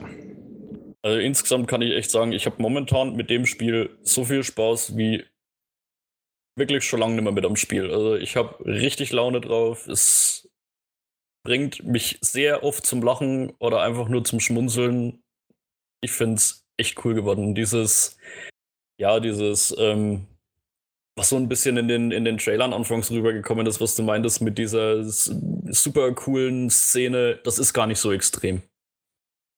Also 1.02 1.20
insgesamt 1.20 1.68
kann 1.70 1.82
ich 1.82 1.94
echt 1.94 2.12
sagen, 2.12 2.34
ich 2.34 2.46
habe 2.46 2.62
momentan 2.62 3.16
mit 3.16 3.30
dem 3.30 3.46
Spiel 3.46 3.98
so 4.02 4.26
viel 4.26 4.44
Spaß 4.44 4.98
wie 4.98 5.24
wirklich 6.58 6.84
schon 6.84 7.00
lange 7.00 7.14
nicht 7.16 7.24
mehr 7.24 7.32
mit 7.32 7.46
am 7.46 7.56
Spiel. 7.56 7.90
Also 7.92 8.16
ich 8.16 8.36
habe 8.36 8.66
richtig 8.66 9.14
Laune 9.14 9.40
drauf. 9.40 9.88
Es 9.88 10.50
bringt 11.46 11.86
mich 11.86 12.18
sehr 12.20 12.64
oft 12.64 12.86
zum 12.86 13.02
Lachen 13.02 13.52
oder 13.60 13.82
einfach 13.82 14.10
nur 14.10 14.26
zum 14.26 14.42
Schmunzeln. 14.42 15.24
Ich 16.04 16.12
finde 16.12 16.36
es 16.36 16.66
echt 16.78 17.06
cool 17.06 17.14
geworden. 17.14 17.56
Dieses, 17.56 18.18
ja, 19.00 19.22
dieses, 19.22 19.74
ähm, 19.80 20.28
was 21.18 21.30
so 21.30 21.36
ein 21.36 21.50
bisschen 21.50 21.78
in 21.78 21.88
den, 21.88 22.12
in 22.12 22.24
den 22.24 22.38
Trailern 22.38 22.74
anfangs 22.74 23.12
rübergekommen 23.12 23.66
ist, 23.66 23.82
was 23.82 23.96
du 23.96 24.04
meintest 24.04 24.42
mit 24.42 24.58
dieser 24.58 25.04
super 25.04 26.12
coolen 26.14 26.70
Szene, 26.70 27.40
das 27.44 27.60
ist 27.60 27.74
gar 27.74 27.88
nicht 27.88 28.00
so 28.00 28.14
extrem. 28.14 28.62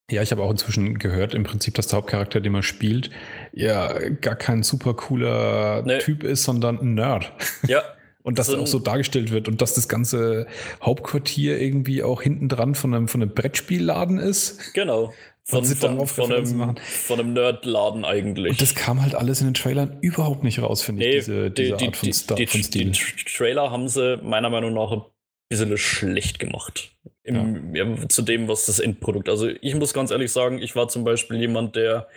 Ja, 0.10 0.24
ich 0.24 0.32
habe 0.32 0.42
auch 0.42 0.50
inzwischen 0.50 0.98
gehört, 0.98 1.36
im 1.36 1.44
Prinzip, 1.44 1.76
dass 1.76 1.88
der 1.88 1.98
Hauptcharakter, 1.98 2.42
den 2.42 2.54
man 2.54 2.64
spielt, 2.64 3.12
ja 3.54 3.94
gar 4.22 4.36
kein 4.36 4.64
super 4.64 4.96
cooler 4.96 5.84
Nee. 5.86 6.00
Typ 6.00 6.24
ist, 6.24 6.46
sondern 6.46 6.80
ein 6.80 6.96
Nerd. 6.96 7.32
Ja, 7.68 7.84
Und 8.22 8.38
dass 8.38 8.48
So 8.48 8.58
er 8.58 8.62
auch 8.62 8.68
so 8.68 8.80
dargestellt 8.80 9.32
wird 9.32 9.48
und 9.48 9.62
dass 9.62 9.74
das 9.76 9.88
ganze 9.88 10.46
Hauptquartier 10.82 11.60
irgendwie 11.60 12.04
auch 12.04 12.22
hinten 12.22 12.50
dran 12.50 12.76
von 12.76 12.94
einem, 12.94 13.08
von 13.08 13.22
einem 13.22 13.34
Brettspielladen 13.34 14.20
ist. 14.20 14.74
Genau. 14.74 15.14
Von, 15.50 15.66
von, 15.66 16.06
von, 16.06 16.32
einem, 16.32 16.78
von 16.78 17.20
einem 17.20 17.34
Nerdladen 17.34 18.06
eigentlich. 18.06 18.52
Und 18.52 18.62
das 18.62 18.76
kam 18.76 19.02
halt 19.02 19.16
alles 19.16 19.42
in 19.42 19.48
den 19.48 19.56
Trailern 19.56 19.98
überhaupt 20.02 20.44
nicht 20.44 20.60
raus, 20.62 20.84
finde 20.84 21.04
ich, 21.04 21.10
Nee, 21.10 21.16
diese, 21.16 21.50
diese 21.50 21.76
die, 21.78 21.86
Art 21.88 21.98
von, 21.98 22.06
die, 22.06 22.14
Star, 22.14 22.38
die, 22.38 22.46
von 22.46 22.60
die, 22.60 22.64
Stil. 22.64 22.92
die 22.92 23.24
Trailer 23.26 23.72
haben 23.72 23.88
sie 23.88 24.18
meiner 24.18 24.52
Meinung 24.52 24.76
nach 24.76 24.92
ein 24.92 25.02
bisschen 25.50 25.76
schlecht 25.80 26.38
gemacht. 26.38 26.96
Im, 27.24 27.74
ja. 27.76 28.08
zu 28.10 28.22
dem, 28.22 28.48
was 28.48 28.68
das 28.68 28.80
Endprodukt. 28.80 29.28
Also 29.28 29.48
ich 29.48 29.74
muss 29.74 29.92
ganz 29.92 30.12
ehrlich 30.12 30.32
sagen, 30.32 30.60
ich 30.60 30.76
war 30.76 30.88
zum 30.88 31.04
Beispiel 31.04 31.40
jemand, 31.40 31.76
der 31.76 32.08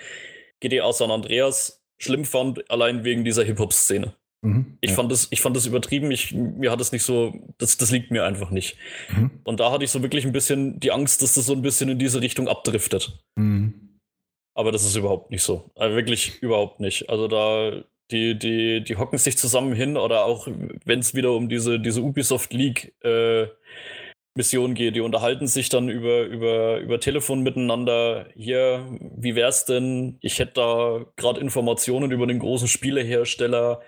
GTA 0.60 0.92
San 0.92 1.10
Andreas 1.10 1.82
schlimm 1.98 2.26
fand, 2.26 2.70
allein 2.70 3.02
wegen 3.02 3.24
dieser 3.24 3.44
Hip-Hop-Szene. 3.44 4.14
Mhm, 4.44 4.76
ich, 4.80 4.90
ja. 4.90 4.96
fand 4.96 5.10
das, 5.12 5.28
ich 5.30 5.40
fand 5.40 5.56
das 5.56 5.66
übertrieben, 5.66 6.10
ich, 6.10 6.32
mir 6.34 6.72
hat 6.72 6.80
es 6.80 6.90
nicht 6.90 7.04
so, 7.04 7.32
das, 7.58 7.76
das 7.76 7.92
liegt 7.92 8.10
mir 8.10 8.24
einfach 8.24 8.50
nicht. 8.50 8.76
Mhm. 9.10 9.30
Und 9.44 9.60
da 9.60 9.70
hatte 9.70 9.84
ich 9.84 9.90
so 9.90 10.02
wirklich 10.02 10.24
ein 10.24 10.32
bisschen 10.32 10.80
die 10.80 10.90
Angst, 10.90 11.22
dass 11.22 11.34
das 11.34 11.46
so 11.46 11.52
ein 11.52 11.62
bisschen 11.62 11.88
in 11.88 11.98
diese 11.98 12.20
Richtung 12.20 12.48
abdriftet. 12.48 13.20
Mhm. 13.36 14.00
Aber 14.54 14.72
das 14.72 14.84
ist 14.84 14.96
überhaupt 14.96 15.30
nicht 15.30 15.42
so. 15.42 15.70
Also 15.76 15.96
wirklich 15.96 16.42
überhaupt 16.42 16.80
nicht. 16.80 17.08
Also 17.08 17.28
da, 17.28 17.84
die, 18.10 18.36
die, 18.36 18.82
die 18.82 18.96
hocken 18.96 19.16
sich 19.18 19.38
zusammen 19.38 19.74
hin 19.74 19.96
oder 19.96 20.24
auch 20.24 20.48
wenn 20.84 20.98
es 20.98 21.14
wieder 21.14 21.32
um 21.32 21.48
diese, 21.48 21.78
diese 21.78 22.02
Ubisoft 22.02 22.52
League 22.52 22.94
äh, 23.02 23.46
Mission 24.34 24.74
geht, 24.74 24.96
die 24.96 25.00
unterhalten 25.00 25.46
sich 25.46 25.68
dann 25.68 25.88
über, 25.88 26.22
über, 26.22 26.78
über 26.78 26.98
Telefon 26.98 27.42
miteinander. 27.42 28.26
Hier, 28.34 28.86
wie 29.16 29.34
wär's 29.36 29.66
denn? 29.66 30.16
Ich 30.20 30.38
hätte 30.38 30.54
da 30.54 31.06
gerade 31.16 31.40
Informationen 31.40 32.10
über 32.10 32.26
den 32.26 32.38
großen 32.38 32.68
Spielehersteller 32.68 33.82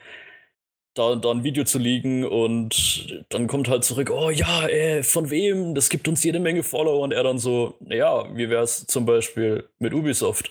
da, 0.95 1.17
da 1.17 1.31
ein 1.33 1.43
Video 1.43 1.65
zu 1.65 1.79
liegen 1.79 2.25
und 2.25 3.25
dann 3.29 3.49
kommt 3.49 3.69
halt 3.69 3.85
zurück, 3.85 4.11
oh 4.11 4.31
ja, 4.31 4.69
äh, 4.69 5.03
von 5.03 5.29
wem? 5.31 5.75
Das 5.75 5.89
gibt 5.89 6.07
uns 6.07 6.23
jede 6.23 6.39
Menge 6.39 6.63
Follower 6.63 7.01
und 7.01 7.13
er 7.13 7.25
dann 7.25 7.39
so, 7.39 7.77
ja, 7.81 8.35
wie 8.37 8.49
wär's 8.49 8.87
zum 8.87 9.05
Beispiel 9.05 9.69
mit 9.81 9.93
Ubisoft? 9.93 10.51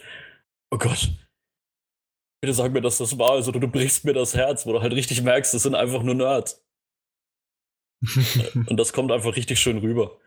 Oh 0.69 0.77
Gott. 0.77 1.11
Bitte 2.41 2.53
sag 2.53 2.73
mir, 2.73 2.81
dass 2.81 2.97
das 2.97 3.17
war, 3.17 3.31
also 3.31 3.53
du 3.53 3.67
brichst 3.69 4.03
mir 4.03 4.13
das 4.13 4.35
Herz, 4.35 4.65
wo 4.65 4.73
du 4.73 4.81
halt 4.81 4.93
richtig 4.93 5.21
merkst, 5.21 5.53
das 5.53 5.63
sind 5.63 5.75
einfach 5.75 6.03
nur 6.03 6.15
Nerds. 6.15 6.61
und 8.67 8.77
das 8.77 8.91
kommt 8.91 9.13
einfach 9.13 9.37
richtig 9.37 9.59
schön 9.59 9.77
rüber. 9.77 10.19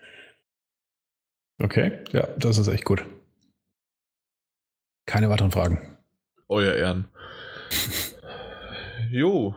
Okay, 1.62 1.99
ja, 2.12 2.27
das 2.39 2.57
ist 2.57 2.69
echt 2.69 2.86
gut. 2.86 3.05
Keine 5.07 5.28
weiteren 5.28 5.51
Fragen. 5.51 5.99
Euer 6.49 6.75
Ehren. 6.75 7.09
jo, 9.11 9.55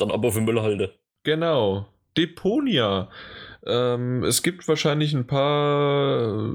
dann 0.00 0.10
aber 0.10 0.32
für 0.32 0.40
Müllhalde. 0.40 0.94
Genau. 1.24 1.86
Deponia. 2.16 3.08
Ähm, 3.66 4.24
es 4.24 4.42
gibt 4.42 4.66
wahrscheinlich 4.68 5.12
ein 5.12 5.26
paar, 5.26 6.50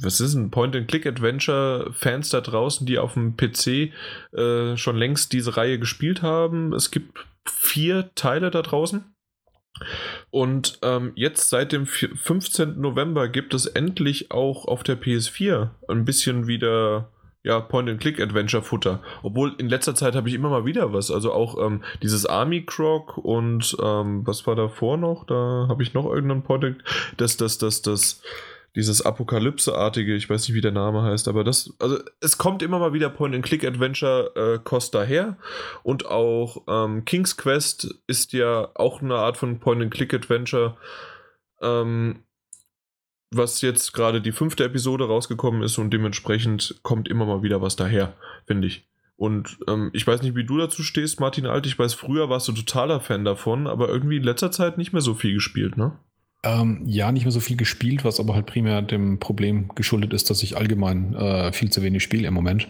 was 0.00 0.20
ist 0.20 0.34
ein 0.34 0.50
Point-and-Click-Adventure-Fans 0.50 2.28
da 2.30 2.40
draußen, 2.40 2.86
die 2.86 2.98
auf 2.98 3.14
dem 3.14 3.36
PC 3.36 3.92
äh, 4.32 4.76
schon 4.76 4.96
längst 4.96 5.32
diese 5.32 5.56
Reihe 5.56 5.78
gespielt 5.78 6.22
haben. 6.22 6.72
Es 6.74 6.90
gibt 6.90 7.26
vier 7.46 8.10
Teile 8.14 8.50
da 8.50 8.62
draußen. 8.62 9.04
Und 10.30 10.78
ähm, 10.82 11.12
jetzt 11.14 11.48
seit 11.48 11.72
dem 11.72 11.86
15. 11.86 12.78
November 12.80 13.28
gibt 13.28 13.54
es 13.54 13.66
endlich 13.66 14.30
auch 14.30 14.66
auf 14.66 14.82
der 14.82 15.00
PS4 15.00 15.70
ein 15.88 16.04
bisschen 16.04 16.46
wieder 16.46 17.10
ja, 17.42 17.60
Point-and-Click-Adventure-Futter. 17.60 19.00
Obwohl 19.22 19.54
in 19.58 19.68
letzter 19.68 19.94
Zeit 19.94 20.14
habe 20.14 20.28
ich 20.28 20.34
immer 20.34 20.50
mal 20.50 20.64
wieder 20.66 20.92
was. 20.92 21.10
Also 21.10 21.32
auch 21.32 21.64
ähm, 21.64 21.82
dieses 22.02 22.26
Army 22.26 22.64
Croc 22.64 23.16
und 23.16 23.76
ähm, 23.82 24.26
was 24.26 24.46
war 24.46 24.56
davor 24.56 24.96
noch? 24.96 25.24
Da 25.24 25.66
habe 25.68 25.82
ich 25.82 25.94
noch 25.94 26.06
irgendeinen 26.06 26.42
Point 26.42 26.84
das, 27.16 27.36
das, 27.36 27.56
das, 27.56 27.80
das, 27.80 28.22
dieses 28.76 29.02
Apokalypse-artige, 29.02 30.14
ich 30.14 30.28
weiß 30.28 30.48
nicht, 30.48 30.54
wie 30.54 30.60
der 30.60 30.70
Name 30.70 31.02
heißt, 31.02 31.26
aber 31.28 31.42
das, 31.42 31.74
also 31.80 31.98
es 32.20 32.38
kommt 32.38 32.62
immer 32.62 32.78
mal 32.78 32.92
wieder 32.92 33.08
Point-and-Click-Adventure 33.08 34.60
äh, 34.64 34.80
daher. 34.92 35.38
Und 35.82 36.06
auch 36.06 36.62
ähm, 36.68 37.04
King's 37.04 37.36
Quest 37.36 37.94
ist 38.06 38.32
ja 38.32 38.68
auch 38.74 39.00
eine 39.00 39.16
Art 39.16 39.38
von 39.38 39.58
Point-and-Click-Adventure. 39.58 40.76
Ähm, 41.62 42.22
was 43.30 43.60
jetzt 43.62 43.92
gerade 43.92 44.20
die 44.20 44.32
fünfte 44.32 44.64
Episode 44.64 45.06
rausgekommen 45.06 45.62
ist 45.62 45.78
und 45.78 45.92
dementsprechend 45.92 46.80
kommt 46.82 47.08
immer 47.08 47.26
mal 47.26 47.42
wieder 47.42 47.62
was 47.62 47.76
daher, 47.76 48.14
finde 48.46 48.66
ich. 48.66 48.88
Und 49.16 49.58
ähm, 49.68 49.90
ich 49.92 50.06
weiß 50.06 50.22
nicht, 50.22 50.34
wie 50.34 50.44
du 50.44 50.56
dazu 50.56 50.82
stehst, 50.82 51.20
Martin 51.20 51.46
Alt. 51.46 51.66
Ich 51.66 51.78
weiß, 51.78 51.92
früher 51.92 52.30
warst 52.30 52.48
du 52.48 52.52
totaler 52.52 53.00
Fan 53.00 53.24
davon, 53.24 53.66
aber 53.66 53.88
irgendwie 53.88 54.16
in 54.16 54.22
letzter 54.22 54.50
Zeit 54.50 54.78
nicht 54.78 54.92
mehr 54.92 55.02
so 55.02 55.14
viel 55.14 55.34
gespielt, 55.34 55.76
ne? 55.76 55.98
Ähm, 56.42 56.84
ja, 56.86 57.12
nicht 57.12 57.24
mehr 57.24 57.32
so 57.32 57.40
viel 57.40 57.58
gespielt, 57.58 58.02
was 58.02 58.18
aber 58.18 58.34
halt 58.34 58.46
primär 58.46 58.80
dem 58.80 59.18
Problem 59.18 59.68
geschuldet 59.74 60.14
ist, 60.14 60.30
dass 60.30 60.42
ich 60.42 60.56
allgemein 60.56 61.14
äh, 61.14 61.52
viel 61.52 61.70
zu 61.70 61.82
wenig 61.82 62.02
spiele 62.02 62.26
im 62.26 62.32
Moment. 62.32 62.66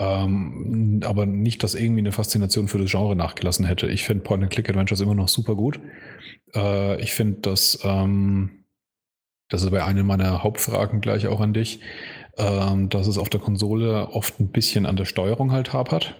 Ähm, 0.00 1.00
aber 1.04 1.24
nicht, 1.24 1.62
dass 1.62 1.76
irgendwie 1.76 2.00
eine 2.00 2.10
Faszination 2.10 2.66
für 2.66 2.78
das 2.78 2.90
Genre 2.90 3.14
nachgelassen 3.14 3.64
hätte. 3.64 3.86
Ich 3.86 4.02
finde 4.02 4.24
Point-and-Click-Adventures 4.24 5.00
immer 5.00 5.14
noch 5.14 5.28
super 5.28 5.54
gut. 5.54 5.78
Äh, 6.52 7.00
ich 7.00 7.12
finde, 7.12 7.42
dass 7.42 7.78
ähm, 7.84 8.64
das 9.48 9.62
ist 9.62 9.70
bei 9.70 9.84
einer 9.84 10.02
meiner 10.02 10.42
Hauptfragen 10.42 11.00
gleich 11.00 11.26
auch 11.26 11.40
an 11.40 11.52
dich, 11.52 11.80
ähm, 12.36 12.88
dass 12.88 13.06
es 13.06 13.18
auf 13.18 13.30
der 13.30 13.40
Konsole 13.40 14.08
oft 14.08 14.40
ein 14.40 14.48
bisschen 14.48 14.86
an 14.86 14.96
der 14.96 15.04
Steuerung 15.04 15.52
halt 15.52 15.72
hapert. 15.72 16.14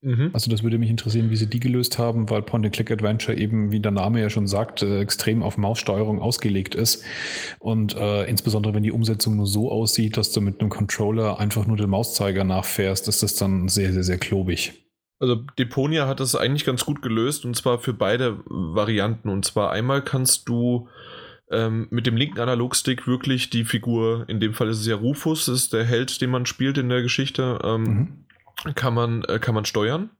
Mhm. 0.00 0.30
Also 0.32 0.50
das 0.50 0.62
würde 0.62 0.78
mich 0.78 0.90
interessieren, 0.90 1.30
wie 1.30 1.36
sie 1.36 1.48
die 1.48 1.58
gelöst 1.58 1.98
haben, 1.98 2.30
weil 2.30 2.42
Point-and-Click-Adventure 2.42 3.36
eben, 3.36 3.72
wie 3.72 3.80
der 3.80 3.90
Name 3.90 4.20
ja 4.20 4.30
schon 4.30 4.46
sagt, 4.46 4.82
äh, 4.82 5.00
extrem 5.00 5.42
auf 5.42 5.56
Maussteuerung 5.56 6.20
ausgelegt 6.20 6.74
ist. 6.74 7.04
Und 7.58 7.96
äh, 7.96 8.24
insbesondere, 8.24 8.74
wenn 8.74 8.84
die 8.84 8.92
Umsetzung 8.92 9.36
nur 9.36 9.46
so 9.46 9.72
aussieht, 9.72 10.16
dass 10.16 10.30
du 10.30 10.40
mit 10.40 10.60
einem 10.60 10.70
Controller 10.70 11.40
einfach 11.40 11.66
nur 11.66 11.76
den 11.76 11.90
Mauszeiger 11.90 12.44
nachfährst, 12.44 13.08
ist 13.08 13.22
das 13.22 13.34
dann 13.34 13.68
sehr, 13.68 13.92
sehr, 13.92 14.04
sehr 14.04 14.18
klobig. 14.18 14.84
Also 15.20 15.34
Deponia 15.58 16.06
hat 16.06 16.20
das 16.20 16.36
eigentlich 16.36 16.64
ganz 16.64 16.84
gut 16.84 17.02
gelöst 17.02 17.44
und 17.44 17.56
zwar 17.56 17.80
für 17.80 17.92
beide 17.92 18.38
Varianten. 18.46 19.28
Und 19.28 19.44
zwar 19.44 19.72
einmal 19.72 20.02
kannst 20.04 20.48
du 20.48 20.88
ähm, 21.50 21.88
mit 21.90 22.06
dem 22.06 22.16
linken 22.16 22.40
Analogstick 22.40 23.06
wirklich 23.06 23.50
die 23.50 23.64
Figur, 23.64 24.24
in 24.28 24.40
dem 24.40 24.54
Fall 24.54 24.68
ist 24.68 24.80
es 24.80 24.86
ja 24.86 24.96
Rufus, 24.96 25.48
ist 25.48 25.72
der 25.72 25.84
Held, 25.84 26.20
den 26.20 26.30
man 26.30 26.46
spielt 26.46 26.78
in 26.78 26.88
der 26.88 27.02
Geschichte, 27.02 27.58
ähm, 27.62 28.24
mhm. 28.64 28.74
kann, 28.74 28.94
man, 28.94 29.24
äh, 29.24 29.38
kann 29.38 29.54
man 29.54 29.64
steuern. 29.64 30.10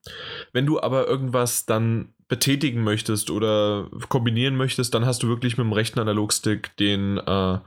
Wenn 0.52 0.66
du 0.66 0.80
aber 0.80 1.06
irgendwas 1.06 1.66
dann 1.66 2.14
betätigen 2.28 2.82
möchtest 2.82 3.30
oder 3.30 3.88
kombinieren 4.08 4.56
möchtest, 4.56 4.94
dann 4.94 5.06
hast 5.06 5.22
du 5.22 5.28
wirklich 5.28 5.56
mit 5.56 5.64
dem 5.64 5.72
rechten 5.72 5.98
Analogstick 5.98 6.76
den, 6.76 7.18
äh, 7.18 7.58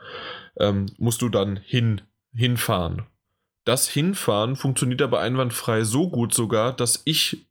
ähm, 0.59 0.85
musst 0.97 1.21
du 1.21 1.29
dann 1.29 1.57
hin, 1.57 2.01
hinfahren. 2.33 3.03
Das 3.63 3.87
Hinfahren 3.87 4.55
funktioniert 4.55 5.01
aber 5.01 5.19
einwandfrei 5.19 5.83
so 5.83 6.09
gut 6.09 6.33
sogar, 6.33 6.73
dass 6.73 7.01
ich 7.05 7.45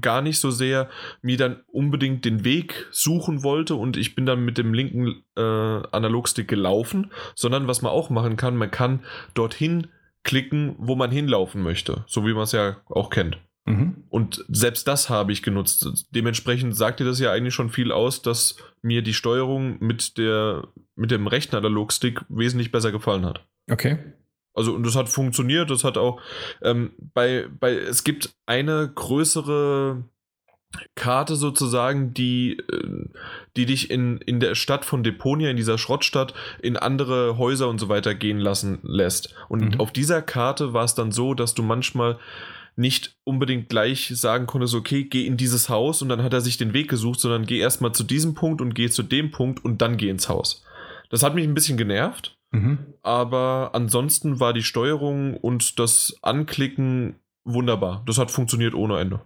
gar 0.00 0.22
nicht 0.22 0.38
so 0.38 0.50
sehr 0.50 0.88
mir 1.20 1.36
dann 1.36 1.60
unbedingt 1.66 2.24
den 2.24 2.44
Weg 2.44 2.86
suchen 2.90 3.42
wollte 3.42 3.74
und 3.74 3.96
ich 3.96 4.14
bin 4.14 4.26
dann 4.26 4.44
mit 4.44 4.58
dem 4.58 4.74
linken 4.74 5.22
äh, 5.36 5.40
Analogstick 5.40 6.48
gelaufen, 6.48 7.10
sondern 7.34 7.66
was 7.66 7.82
man 7.82 7.92
auch 7.92 8.10
machen 8.10 8.36
kann, 8.36 8.56
man 8.56 8.70
kann 8.70 9.00
dorthin 9.34 9.88
klicken, 10.24 10.74
wo 10.78 10.94
man 10.94 11.10
hinlaufen 11.10 11.62
möchte, 11.62 12.04
so 12.06 12.26
wie 12.26 12.34
man 12.34 12.44
es 12.44 12.52
ja 12.52 12.76
auch 12.86 13.10
kennt. 13.10 13.38
Mhm. 13.64 14.04
Und 14.08 14.44
selbst 14.48 14.88
das 14.88 15.08
habe 15.08 15.32
ich 15.32 15.42
genutzt. 15.42 16.06
Dementsprechend 16.10 16.76
sagt 16.76 17.00
dir 17.00 17.04
das 17.04 17.20
ja 17.20 17.30
eigentlich 17.32 17.54
schon 17.54 17.70
viel 17.70 17.92
aus, 17.92 18.22
dass 18.22 18.56
mir 18.82 19.02
die 19.02 19.14
Steuerung 19.14 19.76
mit, 19.80 20.18
der, 20.18 20.68
mit 20.96 21.10
dem 21.10 21.26
rechten 21.26 21.56
Analogstick 21.56 22.24
wesentlich 22.28 22.72
besser 22.72 22.90
gefallen 22.90 23.24
hat. 23.24 23.46
Okay. 23.70 23.98
Also, 24.54 24.74
und 24.74 24.84
das 24.84 24.96
hat 24.96 25.08
funktioniert, 25.08 25.70
das 25.70 25.84
hat 25.84 25.96
auch 25.96 26.20
ähm, 26.62 26.92
bei, 27.14 27.46
bei, 27.58 27.74
es 27.74 28.04
gibt 28.04 28.34
eine 28.46 28.90
größere 28.94 30.04
Karte 30.94 31.36
sozusagen, 31.36 32.14
die, 32.14 32.58
äh, 32.58 33.08
die 33.56 33.66
dich 33.66 33.90
in, 33.90 34.18
in 34.18 34.40
der 34.40 34.54
Stadt 34.54 34.84
von 34.84 35.02
Deponia, 35.02 35.50
in 35.50 35.56
dieser 35.56 35.78
Schrottstadt, 35.78 36.34
in 36.60 36.76
andere 36.76 37.38
Häuser 37.38 37.68
und 37.68 37.78
so 37.78 37.88
weiter 37.88 38.14
gehen 38.14 38.38
lassen 38.38 38.78
lässt. 38.82 39.34
Und 39.48 39.74
mhm. 39.74 39.80
auf 39.80 39.92
dieser 39.92 40.22
Karte 40.22 40.72
war 40.72 40.84
es 40.84 40.94
dann 40.94 41.12
so, 41.12 41.34
dass 41.34 41.54
du 41.54 41.62
manchmal 41.62 42.18
nicht 42.74 43.16
unbedingt 43.24 43.68
gleich 43.68 44.12
sagen 44.14 44.46
konntest, 44.46 44.74
okay, 44.74 45.04
geh 45.04 45.26
in 45.26 45.36
dieses 45.36 45.68
Haus 45.68 46.00
und 46.00 46.08
dann 46.08 46.22
hat 46.22 46.32
er 46.32 46.40
sich 46.40 46.56
den 46.56 46.72
Weg 46.72 46.88
gesucht, 46.88 47.20
sondern 47.20 47.44
geh 47.44 47.58
erstmal 47.58 47.92
zu 47.92 48.02
diesem 48.02 48.34
Punkt 48.34 48.62
und 48.62 48.74
geh 48.74 48.88
zu 48.88 49.02
dem 49.02 49.30
Punkt 49.30 49.62
und 49.62 49.82
dann 49.82 49.98
geh 49.98 50.08
ins 50.08 50.30
Haus. 50.30 50.64
Das 51.10 51.22
hat 51.22 51.34
mich 51.34 51.44
ein 51.44 51.54
bisschen 51.54 51.76
genervt, 51.76 52.38
Mhm. 52.52 52.78
Aber 53.02 53.70
ansonsten 53.72 54.40
war 54.40 54.52
die 54.52 54.62
Steuerung 54.62 55.36
und 55.36 55.78
das 55.78 56.16
Anklicken 56.22 57.16
wunderbar. 57.44 58.02
Das 58.06 58.18
hat 58.18 58.30
funktioniert 58.30 58.74
ohne 58.74 59.00
Ende. 59.00 59.20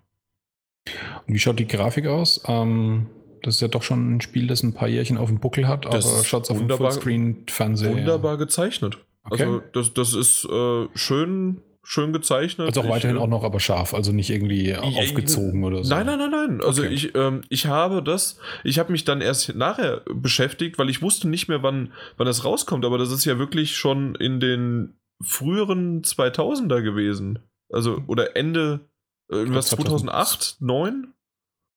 Und 1.27 1.35
wie 1.35 1.39
schaut 1.39 1.59
die 1.59 1.67
Grafik 1.67 2.07
aus? 2.07 2.41
Ähm, 2.47 3.07
das 3.43 3.57
ist 3.57 3.61
ja 3.61 3.69
doch 3.69 3.83
schon 3.83 4.17
ein 4.17 4.21
Spiel, 4.21 4.47
das 4.47 4.63
ein 4.63 4.73
paar 4.73 4.89
Jährchen 4.89 5.19
auf 5.19 5.29
dem 5.29 5.41
Buckel 5.41 5.69
hat, 5.69 5.87
aber 5.87 6.01
schaut 6.01 6.45
es 6.45 6.51
auf 6.51 6.59
dem 6.59 6.71
Fullscreen-Fernseher. 6.71 7.93
Wunderbar 7.93 8.39
gezeichnet. 8.39 8.99
Okay. 9.25 9.43
Also 9.43 9.63
das, 9.73 9.93
das 9.93 10.15
ist 10.15 10.45
äh, 10.45 10.87
schön 10.95 11.63
schön 11.87 12.13
gezeichnet. 12.13 12.67
Also 12.67 12.81
auch 12.81 12.89
weiterhin 12.89 13.17
ich, 13.17 13.23
auch 13.23 13.29
noch 13.29 13.45
aber 13.45 13.61
scharf, 13.61 13.95
also 13.95 14.11
nicht 14.11 14.31
irgendwie 14.31 14.75
aufgezogen 14.75 15.63
oder 15.63 15.85
so. 15.85 15.95
Nein, 15.95 16.07
nein, 16.07 16.19
nein, 16.19 16.31
nein. 16.31 16.61
Also 16.61 16.83
okay. 16.83 16.93
ich, 16.93 17.15
ähm, 17.15 17.43
ich 17.49 17.67
habe 17.67 18.03
das, 18.03 18.39
ich 18.65 18.81
habe 18.81 18.91
mich 18.91 19.05
dann 19.05 19.21
erst 19.21 19.55
nachher 19.55 20.03
beschäftigt, 20.13 20.79
weil 20.79 20.91
ich 20.91 21.01
wusste 21.01 21.29
nicht 21.29 21.47
mehr, 21.49 21.63
wann, 21.63 21.93
wann 22.17 22.27
das 22.27 22.45
rauskommt, 22.45 22.85
aber 22.85 22.99
das 22.99 23.13
ist 23.13 23.25
ja 23.25 23.39
wirklich 23.39 23.77
schon 23.77 24.17
in 24.17 24.41
den 24.41 24.99
früheren 25.23 26.03
2000er 26.03 26.83
gewesen. 26.83 27.39
Also, 27.73 28.03
oder 28.09 28.37
Ende, 28.37 28.89
äh, 29.31 29.37
irgendwas 29.37 29.69
2008, 29.69 30.57
2009? 30.59 31.15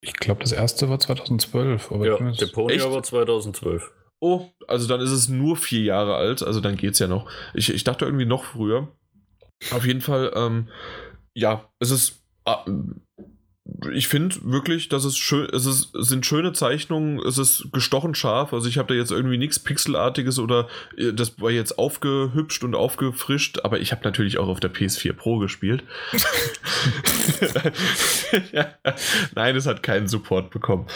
Ich 0.02 0.14
glaube, 0.14 0.42
das 0.42 0.52
erste 0.52 0.90
war 0.90 1.00
2012. 1.00 1.92
Aber 1.92 2.08
ja, 2.08 2.32
Deponia 2.32 2.92
war 2.92 3.04
2012. 3.04 3.92
Oh, 4.22 4.48
also 4.68 4.88
dann 4.88 5.02
ist 5.02 5.12
es 5.12 5.30
nur 5.30 5.56
vier 5.56 5.84
Jahre 5.84 6.16
alt, 6.16 6.42
also 6.42 6.62
dann 6.62 6.78
geht's 6.78 7.00
ja 7.00 7.08
noch. 7.08 7.30
Ich, 7.54 7.72
ich 7.72 7.84
dachte 7.84 8.06
irgendwie 8.06 8.26
noch 8.26 8.44
früher. 8.44 8.90
Auf 9.72 9.86
jeden 9.86 10.02
Fall, 10.02 10.32
ähm, 10.36 10.68
ja, 11.34 11.70
es 11.80 11.92
ist. 11.92 12.24
Ah, 12.46 12.66
ich 13.94 14.08
finde 14.08 14.36
wirklich, 14.44 14.90
dass 14.90 15.06
es 15.06 15.18
schön, 15.18 15.48
es, 15.54 15.66
ist, 15.66 15.96
es 15.96 16.08
sind 16.08 16.26
schöne 16.26 16.54
Zeichnungen, 16.54 17.20
es 17.20 17.38
ist 17.38 17.68
gestochen 17.72 18.16
scharf. 18.16 18.54
Also 18.54 18.68
ich 18.68 18.78
habe 18.78 18.88
da 18.88 18.94
jetzt 18.94 19.12
irgendwie 19.12 19.38
nichts 19.38 19.60
Pixelartiges 19.60 20.40
oder 20.40 20.68
äh, 20.98 21.14
das 21.14 21.40
war 21.40 21.52
jetzt 21.52 21.78
aufgehübscht 21.78 22.64
und 22.64 22.76
aufgefrischt, 22.76 23.60
aber 23.64 23.80
ich 23.80 23.92
habe 23.92 24.04
natürlich 24.04 24.38
auch 24.38 24.48
auf 24.48 24.60
der 24.60 24.74
PS4 24.74 25.14
Pro 25.14 25.38
gespielt. 25.38 25.84
ja. 28.52 28.74
Nein, 29.36 29.56
es 29.56 29.66
hat 29.66 29.84
keinen 29.84 30.08
Support 30.08 30.50
bekommen. 30.50 30.88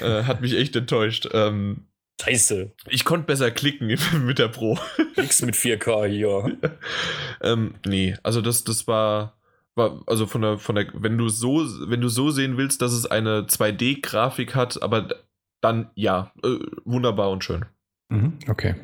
Äh, 0.00 0.24
hat 0.24 0.40
mich 0.40 0.56
echt 0.56 0.76
enttäuscht. 0.76 1.28
Ähm, 1.32 1.86
Scheiße. 2.20 2.72
Ich 2.88 3.04
konnte 3.04 3.26
besser 3.26 3.50
klicken 3.50 3.86
mit 4.24 4.38
der 4.38 4.48
Pro. 4.48 4.78
Nix 5.16 5.42
mit 5.42 5.54
4K 5.54 6.06
hier. 6.06 6.58
ähm, 7.42 7.74
nee, 7.84 8.16
also 8.22 8.40
das, 8.40 8.64
das 8.64 8.86
war 8.86 9.36
also 10.06 10.26
von 10.26 10.40
der, 10.40 10.58
von 10.58 10.74
der, 10.74 10.86
wenn 10.94 11.18
du 11.18 11.28
so, 11.28 11.58
wenn 11.88 12.00
du 12.00 12.08
so 12.08 12.30
sehen 12.30 12.56
willst, 12.56 12.80
dass 12.80 12.92
es 12.92 13.04
eine 13.06 13.42
2D-Grafik 13.42 14.54
hat, 14.54 14.82
aber 14.82 15.08
dann 15.60 15.90
ja, 15.94 16.32
äh, 16.42 16.58
wunderbar 16.84 17.30
und 17.30 17.44
schön. 17.44 17.66
Mhm, 18.08 18.38
okay. 18.48 18.74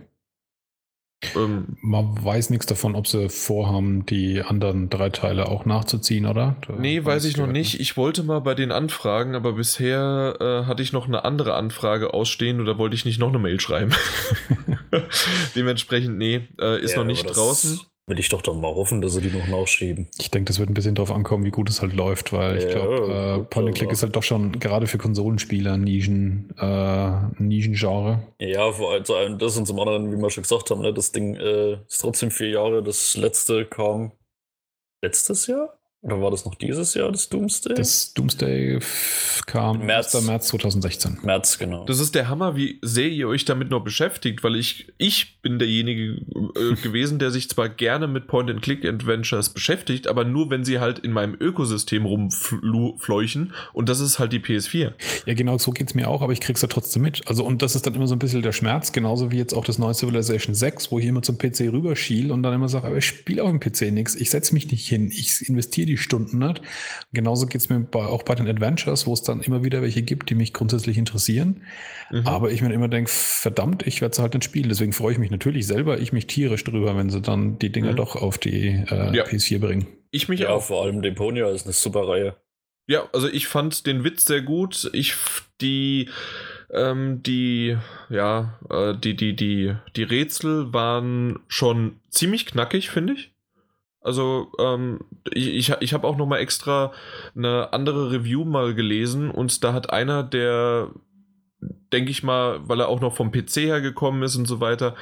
Ähm, 1.36 1.76
Man 1.80 2.24
weiß 2.24 2.50
nichts 2.50 2.66
davon, 2.66 2.94
ob 2.94 3.06
sie 3.06 3.28
vorhaben, 3.28 4.06
die 4.06 4.42
anderen 4.42 4.90
drei 4.90 5.10
Teile 5.10 5.48
auch 5.48 5.64
nachzuziehen, 5.64 6.26
oder? 6.26 6.56
Da 6.66 6.74
nee, 6.74 7.04
weiß 7.04 7.24
ich 7.24 7.36
noch 7.36 7.46
nicht. 7.46 7.80
Ich 7.80 7.96
wollte 7.96 8.22
mal 8.22 8.40
bei 8.40 8.54
den 8.54 8.72
Anfragen, 8.72 9.34
aber 9.34 9.52
bisher 9.52 10.36
äh, 10.40 10.66
hatte 10.66 10.82
ich 10.82 10.92
noch 10.92 11.06
eine 11.06 11.24
andere 11.24 11.54
Anfrage 11.54 12.12
ausstehen 12.12 12.60
oder 12.60 12.78
wollte 12.78 12.96
ich 12.96 13.04
nicht 13.04 13.18
noch 13.18 13.28
eine 13.28 13.38
Mail 13.38 13.60
schreiben. 13.60 13.92
Dementsprechend, 15.56 16.18
nee, 16.18 16.48
äh, 16.60 16.82
ist 16.82 16.92
ja, 16.92 16.98
noch 16.98 17.06
nicht 17.06 17.24
draußen 17.24 17.80
will 18.06 18.18
ich 18.18 18.28
doch 18.28 18.42
dann 18.42 18.60
mal 18.60 18.74
hoffen, 18.74 19.00
dass 19.00 19.12
sie 19.12 19.20
die 19.20 19.36
noch 19.36 19.46
nachschieben. 19.46 20.08
Ich 20.18 20.30
denke, 20.30 20.48
das 20.48 20.58
wird 20.58 20.68
ein 20.68 20.74
bisschen 20.74 20.94
drauf 20.94 21.12
ankommen, 21.12 21.44
wie 21.44 21.50
gut 21.50 21.70
es 21.70 21.82
halt 21.82 21.92
läuft, 21.92 22.32
weil 22.32 22.56
ja, 22.56 22.66
ich 22.66 22.68
glaube, 22.68 23.40
äh, 23.40 23.44
Point 23.44 23.68
and 23.68 23.76
Click 23.76 23.92
ist 23.92 24.02
halt 24.02 24.16
doch 24.16 24.22
schon 24.22 24.58
gerade 24.58 24.86
für 24.86 24.98
Konsolenspieler 24.98 25.74
ein 25.74 25.82
Nischen, 25.82 26.52
äh, 26.58 27.42
Nischengenre. 27.42 28.22
Ja, 28.40 28.72
vor 28.72 28.92
allem, 28.92 29.04
zu 29.04 29.14
das 29.38 29.56
und 29.56 29.66
zum 29.66 29.78
anderen, 29.78 30.12
wie 30.12 30.16
wir 30.16 30.30
schon 30.30 30.42
gesagt 30.42 30.70
haben, 30.70 30.82
ne, 30.82 30.92
das 30.92 31.12
Ding 31.12 31.36
äh, 31.36 31.74
ist 31.74 32.00
trotzdem 32.00 32.30
vier 32.30 32.50
Jahre. 32.50 32.82
Das 32.82 33.16
letzte 33.16 33.64
kam 33.66 34.12
letztes 35.02 35.46
Jahr? 35.46 35.78
Oder 36.02 36.20
war 36.20 36.32
das 36.32 36.44
noch 36.44 36.56
dieses 36.56 36.94
Jahr, 36.94 37.12
das 37.12 37.28
Doomsday? 37.28 37.74
Das 37.74 38.12
Doomsday 38.12 38.80
kam 39.46 39.86
März, 39.86 40.20
März 40.20 40.48
2016. 40.48 41.18
März, 41.22 41.58
genau. 41.58 41.84
Das 41.84 42.00
ist 42.00 42.16
der 42.16 42.28
Hammer, 42.28 42.56
wie 42.56 42.80
sehr 42.82 43.08
ihr 43.08 43.28
euch 43.28 43.44
damit 43.44 43.70
noch 43.70 43.84
beschäftigt, 43.84 44.42
weil 44.42 44.56
ich, 44.56 44.92
ich 44.98 45.40
bin 45.42 45.60
derjenige 45.60 46.20
äh, 46.56 46.74
gewesen, 46.82 47.20
der 47.20 47.30
sich 47.30 47.48
zwar 47.48 47.68
gerne 47.68 48.08
mit 48.08 48.26
Point-and-Click-Adventures 48.26 49.50
beschäftigt, 49.50 50.08
aber 50.08 50.24
nur, 50.24 50.50
wenn 50.50 50.64
sie 50.64 50.80
halt 50.80 50.98
in 50.98 51.12
meinem 51.12 51.36
Ökosystem 51.38 52.04
rumfleuchen 52.04 53.52
und 53.72 53.88
das 53.88 54.00
ist 54.00 54.18
halt 54.18 54.32
die 54.32 54.40
PS4. 54.40 54.94
Ja, 55.26 55.34
genau, 55.34 55.56
so 55.58 55.70
geht 55.70 55.86
es 55.86 55.94
mir 55.94 56.08
auch, 56.08 56.22
aber 56.22 56.32
ich 56.32 56.40
krieg's 56.40 56.62
ja 56.62 56.68
trotzdem 56.68 57.02
mit. 57.02 57.28
Also, 57.28 57.44
und 57.44 57.62
das 57.62 57.76
ist 57.76 57.86
dann 57.86 57.94
immer 57.94 58.08
so 58.08 58.16
ein 58.16 58.18
bisschen 58.18 58.42
der 58.42 58.50
Schmerz, 58.50 58.90
genauso 58.90 59.30
wie 59.30 59.38
jetzt 59.38 59.54
auch 59.54 59.64
das 59.64 59.78
neue 59.78 59.94
Civilization 59.94 60.56
6, 60.56 60.90
wo 60.90 60.98
ich 60.98 61.06
immer 61.06 61.22
zum 61.22 61.38
PC 61.38 61.72
rüberschiel 61.72 62.32
und 62.32 62.42
dann 62.42 62.54
immer 62.54 62.68
sage, 62.68 62.88
aber 62.88 62.96
ich 62.96 63.06
spiele 63.06 63.44
auf 63.44 63.50
dem 63.50 63.60
PC 63.60 63.92
nichts, 63.92 64.16
ich 64.16 64.30
setze 64.30 64.52
mich 64.52 64.68
nicht 64.68 64.88
hin, 64.88 65.12
ich 65.12 65.48
investiere 65.48 65.86
die 65.86 65.91
die 65.92 65.98
Stunden 65.98 66.42
hat. 66.44 66.62
Genauso 67.12 67.46
geht 67.46 67.60
es 67.60 67.68
mir 67.68 67.80
bei, 67.80 68.04
auch 68.04 68.22
bei 68.22 68.34
den 68.34 68.48
Adventures, 68.48 69.06
wo 69.06 69.12
es 69.12 69.22
dann 69.22 69.40
immer 69.40 69.62
wieder 69.62 69.82
welche 69.82 70.02
gibt, 70.02 70.30
die 70.30 70.34
mich 70.34 70.52
grundsätzlich 70.52 70.98
interessieren. 70.98 71.62
Mhm. 72.10 72.26
Aber 72.26 72.50
ich 72.50 72.62
mir 72.62 72.72
immer 72.72 72.88
denke, 72.88 73.10
verdammt, 73.10 73.86
ich 73.86 74.00
werde 74.00 74.12
es 74.12 74.18
halt 74.18 74.34
nicht 74.34 74.44
spielen. 74.44 74.68
Deswegen 74.68 74.92
freue 74.92 75.12
ich 75.12 75.18
mich 75.18 75.30
natürlich 75.30 75.66
selber, 75.66 75.98
ich 75.98 76.12
mich 76.12 76.26
tierisch 76.26 76.64
drüber, 76.64 76.96
wenn 76.96 77.10
sie 77.10 77.20
dann 77.20 77.58
die 77.58 77.70
Dinger 77.70 77.92
mhm. 77.92 77.96
doch 77.96 78.16
auf 78.16 78.38
die 78.38 78.84
äh, 78.90 79.14
ja. 79.14 79.24
PS4 79.24 79.58
bringen. 79.58 79.86
Ich 80.10 80.28
mich 80.28 80.40
ja, 80.40 80.50
auch. 80.50 80.62
Vor 80.62 80.84
allem 80.84 81.02
Deponia 81.02 81.48
ist 81.50 81.64
eine 81.64 81.72
super 81.72 82.08
Reihe. 82.08 82.36
Ja, 82.86 83.08
also 83.12 83.28
ich 83.28 83.46
fand 83.46 83.86
den 83.86 84.04
Witz 84.04 84.24
sehr 84.24 84.42
gut. 84.42 84.90
Ich 84.92 85.14
die 85.60 86.08
ähm, 86.72 87.22
die 87.22 87.76
ja 88.08 88.58
äh, 88.70 88.94
die 88.96 89.14
die 89.14 89.36
die 89.36 89.74
die 89.94 90.02
Rätsel 90.02 90.72
waren 90.72 91.38
schon 91.48 92.00
ziemlich 92.10 92.46
knackig, 92.46 92.90
finde 92.90 93.14
ich. 93.14 93.32
Also 94.02 94.52
ähm, 94.58 95.00
ich, 95.32 95.72
ich, 95.80 95.94
habe 95.94 96.06
auch 96.06 96.16
noch 96.16 96.26
mal 96.26 96.38
extra 96.38 96.92
eine 97.36 97.72
andere 97.72 98.10
Review 98.10 98.44
mal 98.44 98.74
gelesen 98.74 99.30
und 99.30 99.62
da 99.62 99.72
hat 99.72 99.90
einer, 99.90 100.24
der, 100.24 100.90
denke 101.92 102.10
ich 102.10 102.22
mal, 102.22 102.60
weil 102.68 102.80
er 102.80 102.88
auch 102.88 103.00
noch 103.00 103.14
vom 103.14 103.30
PC 103.30 103.56
her 103.58 103.80
gekommen 103.80 104.22
ist 104.24 104.34
und 104.34 104.46
so 104.46 104.60
weiter, 104.60 104.96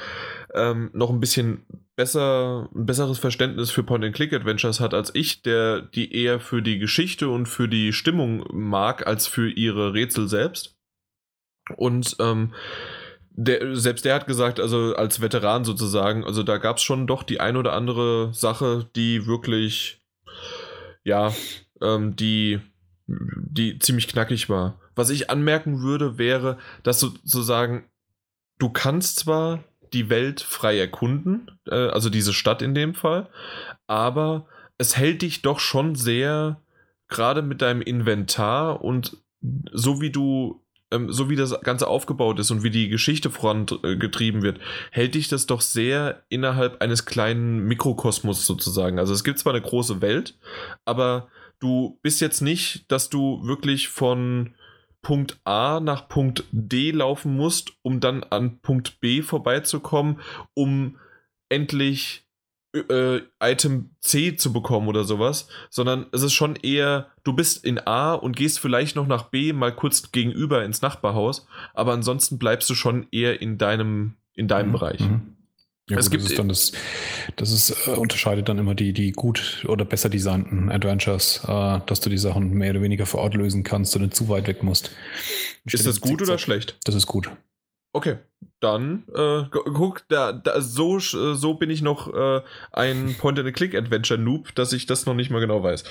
ähm, 0.53 0.91
noch 0.93 1.09
ein 1.09 1.19
bisschen 1.19 1.65
besser, 1.95 2.69
ein 2.75 2.85
besseres 2.85 3.17
Verständnis 3.17 3.71
für 3.71 3.83
Point-and-Click-Adventures 3.83 4.79
hat 4.79 4.93
als 4.93 5.13
ich, 5.15 5.41
der 5.41 5.81
die 5.81 6.13
eher 6.15 6.39
für 6.39 6.61
die 6.61 6.77
Geschichte 6.77 7.29
und 7.29 7.47
für 7.47 7.67
die 7.67 7.93
Stimmung 7.93 8.45
mag, 8.51 9.07
als 9.07 9.25
für 9.25 9.49
ihre 9.49 9.93
Rätsel 9.93 10.27
selbst. 10.27 10.75
Und 11.77 12.15
ähm, 12.19 12.53
der, 13.33 13.75
selbst 13.75 14.05
der 14.05 14.15
hat 14.15 14.27
gesagt, 14.27 14.59
also 14.59 14.95
als 14.95 15.21
Veteran 15.21 15.63
sozusagen, 15.63 16.25
also 16.25 16.43
da 16.43 16.57
gab 16.57 16.77
es 16.77 16.83
schon 16.83 17.07
doch 17.07 17.23
die 17.23 17.39
ein 17.39 17.57
oder 17.57 17.73
andere 17.73 18.33
Sache, 18.33 18.89
die 18.95 19.25
wirklich, 19.25 20.01
ja, 21.03 21.33
ähm, 21.81 22.15
die, 22.15 22.59
die 23.07 23.79
ziemlich 23.79 24.07
knackig 24.07 24.49
war. 24.49 24.79
Was 24.95 25.09
ich 25.09 25.29
anmerken 25.29 25.81
würde, 25.81 26.17
wäre, 26.17 26.57
dass 26.83 26.99
sozusagen, 26.99 27.85
du 28.59 28.69
kannst 28.69 29.19
zwar 29.19 29.63
die 29.93 30.09
Welt 30.09 30.41
frei 30.41 30.77
erkunden, 30.77 31.51
äh, 31.67 31.87
also 31.87 32.09
diese 32.09 32.33
Stadt 32.33 32.61
in 32.61 32.75
dem 32.75 32.93
Fall, 32.93 33.29
aber 33.87 34.47
es 34.77 34.97
hält 34.97 35.21
dich 35.21 35.41
doch 35.41 35.59
schon 35.59 35.95
sehr, 35.95 36.61
gerade 37.07 37.41
mit 37.41 37.61
deinem 37.61 37.81
Inventar 37.81 38.81
und 38.81 39.17
so 39.71 40.01
wie 40.01 40.11
du 40.11 40.60
ähm, 40.91 41.11
so 41.11 41.29
wie 41.29 41.35
das 41.35 41.59
Ganze 41.61 41.87
aufgebaut 41.87 42.39
ist 42.39 42.51
und 42.51 42.63
wie 42.63 42.69
die 42.69 42.89
Geschichte 42.89 43.29
vorangetrieben 43.29 44.41
wird, 44.41 44.59
hält 44.91 45.15
dich 45.15 45.27
das 45.27 45.47
doch 45.47 45.61
sehr 45.61 46.23
innerhalb 46.29 46.81
eines 46.81 47.05
kleinen 47.05 47.65
Mikrokosmos 47.65 48.45
sozusagen. 48.45 48.99
Also 48.99 49.13
es 49.13 49.23
gibt 49.23 49.39
zwar 49.39 49.53
eine 49.53 49.61
große 49.61 50.01
Welt, 50.01 50.37
aber 50.85 51.27
du 51.59 51.99
bist 52.01 52.21
jetzt 52.21 52.41
nicht, 52.41 52.91
dass 52.91 53.09
du 53.09 53.45
wirklich 53.45 53.87
von 53.87 54.53
Punkt 55.01 55.39
A 55.45 55.79
nach 55.79 56.07
Punkt 56.07 56.43
D 56.51 56.91
laufen 56.91 57.35
musst, 57.35 57.71
um 57.81 57.99
dann 57.99 58.23
an 58.23 58.59
Punkt 58.59 58.99
B 58.99 59.21
vorbeizukommen, 59.21 60.19
um 60.53 60.97
endlich 61.49 62.23
äh, 62.73 63.21
Item 63.41 63.91
C 63.99 64.35
zu 64.35 64.53
bekommen 64.53 64.87
oder 64.87 65.03
sowas, 65.03 65.47
sondern 65.69 66.05
es 66.11 66.23
ist 66.23 66.33
schon 66.33 66.55
eher, 66.55 67.07
du 67.23 67.33
bist 67.33 67.65
in 67.65 67.79
A 67.79 68.13
und 68.13 68.35
gehst 68.35 68.59
vielleicht 68.59 68.95
noch 68.95 69.07
nach 69.07 69.23
B 69.23 69.53
mal 69.53 69.75
kurz 69.75 70.11
gegenüber 70.11 70.63
ins 70.63 70.81
Nachbarhaus, 70.81 71.47
aber 71.73 71.93
ansonsten 71.93 72.37
bleibst 72.37 72.69
du 72.69 72.75
schon 72.75 73.07
eher 73.11 73.41
in 73.41 73.57
deinem, 73.57 74.15
in 74.33 74.47
deinem 74.47 74.69
mhm. 74.69 74.73
Bereich. 74.73 74.99
Mhm. 75.01 75.21
Ja, 75.89 75.97
es 75.97 76.05
gut, 76.05 76.11
gibt 76.11 76.23
das 76.23 76.31
ist 76.31 76.39
dann 76.39 76.47
das, 76.47 76.71
das 77.35 77.51
ist, 77.51 77.87
äh, 77.87 77.91
unterscheidet 77.91 78.47
dann 78.47 78.57
immer 78.57 78.75
die, 78.75 78.93
die 78.93 79.11
gut 79.11 79.65
oder 79.67 79.83
besser 79.83 80.07
designten 80.09 80.71
Adventures, 80.71 81.41
äh, 81.45 81.79
dass 81.85 81.99
du 81.99 82.09
die 82.09 82.17
Sachen 82.17 82.51
mehr 82.51 82.71
oder 82.71 82.81
weniger 82.81 83.05
vor 83.05 83.19
Ort 83.19 83.33
lösen 83.33 83.63
kannst 83.63 83.95
und 83.95 84.03
nicht 84.03 84.15
zu 84.15 84.29
weit 84.29 84.47
weg 84.47 84.63
musst. 84.63 84.91
Ist 85.65 85.85
das 85.85 85.99
gut 85.99 86.21
oder 86.21 86.37
schlecht? 86.37 86.77
Das 86.85 86.95
ist 86.95 87.07
gut. 87.07 87.29
Okay, 87.93 88.17
dann 88.61 89.03
äh, 89.13 89.43
guck, 89.51 90.03
da, 90.07 90.31
da, 90.31 90.61
so, 90.61 90.99
so 90.99 91.53
bin 91.55 91.69
ich 91.69 91.81
noch 91.81 92.13
äh, 92.13 92.41
ein 92.71 93.15
Point-and-Click-Adventure-Noob, 93.17 94.55
dass 94.55 94.71
ich 94.71 94.85
das 94.85 95.05
noch 95.05 95.13
nicht 95.13 95.29
mal 95.29 95.39
genau 95.39 95.61
weiß. 95.61 95.83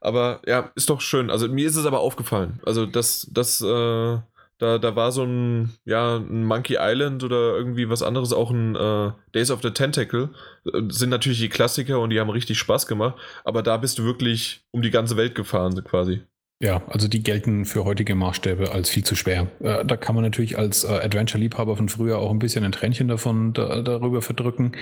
Aber 0.00 0.40
ja, 0.46 0.70
ist 0.74 0.90
doch 0.90 1.00
schön. 1.00 1.30
Also 1.30 1.48
mir 1.48 1.66
ist 1.66 1.76
es 1.76 1.86
aber 1.86 2.00
aufgefallen. 2.00 2.60
Also 2.64 2.86
das, 2.86 3.28
das, 3.32 3.60
äh, 3.62 4.18
da, 4.58 4.78
da 4.78 4.96
war 4.96 5.10
so 5.12 5.24
ein, 5.24 5.72
ja, 5.84 6.16
ein 6.16 6.44
Monkey 6.44 6.76
Island 6.78 7.24
oder 7.24 7.56
irgendwie 7.56 7.88
was 7.88 8.02
anderes, 8.02 8.32
auch 8.32 8.50
ein 8.50 8.76
äh, 8.76 9.12
Days 9.34 9.50
of 9.50 9.62
the 9.62 9.70
Tentacle. 9.70 10.30
Äh, 10.66 10.82
sind 10.88 11.10
natürlich 11.10 11.40
die 11.40 11.48
Klassiker 11.48 11.98
und 12.00 12.10
die 12.10 12.20
haben 12.20 12.30
richtig 12.30 12.58
Spaß 12.58 12.86
gemacht. 12.86 13.16
Aber 13.44 13.62
da 13.62 13.76
bist 13.78 13.98
du 13.98 14.04
wirklich 14.04 14.64
um 14.70 14.82
die 14.82 14.90
ganze 14.90 15.16
Welt 15.16 15.34
gefahren, 15.34 15.82
quasi. 15.84 16.22
Ja, 16.64 16.80
also 16.86 17.08
die 17.08 17.22
gelten 17.22 17.66
für 17.66 17.84
heutige 17.84 18.14
Maßstäbe 18.14 18.72
als 18.72 18.88
viel 18.88 19.04
zu 19.04 19.16
schwer. 19.16 19.48
Äh, 19.60 19.84
da 19.84 19.98
kann 19.98 20.14
man 20.14 20.24
natürlich 20.24 20.56
als 20.56 20.84
äh, 20.84 20.88
Adventure-Liebhaber 20.88 21.76
von 21.76 21.90
früher 21.90 22.18
auch 22.18 22.30
ein 22.30 22.38
bisschen 22.38 22.64
ein 22.64 22.72
Tränchen 22.72 23.06
davon 23.06 23.52
da, 23.52 23.82
darüber 23.82 24.22
verdrücken. 24.22 24.72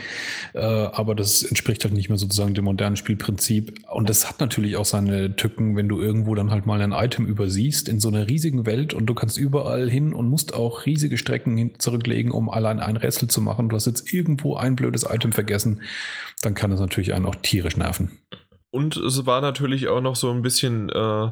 Äh, 0.54 0.60
aber 0.60 1.16
das 1.16 1.42
entspricht 1.42 1.82
halt 1.82 1.92
nicht 1.92 2.08
mehr 2.08 2.18
sozusagen 2.18 2.54
dem 2.54 2.66
modernen 2.66 2.94
Spielprinzip. 2.94 3.80
Und 3.90 4.08
das 4.08 4.28
hat 4.28 4.38
natürlich 4.38 4.76
auch 4.76 4.84
seine 4.84 5.34
Tücken, 5.34 5.74
wenn 5.74 5.88
du 5.88 6.00
irgendwo 6.00 6.36
dann 6.36 6.52
halt 6.52 6.66
mal 6.66 6.80
ein 6.80 6.92
Item 6.92 7.26
übersiehst 7.26 7.88
in 7.88 7.98
so 7.98 8.10
einer 8.10 8.28
riesigen 8.28 8.64
Welt 8.64 8.94
und 8.94 9.06
du 9.06 9.14
kannst 9.14 9.36
überall 9.36 9.90
hin 9.90 10.12
und 10.12 10.28
musst 10.28 10.54
auch 10.54 10.86
riesige 10.86 11.18
Strecken 11.18 11.72
zurücklegen, 11.78 12.30
um 12.30 12.48
allein 12.48 12.78
ein 12.78 12.96
Rätsel 12.96 13.26
zu 13.26 13.40
machen. 13.40 13.70
Du 13.70 13.74
hast 13.74 13.86
jetzt 13.86 14.14
irgendwo 14.14 14.54
ein 14.54 14.76
blödes 14.76 15.02
Item 15.02 15.32
vergessen, 15.32 15.82
dann 16.42 16.54
kann 16.54 16.70
das 16.70 16.78
natürlich 16.78 17.12
einen 17.12 17.26
auch 17.26 17.34
tierisch 17.34 17.76
nerven. 17.76 18.12
Und 18.72 18.96
es 18.96 19.26
war 19.26 19.42
natürlich 19.42 19.88
auch 19.88 20.00
noch 20.00 20.16
so 20.16 20.30
ein 20.30 20.40
bisschen, 20.40 20.88
äh, 20.88 21.30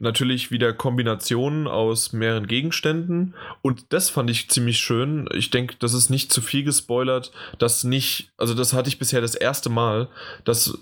natürlich 0.00 0.50
wieder 0.50 0.72
Kombinationen 0.72 1.68
aus 1.68 2.12
mehreren 2.12 2.48
Gegenständen. 2.48 3.34
Und 3.62 3.92
das 3.92 4.10
fand 4.10 4.28
ich 4.30 4.50
ziemlich 4.50 4.78
schön. 4.78 5.28
Ich 5.32 5.50
denke, 5.50 5.76
das 5.78 5.94
ist 5.94 6.10
nicht 6.10 6.32
zu 6.32 6.42
viel 6.42 6.64
gespoilert. 6.64 7.32
dass 7.58 7.84
nicht, 7.84 8.32
also 8.36 8.54
das 8.54 8.72
hatte 8.72 8.88
ich 8.88 8.98
bisher 8.98 9.20
das 9.20 9.36
erste 9.36 9.70
Mal, 9.70 10.08
dass, 10.44 10.76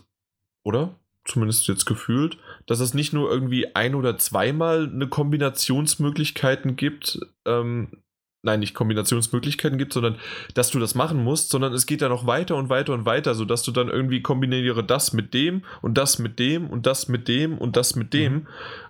oder? 0.65 0.95
zumindest 1.27 1.69
jetzt 1.69 1.85
gefühlt, 1.85 2.39
dass 2.67 2.81
es 2.81 2.95
nicht 2.95 3.12
nur 3.12 3.31
irgendwie 3.31 3.77
ein 3.77 3.95
oder 3.95 4.17
zweimal 4.17 4.91
eine 4.93 5.07
Kombinationsmöglichkeiten 5.07 6.77
gibt, 6.77 7.20
ähm, 7.47 8.03
nein, 8.43 8.60
nicht 8.60 8.75
Kombinationsmöglichkeiten 8.75 9.78
gibt, 9.78 9.93
sondern 9.93 10.19
dass 10.55 10.70
du 10.70 10.78
das 10.78 10.94
machen 10.94 11.23
musst, 11.23 11.51
sondern 11.51 11.73
es 11.73 11.86
geht 11.86 12.01
ja 12.01 12.09
noch 12.09 12.27
weiter 12.27 12.57
und 12.57 12.69
weiter 12.69 12.94
und 12.94 13.05
weiter, 13.05 13.35
sodass 13.35 13.62
du 13.62 13.73
dann 13.73 13.89
irgendwie 13.89 14.23
kombiniere 14.23 14.85
das 14.85 15.12
mit 15.12 15.35
dem 15.35 15.62
und 15.83 15.99
das 15.99 16.19
mit 16.19 16.39
dem 16.39 16.69
und 16.69 16.86
das 16.86 17.09
mit 17.09 17.28
dem 17.28 17.59
und 17.59 17.77
das 17.77 17.97
mit 17.97 18.15
dem 18.15 18.33
mhm. 18.33 18.47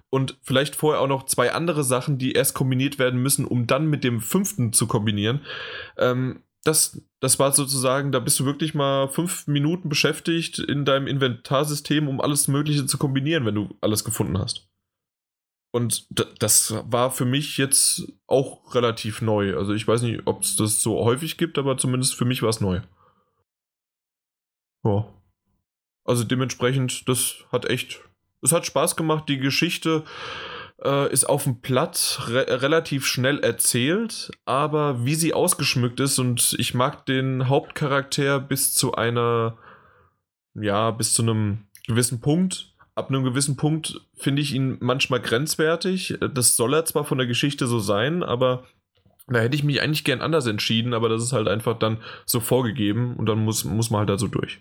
und 0.08 0.38
vielleicht 0.42 0.76
vorher 0.76 1.00
auch 1.00 1.08
noch 1.08 1.26
zwei 1.26 1.52
andere 1.52 1.84
Sachen, 1.84 2.18
die 2.18 2.32
erst 2.32 2.54
kombiniert 2.54 2.98
werden 2.98 3.20
müssen, 3.20 3.44
um 3.44 3.66
dann 3.66 3.88
mit 3.88 4.04
dem 4.04 4.20
fünften 4.20 4.72
zu 4.72 4.86
kombinieren. 4.86 5.40
Ähm, 5.96 6.42
das, 6.62 7.00
das 7.20 7.38
war 7.38 7.52
sozusagen, 7.52 8.12
da 8.12 8.20
bist 8.20 8.38
du 8.38 8.44
wirklich 8.44 8.74
mal 8.74 9.08
fünf 9.08 9.46
Minuten 9.46 9.88
beschäftigt 9.88 10.58
in 10.58 10.84
deinem 10.84 11.06
Inventarsystem, 11.06 12.06
um 12.06 12.20
alles 12.20 12.48
Mögliche 12.48 12.84
zu 12.84 12.98
kombinieren, 12.98 13.46
wenn 13.46 13.54
du 13.54 13.70
alles 13.80 14.04
gefunden 14.04 14.38
hast. 14.38 14.68
Und 15.72 16.06
das 16.42 16.74
war 16.86 17.10
für 17.10 17.24
mich 17.24 17.56
jetzt 17.56 18.12
auch 18.26 18.74
relativ 18.74 19.22
neu. 19.22 19.56
Also 19.56 19.72
ich 19.72 19.86
weiß 19.86 20.02
nicht, 20.02 20.22
ob 20.26 20.42
es 20.42 20.56
das 20.56 20.82
so 20.82 21.04
häufig 21.04 21.36
gibt, 21.36 21.58
aber 21.58 21.76
zumindest 21.76 22.14
für 22.16 22.24
mich 22.24 22.42
war 22.42 22.48
es 22.48 22.60
neu. 22.60 22.80
Ja. 24.84 25.06
Also 26.04 26.24
dementsprechend, 26.24 27.08
das 27.08 27.44
hat 27.52 27.66
echt, 27.66 28.00
es 28.42 28.52
hat 28.52 28.66
Spaß 28.66 28.96
gemacht. 28.96 29.28
Die 29.28 29.38
Geschichte 29.38 30.04
äh, 30.82 31.12
ist 31.12 31.24
auf 31.24 31.44
dem 31.44 31.60
Platt 31.60 32.20
re 32.26 32.62
relativ 32.62 33.06
schnell 33.06 33.38
erzählt, 33.38 34.30
aber 34.44 35.04
wie 35.04 35.14
sie 35.14 35.34
ausgeschmückt 35.34 36.00
ist 36.00 36.18
und 36.18 36.56
ich 36.58 36.74
mag 36.74 37.06
den 37.06 37.48
Hauptcharakter 37.48 38.40
bis 38.40 38.74
zu 38.74 38.94
einer, 38.94 39.56
ja, 40.54 40.90
bis 40.90 41.14
zu 41.14 41.22
einem 41.22 41.68
gewissen 41.86 42.20
Punkt. 42.20 42.69
Ab 42.94 43.08
einem 43.08 43.24
gewissen 43.24 43.56
Punkt 43.56 44.00
finde 44.14 44.42
ich 44.42 44.54
ihn 44.54 44.76
manchmal 44.80 45.20
grenzwertig. 45.20 46.18
Das 46.34 46.56
soll 46.56 46.74
er 46.74 46.84
zwar 46.84 47.04
von 47.04 47.18
der 47.18 47.26
Geschichte 47.26 47.66
so 47.66 47.78
sein, 47.78 48.22
aber 48.22 48.64
da 49.26 49.38
hätte 49.38 49.54
ich 49.54 49.64
mich 49.64 49.80
eigentlich 49.80 50.04
gern 50.04 50.20
anders 50.20 50.46
entschieden, 50.46 50.92
aber 50.92 51.08
das 51.08 51.22
ist 51.22 51.32
halt 51.32 51.48
einfach 51.48 51.78
dann 51.78 51.98
so 52.26 52.40
vorgegeben 52.40 53.16
und 53.16 53.26
dann 53.26 53.38
muss, 53.38 53.64
muss 53.64 53.90
man 53.90 54.00
halt 54.00 54.10
da 54.10 54.18
so 54.18 54.26
durch. 54.26 54.60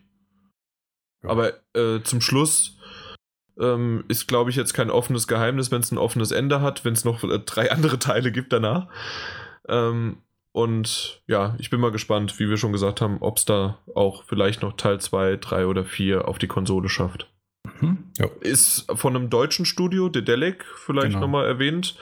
Ja. 1.23 1.29
Aber 1.29 1.53
äh, 1.73 2.01
zum 2.03 2.21
Schluss 2.21 2.77
ähm, 3.59 4.05
ist, 4.07 4.27
glaube 4.27 4.51
ich, 4.51 4.55
jetzt 4.55 4.73
kein 4.73 4.91
offenes 4.91 5.27
Geheimnis, 5.27 5.71
wenn 5.71 5.81
es 5.81 5.91
ein 5.91 5.97
offenes 5.97 6.31
Ende 6.31 6.61
hat, 6.61 6.85
wenn 6.85 6.93
es 6.93 7.03
noch 7.03 7.23
äh, 7.23 7.39
drei 7.39 7.71
andere 7.73 7.99
Teile 7.99 8.31
gibt 8.31 8.53
danach. 8.53 8.87
Ähm, 9.67 10.17
und 10.51 11.21
ja, 11.27 11.55
ich 11.59 11.69
bin 11.69 11.79
mal 11.79 11.91
gespannt, 11.91 12.39
wie 12.39 12.49
wir 12.49 12.57
schon 12.57 12.71
gesagt 12.71 13.01
haben, 13.01 13.17
ob 13.21 13.37
es 13.37 13.45
da 13.45 13.79
auch 13.95 14.23
vielleicht 14.23 14.61
noch 14.61 14.73
Teil 14.73 14.99
2, 14.99 15.37
3 15.37 15.67
oder 15.67 15.83
4 15.85 16.27
auf 16.27 16.37
die 16.37 16.47
Konsole 16.47 16.89
schafft. 16.89 17.29
Mhm, 17.81 17.97
ja. 18.17 18.27
Ist 18.41 18.85
von 18.95 19.15
einem 19.15 19.29
deutschen 19.29 19.65
Studio, 19.65 20.09
Dedelic, 20.09 20.65
vielleicht 20.75 21.09
genau. 21.09 21.21
nochmal 21.21 21.45
erwähnt. 21.45 21.95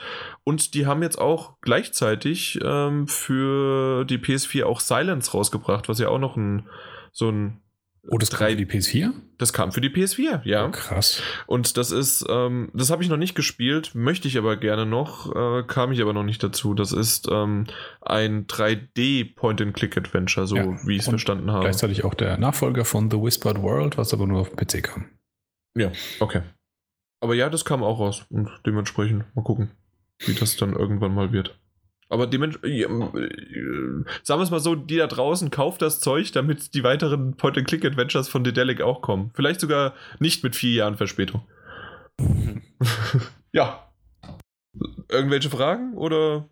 Und 0.44 0.74
die 0.74 0.86
haben 0.86 1.02
jetzt 1.02 1.18
auch 1.18 1.60
gleichzeitig 1.60 2.58
ähm, 2.62 3.06
für 3.06 4.04
die 4.04 4.18
PS4 4.18 4.64
auch 4.64 4.80
Silence 4.80 5.32
rausgebracht, 5.32 5.88
was 5.88 5.98
ja 5.98 6.08
auch 6.08 6.18
noch 6.18 6.36
ein 6.36 6.68
so 7.12 7.30
ein 7.30 7.60
Oh, 8.10 8.16
das 8.16 8.30
kam 8.30 8.48
für 8.48 8.56
die 8.56 8.64
PS4? 8.64 9.12
Das 9.36 9.52
kam 9.52 9.70
für 9.70 9.80
die 9.82 9.90
PS4, 9.90 10.40
ja. 10.44 10.66
Oh, 10.66 10.70
krass. 10.70 11.22
Und 11.46 11.76
das 11.76 11.90
ist, 11.90 12.24
ähm, 12.28 12.70
das 12.72 12.90
habe 12.90 13.02
ich 13.02 13.10
noch 13.10 13.18
nicht 13.18 13.34
gespielt, 13.34 13.94
möchte 13.94 14.28
ich 14.28 14.38
aber 14.38 14.56
gerne 14.56 14.86
noch, 14.86 15.34
äh, 15.34 15.62
kam 15.64 15.92
ich 15.92 16.00
aber 16.00 16.14
noch 16.14 16.22
nicht 16.22 16.42
dazu. 16.42 16.72
Das 16.74 16.92
ist 16.92 17.28
ähm, 17.30 17.66
ein 18.00 18.46
3D 18.46 19.34
Point-and-Click-Adventure, 19.34 20.46
so 20.46 20.56
ja, 20.56 20.86
wie 20.86 20.94
ich 20.94 21.02
es 21.02 21.08
verstanden 21.08 21.50
habe. 21.50 21.64
Gleichzeitig 21.64 22.04
auch 22.04 22.14
der 22.14 22.38
Nachfolger 22.38 22.86
von 22.86 23.10
The 23.10 23.18
Whispered 23.18 23.60
World, 23.60 23.98
was 23.98 24.14
aber 24.14 24.26
nur 24.26 24.40
auf 24.40 24.50
dem 24.50 24.56
PC 24.56 24.82
kam. 24.82 25.06
Ja, 25.78 25.92
okay. 26.20 26.42
Aber 27.20 27.34
ja, 27.34 27.48
das 27.50 27.64
kam 27.64 27.82
auch 27.82 27.98
raus 27.98 28.24
und 28.30 28.50
dementsprechend 28.66 29.24
mal 29.34 29.42
gucken, 29.42 29.70
wie 30.20 30.34
das 30.34 30.56
dann 30.56 30.74
irgendwann 30.74 31.14
mal 31.14 31.32
wird. 31.32 31.58
Aber 32.10 32.26
dementsprechend, 32.26 33.14
äh, 33.14 34.04
sagen 34.22 34.40
wir 34.40 34.44
es 34.44 34.50
mal 34.50 34.60
so, 34.60 34.74
die 34.74 34.96
da 34.96 35.06
draußen 35.06 35.50
kauft 35.50 35.82
das 35.82 36.00
Zeug, 36.00 36.32
damit 36.32 36.74
die 36.74 36.82
weiteren 36.82 37.36
Point-and-Click-Adventures 37.36 38.28
von 38.28 38.44
Dedelic 38.44 38.80
auch 38.80 39.02
kommen. 39.02 39.30
Vielleicht 39.34 39.60
sogar 39.60 39.94
nicht 40.18 40.42
mit 40.42 40.56
vier 40.56 40.72
Jahren 40.72 40.96
Verspätung. 40.96 41.42
ja. 43.52 43.84
Irgendwelche 45.10 45.50
Fragen 45.50 45.94
oder 45.96 46.48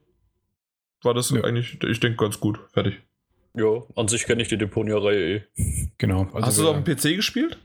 war 1.02 1.14
das 1.14 1.30
ja. 1.30 1.42
eigentlich, 1.42 1.82
ich 1.82 2.00
denke, 2.00 2.18
ganz 2.18 2.38
gut. 2.38 2.58
Fertig. 2.72 3.00
Ja, 3.54 3.82
an 3.94 4.08
sich 4.08 4.26
kenne 4.26 4.42
ich 4.42 4.48
die 4.48 4.58
Deponia-Reihe 4.58 5.36
eh. 5.36 5.42
Genau. 5.96 6.24
Also 6.32 6.46
Hast 6.46 6.58
du 6.58 6.62
es 6.62 6.68
auf 6.68 6.82
dem 6.82 6.84
PC 6.84 7.16
gespielt? 7.16 7.58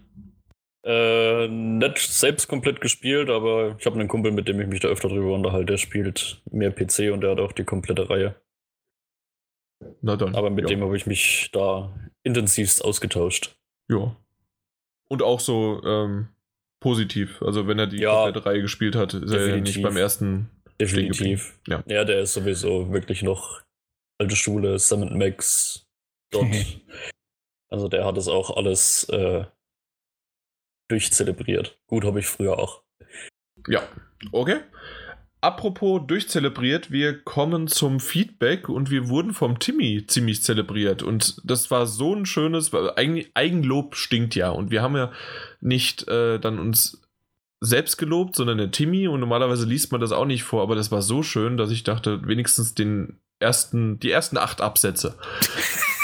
Äh, 0.83 1.47
nicht 1.47 1.99
selbst 1.99 2.47
komplett 2.47 2.81
gespielt, 2.81 3.29
aber 3.29 3.75
ich 3.77 3.85
habe 3.85 3.99
einen 3.99 4.07
Kumpel, 4.07 4.31
mit 4.31 4.47
dem 4.47 4.59
ich 4.59 4.67
mich 4.67 4.79
da 4.79 4.87
öfter 4.87 5.09
drüber 5.09 5.33
unterhalte. 5.33 5.73
Der 5.73 5.77
spielt 5.77 6.41
mehr 6.49 6.71
PC 6.71 7.11
und 7.11 7.21
der 7.21 7.31
hat 7.31 7.39
auch 7.39 7.51
die 7.51 7.63
komplette 7.63 8.09
Reihe. 8.09 8.35
Na 10.01 10.15
dann. 10.15 10.35
Aber 10.35 10.49
mit 10.49 10.69
ja. 10.69 10.75
dem 10.75 10.83
habe 10.83 10.97
ich 10.97 11.05
mich 11.05 11.49
da 11.51 11.93
intensivst 12.23 12.83
ausgetauscht. 12.83 13.55
Ja. 13.89 14.15
Und 15.07 15.21
auch 15.21 15.39
so 15.39 15.81
ähm, 15.83 16.29
positiv. 16.79 17.41
Also 17.41 17.67
wenn 17.67 17.77
er 17.77 17.87
die 17.87 17.99
ja, 17.99 18.23
komplette 18.23 18.45
Reihe 18.45 18.61
gespielt 18.61 18.95
hat, 18.95 19.13
ist 19.13 19.31
definitiv. 19.31 19.47
er 19.47 19.55
ja 19.55 19.61
nicht 19.61 19.81
beim 19.83 19.97
ersten. 19.97 20.49
Definitiv. 20.79 21.59
Ja. 21.67 21.83
ja, 21.85 22.03
der 22.05 22.21
ist 22.21 22.33
sowieso 22.33 22.91
wirklich 22.91 23.21
noch 23.21 23.61
alte 24.17 24.35
Schule, 24.35 24.79
Sam 24.79 25.15
Max 25.15 25.87
dort. 26.31 26.47
also 27.69 27.87
der 27.87 28.03
hat 28.03 28.17
es 28.17 28.27
auch 28.27 28.57
alles 28.57 29.03
äh, 29.09 29.45
durchzelebriert. 30.91 31.79
Gut, 31.87 32.05
habe 32.05 32.19
ich 32.19 32.27
früher 32.27 32.59
auch. 32.59 32.83
Ja, 33.67 33.81
okay. 34.31 34.59
Apropos 35.43 36.01
durchzelebriert, 36.05 36.91
wir 36.91 37.19
kommen 37.19 37.67
zum 37.67 37.99
Feedback 37.99 38.69
und 38.69 38.91
wir 38.91 39.09
wurden 39.09 39.33
vom 39.33 39.57
Timmy 39.57 40.05
ziemlich 40.05 40.43
zelebriert 40.43 41.01
und 41.01 41.41
das 41.43 41.71
war 41.71 41.87
so 41.87 42.13
ein 42.13 42.27
schönes, 42.27 42.71
eigentlich 42.75 43.31
Eigenlob 43.33 43.95
stinkt 43.95 44.35
ja 44.35 44.51
und 44.51 44.69
wir 44.69 44.83
haben 44.83 44.95
ja 44.95 45.11
nicht 45.59 46.07
äh, 46.07 46.37
dann 46.39 46.59
uns 46.59 47.01
selbst 47.59 47.97
gelobt, 47.97 48.35
sondern 48.35 48.59
der 48.59 48.69
Timmy 48.69 49.07
und 49.07 49.19
normalerweise 49.19 49.65
liest 49.65 49.91
man 49.91 49.99
das 49.99 50.11
auch 50.11 50.25
nicht 50.25 50.43
vor, 50.43 50.61
aber 50.61 50.75
das 50.75 50.91
war 50.91 51.01
so 51.01 51.23
schön, 51.23 51.57
dass 51.57 51.71
ich 51.71 51.83
dachte, 51.83 52.27
wenigstens 52.27 52.75
den 52.75 53.19
ersten, 53.39 53.99
die 53.99 54.11
ersten 54.11 54.37
acht 54.37 54.61
Absätze. 54.61 55.17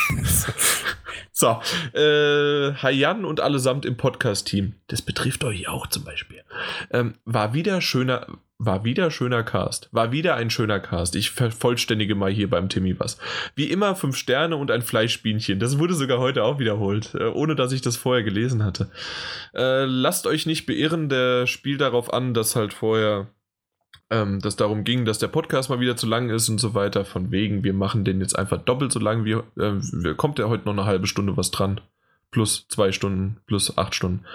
So, 1.31 1.59
äh, 1.93 2.73
Hayan 2.73 3.25
und 3.25 3.39
allesamt 3.39 3.85
im 3.85 3.97
Podcast-Team, 3.97 4.75
das 4.87 5.01
betrifft 5.01 5.43
euch 5.43 5.67
auch 5.67 5.87
zum 5.87 6.03
Beispiel, 6.03 6.43
ähm, 6.91 7.15
war 7.25 7.53
wieder 7.53 7.81
schöner, 7.81 8.27
war 8.59 8.83
wieder 8.83 9.11
schöner 9.11 9.43
Cast, 9.43 9.89
war 9.91 10.11
wieder 10.11 10.35
ein 10.35 10.49
schöner 10.49 10.79
Cast. 10.79 11.15
Ich 11.15 11.29
vervollständige 11.31 12.15
mal 12.15 12.31
hier 12.31 12.49
beim 12.49 12.69
Timmy 12.69 12.99
was. 12.99 13.17
Wie 13.55 13.69
immer 13.69 13.95
fünf 13.95 14.17
Sterne 14.17 14.55
und 14.55 14.71
ein 14.71 14.81
Fleischbienchen. 14.81 15.59
Das 15.59 15.77
wurde 15.77 15.93
sogar 15.93 16.19
heute 16.19 16.43
auch 16.43 16.57
wiederholt, 16.57 17.13
äh, 17.13 17.25
ohne 17.25 17.55
dass 17.55 17.71
ich 17.71 17.81
das 17.81 17.97
vorher 17.97 18.23
gelesen 18.23 18.63
hatte. 18.63 18.89
Äh, 19.53 19.85
lasst 19.85 20.25
euch 20.25 20.45
nicht 20.45 20.65
beirren, 20.65 21.09
der 21.09 21.45
spielt 21.45 21.81
darauf 21.81 22.11
an, 22.11 22.33
dass 22.33 22.55
halt 22.55 22.73
vorher 22.73 23.27
ähm, 24.09 24.39
dass 24.39 24.55
darum 24.55 24.83
ging, 24.83 25.05
dass 25.05 25.19
der 25.19 25.27
Podcast 25.27 25.69
mal 25.69 25.79
wieder 25.79 25.97
zu 25.97 26.07
lang 26.07 26.29
ist 26.29 26.49
und 26.49 26.59
so 26.59 26.73
weiter. 26.73 27.05
Von 27.05 27.31
wegen, 27.31 27.63
wir 27.63 27.73
machen 27.73 28.05
den 28.05 28.21
jetzt 28.21 28.37
einfach 28.37 28.61
doppelt 28.61 28.91
so 28.91 28.99
lang. 28.99 29.25
Wie, 29.25 29.31
äh, 29.31 30.13
kommt 30.15 30.39
ja 30.39 30.47
heute 30.47 30.65
noch 30.65 30.73
eine 30.73 30.85
halbe 30.85 31.07
Stunde 31.07 31.35
was 31.35 31.51
dran. 31.51 31.81
Plus 32.31 32.67
zwei 32.69 32.91
Stunden, 32.91 33.37
plus 33.45 33.77
acht 33.77 33.95
Stunden. 33.95 34.25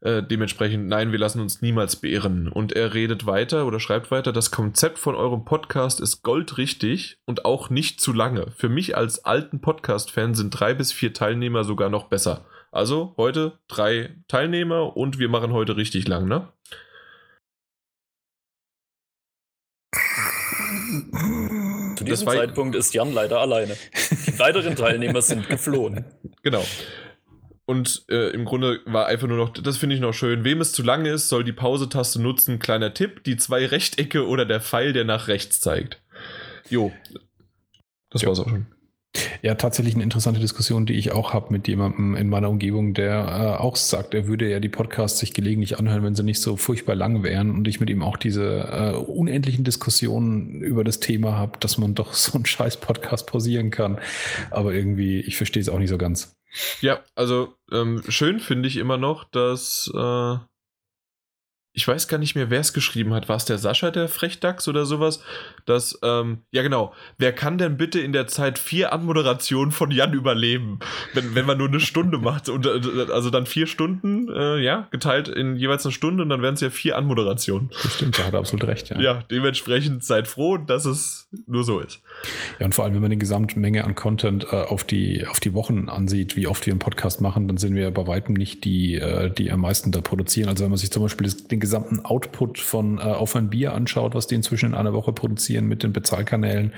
Äh, 0.00 0.24
dementsprechend, 0.24 0.88
nein, 0.88 1.12
wir 1.12 1.18
lassen 1.18 1.40
uns 1.40 1.62
niemals 1.62 1.96
beirren. 1.96 2.48
Und 2.48 2.72
er 2.72 2.92
redet 2.92 3.26
weiter 3.26 3.66
oder 3.66 3.78
schreibt 3.78 4.10
weiter, 4.10 4.32
das 4.32 4.50
Konzept 4.50 4.98
von 4.98 5.14
eurem 5.14 5.44
Podcast 5.44 6.00
ist 6.00 6.22
goldrichtig 6.22 7.18
und 7.24 7.44
auch 7.44 7.70
nicht 7.70 8.00
zu 8.00 8.12
lange. 8.12 8.50
Für 8.56 8.68
mich 8.68 8.96
als 8.96 9.24
alten 9.24 9.60
Podcast-Fan 9.60 10.34
sind 10.34 10.50
drei 10.50 10.74
bis 10.74 10.90
vier 10.90 11.12
Teilnehmer 11.12 11.62
sogar 11.62 11.88
noch 11.88 12.08
besser. 12.08 12.46
Also 12.72 13.14
heute 13.16 13.58
drei 13.68 14.16
Teilnehmer 14.26 14.96
und 14.96 15.20
wir 15.20 15.28
machen 15.28 15.52
heute 15.52 15.76
richtig 15.76 16.08
lang, 16.08 16.26
ne? 16.26 16.48
Zu 21.96 22.04
diesem 22.04 22.26
Zeitpunkt 22.26 22.74
ist 22.74 22.94
Jan 22.94 23.12
leider 23.12 23.40
alleine. 23.40 23.76
Die 24.26 24.38
weiteren 24.38 24.76
Teilnehmer 24.76 25.20
sind 25.20 25.48
geflohen. 25.48 26.04
Genau. 26.42 26.64
Und 27.64 28.04
äh, 28.10 28.30
im 28.30 28.44
Grunde 28.44 28.80
war 28.86 29.06
einfach 29.06 29.28
nur 29.28 29.36
noch, 29.36 29.50
das 29.50 29.76
finde 29.76 29.94
ich 29.94 30.00
noch 30.00 30.12
schön, 30.12 30.44
wem 30.44 30.60
es 30.60 30.72
zu 30.72 30.82
lange 30.82 31.10
ist, 31.10 31.28
soll 31.28 31.44
die 31.44 31.52
Pause-Taste 31.52 32.20
nutzen. 32.20 32.58
Kleiner 32.58 32.92
Tipp, 32.92 33.24
die 33.24 33.36
zwei 33.36 33.66
Rechtecke 33.66 34.26
oder 34.26 34.44
der 34.44 34.60
Pfeil, 34.60 34.92
der 34.92 35.04
nach 35.04 35.28
rechts 35.28 35.60
zeigt. 35.60 36.02
Jo. 36.68 36.92
Das 38.10 38.22
jo. 38.22 38.28
war's 38.28 38.40
auch 38.40 38.48
schon. 38.48 38.66
Ja, 39.42 39.54
tatsächlich 39.56 39.94
eine 39.94 40.04
interessante 40.04 40.40
Diskussion, 40.40 40.86
die 40.86 40.94
ich 40.94 41.12
auch 41.12 41.34
habe 41.34 41.52
mit 41.52 41.68
jemandem 41.68 42.16
in 42.16 42.30
meiner 42.30 42.48
Umgebung, 42.48 42.94
der 42.94 43.56
äh, 43.58 43.62
auch 43.62 43.76
sagt, 43.76 44.14
er 44.14 44.26
würde 44.26 44.50
ja 44.50 44.58
die 44.58 44.70
Podcasts 44.70 45.18
sich 45.18 45.34
gelegentlich 45.34 45.78
anhören, 45.78 46.02
wenn 46.02 46.14
sie 46.14 46.22
nicht 46.22 46.40
so 46.40 46.56
furchtbar 46.56 46.94
lang 46.94 47.22
wären 47.22 47.50
und 47.50 47.68
ich 47.68 47.78
mit 47.78 47.90
ihm 47.90 48.02
auch 48.02 48.16
diese 48.16 48.68
äh, 48.72 48.96
unendlichen 48.96 49.64
Diskussionen 49.64 50.62
über 50.62 50.82
das 50.82 51.00
Thema 51.00 51.36
habe, 51.36 51.58
dass 51.60 51.76
man 51.76 51.94
doch 51.94 52.14
so 52.14 52.34
einen 52.34 52.46
scheiß 52.46 52.78
Podcast 52.78 53.26
pausieren 53.26 53.70
kann. 53.70 53.98
Aber 54.50 54.72
irgendwie, 54.72 55.20
ich 55.20 55.36
verstehe 55.36 55.60
es 55.60 55.68
auch 55.68 55.78
nicht 55.78 55.90
so 55.90 55.98
ganz. 55.98 56.34
Ja, 56.80 57.00
also 57.14 57.54
ähm, 57.70 58.02
schön 58.08 58.40
finde 58.40 58.68
ich 58.68 58.76
immer 58.76 58.98
noch, 58.98 59.24
dass 59.24 59.90
äh, 59.94 60.36
ich 61.74 61.88
weiß 61.88 62.06
gar 62.06 62.18
nicht 62.18 62.34
mehr, 62.34 62.50
wer 62.50 62.60
es 62.60 62.74
geschrieben 62.74 63.14
hat. 63.14 63.30
War 63.30 63.36
es 63.36 63.46
der 63.46 63.56
Sascha, 63.56 63.90
der 63.90 64.08
Frechdachs 64.08 64.68
oder 64.68 64.84
sowas? 64.84 65.22
Das, 65.64 65.98
ähm, 66.02 66.42
ja 66.50 66.62
genau. 66.62 66.92
Wer 67.16 67.32
kann 67.32 67.56
denn 67.56 67.78
bitte 67.78 67.98
in 67.98 68.12
der 68.12 68.26
Zeit 68.26 68.58
vier 68.58 68.92
Anmoderationen 68.92 69.72
von 69.72 69.90
Jan 69.90 70.12
überleben, 70.12 70.80
wenn, 71.14 71.34
wenn 71.34 71.46
man 71.46 71.56
nur 71.56 71.68
eine 71.68 71.80
Stunde 71.80 72.18
macht? 72.18 72.50
Und, 72.50 72.66
äh, 72.66 73.10
also 73.10 73.30
dann 73.30 73.46
vier 73.46 73.66
Stunden, 73.66 74.28
äh, 74.28 74.58
ja, 74.58 74.86
geteilt 74.90 75.28
in 75.28 75.56
jeweils 75.56 75.86
eine 75.86 75.92
Stunde 75.92 76.22
und 76.22 76.28
dann 76.28 76.42
wären 76.42 76.54
es 76.54 76.60
ja 76.60 76.68
vier 76.68 76.98
Anmoderationen. 76.98 77.70
Das 77.82 77.94
stimmt, 77.94 78.18
da 78.18 78.24
hat 78.24 78.34
er 78.34 78.40
absolut 78.40 78.66
recht, 78.66 78.90
ja. 78.90 79.00
Ja, 79.00 79.22
dementsprechend 79.30 80.04
seid 80.04 80.28
froh, 80.28 80.58
dass 80.58 80.84
es 80.84 81.28
nur 81.46 81.64
so 81.64 81.80
ist. 81.80 82.02
Ja, 82.58 82.66
und 82.66 82.74
vor 82.74 82.84
allem, 82.84 82.94
wenn 82.94 83.02
man 83.02 83.10
die 83.10 83.18
Gesamtmenge 83.18 83.84
an 83.84 83.94
Content 83.94 84.46
äh, 84.50 84.56
auf, 84.56 84.84
die, 84.84 85.26
auf 85.26 85.40
die 85.40 85.54
Wochen 85.54 85.88
ansieht, 85.88 86.36
wie 86.36 86.46
oft 86.46 86.66
wir 86.66 86.72
einen 86.72 86.78
Podcast 86.78 87.20
machen, 87.20 87.48
dann 87.48 87.56
sind 87.56 87.74
wir 87.74 87.90
bei 87.90 88.06
weitem 88.06 88.34
nicht 88.34 88.64
die, 88.64 88.96
äh, 88.96 89.30
die 89.30 89.50
am 89.50 89.60
meisten 89.60 89.92
da 89.92 90.00
produzieren. 90.00 90.48
Also 90.48 90.64
wenn 90.64 90.70
man 90.70 90.78
sich 90.78 90.90
zum 90.90 91.02
Beispiel 91.02 91.26
das, 91.26 91.44
den 91.48 91.60
gesamten 91.60 92.04
Output 92.04 92.58
von 92.58 92.98
äh, 92.98 93.02
Auf 93.02 93.36
ein 93.36 93.50
Bier 93.50 93.72
anschaut, 93.74 94.14
was 94.14 94.26
die 94.26 94.34
inzwischen 94.34 94.70
in 94.70 94.74
einer 94.74 94.92
Woche 94.92 95.12
produzieren 95.12 95.66
mit 95.66 95.82
den 95.82 95.92
Bezahlkanälen, 95.92 96.72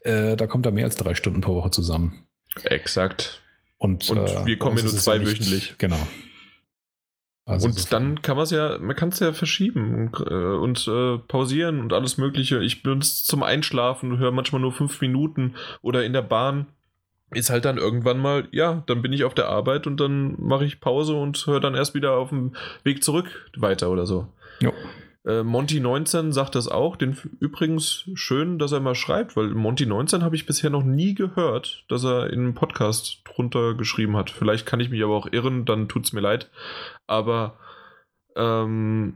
äh, 0.00 0.36
da 0.36 0.46
kommt 0.46 0.66
da 0.66 0.70
mehr 0.70 0.84
als 0.84 0.96
drei 0.96 1.14
Stunden 1.14 1.40
pro 1.40 1.54
Woche 1.54 1.70
zusammen. 1.70 2.24
Exakt. 2.64 3.42
Und, 3.78 4.08
und 4.08 4.18
äh, 4.18 4.46
wir 4.46 4.58
kommen 4.58 4.76
ja 4.76 4.84
nur 4.84 4.92
zwei 4.92 5.20
wöchentlich. 5.20 5.74
Genau. 5.78 5.98
Also 7.46 7.68
und 7.68 7.92
dann 7.92 8.22
kann 8.22 8.36
man 8.36 8.42
es 8.42 8.50
ja, 8.50 8.76
man 8.78 8.96
kann 8.96 9.10
es 9.10 9.20
ja 9.20 9.32
verschieben 9.32 10.10
und, 10.12 10.26
äh, 10.28 10.34
und 10.34 10.88
äh, 10.88 11.18
pausieren 11.18 11.80
und 11.80 11.92
alles 11.92 12.18
Mögliche. 12.18 12.60
Ich 12.60 12.82
benutze 12.82 13.24
zum 13.24 13.44
Einschlafen, 13.44 14.18
höre 14.18 14.32
manchmal 14.32 14.60
nur 14.60 14.72
fünf 14.72 15.00
Minuten 15.00 15.54
oder 15.80 16.04
in 16.04 16.12
der 16.12 16.22
Bahn 16.22 16.66
ist 17.30 17.50
halt 17.50 17.64
dann 17.64 17.78
irgendwann 17.78 18.18
mal, 18.18 18.48
ja, 18.50 18.82
dann 18.86 19.00
bin 19.00 19.12
ich 19.12 19.24
auf 19.24 19.34
der 19.34 19.48
Arbeit 19.48 19.86
und 19.86 19.98
dann 19.98 20.34
mache 20.38 20.64
ich 20.64 20.80
Pause 20.80 21.14
und 21.14 21.44
höre 21.46 21.60
dann 21.60 21.74
erst 21.74 21.94
wieder 21.94 22.16
auf 22.16 22.30
dem 22.30 22.54
Weg 22.82 23.02
zurück 23.04 23.50
weiter 23.56 23.90
oder 23.90 24.06
so. 24.06 24.26
Ja. 24.60 24.72
Äh, 25.26 25.40
Monty19 25.40 26.32
sagt 26.32 26.54
das 26.54 26.68
auch. 26.68 26.96
Den 26.96 27.16
übrigens 27.40 28.08
schön, 28.14 28.58
dass 28.58 28.72
er 28.72 28.80
mal 28.80 28.94
schreibt, 28.94 29.36
weil 29.36 29.48
Monty19 29.48 30.22
habe 30.22 30.36
ich 30.36 30.46
bisher 30.46 30.70
noch 30.70 30.84
nie 30.84 31.14
gehört, 31.14 31.84
dass 31.88 32.04
er 32.04 32.30
in 32.30 32.40
einem 32.40 32.54
Podcast 32.54 33.22
drunter 33.24 33.74
geschrieben 33.74 34.16
hat. 34.16 34.30
Vielleicht 34.30 34.66
kann 34.66 34.80
ich 34.80 34.88
mich 34.88 35.02
aber 35.02 35.16
auch 35.16 35.30
irren, 35.30 35.64
dann 35.64 35.88
tut 35.88 36.04
es 36.04 36.12
mir 36.12 36.20
leid. 36.20 36.48
Aber 37.08 37.58
ähm, 38.36 39.14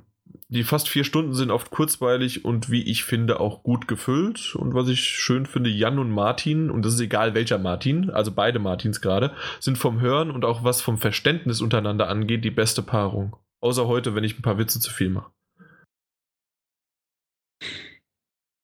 die 0.49 0.65
fast 0.65 0.89
vier 0.89 1.05
Stunden 1.05 1.33
sind 1.35 1.53
oft 1.53 1.71
kurzweilig 1.71 2.45
und 2.45 2.71
wie 2.71 2.83
ich 2.83 3.05
finde 3.05 3.39
auch 3.39 3.63
gut 3.63 3.87
gefüllt. 3.87 4.57
Und 4.57 4.75
was 4.75 4.89
ich 4.89 5.01
schön 5.05 5.47
finde, 5.47 5.71
Jan 5.71 6.01
und 6.01 6.11
Martin, 6.11 6.71
und 6.71 6.85
das 6.85 6.95
ist 6.95 7.01
egal 7.01 7.35
welcher 7.35 7.59
Martin, 7.59 8.11
also 8.11 8.33
beide 8.33 8.59
Martins 8.59 9.01
gerade, 9.01 9.33
sind 9.61 9.79
vom 9.79 10.01
Hören 10.01 10.33
und 10.33 10.45
auch 10.45 10.65
was 10.65 10.83
vom 10.83 10.99
Verständnis 10.99 11.61
untereinander 11.61 12.09
angeht, 12.09 12.45
die 12.45 12.51
beste 12.51 12.83
Paarung. 12.83 13.37
Außer 13.61 13.87
heute, 13.87 14.17
wenn 14.17 14.25
ich 14.25 14.37
ein 14.39 14.43
paar 14.43 14.59
Witze 14.59 14.81
zu 14.81 14.93
viel 14.93 15.11
mache. 15.11 15.31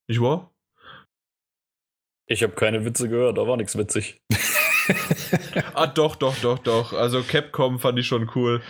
Nicht 0.07 0.21
wahr? 0.21 0.51
Ich 2.27 2.43
habe 2.43 2.53
keine 2.53 2.83
Witze 2.83 3.07
gehört, 3.09 3.37
da 3.37 3.47
war 3.47 3.57
nichts 3.57 3.77
witzig. 3.77 4.21
ah, 5.73 5.87
doch, 5.87 6.15
doch, 6.15 6.35
doch, 6.37 6.59
doch. 6.59 6.93
Also 6.93 7.21
Capcom 7.23 7.79
fand 7.79 7.99
ich 7.99 8.07
schon 8.07 8.29
cool. 8.35 8.61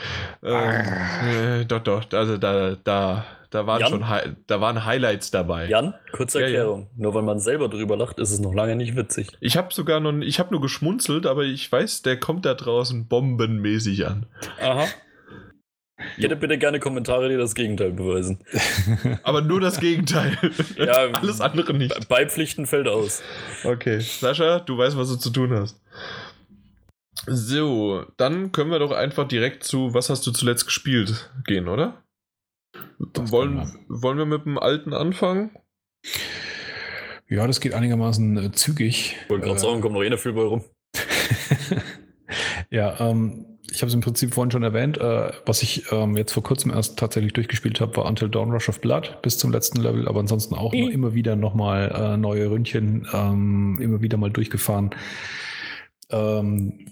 Ähm, 0.43 0.53
ah. 0.53 1.59
äh, 1.59 1.65
doch, 1.65 1.79
doch. 1.79 2.03
Also 2.11 2.37
da, 2.37 2.75
da, 2.83 3.25
da 3.49 3.67
waren 3.67 3.81
Jan? 3.81 3.89
schon 3.89 4.35
da 4.47 4.61
waren 4.61 4.85
Highlights 4.85 5.31
dabei. 5.31 5.67
Jan, 5.67 5.93
kurze 6.11 6.41
Erklärung. 6.41 6.81
Ja, 6.81 6.85
ja. 6.85 7.03
Nur 7.03 7.13
weil 7.13 7.23
man 7.23 7.39
selber 7.39 7.69
drüber 7.69 7.97
lacht, 7.97 8.19
ist 8.19 8.31
es 8.31 8.39
noch 8.39 8.53
lange 8.53 8.75
nicht 8.75 8.95
witzig. 8.95 9.29
Ich 9.39 9.57
habe 9.57 9.73
sogar 9.73 9.99
noch, 9.99 10.13
ich 10.21 10.39
habe 10.39 10.51
nur 10.51 10.61
geschmunzelt, 10.61 11.25
aber 11.25 11.43
ich 11.43 11.71
weiß, 11.71 12.01
der 12.01 12.19
kommt 12.19 12.45
da 12.45 12.53
draußen 12.53 13.07
bombenmäßig 13.07 14.05
an. 14.05 14.25
Aha. 14.59 14.85
Ich 16.15 16.23
hätte 16.23 16.35
bitte 16.35 16.57
gerne 16.57 16.79
Kommentare, 16.79 17.29
die 17.29 17.35
das 17.35 17.55
Gegenteil 17.55 17.91
beweisen. 17.91 18.39
Aber 19.23 19.41
nur 19.41 19.59
das 19.59 19.79
Gegenteil. 19.79 20.37
ja, 20.77 20.93
Alles 21.13 21.41
andere 21.41 21.73
nicht. 21.73 22.07
Beipflichten 22.07 22.65
fällt 22.65 22.87
aus. 22.87 23.21
Okay. 23.63 23.99
Sascha, 23.99 24.59
du 24.59 24.77
weißt, 24.77 24.97
was 24.97 25.09
du 25.09 25.15
zu 25.15 25.29
tun 25.29 25.53
hast. 25.53 25.81
So, 27.25 28.05
dann 28.17 28.51
können 28.51 28.71
wir 28.71 28.79
doch 28.79 28.91
einfach 28.91 29.27
direkt 29.27 29.63
zu 29.63 29.93
Was 29.93 30.09
hast 30.09 30.25
du 30.25 30.31
zuletzt 30.31 30.65
gespielt 30.65 31.31
gehen, 31.45 31.67
oder? 31.67 32.03
wollen, 32.99 33.85
wollen 33.87 34.17
wir 34.17 34.25
mit 34.25 34.45
dem 34.45 34.57
alten 34.57 34.93
anfangen? 34.93 35.51
Ja, 37.29 37.45
das 37.45 37.59
geht 37.59 37.73
einigermaßen 37.73 38.37
äh, 38.37 38.51
zügig. 38.51 39.17
Ich 39.23 39.29
wollte 39.29 39.45
gerade 39.45 39.57
äh, 39.57 39.61
sagen, 39.61 39.81
kommt 39.81 39.95
noch 39.95 40.03
eh 40.03 40.07
eine 40.07 40.17
bei 40.17 40.41
rum. 40.41 40.63
ja, 42.69 42.99
ähm, 42.99 43.56
ich 43.71 43.81
habe 43.81 43.87
es 43.87 43.93
im 43.93 44.01
Prinzip 44.01 44.33
vorhin 44.33 44.51
schon 44.51 44.63
erwähnt, 44.63 44.97
äh, 44.97 45.31
was 45.45 45.61
ich 45.61 45.91
ähm, 45.91 46.15
jetzt 46.15 46.33
vor 46.33 46.43
kurzem 46.43 46.71
erst 46.71 46.97
tatsächlich 46.97 47.33
durchgespielt 47.33 47.81
habe, 47.81 47.95
war 47.97 48.05
Until 48.05 48.29
Dawn 48.29 48.51
Rush 48.51 48.69
of 48.69 48.79
Blood 48.79 49.21
bis 49.21 49.37
zum 49.37 49.51
letzten 49.51 49.81
Level, 49.81 50.07
aber 50.07 50.19
ansonsten 50.19 50.55
auch 50.55 50.73
mhm. 50.73 50.89
immer 50.89 51.13
wieder 51.13 51.35
nochmal 51.35 51.91
äh, 51.93 52.17
neue 52.17 52.49
Ründchen, 52.49 53.07
ähm, 53.13 53.77
immer 53.81 54.01
wieder 54.01 54.17
mal 54.17 54.29
durchgefahren. 54.29 54.91
Ähm, 56.09 56.87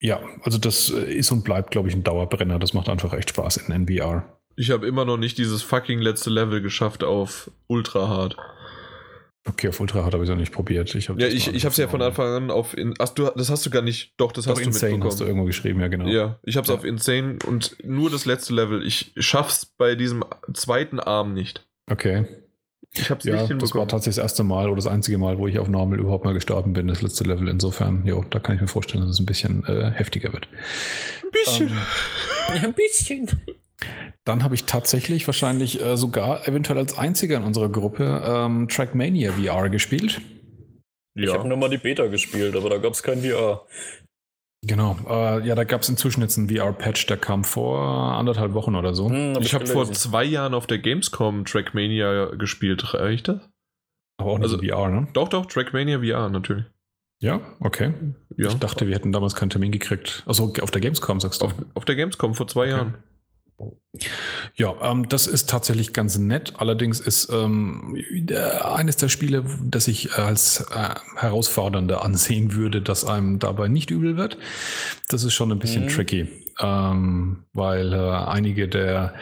ja, 0.00 0.20
also 0.42 0.58
das 0.58 0.90
ist 0.90 1.32
und 1.32 1.44
bleibt, 1.44 1.70
glaube 1.70 1.88
ich, 1.88 1.94
ein 1.94 2.04
Dauerbrenner. 2.04 2.58
Das 2.58 2.74
macht 2.74 2.88
einfach 2.88 3.12
echt 3.14 3.30
Spaß 3.30 3.56
in 3.56 3.72
NVR. 3.72 4.24
Ich 4.56 4.70
habe 4.70 4.86
immer 4.86 5.04
noch 5.04 5.16
nicht 5.16 5.38
dieses 5.38 5.62
fucking 5.62 5.98
letzte 6.00 6.30
Level 6.30 6.60
geschafft 6.60 7.04
auf 7.04 7.50
Ultra 7.66 8.08
Hard. 8.08 8.36
Okay, 9.48 9.68
auf 9.68 9.80
Ultra 9.80 10.04
habe 10.04 10.24
ich 10.24 10.28
es 10.28 10.36
nicht 10.36 10.52
probiert. 10.52 10.94
Ich 10.94 11.08
hab 11.08 11.18
ja, 11.20 11.28
ich, 11.28 11.52
ich 11.52 11.64
habe 11.64 11.70
es 11.70 11.76
ja 11.76 11.88
von 11.88 12.02
Anfang 12.02 12.26
an 12.26 12.50
auf. 12.50 12.76
In, 12.76 12.94
ach, 12.98 13.10
du, 13.10 13.30
das 13.36 13.48
hast 13.48 13.64
du 13.64 13.70
gar 13.70 13.82
nicht. 13.82 14.14
Doch, 14.16 14.32
das 14.32 14.44
doch, 14.44 14.52
hast 14.52 14.60
du 14.60 14.64
Insane 14.64 14.92
mitbekommen. 14.92 15.10
hast 15.10 15.20
du 15.20 15.24
irgendwo 15.24 15.44
geschrieben, 15.44 15.80
ja, 15.80 15.88
genau. 15.88 16.06
Ja, 16.08 16.38
ich 16.42 16.56
habe 16.56 16.64
es 16.64 16.68
ja. 16.68 16.74
auf 16.74 16.84
Insane 16.84 17.38
und 17.46 17.76
nur 17.84 18.10
das 18.10 18.24
letzte 18.24 18.54
Level. 18.54 18.84
Ich 18.84 19.12
schaff's 19.16 19.64
bei 19.66 19.94
diesem 19.94 20.24
zweiten 20.52 20.98
Arm 20.98 21.32
nicht. 21.32 21.64
Okay. 21.88 22.26
Ich 22.98 23.10
habe 23.10 23.18
es 23.18 23.26
ja, 23.26 23.32
nicht 23.34 23.48
hinbekommen. 23.48 23.60
Das 23.60 23.74
war 23.74 23.88
tatsächlich 23.88 24.16
das 24.16 24.24
erste 24.24 24.42
Mal 24.42 24.66
oder 24.66 24.76
das 24.76 24.86
einzige 24.86 25.18
Mal, 25.18 25.38
wo 25.38 25.46
ich 25.46 25.58
auf 25.58 25.68
Normal 25.68 25.98
überhaupt 25.98 26.24
mal 26.24 26.34
gestorben 26.34 26.72
bin, 26.72 26.88
das 26.88 27.02
letzte 27.02 27.24
Level. 27.24 27.48
Insofern, 27.48 28.04
ja, 28.06 28.20
da 28.30 28.38
kann 28.38 28.56
ich 28.56 28.60
mir 28.60 28.68
vorstellen, 28.68 29.02
dass 29.02 29.10
es 29.10 29.20
ein 29.20 29.26
bisschen 29.26 29.64
äh, 29.64 29.90
heftiger 29.90 30.32
wird. 30.32 30.48
Ein 31.22 31.30
bisschen. 31.30 31.68
Ähm, 31.68 32.64
ein 32.64 32.74
bisschen. 32.74 33.28
Dann 34.24 34.42
habe 34.42 34.54
ich 34.54 34.64
tatsächlich 34.64 35.26
wahrscheinlich 35.26 35.80
äh, 35.80 35.96
sogar 35.96 36.46
eventuell 36.48 36.78
als 36.78 36.96
einziger 36.96 37.36
in 37.36 37.44
unserer 37.44 37.68
Gruppe 37.68 38.22
ähm, 38.26 38.68
Trackmania 38.68 39.32
VR 39.32 39.68
gespielt. 39.68 40.20
Ja. 41.14 41.24
Ich 41.24 41.32
habe 41.32 41.48
nur 41.48 41.56
mal 41.56 41.70
die 41.70 41.78
Beta 41.78 42.06
gespielt, 42.06 42.56
aber 42.56 42.70
da 42.70 42.78
gab 42.78 42.92
es 42.92 43.02
kein 43.02 43.22
VR. 43.22 43.66
Genau, 44.62 44.96
äh, 45.08 45.46
ja, 45.46 45.54
da 45.54 45.64
gab 45.64 45.82
es 45.82 45.88
inzwischen 45.88 46.22
jetzt 46.22 46.38
einen 46.38 46.48
VR-Patch, 46.48 47.06
der 47.06 47.18
kam 47.18 47.44
vor 47.44 47.78
anderthalb 47.80 48.52
Wochen 48.54 48.74
oder 48.74 48.94
so. 48.94 49.08
Hm, 49.08 49.34
hab 49.34 49.40
ich, 49.40 49.48
ich 49.48 49.54
habe 49.54 49.66
vor 49.66 49.90
zwei 49.92 50.24
Jahren 50.24 50.54
auf 50.54 50.66
der 50.66 50.78
Gamescom 50.78 51.44
Trackmania 51.44 52.32
gespielt, 52.36 52.94
reicht 52.94 53.28
das? 53.28 53.48
Aber 54.18 54.32
auch 54.32 54.38
nicht 54.38 54.52
also, 54.52 54.58
VR, 54.58 54.88
ne? 54.88 55.08
Doch, 55.12 55.28
doch, 55.28 55.46
Trackmania 55.46 56.00
VR 56.00 56.30
natürlich. 56.30 56.64
Ja, 57.20 57.40
okay. 57.60 57.94
Ja. 58.36 58.48
Ich 58.48 58.54
dachte, 58.54 58.86
wir 58.86 58.94
hätten 58.94 59.12
damals 59.12 59.34
keinen 59.34 59.50
Termin 59.50 59.72
gekriegt. 59.72 60.22
Also 60.26 60.52
auf 60.60 60.70
der 60.70 60.80
Gamescom, 60.80 61.20
sagst 61.20 61.42
du? 61.42 61.46
Auf, 61.46 61.54
auf 61.74 61.84
der 61.84 61.94
Gamescom 61.94 62.34
vor 62.34 62.48
zwei 62.48 62.62
okay. 62.62 62.70
Jahren. 62.70 62.94
Ja, 64.54 64.74
ähm, 64.82 65.08
das 65.08 65.26
ist 65.26 65.48
tatsächlich 65.48 65.92
ganz 65.92 66.18
nett. 66.18 66.54
Allerdings 66.58 67.00
ist 67.00 67.30
ähm, 67.32 67.96
eines 68.62 68.96
der 68.96 69.08
Spiele, 69.08 69.44
das 69.62 69.88
ich 69.88 70.14
als 70.14 70.60
äh, 70.70 70.94
herausfordernder 71.16 72.04
ansehen 72.04 72.54
würde, 72.54 72.82
dass 72.82 73.04
einem 73.04 73.38
dabei 73.38 73.68
nicht 73.68 73.90
übel 73.90 74.16
wird. 74.16 74.38
Das 75.08 75.24
ist 75.24 75.34
schon 75.34 75.52
ein 75.52 75.58
bisschen 75.58 75.84
mhm. 75.84 75.88
tricky, 75.88 76.28
ähm, 76.60 77.44
weil 77.52 77.92
äh, 77.92 77.96
einige 77.96 78.68
der 78.68 79.14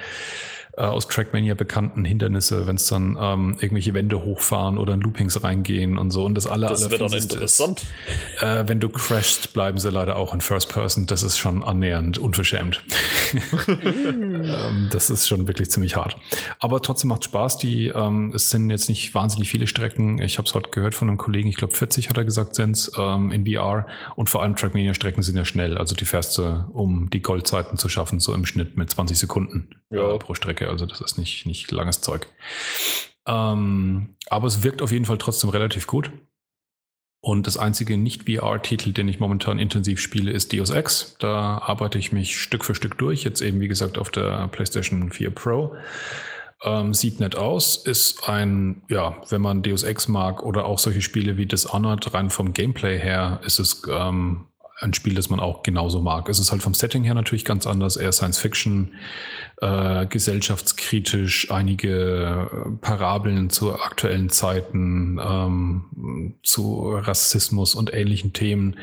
äh, 0.76 0.82
aus 0.82 1.06
Trackmania 1.08 1.54
bekannten 1.54 2.04
Hindernisse, 2.04 2.66
wenn 2.66 2.76
es 2.76 2.86
dann 2.86 3.16
ähm, 3.20 3.56
irgendwelche 3.60 3.94
Wände 3.94 4.24
hochfahren 4.24 4.78
oder 4.78 4.94
in 4.94 5.00
Loopings 5.00 5.42
reingehen 5.42 5.98
und 5.98 6.10
so. 6.10 6.24
Und 6.24 6.34
das 6.34 6.46
alle 6.46 6.66
Das 6.66 6.90
wird 6.90 7.00
dann 7.00 7.12
interessant. 7.12 7.84
Ist, 8.36 8.42
äh, 8.42 8.68
wenn 8.68 8.80
du 8.80 8.88
crashst, 8.88 9.52
bleiben 9.52 9.78
sie 9.78 9.90
leider 9.90 10.16
auch 10.16 10.34
in 10.34 10.40
First 10.40 10.70
Person. 10.70 11.06
Das 11.06 11.22
ist 11.22 11.38
schon 11.38 11.62
annähernd 11.62 12.18
unverschämt. 12.18 12.82
ähm, 13.68 14.88
das 14.90 15.10
ist 15.10 15.28
schon 15.28 15.46
wirklich 15.46 15.70
ziemlich 15.70 15.96
hart. 15.96 16.16
Aber 16.58 16.82
trotzdem 16.82 17.08
macht 17.08 17.24
Spaß. 17.24 17.58
Die, 17.58 17.88
ähm, 17.88 18.32
es 18.34 18.50
sind 18.50 18.70
jetzt 18.70 18.88
nicht 18.88 19.14
wahnsinnig 19.14 19.50
viele 19.50 19.66
Strecken. 19.66 20.20
Ich 20.20 20.38
habe 20.38 20.48
es 20.48 20.54
heute 20.54 20.70
gehört 20.70 20.94
von 20.94 21.08
einem 21.08 21.18
Kollegen, 21.18 21.48
ich 21.48 21.56
glaube 21.56 21.74
40 21.74 22.08
hat 22.08 22.16
er 22.16 22.24
gesagt, 22.24 22.54
sind 22.54 22.72
es 22.72 22.92
ähm, 22.98 23.30
in 23.30 23.46
VR. 23.46 23.86
Und 24.16 24.28
vor 24.28 24.42
allem 24.42 24.56
Trackmania-Strecken 24.56 25.22
sind 25.22 25.36
ja 25.36 25.44
schnell. 25.44 25.78
Also 25.78 25.94
die 25.94 26.04
fährst 26.04 26.36
du, 26.38 26.64
um 26.72 27.10
die 27.10 27.22
Goldzeiten 27.22 27.78
zu 27.78 27.88
schaffen, 27.88 28.20
so 28.20 28.34
im 28.34 28.44
Schnitt 28.44 28.76
mit 28.76 28.90
20 28.90 29.18
Sekunden 29.18 29.68
ja. 29.90 30.14
äh, 30.14 30.18
pro 30.18 30.34
Strecke. 30.34 30.63
Strecke, 30.64 30.70
also 30.70 30.86
das 30.86 31.00
ist 31.00 31.18
nicht, 31.18 31.46
nicht 31.46 31.70
langes 31.70 32.00
Zeug. 32.00 32.26
Ähm, 33.26 34.16
aber 34.28 34.46
es 34.46 34.62
wirkt 34.62 34.82
auf 34.82 34.92
jeden 34.92 35.04
Fall 35.04 35.18
trotzdem 35.18 35.50
relativ 35.50 35.86
gut. 35.86 36.10
Und 37.20 37.46
das 37.46 37.56
einzige 37.56 37.96
Nicht-VR-Titel, 37.96 38.92
den 38.92 39.08
ich 39.08 39.18
momentan 39.18 39.58
intensiv 39.58 39.98
spiele, 39.98 40.30
ist 40.30 40.52
Deus 40.52 40.68
Ex. 40.68 41.16
Da 41.20 41.58
arbeite 41.58 41.98
ich 41.98 42.12
mich 42.12 42.38
Stück 42.38 42.66
für 42.66 42.74
Stück 42.74 42.98
durch. 42.98 43.24
Jetzt 43.24 43.40
eben, 43.40 43.60
wie 43.60 43.68
gesagt, 43.68 43.96
auf 43.96 44.10
der 44.10 44.48
PlayStation 44.48 45.10
4 45.10 45.30
Pro. 45.30 45.74
Ähm, 46.62 46.92
sieht 46.92 47.20
nett 47.20 47.34
aus, 47.34 47.76
ist 47.76 48.28
ein, 48.28 48.82
ja, 48.88 49.16
wenn 49.30 49.40
man 49.40 49.62
Deus 49.62 49.82
Ex 49.84 50.08
mag 50.08 50.42
oder 50.42 50.66
auch 50.66 50.78
solche 50.78 51.02
Spiele 51.02 51.36
wie 51.36 51.46
Dishonored, 51.46 52.12
rein 52.12 52.30
vom 52.30 52.52
Gameplay 52.52 52.98
her, 52.98 53.40
ist 53.44 53.58
es 53.58 53.82
ähm, 53.90 54.46
ein 54.80 54.92
Spiel, 54.92 55.14
das 55.14 55.30
man 55.30 55.40
auch 55.40 55.62
genauso 55.62 56.00
mag. 56.00 56.28
Es 56.28 56.38
ist 56.38 56.50
halt 56.50 56.62
vom 56.62 56.74
Setting 56.74 57.04
her 57.04 57.14
natürlich 57.14 57.44
ganz 57.44 57.66
anders, 57.66 57.96
eher 57.96 58.12
Science 58.12 58.38
Fiction, 58.38 58.94
äh, 59.60 60.06
gesellschaftskritisch, 60.06 61.50
einige 61.50 62.48
äh, 62.50 62.70
Parabeln 62.80 63.50
zu 63.50 63.74
aktuellen 63.74 64.30
Zeiten, 64.30 65.18
ähm, 65.22 66.34
zu 66.42 66.90
Rassismus 66.96 67.74
und 67.74 67.94
ähnlichen 67.94 68.32
Themen 68.32 68.76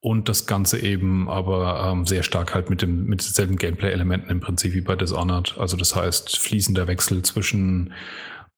und 0.00 0.28
das 0.28 0.46
Ganze 0.46 0.80
eben 0.80 1.28
aber 1.28 1.90
ähm, 1.92 2.06
sehr 2.06 2.24
stark 2.24 2.54
halt 2.54 2.70
mit 2.70 2.82
dem 2.82 3.06
mit 3.06 3.24
denselben 3.24 3.56
Gameplay-Elementen 3.56 4.30
im 4.30 4.40
Prinzip 4.40 4.74
wie 4.74 4.80
bei 4.80 4.96
Dishonored. 4.96 5.56
Also 5.58 5.76
das 5.76 5.94
heißt 5.94 6.38
fließender 6.38 6.88
Wechsel 6.88 7.22
zwischen 7.22 7.94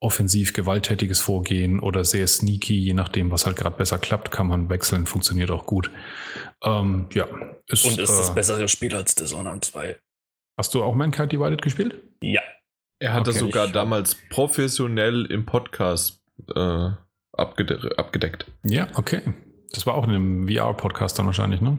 offensiv 0.00 0.52
gewalttätiges 0.52 1.20
Vorgehen 1.20 1.80
oder 1.80 2.04
sehr 2.04 2.26
sneaky, 2.26 2.78
je 2.78 2.94
nachdem, 2.94 3.30
was 3.30 3.46
halt 3.46 3.56
gerade 3.56 3.76
besser 3.76 3.98
klappt, 3.98 4.30
kann 4.30 4.46
man 4.46 4.68
wechseln, 4.68 5.06
funktioniert 5.06 5.50
auch 5.50 5.64
gut. 5.66 5.90
Ähm, 6.65 7.07
ja. 7.12 7.26
Ist, 7.67 7.84
Und 7.84 7.99
ist 7.99 8.10
äh, 8.10 8.17
das 8.17 8.34
bessere 8.34 8.68
Spiel 8.68 8.94
als 8.94 9.15
Dishonored 9.15 9.65
2. 9.65 9.97
Hast 10.57 10.75
du 10.75 10.83
auch 10.83 10.94
Mankind 10.94 11.33
Divided 11.33 11.62
gespielt? 11.62 12.02
Ja. 12.23 12.41
Er 13.01 13.12
hat 13.12 13.23
okay, 13.23 13.31
das 13.33 13.39
sogar 13.39 13.68
damals 13.68 14.17
professionell 14.31 15.26
im 15.26 15.44
Podcast 15.44 16.23
äh, 16.55 16.91
abgede 17.33 17.99
abgedeckt. 17.99 18.47
Ja, 18.62 18.89
okay. 18.94 19.20
Das 19.73 19.86
war 19.86 19.94
auch 19.94 20.05
in 20.05 20.10
einem 20.10 20.49
VR-Podcast 20.49 21.18
dann 21.18 21.26
wahrscheinlich, 21.26 21.60
ne? 21.60 21.78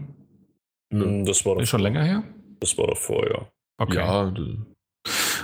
Hm, 0.92 1.26
das 1.26 1.46
war 1.46 1.60
Ist 1.60 1.70
schon 1.70 1.82
länger 1.82 2.04
her? 2.04 2.24
Das 2.60 2.78
war 2.78 2.88
davor, 2.88 3.28
ja. 3.30 3.48
Okay. 3.78 3.98
Ja, 3.98 4.34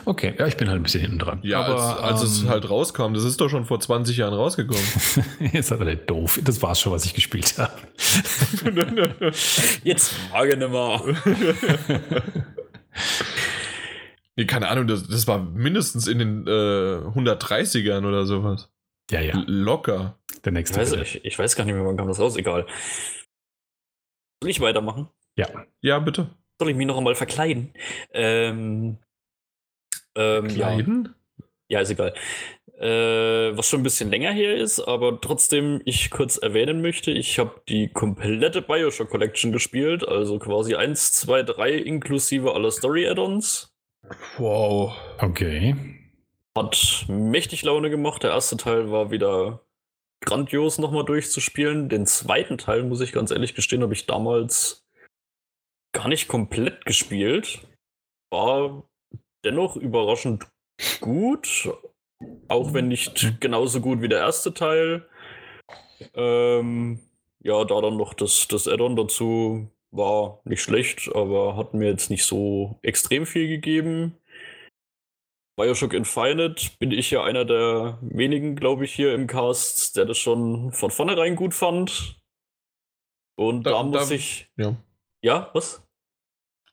Okay, 0.06 0.34
ja, 0.38 0.48
ich 0.48 0.58
bin 0.58 0.68
halt 0.68 0.80
ein 0.80 0.84
bisschen 0.84 1.02
hinten 1.02 1.20
dran. 1.20 1.40
Ja, 1.44 1.62
aber, 1.62 2.04
als, 2.04 2.22
als 2.22 2.22
ähm, 2.22 2.28
es 2.28 2.50
halt 2.50 2.70
rauskam, 2.70 3.14
das 3.14 3.24
ist 3.24 3.40
doch 3.40 3.50
schon 3.50 3.66
vor 3.66 3.80
20 3.80 4.18
Jahren 4.18 4.34
rausgekommen. 4.34 4.82
Jetzt 5.54 5.72
hat 5.72 5.80
er 5.80 5.86
nicht 5.86 6.10
doof. 6.10 6.40
Das 6.44 6.62
war 6.62 6.72
es 6.72 6.80
schon, 6.80 6.92
was 6.92 7.06
ich 7.06 7.14
gespielt 7.14 7.58
habe. 7.58 7.74
Jetzt 9.84 10.14
nicht 10.34 10.70
mehr. 10.70 11.02
nee, 14.36 14.46
keine 14.46 14.70
Ahnung, 14.70 14.88
das, 14.88 15.08
das 15.08 15.28
war 15.28 15.40
mindestens 15.40 16.08
in 16.08 16.20
den 16.20 16.48
äh, 16.48 16.50
130ern 16.50 18.08
oder 18.08 18.26
sowas. 18.26 18.70
Ja, 19.12 19.22
ja. 19.22 19.36
L 19.36 19.46
locker. 19.48 20.18
Der 20.44 20.54
nächste. 20.54 20.82
Ich 20.82 20.92
weiß, 20.92 21.02
ich, 21.02 21.26
ich 21.26 21.38
weiß, 21.38 21.56
gar 21.56 21.66
nicht 21.66 21.76
mehr, 21.76 21.86
wann 21.86 21.98
kam 21.98 22.08
das 22.08 22.20
raus, 22.20 22.36
egal. 22.38 22.66
Soll 24.42 24.50
ich 24.50 24.60
weitermachen? 24.60 25.10
Ja. 25.36 25.48
Ja, 25.82 26.00
bitte. 26.00 26.30
Soll 26.60 26.72
ich 26.72 26.76
mich 26.76 26.88
noch 26.88 26.98
einmal 26.98 27.16
verkleiden? 27.16 27.74
Ähm, 28.12 28.98
ähm, 30.16 30.48
Kleiden? 30.48 31.16
Ja. 31.68 31.78
ja, 31.78 31.80
ist 31.82 31.92
egal. 31.92 32.14
Äh, 32.80 33.56
was 33.56 33.70
schon 33.70 33.82
ein 33.82 33.84
bisschen 33.84 34.10
länger 34.10 34.32
her 34.32 34.56
ist, 34.56 34.80
aber 34.80 35.22
trotzdem 35.22 35.82
ich 35.86 36.10
kurz 36.10 36.38
erwähnen 36.38 36.82
möchte, 36.82 37.12
ich 37.12 37.38
habe 37.38 37.62
die 37.70 37.90
komplette 37.90 38.64
Bioshock 38.64 39.10
Collection 39.10 39.52
gespielt, 39.52 40.08
also 40.08 40.40
quasi 40.40 40.74
1, 40.74 41.12
2, 41.12 41.44
3 41.44 41.74
inklusive 41.74 42.56
aller 42.56 42.72
Story-Add-ons. 42.72 43.72
Wow. 44.38 44.94
Okay. 45.20 45.76
Hat 46.58 47.06
mächtig 47.08 47.64
Laune 47.64 47.90
gemacht. 47.90 48.24
Der 48.24 48.32
erste 48.32 48.58
Teil 48.58 48.92
war 48.92 49.12
wieder 49.12 49.62
grandios 50.22 50.80
nochmal 50.80 51.06
durchzuspielen. 51.06 51.88
Den 51.88 52.06
zweiten 52.06 52.58
Teil, 52.58 52.84
muss 52.84 53.02
ich 53.02 53.12
ganz 53.12 53.32
ehrlich 53.32 53.54
gestehen, 53.54 53.84
habe 53.84 53.94
ich 53.94 54.06
damals 54.06 54.88
gar 55.94 56.08
nicht 56.08 56.28
komplett 56.28 56.86
gespielt. 56.86 57.68
War 58.32 58.84
dennoch 59.44 59.76
überraschend 59.76 60.48
gut, 61.00 61.70
auch 62.48 62.74
wenn 62.74 62.88
nicht 62.88 63.40
genauso 63.40 63.82
gut 63.82 64.02
wie 64.02 64.10
der 64.10 64.20
erste 64.20 64.54
Teil. 64.54 65.08
Ähm, 66.14 67.00
ja, 67.44 67.64
da 67.66 67.82
dann 67.82 67.98
noch 67.98 68.14
das, 68.14 68.48
das 68.48 68.68
Add-on 68.68 68.96
dazu 68.96 69.70
war 69.92 70.42
nicht 70.46 70.62
schlecht, 70.62 71.14
aber 71.14 71.58
hat 71.58 71.74
mir 71.74 71.90
jetzt 71.90 72.10
nicht 72.10 72.26
so 72.26 72.80
extrem 72.82 73.26
viel 73.26 73.48
gegeben. 73.48 74.18
Bioshock 75.58 75.94
Infinite 75.94 76.72
bin 76.80 76.92
ich 76.92 77.12
ja 77.12 77.24
einer 77.24 77.46
der 77.46 78.00
wenigen, 78.02 78.56
glaube 78.56 78.86
ich, 78.86 78.94
hier 78.94 79.14
im 79.14 79.28
Cast, 79.28 79.98
der 79.98 80.06
das 80.06 80.18
schon 80.18 80.72
von 80.72 80.92
vornherein 80.92 81.36
gut 81.36 81.54
fand. 81.54 82.22
Und 83.36 83.64
da, 83.64 83.72
da 83.72 83.84
muss 83.84 84.10
da, 84.10 84.16
ich. 84.16 84.50
Ja. 84.56 84.76
Ja, 85.22 85.50
was? 85.54 85.86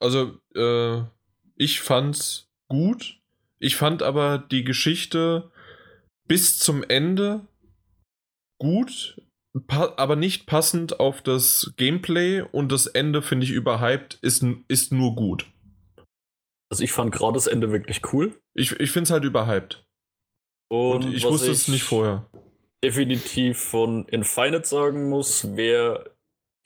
Also, 0.01 0.39
äh, 0.55 1.03
ich 1.57 1.81
fand's 1.81 2.48
gut. 2.69 3.21
Ich 3.59 3.77
fand 3.77 4.03
aber 4.03 4.39
die 4.39 4.65
Geschichte 4.65 5.51
bis 6.29 6.59
zum 6.59 6.85
Ende 6.85 7.47
gut, 8.61 9.21
aber 9.69 10.17
nicht 10.17 10.47
passend 10.47 11.01
auf 11.01 11.23
das 11.23 11.73
Gameplay 11.77 12.43
und 12.43 12.71
das 12.71 12.87
Ende 12.87 13.23
finde 13.23 13.45
ich 13.45 13.51
überhyped, 13.51 14.19
ist, 14.23 14.45
ist 14.69 14.93
nur 14.93 15.17
gut. 15.17 15.51
Also 16.71 16.85
ich 16.85 16.93
fand 16.93 17.13
gerade 17.13 17.35
das 17.35 17.47
Ende 17.47 17.73
wirklich 17.73 18.13
cool. 18.13 18.39
Ich, 18.55 18.73
ich 18.73 18.91
finde 18.91 19.05
es 19.05 19.11
halt 19.11 19.25
überhyped. 19.25 19.85
Und, 20.71 21.07
und 21.07 21.15
ich 21.15 21.25
wusste 21.25 21.47
ich 21.47 21.53
es 21.53 21.69
nicht 21.69 21.85
vorher. 21.85 22.29
Definitiv 22.85 23.59
von 23.59 24.07
Infinite 24.07 24.69
sagen 24.69 25.09
muss, 25.09 25.57
wer 25.57 26.15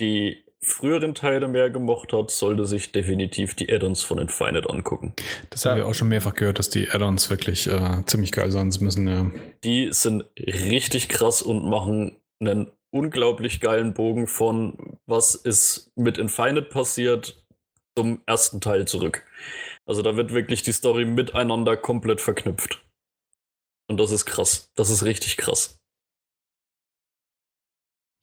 die 0.01 0.42
früheren 0.65 1.15
Teile 1.15 1.49
mehr 1.49 1.71
gemocht 1.71 2.13
hat, 2.13 2.31
sollte 2.31 2.67
sich 2.67 2.93
definitiv 2.93 3.55
die 3.55 3.73
Add-ons 3.73 4.03
von 4.03 4.19
Infinite 4.19 4.71
angucken. 4.71 5.13
Das 5.51 5.67
haben 5.67 5.79
wir 5.79 5.87
auch 5.87 5.95
schon 5.95 6.09
mehrfach 6.09 6.35
gehört, 6.35 6.59
dass 6.59 6.71
die 6.71 6.89
Add-ons 6.89 7.31
wirklich 7.31 7.67
äh, 7.67 8.05
ziemlich 8.07 8.31
geil 8.33 8.51
sein 8.53 8.73
müssen. 8.81 9.09
Ja. 9.09 9.31
Die 9.65 9.93
sind 9.93 10.25
richtig 10.39 11.09
krass 11.09 11.43
und 11.43 11.69
machen 11.69 12.17
einen 12.41 12.71
unglaublich 12.91 13.61
geilen 13.61 13.95
Bogen 13.95 14.27
von 14.27 14.99
was 15.07 15.35
ist 15.35 15.91
mit 15.97 16.19
Infinite 16.19 16.69
passiert 16.69 17.43
zum 17.97 18.21
ersten 18.27 18.61
Teil 18.61 18.87
zurück. 18.87 19.25
Also 19.85 20.03
da 20.03 20.17
wird 20.17 20.33
wirklich 20.33 20.63
die 20.63 20.73
Story 20.73 21.05
miteinander 21.05 21.77
komplett 21.77 22.21
verknüpft. 22.21 22.85
Und 23.89 23.99
das 23.99 24.11
ist 24.13 24.27
krass. 24.27 24.71
Das 24.75 24.91
ist 24.91 25.05
richtig 25.05 25.37
krass. 25.37 25.82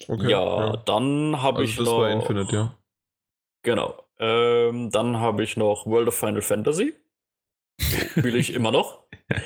Okay, 0.07 0.31
ja, 0.31 0.67
ja, 0.67 0.77
dann 0.77 1.41
habe 1.41 1.59
also 1.59 1.69
ich 1.69 1.75
das 1.77 1.85
noch. 1.85 1.91
Das 1.91 2.01
war 2.01 2.11
Infinite, 2.11 2.55
ja. 2.55 2.75
Genau. 3.63 4.03
Ähm, 4.19 4.89
dann 4.91 5.19
habe 5.19 5.43
ich 5.43 5.57
noch 5.57 5.85
World 5.85 6.07
of 6.07 6.15
Final 6.15 6.41
Fantasy. 6.41 6.93
Spiele 7.79 8.37
ich 8.37 8.53
immer 8.53 8.71
noch. 8.71 9.03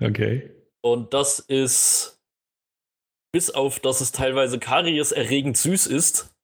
Okay. 0.00 0.50
Und 0.80 1.14
das 1.14 1.38
ist, 1.38 2.20
bis 3.32 3.50
auf 3.50 3.78
dass 3.78 4.00
es 4.00 4.10
teilweise 4.10 4.58
Karies 4.58 5.12
erregend 5.12 5.56
süß 5.56 5.86
ist, 5.86 6.34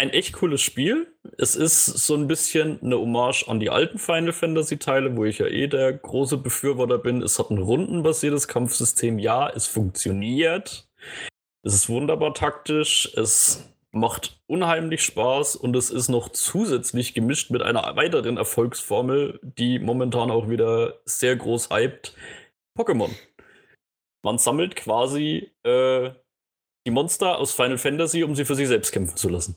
ein 0.00 0.10
echt 0.10 0.32
cooles 0.32 0.62
Spiel. 0.62 1.14
Es 1.36 1.54
ist 1.54 1.84
so 1.84 2.14
ein 2.14 2.26
bisschen 2.26 2.80
eine 2.82 2.98
Hommage 2.98 3.44
an 3.48 3.60
die 3.60 3.70
alten 3.70 3.98
Final 3.98 4.32
Fantasy 4.32 4.78
Teile, 4.78 5.16
wo 5.16 5.24
ich 5.24 5.38
ja 5.38 5.46
eh 5.46 5.66
der 5.66 5.92
große 5.92 6.38
Befürworter 6.38 6.98
bin. 6.98 7.22
Es 7.22 7.38
hat 7.38 7.50
ein 7.50 7.58
rundenbasiertes 7.58 8.48
Kampfsystem. 8.48 9.18
Ja, 9.18 9.48
es 9.50 9.66
funktioniert. 9.66 10.88
Es 11.62 11.74
ist 11.74 11.88
wunderbar 11.88 12.32
taktisch, 12.32 13.12
es 13.16 13.70
macht 13.92 14.40
unheimlich 14.46 15.02
Spaß 15.02 15.56
und 15.56 15.76
es 15.76 15.90
ist 15.90 16.08
noch 16.08 16.30
zusätzlich 16.30 17.12
gemischt 17.12 17.50
mit 17.50 17.62
einer 17.62 17.96
weiteren 17.96 18.36
Erfolgsformel, 18.36 19.40
die 19.42 19.78
momentan 19.78 20.30
auch 20.30 20.48
wieder 20.48 21.00
sehr 21.04 21.36
groß 21.36 21.70
hypt. 21.70 22.14
Pokémon. 22.78 23.10
Man 24.22 24.38
sammelt 24.38 24.76
quasi 24.76 25.50
äh, 25.64 26.12
die 26.86 26.90
Monster 26.90 27.38
aus 27.38 27.52
Final 27.52 27.78
Fantasy, 27.78 28.22
um 28.22 28.34
sie 28.34 28.44
für 28.44 28.54
sich 28.54 28.68
selbst 28.68 28.92
kämpfen 28.92 29.16
zu 29.16 29.28
lassen. 29.28 29.56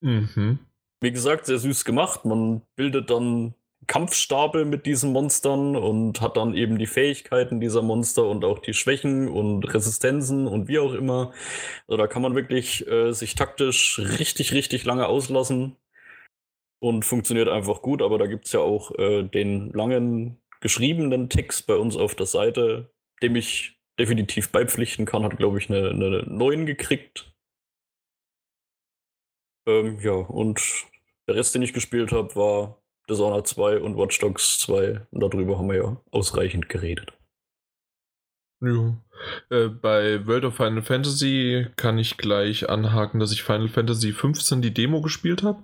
Mhm. 0.00 0.60
Wie 1.00 1.12
gesagt, 1.12 1.46
sehr 1.46 1.58
süß 1.58 1.84
gemacht. 1.84 2.24
Man 2.24 2.62
bildet 2.76 3.10
dann 3.10 3.54
Kampfstapel 3.88 4.66
mit 4.66 4.86
diesen 4.86 5.12
Monstern 5.12 5.74
und 5.74 6.20
hat 6.20 6.36
dann 6.36 6.54
eben 6.54 6.78
die 6.78 6.86
Fähigkeiten 6.86 7.58
dieser 7.58 7.82
Monster 7.82 8.28
und 8.28 8.44
auch 8.44 8.60
die 8.60 8.74
Schwächen 8.74 9.28
und 9.28 9.64
Resistenzen 9.74 10.46
und 10.46 10.68
wie 10.68 10.78
auch 10.78 10.92
immer. 10.92 11.32
Also 11.88 11.96
da 11.96 12.06
kann 12.06 12.22
man 12.22 12.36
wirklich 12.36 12.86
äh, 12.86 13.12
sich 13.12 13.34
taktisch 13.34 13.98
richtig, 13.98 14.52
richtig 14.52 14.84
lange 14.84 15.08
auslassen 15.08 15.76
und 16.80 17.04
funktioniert 17.04 17.48
einfach 17.48 17.80
gut. 17.80 18.02
Aber 18.02 18.18
da 18.18 18.26
gibt 18.26 18.44
es 18.44 18.52
ja 18.52 18.60
auch 18.60 18.96
äh, 18.98 19.22
den 19.24 19.70
langen 19.72 20.38
geschriebenen 20.60 21.30
Text 21.30 21.66
bei 21.66 21.74
uns 21.74 21.96
auf 21.96 22.14
der 22.14 22.26
Seite, 22.26 22.90
dem 23.22 23.36
ich 23.36 23.80
definitiv 23.98 24.52
beipflichten 24.52 25.06
kann. 25.06 25.24
Hat, 25.24 25.38
glaube 25.38 25.58
ich, 25.58 25.70
eine, 25.70 25.90
eine 25.90 26.24
9 26.26 26.66
gekriegt. 26.66 27.32
Ähm, 29.66 29.98
ja, 30.00 30.12
und 30.12 30.60
der 31.26 31.36
Rest, 31.36 31.54
den 31.54 31.62
ich 31.62 31.72
gespielt 31.72 32.12
habe, 32.12 32.36
war 32.36 32.77
Dishonored 33.08 33.46
2 33.46 33.80
und 33.80 33.96
Watch 33.96 34.18
Dogs 34.18 34.58
2. 34.60 35.06
Und 35.10 35.20
darüber 35.20 35.58
haben 35.58 35.68
wir 35.68 35.76
ja 35.76 35.96
ausreichend 36.10 36.68
geredet. 36.68 37.12
Ja. 38.60 38.98
Äh, 39.50 39.68
bei 39.68 40.26
World 40.26 40.44
of 40.44 40.56
Final 40.56 40.82
Fantasy 40.82 41.66
kann 41.76 41.98
ich 41.98 42.16
gleich 42.16 42.68
anhaken, 42.68 43.20
dass 43.20 43.32
ich 43.32 43.42
Final 43.42 43.68
Fantasy 43.68 44.12
15 44.12 44.62
die 44.62 44.74
Demo 44.74 45.00
gespielt 45.00 45.42
habe. 45.42 45.62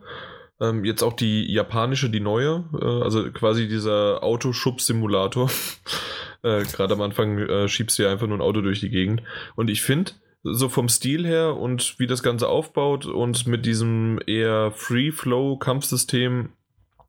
Ähm, 0.61 0.85
jetzt 0.85 1.03
auch 1.03 1.15
die 1.15 1.53
japanische, 1.53 2.11
die 2.11 2.21
neue, 2.21 2.65
äh, 2.81 3.03
also 3.03 3.31
quasi 3.33 3.67
dieser 3.67 4.23
Autoschub-Simulator. 4.23 5.51
äh, 6.43 6.63
Gerade 6.63 6.95
am 6.95 7.01
Anfang 7.01 7.39
äh, 7.39 7.69
schiebst 7.69 7.99
du 7.99 8.05
ja 8.05 8.13
einfach 8.13 8.29
nur 8.29 8.39
ein 8.39 8.43
Auto 8.43 8.61
durch 8.61 8.81
die 8.81 8.91
Gegend. 8.91 9.23
Und 9.57 9.69
ich 9.69 9.83
finde, 9.83 10.13
so 10.45 10.69
vom 10.69 10.89
Stil 10.89 11.27
her 11.27 11.57
und 11.57 11.99
wie 11.99 12.07
das 12.07 12.23
Ganze 12.23 12.49
aufbaut 12.49 13.07
und 13.07 13.47
mit 13.47 13.67
diesem 13.67 14.21
eher 14.27 14.71
Free-Flow-Kampfsystem 14.73 16.51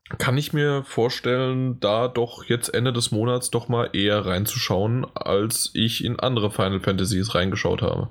kann 0.10 0.38
ich 0.38 0.54
mir 0.54 0.84
vorstellen, 0.84 1.80
da 1.80 2.08
doch 2.08 2.44
jetzt 2.46 2.70
Ende 2.70 2.94
des 2.94 3.12
Monats 3.12 3.50
doch 3.50 3.68
mal 3.68 3.90
eher 3.94 4.26
reinzuschauen, 4.26 5.06
als 5.16 5.72
ich 5.74 6.06
in 6.06 6.20
andere 6.20 6.52
Final 6.52 6.80
Fantasies 6.80 7.34
reingeschaut 7.34 7.82
habe. 7.82 8.10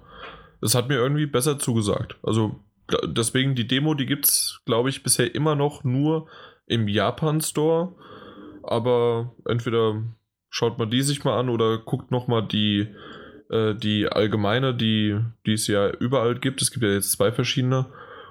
Es 0.60 0.74
hat 0.74 0.89
mir 0.89 0.97
irgendwie 0.97 1.26
besser 1.26 1.58
zugesagt. 1.58 2.16
Also 2.23 2.60
deswegen 3.05 3.55
die 3.55 3.68
Demo, 3.68 3.94
die 3.94 4.06
gibt 4.06 4.26
es, 4.26 4.60
glaube 4.66 4.89
ich, 4.89 5.02
bisher 5.02 5.34
immer 5.34 5.55
noch 5.55 5.84
nur 5.84 6.26
im 6.66 6.89
Japan 6.89 7.40
Store. 7.40 7.94
Aber 8.62 9.34
entweder 9.47 10.02
schaut 10.50 10.78
man 10.78 10.90
die 10.90 11.02
sich 11.02 11.24
mal 11.24 11.39
an 11.39 11.48
oder 11.48 11.78
guckt 11.78 12.10
nochmal 12.10 12.47
die, 12.47 12.89
äh, 13.50 13.74
die 13.74 14.08
allgemeine, 14.08 14.74
die, 14.74 15.18
die 15.47 15.52
es 15.52 15.66
ja 15.68 15.90
überall 15.90 16.39
gibt. 16.39 16.60
Es 16.60 16.70
gibt 16.70 16.84
ja 16.84 16.90
jetzt 16.90 17.12
zwei 17.12 17.31
verschiedene. 17.31 17.86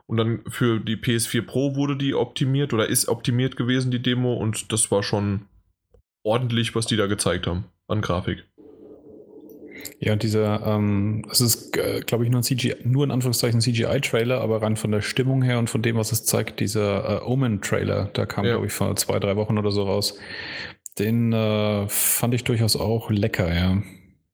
Und 0.05 0.17
dann 0.17 0.41
für 0.47 0.79
die 0.79 0.97
PS4 0.97 1.43
Pro 1.43 1.75
wurde 1.75 1.95
die 1.95 2.13
optimiert 2.13 2.73
oder 2.73 2.87
ist 2.87 3.07
optimiert 3.07 3.55
gewesen, 3.55 3.91
die 3.91 4.01
Demo. 4.01 4.33
Und 4.33 4.71
das 4.71 4.91
war 4.91 5.03
schon 5.03 5.45
ordentlich, 6.23 6.75
was 6.75 6.85
die 6.85 6.97
da 6.97 7.07
gezeigt 7.07 7.47
haben 7.47 7.65
an 7.87 8.01
Grafik. 8.01 8.43
Ja, 9.99 10.13
und 10.13 10.23
dieser, 10.23 10.65
ähm, 10.65 11.23
es 11.29 11.41
ist, 11.41 11.77
äh, 11.77 12.01
glaube 12.01 12.23
ich, 12.23 12.29
nur 12.29 12.39
ein 12.39 12.43
CGI, 12.43 12.75
nur 12.83 13.03
in 13.03 13.11
Anführungszeichen 13.11 13.61
CGI-Trailer, 13.61 14.41
aber 14.41 14.61
rein 14.61 14.77
von 14.77 14.91
der 14.91 15.01
Stimmung 15.01 15.41
her 15.41 15.59
und 15.59 15.69
von 15.69 15.81
dem, 15.81 15.97
was 15.97 16.11
es 16.11 16.25
zeigt, 16.25 16.59
dieser 16.59 17.21
äh, 17.21 17.25
Omen-Trailer, 17.25 18.05
der 18.05 18.25
kam, 18.25 18.45
ja. 18.45 18.51
glaube 18.51 18.67
ich, 18.67 18.73
vor 18.73 18.95
zwei, 18.95 19.19
drei 19.19 19.35
Wochen 19.35 19.57
oder 19.57 19.71
so 19.71 19.83
raus. 19.83 20.17
Den 20.99 21.33
äh, 21.33 21.87
fand 21.89 22.33
ich 22.33 22.43
durchaus 22.43 22.75
auch 22.75 23.09
lecker, 23.09 23.53
ja. 23.53 23.81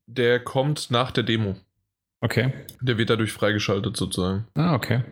Der 0.08 0.40
kommt 0.40 0.92
nach 0.92 1.12
der 1.12 1.24
Demo. 1.24 1.56
Okay. 2.22 2.52
Der 2.82 2.98
wird 2.98 3.10
dadurch 3.10 3.32
freigeschaltet 3.32 3.96
sozusagen. 3.96 4.46
Ah, 4.56 4.76
okay. 4.76 5.04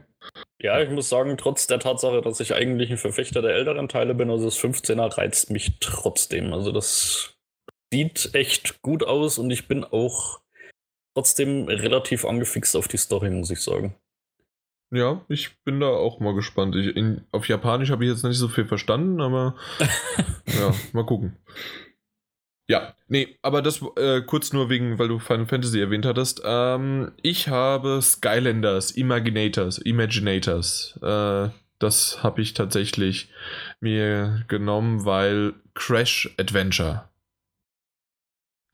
Ja, 0.60 0.82
ich 0.82 0.90
muss 0.90 1.10
sagen, 1.10 1.38
trotz 1.38 1.68
der 1.68 1.80
Tatsache, 1.80 2.22
dass 2.22 2.40
ich 2.40 2.54
eigentlich 2.54 2.92
ein 2.92 2.98
Verfechter 2.98 3.42
der 3.42 3.56
älteren 3.56 3.88
Teile 3.88 4.16
bin, 4.16 4.30
also 4.30 4.46
das 4.46 4.60
15er 4.60 5.18
reizt 5.18 5.52
mich 5.52 5.80
trotzdem. 5.80 6.54
Also 6.54 6.72
das 6.72 7.38
sieht 7.94 8.32
echt 8.34 8.82
gut 8.82 9.04
aus 9.04 9.38
und 9.38 9.52
ich 9.52 9.68
bin 9.68 9.84
auch 9.84 10.42
trotzdem 11.16 11.66
relativ 11.68 12.26
angefixt 12.26 12.76
auf 12.76 12.88
die 12.88 12.98
Story, 12.98 13.30
muss 13.30 13.52
ich 13.52 13.62
sagen. 13.62 13.96
Ja, 14.92 15.26
ich 15.28 15.62
bin 15.64 15.80
da 15.80 15.88
auch 15.88 16.20
mal 16.20 16.34
gespannt. 16.34 16.76
Ich, 16.76 16.96
in, 16.96 17.26
auf 17.32 17.48
Japanisch 17.50 17.92
habe 17.92 18.06
ich 18.06 18.12
jetzt 18.12 18.24
nicht 18.24 18.38
so 18.38 18.48
viel 18.48 18.66
verstanden, 18.66 19.20
aber 19.20 19.56
ja, 20.48 20.74
mal 20.94 21.06
gucken. 21.06 21.38
Ja, 22.70 22.94
nee, 23.08 23.38
aber 23.42 23.62
das 23.62 23.82
äh, 23.96 24.22
kurz 24.22 24.52
nur 24.52 24.70
wegen, 24.70 25.00
weil 25.00 25.08
du 25.08 25.20
Final 25.20 25.46
Fantasy 25.46 25.80
erwähnt 25.80 26.06
hattest. 26.06 26.42
Ähm, 26.44 27.12
ich 27.22 27.48
habe 27.48 28.02
Skylanders, 28.02 28.92
Imaginators, 28.92 29.78
Imaginators. 29.78 31.00
Äh, 31.02 31.50
das 31.80 32.24
habe 32.24 32.42
ich 32.42 32.54
tatsächlich 32.54 33.30
mir 33.80 34.44
genommen, 34.48 35.06
weil 35.06 35.54
Crash 35.76 36.30
Adventure 36.38 37.08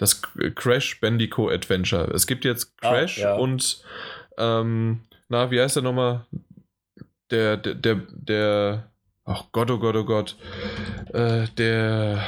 das 0.03 0.21
Crash 0.55 0.99
Bandicoot 0.99 1.51
Adventure. 1.51 2.11
Es 2.13 2.27
gibt 2.27 2.45
jetzt 2.45 2.73
ah, 2.81 2.89
Crash 2.89 3.19
ah, 3.19 3.21
ja. 3.21 3.35
und 3.35 3.83
ähm, 4.37 5.01
na, 5.29 5.49
wie 5.49 5.61
heißt 5.61 5.77
der 5.77 5.83
nochmal? 5.83 6.25
Der, 7.31 7.57
der, 7.57 7.73
der, 7.73 8.01
der, 8.11 8.91
ach 9.25 9.45
Gott, 9.51 9.71
oh 9.71 9.79
Gott, 9.79 9.95
oh 9.95 10.03
Gott, 10.03 10.35
äh, 11.13 11.47
der, 11.57 12.21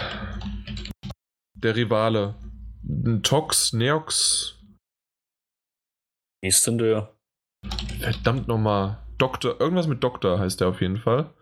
der 1.56 1.76
Rivale. 1.76 2.36
Tox, 3.24 3.74
Neox. 3.74 4.60
Wie 6.42 6.50
ist 6.50 6.66
denn 6.68 6.78
der? 6.78 7.16
Verdammt 8.00 8.48
nochmal. 8.48 9.00
Doktor, 9.18 9.60
irgendwas 9.60 9.88
mit 9.88 10.04
Doktor 10.04 10.40
heißt 10.40 10.62
der 10.62 10.68
auf 10.68 10.82
jeden 10.82 10.98
Fall. 10.98 11.34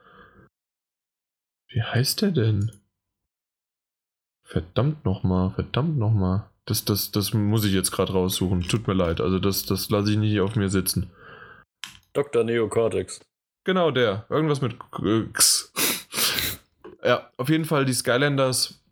Wie 1.67 1.82
heißt 1.82 2.22
der 2.22 2.32
denn? 2.32 2.72
Verdammt 4.45 5.03
nochmal, 5.06 5.51
verdammt 5.51 5.98
nochmal. 5.98 6.50
Das, 6.66 6.85
das, 6.85 7.11
das 7.11 7.33
muss 7.33 7.66
ich 7.66 7.74
jetzt 7.74 7.92
gerade 7.92 8.14
raussuchen. 8.14 8.61
Tut 8.61 8.88
mir 8.88 8.93
leid. 8.93 9.19
Also 9.19 9.40
das, 9.40 9.66
das 9.66 9.90
lasse 9.90 10.11
ich 10.11 10.17
nicht 10.17 10.40
auf 10.40 10.56
mir 10.56 10.69
sitzen. 10.69 11.11
Dr. 12.14 12.43
Neocortex. 12.43 13.19
Genau, 13.66 13.92
der. 13.92 14.25
Irgendwas 14.30 14.61
mit 14.61 14.75
X. 15.30 15.74
ja, 17.03 17.30
auf 17.38 17.50
jeden 17.50 17.66
Fall 17.66 17.85
die 17.85 17.93
Skylanders. 17.93 18.82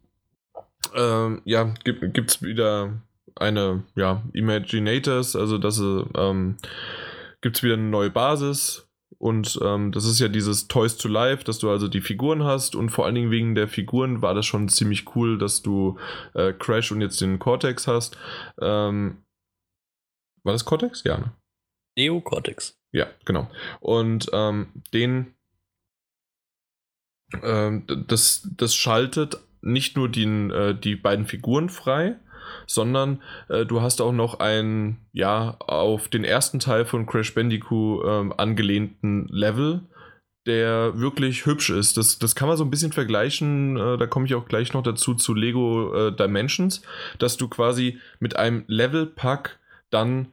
Ähm, 0.96 1.42
ja, 1.46 1.74
gibt 1.84 2.32
es 2.32 2.42
wieder 2.42 3.02
eine, 3.36 3.84
ja, 3.96 4.24
Imaginators, 4.34 5.36
also 5.36 5.58
das 5.58 5.80
ähm, 5.80 6.58
gibt 7.42 7.58
es 7.58 7.64
wieder 7.64 7.76
eine 7.76 7.84
neue 7.84 8.10
Basis 8.10 8.88
und 9.18 9.60
ähm, 9.64 9.92
das 9.92 10.06
ist 10.06 10.20
ja 10.20 10.28
dieses 10.28 10.68
Toys 10.68 10.98
to 10.98 11.08
Life, 11.08 11.44
dass 11.44 11.60
du 11.60 11.70
also 11.70 11.88
die 11.88 12.02
Figuren 12.02 12.44
hast 12.44 12.76
und 12.76 12.90
vor 12.90 13.06
allen 13.06 13.16
Dingen 13.16 13.32
wegen 13.32 13.56
der 13.56 13.68
Figuren 13.68 14.22
war 14.22 14.34
das 14.34 14.46
schon 14.46 14.68
ziemlich 14.68 15.16
cool, 15.16 15.38
dass 15.38 15.62
du 15.62 16.00
äh, 16.34 16.54
Crash 16.54 16.92
und 16.92 17.02
jetzt 17.02 17.22
den 17.22 17.38
Cortex 17.38 17.88
hast. 17.88 18.18
Ähm, 18.60 19.24
war 20.44 20.54
das 20.54 20.66
Cortex? 20.66 21.04
Ja, 21.04 21.20
ne? 21.20 21.32
Neo 21.98 22.22
Cortex. 22.22 22.80
Ja, 22.92 23.08
genau. 23.26 23.48
Und 23.80 24.30
ähm, 24.34 24.70
den 24.94 25.36
ähm, 27.44 27.86
das, 28.08 28.48
das 28.58 28.76
schaltet 28.76 29.38
nicht 29.62 29.96
nur 29.96 30.10
die, 30.10 30.24
äh, 30.24 30.74
die 30.74 30.96
beiden 30.96 31.26
Figuren 31.26 31.70
frei, 31.70 32.16
sondern 32.68 33.22
äh, 33.50 33.66
du 33.66 33.82
hast 33.82 34.02
auch 34.02 34.12
noch 34.12 34.40
einen, 34.40 34.98
ja, 35.14 35.56
auf 35.60 36.08
den 36.08 36.24
ersten 36.24 36.60
Teil 36.60 36.86
von 36.86 37.06
Crash 37.06 37.34
Bandicoot 37.34 38.06
ähm, 38.08 38.34
angelehnten 38.36 39.28
Level, 39.28 39.82
der 40.46 40.98
wirklich 40.98 41.46
hübsch 41.46 41.70
ist. 41.70 41.98
Das, 41.98 42.18
das 42.18 42.36
kann 42.36 42.48
man 42.48 42.58
so 42.58 42.64
ein 42.64 42.72
bisschen 42.72 42.92
vergleichen, 42.92 43.78
äh, 43.78 43.98
da 43.98 44.08
komme 44.08 44.26
ich 44.26 44.36
auch 44.36 44.48
gleich 44.48 44.74
noch 44.74 44.84
dazu, 44.84 45.14
zu 45.14 45.34
Lego 45.34 45.94
äh, 45.94 46.16
Dimensions, 46.16 46.82
dass 47.20 47.38
du 47.38 47.48
quasi 47.48 48.00
mit 48.20 48.36
einem 48.36 48.64
Level-Pack 48.68 49.60
dann 49.92 50.28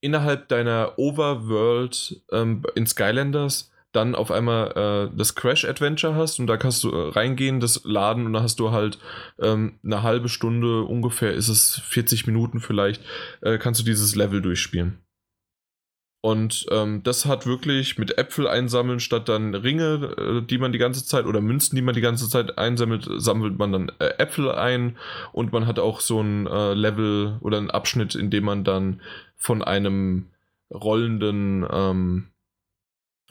innerhalb 0.00 0.48
deiner 0.48 0.98
Overworld 0.98 2.20
ähm, 2.30 2.62
in 2.74 2.86
Skylanders 2.86 3.70
dann 3.94 4.14
auf 4.14 4.30
einmal 4.30 5.10
äh, 5.12 5.16
das 5.16 5.34
Crash 5.34 5.64
Adventure 5.64 6.14
hast 6.14 6.38
und 6.40 6.46
da 6.46 6.56
kannst 6.56 6.84
du 6.84 6.90
äh, 6.90 7.10
reingehen, 7.10 7.60
das 7.60 7.82
laden 7.84 8.26
und 8.26 8.32
da 8.32 8.42
hast 8.42 8.60
du 8.60 8.72
halt 8.72 8.98
ähm, 9.38 9.78
eine 9.84 10.02
halbe 10.02 10.28
Stunde, 10.28 10.82
ungefähr 10.82 11.32
ist 11.32 11.48
es 11.48 11.80
40 11.86 12.26
Minuten 12.26 12.60
vielleicht, 12.60 13.02
äh, 13.40 13.58
kannst 13.58 13.80
du 13.80 13.84
dieses 13.84 14.14
Level 14.16 14.42
durchspielen. 14.42 14.98
Und 16.24 16.64
ähm, 16.70 17.02
das 17.02 17.26
hat 17.26 17.44
wirklich 17.46 17.98
mit 17.98 18.16
Äpfel 18.16 18.48
einsammeln 18.48 18.98
statt 18.98 19.28
dann 19.28 19.54
Ringe, 19.54 20.14
äh, 20.16 20.40
die 20.40 20.56
man 20.56 20.72
die 20.72 20.78
ganze 20.78 21.04
Zeit 21.04 21.26
oder 21.26 21.42
Münzen, 21.42 21.76
die 21.76 21.82
man 21.82 21.94
die 21.94 22.00
ganze 22.00 22.30
Zeit 22.30 22.56
einsammelt, 22.56 23.06
sammelt 23.18 23.58
man 23.58 23.72
dann 23.72 23.92
äh, 23.98 24.06
Äpfel 24.16 24.50
ein 24.50 24.96
und 25.32 25.52
man 25.52 25.66
hat 25.66 25.78
auch 25.78 26.00
so 26.00 26.22
ein 26.22 26.46
äh, 26.46 26.72
Level 26.72 27.36
oder 27.42 27.58
einen 27.58 27.70
Abschnitt, 27.70 28.14
in 28.14 28.30
dem 28.30 28.44
man 28.44 28.64
dann 28.64 29.02
von 29.36 29.62
einem 29.62 30.30
rollenden 30.70 31.66
ähm, 31.70 32.28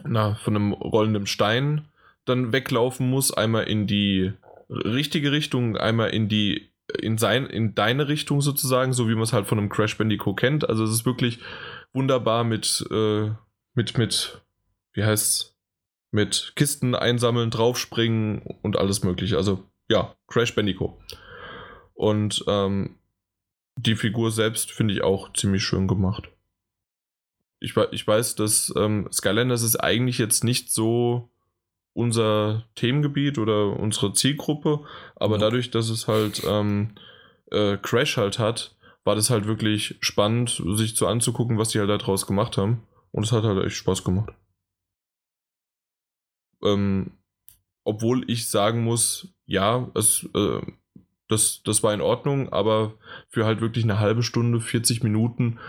na, 0.04 0.36
von 0.36 0.56
einem 0.56 0.74
rollenden 0.74 1.28
Stein 1.28 1.88
dann 2.26 2.54
weglaufen 2.54 3.10
muss, 3.10 3.32
einmal 3.32 3.66
in 3.66 3.88
die 3.88 4.34
richtige 4.70 5.32
Richtung, 5.32 5.78
einmal 5.78 6.10
in 6.10 6.30
die 6.30 6.70
in 7.00 7.18
sein 7.18 7.46
in 7.46 7.76
deine 7.76 8.08
Richtung 8.08 8.42
sozusagen, 8.42 8.94
so 8.94 9.08
wie 9.08 9.14
man 9.14 9.24
es 9.24 9.34
halt 9.34 9.48
von 9.48 9.58
einem 9.58 9.70
Crash 9.70 9.98
Bandicoot 9.98 10.38
kennt. 10.38 10.70
Also 10.70 10.84
es 10.84 10.92
ist 10.92 11.06
wirklich 11.06 11.40
wunderbar 11.94 12.44
mit 12.44 12.86
äh, 12.92 13.30
mit 13.74 13.98
mit 13.98 14.42
wie 14.94 15.04
heißt's 15.04 15.56
mit 16.12 16.54
Kisten 16.56 16.94
einsammeln, 16.94 17.50
draufspringen 17.50 18.42
und 18.62 18.78
alles 18.78 19.04
mögliche. 19.04 19.38
Also 19.38 19.64
ja, 19.90 20.16
Crash 20.28 20.54
Bandicoot. 20.54 20.94
Und 21.94 22.44
ähm, 22.48 22.98
die 23.76 23.96
Figur 23.96 24.32
selbst 24.32 24.72
finde 24.72 24.94
ich 24.94 25.04
auch 25.04 25.34
ziemlich 25.34 25.64
schön 25.64 25.88
gemacht 25.88 26.33
ich, 27.64 27.76
ich 27.92 28.06
weiß, 28.06 28.36
dass 28.36 28.74
ähm, 28.76 29.08
Skylanders 29.12 29.64
ist 29.64 29.78
eigentlich 29.78 30.18
jetzt 30.18 30.44
nicht 30.44 30.72
so 30.72 31.30
unser 31.94 32.66
Themengebiet 32.76 33.38
oder 33.38 33.80
unsere 33.80 34.14
Zielgruppe, 34.14 34.82
aber 35.16 35.36
ja. 35.36 35.42
dadurch, 35.42 35.72
dass 35.72 35.90
es 35.90 36.08
halt 36.08 36.44
ähm, 36.46 36.96
äh, 37.52 37.78
Crash 37.78 38.18
halt 38.18 38.38
hat, 38.38 38.76
war 39.06 39.16
das 39.16 39.30
halt 39.30 39.48
wirklich 39.48 39.96
spannend, 40.02 40.62
sich 40.72 40.96
zu 40.98 41.08
anzugucken, 41.08 41.58
was 41.58 41.70
die 41.70 41.80
halt 41.80 41.90
daraus 41.90 42.28
gemacht 42.28 42.58
haben. 42.58 42.84
Und 43.12 43.24
es 43.24 43.32
hat 43.32 43.44
halt 43.44 43.64
echt 43.66 43.76
Spaß 43.78 44.04
gemacht. 44.04 44.34
Ähm, 46.64 47.12
obwohl 47.86 48.30
ich 48.30 48.50
sagen 48.50 48.84
muss, 48.84 49.34
ja, 49.46 49.90
es, 49.94 50.28
äh, 50.36 50.62
das, 51.30 51.62
das 51.64 51.82
war 51.84 51.94
in 51.94 52.02
Ordnung, 52.02 52.52
aber 52.52 52.96
für 53.30 53.46
halt 53.46 53.62
wirklich 53.62 53.86
eine 53.86 54.00
halbe 54.00 54.24
Stunde, 54.24 54.60
40 54.60 55.04
Minuten 55.04 55.60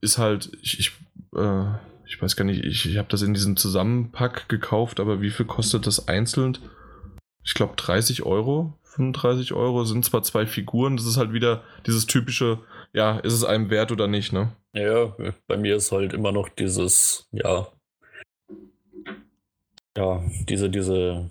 ist 0.00 0.18
halt, 0.18 0.50
ich, 0.62 0.78
ich 0.78 0.92
äh, 1.34 1.78
ich 2.06 2.20
weiß 2.20 2.36
gar 2.36 2.44
nicht, 2.44 2.64
ich, 2.64 2.86
ich 2.88 2.98
habe 2.98 3.08
das 3.08 3.22
in 3.22 3.34
diesem 3.34 3.56
Zusammenpack 3.56 4.48
gekauft, 4.48 5.00
aber 5.00 5.20
wie 5.20 5.30
viel 5.30 5.46
kostet 5.46 5.86
das 5.86 6.08
einzeln? 6.08 6.58
Ich 7.44 7.54
glaube 7.54 7.74
30 7.76 8.24
Euro, 8.24 8.74
35 8.82 9.52
Euro 9.52 9.84
sind 9.84 10.04
zwar 10.04 10.22
zwei 10.22 10.46
Figuren, 10.46 10.96
das 10.96 11.06
ist 11.06 11.16
halt 11.16 11.32
wieder 11.32 11.62
dieses 11.86 12.06
typische, 12.06 12.60
ja, 12.92 13.18
ist 13.18 13.32
es 13.32 13.44
einem 13.44 13.70
wert 13.70 13.92
oder 13.92 14.06
nicht, 14.06 14.32
ne? 14.32 14.52
Ja, 14.72 15.14
bei 15.46 15.56
mir 15.56 15.76
ist 15.76 15.92
halt 15.92 16.12
immer 16.12 16.32
noch 16.32 16.48
dieses, 16.48 17.28
ja, 17.32 17.66
ja, 19.96 20.24
diese, 20.48 20.70
diese 20.70 21.30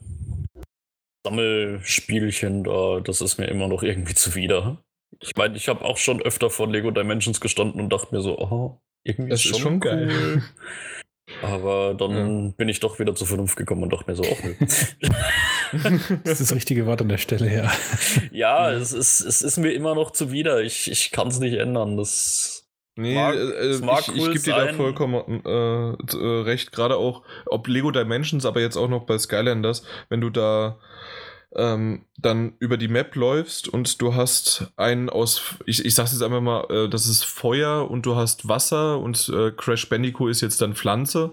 Sammelspielchen 1.25 2.63
da, 2.63 2.99
das 2.99 3.21
ist 3.21 3.37
mir 3.37 3.47
immer 3.47 3.67
noch 3.67 3.83
irgendwie 3.83 4.13
zuwider. 4.15 4.83
Ich 5.19 5.35
meine, 5.35 5.55
ich 5.55 5.69
habe 5.69 5.85
auch 5.85 5.97
schon 5.97 6.21
öfter 6.21 6.49
vor 6.49 6.69
Lego 6.69 6.91
Dimensions 6.91 7.39
gestanden 7.39 7.79
und 7.79 7.89
dachte 7.89 8.13
mir 8.13 8.21
so, 8.21 8.37
oh, 8.37 8.81
irgendwie 9.03 9.29
das 9.29 9.39
ist 9.43 9.49
schon, 9.49 9.59
schon 9.59 9.73
cool. 9.73 9.79
geil. 9.79 10.43
Aber 11.41 11.93
dann 11.93 12.45
ja. 12.47 12.53
bin 12.57 12.69
ich 12.69 12.79
doch 12.79 12.99
wieder 12.99 13.15
zur 13.15 13.27
Vernunft 13.27 13.55
gekommen 13.55 13.83
und 13.83 13.93
dachte 13.93 14.11
mir 14.11 14.15
so, 14.15 14.23
oh 14.23 14.37
nö. 14.43 14.55
das 16.23 16.39
ist 16.39 16.51
das 16.51 16.55
richtige 16.55 16.85
Wort 16.85 17.01
an 17.01 17.09
der 17.09 17.17
Stelle, 17.17 17.51
ja. 17.51 17.71
Ja, 18.31 18.71
es 18.71 18.91
ist, 18.91 19.21
es 19.21 19.41
ist 19.41 19.57
mir 19.57 19.71
immer 19.71 19.95
noch 19.95 20.11
zuwider. 20.11 20.61
Ich, 20.61 20.91
ich 20.91 21.11
kann 21.11 21.29
es 21.29 21.39
nicht 21.39 21.55
ändern. 21.55 21.97
Das 21.97 22.63
Nee, 22.95 23.15
mag, 23.15 23.35
äh, 23.35 23.77
mag 23.81 24.01
ich, 24.01 24.09
cool 24.09 24.35
ich 24.35 24.43
gebe 24.43 24.55
dir 24.55 24.65
da 24.67 24.73
vollkommen 24.73 25.41
äh, 25.45 25.89
äh, 25.89 26.41
recht. 26.43 26.71
Gerade 26.71 26.97
auch, 26.97 27.23
ob 27.47 27.67
Lego 27.67 27.89
Dimensions, 27.89 28.45
aber 28.45 28.61
jetzt 28.61 28.77
auch 28.77 28.87
noch 28.87 29.05
bei 29.05 29.17
Skylanders, 29.17 29.83
wenn 30.09 30.21
du 30.21 30.29
da 30.29 30.77
ähm, 31.55 32.05
dann 32.17 32.53
über 32.59 32.77
die 32.77 32.87
Map 32.87 33.15
läufst 33.15 33.67
und 33.67 34.01
du 34.01 34.15
hast 34.15 34.71
einen 34.75 35.09
aus, 35.09 35.55
ich, 35.65 35.85
ich 35.85 35.93
sag's 35.93 36.11
jetzt 36.11 36.23
einfach 36.23 36.41
mal, 36.41 36.65
äh, 36.69 36.89
das 36.89 37.07
ist 37.07 37.23
Feuer 37.23 37.89
und 37.89 38.05
du 38.05 38.15
hast 38.15 38.47
Wasser 38.47 38.99
und 38.99 39.29
äh, 39.29 39.51
Crash 39.51 39.87
Bandicoot 39.89 40.31
ist 40.31 40.41
jetzt 40.41 40.61
dann 40.61 40.75
Pflanze. 40.75 41.31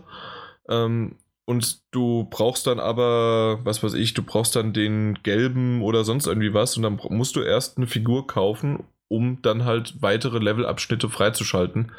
Ähm, 0.68 1.16
und 1.47 1.81
du 1.90 2.28
brauchst 2.31 2.66
dann 2.66 2.78
aber, 2.78 3.60
was 3.65 3.82
weiß 3.82 3.94
ich, 3.94 4.15
du 4.15 4.23
brauchst 4.23 4.55
dann 4.55 4.73
den 4.73 5.18
gelben 5.23 5.82
oder 5.82 6.05
sonst 6.05 6.26
irgendwie 6.26 6.55
was 6.55 6.76
und 6.76 6.84
dann 6.84 7.00
musst 7.08 7.34
du 7.34 7.40
erst 7.40 7.76
eine 7.76 7.89
Figur 7.89 8.26
kaufen, 8.26 8.84
um 9.08 9.42
dann 9.42 9.65
halt 9.65 10.00
weitere 10.00 10.39
Levelabschnitte 10.39 11.08
freizuschalten. 11.08 11.92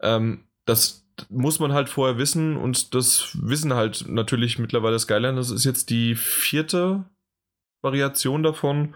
Ähm, 0.00 0.44
das 0.66 1.04
muss 1.30 1.58
man 1.58 1.72
halt 1.72 1.88
vorher 1.88 2.18
wissen 2.18 2.56
und 2.56 2.94
das 2.94 3.30
wissen 3.40 3.72
halt 3.74 4.04
natürlich 4.06 4.58
mittlerweile 4.58 4.98
Skylanders 4.98 5.50
ist 5.50 5.64
jetzt 5.64 5.90
die 5.90 6.14
vierte 6.14 7.06
Variation 7.82 8.42
davon. 8.42 8.94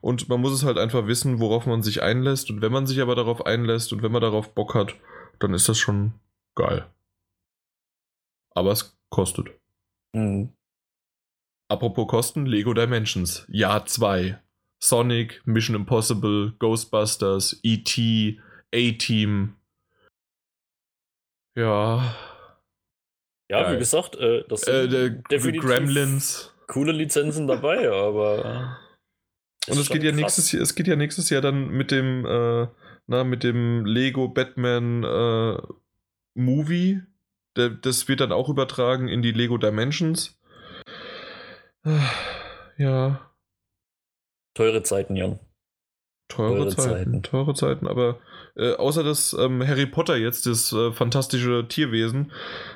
Und 0.00 0.28
man 0.28 0.40
muss 0.40 0.52
es 0.52 0.64
halt 0.64 0.78
einfach 0.78 1.06
wissen, 1.06 1.40
worauf 1.40 1.66
man 1.66 1.82
sich 1.82 2.02
einlässt. 2.02 2.50
Und 2.50 2.60
wenn 2.62 2.72
man 2.72 2.86
sich 2.86 3.00
aber 3.00 3.14
darauf 3.14 3.44
einlässt 3.44 3.92
und 3.92 4.02
wenn 4.02 4.12
man 4.12 4.22
darauf 4.22 4.54
Bock 4.54 4.74
hat, 4.74 4.94
dann 5.40 5.54
ist 5.54 5.68
das 5.68 5.78
schon 5.78 6.14
geil. 6.54 6.86
Aber 8.54 8.72
es 8.72 8.96
kostet. 9.10 9.48
Mhm. 10.12 10.52
Apropos 11.68 12.06
Kosten, 12.06 12.46
Lego 12.46 12.72
Dimensions. 12.74 13.44
Jahr 13.48 13.86
2. 13.86 14.40
Sonic, 14.78 15.42
Mission 15.44 15.74
Impossible, 15.74 16.52
Ghostbusters, 16.58 17.58
E.T., 17.62 18.40
A-Team. 18.72 19.56
Ja. 21.56 22.14
Ja, 23.48 23.62
geil. 23.62 23.74
wie 23.74 23.78
gesagt, 23.78 24.16
äh, 24.16 24.44
das 24.48 24.62
sind 24.62 24.92
äh, 24.92 25.58
Gremlins 25.58 26.52
coole 26.66 26.92
Lizenzen 26.92 27.46
dabei, 27.46 27.90
aber. 27.90 28.78
Und 29.68 29.78
es 29.78 29.88
geht 29.88 30.02
ja 30.02 30.12
nächstes 30.12 30.52
Jahr, 30.52 30.62
es 30.62 30.74
geht 30.74 30.86
ja 30.86 30.96
nächstes 30.96 31.30
Jahr 31.30 31.42
dann 31.42 31.68
mit 31.68 31.90
dem, 31.90 32.24
äh, 32.24 32.68
na, 33.06 33.24
mit 33.24 33.42
dem 33.42 33.84
Lego 33.84 34.28
Batman 34.28 35.02
äh, 35.02 35.58
Movie. 36.34 37.02
Der, 37.56 37.70
das 37.70 38.06
wird 38.08 38.20
dann 38.20 38.32
auch 38.32 38.48
übertragen 38.48 39.08
in 39.08 39.22
die 39.22 39.32
Lego 39.32 39.58
Dimensions. 39.58 40.38
Ja. 42.78 43.30
Teure 44.52 44.82
Zeiten, 44.82 45.16
Jan. 45.16 45.38
Teure, 46.28 46.56
teure 46.56 46.68
Zeiten, 46.68 46.90
Zeiten, 46.90 47.22
teure 47.22 47.54
Zeiten, 47.54 47.86
aber 47.86 48.18
äh, 48.56 48.74
außer 48.74 49.04
das 49.04 49.32
ähm, 49.32 49.66
Harry 49.66 49.86
Potter 49.86 50.16
jetzt, 50.16 50.44
das 50.46 50.72
äh, 50.72 50.92
fantastische 50.92 51.66
Tierwesen, 51.68 52.32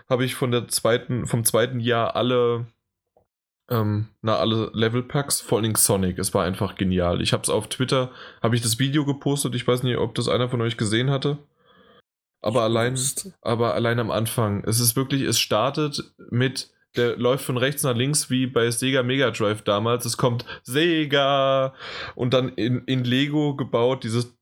habe 0.08 0.24
ich 0.24 0.36
von 0.36 0.52
der 0.52 0.68
zweiten, 0.68 1.26
vom 1.26 1.44
zweiten 1.44 1.80
Jahr 1.80 2.16
alle 2.16 2.66
ähm, 3.70 4.08
na, 4.20 4.36
alle 4.36 4.70
Level-Packs, 4.74 5.40
vor 5.40 5.58
allem 5.58 5.74
Sonic. 5.76 6.18
Es 6.18 6.34
war 6.34 6.44
einfach 6.44 6.74
genial. 6.74 7.20
Ich 7.20 7.32
habe 7.32 7.42
es 7.44 7.50
auf 7.50 7.68
Twitter, 7.68 8.10
habe 8.42 8.56
ich 8.56 8.62
das 8.62 8.78
Video 8.78 9.04
gepostet. 9.04 9.54
Ich 9.54 9.66
weiß 9.66 9.84
nicht, 9.84 9.96
ob 9.96 10.14
das 10.14 10.28
einer 10.28 10.48
von 10.48 10.60
euch 10.60 10.76
gesehen 10.76 11.10
hatte. 11.10 11.38
Aber 12.42 12.62
allein, 12.62 12.98
aber 13.42 13.74
allein 13.74 13.98
am 14.00 14.10
Anfang. 14.10 14.64
Es 14.64 14.80
ist 14.80 14.96
wirklich, 14.96 15.22
es 15.22 15.38
startet 15.38 16.12
mit, 16.30 16.70
der 16.96 17.16
läuft 17.16 17.44
von 17.44 17.58
rechts 17.58 17.82
nach 17.82 17.94
links 17.94 18.30
wie 18.30 18.46
bei 18.46 18.70
Sega 18.70 19.02
Mega 19.02 19.30
Drive 19.30 19.62
damals. 19.62 20.04
Es 20.04 20.16
kommt 20.16 20.44
Sega 20.62 21.74
und 22.14 22.34
dann 22.34 22.48
in, 22.50 22.84
in 22.86 23.04
Lego 23.04 23.54
gebaut 23.56 24.04
dieses 24.04 24.34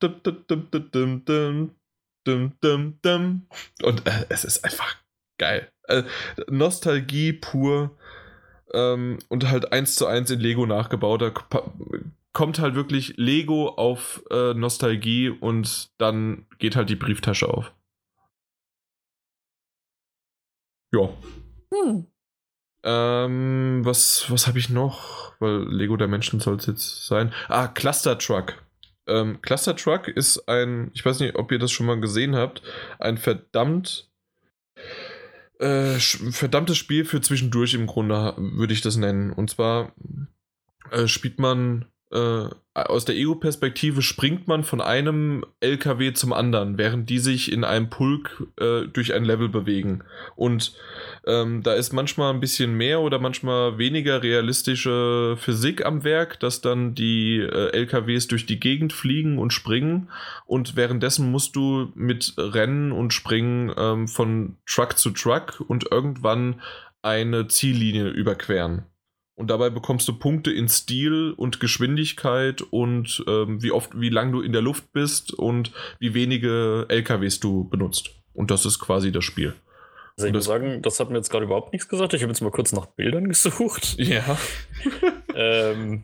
und 3.82 4.06
äh, 4.06 4.26
es 4.28 4.44
ist 4.44 4.64
einfach 4.64 4.96
geil. 5.38 5.70
Äh, 5.84 6.04
Nostalgie 6.48 7.32
pur 7.32 7.96
ähm, 8.72 9.18
und 9.28 9.48
halt 9.50 9.72
eins 9.72 9.96
zu 9.96 10.06
eins 10.06 10.30
in 10.30 10.40
Lego 10.40 10.66
nachgebaut. 10.66 11.22
Da 11.22 11.32
kommt 12.32 12.58
halt 12.58 12.74
wirklich 12.74 13.14
Lego 13.16 13.68
auf 13.68 14.22
äh, 14.30 14.54
Nostalgie 14.54 15.28
und 15.28 15.90
dann 15.98 16.46
geht 16.58 16.76
halt 16.76 16.88
die 16.90 16.96
Brieftasche 16.96 17.48
auf. 17.48 17.72
Ja. 20.92 21.08
Hm. 21.72 22.06
Ähm, 22.84 23.80
was 23.84 24.30
was 24.30 24.46
habe 24.46 24.58
ich 24.58 24.70
noch? 24.70 25.32
Weil 25.40 25.64
Lego 25.68 25.96
der 25.96 26.08
Menschen 26.08 26.40
soll 26.40 26.56
es 26.56 26.66
jetzt 26.66 27.06
sein. 27.06 27.32
Ah, 27.48 27.68
Cluster 27.68 28.16
Truck. 28.18 28.54
Ähm, 29.06 29.40
Cluster 29.42 29.74
Truck 29.74 30.08
ist 30.08 30.48
ein, 30.48 30.90
ich 30.94 31.04
weiß 31.04 31.20
nicht, 31.20 31.34
ob 31.36 31.50
ihr 31.50 31.58
das 31.58 31.72
schon 31.72 31.86
mal 31.86 32.00
gesehen 32.00 32.36
habt, 32.36 32.62
ein 32.98 33.18
verdammt 33.18 34.08
äh, 35.58 35.98
verdammtes 35.98 36.76
Spiel 36.76 37.04
für 37.04 37.20
zwischendurch 37.20 37.74
im 37.74 37.86
Grunde, 37.86 38.34
würde 38.36 38.72
ich 38.72 38.80
das 38.80 38.96
nennen. 38.96 39.32
Und 39.32 39.50
zwar 39.50 39.92
äh, 40.90 41.06
spielt 41.06 41.38
man 41.38 41.86
äh, 42.10 42.48
aus 42.74 43.04
der 43.04 43.16
EU-Perspektive 43.18 44.02
springt 44.02 44.48
man 44.48 44.64
von 44.64 44.80
einem 44.80 45.44
LKW 45.60 46.12
zum 46.12 46.32
anderen, 46.32 46.78
während 46.78 47.10
die 47.10 47.18
sich 47.18 47.52
in 47.52 47.64
einem 47.64 47.90
Pulk 47.90 48.46
äh, 48.58 48.82
durch 48.86 49.14
ein 49.14 49.24
Level 49.24 49.48
bewegen. 49.48 50.04
Und 50.36 50.74
ähm, 51.26 51.62
da 51.62 51.74
ist 51.74 51.92
manchmal 51.92 52.32
ein 52.32 52.40
bisschen 52.40 52.74
mehr 52.74 53.00
oder 53.00 53.18
manchmal 53.18 53.78
weniger 53.78 54.22
realistische 54.22 55.36
Physik 55.38 55.84
am 55.84 56.04
Werk, 56.04 56.40
dass 56.40 56.60
dann 56.60 56.94
die 56.94 57.38
äh, 57.38 57.72
LKWs 57.72 58.28
durch 58.28 58.46
die 58.46 58.60
Gegend 58.60 58.92
fliegen 58.92 59.38
und 59.38 59.52
springen. 59.52 60.08
Und 60.46 60.76
währenddessen 60.76 61.30
musst 61.30 61.56
du 61.56 61.92
mit 61.94 62.34
Rennen 62.38 62.92
und 62.92 63.12
Springen 63.12 63.72
ähm, 63.76 64.08
von 64.08 64.56
Truck 64.66 64.96
zu 64.96 65.10
Truck 65.10 65.62
und 65.66 65.90
irgendwann 65.90 66.60
eine 67.02 67.48
Ziellinie 67.48 68.08
überqueren. 68.08 68.84
Und 69.38 69.50
dabei 69.50 69.70
bekommst 69.70 70.08
du 70.08 70.18
Punkte 70.18 70.50
in 70.50 70.68
Stil 70.68 71.32
und 71.36 71.60
Geschwindigkeit 71.60 72.60
und 72.60 73.24
ähm, 73.28 73.62
wie 73.62 73.70
oft, 73.70 73.92
wie 73.94 74.08
lang 74.08 74.32
du 74.32 74.40
in 74.40 74.52
der 74.52 74.62
Luft 74.62 74.92
bist 74.92 75.32
und 75.32 75.70
wie 76.00 76.12
wenige 76.12 76.86
LKWs 76.88 77.38
du 77.38 77.62
benutzt. 77.68 78.10
Und 78.34 78.50
das 78.50 78.66
ist 78.66 78.80
quasi 78.80 79.12
das 79.12 79.24
Spiel. 79.24 79.54
Also 80.16 80.26
ich 80.26 80.32
muss 80.32 80.44
sagen, 80.44 80.82
das 80.82 80.98
hat 80.98 81.10
mir 81.10 81.18
jetzt 81.18 81.30
gerade 81.30 81.44
überhaupt 81.44 81.72
nichts 81.72 81.88
gesagt. 81.88 82.14
Ich 82.14 82.22
habe 82.22 82.32
jetzt 82.32 82.40
mal 82.40 82.50
kurz 82.50 82.72
nach 82.72 82.86
Bildern 82.86 83.28
gesucht. 83.28 83.96
Ja. 83.98 84.36
ähm, 85.36 86.02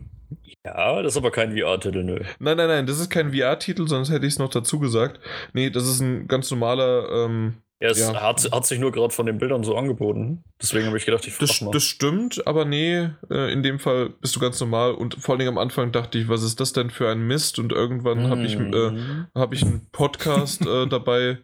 ja, 0.63 1.01
das 1.01 1.13
ist 1.13 1.17
aber 1.17 1.31
kein 1.31 1.57
VR-Titel, 1.57 2.03
nö. 2.03 2.21
Nein, 2.39 2.55
nein, 2.55 2.69
nein, 2.69 2.87
das 2.87 3.01
ist 3.01 3.09
kein 3.09 3.33
VR-Titel, 3.33 3.85
sonst 3.89 4.11
hätte 4.11 4.25
ich 4.25 4.33
es 4.33 4.39
noch 4.39 4.49
dazu 4.49 4.79
gesagt. 4.79 5.19
Nee, 5.51 5.71
das 5.71 5.89
ist 5.89 5.99
ein 5.99 6.29
ganz 6.29 6.49
normaler 6.51 7.09
ähm, 7.11 7.55
ja, 7.81 7.89
es 7.89 7.99
ja. 7.99 8.21
Hat, 8.21 8.49
hat, 8.51 8.65
sich 8.65 8.79
nur 8.79 8.91
gerade 8.93 9.13
von 9.13 9.25
den 9.25 9.37
Bildern 9.37 9.63
so 9.63 9.75
angeboten. 9.75 10.43
Deswegen 10.61 10.85
habe 10.87 10.97
ich 10.97 11.05
gedacht, 11.05 11.27
ich 11.27 11.37
das, 11.37 11.59
mal. 11.59 11.71
Das 11.71 11.83
stimmt, 11.83 12.47
aber 12.47 12.63
nee, 12.63 13.09
äh, 13.29 13.51
in 13.51 13.63
dem 13.63 13.79
Fall 13.79 14.11
bist 14.21 14.35
du 14.35 14.39
ganz 14.39 14.59
normal. 14.61 14.93
Und 14.93 15.15
vor 15.15 15.35
allem 15.35 15.49
am 15.49 15.57
Anfang 15.57 15.91
dachte 15.91 16.17
ich, 16.17 16.29
was 16.29 16.41
ist 16.41 16.61
das 16.61 16.71
denn 16.71 16.89
für 16.89 17.09
ein 17.09 17.27
Mist? 17.27 17.59
Und 17.59 17.73
irgendwann 17.73 18.29
habe 18.29 18.43
ich, 18.43 18.55
äh, 18.55 18.91
mhm. 18.91 19.27
hab 19.35 19.51
ich 19.51 19.63
einen 19.63 19.87
Podcast 19.91 20.65
äh, 20.65 20.87
dabei, 20.89 21.39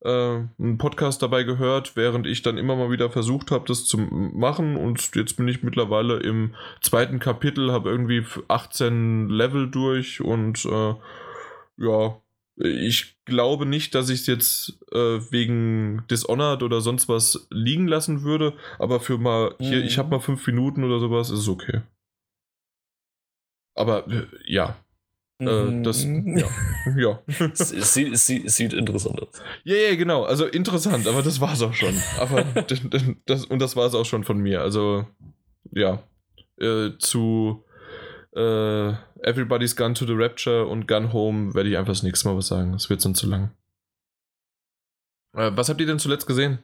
äh, 0.00 0.08
einen 0.08 0.78
Podcast 0.78 1.20
dabei 1.22 1.42
gehört, 1.42 1.96
während 1.96 2.26
ich 2.26 2.40
dann 2.40 2.56
immer 2.56 2.74
mal 2.74 2.90
wieder 2.90 3.10
versucht 3.10 3.50
habe, 3.50 3.66
das 3.68 3.84
zu 3.84 3.98
machen. 3.98 4.76
Und 4.76 5.14
jetzt 5.16 5.36
bin 5.36 5.48
ich 5.48 5.62
mittlerweile 5.62 6.18
im 6.20 6.54
zweiten 6.80 7.18
Kapitel, 7.18 7.72
habe 7.72 7.90
irgendwie 7.90 8.24
18 8.48 9.28
Level 9.28 9.70
durch 9.70 10.22
und 10.22 10.64
äh, 10.64 10.94
ja, 11.76 12.16
ich 12.60 13.16
glaube 13.24 13.66
nicht, 13.66 13.94
dass 13.94 14.08
ich 14.08 14.20
es 14.20 14.26
jetzt 14.26 14.78
äh, 14.92 15.20
wegen 15.30 16.04
Dishonored 16.10 16.62
oder 16.62 16.80
sonst 16.80 17.08
was 17.08 17.46
liegen 17.50 17.86
lassen 17.86 18.22
würde, 18.22 18.54
aber 18.78 19.00
für 19.00 19.18
mal 19.18 19.54
hier, 19.60 19.78
mhm. 19.78 19.84
ich 19.84 19.98
habe 19.98 20.10
mal 20.10 20.20
fünf 20.20 20.46
Minuten 20.46 20.84
oder 20.84 20.98
sowas, 20.98 21.30
ist 21.30 21.40
es 21.40 21.48
okay. 21.48 21.82
Aber 23.74 24.08
äh, 24.08 24.26
ja. 24.44 24.76
Äh, 25.40 25.44
mhm. 25.44 25.84
das, 25.84 26.02
ja. 26.04 26.48
ja. 26.96 27.22
sie, 27.54 28.16
sie, 28.16 28.48
sieht 28.48 28.72
interessant 28.72 29.22
aus. 29.22 29.40
Ja, 29.62 29.76
ja, 29.76 29.94
genau. 29.94 30.24
Also 30.24 30.46
interessant, 30.46 31.06
aber 31.06 31.22
das 31.22 31.40
war 31.40 31.52
es 31.52 31.62
auch 31.62 31.74
schon. 31.74 31.94
Aber 32.18 32.42
das, 33.26 33.44
und 33.44 33.60
das 33.60 33.76
war 33.76 33.86
es 33.86 33.94
auch 33.94 34.06
schon 34.06 34.24
von 34.24 34.38
mir. 34.38 34.62
Also, 34.62 35.06
ja. 35.70 36.02
Äh, 36.60 36.90
zu 36.98 37.64
äh, 38.38 38.94
Everybody's 39.28 39.76
Gone 39.76 39.94
to 39.94 40.06
the 40.06 40.14
Rapture 40.14 40.66
und 40.66 40.86
Gun 40.86 41.12
Home 41.12 41.54
werde 41.54 41.68
ich 41.68 41.76
einfach 41.76 41.92
das 41.92 42.02
nächste 42.02 42.28
Mal 42.28 42.36
was 42.36 42.48
sagen. 42.48 42.72
Das 42.72 42.88
wird 42.88 43.00
sonst 43.00 43.18
zu 43.18 43.26
lang. 43.26 43.50
Äh, 45.36 45.50
was 45.54 45.68
habt 45.68 45.80
ihr 45.80 45.86
denn 45.86 45.98
zuletzt 45.98 46.26
gesehen? 46.26 46.58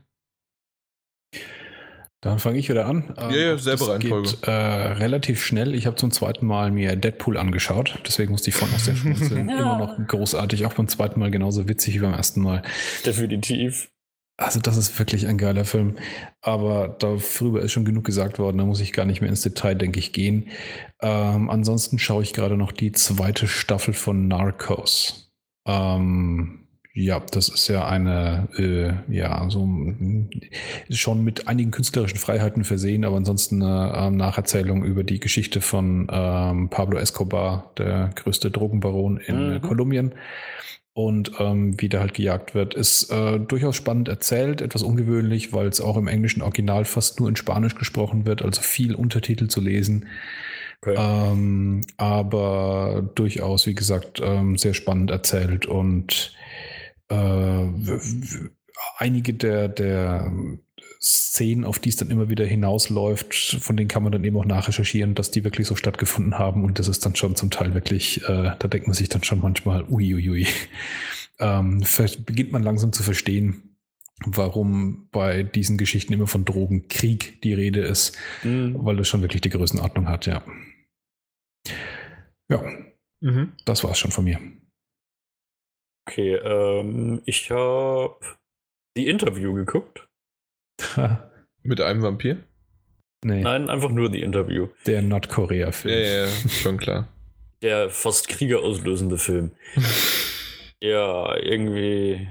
Dann 2.20 2.38
fange 2.38 2.58
ich 2.58 2.70
wieder 2.70 2.86
an. 2.86 3.14
Ja, 3.18 3.30
ja, 3.30 3.52
ähm, 3.52 3.58
selbe 3.58 3.86
Reihenfolge. 3.86 4.30
Geht, 4.30 4.48
äh, 4.48 4.50
relativ 4.50 5.44
schnell. 5.44 5.74
Ich 5.74 5.84
habe 5.84 5.96
zum 5.96 6.10
zweiten 6.10 6.46
Mal 6.46 6.70
mir 6.70 6.96
Deadpool 6.96 7.36
angeschaut. 7.36 7.98
Deswegen 8.06 8.32
musste 8.32 8.48
ich 8.48 8.56
vorhin 8.56 8.74
aus 8.74 8.84
der 8.84 8.96
schmunzeln. 8.96 9.48
ja. 9.50 9.60
Immer 9.60 9.78
noch 9.78 10.06
großartig. 10.06 10.64
Auch 10.64 10.72
beim 10.72 10.88
zweiten 10.88 11.20
Mal 11.20 11.30
genauso 11.30 11.68
witzig 11.68 11.96
wie 11.96 11.98
beim 11.98 12.14
ersten 12.14 12.40
Mal. 12.40 12.62
Definitiv. 13.04 13.90
Also 14.36 14.58
das 14.58 14.76
ist 14.76 14.98
wirklich 14.98 15.28
ein 15.28 15.38
geiler 15.38 15.64
Film. 15.64 15.96
Aber 16.40 16.88
darüber 16.98 17.62
ist 17.62 17.72
schon 17.72 17.84
genug 17.84 18.04
gesagt 18.04 18.38
worden. 18.38 18.58
Da 18.58 18.64
muss 18.64 18.80
ich 18.80 18.92
gar 18.92 19.04
nicht 19.04 19.20
mehr 19.20 19.30
ins 19.30 19.42
Detail, 19.42 19.74
denke 19.74 20.00
ich, 20.00 20.12
gehen. 20.12 20.48
Ähm, 21.00 21.50
ansonsten 21.50 21.98
schaue 21.98 22.22
ich 22.22 22.32
gerade 22.32 22.56
noch 22.56 22.72
die 22.72 22.92
zweite 22.92 23.46
Staffel 23.46 23.94
von 23.94 24.26
Narcos. 24.26 25.32
Ähm, 25.66 26.64
ja, 26.96 27.18
das 27.18 27.48
ist 27.48 27.66
ja 27.66 27.88
eine, 27.88 28.48
äh, 28.56 29.12
ja, 29.12 29.50
so 29.50 29.68
schon 30.90 31.24
mit 31.24 31.48
einigen 31.48 31.72
künstlerischen 31.72 32.18
Freiheiten 32.18 32.62
versehen, 32.62 33.04
aber 33.04 33.16
ansonsten 33.16 33.62
eine 33.62 33.96
ähm, 33.96 34.16
Nacherzählung 34.16 34.84
über 34.84 35.02
die 35.02 35.18
Geschichte 35.18 35.60
von 35.60 36.06
ähm, 36.10 36.68
Pablo 36.70 36.98
Escobar, 36.98 37.72
der 37.78 38.10
größte 38.14 38.52
Drogenbaron 38.52 39.16
in 39.16 39.54
mhm. 39.54 39.60
Kolumbien. 39.62 40.14
Und 40.96 41.32
ähm, 41.40 41.80
wie 41.80 41.88
der 41.88 42.00
halt 42.00 42.14
gejagt 42.14 42.54
wird, 42.54 42.74
ist 42.74 43.10
äh, 43.10 43.40
durchaus 43.40 43.74
spannend 43.74 44.08
erzählt, 44.08 44.60
etwas 44.60 44.84
ungewöhnlich, 44.84 45.52
weil 45.52 45.66
es 45.66 45.80
auch 45.80 45.96
im 45.96 46.06
englischen 46.06 46.40
Original 46.40 46.84
fast 46.84 47.18
nur 47.18 47.28
in 47.28 47.34
Spanisch 47.34 47.74
gesprochen 47.74 48.26
wird, 48.26 48.42
also 48.42 48.62
viel 48.62 48.94
Untertitel 48.94 49.48
zu 49.48 49.60
lesen. 49.60 50.06
Okay. 50.80 50.94
Ähm, 50.96 51.80
aber 51.96 53.10
durchaus, 53.16 53.66
wie 53.66 53.74
gesagt, 53.74 54.20
ähm, 54.22 54.56
sehr 54.56 54.74
spannend 54.74 55.10
erzählt 55.10 55.66
und 55.66 56.32
äh, 57.08 57.66
einige 58.98 59.34
der, 59.34 59.68
der 59.68 60.32
Szenen, 61.04 61.64
auf 61.66 61.78
die 61.78 61.90
es 61.90 61.96
dann 61.96 62.10
immer 62.10 62.30
wieder 62.30 62.46
hinausläuft, 62.46 63.58
von 63.60 63.76
denen 63.76 63.88
kann 63.88 64.02
man 64.02 64.12
dann 64.12 64.24
eben 64.24 64.38
auch 64.38 64.46
nachrecherchieren, 64.46 65.14
dass 65.14 65.30
die 65.30 65.44
wirklich 65.44 65.66
so 65.66 65.76
stattgefunden 65.76 66.38
haben 66.38 66.64
und 66.64 66.78
das 66.78 66.88
ist 66.88 67.04
dann 67.04 67.14
schon 67.14 67.36
zum 67.36 67.50
Teil 67.50 67.74
wirklich, 67.74 68.22
äh, 68.22 68.52
da 68.58 68.68
denkt 68.68 68.86
man 68.86 68.94
sich 68.94 69.10
dann 69.10 69.22
schon 69.22 69.40
manchmal, 69.40 69.84
uiuiui. 69.84 70.46
Ähm, 71.40 71.84
beginnt 72.24 72.52
man 72.52 72.62
langsam 72.62 72.92
zu 72.92 73.02
verstehen, 73.02 73.76
warum 74.24 75.08
bei 75.10 75.42
diesen 75.42 75.76
Geschichten 75.76 76.12
immer 76.12 76.28
von 76.28 76.44
Drogenkrieg 76.44 77.42
die 77.42 77.54
Rede 77.54 77.80
ist, 77.80 78.16
mhm. 78.42 78.76
weil 78.78 78.96
das 78.96 79.08
schon 79.08 79.20
wirklich 79.20 79.42
die 79.42 79.50
Größenordnung 79.50 80.08
hat, 80.08 80.26
ja. 80.26 80.44
Ja, 82.48 82.62
mhm. 83.20 83.52
das 83.64 83.82
war 83.82 83.90
es 83.90 83.98
schon 83.98 84.12
von 84.12 84.24
mir. 84.24 84.38
Okay, 86.08 86.36
ähm, 86.36 87.20
ich 87.24 87.50
habe 87.50 88.16
die 88.96 89.08
Interview 89.08 89.54
geguckt. 89.54 90.08
Mit 91.62 91.80
einem 91.80 92.02
Vampir? 92.02 92.44
Nee. 93.24 93.40
Nein, 93.40 93.70
einfach 93.70 93.90
nur 93.90 94.10
die 94.10 94.22
Interview. 94.22 94.68
Der 94.86 95.00
Nordkorea-Film. 95.00 95.94
Ja, 95.94 96.26
ja, 96.26 96.28
schon 96.48 96.76
klar. 96.76 97.08
Der 97.62 97.88
fast 97.88 98.28
kriegerauslösende 98.28 99.16
Film. 99.16 99.52
ja, 100.82 101.34
irgendwie. 101.36 102.28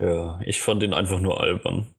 Ja, 0.00 0.40
ich 0.44 0.62
fand 0.62 0.82
ihn 0.82 0.94
einfach 0.94 1.20
nur 1.20 1.40
albern. 1.40 1.93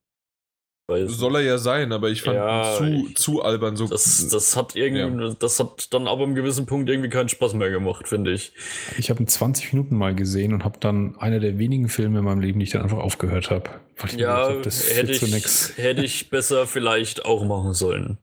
Soll 0.87 1.35
er 1.35 1.41
ja 1.41 1.57
sein, 1.57 1.91
aber 1.91 2.09
ich 2.09 2.21
fand 2.21 2.35
ja, 2.35 2.75
zu, 2.77 2.83
ich, 2.83 3.17
zu 3.17 3.41
albern 3.41 3.75
so. 3.75 3.87
Das, 3.87 4.27
das 4.29 4.55
hat 4.55 4.75
irgendwie, 4.75 5.23
ja. 5.23 5.33
das 5.39 5.59
hat 5.59 5.91
dann 5.91 6.07
aber 6.07 6.23
im 6.23 6.35
gewissen 6.35 6.67
Punkt 6.67 6.89
irgendwie 6.89 7.09
keinen 7.09 7.27
Spaß 7.27 7.55
mehr 7.55 7.71
gemacht, 7.71 8.07
finde 8.07 8.31
ich. 8.31 8.53
Ich 8.99 9.09
habe 9.09 9.23
ihn 9.23 9.27
20 9.27 9.73
Minuten 9.73 9.97
mal 9.97 10.13
gesehen 10.13 10.53
und 10.53 10.63
habe 10.63 10.79
dann 10.79 11.17
einer 11.17 11.39
der 11.39 11.57
wenigen 11.57 11.89
Filme 11.89 12.19
in 12.19 12.25
meinem 12.25 12.39
Leben, 12.39 12.59
die 12.59 12.65
ich 12.65 12.71
dann 12.71 12.83
einfach 12.83 12.99
aufgehört 12.99 13.49
habe. 13.49 13.81
Ja, 14.15 14.53
das 14.61 14.95
hätte, 14.95 15.11
ich, 15.13 15.77
hätte 15.77 16.03
ich 16.03 16.29
besser 16.29 16.67
vielleicht 16.67 17.25
auch 17.25 17.43
machen 17.45 17.73
sollen. 17.73 18.19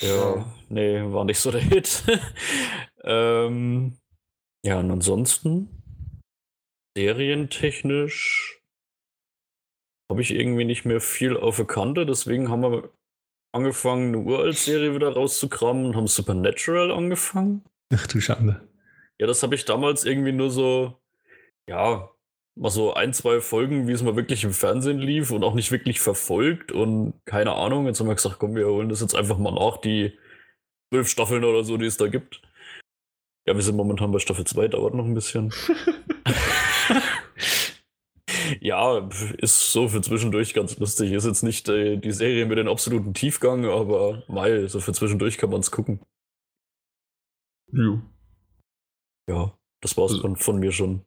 Ja, 0.00 0.54
nee, 0.68 1.02
war 1.02 1.24
nicht 1.24 1.40
so 1.40 1.50
der 1.50 1.62
Hit. 1.62 2.04
ähm, 3.02 3.98
ja, 4.64 4.78
und 4.78 4.90
ansonsten 4.90 5.68
serientechnisch 6.96 8.53
habe 10.10 10.22
ich 10.22 10.32
irgendwie 10.32 10.64
nicht 10.64 10.84
mehr 10.84 11.00
viel 11.00 11.36
auf 11.36 11.56
der 11.56 11.66
Kante. 11.66 12.06
Deswegen 12.06 12.50
haben 12.50 12.62
wir 12.62 12.90
angefangen, 13.52 14.08
eine 14.08 14.18
Uralt-Serie 14.18 14.94
wieder 14.94 15.12
rauszukramen 15.12 15.86
und 15.86 15.96
haben 15.96 16.06
Supernatural 16.06 16.90
angefangen. 16.90 17.64
Ach 17.92 18.06
du 18.06 18.20
Schande. 18.20 18.68
Ja, 19.18 19.26
das 19.26 19.42
habe 19.42 19.54
ich 19.54 19.64
damals 19.64 20.04
irgendwie 20.04 20.32
nur 20.32 20.50
so, 20.50 20.98
ja, 21.68 22.10
mal 22.56 22.70
so 22.70 22.94
ein, 22.94 23.12
zwei 23.12 23.40
Folgen, 23.40 23.86
wie 23.88 23.92
es 23.92 24.02
mal 24.02 24.16
wirklich 24.16 24.44
im 24.44 24.52
Fernsehen 24.52 24.98
lief 24.98 25.30
und 25.30 25.44
auch 25.44 25.54
nicht 25.54 25.70
wirklich 25.70 26.00
verfolgt 26.00 26.72
und 26.72 27.14
keine 27.24 27.52
Ahnung. 27.54 27.86
Jetzt 27.86 28.00
haben 28.00 28.08
wir 28.08 28.14
gesagt, 28.14 28.38
komm, 28.38 28.54
wir 28.54 28.66
holen 28.66 28.88
das 28.88 29.00
jetzt 29.00 29.14
einfach 29.14 29.38
mal 29.38 29.52
nach, 29.52 29.78
die 29.78 30.18
zwölf 30.92 31.08
Staffeln 31.08 31.44
oder 31.44 31.64
so, 31.64 31.76
die 31.76 31.86
es 31.86 31.96
da 31.96 32.08
gibt. 32.08 32.42
Ja, 33.46 33.54
wir 33.54 33.62
sind 33.62 33.76
momentan 33.76 34.10
bei 34.10 34.18
Staffel 34.18 34.46
2, 34.46 34.68
dauert 34.68 34.94
noch 34.94 35.04
ein 35.04 35.14
bisschen. 35.14 35.52
Ja, 38.60 39.08
ist 39.38 39.72
so 39.72 39.88
für 39.88 40.00
zwischendurch 40.00 40.54
ganz 40.54 40.78
lustig. 40.78 41.12
Ist 41.12 41.26
jetzt 41.26 41.42
nicht 41.42 41.68
äh, 41.68 41.96
die 41.96 42.12
Serie 42.12 42.46
mit 42.46 42.58
dem 42.58 42.68
absoluten 42.68 43.14
Tiefgang, 43.14 43.64
aber 43.64 44.22
mal, 44.28 44.68
so 44.68 44.80
für 44.80 44.92
zwischendurch 44.92 45.38
kann 45.38 45.50
man 45.50 45.60
es 45.60 45.70
gucken. 45.70 46.00
Jo. 47.72 48.00
Ja, 49.28 49.56
das 49.80 49.96
war's 49.96 50.12
also, 50.12 50.22
von, 50.22 50.36
von 50.36 50.58
mir 50.58 50.72
schon. 50.72 51.04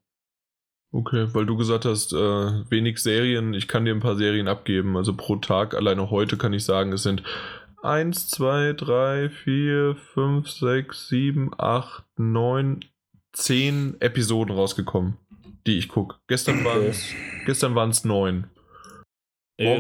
Okay, 0.92 1.28
weil 1.34 1.46
du 1.46 1.58
gesagt 1.58 1.86
hast, 1.86 2.14
äh, 2.14 2.18
wenig 2.18 3.00
Serien, 3.00 3.54
ich 3.54 3.68
kann 3.68 3.86
dir 3.86 3.94
ein 3.94 4.00
paar 4.00 4.16
Serien 4.16 4.48
abgeben. 4.48 4.96
Also 4.96 5.16
pro 5.16 5.36
Tag, 5.36 5.76
alleine 5.76 6.10
heute 6.10 6.38
kann 6.38 6.54
ich 6.54 6.64
sagen, 6.64 6.94
es 6.94 7.04
sind 7.04 7.24
1, 7.84 8.30
2, 8.30 8.74
3, 8.74 9.30
4, 9.30 9.96
5, 9.96 10.50
6, 10.50 11.08
7, 11.10 11.52
8, 11.58 12.04
9, 12.18 12.80
10 13.34 13.98
Episoden 14.00 14.56
rausgekommen 14.56 15.18
die 15.68 15.78
ich 15.78 15.90
gucke. 15.90 16.18
Gestern 16.28 16.64
waren 16.66 16.86
es 16.86 17.06
gestern 17.46 17.76
waren's 17.76 18.04
neun. 18.04 18.50
Nee, 19.60 19.80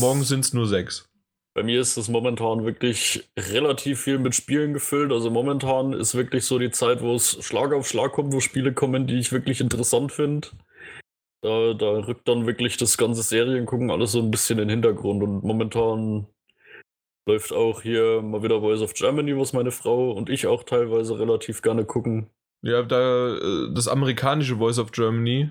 morgen 0.00 0.22
sind 0.22 0.40
es 0.40 0.52
nur 0.52 0.66
sechs. 0.66 1.08
Bei 1.54 1.62
mir 1.62 1.80
ist 1.80 1.96
es 1.96 2.08
momentan 2.08 2.66
wirklich 2.66 3.30
relativ 3.38 4.02
viel 4.02 4.18
mit 4.18 4.34
Spielen 4.34 4.74
gefüllt. 4.74 5.10
Also 5.10 5.30
momentan 5.30 5.94
ist 5.94 6.14
wirklich 6.14 6.44
so 6.44 6.58
die 6.58 6.70
Zeit, 6.70 7.00
wo 7.00 7.14
es 7.14 7.42
Schlag 7.42 7.72
auf 7.72 7.88
Schlag 7.88 8.12
kommt, 8.12 8.34
wo 8.34 8.40
Spiele 8.40 8.74
kommen, 8.74 9.06
die 9.06 9.18
ich 9.18 9.32
wirklich 9.32 9.62
interessant 9.62 10.12
finde. 10.12 10.48
Da, 11.42 11.72
da 11.72 11.90
rückt 12.06 12.28
dann 12.28 12.46
wirklich 12.46 12.76
das 12.76 12.98
ganze 12.98 13.22
Seriengucken 13.22 13.90
alles 13.90 14.12
so 14.12 14.20
ein 14.20 14.30
bisschen 14.30 14.58
in 14.58 14.68
den 14.68 14.82
Hintergrund. 14.82 15.22
Und 15.22 15.44
momentan 15.44 16.26
läuft 17.26 17.54
auch 17.54 17.80
hier 17.80 18.20
mal 18.20 18.42
wieder 18.42 18.60
Voice 18.60 18.82
of 18.82 18.92
Germany, 18.92 19.34
was 19.38 19.54
meine 19.54 19.70
Frau 19.70 20.12
und 20.12 20.28
ich 20.28 20.46
auch 20.46 20.62
teilweise 20.62 21.18
relativ 21.18 21.62
gerne 21.62 21.86
gucken. 21.86 22.28
Ja, 22.62 22.82
da 22.82 23.36
äh, 23.36 23.72
das 23.72 23.88
amerikanische 23.88 24.56
Voice 24.56 24.78
of 24.78 24.92
Germany, 24.92 25.50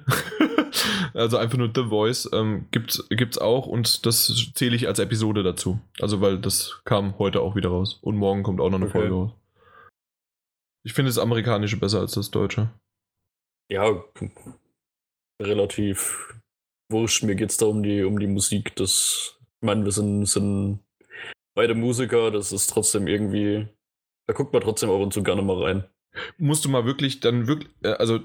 also 1.13 1.37
einfach 1.37 1.57
nur 1.57 1.71
The 1.73 1.85
Voice, 1.85 2.29
ähm, 2.33 2.67
gibt 2.71 2.91
es 2.91 3.37
auch 3.37 3.67
und 3.67 4.05
das 4.05 4.51
zähle 4.53 4.75
ich 4.75 4.87
als 4.87 4.99
Episode 4.99 5.43
dazu. 5.43 5.79
Also 5.99 6.21
weil 6.21 6.39
das 6.39 6.81
kam 6.83 7.17
heute 7.17 7.41
auch 7.41 7.55
wieder 7.55 7.69
raus 7.69 7.99
und 8.01 8.17
morgen 8.17 8.43
kommt 8.43 8.59
auch 8.59 8.69
noch 8.69 8.77
eine 8.77 8.87
okay. 8.87 8.99
Folge 8.99 9.13
raus. 9.13 9.31
Ich 10.83 10.93
finde 10.93 11.09
das 11.09 11.17
amerikanische 11.17 11.77
besser 11.77 11.99
als 11.99 12.11
das 12.11 12.31
deutsche. 12.31 12.69
Ja, 13.71 14.03
relativ 15.41 16.35
wurscht. 16.91 17.23
Mir 17.23 17.35
geht 17.35 17.49
es 17.49 17.57
da 17.57 17.65
um 17.65 17.81
die, 17.81 18.03
um 18.03 18.19
die 18.19 18.27
Musik. 18.27 18.75
Das, 18.75 19.39
ich 19.39 19.65
meine, 19.65 19.83
wir 19.85 19.91
sind, 19.91 20.25
sind 20.25 20.79
beide 21.55 21.73
Musiker, 21.73 22.29
das 22.29 22.51
ist 22.51 22.67
trotzdem 22.67 23.07
irgendwie, 23.07 23.67
da 24.27 24.33
guckt 24.33 24.53
man 24.53 24.61
trotzdem 24.61 24.91
ab 24.91 24.99
und 24.99 25.13
zu 25.13 25.23
gerne 25.23 25.41
mal 25.41 25.63
rein 25.63 25.85
musst 26.37 26.65
du 26.65 26.69
mal 26.69 26.85
wirklich 26.85 27.19
dann 27.19 27.47
wirklich, 27.47 27.69
äh, 27.83 27.89
also 27.89 28.19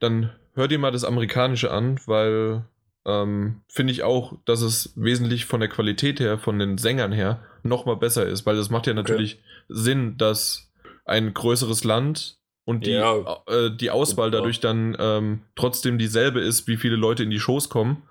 dann 0.00 0.30
hör 0.54 0.68
dir 0.68 0.78
mal 0.78 0.92
das 0.92 1.04
Amerikanische 1.04 1.70
an, 1.70 1.98
weil 2.06 2.64
ähm, 3.04 3.62
finde 3.68 3.92
ich 3.92 4.02
auch, 4.02 4.34
dass 4.44 4.60
es 4.60 4.92
wesentlich 4.96 5.46
von 5.46 5.60
der 5.60 5.68
Qualität 5.68 6.20
her, 6.20 6.38
von 6.38 6.58
den 6.58 6.78
Sängern 6.78 7.12
her, 7.12 7.40
nochmal 7.62 7.96
besser 7.96 8.26
ist, 8.26 8.46
weil 8.46 8.56
das 8.56 8.70
macht 8.70 8.86
ja 8.86 8.94
natürlich 8.94 9.34
okay. 9.34 9.42
Sinn, 9.68 10.16
dass 10.18 10.70
ein 11.04 11.34
größeres 11.34 11.84
Land 11.84 12.38
und 12.64 12.86
die, 12.86 12.92
ja. 12.92 13.42
äh, 13.48 13.70
die 13.76 13.90
Auswahl 13.90 14.30
dadurch 14.30 14.60
dann 14.60 14.96
ähm, 14.98 15.42
trotzdem 15.56 15.98
dieselbe 15.98 16.40
ist, 16.40 16.68
wie 16.68 16.76
viele 16.76 16.96
Leute 16.96 17.24
in 17.24 17.30
die 17.30 17.40
Shows 17.40 17.68
kommen 17.68 18.04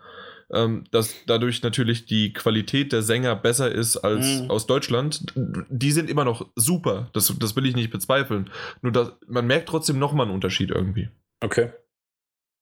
ähm, 0.53 0.85
dass 0.91 1.15
dadurch 1.27 1.61
natürlich 1.63 2.05
die 2.05 2.33
Qualität 2.33 2.91
der 2.91 3.01
Sänger 3.01 3.35
besser 3.35 3.71
ist 3.71 3.97
als 3.97 4.41
mhm. 4.41 4.51
aus 4.51 4.67
Deutschland. 4.67 5.25
Die 5.35 5.91
sind 5.91 6.09
immer 6.09 6.25
noch 6.25 6.47
super, 6.55 7.09
das, 7.13 7.33
das 7.39 7.55
will 7.55 7.65
ich 7.65 7.75
nicht 7.75 7.91
bezweifeln. 7.91 8.49
Nur 8.81 8.91
dass, 8.91 9.11
man 9.27 9.47
merkt 9.47 9.69
trotzdem 9.69 9.99
nochmal 9.99 10.25
einen 10.25 10.35
Unterschied 10.35 10.71
irgendwie. 10.71 11.09
Okay. 11.41 11.71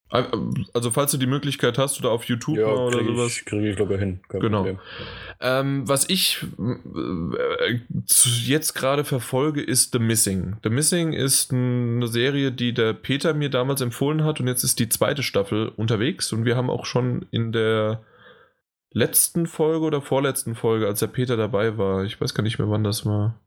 Also 0.10 0.90
falls 0.90 1.12
du 1.12 1.18
die 1.18 1.28
Möglichkeit 1.28 1.78
hast 1.78 2.00
oder 2.00 2.10
auf 2.12 2.24
YouTube 2.24 2.58
ja, 2.58 2.66
oder 2.66 3.04
sowas. 3.04 3.44
Kriege 3.46 3.70
ich 3.70 3.78
locker 3.78 3.98
hin. 3.98 4.20
Kein 4.28 4.42
genau. 4.42 4.68
Ähm, 5.40 5.88
was 5.88 6.10
ich 6.10 6.44
äh, 6.58 7.80
jetzt 8.44 8.74
gerade 8.74 9.06
verfolge, 9.06 9.62
ist 9.62 9.94
The 9.94 10.00
Missing. 10.00 10.58
The 10.64 10.70
Missing 10.70 11.14
ist 11.14 11.54
eine 11.54 12.08
Serie, 12.08 12.52
die 12.52 12.74
der 12.74 12.94
Peter 12.94 13.34
mir 13.36 13.50
damals 13.50 13.82
empfohlen 13.82 14.24
hat 14.24 14.40
und 14.40 14.48
jetzt 14.48 14.64
ist 14.64 14.80
die 14.80 14.90
zweite 14.90 15.22
Staffel 15.22 15.72
unterwegs 15.76 16.34
und 16.34 16.44
wir 16.44 16.56
haben 16.56 16.70
auch 16.72 16.86
schon 16.86 17.26
in 17.30 17.52
der 17.52 18.02
letzten 18.92 19.46
Folge 19.46 19.86
oder 19.86 20.02
vorletzten 20.02 20.56
Folge, 20.56 20.88
als 20.88 21.00
der 21.00 21.08
Peter 21.08 21.38
dabei 21.38 21.78
war, 21.78 22.04
ich 22.04 22.20
weiß 22.20 22.34
gar 22.34 22.44
nicht 22.44 22.58
mehr, 22.58 22.70
wann 22.70 22.84
das 22.84 23.06
war. 23.06 23.40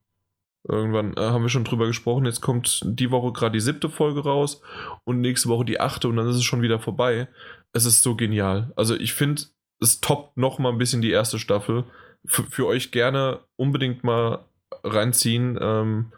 Irgendwann 0.68 1.16
äh, 1.16 1.20
haben 1.20 1.42
wir 1.42 1.48
schon 1.48 1.64
drüber 1.64 1.86
gesprochen. 1.86 2.24
Jetzt 2.24 2.40
kommt 2.40 2.82
die 2.84 3.10
Woche 3.10 3.32
gerade 3.32 3.54
die 3.54 3.60
siebte 3.60 3.88
Folge 3.88 4.22
raus 4.22 4.60
und 5.04 5.20
nächste 5.20 5.48
Woche 5.48 5.64
die 5.64 5.80
achte 5.80 6.08
und 6.08 6.16
dann 6.16 6.28
ist 6.28 6.36
es 6.36 6.44
schon 6.44 6.62
wieder 6.62 6.78
vorbei. 6.78 7.28
Es 7.72 7.84
ist 7.84 8.02
so 8.02 8.14
genial. 8.14 8.72
Also 8.76 8.94
ich 8.94 9.12
finde, 9.12 9.42
es 9.80 10.00
toppt 10.00 10.36
noch 10.36 10.58
mal 10.58 10.70
ein 10.70 10.78
bisschen 10.78 11.02
die 11.02 11.10
erste 11.10 11.38
Staffel. 11.38 11.84
F 12.24 12.44
für 12.50 12.66
euch 12.66 12.92
gerne 12.92 13.40
unbedingt 13.56 14.04
mal 14.04 14.44
reinziehen. 14.84 15.58
Ähm, 15.60 16.12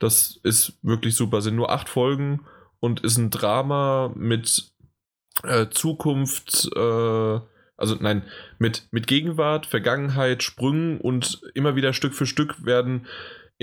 das 0.00 0.40
ist 0.42 0.78
wirklich 0.82 1.14
super. 1.14 1.40
Sind 1.40 1.54
nur 1.54 1.70
acht 1.70 1.88
Folgen 1.88 2.40
und 2.80 3.00
ist 3.00 3.16
ein 3.16 3.30
Drama 3.30 4.12
mit 4.16 4.72
äh, 5.44 5.68
Zukunft, 5.68 6.68
äh, 6.74 7.40
also 7.76 7.96
nein, 8.00 8.22
mit, 8.58 8.88
mit 8.90 9.06
Gegenwart, 9.06 9.66
Vergangenheit, 9.66 10.42
Sprüngen 10.42 11.00
und 11.00 11.42
immer 11.54 11.76
wieder 11.76 11.92
Stück 11.92 12.14
für 12.14 12.26
Stück 12.26 12.64
werden 12.64 13.06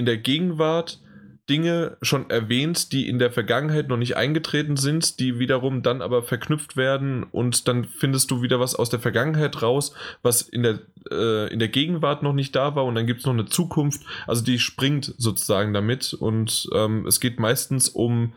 in 0.01 0.07
der 0.07 0.17
Gegenwart 0.17 0.99
Dinge 1.47 1.97
schon 2.01 2.30
erwähnt, 2.31 2.91
die 2.91 3.07
in 3.07 3.19
der 3.19 3.31
Vergangenheit 3.31 3.88
noch 3.88 3.97
nicht 3.97 4.17
eingetreten 4.17 4.77
sind, 4.77 5.19
die 5.19 5.38
wiederum 5.38 5.83
dann 5.83 6.01
aber 6.01 6.23
verknüpft 6.23 6.75
werden 6.75 7.23
und 7.23 7.67
dann 7.67 7.85
findest 7.85 8.31
du 8.31 8.41
wieder 8.41 8.59
was 8.59 8.73
aus 8.73 8.89
der 8.89 8.99
Vergangenheit 8.99 9.61
raus, 9.61 9.93
was 10.23 10.41
in 10.41 10.63
der, 10.63 10.80
äh, 11.11 11.53
in 11.53 11.59
der 11.59 11.67
Gegenwart 11.67 12.23
noch 12.23 12.33
nicht 12.33 12.55
da 12.55 12.75
war 12.75 12.85
und 12.85 12.95
dann 12.95 13.05
gibt 13.05 13.19
es 13.19 13.25
noch 13.27 13.33
eine 13.33 13.45
Zukunft. 13.45 14.01
Also 14.25 14.43
die 14.43 14.57
springt 14.57 15.13
sozusagen 15.17 15.71
damit 15.71 16.13
und 16.13 16.67
ähm, 16.73 17.05
es 17.05 17.19
geht 17.19 17.39
meistens 17.39 17.89
um, 17.89 18.33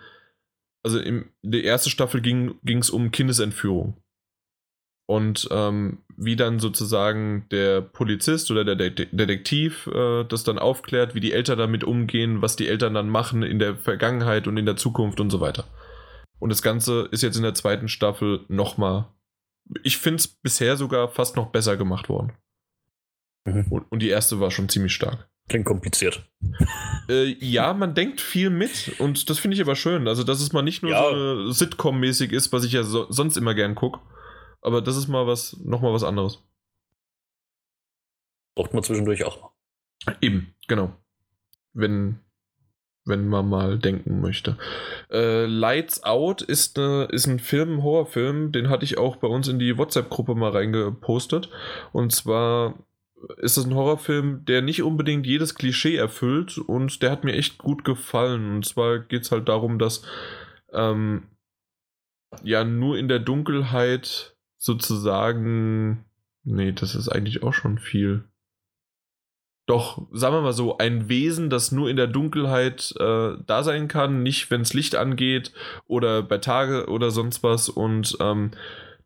also 0.82 0.98
in 0.98 1.26
der 1.42 1.64
ersten 1.64 1.88
Staffel 1.88 2.20
ging 2.20 2.58
es 2.66 2.90
um 2.90 3.10
Kindesentführung 3.10 3.96
und 5.06 5.48
ähm, 5.50 5.98
wie 6.16 6.36
dann 6.36 6.58
sozusagen 6.58 7.46
der 7.50 7.82
Polizist 7.82 8.50
oder 8.50 8.64
der 8.64 8.90
De 8.90 9.06
Detektiv 9.10 9.86
äh, 9.88 10.24
das 10.24 10.44
dann 10.44 10.58
aufklärt, 10.58 11.14
wie 11.14 11.20
die 11.20 11.32
Eltern 11.32 11.58
damit 11.58 11.84
umgehen, 11.84 12.40
was 12.40 12.56
die 12.56 12.68
Eltern 12.68 12.94
dann 12.94 13.08
machen 13.08 13.42
in 13.42 13.58
der 13.58 13.76
Vergangenheit 13.76 14.46
und 14.46 14.56
in 14.56 14.66
der 14.66 14.76
Zukunft 14.76 15.20
und 15.20 15.30
so 15.30 15.40
weiter. 15.40 15.64
Und 16.38 16.48
das 16.50 16.62
Ganze 16.62 17.08
ist 17.10 17.22
jetzt 17.22 17.36
in 17.36 17.42
der 17.42 17.54
zweiten 17.54 17.88
Staffel 17.88 18.44
nochmal, 18.48 19.06
ich 19.82 19.98
finde 19.98 20.16
es 20.16 20.28
bisher 20.28 20.76
sogar 20.76 21.08
fast 21.08 21.36
noch 21.36 21.50
besser 21.50 21.76
gemacht 21.76 22.08
worden. 22.08 22.32
Mhm. 23.46 23.66
Und, 23.70 23.92
und, 23.92 23.98
die 24.00 24.08
erste 24.08 24.40
war 24.40 24.50
schon 24.50 24.68
ziemlich 24.70 24.94
stark. 24.94 25.28
Klingt 25.48 25.66
kompliziert. 25.66 26.26
Äh, 27.06 27.36
ja, 27.44 27.74
man 27.74 27.94
denkt 27.94 28.22
viel 28.22 28.48
mit 28.48 28.98
und 28.98 29.28
das 29.28 29.38
finde 29.38 29.56
ich 29.56 29.60
aber 29.60 29.76
schön. 29.76 30.08
Also, 30.08 30.24
dass 30.24 30.40
es 30.40 30.54
mal 30.54 30.62
nicht 30.62 30.82
nur 30.82 30.92
ja. 30.92 31.02
so 31.02 31.50
Sitcom-mäßig 31.52 32.32
ist, 32.32 32.50
was 32.50 32.64
ich 32.64 32.72
ja 32.72 32.82
so, 32.82 33.04
sonst 33.10 33.36
immer 33.36 33.52
gern 33.52 33.74
gucke 33.74 34.00
aber 34.64 34.80
das 34.80 34.96
ist 34.96 35.08
mal 35.08 35.26
was, 35.26 35.56
nochmal 35.62 35.92
was 35.92 36.02
anderes. 36.02 36.42
Braucht 38.54 38.72
man 38.72 38.82
zwischendurch 38.82 39.24
auch. 39.24 39.50
Eben, 40.20 40.54
genau. 40.68 40.96
Wenn, 41.72 42.20
wenn 43.04 43.28
man 43.28 43.48
mal 43.48 43.78
denken 43.78 44.20
möchte. 44.20 44.56
Äh, 45.10 45.46
Lights 45.46 46.04
Out 46.04 46.40
ist, 46.40 46.76
ne, 46.78 47.08
ist 47.10 47.26
ein 47.26 47.40
Film, 47.40 47.76
ein 47.76 47.82
Horrorfilm, 47.82 48.52
den 48.52 48.70
hatte 48.70 48.84
ich 48.84 48.96
auch 48.96 49.16
bei 49.16 49.28
uns 49.28 49.48
in 49.48 49.58
die 49.58 49.76
WhatsApp-Gruppe 49.76 50.34
mal 50.34 50.52
reingepostet. 50.52 51.50
Und 51.92 52.12
zwar 52.12 52.74
ist 53.38 53.56
es 53.58 53.66
ein 53.66 53.74
Horrorfilm, 53.74 54.44
der 54.46 54.62
nicht 54.62 54.82
unbedingt 54.82 55.26
jedes 55.26 55.54
Klischee 55.54 55.96
erfüllt 55.96 56.58
und 56.58 57.02
der 57.02 57.10
hat 57.10 57.24
mir 57.24 57.34
echt 57.34 57.58
gut 57.58 57.84
gefallen. 57.84 58.56
Und 58.56 58.64
zwar 58.64 58.98
geht 59.00 59.22
es 59.22 59.32
halt 59.32 59.48
darum, 59.48 59.78
dass 59.78 60.06
ähm, 60.72 61.24
ja 62.42 62.64
nur 62.64 62.96
in 62.98 63.08
der 63.08 63.18
Dunkelheit 63.18 64.33
sozusagen. 64.64 66.04
Nee, 66.42 66.72
das 66.72 66.94
ist 66.94 67.08
eigentlich 67.08 67.42
auch 67.42 67.52
schon 67.52 67.78
viel. 67.78 68.24
Doch, 69.66 70.06
sagen 70.12 70.34
wir 70.34 70.42
mal 70.42 70.52
so, 70.52 70.78
ein 70.78 71.08
Wesen, 71.08 71.48
das 71.48 71.72
nur 71.72 71.88
in 71.88 71.96
der 71.96 72.06
Dunkelheit 72.06 72.94
äh, 72.98 73.36
da 73.46 73.62
sein 73.62 73.88
kann, 73.88 74.22
nicht 74.22 74.50
wenn 74.50 74.62
es 74.62 74.74
Licht 74.74 74.94
angeht 74.94 75.52
oder 75.86 76.22
bei 76.22 76.38
Tage 76.38 76.88
oder 76.88 77.10
sonst 77.10 77.42
was. 77.42 77.68
Und 77.68 78.16
ähm, 78.20 78.52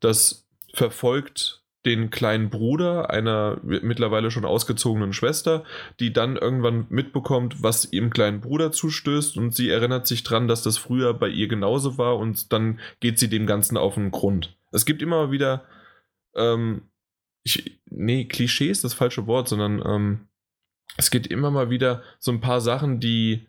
das 0.01 0.49
verfolgt 0.75 1.62
den 1.87 2.11
kleinen 2.11 2.51
Bruder 2.51 3.11
einer 3.11 3.59
mittlerweile 3.63 4.31
schon 4.31 4.45
ausgezogenen 4.45 5.13
Schwester, 5.13 5.65
die 6.01 6.13
dann 6.13 6.37
irgendwann 6.37 6.87
mitbekommt, 6.89 7.63
was 7.63 7.93
ihrem 7.93 8.11
kleinen 8.11 8.41
Bruder 8.41 8.73
zustößt 8.73 9.37
und 9.37 9.55
sie 9.55 9.71
erinnert 9.71 10.07
sich 10.07 10.25
dran, 10.25 10.49
dass 10.49 10.63
das 10.63 10.77
früher 10.77 11.15
bei 11.15 11.29
ihr 11.29 11.47
genauso 11.47 11.97
war 11.97 12.19
und 12.19 12.53
dann 12.53 12.81
geht 13.01 13.19
sie 13.19 13.29
dem 13.29 13.47
Ganzen 13.47 13.77
auf 13.77 13.95
den 13.95 14.11
Grund. 14.11 14.57
Es 14.73 14.87
gibt 14.87 15.03
immer 15.03 15.31
wieder, 15.31 15.65
ähm, 16.35 16.83
ich, 17.45 17.81
nee, 17.87 18.25
Klischee 18.25 18.71
ist 18.71 18.85
das 18.85 18.95
falsche 18.95 19.27
Wort, 19.27 19.49
sondern 19.49 19.83
ähm, 19.87 20.29
es 20.97 21.11
gibt 21.11 21.29
immer 21.29 21.51
mal 21.51 21.71
wieder 21.71 22.03
so 22.19 22.33
ein 22.33 22.41
paar 22.41 22.61
Sachen, 22.61 22.99
die, 22.99 23.47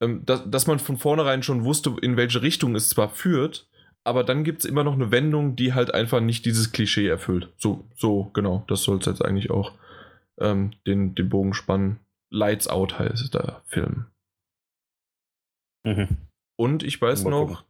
ähm, 0.00 0.24
dass, 0.26 0.48
dass 0.48 0.66
man 0.66 0.78
von 0.78 0.98
vornherein 0.98 1.42
schon 1.42 1.64
wusste, 1.64 1.96
in 2.02 2.18
welche 2.18 2.42
Richtung 2.42 2.74
es 2.76 2.90
zwar 2.90 3.08
führt, 3.08 3.68
aber 4.04 4.22
dann 4.22 4.44
gibt 4.44 4.60
es 4.60 4.64
immer 4.66 4.84
noch 4.84 4.94
eine 4.94 5.10
Wendung, 5.10 5.56
die 5.56 5.72
halt 5.72 5.92
einfach 5.94 6.20
nicht 6.20 6.44
dieses 6.44 6.72
Klischee 6.72 7.08
erfüllt. 7.08 7.48
So, 7.56 7.84
so, 7.94 8.30
genau, 8.34 8.64
das 8.68 8.82
soll 8.82 8.98
es 8.98 9.06
jetzt 9.06 9.24
eigentlich 9.24 9.50
auch 9.50 9.72
ähm, 10.38 10.72
den, 10.86 11.14
den 11.14 11.28
Bogen 11.30 11.54
spannen. 11.54 11.98
Lights 12.30 12.68
Out 12.68 12.98
heißt 12.98 13.34
der 13.34 13.62
Film. 13.66 14.06
Mhm. 15.84 16.08
Und 16.56 16.82
ich 16.82 17.00
weiß 17.00 17.24
noch, 17.24 17.64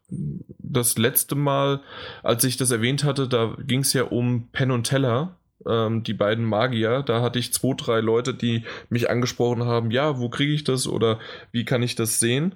das 0.59 0.99
letzte 0.99 1.37
Mal, 1.37 1.81
als 2.23 2.45
ich 2.45 2.57
das 2.57 2.71
erwähnt 2.71 3.05
hatte, 3.05 3.29
da 3.29 3.57
ging 3.67 3.81
es 3.81 3.93
ja 3.93 4.05
um 4.05 4.49
Penn 4.53 4.71
und 4.71 4.85
Teller, 4.85 5.37
ähm, 5.67 6.03
die 6.03 6.15
beiden 6.15 6.45
Magier. 6.45 7.03
Da 7.03 7.23
hatte 7.23 7.39
ich 7.39 7.53
zwei, 7.53 7.75
drei 7.75 8.01
Leute, 8.01 8.35
die 8.35 8.65
mich 8.91 9.09
angesprochen 9.09 9.65
haben, 9.65 9.91
ja, 9.91 10.19
wo 10.19 10.29
kriege 10.29 10.53
ich 10.53 10.65
das 10.65 10.87
oder 10.87 11.19
wie 11.53 11.65
kann 11.65 11.83
ich 11.83 11.95
das 11.95 12.21
sehen? 12.21 12.55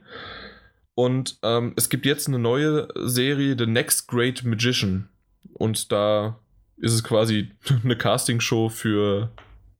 Und 0.98 1.38
ähm, 1.44 1.74
es 1.76 1.90
gibt 1.90 2.06
jetzt 2.06 2.26
eine 2.26 2.40
neue 2.40 2.88
Serie, 2.96 3.54
The 3.56 3.66
Next 3.66 4.08
Great 4.08 4.42
Magician. 4.42 5.08
Und 5.52 5.92
da 5.92 6.40
ist 6.76 6.92
es 6.92 7.04
quasi 7.04 7.52
eine 7.84 7.96
Castingshow 7.96 8.68
für 8.68 9.30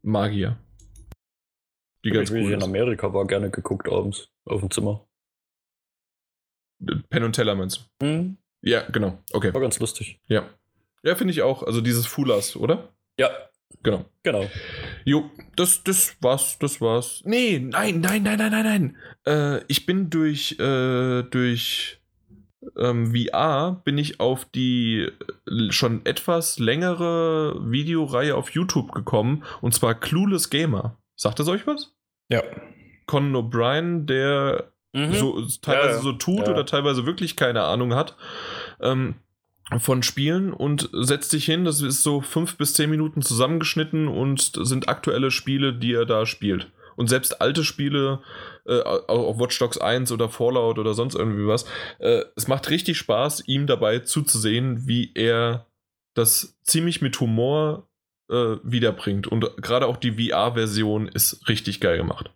Magier. 0.03 0.61
Die 2.05 2.11
ganz 2.11 2.31
ich 2.31 2.37
cool 2.37 2.53
in 2.53 2.63
Amerika 2.63 3.13
war 3.13 3.27
gerne 3.27 3.51
geguckt 3.51 3.89
abends 3.89 4.29
auf 4.45 4.61
dem 4.61 4.71
Zimmer. 4.71 5.09
Penn 7.11 7.25
und 7.25 7.33
Teller 7.33 7.57
meinst 7.57 7.91
du? 7.99 8.07
Mhm. 8.07 8.39
Ja, 8.61 8.89
genau. 8.89 9.19
Okay. 9.33 9.53
War 9.53 9.61
ganz 9.61 9.81
lustig. 9.81 10.21
Ja. 10.27 10.49
Ja, 11.03 11.17
finde 11.17 11.33
ich 11.33 11.43
auch. 11.43 11.65
Also 11.65 11.81
dieses 11.81 12.07
Fulas, 12.07 12.55
oder? 12.55 12.95
Ja. 13.19 13.29
Genau. 13.83 14.05
Genau. 14.23 14.51
Jo, 15.05 15.31
das, 15.57 15.83
das 15.85 16.17
war's, 16.21 16.59
das 16.59 16.81
war's. 16.81 17.23
Nee, 17.25 17.59
nein, 17.59 18.01
nein, 18.01 18.23
nein, 18.23 18.39
nein, 18.39 18.51
nein, 18.51 18.65
nein. 18.65 18.97
Äh, 19.27 19.65
ich 19.69 19.87
bin 19.87 20.11
durch, 20.11 20.59
äh, 20.59 21.23
durch 21.23 22.01
ähm, 22.77 23.15
VR 23.15 23.81
bin 23.85 23.99
ich 23.99 24.21
auf 24.21 24.45
die 24.47 25.09
äh, 25.49 25.71
schon 25.71 26.05
etwas 26.05 26.59
längere 26.59 27.71
Videoreihe 27.71 28.35
auf 28.35 28.51
YouTube 28.51 28.93
gekommen 28.93 29.45
und 29.61 29.75
zwar 29.75 29.95
Clueless 29.95 30.51
Gamer. 30.51 30.99
Sagt 31.17 31.39
das 31.39 31.49
euch 31.49 31.67
was? 31.67 31.95
Ja. 32.31 32.43
Conan 33.07 33.37
O'Brien, 33.37 34.07
der 34.07 34.73
mhm. 34.93 35.15
so 35.15 35.47
teilweise 35.63 35.97
ja, 35.97 36.03
so 36.03 36.13
tut 36.13 36.47
ja. 36.47 36.53
oder 36.53 36.67
teilweise 36.67 37.07
wirklich 37.07 37.37
keine 37.37 37.63
Ahnung 37.63 37.95
hat 37.95 38.17
ähm, 38.81 39.17
von 39.79 40.03
Spielen 40.03 40.53
und 40.53 40.89
setzt 40.93 41.31
sich 41.31 41.45
hin. 41.45 41.65
Das 41.65 41.83
ist 41.83 42.03
so 42.03 42.21
fünf 42.21 42.57
bis 42.57 42.75
zehn 42.75 42.89
Minuten 42.89 43.23
zusammengeschnitten 43.23 44.09
und 44.09 44.53
sind 44.55 44.89
aktuelle 44.89 45.31
Spiele, 45.31 45.75
die 45.75 45.93
er 45.93 46.07
da 46.07 46.25
spielt. 46.25 46.71
Und 46.97 47.09
selbst 47.09 47.41
alte 47.41 47.63
Spiele, 47.63 48.21
äh, 48.67 48.81
auch 48.81 49.39
Watch 49.39 49.59
Dogs 49.59 49.79
1 49.79 50.11
oder 50.11 50.29
Fallout 50.29 50.79
oder 50.79 50.95
sonst 50.95 51.15
irgendwie 51.15 51.47
was, 51.47 51.65
äh, 51.99 52.23
es 52.35 52.49
macht 52.49 52.71
richtig 52.71 52.99
Spaß, 52.99 53.45
ihm 53.47 53.67
dabei 53.67 54.01
zuzusehen, 54.01 54.89
wie 54.89 55.13
er 55.15 55.67
das 56.15 56.59
ziemlich 56.65 57.01
mit 57.01 57.21
Humor 57.21 57.89
äh, 58.31 58.57
wiederbringt. 58.65 59.27
Und 59.27 59.57
gerade 59.59 59.87
auch 59.87 59.97
die 59.97 60.13
VR-Version 60.13 61.07
ist 61.09 61.49
richtig 61.49 61.81
geil 61.81 61.99
gemacht. 61.99 62.31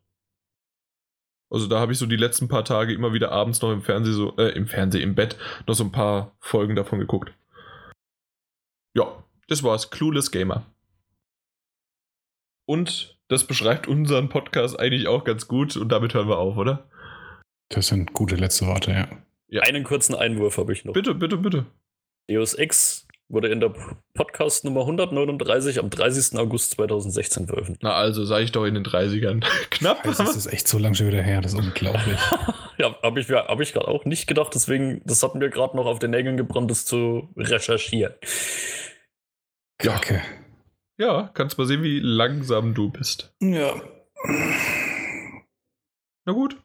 Also 1.52 1.66
da 1.66 1.78
habe 1.78 1.92
ich 1.92 1.98
so 1.98 2.06
die 2.06 2.16
letzten 2.16 2.48
paar 2.48 2.64
Tage 2.64 2.94
immer 2.94 3.12
wieder 3.12 3.30
abends 3.30 3.60
noch 3.60 3.70
im 3.72 3.82
Fernsehen, 3.82 4.14
so, 4.14 4.34
äh, 4.38 4.56
im 4.56 4.66
Fernsehen, 4.66 5.02
im 5.02 5.14
Bett, 5.14 5.36
noch 5.66 5.74
so 5.74 5.84
ein 5.84 5.92
paar 5.92 6.34
Folgen 6.40 6.74
davon 6.74 6.98
geguckt. 6.98 7.32
Ja, 8.94 9.22
das 9.48 9.62
war's. 9.62 9.90
Clueless 9.90 10.30
Gamer. 10.30 10.64
Und 12.64 13.18
das 13.28 13.46
beschreibt 13.46 13.86
unseren 13.86 14.30
Podcast 14.30 14.80
eigentlich 14.80 15.08
auch 15.08 15.24
ganz 15.24 15.46
gut 15.46 15.76
und 15.76 15.90
damit 15.90 16.14
hören 16.14 16.28
wir 16.28 16.38
auf, 16.38 16.56
oder? 16.56 16.88
Das 17.68 17.88
sind 17.88 18.14
gute 18.14 18.36
letzte 18.36 18.66
Worte, 18.66 18.92
ja. 18.92 19.08
Ja. 19.48 19.62
Einen 19.62 19.84
kurzen 19.84 20.14
Einwurf 20.14 20.56
habe 20.56 20.72
ich 20.72 20.86
noch. 20.86 20.94
Bitte, 20.94 21.14
bitte, 21.14 21.36
bitte. 21.36 21.66
Deus 22.30 22.54
Ex 22.54 23.06
wurde 23.28 23.48
in 23.48 23.60
der 23.60 23.72
Podcast 24.14 24.64
Nummer 24.64 24.80
139 24.82 25.78
am 25.78 25.90
30. 25.90 26.38
August 26.38 26.72
2016 26.72 27.46
veröffentlicht. 27.46 27.82
Na 27.82 27.94
also, 27.94 28.24
sage 28.24 28.44
ich 28.44 28.52
doch 28.52 28.64
in 28.64 28.74
den 28.74 28.84
30ern. 28.84 29.44
Knapp. 29.70 30.02
Das 30.02 30.36
ist 30.36 30.46
echt 30.46 30.68
so 30.68 30.78
lange 30.78 30.94
schon 30.94 31.08
wieder 31.08 31.22
her, 31.22 31.40
das 31.40 31.54
ist 31.54 31.58
unglaublich. 31.58 32.18
ja, 32.78 32.94
habe 33.02 33.20
ich, 33.20 33.30
hab 33.30 33.60
ich 33.60 33.72
gerade 33.72 33.88
auch 33.88 34.04
nicht 34.04 34.26
gedacht, 34.26 34.54
deswegen, 34.54 35.02
das 35.04 35.22
hat 35.22 35.34
mir 35.34 35.50
gerade 35.50 35.76
noch 35.76 35.86
auf 35.86 35.98
den 35.98 36.10
Nägeln 36.10 36.36
gebrannt, 36.36 36.70
das 36.70 36.84
zu 36.84 37.28
recherchieren. 37.36 38.14
Kacke. 39.78 40.22
Ja, 40.98 41.06
ja 41.06 41.30
kannst 41.34 41.58
mal 41.58 41.66
sehen, 41.66 41.82
wie 41.82 42.00
langsam 42.00 42.74
du 42.74 42.90
bist. 42.90 43.34
Ja. 43.40 43.74
Na 46.24 46.32
gut, 46.32 46.56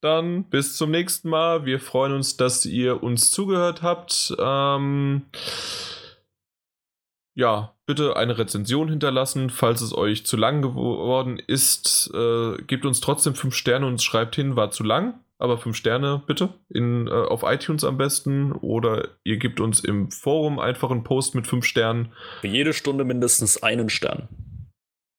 dann 0.00 0.44
bis 0.44 0.76
zum 0.76 0.90
nächsten 0.90 1.28
Mal. 1.28 1.64
Wir 1.64 1.78
freuen 1.78 2.12
uns, 2.12 2.36
dass 2.36 2.66
ihr 2.66 3.02
uns 3.02 3.30
zugehört 3.30 3.82
habt. 3.82 4.34
Ähm, 4.38 5.22
ja, 7.34 7.74
bitte 7.86 8.16
eine 8.16 8.38
Rezension 8.38 8.88
hinterlassen. 8.88 9.50
Falls 9.50 9.80
es 9.80 9.96
euch 9.96 10.26
zu 10.26 10.36
lang 10.36 10.62
geworden 10.62 11.38
ist, 11.38 12.10
äh, 12.14 12.62
gebt 12.66 12.84
uns 12.84 13.00
trotzdem 13.00 13.34
5 13.34 13.54
Sterne 13.54 13.86
und 13.86 14.02
schreibt 14.02 14.36
hin, 14.36 14.56
war 14.56 14.70
zu 14.70 14.84
lang. 14.84 15.14
Aber 15.38 15.58
5 15.58 15.76
Sterne 15.76 16.22
bitte 16.26 16.50
in, 16.68 17.08
äh, 17.08 17.10
auf 17.10 17.42
iTunes 17.42 17.82
am 17.84 17.98
besten 17.98 18.52
oder 18.52 19.08
ihr 19.24 19.38
gebt 19.38 19.60
uns 19.60 19.80
im 19.80 20.10
Forum 20.10 20.58
einfach 20.60 20.90
einen 20.90 21.02
Post 21.02 21.34
mit 21.34 21.46
5 21.46 21.64
Sternen. 21.64 22.12
Für 22.42 22.48
jede 22.48 22.72
Stunde 22.72 23.04
mindestens 23.04 23.62
einen 23.62 23.88
Stern. 23.88 24.28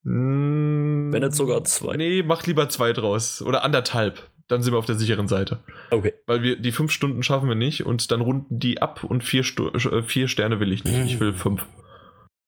Mm, 0.04 1.12
Wenn 1.12 1.24
nicht 1.24 1.34
sogar 1.34 1.64
zwei. 1.64 1.98
Nee, 1.98 2.24
macht 2.24 2.48
lieber 2.48 2.70
zwei 2.70 2.94
draus. 2.94 3.42
Oder 3.42 3.64
anderthalb. 3.64 4.30
Dann 4.48 4.62
sind 4.62 4.74
wir 4.74 4.78
auf 4.78 4.86
der 4.86 4.96
sicheren 4.96 5.28
Seite. 5.28 5.60
Okay. 5.90 6.14
Weil 6.26 6.44
wir 6.44 6.58
die 6.58 6.72
fünf 6.72 6.92
Stunden 6.92 7.24
schaffen 7.24 7.48
wir 7.48 7.56
nicht 7.56 7.86
und 7.86 8.12
dann 8.12 8.22
runden 8.22 8.60
die 8.60 8.82
ab 8.82 9.04
und 9.04 9.24
vier, 9.24 9.44
Stu 9.44 9.70
äh, 9.70 10.04
vier 10.04 10.28
Sterne 10.28 10.60
will 10.60 10.72
ich 10.72 10.84
nicht. 10.84 11.06
Ich 11.06 11.20
will 11.20 11.34
fünf. 11.34 11.66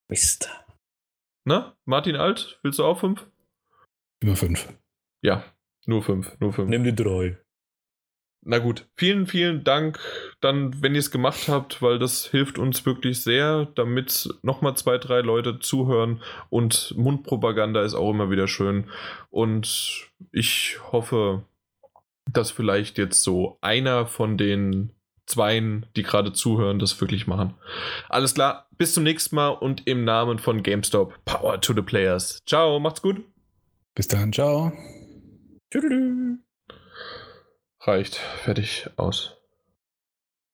Mist. 0.07 0.49
Na, 1.45 1.75
Martin 1.85 2.15
Alt, 2.15 2.59
willst 2.63 2.79
du 2.79 2.85
auch 2.85 2.99
fünf? 2.99 3.27
Über 4.21 4.35
fünf. 4.35 4.67
Ja, 5.21 5.43
nur 5.85 6.03
fünf, 6.03 6.39
nur 6.39 6.53
fünf. 6.53 6.69
Nimm 6.69 6.83
die 6.83 6.95
drei. 6.95 7.37
Na 8.47 8.59
gut, 8.59 8.87
vielen, 8.95 9.25
vielen 9.25 9.63
Dank 9.63 9.99
dann, 10.39 10.79
wenn 10.83 10.93
ihr 10.93 10.99
es 10.99 11.09
gemacht 11.09 11.47
habt, 11.47 11.81
weil 11.81 11.97
das 11.97 12.27
hilft 12.27 12.59
uns 12.59 12.85
wirklich 12.85 13.23
sehr, 13.23 13.65
damit 13.73 14.29
nochmal 14.43 14.77
zwei, 14.77 14.99
drei 14.99 15.21
Leute 15.21 15.57
zuhören 15.57 16.21
und 16.49 16.93
Mundpropaganda 16.95 17.81
ist 17.81 17.95
auch 17.95 18.11
immer 18.11 18.29
wieder 18.29 18.47
schön. 18.47 18.91
Und 19.31 20.11
ich 20.31 20.77
hoffe, 20.91 21.43
dass 22.31 22.51
vielleicht 22.51 22.99
jetzt 22.99 23.23
so 23.23 23.57
einer 23.61 24.05
von 24.05 24.37
den 24.37 24.91
Zweien, 25.25 25.85
die 25.95 26.03
gerade 26.03 26.33
zuhören, 26.33 26.79
das 26.79 26.99
wirklich 27.01 27.27
machen. 27.27 27.55
Alles 28.09 28.35
klar, 28.35 28.67
bis 28.77 28.93
zum 28.93 29.03
nächsten 29.03 29.35
Mal 29.35 29.49
und 29.49 29.87
im 29.87 30.03
Namen 30.03 30.39
von 30.39 30.61
GameStop, 30.63 31.13
Power 31.25 31.59
to 31.61 31.73
the 31.73 31.81
Players. 31.81 32.43
Ciao, 32.45 32.79
macht's 32.79 33.01
gut. 33.01 33.23
Bis 33.95 34.07
dann, 34.07 34.31
ciao. 34.31 34.71
Tschüss. 35.71 36.37
Reicht, 37.81 38.15
fertig, 38.15 38.89
aus. 38.97 39.37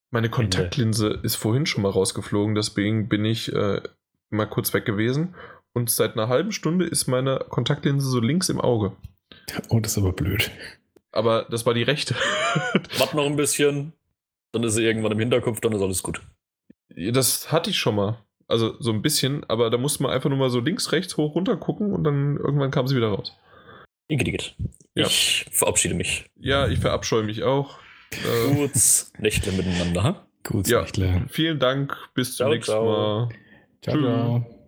Meine 0.09 0.29
Kontaktlinse 0.29 1.19
ist 1.23 1.35
vorhin 1.35 1.65
schon 1.65 1.83
mal 1.83 1.91
rausgeflogen, 1.91 2.55
deswegen 2.55 3.07
bin 3.07 3.23
ich 3.23 3.53
äh, 3.53 3.81
mal 4.29 4.45
kurz 4.45 4.73
weg 4.73 4.85
gewesen. 4.85 5.35
Und 5.73 5.89
seit 5.89 6.13
einer 6.13 6.27
halben 6.27 6.51
Stunde 6.51 6.85
ist 6.85 7.07
meine 7.07 7.45
Kontaktlinse 7.49 8.09
so 8.09 8.19
links 8.19 8.49
im 8.49 8.59
Auge. 8.59 8.95
Oh, 9.69 9.79
das 9.79 9.93
ist 9.93 9.97
aber 9.97 10.11
blöd. 10.11 10.51
Aber 11.13 11.45
das 11.49 11.65
war 11.65 11.73
die 11.73 11.83
rechte. 11.83 12.15
Warte 12.97 13.15
noch 13.15 13.25
ein 13.25 13.37
bisschen, 13.37 13.93
dann 14.51 14.63
ist 14.63 14.73
sie 14.75 14.83
irgendwann 14.83 15.11
im 15.11 15.19
Hinterkopf, 15.19 15.59
dann 15.61 15.73
ist 15.73 15.81
alles 15.81 16.03
gut. 16.03 16.21
Das 16.95 17.51
hatte 17.51 17.69
ich 17.69 17.77
schon 17.77 17.95
mal. 17.95 18.17
Also 18.47 18.75
so 18.81 18.91
ein 18.91 19.01
bisschen, 19.01 19.45
aber 19.49 19.69
da 19.69 19.77
musste 19.77 20.03
man 20.03 20.11
einfach 20.11 20.29
nur 20.29 20.37
mal 20.37 20.49
so 20.49 20.59
links, 20.59 20.91
rechts, 20.91 21.15
hoch, 21.15 21.35
runter 21.35 21.55
gucken 21.55 21.93
und 21.93 22.03
dann 22.03 22.35
irgendwann 22.35 22.71
kam 22.71 22.85
sie 22.85 22.97
wieder 22.97 23.07
raus. 23.07 23.33
Igidigit. 24.09 24.55
Ja. 24.93 25.05
Ich 25.05 25.45
verabschiede 25.51 25.95
mich. 25.95 26.25
Ja, 26.37 26.67
ich 26.67 26.79
verabscheue 26.79 27.23
mich 27.23 27.43
auch. 27.43 27.79
Äh, 28.11 28.53
Gutes 28.53 29.13
Nächtle 29.17 29.53
miteinander. 29.53 30.27
Gutes 30.43 30.69
ja. 30.69 30.81
Nächtle. 30.81 31.25
Vielen 31.29 31.59
Dank. 31.59 31.95
Bis 32.13 32.35
zum 32.35 32.45
ciao, 32.45 32.53
nächsten 32.53 32.71
ciao. 32.71 32.85
Mal. 32.85 33.29
Ciao, 33.81 33.97
ciao. 33.97 34.60